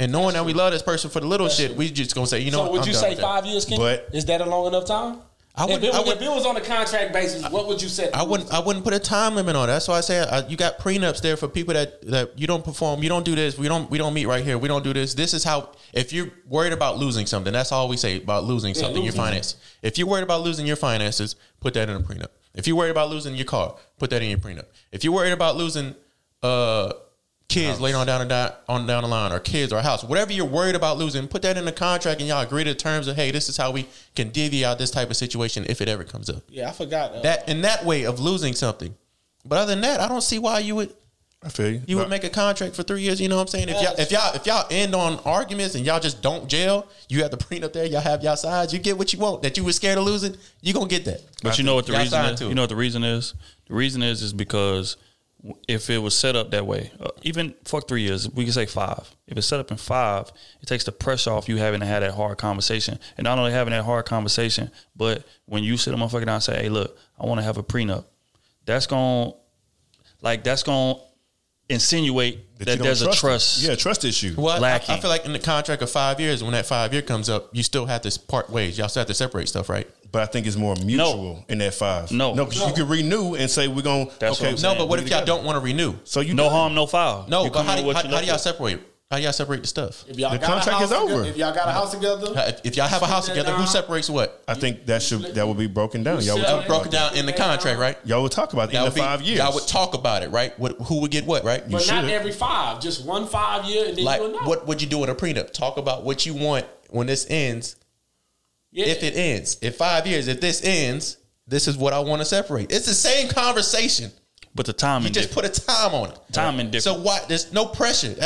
and 0.01 0.11
knowing 0.11 0.35
that 0.35 0.45
we 0.45 0.53
love 0.53 0.73
this 0.73 0.83
person 0.83 1.11
for 1.11 1.21
the 1.21 1.27
little 1.29 1.49
shit, 1.49 1.77
we 1.77 1.91
just 1.91 2.15
gonna 2.15 2.27
say, 2.27 2.41
you 2.41 2.51
know, 2.51 2.59
So 2.59 2.63
what, 2.65 2.73
would 2.73 2.81
I'm 2.83 2.87
you 2.89 2.93
done 2.95 3.03
say 3.03 3.09
with 3.11 3.19
that. 3.19 3.23
five 3.23 3.47
years, 3.47 3.65
Kenny? 3.65 3.79
But- 3.79 4.09
is 4.13 4.25
that 4.25 4.41
a 4.41 4.47
long 4.47 4.67
enough 4.67 4.87
time? 4.87 5.19
I 5.55 5.65
if, 5.65 5.71
wouldn't- 5.71 5.85
it, 5.85 5.95
I 5.95 5.99
was- 5.99 6.07
wouldn't- 6.07 6.23
if 6.23 6.29
it 6.29 6.35
was 6.35 6.47
on 6.47 6.57
a 6.57 6.61
contract 6.61 7.13
basis, 7.13 7.49
what 7.51 7.67
would 7.69 7.83
you 7.83 7.89
say? 7.89 8.09
I 8.15 8.23
wouldn't. 8.23 8.53
I 8.53 8.61
wouldn't 8.61 8.85
put 8.85 8.95
a 8.95 9.01
time 9.01 9.35
limit 9.35 9.57
on 9.57 9.69
it. 9.69 9.73
That's 9.73 9.89
why 9.89 9.99
I 9.99 10.01
say 10.01 10.21
I, 10.21 10.47
you 10.47 10.57
got 10.57 10.79
prenups 10.79 11.21
there 11.21 11.37
for 11.37 11.49
people 11.49 11.75
that 11.75 12.01
that 12.07 12.39
you 12.39 12.47
don't 12.47 12.65
perform. 12.65 13.03
You 13.03 13.09
don't 13.09 13.25
do 13.25 13.35
this. 13.35 13.59
We 13.59 13.67
don't. 13.69 13.91
We 13.91 13.99
don't 13.99 14.15
meet 14.15 14.27
right 14.27 14.45
here. 14.45 14.57
We 14.59 14.69
don't 14.69 14.85
do 14.85 14.93
this. 14.95 15.15
This 15.15 15.35
is 15.35 15.43
how. 15.45 15.71
If 15.93 16.13
you're 16.13 16.31
worried 16.49 16.73
about 16.73 16.99
losing 16.99 17.27
something, 17.27 17.53
that's 17.53 17.73
all 17.73 17.89
we 17.89 17.97
say 17.97 18.19
about 18.19 18.45
losing 18.45 18.75
something. 18.75 18.95
Your 19.03 19.07
losing 19.07 19.21
finance. 19.21 19.57
If 19.83 19.99
you're 19.99 20.07
worried 20.07 20.23
about 20.23 20.43
losing 20.43 20.67
your 20.69 20.77
finances, 20.77 21.35
put 21.61 21.75
that 21.75 21.89
in 21.91 21.97
a 21.97 22.01
prenup. 22.01 22.29
If 22.55 22.67
you're 22.69 22.77
worried 22.77 22.91
about 22.93 23.11
losing 23.11 23.35
your 23.35 23.45
car, 23.47 23.75
put 23.99 24.11
that 24.11 24.23
in 24.23 24.31
your 24.31 24.39
prenup. 24.39 24.67
If 24.93 25.03
you're 25.05 25.13
worried 25.13 25.33
about 25.33 25.57
losing 25.57 25.95
uh 26.45 26.93
kids 27.51 27.81
later 27.81 27.99
on 27.99 28.07
down 28.07 28.21
and 28.21 28.31
down 28.31 28.53
on 28.69 28.87
down 28.87 29.03
the 29.03 29.09
line, 29.09 29.33
or 29.33 29.41
kids 29.41 29.73
or 29.73 29.79
a 29.79 29.83
house, 29.83 30.03
whatever 30.03 30.33
you're 30.33 30.47
worried 30.47 30.75
about 30.75 30.97
losing, 30.97 31.29
put 31.29 31.43
that 31.43 31.57
in 31.57 31.65
the 31.65 31.73
contract 31.73 32.21
and 32.21 32.29
y'all 32.29 32.41
agree 32.41 32.65
to 32.65 32.71
the 32.71 32.77
terms 32.77 33.09
of 33.09 33.17
hey, 33.17 33.31
this 33.31 33.49
is 33.49 33.57
how 33.57 33.71
we 33.71 33.87
can 34.15 34.31
divvy 34.31 34.65
out 34.65 34.79
this 34.79 34.91
type 34.91 35.11
of 35.11 35.17
situation 35.17 35.67
if 35.69 35.81
it 35.81 35.89
ever 35.89 36.05
comes 36.05 36.31
up 36.31 36.43
Yeah, 36.49 36.69
I 36.69 36.73
forgot. 36.73 37.13
Uh, 37.13 37.21
that 37.23 37.49
in 37.49 37.63
that 37.63 37.85
way 37.85 38.05
of 38.05 38.21
losing 38.21 38.55
something. 38.55 38.95
But 39.45 39.59
other 39.59 39.73
than 39.73 39.81
that, 39.83 40.01
I 40.01 40.09
don't 40.09 40.23
see 40.23 40.39
why 40.39 40.59
you 40.61 40.75
would 40.77 40.95
I 41.43 41.49
feel 41.49 41.71
you. 41.71 41.83
you 41.87 41.97
would 41.97 42.11
make 42.11 42.25
a 42.25 42.29
contract 42.29 42.77
for 42.77 42.83
three 42.83 43.01
years. 43.01 43.19
You 43.19 43.29
know 43.29 43.37
what 43.37 43.43
I'm 43.43 43.49
saying? 43.49 43.71
If 43.71 43.83
y'all 43.83 43.95
if 43.99 44.11
y'all 44.11 44.35
if 44.35 44.47
y'all 44.47 44.67
end 44.71 44.95
on 44.95 45.19
arguments 45.25 45.75
and 45.75 45.87
y'all 45.87 46.01
just 46.01 46.21
don't 46.21 46.49
jail, 46.49 46.87
you 47.09 47.23
have 47.23 47.31
the 47.31 47.39
prenup 47.39 47.73
there. 47.73 47.87
Y'all 47.87 48.03
have 48.03 48.23
y'all 48.23 48.37
sides. 48.37 48.75
You 48.75 48.79
get 48.79 48.99
what 48.99 49.13
you 49.15 49.19
want. 49.19 49.43
That 49.43 49.57
you 49.57 49.65
were 49.65 49.73
scared 49.73 49.97
of 49.97 50.05
losing, 50.05 50.37
you 50.61 50.75
gonna 50.75 50.87
get 50.87 51.07
that. 51.07 51.23
But 51.43 51.57
you 51.57 51.65
know 51.65 51.75
what 51.75 51.87
the 51.87 51.95
reason 51.95 52.25
is? 52.27 52.41
You 52.43 52.55
know 52.55 52.63
what 52.63 52.69
the 52.69 52.77
reason 52.77 53.05
is? 53.05 53.35
The 53.69 53.75
reason 53.75 54.03
is 54.03 54.23
is 54.23 54.35
because 54.35 54.99
if 55.69 55.89
it 55.89 55.99
was 55.99 56.17
set 56.17 56.37
up 56.37 56.51
that 56.51 56.67
way, 56.67 56.91
uh, 57.01 57.09
even 57.23 57.55
fuck 57.65 57.89
three 57.89 58.03
years, 58.03 58.29
we 58.31 58.45
can 58.45 58.53
say 58.53 58.67
five. 58.67 59.11
If 59.27 59.39
it's 59.39 59.47
set 59.47 59.61
up 59.61 59.71
in 59.71 59.77
five, 59.77 60.31
it 60.61 60.67
takes 60.67 60.85
the 60.85 60.93
pressure 60.93 61.31
off 61.31 61.49
you 61.49 61.57
having 61.57 61.81
to 61.81 61.87
have 61.87 62.03
that 62.03 62.13
hard 62.13 62.39
conversation. 62.39 62.99
And 63.17 63.25
not 63.25 63.39
only 63.39 63.53
having 63.53 63.73
that 63.73 63.85
hard 63.85 64.07
conversation, 64.07 64.71
but 64.95 65.25
when 65.47 65.65
you 65.65 65.77
sit 65.77 65.95
a 65.95 65.97
motherfucker 65.97 66.27
down 66.27 66.37
and 66.37 66.43
say, 66.43 66.63
"Hey, 66.63 66.69
look, 66.69 66.97
I 67.19 67.27
want 67.27 67.39
to 67.39 67.45
have 67.45 67.57
a 67.57 67.63
prenup," 67.63 68.05
that's 68.67 68.87
going, 68.87 69.33
to 69.33 69.37
like, 70.21 70.45
that's 70.45 70.63
going 70.63 70.97
to 70.97 71.03
insinuate 71.71 72.59
that 72.59 72.67
that, 72.67 72.73
you 72.73 72.79
don't 72.79 72.87
there's 72.87 73.03
a 73.03 73.13
trust 73.13 73.63
it. 73.65 73.69
Yeah, 73.69 73.75
trust 73.77 74.05
issue. 74.05 74.35
Well, 74.37 74.63
I, 74.63 74.75
I 74.75 75.01
feel 75.01 75.09
like 75.09 75.25
in 75.25 75.33
the 75.33 75.39
contract 75.39 75.81
of 75.81 75.91
five 75.91 76.21
years, 76.21 76.43
when 76.43 76.53
that 76.53 76.67
five 76.67 76.93
year 76.93 77.03
comes 77.03 77.31
up, 77.31 77.49
you 77.53 77.63
still 77.63 77.87
have 77.87 78.03
to 78.03 78.21
part 78.21 78.51
ways. 78.51 78.77
Y'all 78.77 78.89
still 78.89 79.01
have 79.01 79.09
to 79.09 79.15
separate 79.15 79.49
stuff, 79.49 79.69
right? 79.69 79.89
But 80.13 80.23
I 80.23 80.27
think 80.27 80.47
it's 80.47 80.57
more 80.57 80.75
mutual 80.85 81.45
in 81.49 81.59
that 81.59 81.75
five. 81.75 82.11
No. 82.11 82.35
no, 82.35 82.45
because 82.45 82.67
you 82.67 82.75
can 82.75 82.89
renew 82.89 83.35
and 83.37 83.51
say 83.51 83.69
we're 83.69 83.83
gonna. 83.83 84.07
That's 84.19 84.41
what 84.41 84.49
okay, 84.53 84.57
I'm 84.57 84.63
No, 84.63 84.75
but 84.77 84.89
what 84.89 84.99
we 84.99 85.05
if 85.05 85.11
y'all 85.11 85.25
don't 85.25 85.45
want 85.45 85.57
to 85.57 85.61
renew? 85.61 85.95
So 86.05 86.21
you 86.21 86.35
no 86.35 86.45
done. 86.45 86.53
harm, 86.53 86.75
no 86.75 86.87
foul. 86.87 87.27
No, 87.29 87.45
You 87.45 87.51
but 87.51 87.59
come 87.59 87.67
how 87.67 87.77
do, 87.77 87.83
how, 87.83 87.89
you 88.03 88.09
how 88.15 88.21
do 88.21 88.27
y'all 88.27 88.39
separate? 88.39 88.81
How 89.11 89.17
do 89.17 89.25
y'all 89.25 89.33
separate 89.33 89.63
the 89.63 89.67
stuff? 89.67 90.05
if 90.09 90.19
y'all 90.21 90.31
the 90.31 90.39
got 90.39 90.45
a 90.45 90.53
contract 90.53 90.79
house 90.79 90.83
is 90.83 90.97
together- 90.97 91.13
over. 91.21 91.25
If 91.29 91.37
y'all 91.37 91.53
got 91.55 91.69
a 91.69 91.73
house 91.73 91.91
together, 91.91 92.27
uh, 92.29 92.49
If- 92.49 92.61
If 92.65 92.77
y'all 92.77 92.87
have 92.87 93.03
a 93.03 93.07
house 93.07 93.25
Split 93.25 93.37
that 93.39 93.43
together, 93.45 93.61
who 93.63 93.67
separates 93.69 94.09
what? 94.09 94.43
I 94.47 94.55
think 94.55 94.87
that 94.87 95.03
should 95.03 95.35
that 95.35 95.49
would 95.49 95.59
be 95.59 95.67
broken 95.67 96.05
down. 96.05 96.23
Y'all 96.23 96.37
would 96.37 96.43
Yeah. 96.45 96.51
talk 96.51 96.67
Broken 96.69 96.89
about 96.95 97.11
down 97.11 97.19
in 97.19 97.27
the 97.27 97.33
contract, 97.33 97.79
right? 97.81 97.97
Y'all 98.05 98.23
would 98.23 98.31
talk 98.31 98.53
about 98.53 98.73
it 98.73 98.77
in 98.77 98.85
the 98.85 98.91
be- 98.93 99.01
five 99.01 99.23
years. 99.23 99.39
Y'all 99.39 99.53
would 99.53 99.67
talk 99.67 99.95
about 99.95 100.23
it, 100.23 100.31
right? 100.31 100.57
What, 100.61 100.77
who 100.83 101.01
would 101.01 101.11
get 101.11 101.27
what, 101.27 101.43
right? 101.45 101.69
but 101.69 101.87
not 101.89 102.05
every 102.05 102.31
five, 102.33 102.81
just 102.81 103.05
one 103.05 103.27
five 103.27 103.65
year, 103.65 103.87
and 103.89 103.97
then 103.99 104.05
like 104.05 104.21
you 104.21 104.27
another. 104.29 104.45
what 104.47 104.67
would 104.69 104.81
you 104.81 104.87
do 104.89 105.03
in 105.03 105.11
a 105.11 105.15
prenup? 105.15 105.53
Talk 105.53 105.77
about 105.77 106.05
what 106.05 106.25
you 106.25 106.35
want 106.35 106.67
when 106.91 107.09
this 107.09 107.27
ends. 107.29 107.75
Yeah. 108.73 108.87
If 108.87 109.03
it 109.03 109.17
ends 109.17 109.57
in 109.61 109.73
five 109.73 110.07
years, 110.07 110.29
if 110.29 110.41
this 110.41 110.63
ends, 110.65 111.17
this 111.47 111.67
is 111.67 111.77
what 111.77 111.93
I 111.93 111.99
want 112.01 112.21
to 112.21 112.25
separate. 112.25 112.71
It's 112.73 112.87
the 112.87 112.95
same 112.95 113.29
conversation. 113.29 114.13
But 114.53 114.67
the 114.67 114.73
timing, 114.73 115.07
You 115.09 115.15
just 115.15 115.31
put 115.31 115.45
a 115.45 115.49
time 115.49 115.95
on 115.95 116.11
it. 116.11 116.19
Timing 116.33 116.73
different. 116.73 116.83
So 116.99 117.03
why? 117.05 117.21
There's 117.29 117.53
no 117.53 117.67
pressure. 117.67 118.17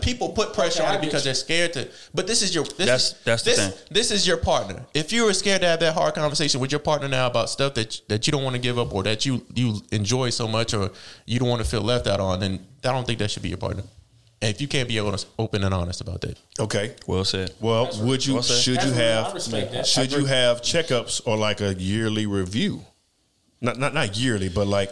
People 0.00 0.30
put 0.30 0.54
pressure 0.54 0.82
Okay, 0.82 0.88
on 0.88 0.94
it 0.96 1.00
because 1.02 1.22
you. 1.22 1.28
they're 1.28 1.34
scared 1.34 1.74
to. 1.74 1.88
But 2.14 2.26
this 2.26 2.40
is 2.40 2.54
your. 2.54 2.64
This 2.64 2.76
That's- 2.86 3.14
that's 3.24 3.42
the 3.42 3.50
thing. 3.52 3.72
This 3.90 4.10
is 4.10 4.26
your 4.26 4.38
partner. 4.38 4.86
If 4.94 5.12
you 5.12 5.24
were 5.26 5.34
scared 5.34 5.60
to 5.60 5.66
have 5.66 5.80
that 5.80 5.92
hard 5.92 6.14
conversation 6.14 6.58
with 6.60 6.72
your 6.72 6.78
partner 6.78 7.06
now 7.06 7.26
about 7.26 7.50
stuff 7.50 7.74
that 7.74 8.00
that 8.08 8.26
you 8.26 8.30
don't 8.30 8.44
want 8.44 8.56
to 8.56 8.62
give 8.62 8.78
up 8.78 8.94
or 8.94 9.02
that 9.02 9.26
you 9.26 9.44
you 9.54 9.82
enjoy 9.92 10.30
so 10.30 10.48
much 10.48 10.72
or 10.72 10.90
you 11.26 11.38
don't 11.38 11.48
want 11.50 11.62
to 11.62 11.68
feel 11.68 11.82
left 11.82 12.06
out 12.06 12.18
on, 12.20 12.40
then 12.40 12.60
I 12.82 12.92
don't 12.92 13.06
think 13.06 13.18
that 13.18 13.30
should 13.30 13.42
be 13.42 13.50
your 13.50 13.58
partner. 13.58 13.82
And 14.40 14.54
if 14.54 14.60
you 14.60 14.68
can't 14.68 14.88
be 14.88 14.98
honest, 15.00 15.26
open 15.38 15.64
and 15.64 15.74
honest 15.74 16.00
about 16.00 16.20
that, 16.20 16.38
Okay. 16.60 16.94
well 17.08 17.24
said. 17.24 17.52
Well, 17.60 17.90
would 18.02 18.24
you 18.24 18.34
Well 18.34 18.42
should 18.42 18.74
you 18.84 18.90
That's 18.90 18.96
real. 18.96 19.24
Have 19.24 19.34
respect 19.34 19.72
that. 19.72 19.86
should 19.86 20.12
you 20.12 20.24
have 20.26 20.62
checkups 20.62 21.20
or 21.26 21.36
like 21.36 21.60
a 21.60 21.74
yearly 21.74 22.26
review? 22.26 22.84
Not 23.60 23.78
not 23.78 23.94
not 23.94 24.16
yearly, 24.16 24.48
but 24.48 24.66
like 24.68 24.90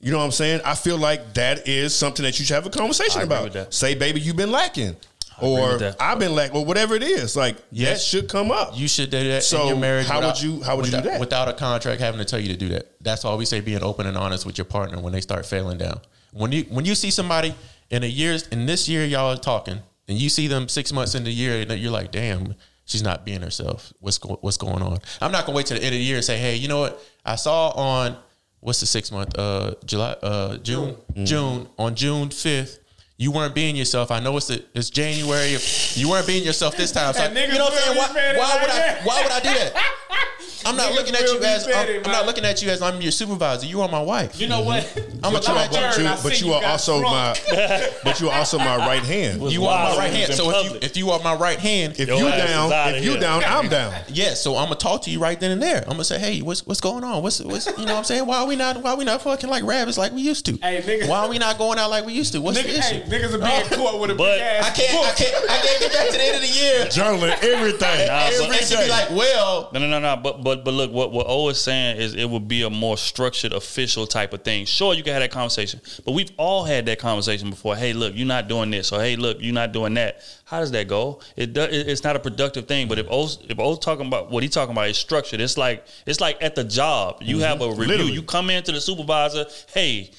you 0.00 0.12
know 0.12 0.18
what 0.18 0.24
I'm 0.24 0.30
saying? 0.30 0.60
I 0.64 0.76
feel 0.76 0.96
like 0.96 1.34
that 1.34 1.66
is 1.66 1.92
something 1.92 2.22
that 2.22 2.38
you 2.38 2.44
should 2.44 2.54
have 2.54 2.66
a 2.66 2.70
conversation 2.70 3.20
I 3.20 3.24
agree 3.24 3.34
about. 3.36 3.44
with 3.44 3.52
that. 3.54 3.74
Say, 3.74 3.96
baby, 3.96 4.20
you've 4.20 4.36
been 4.36 4.52
lacking. 4.52 4.94
agree 5.38 5.48
Or. 5.50 5.92
I've 5.98 6.20
been 6.20 6.36
lacking, 6.36 6.56
or 6.56 6.64
whatever 6.64 6.94
it 6.94 7.02
is. 7.02 7.34
Like 7.34 7.56
that 7.72 8.00
should 8.00 8.28
come 8.28 8.52
up. 8.52 8.78
you 8.78 8.86
should 8.86 9.10
do 9.10 9.24
that. 9.30 9.42
So, 9.42 9.62
in 9.62 9.68
your 9.68 9.76
marriage 9.76 10.06
how 10.06 10.24
would 10.24 10.40
you- 10.40 10.62
how 10.62 10.76
would 10.76 10.86
you 10.86 10.92
do 10.92 11.00
that? 11.00 11.18
without 11.18 11.48
a 11.48 11.52
contract 11.52 12.00
having 12.00 12.18
to 12.18 12.24
tell 12.24 12.38
you 12.38 12.48
to 12.48 12.56
do 12.56 12.68
that? 12.68 12.86
That's 13.00 13.24
why 13.24 13.34
we 13.34 13.44
say 13.44 13.58
being 13.60 13.82
open 13.82 14.06
and 14.06 14.16
honest 14.16 14.46
with 14.46 14.56
your 14.56 14.66
partner 14.66 15.00
when 15.00 15.12
they 15.12 15.20
start 15.20 15.44
failing 15.46 15.78
down. 15.78 16.00
When 16.32 16.52
you 16.52 16.62
when 16.70 16.84
you 16.84 16.94
see 16.94 17.10
somebody 17.10 17.52
in 17.90 18.02
a 18.02 18.06
year's 18.06 18.46
in 18.48 18.66
this 18.66 18.88
year 18.88 19.04
y'all 19.04 19.32
are 19.32 19.36
talking 19.36 19.80
and 20.08 20.18
you 20.18 20.28
see 20.28 20.46
them 20.46 20.68
six 20.68 20.92
months 20.92 21.14
in 21.14 21.24
the 21.24 21.30
year 21.30 21.60
and 21.60 21.70
you're 21.80 21.92
like, 21.92 22.10
damn, 22.10 22.54
she's 22.84 23.02
not 23.02 23.24
being 23.24 23.42
herself. 23.42 23.92
What's 24.00 24.18
go, 24.18 24.38
what's 24.40 24.56
going 24.56 24.82
on? 24.82 24.98
I'm 25.20 25.32
not 25.32 25.46
gonna 25.46 25.56
wait 25.56 25.66
till 25.66 25.78
the 25.78 25.84
end 25.84 25.94
of 25.94 25.98
the 25.98 26.04
year 26.04 26.16
and 26.16 26.24
say, 26.24 26.38
hey, 26.38 26.56
you 26.56 26.68
know 26.68 26.80
what? 26.80 27.02
I 27.24 27.36
saw 27.36 27.70
on 27.70 28.16
what's 28.60 28.80
the 28.80 28.86
six 28.86 29.12
month 29.12 29.38
uh 29.38 29.74
July 29.84 30.16
uh 30.22 30.56
June 30.58 30.96
June 31.24 31.68
on 31.78 31.94
June 31.94 32.30
fifth. 32.30 32.80
You 33.20 33.32
weren't 33.32 33.54
being 33.54 33.74
yourself. 33.74 34.12
I 34.12 34.20
know 34.20 34.36
it's 34.36 34.46
the, 34.46 34.64
it's 34.74 34.90
January. 34.90 35.56
You 35.94 36.08
weren't 36.08 36.26
being 36.28 36.44
yourself 36.44 36.76
this 36.76 36.92
time. 36.92 37.12
So, 37.14 37.24
you 37.24 37.34
know 37.48 37.64
what 37.64 37.72
I'm 37.72 37.78
saying? 37.78 37.98
Why, 37.98 38.38
why 38.38 38.58
would 38.62 38.70
I? 38.70 39.00
Why 39.02 39.22
would 39.22 39.32
I 39.32 39.40
do 39.40 39.48
that? 39.48 39.72
I'm 40.68 40.76
not 40.76 40.92
looking 40.92 41.14
at 41.14 41.22
you 41.22 41.38
be 41.38 41.46
as 41.46 41.66
I'm, 41.66 41.88
I'm 42.04 42.12
not 42.12 42.26
looking 42.26 42.44
at 42.44 42.62
you 42.62 42.70
as 42.70 42.82
I'm 42.82 43.00
your 43.00 43.12
supervisor. 43.12 43.66
You 43.66 43.80
are 43.82 43.88
my 43.88 44.02
wife. 44.02 44.40
You 44.40 44.48
know 44.48 44.62
what? 44.62 44.84
I'm 45.22 45.34
a 45.34 45.38
But 45.38 45.48
you 45.48 45.54
are, 45.54 45.68
client. 45.68 45.72
but 45.72 45.98
you, 45.98 46.22
but 46.22 46.40
you 46.40 46.46
you 46.48 46.52
are 46.54 46.64
also 46.64 47.00
drunk. 47.00 47.38
my 47.48 47.90
but 48.04 48.20
you 48.20 48.28
are 48.28 48.38
also 48.38 48.58
my 48.58 48.76
right 48.76 49.02
hand. 49.02 49.42
You 49.50 49.64
are 49.66 49.90
my 49.92 49.96
right 49.98 50.12
hand. 50.12 50.32
So 50.34 50.50
if 50.50 50.70
you 50.72 50.78
if 50.82 50.96
you 50.96 51.10
are 51.10 51.20
my 51.22 51.34
right 51.34 51.58
hand, 51.58 51.94
If 51.98 52.08
Your 52.08 52.18
you 52.18 52.24
down, 52.28 52.70
if 52.94 53.04
you 53.04 53.12
here. 53.12 53.20
down, 53.20 53.42
I'm 53.44 53.68
down. 53.78 53.92
Yes, 54.08 54.40
so 54.42 54.56
I'm 54.56 54.64
gonna 54.66 54.76
talk 54.76 55.02
to 55.02 55.10
you 55.10 55.18
right 55.18 55.38
then 55.38 55.50
and 55.50 55.62
there. 55.62 55.82
I'm 55.82 55.92
gonna 55.92 56.04
say, 56.04 56.18
hey, 56.18 56.40
what's 56.40 56.64
what's 56.66 56.80
going 56.80 57.02
on? 57.04 57.22
What's 57.22 57.40
what's 57.40 57.66
you 57.66 57.72
know 57.86 57.92
what 57.94 57.98
I'm 57.98 58.04
saying? 58.04 58.26
Why 58.26 58.38
are 58.38 58.46
we 58.46 58.56
not 58.56 58.80
why 58.82 58.90
are 58.92 58.96
we 58.96 59.04
not 59.04 59.22
fucking 59.22 59.50
like 59.50 59.64
rabbits 59.64 59.98
like 59.98 60.12
we 60.12 60.20
used 60.22 60.46
to? 60.46 60.52
Hey, 60.58 60.80
nigga. 60.82 61.08
Why 61.08 61.20
are 61.24 61.28
we 61.28 61.38
not 61.38 61.58
going 61.58 61.78
out 61.78 61.90
like 61.90 62.04
we 62.06 62.12
used 62.12 62.32
to? 62.32 62.40
What's 62.40 62.62
the 62.62 62.68
issue? 62.68 62.80
hey, 62.80 63.00
niggas 63.08 63.32
will 63.32 63.40
be 63.40 63.52
in 63.54 63.78
court 63.78 64.00
with 64.00 64.10
a 64.10 64.14
But- 64.14 64.34
big 64.36 64.40
ass. 64.42 64.66
I 64.66 64.70
can't 64.70 65.06
I 65.06 65.12
can't 65.12 65.50
I 65.50 65.58
can't 65.66 65.80
get 65.80 65.92
back 65.92 66.06
to 66.06 66.12
the 66.12 66.22
end 66.24 66.36
of 66.36 66.42
the 66.42 66.48
year. 66.48 66.84
Journaling 66.86 67.42
everything. 67.42 68.06
Nah, 68.06 68.30
but- 68.30 68.32
every 68.34 68.58
And 68.58 68.84
be 68.84 68.88
like, 68.88 69.10
well, 69.10 69.70
No, 69.72 69.80
no, 69.80 69.86
no, 69.88 69.98
no. 69.98 70.16
But 70.22 70.42
but 70.44 70.57
but 70.64 70.74
look, 70.74 70.92
what 70.92 71.12
what 71.12 71.26
O 71.28 71.48
is 71.48 71.60
saying 71.60 71.98
is 71.98 72.14
it 72.14 72.28
would 72.28 72.48
be 72.48 72.62
a 72.62 72.70
more 72.70 72.96
structured, 72.96 73.52
official 73.52 74.06
type 74.06 74.32
of 74.32 74.42
thing. 74.42 74.64
Sure, 74.64 74.94
you 74.94 75.02
can 75.02 75.12
have 75.12 75.22
that 75.22 75.30
conversation, 75.30 75.80
but 76.04 76.12
we've 76.12 76.30
all 76.36 76.64
had 76.64 76.86
that 76.86 76.98
conversation 76.98 77.50
before. 77.50 77.76
Hey, 77.76 77.92
look, 77.92 78.14
you're 78.16 78.26
not 78.26 78.48
doing 78.48 78.70
this, 78.70 78.92
or 78.92 79.00
hey, 79.00 79.16
look, 79.16 79.38
you're 79.40 79.54
not 79.54 79.72
doing 79.72 79.94
that. 79.94 80.20
How 80.44 80.60
does 80.60 80.70
that 80.72 80.88
go? 80.88 81.20
It 81.36 81.52
does. 81.52 81.68
It's 81.70 82.04
not 82.04 82.16
a 82.16 82.20
productive 82.20 82.66
thing. 82.66 82.88
But 82.88 82.98
if 82.98 83.06
O's 83.10 83.38
if 83.48 83.58
O's 83.58 83.78
talking 83.78 84.06
about 84.06 84.30
what 84.30 84.42
he's 84.42 84.52
talking 84.52 84.72
about 84.72 84.88
is 84.88 84.98
structured, 84.98 85.40
it's 85.40 85.58
like 85.58 85.86
it's 86.06 86.20
like 86.20 86.42
at 86.42 86.54
the 86.54 86.64
job. 86.64 87.18
You 87.20 87.36
mm-hmm. 87.36 87.44
have 87.44 87.60
a 87.62 87.68
review. 87.70 87.86
Literally. 87.86 88.12
You 88.12 88.22
come 88.22 88.50
in 88.50 88.62
to 88.64 88.72
the 88.72 88.80
supervisor. 88.80 89.46
Hey, 89.72 90.12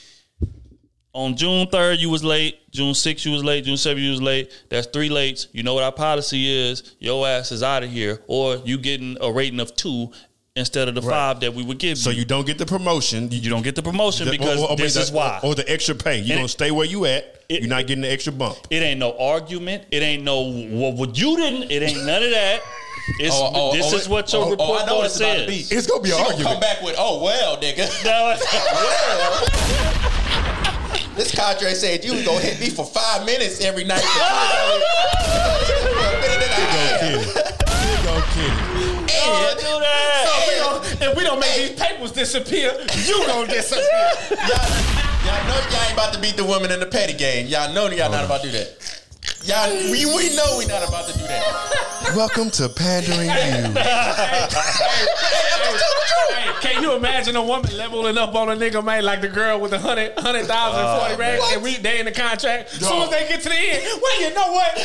on 1.13 1.35
June 1.35 1.65
3rd, 1.67 1.99
you 1.99 2.09
was 2.09 2.23
late. 2.23 2.71
June 2.71 2.93
6th, 2.93 3.25
you 3.25 3.31
was 3.31 3.43
late. 3.43 3.65
June 3.65 3.75
7th, 3.75 3.99
you 3.99 4.11
was 4.11 4.21
late. 4.21 4.65
That's 4.69 4.87
three 4.87 5.09
lates. 5.09 5.47
You 5.51 5.63
know 5.63 5.73
what 5.73 5.83
our 5.83 5.91
policy 5.91 6.47
is. 6.47 6.95
Your 6.99 7.27
ass 7.27 7.51
is 7.51 7.63
out 7.63 7.83
of 7.83 7.89
here. 7.89 8.21
Or 8.27 8.57
you 8.57 8.77
getting 8.77 9.17
a 9.19 9.31
rating 9.31 9.59
of 9.59 9.75
two 9.75 10.11
instead 10.55 10.87
of 10.87 10.95
the 10.95 11.01
five 11.01 11.39
that 11.41 11.53
we 11.53 11.63
would 11.63 11.77
give 11.77 11.91
you. 11.91 11.95
So 11.95 12.09
you. 12.09 12.19
you 12.19 12.25
don't 12.25 12.45
get 12.45 12.57
the 12.57 12.65
promotion. 12.65 13.29
You 13.31 13.49
don't 13.49 13.61
get 13.63 13.75
the 13.75 13.81
promotion 13.83 14.25
The- 14.25 14.31
because 14.31 14.59
oh, 14.59 14.63
oh, 14.63 14.65
or- 14.67 14.71
or 14.71 14.77
this 14.77 14.95
the- 14.95 15.01
is 15.01 15.11
why. 15.11 15.39
Or 15.43 15.55
the 15.55 15.69
extra 15.71 15.95
pay. 15.95 16.17
You're 16.17 16.31
And 16.33 16.39
gonna 16.39 16.47
stay 16.49 16.71
where 16.71 16.85
you 16.85 17.05
at. 17.05 17.43
it- 17.49 17.61
You're 17.61 17.69
not 17.69 17.87
getting 17.87 18.01
the 18.01 18.11
extra 18.11 18.33
bump. 18.33 18.57
it 18.69 18.81
ain't 18.83 18.99
no 18.99 19.17
argument. 19.17 19.83
It 19.91 20.01
ain't 20.03 20.23
no 20.23 20.41
well, 20.69 20.91
what 20.93 21.17
you 21.17 21.35
didn't. 21.37 21.71
It 21.71 21.81
ain't 21.83 22.05
none 22.05 22.23
of 22.23 22.31
that. 22.31 22.61
It's, 23.19 23.33
oh, 23.33 23.51
oh, 23.55 23.73
this 23.73 23.91
oh, 23.91 23.97
is 23.97 24.07
what 24.07 24.31
your 24.31 24.45
oh, 24.45 24.51
report 24.51 24.69
oh, 24.69 24.75
I 24.75 24.79
know 24.81 24.85
card 24.85 24.97
what 24.97 25.05
it's 25.07 25.19
about 25.19 25.33
to 25.33 25.39
says. 25.51 25.69
be. 25.69 25.75
It's 25.75 25.87
gonna 25.87 26.03
be 26.03 26.11
an 26.11 26.17
She 26.17 26.21
argument. 26.21 26.47
come 26.47 26.59
back 26.59 26.81
with, 26.83 26.95
oh 26.99 27.23
well, 27.23 27.57
nigga. 27.57 27.89
Well, 28.05 28.37
This 31.15 31.33
contract 31.33 31.77
said 31.77 32.05
you 32.05 32.13
was 32.13 32.23
gonna 32.23 32.39
hit 32.39 32.59
me 32.59 32.69
for 32.69 32.85
five 32.85 33.25
minutes 33.25 33.61
every 33.61 33.83
night. 33.83 34.03
Here 37.01 37.17
go 38.03 38.21
Kenny. 38.35 38.68
Don't 39.29 39.59
do 39.59 39.79
that. 39.79 40.25
If 40.25 40.47
we 40.47 40.55
don't- 40.55 41.01
if 41.01 41.17
we 41.17 41.23
don't 41.23 41.39
make 41.39 41.55
these 41.55 41.71
papers 41.79 42.11
disappear, 42.11 42.73
you 43.05 43.25
gonna 43.27 43.47
disappear. 43.47 43.85
y'all, 44.29 44.37
y'all 45.25 45.43
know 45.47 45.59
y'all 45.71 45.83
ain't 45.83 45.93
about 45.93 46.13
to 46.13 46.19
beat 46.19 46.35
the 46.37 46.43
woman 46.43 46.71
in 46.71 46.79
the 46.79 46.85
petty 46.85 47.13
game. 47.13 47.47
Y'all 47.47 47.71
know 47.73 47.87
y'all 47.89 48.09
not 48.11 48.25
about 48.25 48.41
to 48.41 48.47
do 48.51 48.57
that. 48.57 48.75
Y'all, 49.43 49.69
we, 49.91 50.05
we 50.05 50.35
know 50.35 50.57
we 50.57 50.65
not 50.65 50.85
about 50.87 51.07
to 51.07 51.13
do 51.17 51.23
that. 51.25 52.13
Welcome 52.15 52.49
to 52.51 52.67
pandering 52.69 53.27
you. 53.29 53.35
Hey, 56.29 56.51
can 56.61 56.81
you 56.83 56.93
imagine 56.93 57.35
a 57.35 57.43
woman 57.43 57.75
leveling 57.77 58.17
up 58.17 58.35
on 58.35 58.49
a 58.49 58.55
nigga, 58.55 58.83
man, 58.83 59.03
like 59.03 59.21
the 59.21 59.27
girl 59.29 59.59
with 59.59 59.71
the 59.71 59.79
hundred, 59.79 60.17
hundred 60.19 60.45
thousand, 60.45 60.81
Uh, 60.85 60.99
forty 60.99 61.15
racks, 61.15 61.43
and 61.53 61.61
we 61.63 61.77
they 61.77 61.99
in 61.99 62.05
the 62.05 62.11
contract. 62.11 62.73
As 62.73 62.79
soon 62.79 63.01
as 63.03 63.09
they 63.09 63.27
get 63.27 63.41
to 63.43 63.49
the 63.49 63.55
end, 63.55 63.83
well, 64.01 64.21
you 64.21 64.33
know 64.33 64.51
what? 64.51 64.77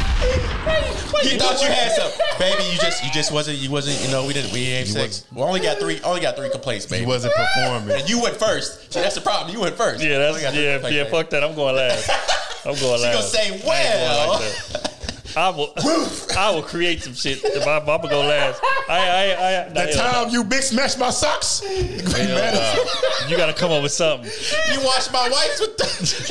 You 0.21 1.37
thought 1.37 1.61
you 1.61 1.67
had 1.67 1.91
some, 1.91 2.11
baby. 2.39 2.63
You 2.71 2.77
just, 2.79 3.03
you 3.03 3.11
just 3.11 3.31
wasn't, 3.31 3.57
you 3.59 3.69
wasn't, 3.69 3.99
you 4.05 4.11
know, 4.11 4.25
we 4.25 4.33
didn't, 4.33 4.51
we 4.51 4.65
ain't 4.67 4.87
sex. 4.87 5.25
We 5.33 5.41
only 5.41 5.59
got 5.59 5.77
three, 5.79 5.99
only 6.01 6.21
got 6.21 6.35
three 6.35 6.49
complaints, 6.49 6.85
baby. 6.85 7.01
He 7.01 7.07
wasn't 7.07 7.33
performing. 7.35 7.99
And 7.99 8.09
you 8.09 8.21
went 8.21 8.35
first. 8.37 8.91
See, 8.91 8.99
that's 8.99 9.15
the 9.15 9.21
problem. 9.21 9.53
You 9.53 9.61
went 9.61 9.75
first. 9.75 10.03
Yeah, 10.03 10.15
Only 10.15 10.41
that's 10.41 10.41
got 10.43 10.53
three 10.53 10.63
yeah, 10.63 10.73
complaints, 10.73 10.95
yeah. 10.97 11.03
baby. 11.03 11.15
Fuck 11.15 11.29
that. 11.31 11.43
I'm 11.43 11.55
going 11.55 11.75
last. 11.75 12.09
I'm 12.65 12.75
going 12.75 13.01
last. 13.01 13.01
She 13.01 13.05
last. 13.07 13.13
gonna 13.13 13.23
say, 13.23 13.49
I 13.49 13.53
ain't 13.53 13.63
going 13.63 14.29
well. 14.29 14.39
that. 14.39 15.10
I 15.35 15.49
will. 15.49 15.73
I 16.37 16.51
will 16.53 16.61
create 16.63 17.03
some 17.03 17.13
shit. 17.13 17.43
If 17.43 17.65
I, 17.67 17.77
I'm 17.77 17.85
gonna 17.85 18.09
go 18.09 18.19
last. 18.21 18.61
I, 18.89 18.97
I, 18.97 19.65
I. 19.65 19.69
The 19.87 19.93
time 19.93 20.29
you 20.29 20.43
big 20.43 20.61
smashed 20.63 20.99
my 20.99 21.09
socks. 21.09 21.59
Hell, 21.61 23.23
nah. 23.23 23.29
you 23.29 23.37
gotta 23.37 23.53
come 23.53 23.71
up 23.71 23.83
with 23.83 23.91
something. 23.91 24.29
You 24.73 24.83
wash 24.83 25.11
my 25.11 25.29
whites 25.29 25.59
with 25.59 25.77
the, 25.77 25.83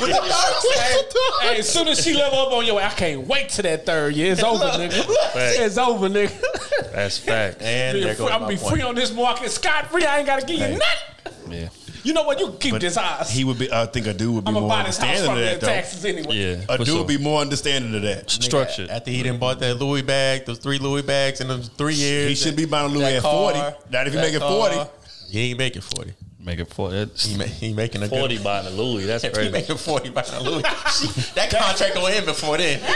with 0.02 0.10
the 0.10 0.28
darks. 0.28 1.42
Hey, 1.42 1.58
as 1.58 1.68
soon 1.68 1.88
as 1.88 2.02
she 2.02 2.14
level 2.14 2.38
up 2.38 2.52
on 2.52 2.66
your, 2.66 2.80
I 2.80 2.90
can't 2.90 3.26
wait 3.26 3.48
to 3.50 3.62
that 3.62 3.86
third 3.86 4.14
year. 4.14 4.32
It's 4.32 4.42
over, 4.42 4.64
nigga. 4.64 5.04
Fact. 5.04 5.58
It's 5.60 5.78
over, 5.78 6.08
nigga. 6.08 6.92
That's 6.92 7.18
fact. 7.18 7.62
And 7.62 7.96
Be 7.96 8.04
there 8.04 8.14
free- 8.14 8.26
goes 8.26 8.32
I'm 8.32 8.40
my 8.42 8.46
gonna 8.46 8.56
be 8.56 8.62
point. 8.62 8.74
free 8.74 8.82
on 8.82 8.94
this 8.94 9.12
market, 9.14 9.50
scot 9.50 9.86
free. 9.90 10.04
I 10.04 10.18
ain't 10.18 10.26
gotta 10.26 10.44
give 10.46 10.58
you 10.58 10.78
nothing. 10.78 11.52
Yeah. 11.52 11.68
You 12.02 12.12
know 12.14 12.22
what? 12.24 12.38
You 12.40 12.48
can 12.48 12.58
keep 12.58 12.80
this 12.80 12.96
house. 12.96 13.30
He 13.30 13.44
would 13.44 13.58
be. 13.58 13.70
I 13.72 13.86
think 13.86 14.06
a 14.06 14.14
dude 14.14 14.34
would 14.34 14.44
be 14.44 14.48
I'm 14.48 14.54
more 14.54 14.68
buy 14.68 14.84
this 14.84 14.96
house 14.98 15.06
understanding 15.20 15.24
from 15.26 15.34
of 15.36 15.40
your 15.40 15.50
that. 15.50 15.60
Though. 15.60 15.66
taxes 15.66 16.04
anyway. 16.04 16.34
Yeah. 16.34 16.64
A 16.74 16.78
dude 16.78 16.86
sure. 16.88 16.98
would 16.98 17.06
be 17.08 17.18
more 17.18 17.40
understanding 17.40 17.94
of 17.94 18.02
that. 18.02 18.30
structured. 18.30 18.88
After 18.90 19.10
he 19.10 19.22
didn't 19.22 19.38
bought 19.40 19.58
that 19.60 19.74
Louis 19.78 20.02
bag, 20.02 20.46
those 20.46 20.58
three 20.58 20.78
Louis 20.78 21.02
bags 21.02 21.40
in 21.40 21.48
those 21.48 21.68
three 21.68 21.94
years. 21.94 22.28
He 22.28 22.34
should 22.34 22.56
be 22.56 22.64
buying 22.64 22.90
a 22.90 22.94
Louis 22.94 23.00
that 23.02 23.14
at 23.16 23.22
40. 23.22 23.58
car, 23.58 23.74
Not 23.90 24.06
if 24.06 24.14
you 24.14 24.20
make 24.20 24.34
it 24.34 24.40
40. 24.40 24.90
He 25.30 25.50
ain't 25.50 25.58
making 25.58 25.82
40. 25.82 26.14
Make 26.42 26.58
it 26.58 26.72
for 26.72 26.88
that's 26.90 27.26
He, 27.26 27.36
ma- 27.36 27.44
he 27.44 27.74
making 27.74 28.02
a 28.02 28.08
good- 28.08 28.18
forty 28.18 28.38
buying 28.38 28.66
a 28.66 28.70
Louis. 28.70 29.04
That's 29.04 29.22
If 29.24 29.32
he 29.36 29.36
crazy. 29.36 29.52
making 29.52 29.76
40 29.76 30.08
by 30.08 30.22
a 30.22 30.42
Louis, 30.42 30.62
that 31.34 31.50
contract 31.50 31.94
gonna 31.94 32.14
end 32.14 32.24
before 32.24 32.56
then. 32.56 32.80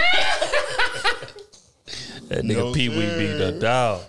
That 2.29 2.45
nigga 2.45 2.57
No, 2.57 2.73
Pee 2.73 2.89
Wee 2.89 2.97
be 2.97 3.27
the 3.27 3.59
dog. 3.61 4.03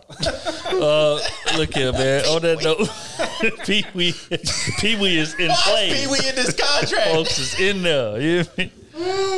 Uh, 0.67 1.19
look 1.57 1.73
here, 1.73 1.91
man. 1.91 2.25
On 2.25 2.41
that 2.41 2.63
note, 2.63 3.59
Pee 3.65 3.85
Wee, 3.93 4.13
Pee 4.79 4.95
Wee 4.97 5.17
is 5.17 5.33
in 5.35 5.51
play. 5.51 5.91
Pee 5.93 6.07
Wee 6.07 6.19
in 6.27 6.35
this 6.35 6.53
contract? 6.53 7.11
Folks 7.11 7.39
is 7.39 7.59
in 7.59 7.83
there. 7.83 8.19
You 8.19 8.43
hear 8.43 8.45
me? 8.57 8.71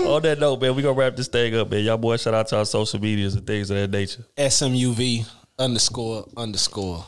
On 0.06 0.22
that 0.22 0.40
note, 0.40 0.62
man, 0.62 0.76
we 0.76 0.82
gonna 0.84 0.94
wrap 0.94 1.16
this 1.16 1.28
thing 1.28 1.56
up, 1.56 1.70
man. 1.72 1.84
Y'all 1.84 1.98
boys, 1.98 2.22
shout 2.22 2.34
out 2.34 2.48
to 2.50 2.58
our 2.58 2.66
social 2.66 3.00
medias 3.02 3.36
and 3.36 3.46
things 3.46 3.70
of 3.72 3.78
that 3.78 3.90
nature. 3.90 4.24
SMUV 4.38 5.28
underscore 5.58 6.26
underscore. 6.38 7.04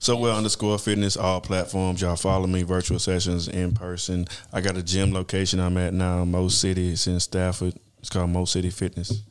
So 0.00 0.16
well 0.16 0.36
underscore 0.36 0.78
fitness, 0.80 1.16
all 1.16 1.40
platforms. 1.40 2.02
Y'all 2.02 2.16
follow 2.16 2.48
me, 2.48 2.64
virtual 2.64 2.98
sessions 2.98 3.46
in 3.46 3.72
person. 3.72 4.26
I 4.52 4.60
got 4.60 4.76
a 4.76 4.82
gym 4.82 5.12
location 5.12 5.60
I'm 5.60 5.76
at 5.76 5.94
now, 5.94 6.24
Mo 6.24 6.48
City. 6.48 6.90
It's 6.90 7.06
in 7.06 7.20
Stafford. 7.20 7.74
It's 8.00 8.10
called 8.10 8.30
Mo 8.30 8.44
City 8.44 8.70
Fitness. 8.70 9.22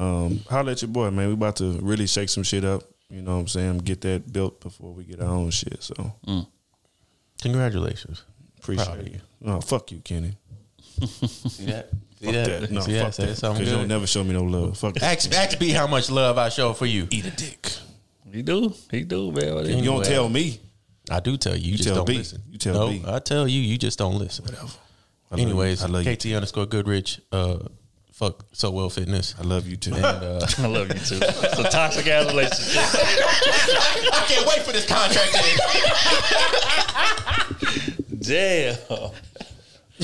Um, 0.00 0.40
holla 0.48 0.72
at 0.72 0.80
your 0.82 0.88
boy, 0.90 1.10
man. 1.10 1.28
We 1.28 1.34
about 1.34 1.56
to 1.56 1.78
really 1.82 2.06
shake 2.06 2.30
some 2.30 2.42
shit 2.42 2.64
up. 2.64 2.82
You 3.10 3.22
know 3.22 3.34
what 3.34 3.40
I'm 3.40 3.48
saying? 3.48 3.78
Get 3.78 4.00
that 4.02 4.32
built 4.32 4.60
before 4.60 4.92
we 4.92 5.04
get 5.04 5.20
our 5.20 5.28
own 5.28 5.50
shit. 5.50 5.82
So 5.82 6.14
Congratulations. 7.42 8.22
appreciate 8.58 8.86
Proud 8.86 9.00
of 9.00 9.08
you. 9.08 9.20
Oh, 9.44 9.60
fuck 9.60 9.90
you, 9.92 9.98
Kenny. 10.00 10.36
See 11.06 11.66
that? 11.66 11.88
See 12.20 12.26
Fuck 12.26 12.34
that. 12.34 12.70
No, 12.70 12.80
See 12.82 12.98
fuck 12.98 13.12
that. 13.14 13.26
Because 13.40 13.60
you 13.60 13.66
don't 13.66 13.88
never 13.88 14.06
show 14.06 14.22
me 14.22 14.32
no 14.34 14.42
love. 14.42 14.76
Fuck 14.76 14.94
that. 14.94 15.02
Ask, 15.02 15.32
ask 15.34 15.58
B 15.58 15.70
how 15.70 15.86
much 15.86 16.10
love 16.10 16.36
I 16.38 16.50
show 16.50 16.72
for 16.74 16.86
you. 16.86 17.06
Eat 17.10 17.24
a 17.26 17.30
dick. 17.30 17.70
He 18.30 18.42
do, 18.42 18.72
he 18.90 19.02
do, 19.02 19.32
man. 19.32 19.54
What 19.54 19.66
You 19.66 19.76
he- 19.76 19.84
gonna 19.86 20.04
tell 20.04 20.28
me? 20.28 20.60
I 21.10 21.18
do 21.18 21.36
tell 21.36 21.56
you, 21.56 21.72
you, 21.72 21.76
just 21.76 21.88
tell 21.88 21.96
don't 21.96 22.06
B. 22.06 22.18
listen. 22.18 22.42
You 22.48 22.58
tell 22.58 22.74
no, 22.74 22.88
B. 22.90 23.02
I 23.06 23.18
tell 23.18 23.48
you, 23.48 23.60
you 23.60 23.76
just 23.78 23.98
don't 23.98 24.14
listen. 24.16 24.44
I 24.54 24.60
love 24.60 24.78
Anyways, 25.32 25.80
you. 25.80 25.88
I 25.88 25.90
love 25.90 26.06
you 26.06 26.16
KT 26.16 26.26
underscore 26.26 26.66
Goodrich, 26.66 27.20
uh, 27.32 27.58
fuck 28.20 28.44
so 28.52 28.70
well 28.70 28.90
fitness. 28.90 29.34
I 29.40 29.44
love 29.44 29.66
you 29.66 29.78
too. 29.78 29.94
And 29.94 30.04
uh, 30.04 30.46
I 30.58 30.66
love 30.66 30.88
you 30.88 30.94
too. 30.94 31.18
It's 31.22 31.58
a 31.58 31.70
toxic 31.70 32.06
ass 32.06 32.26
relationship. 32.26 32.82
I 34.12 34.24
can't 34.28 34.46
wait 34.46 34.60
for 34.60 34.72
this 34.72 34.86
contract. 34.86 35.32
Damn. 38.20 38.76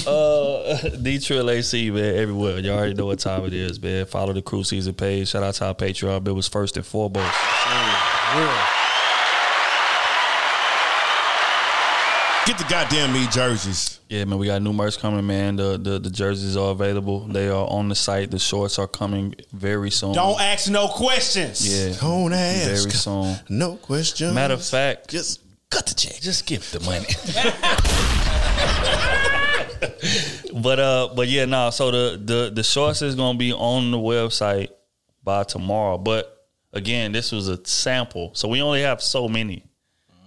Uh, 0.06 0.88
D 1.02 1.18
Trill 1.18 1.50
AC, 1.50 1.90
man, 1.90 2.16
everywhere. 2.16 2.58
You 2.58 2.72
all 2.72 2.78
already 2.78 2.94
know 2.94 3.06
what 3.06 3.18
time 3.18 3.44
it 3.44 3.52
is, 3.52 3.80
man. 3.82 4.06
Follow 4.06 4.32
the 4.32 4.42
crew 4.42 4.64
season 4.64 4.94
page. 4.94 5.28
Shout 5.28 5.42
out 5.42 5.54
to 5.54 5.66
our 5.66 5.74
Patreon. 5.74 6.26
It 6.26 6.32
was 6.32 6.48
first 6.48 6.78
and 6.78 6.86
foremost. 6.86 7.34
Get 12.46 12.58
the 12.58 12.64
goddamn 12.70 13.12
me 13.12 13.26
jerseys. 13.26 13.98
Yeah, 14.08 14.24
man, 14.24 14.38
we 14.38 14.46
got 14.46 14.62
new 14.62 14.72
merch 14.72 14.98
coming, 14.98 15.26
man. 15.26 15.56
The, 15.56 15.76
the 15.78 15.98
the 15.98 16.10
jerseys 16.10 16.56
are 16.56 16.70
available. 16.70 17.26
They 17.26 17.48
are 17.48 17.66
on 17.68 17.88
the 17.88 17.96
site. 17.96 18.30
The 18.30 18.38
shorts 18.38 18.78
are 18.78 18.86
coming 18.86 19.34
very 19.52 19.90
soon. 19.90 20.12
Don't 20.12 20.40
ask 20.40 20.70
no 20.70 20.86
questions. 20.86 21.66
Yeah. 21.66 21.96
Don't 21.98 22.32
ask. 22.32 22.82
Very 22.82 22.90
soon. 22.92 23.36
No 23.48 23.74
question. 23.74 24.32
Matter 24.32 24.54
of 24.54 24.64
fact, 24.64 25.10
just 25.10 25.40
cut 25.70 25.86
the 25.86 25.94
check. 25.94 26.20
Just 26.20 26.46
give 26.46 26.70
the 26.70 26.78
money. 26.78 27.06
but 30.62 30.78
uh, 30.78 31.08
but 31.16 31.26
yeah, 31.26 31.46
no. 31.46 31.70
So 31.70 31.90
the 31.90 32.16
the 32.16 32.52
the 32.54 32.62
shorts 32.62 33.02
is 33.02 33.16
gonna 33.16 33.38
be 33.38 33.52
on 33.52 33.90
the 33.90 33.98
website 33.98 34.68
by 35.24 35.42
tomorrow. 35.42 35.98
But 35.98 36.46
again, 36.72 37.10
this 37.10 37.32
was 37.32 37.48
a 37.48 37.58
sample, 37.66 38.30
so 38.34 38.46
we 38.46 38.62
only 38.62 38.82
have 38.82 39.02
so 39.02 39.26
many. 39.26 39.64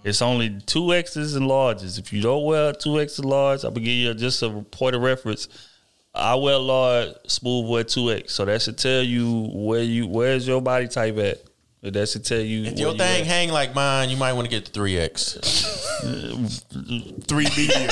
It's 0.02 0.22
only 0.22 0.60
two 0.60 0.94
X's 0.94 1.34
and 1.34 1.46
larges. 1.46 1.98
If 1.98 2.12
you 2.12 2.22
don't 2.22 2.44
wear 2.44 2.72
two 2.72 3.00
X's 3.00 3.18
and 3.18 3.28
large, 3.28 3.64
I'm 3.64 3.74
gonna 3.74 3.84
give 3.84 3.94
you 3.94 4.14
just 4.14 4.42
a 4.42 4.50
point 4.62 4.96
of 4.96 5.02
reference. 5.02 5.48
I 6.14 6.34
wear 6.34 6.58
large, 6.58 7.14
smooth 7.26 7.68
wear 7.68 7.84
two 7.84 8.10
X. 8.10 8.32
So 8.34 8.44
that 8.44 8.62
should 8.62 8.78
tell 8.78 9.02
you 9.02 9.48
where 9.52 9.82
you 9.82 10.06
where's 10.06 10.46
your 10.46 10.62
body 10.62 10.88
type 10.88 11.18
at. 11.18 11.42
That 11.82 12.10
should 12.10 12.26
tell 12.26 12.40
you 12.40 12.64
If 12.66 12.78
your 12.78 12.92
you 12.92 12.98
thing 12.98 13.22
at. 13.22 13.26
hang 13.26 13.50
like 13.52 13.74
mine, 13.74 14.10
you 14.10 14.16
might 14.18 14.34
want 14.34 14.44
to 14.44 14.50
get 14.50 14.66
the 14.66 14.70
three 14.70 14.98
X. 14.98 15.32
Three 17.26 17.46
medium. 17.56 17.90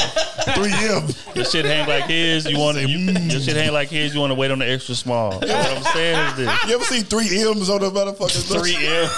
Three 0.54 0.72
M. 0.72 1.08
Your 1.34 1.44
shit 1.46 1.64
hang 1.64 1.88
like 1.88 2.04
his. 2.04 2.44
You 2.44 2.58
want 2.58 2.76
to. 2.76 2.86
Your 2.86 3.40
shit 3.40 3.56
hang 3.56 3.72
like 3.72 3.88
his. 3.88 4.12
You 4.14 4.20
want 4.20 4.30
to 4.30 4.34
wait 4.34 4.50
on 4.50 4.58
the 4.58 4.70
extra 4.70 4.94
small. 4.94 5.38
That's 5.40 5.68
what 5.70 5.76
I'm 5.78 5.92
saying 5.94 6.26
is 6.28 6.36
this. 6.36 6.64
You 6.68 6.74
ever 6.74 6.84
see 6.84 7.00
three 7.00 7.40
M's 7.48 7.70
on 7.70 7.80
the 7.80 7.90
motherfucking 7.90 8.60
Three 8.60 8.76
M. 8.76 9.08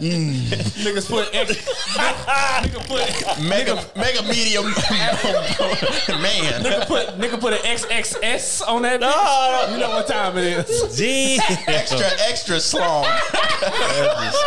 Mm. 0.00 0.34
Niggas 0.84 1.08
put 1.08 1.34
X. 1.34 1.52
nigga 1.94 2.80
put 2.88 3.42
Mega 3.48 3.84
mega 3.96 4.22
medium 4.22 4.64
man. 6.22 6.62
nigga 6.62 6.86
put 6.86 7.08
nigga 7.18 7.38
put 7.40 7.52
an 7.52 7.60
XXS 7.60 8.66
on 8.66 8.82
that. 8.82 9.00
No, 9.00 9.08
bitch. 9.10 9.72
you 9.72 9.78
know 9.80 9.90
what 9.90 10.06
time 10.06 10.36
it 10.38 10.66
is. 10.68 10.96
Gee. 10.96 11.38
Extra 11.66 12.06
extra 12.28 12.58
slong. 12.60 13.04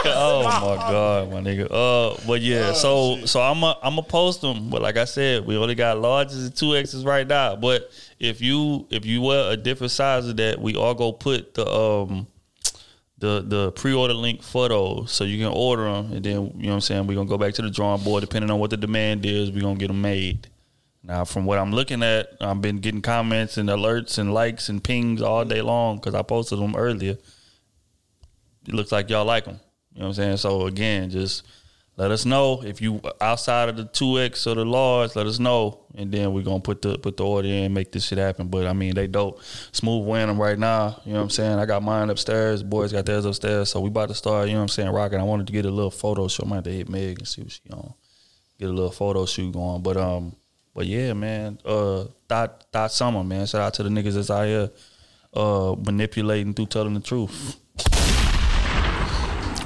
Oh 0.05 0.43
my 0.43 0.75
god, 0.75 1.31
my 1.31 1.41
nigga. 1.41 1.67
Uh, 1.69 2.17
but 2.27 2.41
yeah, 2.41 2.73
so 2.73 3.25
so 3.25 3.41
I'm 3.41 3.63
a, 3.63 3.77
I'm 3.81 3.95
gonna 3.95 4.03
post 4.03 4.41
them. 4.41 4.69
But 4.69 4.81
like 4.81 4.97
I 4.97 5.05
said, 5.05 5.45
we 5.45 5.57
only 5.57 5.75
got 5.75 5.97
larges 5.97 6.45
and 6.45 6.55
two 6.55 6.75
X's 6.75 7.05
right 7.05 7.27
now. 7.27 7.55
But 7.55 7.91
if 8.19 8.41
you 8.41 8.87
if 8.89 9.05
you 9.05 9.21
wear 9.21 9.51
a 9.51 9.57
different 9.57 9.91
size 9.91 10.27
of 10.27 10.37
that, 10.37 10.59
we 10.61 10.75
all 10.75 10.93
go 10.93 11.11
put 11.11 11.53
the 11.53 11.67
um 11.67 12.27
the 13.17 13.43
the 13.45 13.71
pre 13.71 13.93
order 13.93 14.13
link 14.13 14.43
for 14.43 14.69
those, 14.69 15.11
so 15.11 15.23
you 15.23 15.43
can 15.43 15.53
order 15.53 15.83
them, 15.83 16.13
and 16.13 16.23
then 16.23 16.33
you 16.33 16.63
know 16.63 16.69
what 16.69 16.73
I'm 16.75 16.81
saying. 16.81 17.07
We're 17.07 17.15
gonna 17.15 17.29
go 17.29 17.37
back 17.37 17.53
to 17.55 17.61
the 17.61 17.71
drawing 17.71 18.03
board, 18.03 18.21
depending 18.21 18.51
on 18.51 18.59
what 18.59 18.69
the 18.69 18.77
demand 18.77 19.25
is. 19.25 19.51
We're 19.51 19.61
gonna 19.61 19.79
get 19.79 19.87
them 19.87 20.01
made. 20.01 20.47
Now, 21.03 21.23
from 21.23 21.45
what 21.45 21.57
I'm 21.57 21.71
looking 21.71 22.03
at, 22.03 22.27
I've 22.41 22.61
been 22.61 22.79
getting 22.79 23.01
comments 23.01 23.57
and 23.57 23.69
alerts 23.69 24.17
and 24.17 24.33
likes 24.33 24.67
and 24.67 24.83
pings 24.83 25.21
all 25.21 25.45
day 25.45 25.61
long 25.61 25.97
because 25.97 26.13
I 26.13 26.21
posted 26.21 26.59
them 26.59 26.75
earlier 26.75 27.17
it 28.67 28.73
looks 28.73 28.91
like 28.91 29.09
y'all 29.09 29.25
like 29.25 29.45
them. 29.45 29.59
You 29.93 30.01
know 30.01 30.07
what 30.07 30.19
I'm 30.19 30.23
saying? 30.23 30.37
So 30.37 30.67
again, 30.67 31.09
just 31.09 31.43
let 31.97 32.11
us 32.11 32.25
know 32.25 32.61
if 32.63 32.79
you 32.79 33.01
outside 33.19 33.69
of 33.69 33.75
the 33.75 33.85
two 33.85 34.19
X 34.19 34.45
or 34.45 34.53
the 34.53 34.63
large. 34.63 35.15
Let 35.15 35.25
us 35.25 35.39
know, 35.39 35.85
and 35.95 36.11
then 36.11 36.31
we're 36.31 36.43
gonna 36.43 36.59
put 36.59 36.83
the 36.83 36.99
put 36.99 37.17
the 37.17 37.25
order 37.25 37.47
in, 37.47 37.73
make 37.73 37.91
this 37.91 38.05
shit 38.05 38.19
happen. 38.19 38.49
But 38.49 38.67
I 38.67 38.73
mean, 38.73 38.93
they 38.93 39.07
dope. 39.07 39.41
Smooth 39.71 40.05
wearing 40.05 40.27
them 40.27 40.39
right 40.39 40.59
now. 40.59 41.01
You 41.05 41.13
know 41.13 41.19
what 41.19 41.23
I'm 41.23 41.29
saying? 41.31 41.57
I 41.57 41.65
got 41.65 41.81
mine 41.81 42.11
upstairs. 42.11 42.61
Boys 42.61 42.91
got 42.91 43.07
theirs 43.07 43.25
upstairs. 43.25 43.69
So 43.69 43.79
we 43.79 43.87
about 43.87 44.09
to 44.09 44.13
start. 44.13 44.47
You 44.47 44.53
know 44.53 44.59
what 44.59 44.63
I'm 44.63 44.69
saying? 44.69 44.89
Rocking. 44.91 45.19
I 45.19 45.23
wanted 45.23 45.47
to 45.47 45.53
get 45.53 45.65
a 45.65 45.71
little 45.71 45.89
photo 45.89 46.27
shoot. 46.27 46.45
I 46.45 46.49
might 46.49 46.55
have 46.57 46.63
to 46.65 46.71
hit 46.71 46.87
Meg 46.87 47.17
and 47.17 47.27
see 47.27 47.41
what 47.41 47.51
she 47.51 47.61
on. 47.71 47.93
Get 48.59 48.69
a 48.69 48.73
little 48.73 48.91
photo 48.91 49.25
shoot 49.25 49.51
going. 49.51 49.81
But 49.81 49.97
um, 49.97 50.35
but 50.75 50.85
yeah, 50.85 51.13
man. 51.13 51.57
Uh, 51.65 52.05
thought 52.29 52.63
thought 52.71 52.91
summer, 52.91 53.23
man. 53.23 53.47
Shout 53.47 53.61
out 53.61 53.73
to 53.73 53.81
the 53.81 53.89
niggas 53.89 54.13
that's 54.13 54.29
out 54.29 54.45
here 54.45 54.69
uh 55.33 55.75
manipulating 55.83 56.53
through 56.53 56.67
telling 56.67 56.93
the 56.93 56.99
truth. 56.99 57.57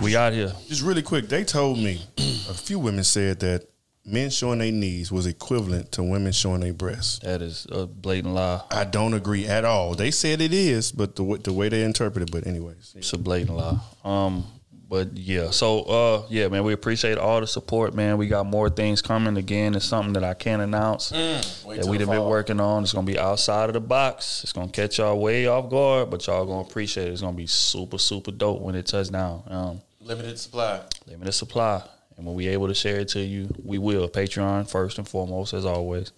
We 0.02 0.16
out 0.16 0.34
here. 0.34 0.52
Just 0.68 0.82
really 0.82 1.04
quick, 1.04 1.28
they 1.30 1.44
told 1.44 1.78
me 1.78 2.02
a 2.18 2.54
few 2.54 2.80
women 2.80 3.04
said 3.04 3.40
that 3.42 3.68
men 4.04 4.32
showing 4.32 4.60
their 4.60 4.72
knees 4.72 5.12
was 5.12 5.28
equivalent 5.28 5.92
to 5.94 6.04
women 6.04 6.32
showing 6.32 6.62
their 6.62 6.74
breasts. 6.74 7.20
That 7.20 7.42
is 7.42 7.68
a 7.72 7.86
blatant 7.86 8.34
lie. 8.34 8.62
I 8.72 8.84
don't 8.84 9.14
agree 9.14 9.46
at 9.48 9.64
all. 9.64 9.94
They 9.94 10.10
said 10.10 10.42
it 10.42 10.54
is, 10.54 10.92
but 10.92 11.16
the 11.16 11.24
way- 11.24 11.38
the 11.38 11.54
way 11.54 11.70
they 11.70 11.84
interpret 11.84 12.24
it. 12.28 12.32
But 12.32 12.48
anyways, 12.48 12.94
It's 12.96 13.14
a 13.14 13.18
blatant 13.20 13.58
lie. 13.58 13.78
Um, 14.04 14.46
but 14.90 15.16
yeah, 15.16 15.52
so 15.52 15.82
uh, 15.84 16.24
yeah, 16.30 16.48
man, 16.50 16.64
we 16.64 16.74
appreciate 16.74 17.18
all 17.20 17.40
the 17.40 17.48
support, 17.48 17.94
man. 17.94 18.18
We 18.18 18.28
got 18.28 18.46
more 18.48 18.70
things 18.72 19.02
coming. 19.04 19.38
Again, 19.38 19.76
it's 19.76 19.86
something 19.86 20.14
that 20.14 20.24
I 20.24 20.34
can't 20.34 20.62
announce 20.64 21.12
Mm, 21.12 21.76
that 21.78 21.86
we've 21.86 22.00
been 22.00 22.26
working 22.26 22.60
on. 22.60 22.84
It's 22.84 22.92
gonna 22.92 23.06
be 23.08 23.18
outside 23.20 23.70
of 23.70 23.74
the 23.74 23.80
box. 23.80 24.42
It's 24.44 24.52
gonna 24.52 24.68
catch 24.72 24.98
y'all 24.98 25.18
way 25.20 25.46
off 25.46 25.70
guard, 25.70 26.10
but 26.10 26.26
y'all 26.26 26.46
gonna 26.46 26.62
appreciate 26.68 27.08
it. 27.08 27.12
It's 27.12 27.22
gonna 27.22 27.38
be 27.38 27.46
super, 27.48 28.00
super 28.00 28.32
dope 28.32 28.62
when 28.62 28.74
it 28.76 28.88
touches 28.88 29.10
down. 29.12 29.44
Um, 29.48 29.82
Limited 30.12 30.38
supply. 30.40 30.82
limited 31.08 31.32
supply, 31.32 31.82
and 32.18 32.26
when 32.26 32.36
we 32.36 32.50
able 32.50 32.68
to 32.68 32.74
share 32.74 33.00
it 33.00 33.08
to 33.10 33.22
you, 33.22 33.48
we 33.64 33.78
will. 33.78 34.10
Patreon 34.10 34.70
first 34.70 34.98
and 34.98 35.08
foremost, 35.08 35.54
as 35.54 35.66
always. 35.66 36.12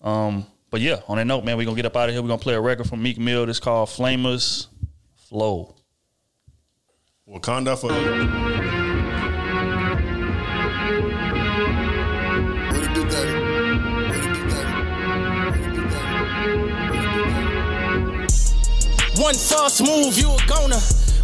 Um, 0.00 0.46
but 0.70 0.80
yeah, 0.80 1.00
on 1.08 1.18
that 1.18 1.26
note, 1.26 1.44
man, 1.44 1.58
we're 1.58 1.66
gonna 1.66 1.76
get 1.76 1.84
up 1.84 1.94
out 1.94 2.08
of 2.08 2.14
here. 2.14 2.22
We're 2.22 2.28
gonna 2.28 2.40
play 2.40 2.54
a 2.54 2.60
record 2.62 2.88
from 2.88 3.02
Meek 3.02 3.18
Mill. 3.18 3.44
This 3.44 3.60
called 3.60 3.90
Flamerz 3.90 4.68
Flow. 5.28 5.74
Wakanda 7.28 7.78
for 7.78 7.92
One 19.20 19.34
false 19.34 19.82
move, 19.82 20.16
you 20.16 20.30
a 20.30 20.38
goner. 20.46 20.80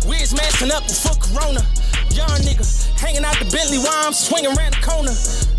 Wiz 0.06 0.34
messing 0.34 0.70
up 0.70 0.82
before 0.82 1.16
Corona. 1.16 1.62
Young 2.14 2.38
nigga 2.46 2.62
hanging 2.94 3.24
out 3.24 3.34
the 3.42 3.48
Bentley 3.50 3.78
while 3.78 4.06
I'm 4.06 4.14
swinging 4.14 4.54
around 4.54 4.78
the 4.78 4.82
corner. 4.86 5.10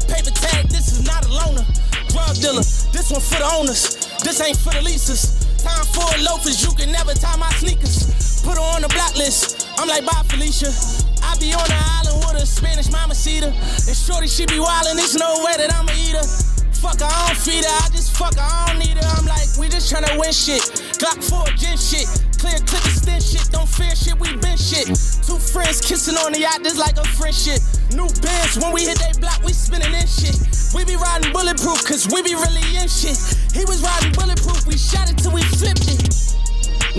Paper 0.08 0.32
tag, 0.32 0.72
this 0.72 0.88
is 0.88 1.04
not 1.04 1.28
a 1.28 1.32
loner. 1.32 1.68
Drug 2.08 2.32
dealer, 2.40 2.64
this 2.96 3.12
one 3.12 3.20
for 3.20 3.44
the 3.44 3.50
owners. 3.60 4.08
This 4.24 4.40
ain't 4.40 4.56
for 4.56 4.72
the 4.72 4.82
leases. 4.82 5.36
Time 5.60 5.84
for 5.92 6.08
loafers, 6.24 6.64
you 6.64 6.72
can 6.80 6.92
never 6.96 7.12
tie 7.14 7.36
my 7.36 7.52
sneakers. 7.60 8.40
Put 8.40 8.56
her 8.56 8.64
on 8.64 8.82
the 8.82 8.90
block 8.96 9.20
list. 9.20 9.68
I'm 9.76 9.90
like, 9.90 10.06
bye, 10.06 10.24
Felicia. 10.32 10.72
I 11.20 11.36
be 11.44 11.52
on 11.52 11.68
the 11.68 11.76
island 11.76 12.24
with 12.24 12.44
a 12.44 12.46
Spanish 12.46 12.90
mama 12.90 13.16
cedar. 13.16 13.52
And 13.52 13.96
shorty, 13.96 14.28
she 14.28 14.46
be 14.46 14.56
wildin', 14.56 14.96
there's 14.96 15.20
no 15.20 15.44
way 15.44 15.60
that 15.60 15.76
I'ma 15.76 15.92
eat 15.92 16.16
her. 16.16 16.55
Fuck 16.86 17.02
her, 17.02 17.10
I 17.10 17.34
don't 17.34 17.42
feed 17.42 17.66
her, 17.66 17.78
I 17.82 17.90
just 17.90 18.14
fuck 18.14 18.38
her, 18.38 18.46
I 18.46 18.70
don't 18.70 18.78
need 18.78 18.94
her. 18.94 19.10
I'm 19.18 19.26
like, 19.26 19.50
we 19.58 19.74
just 19.74 19.90
tryna 19.90 20.14
win 20.22 20.30
shit. 20.30 20.62
Glock 21.02 21.18
4, 21.18 21.58
gen 21.58 21.82
shit. 21.82 22.06
Clear 22.38 22.62
clip 22.62 22.86
extend 22.86 23.26
shit, 23.26 23.50
don't 23.50 23.66
fear 23.66 23.90
shit, 23.98 24.14
we 24.22 24.30
been 24.38 24.54
shit. 24.54 24.94
Two 25.26 25.42
friends 25.42 25.82
kissing 25.82 26.14
on 26.22 26.38
the 26.38 26.46
yacht, 26.46 26.62
just 26.62 26.78
like 26.78 26.94
a 27.02 27.08
friendship. 27.18 27.58
New 27.98 28.06
bands, 28.22 28.62
when 28.62 28.70
we 28.70 28.86
hit 28.86 29.02
they 29.02 29.18
block, 29.18 29.42
we 29.42 29.50
spinning 29.50 29.98
in 29.98 30.06
shit. 30.06 30.38
We 30.78 30.86
be 30.86 30.94
riding 30.94 31.34
bulletproof, 31.34 31.82
cause 31.90 32.06
we 32.06 32.22
be 32.22 32.38
really 32.38 32.62
in 32.78 32.86
shit. 32.86 33.18
He 33.50 33.66
was 33.66 33.82
riding 33.82 34.14
bulletproof, 34.14 34.70
we 34.70 34.78
shot 34.78 35.10
it 35.10 35.18
till 35.18 35.34
we 35.34 35.42
flipped 35.58 35.90
it. 35.90 36.06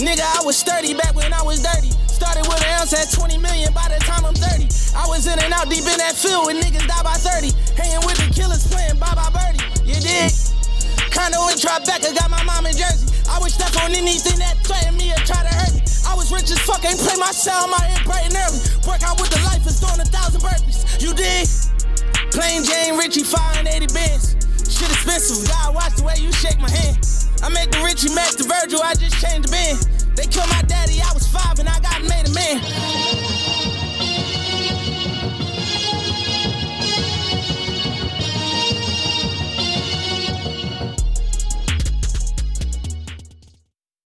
Nigga, 0.03 0.27
I 0.27 0.43
was 0.43 0.67
30 0.67 0.99
back 0.99 1.15
when 1.15 1.31
I 1.31 1.47
was 1.47 1.63
dirty. 1.63 1.95
Started 2.17 2.49
with 2.49 2.65
an 2.65 2.81
ounce 2.81 2.97
at 2.97 3.13
20 3.13 3.37
million 3.37 3.77
by 3.77 3.93
the 3.93 4.01
time 4.01 4.25
I'm 4.25 4.33
30. 4.33 4.65
I 4.97 5.05
was 5.05 5.29
in 5.29 5.37
and 5.37 5.53
out 5.53 5.69
deep 5.69 5.85
in 5.85 6.01
that 6.01 6.17
field 6.17 6.49
when 6.49 6.57
niggas 6.57 6.89
die 6.89 7.05
by 7.05 7.13
30. 7.13 7.53
Hanging 7.77 8.01
with 8.09 8.17
the 8.17 8.33
killers 8.33 8.65
playing 8.73 8.97
bye 8.97 9.13
bye 9.13 9.29
birdie. 9.29 9.61
You 9.85 10.01
dig? 10.01 10.33
Condo 11.13 11.45
in 11.53 11.61
Tribeca, 11.61 12.17
got 12.17 12.33
my 12.33 12.41
mom 12.49 12.65
in 12.65 12.73
Jersey. 12.73 13.13
I 13.29 13.37
would 13.37 13.53
step 13.53 13.69
on 13.85 13.93
anything 13.93 14.41
that 14.41 14.57
threatened 14.65 14.97
me 14.97 15.13
or 15.13 15.21
try 15.29 15.45
to 15.45 15.53
hurt 15.61 15.77
me. 15.77 15.85
I 16.09 16.17
was 16.17 16.33
rich 16.33 16.49
as 16.49 16.57
fuck, 16.65 16.81
ain't 16.89 16.97
play 16.97 17.21
my 17.21 17.37
sound, 17.37 17.69
my 17.69 17.85
head 17.85 18.01
bright 18.09 18.25
and 18.25 18.37
early. 18.49 18.65
Work 18.89 19.05
out 19.05 19.21
with 19.21 19.29
the 19.29 19.41
life 19.45 19.61
is 19.69 19.77
doing 19.77 20.01
a 20.01 20.09
thousand 20.09 20.41
burpees. 20.41 20.89
You 21.05 21.13
dig? 21.13 21.45
Plain 22.33 22.65
Jane 22.65 22.97
Richie, 22.97 23.29
580 23.29 23.93
bands. 23.93 24.41
Shit 24.73 24.89
expensive, 24.89 25.45
God 25.53 25.77
watch 25.77 26.01
the 26.01 26.05
way 26.09 26.17
you 26.17 26.33
shake 26.33 26.57
my 26.65 26.73
hand. 26.73 26.97
I 27.45 27.53
make 27.53 27.69
the 27.77 27.85
Richie 27.85 28.09
match 28.17 28.41
the 28.41 28.49
Virgil, 28.49 28.81
I 28.81 28.97
just 28.97 29.21
changed 29.21 29.49
the 29.49 29.53
band. 29.53 29.96
They 30.17 30.27
killed 30.27 30.49
my 30.49 30.63
daddy, 30.63 31.01
I 31.03 31.13
was 31.13 31.27
five 31.27 31.59
and 31.59 31.69
I 31.69 31.79
got 31.81 32.03
made 32.03 32.27
a 32.27 32.33
man. 32.33 33.26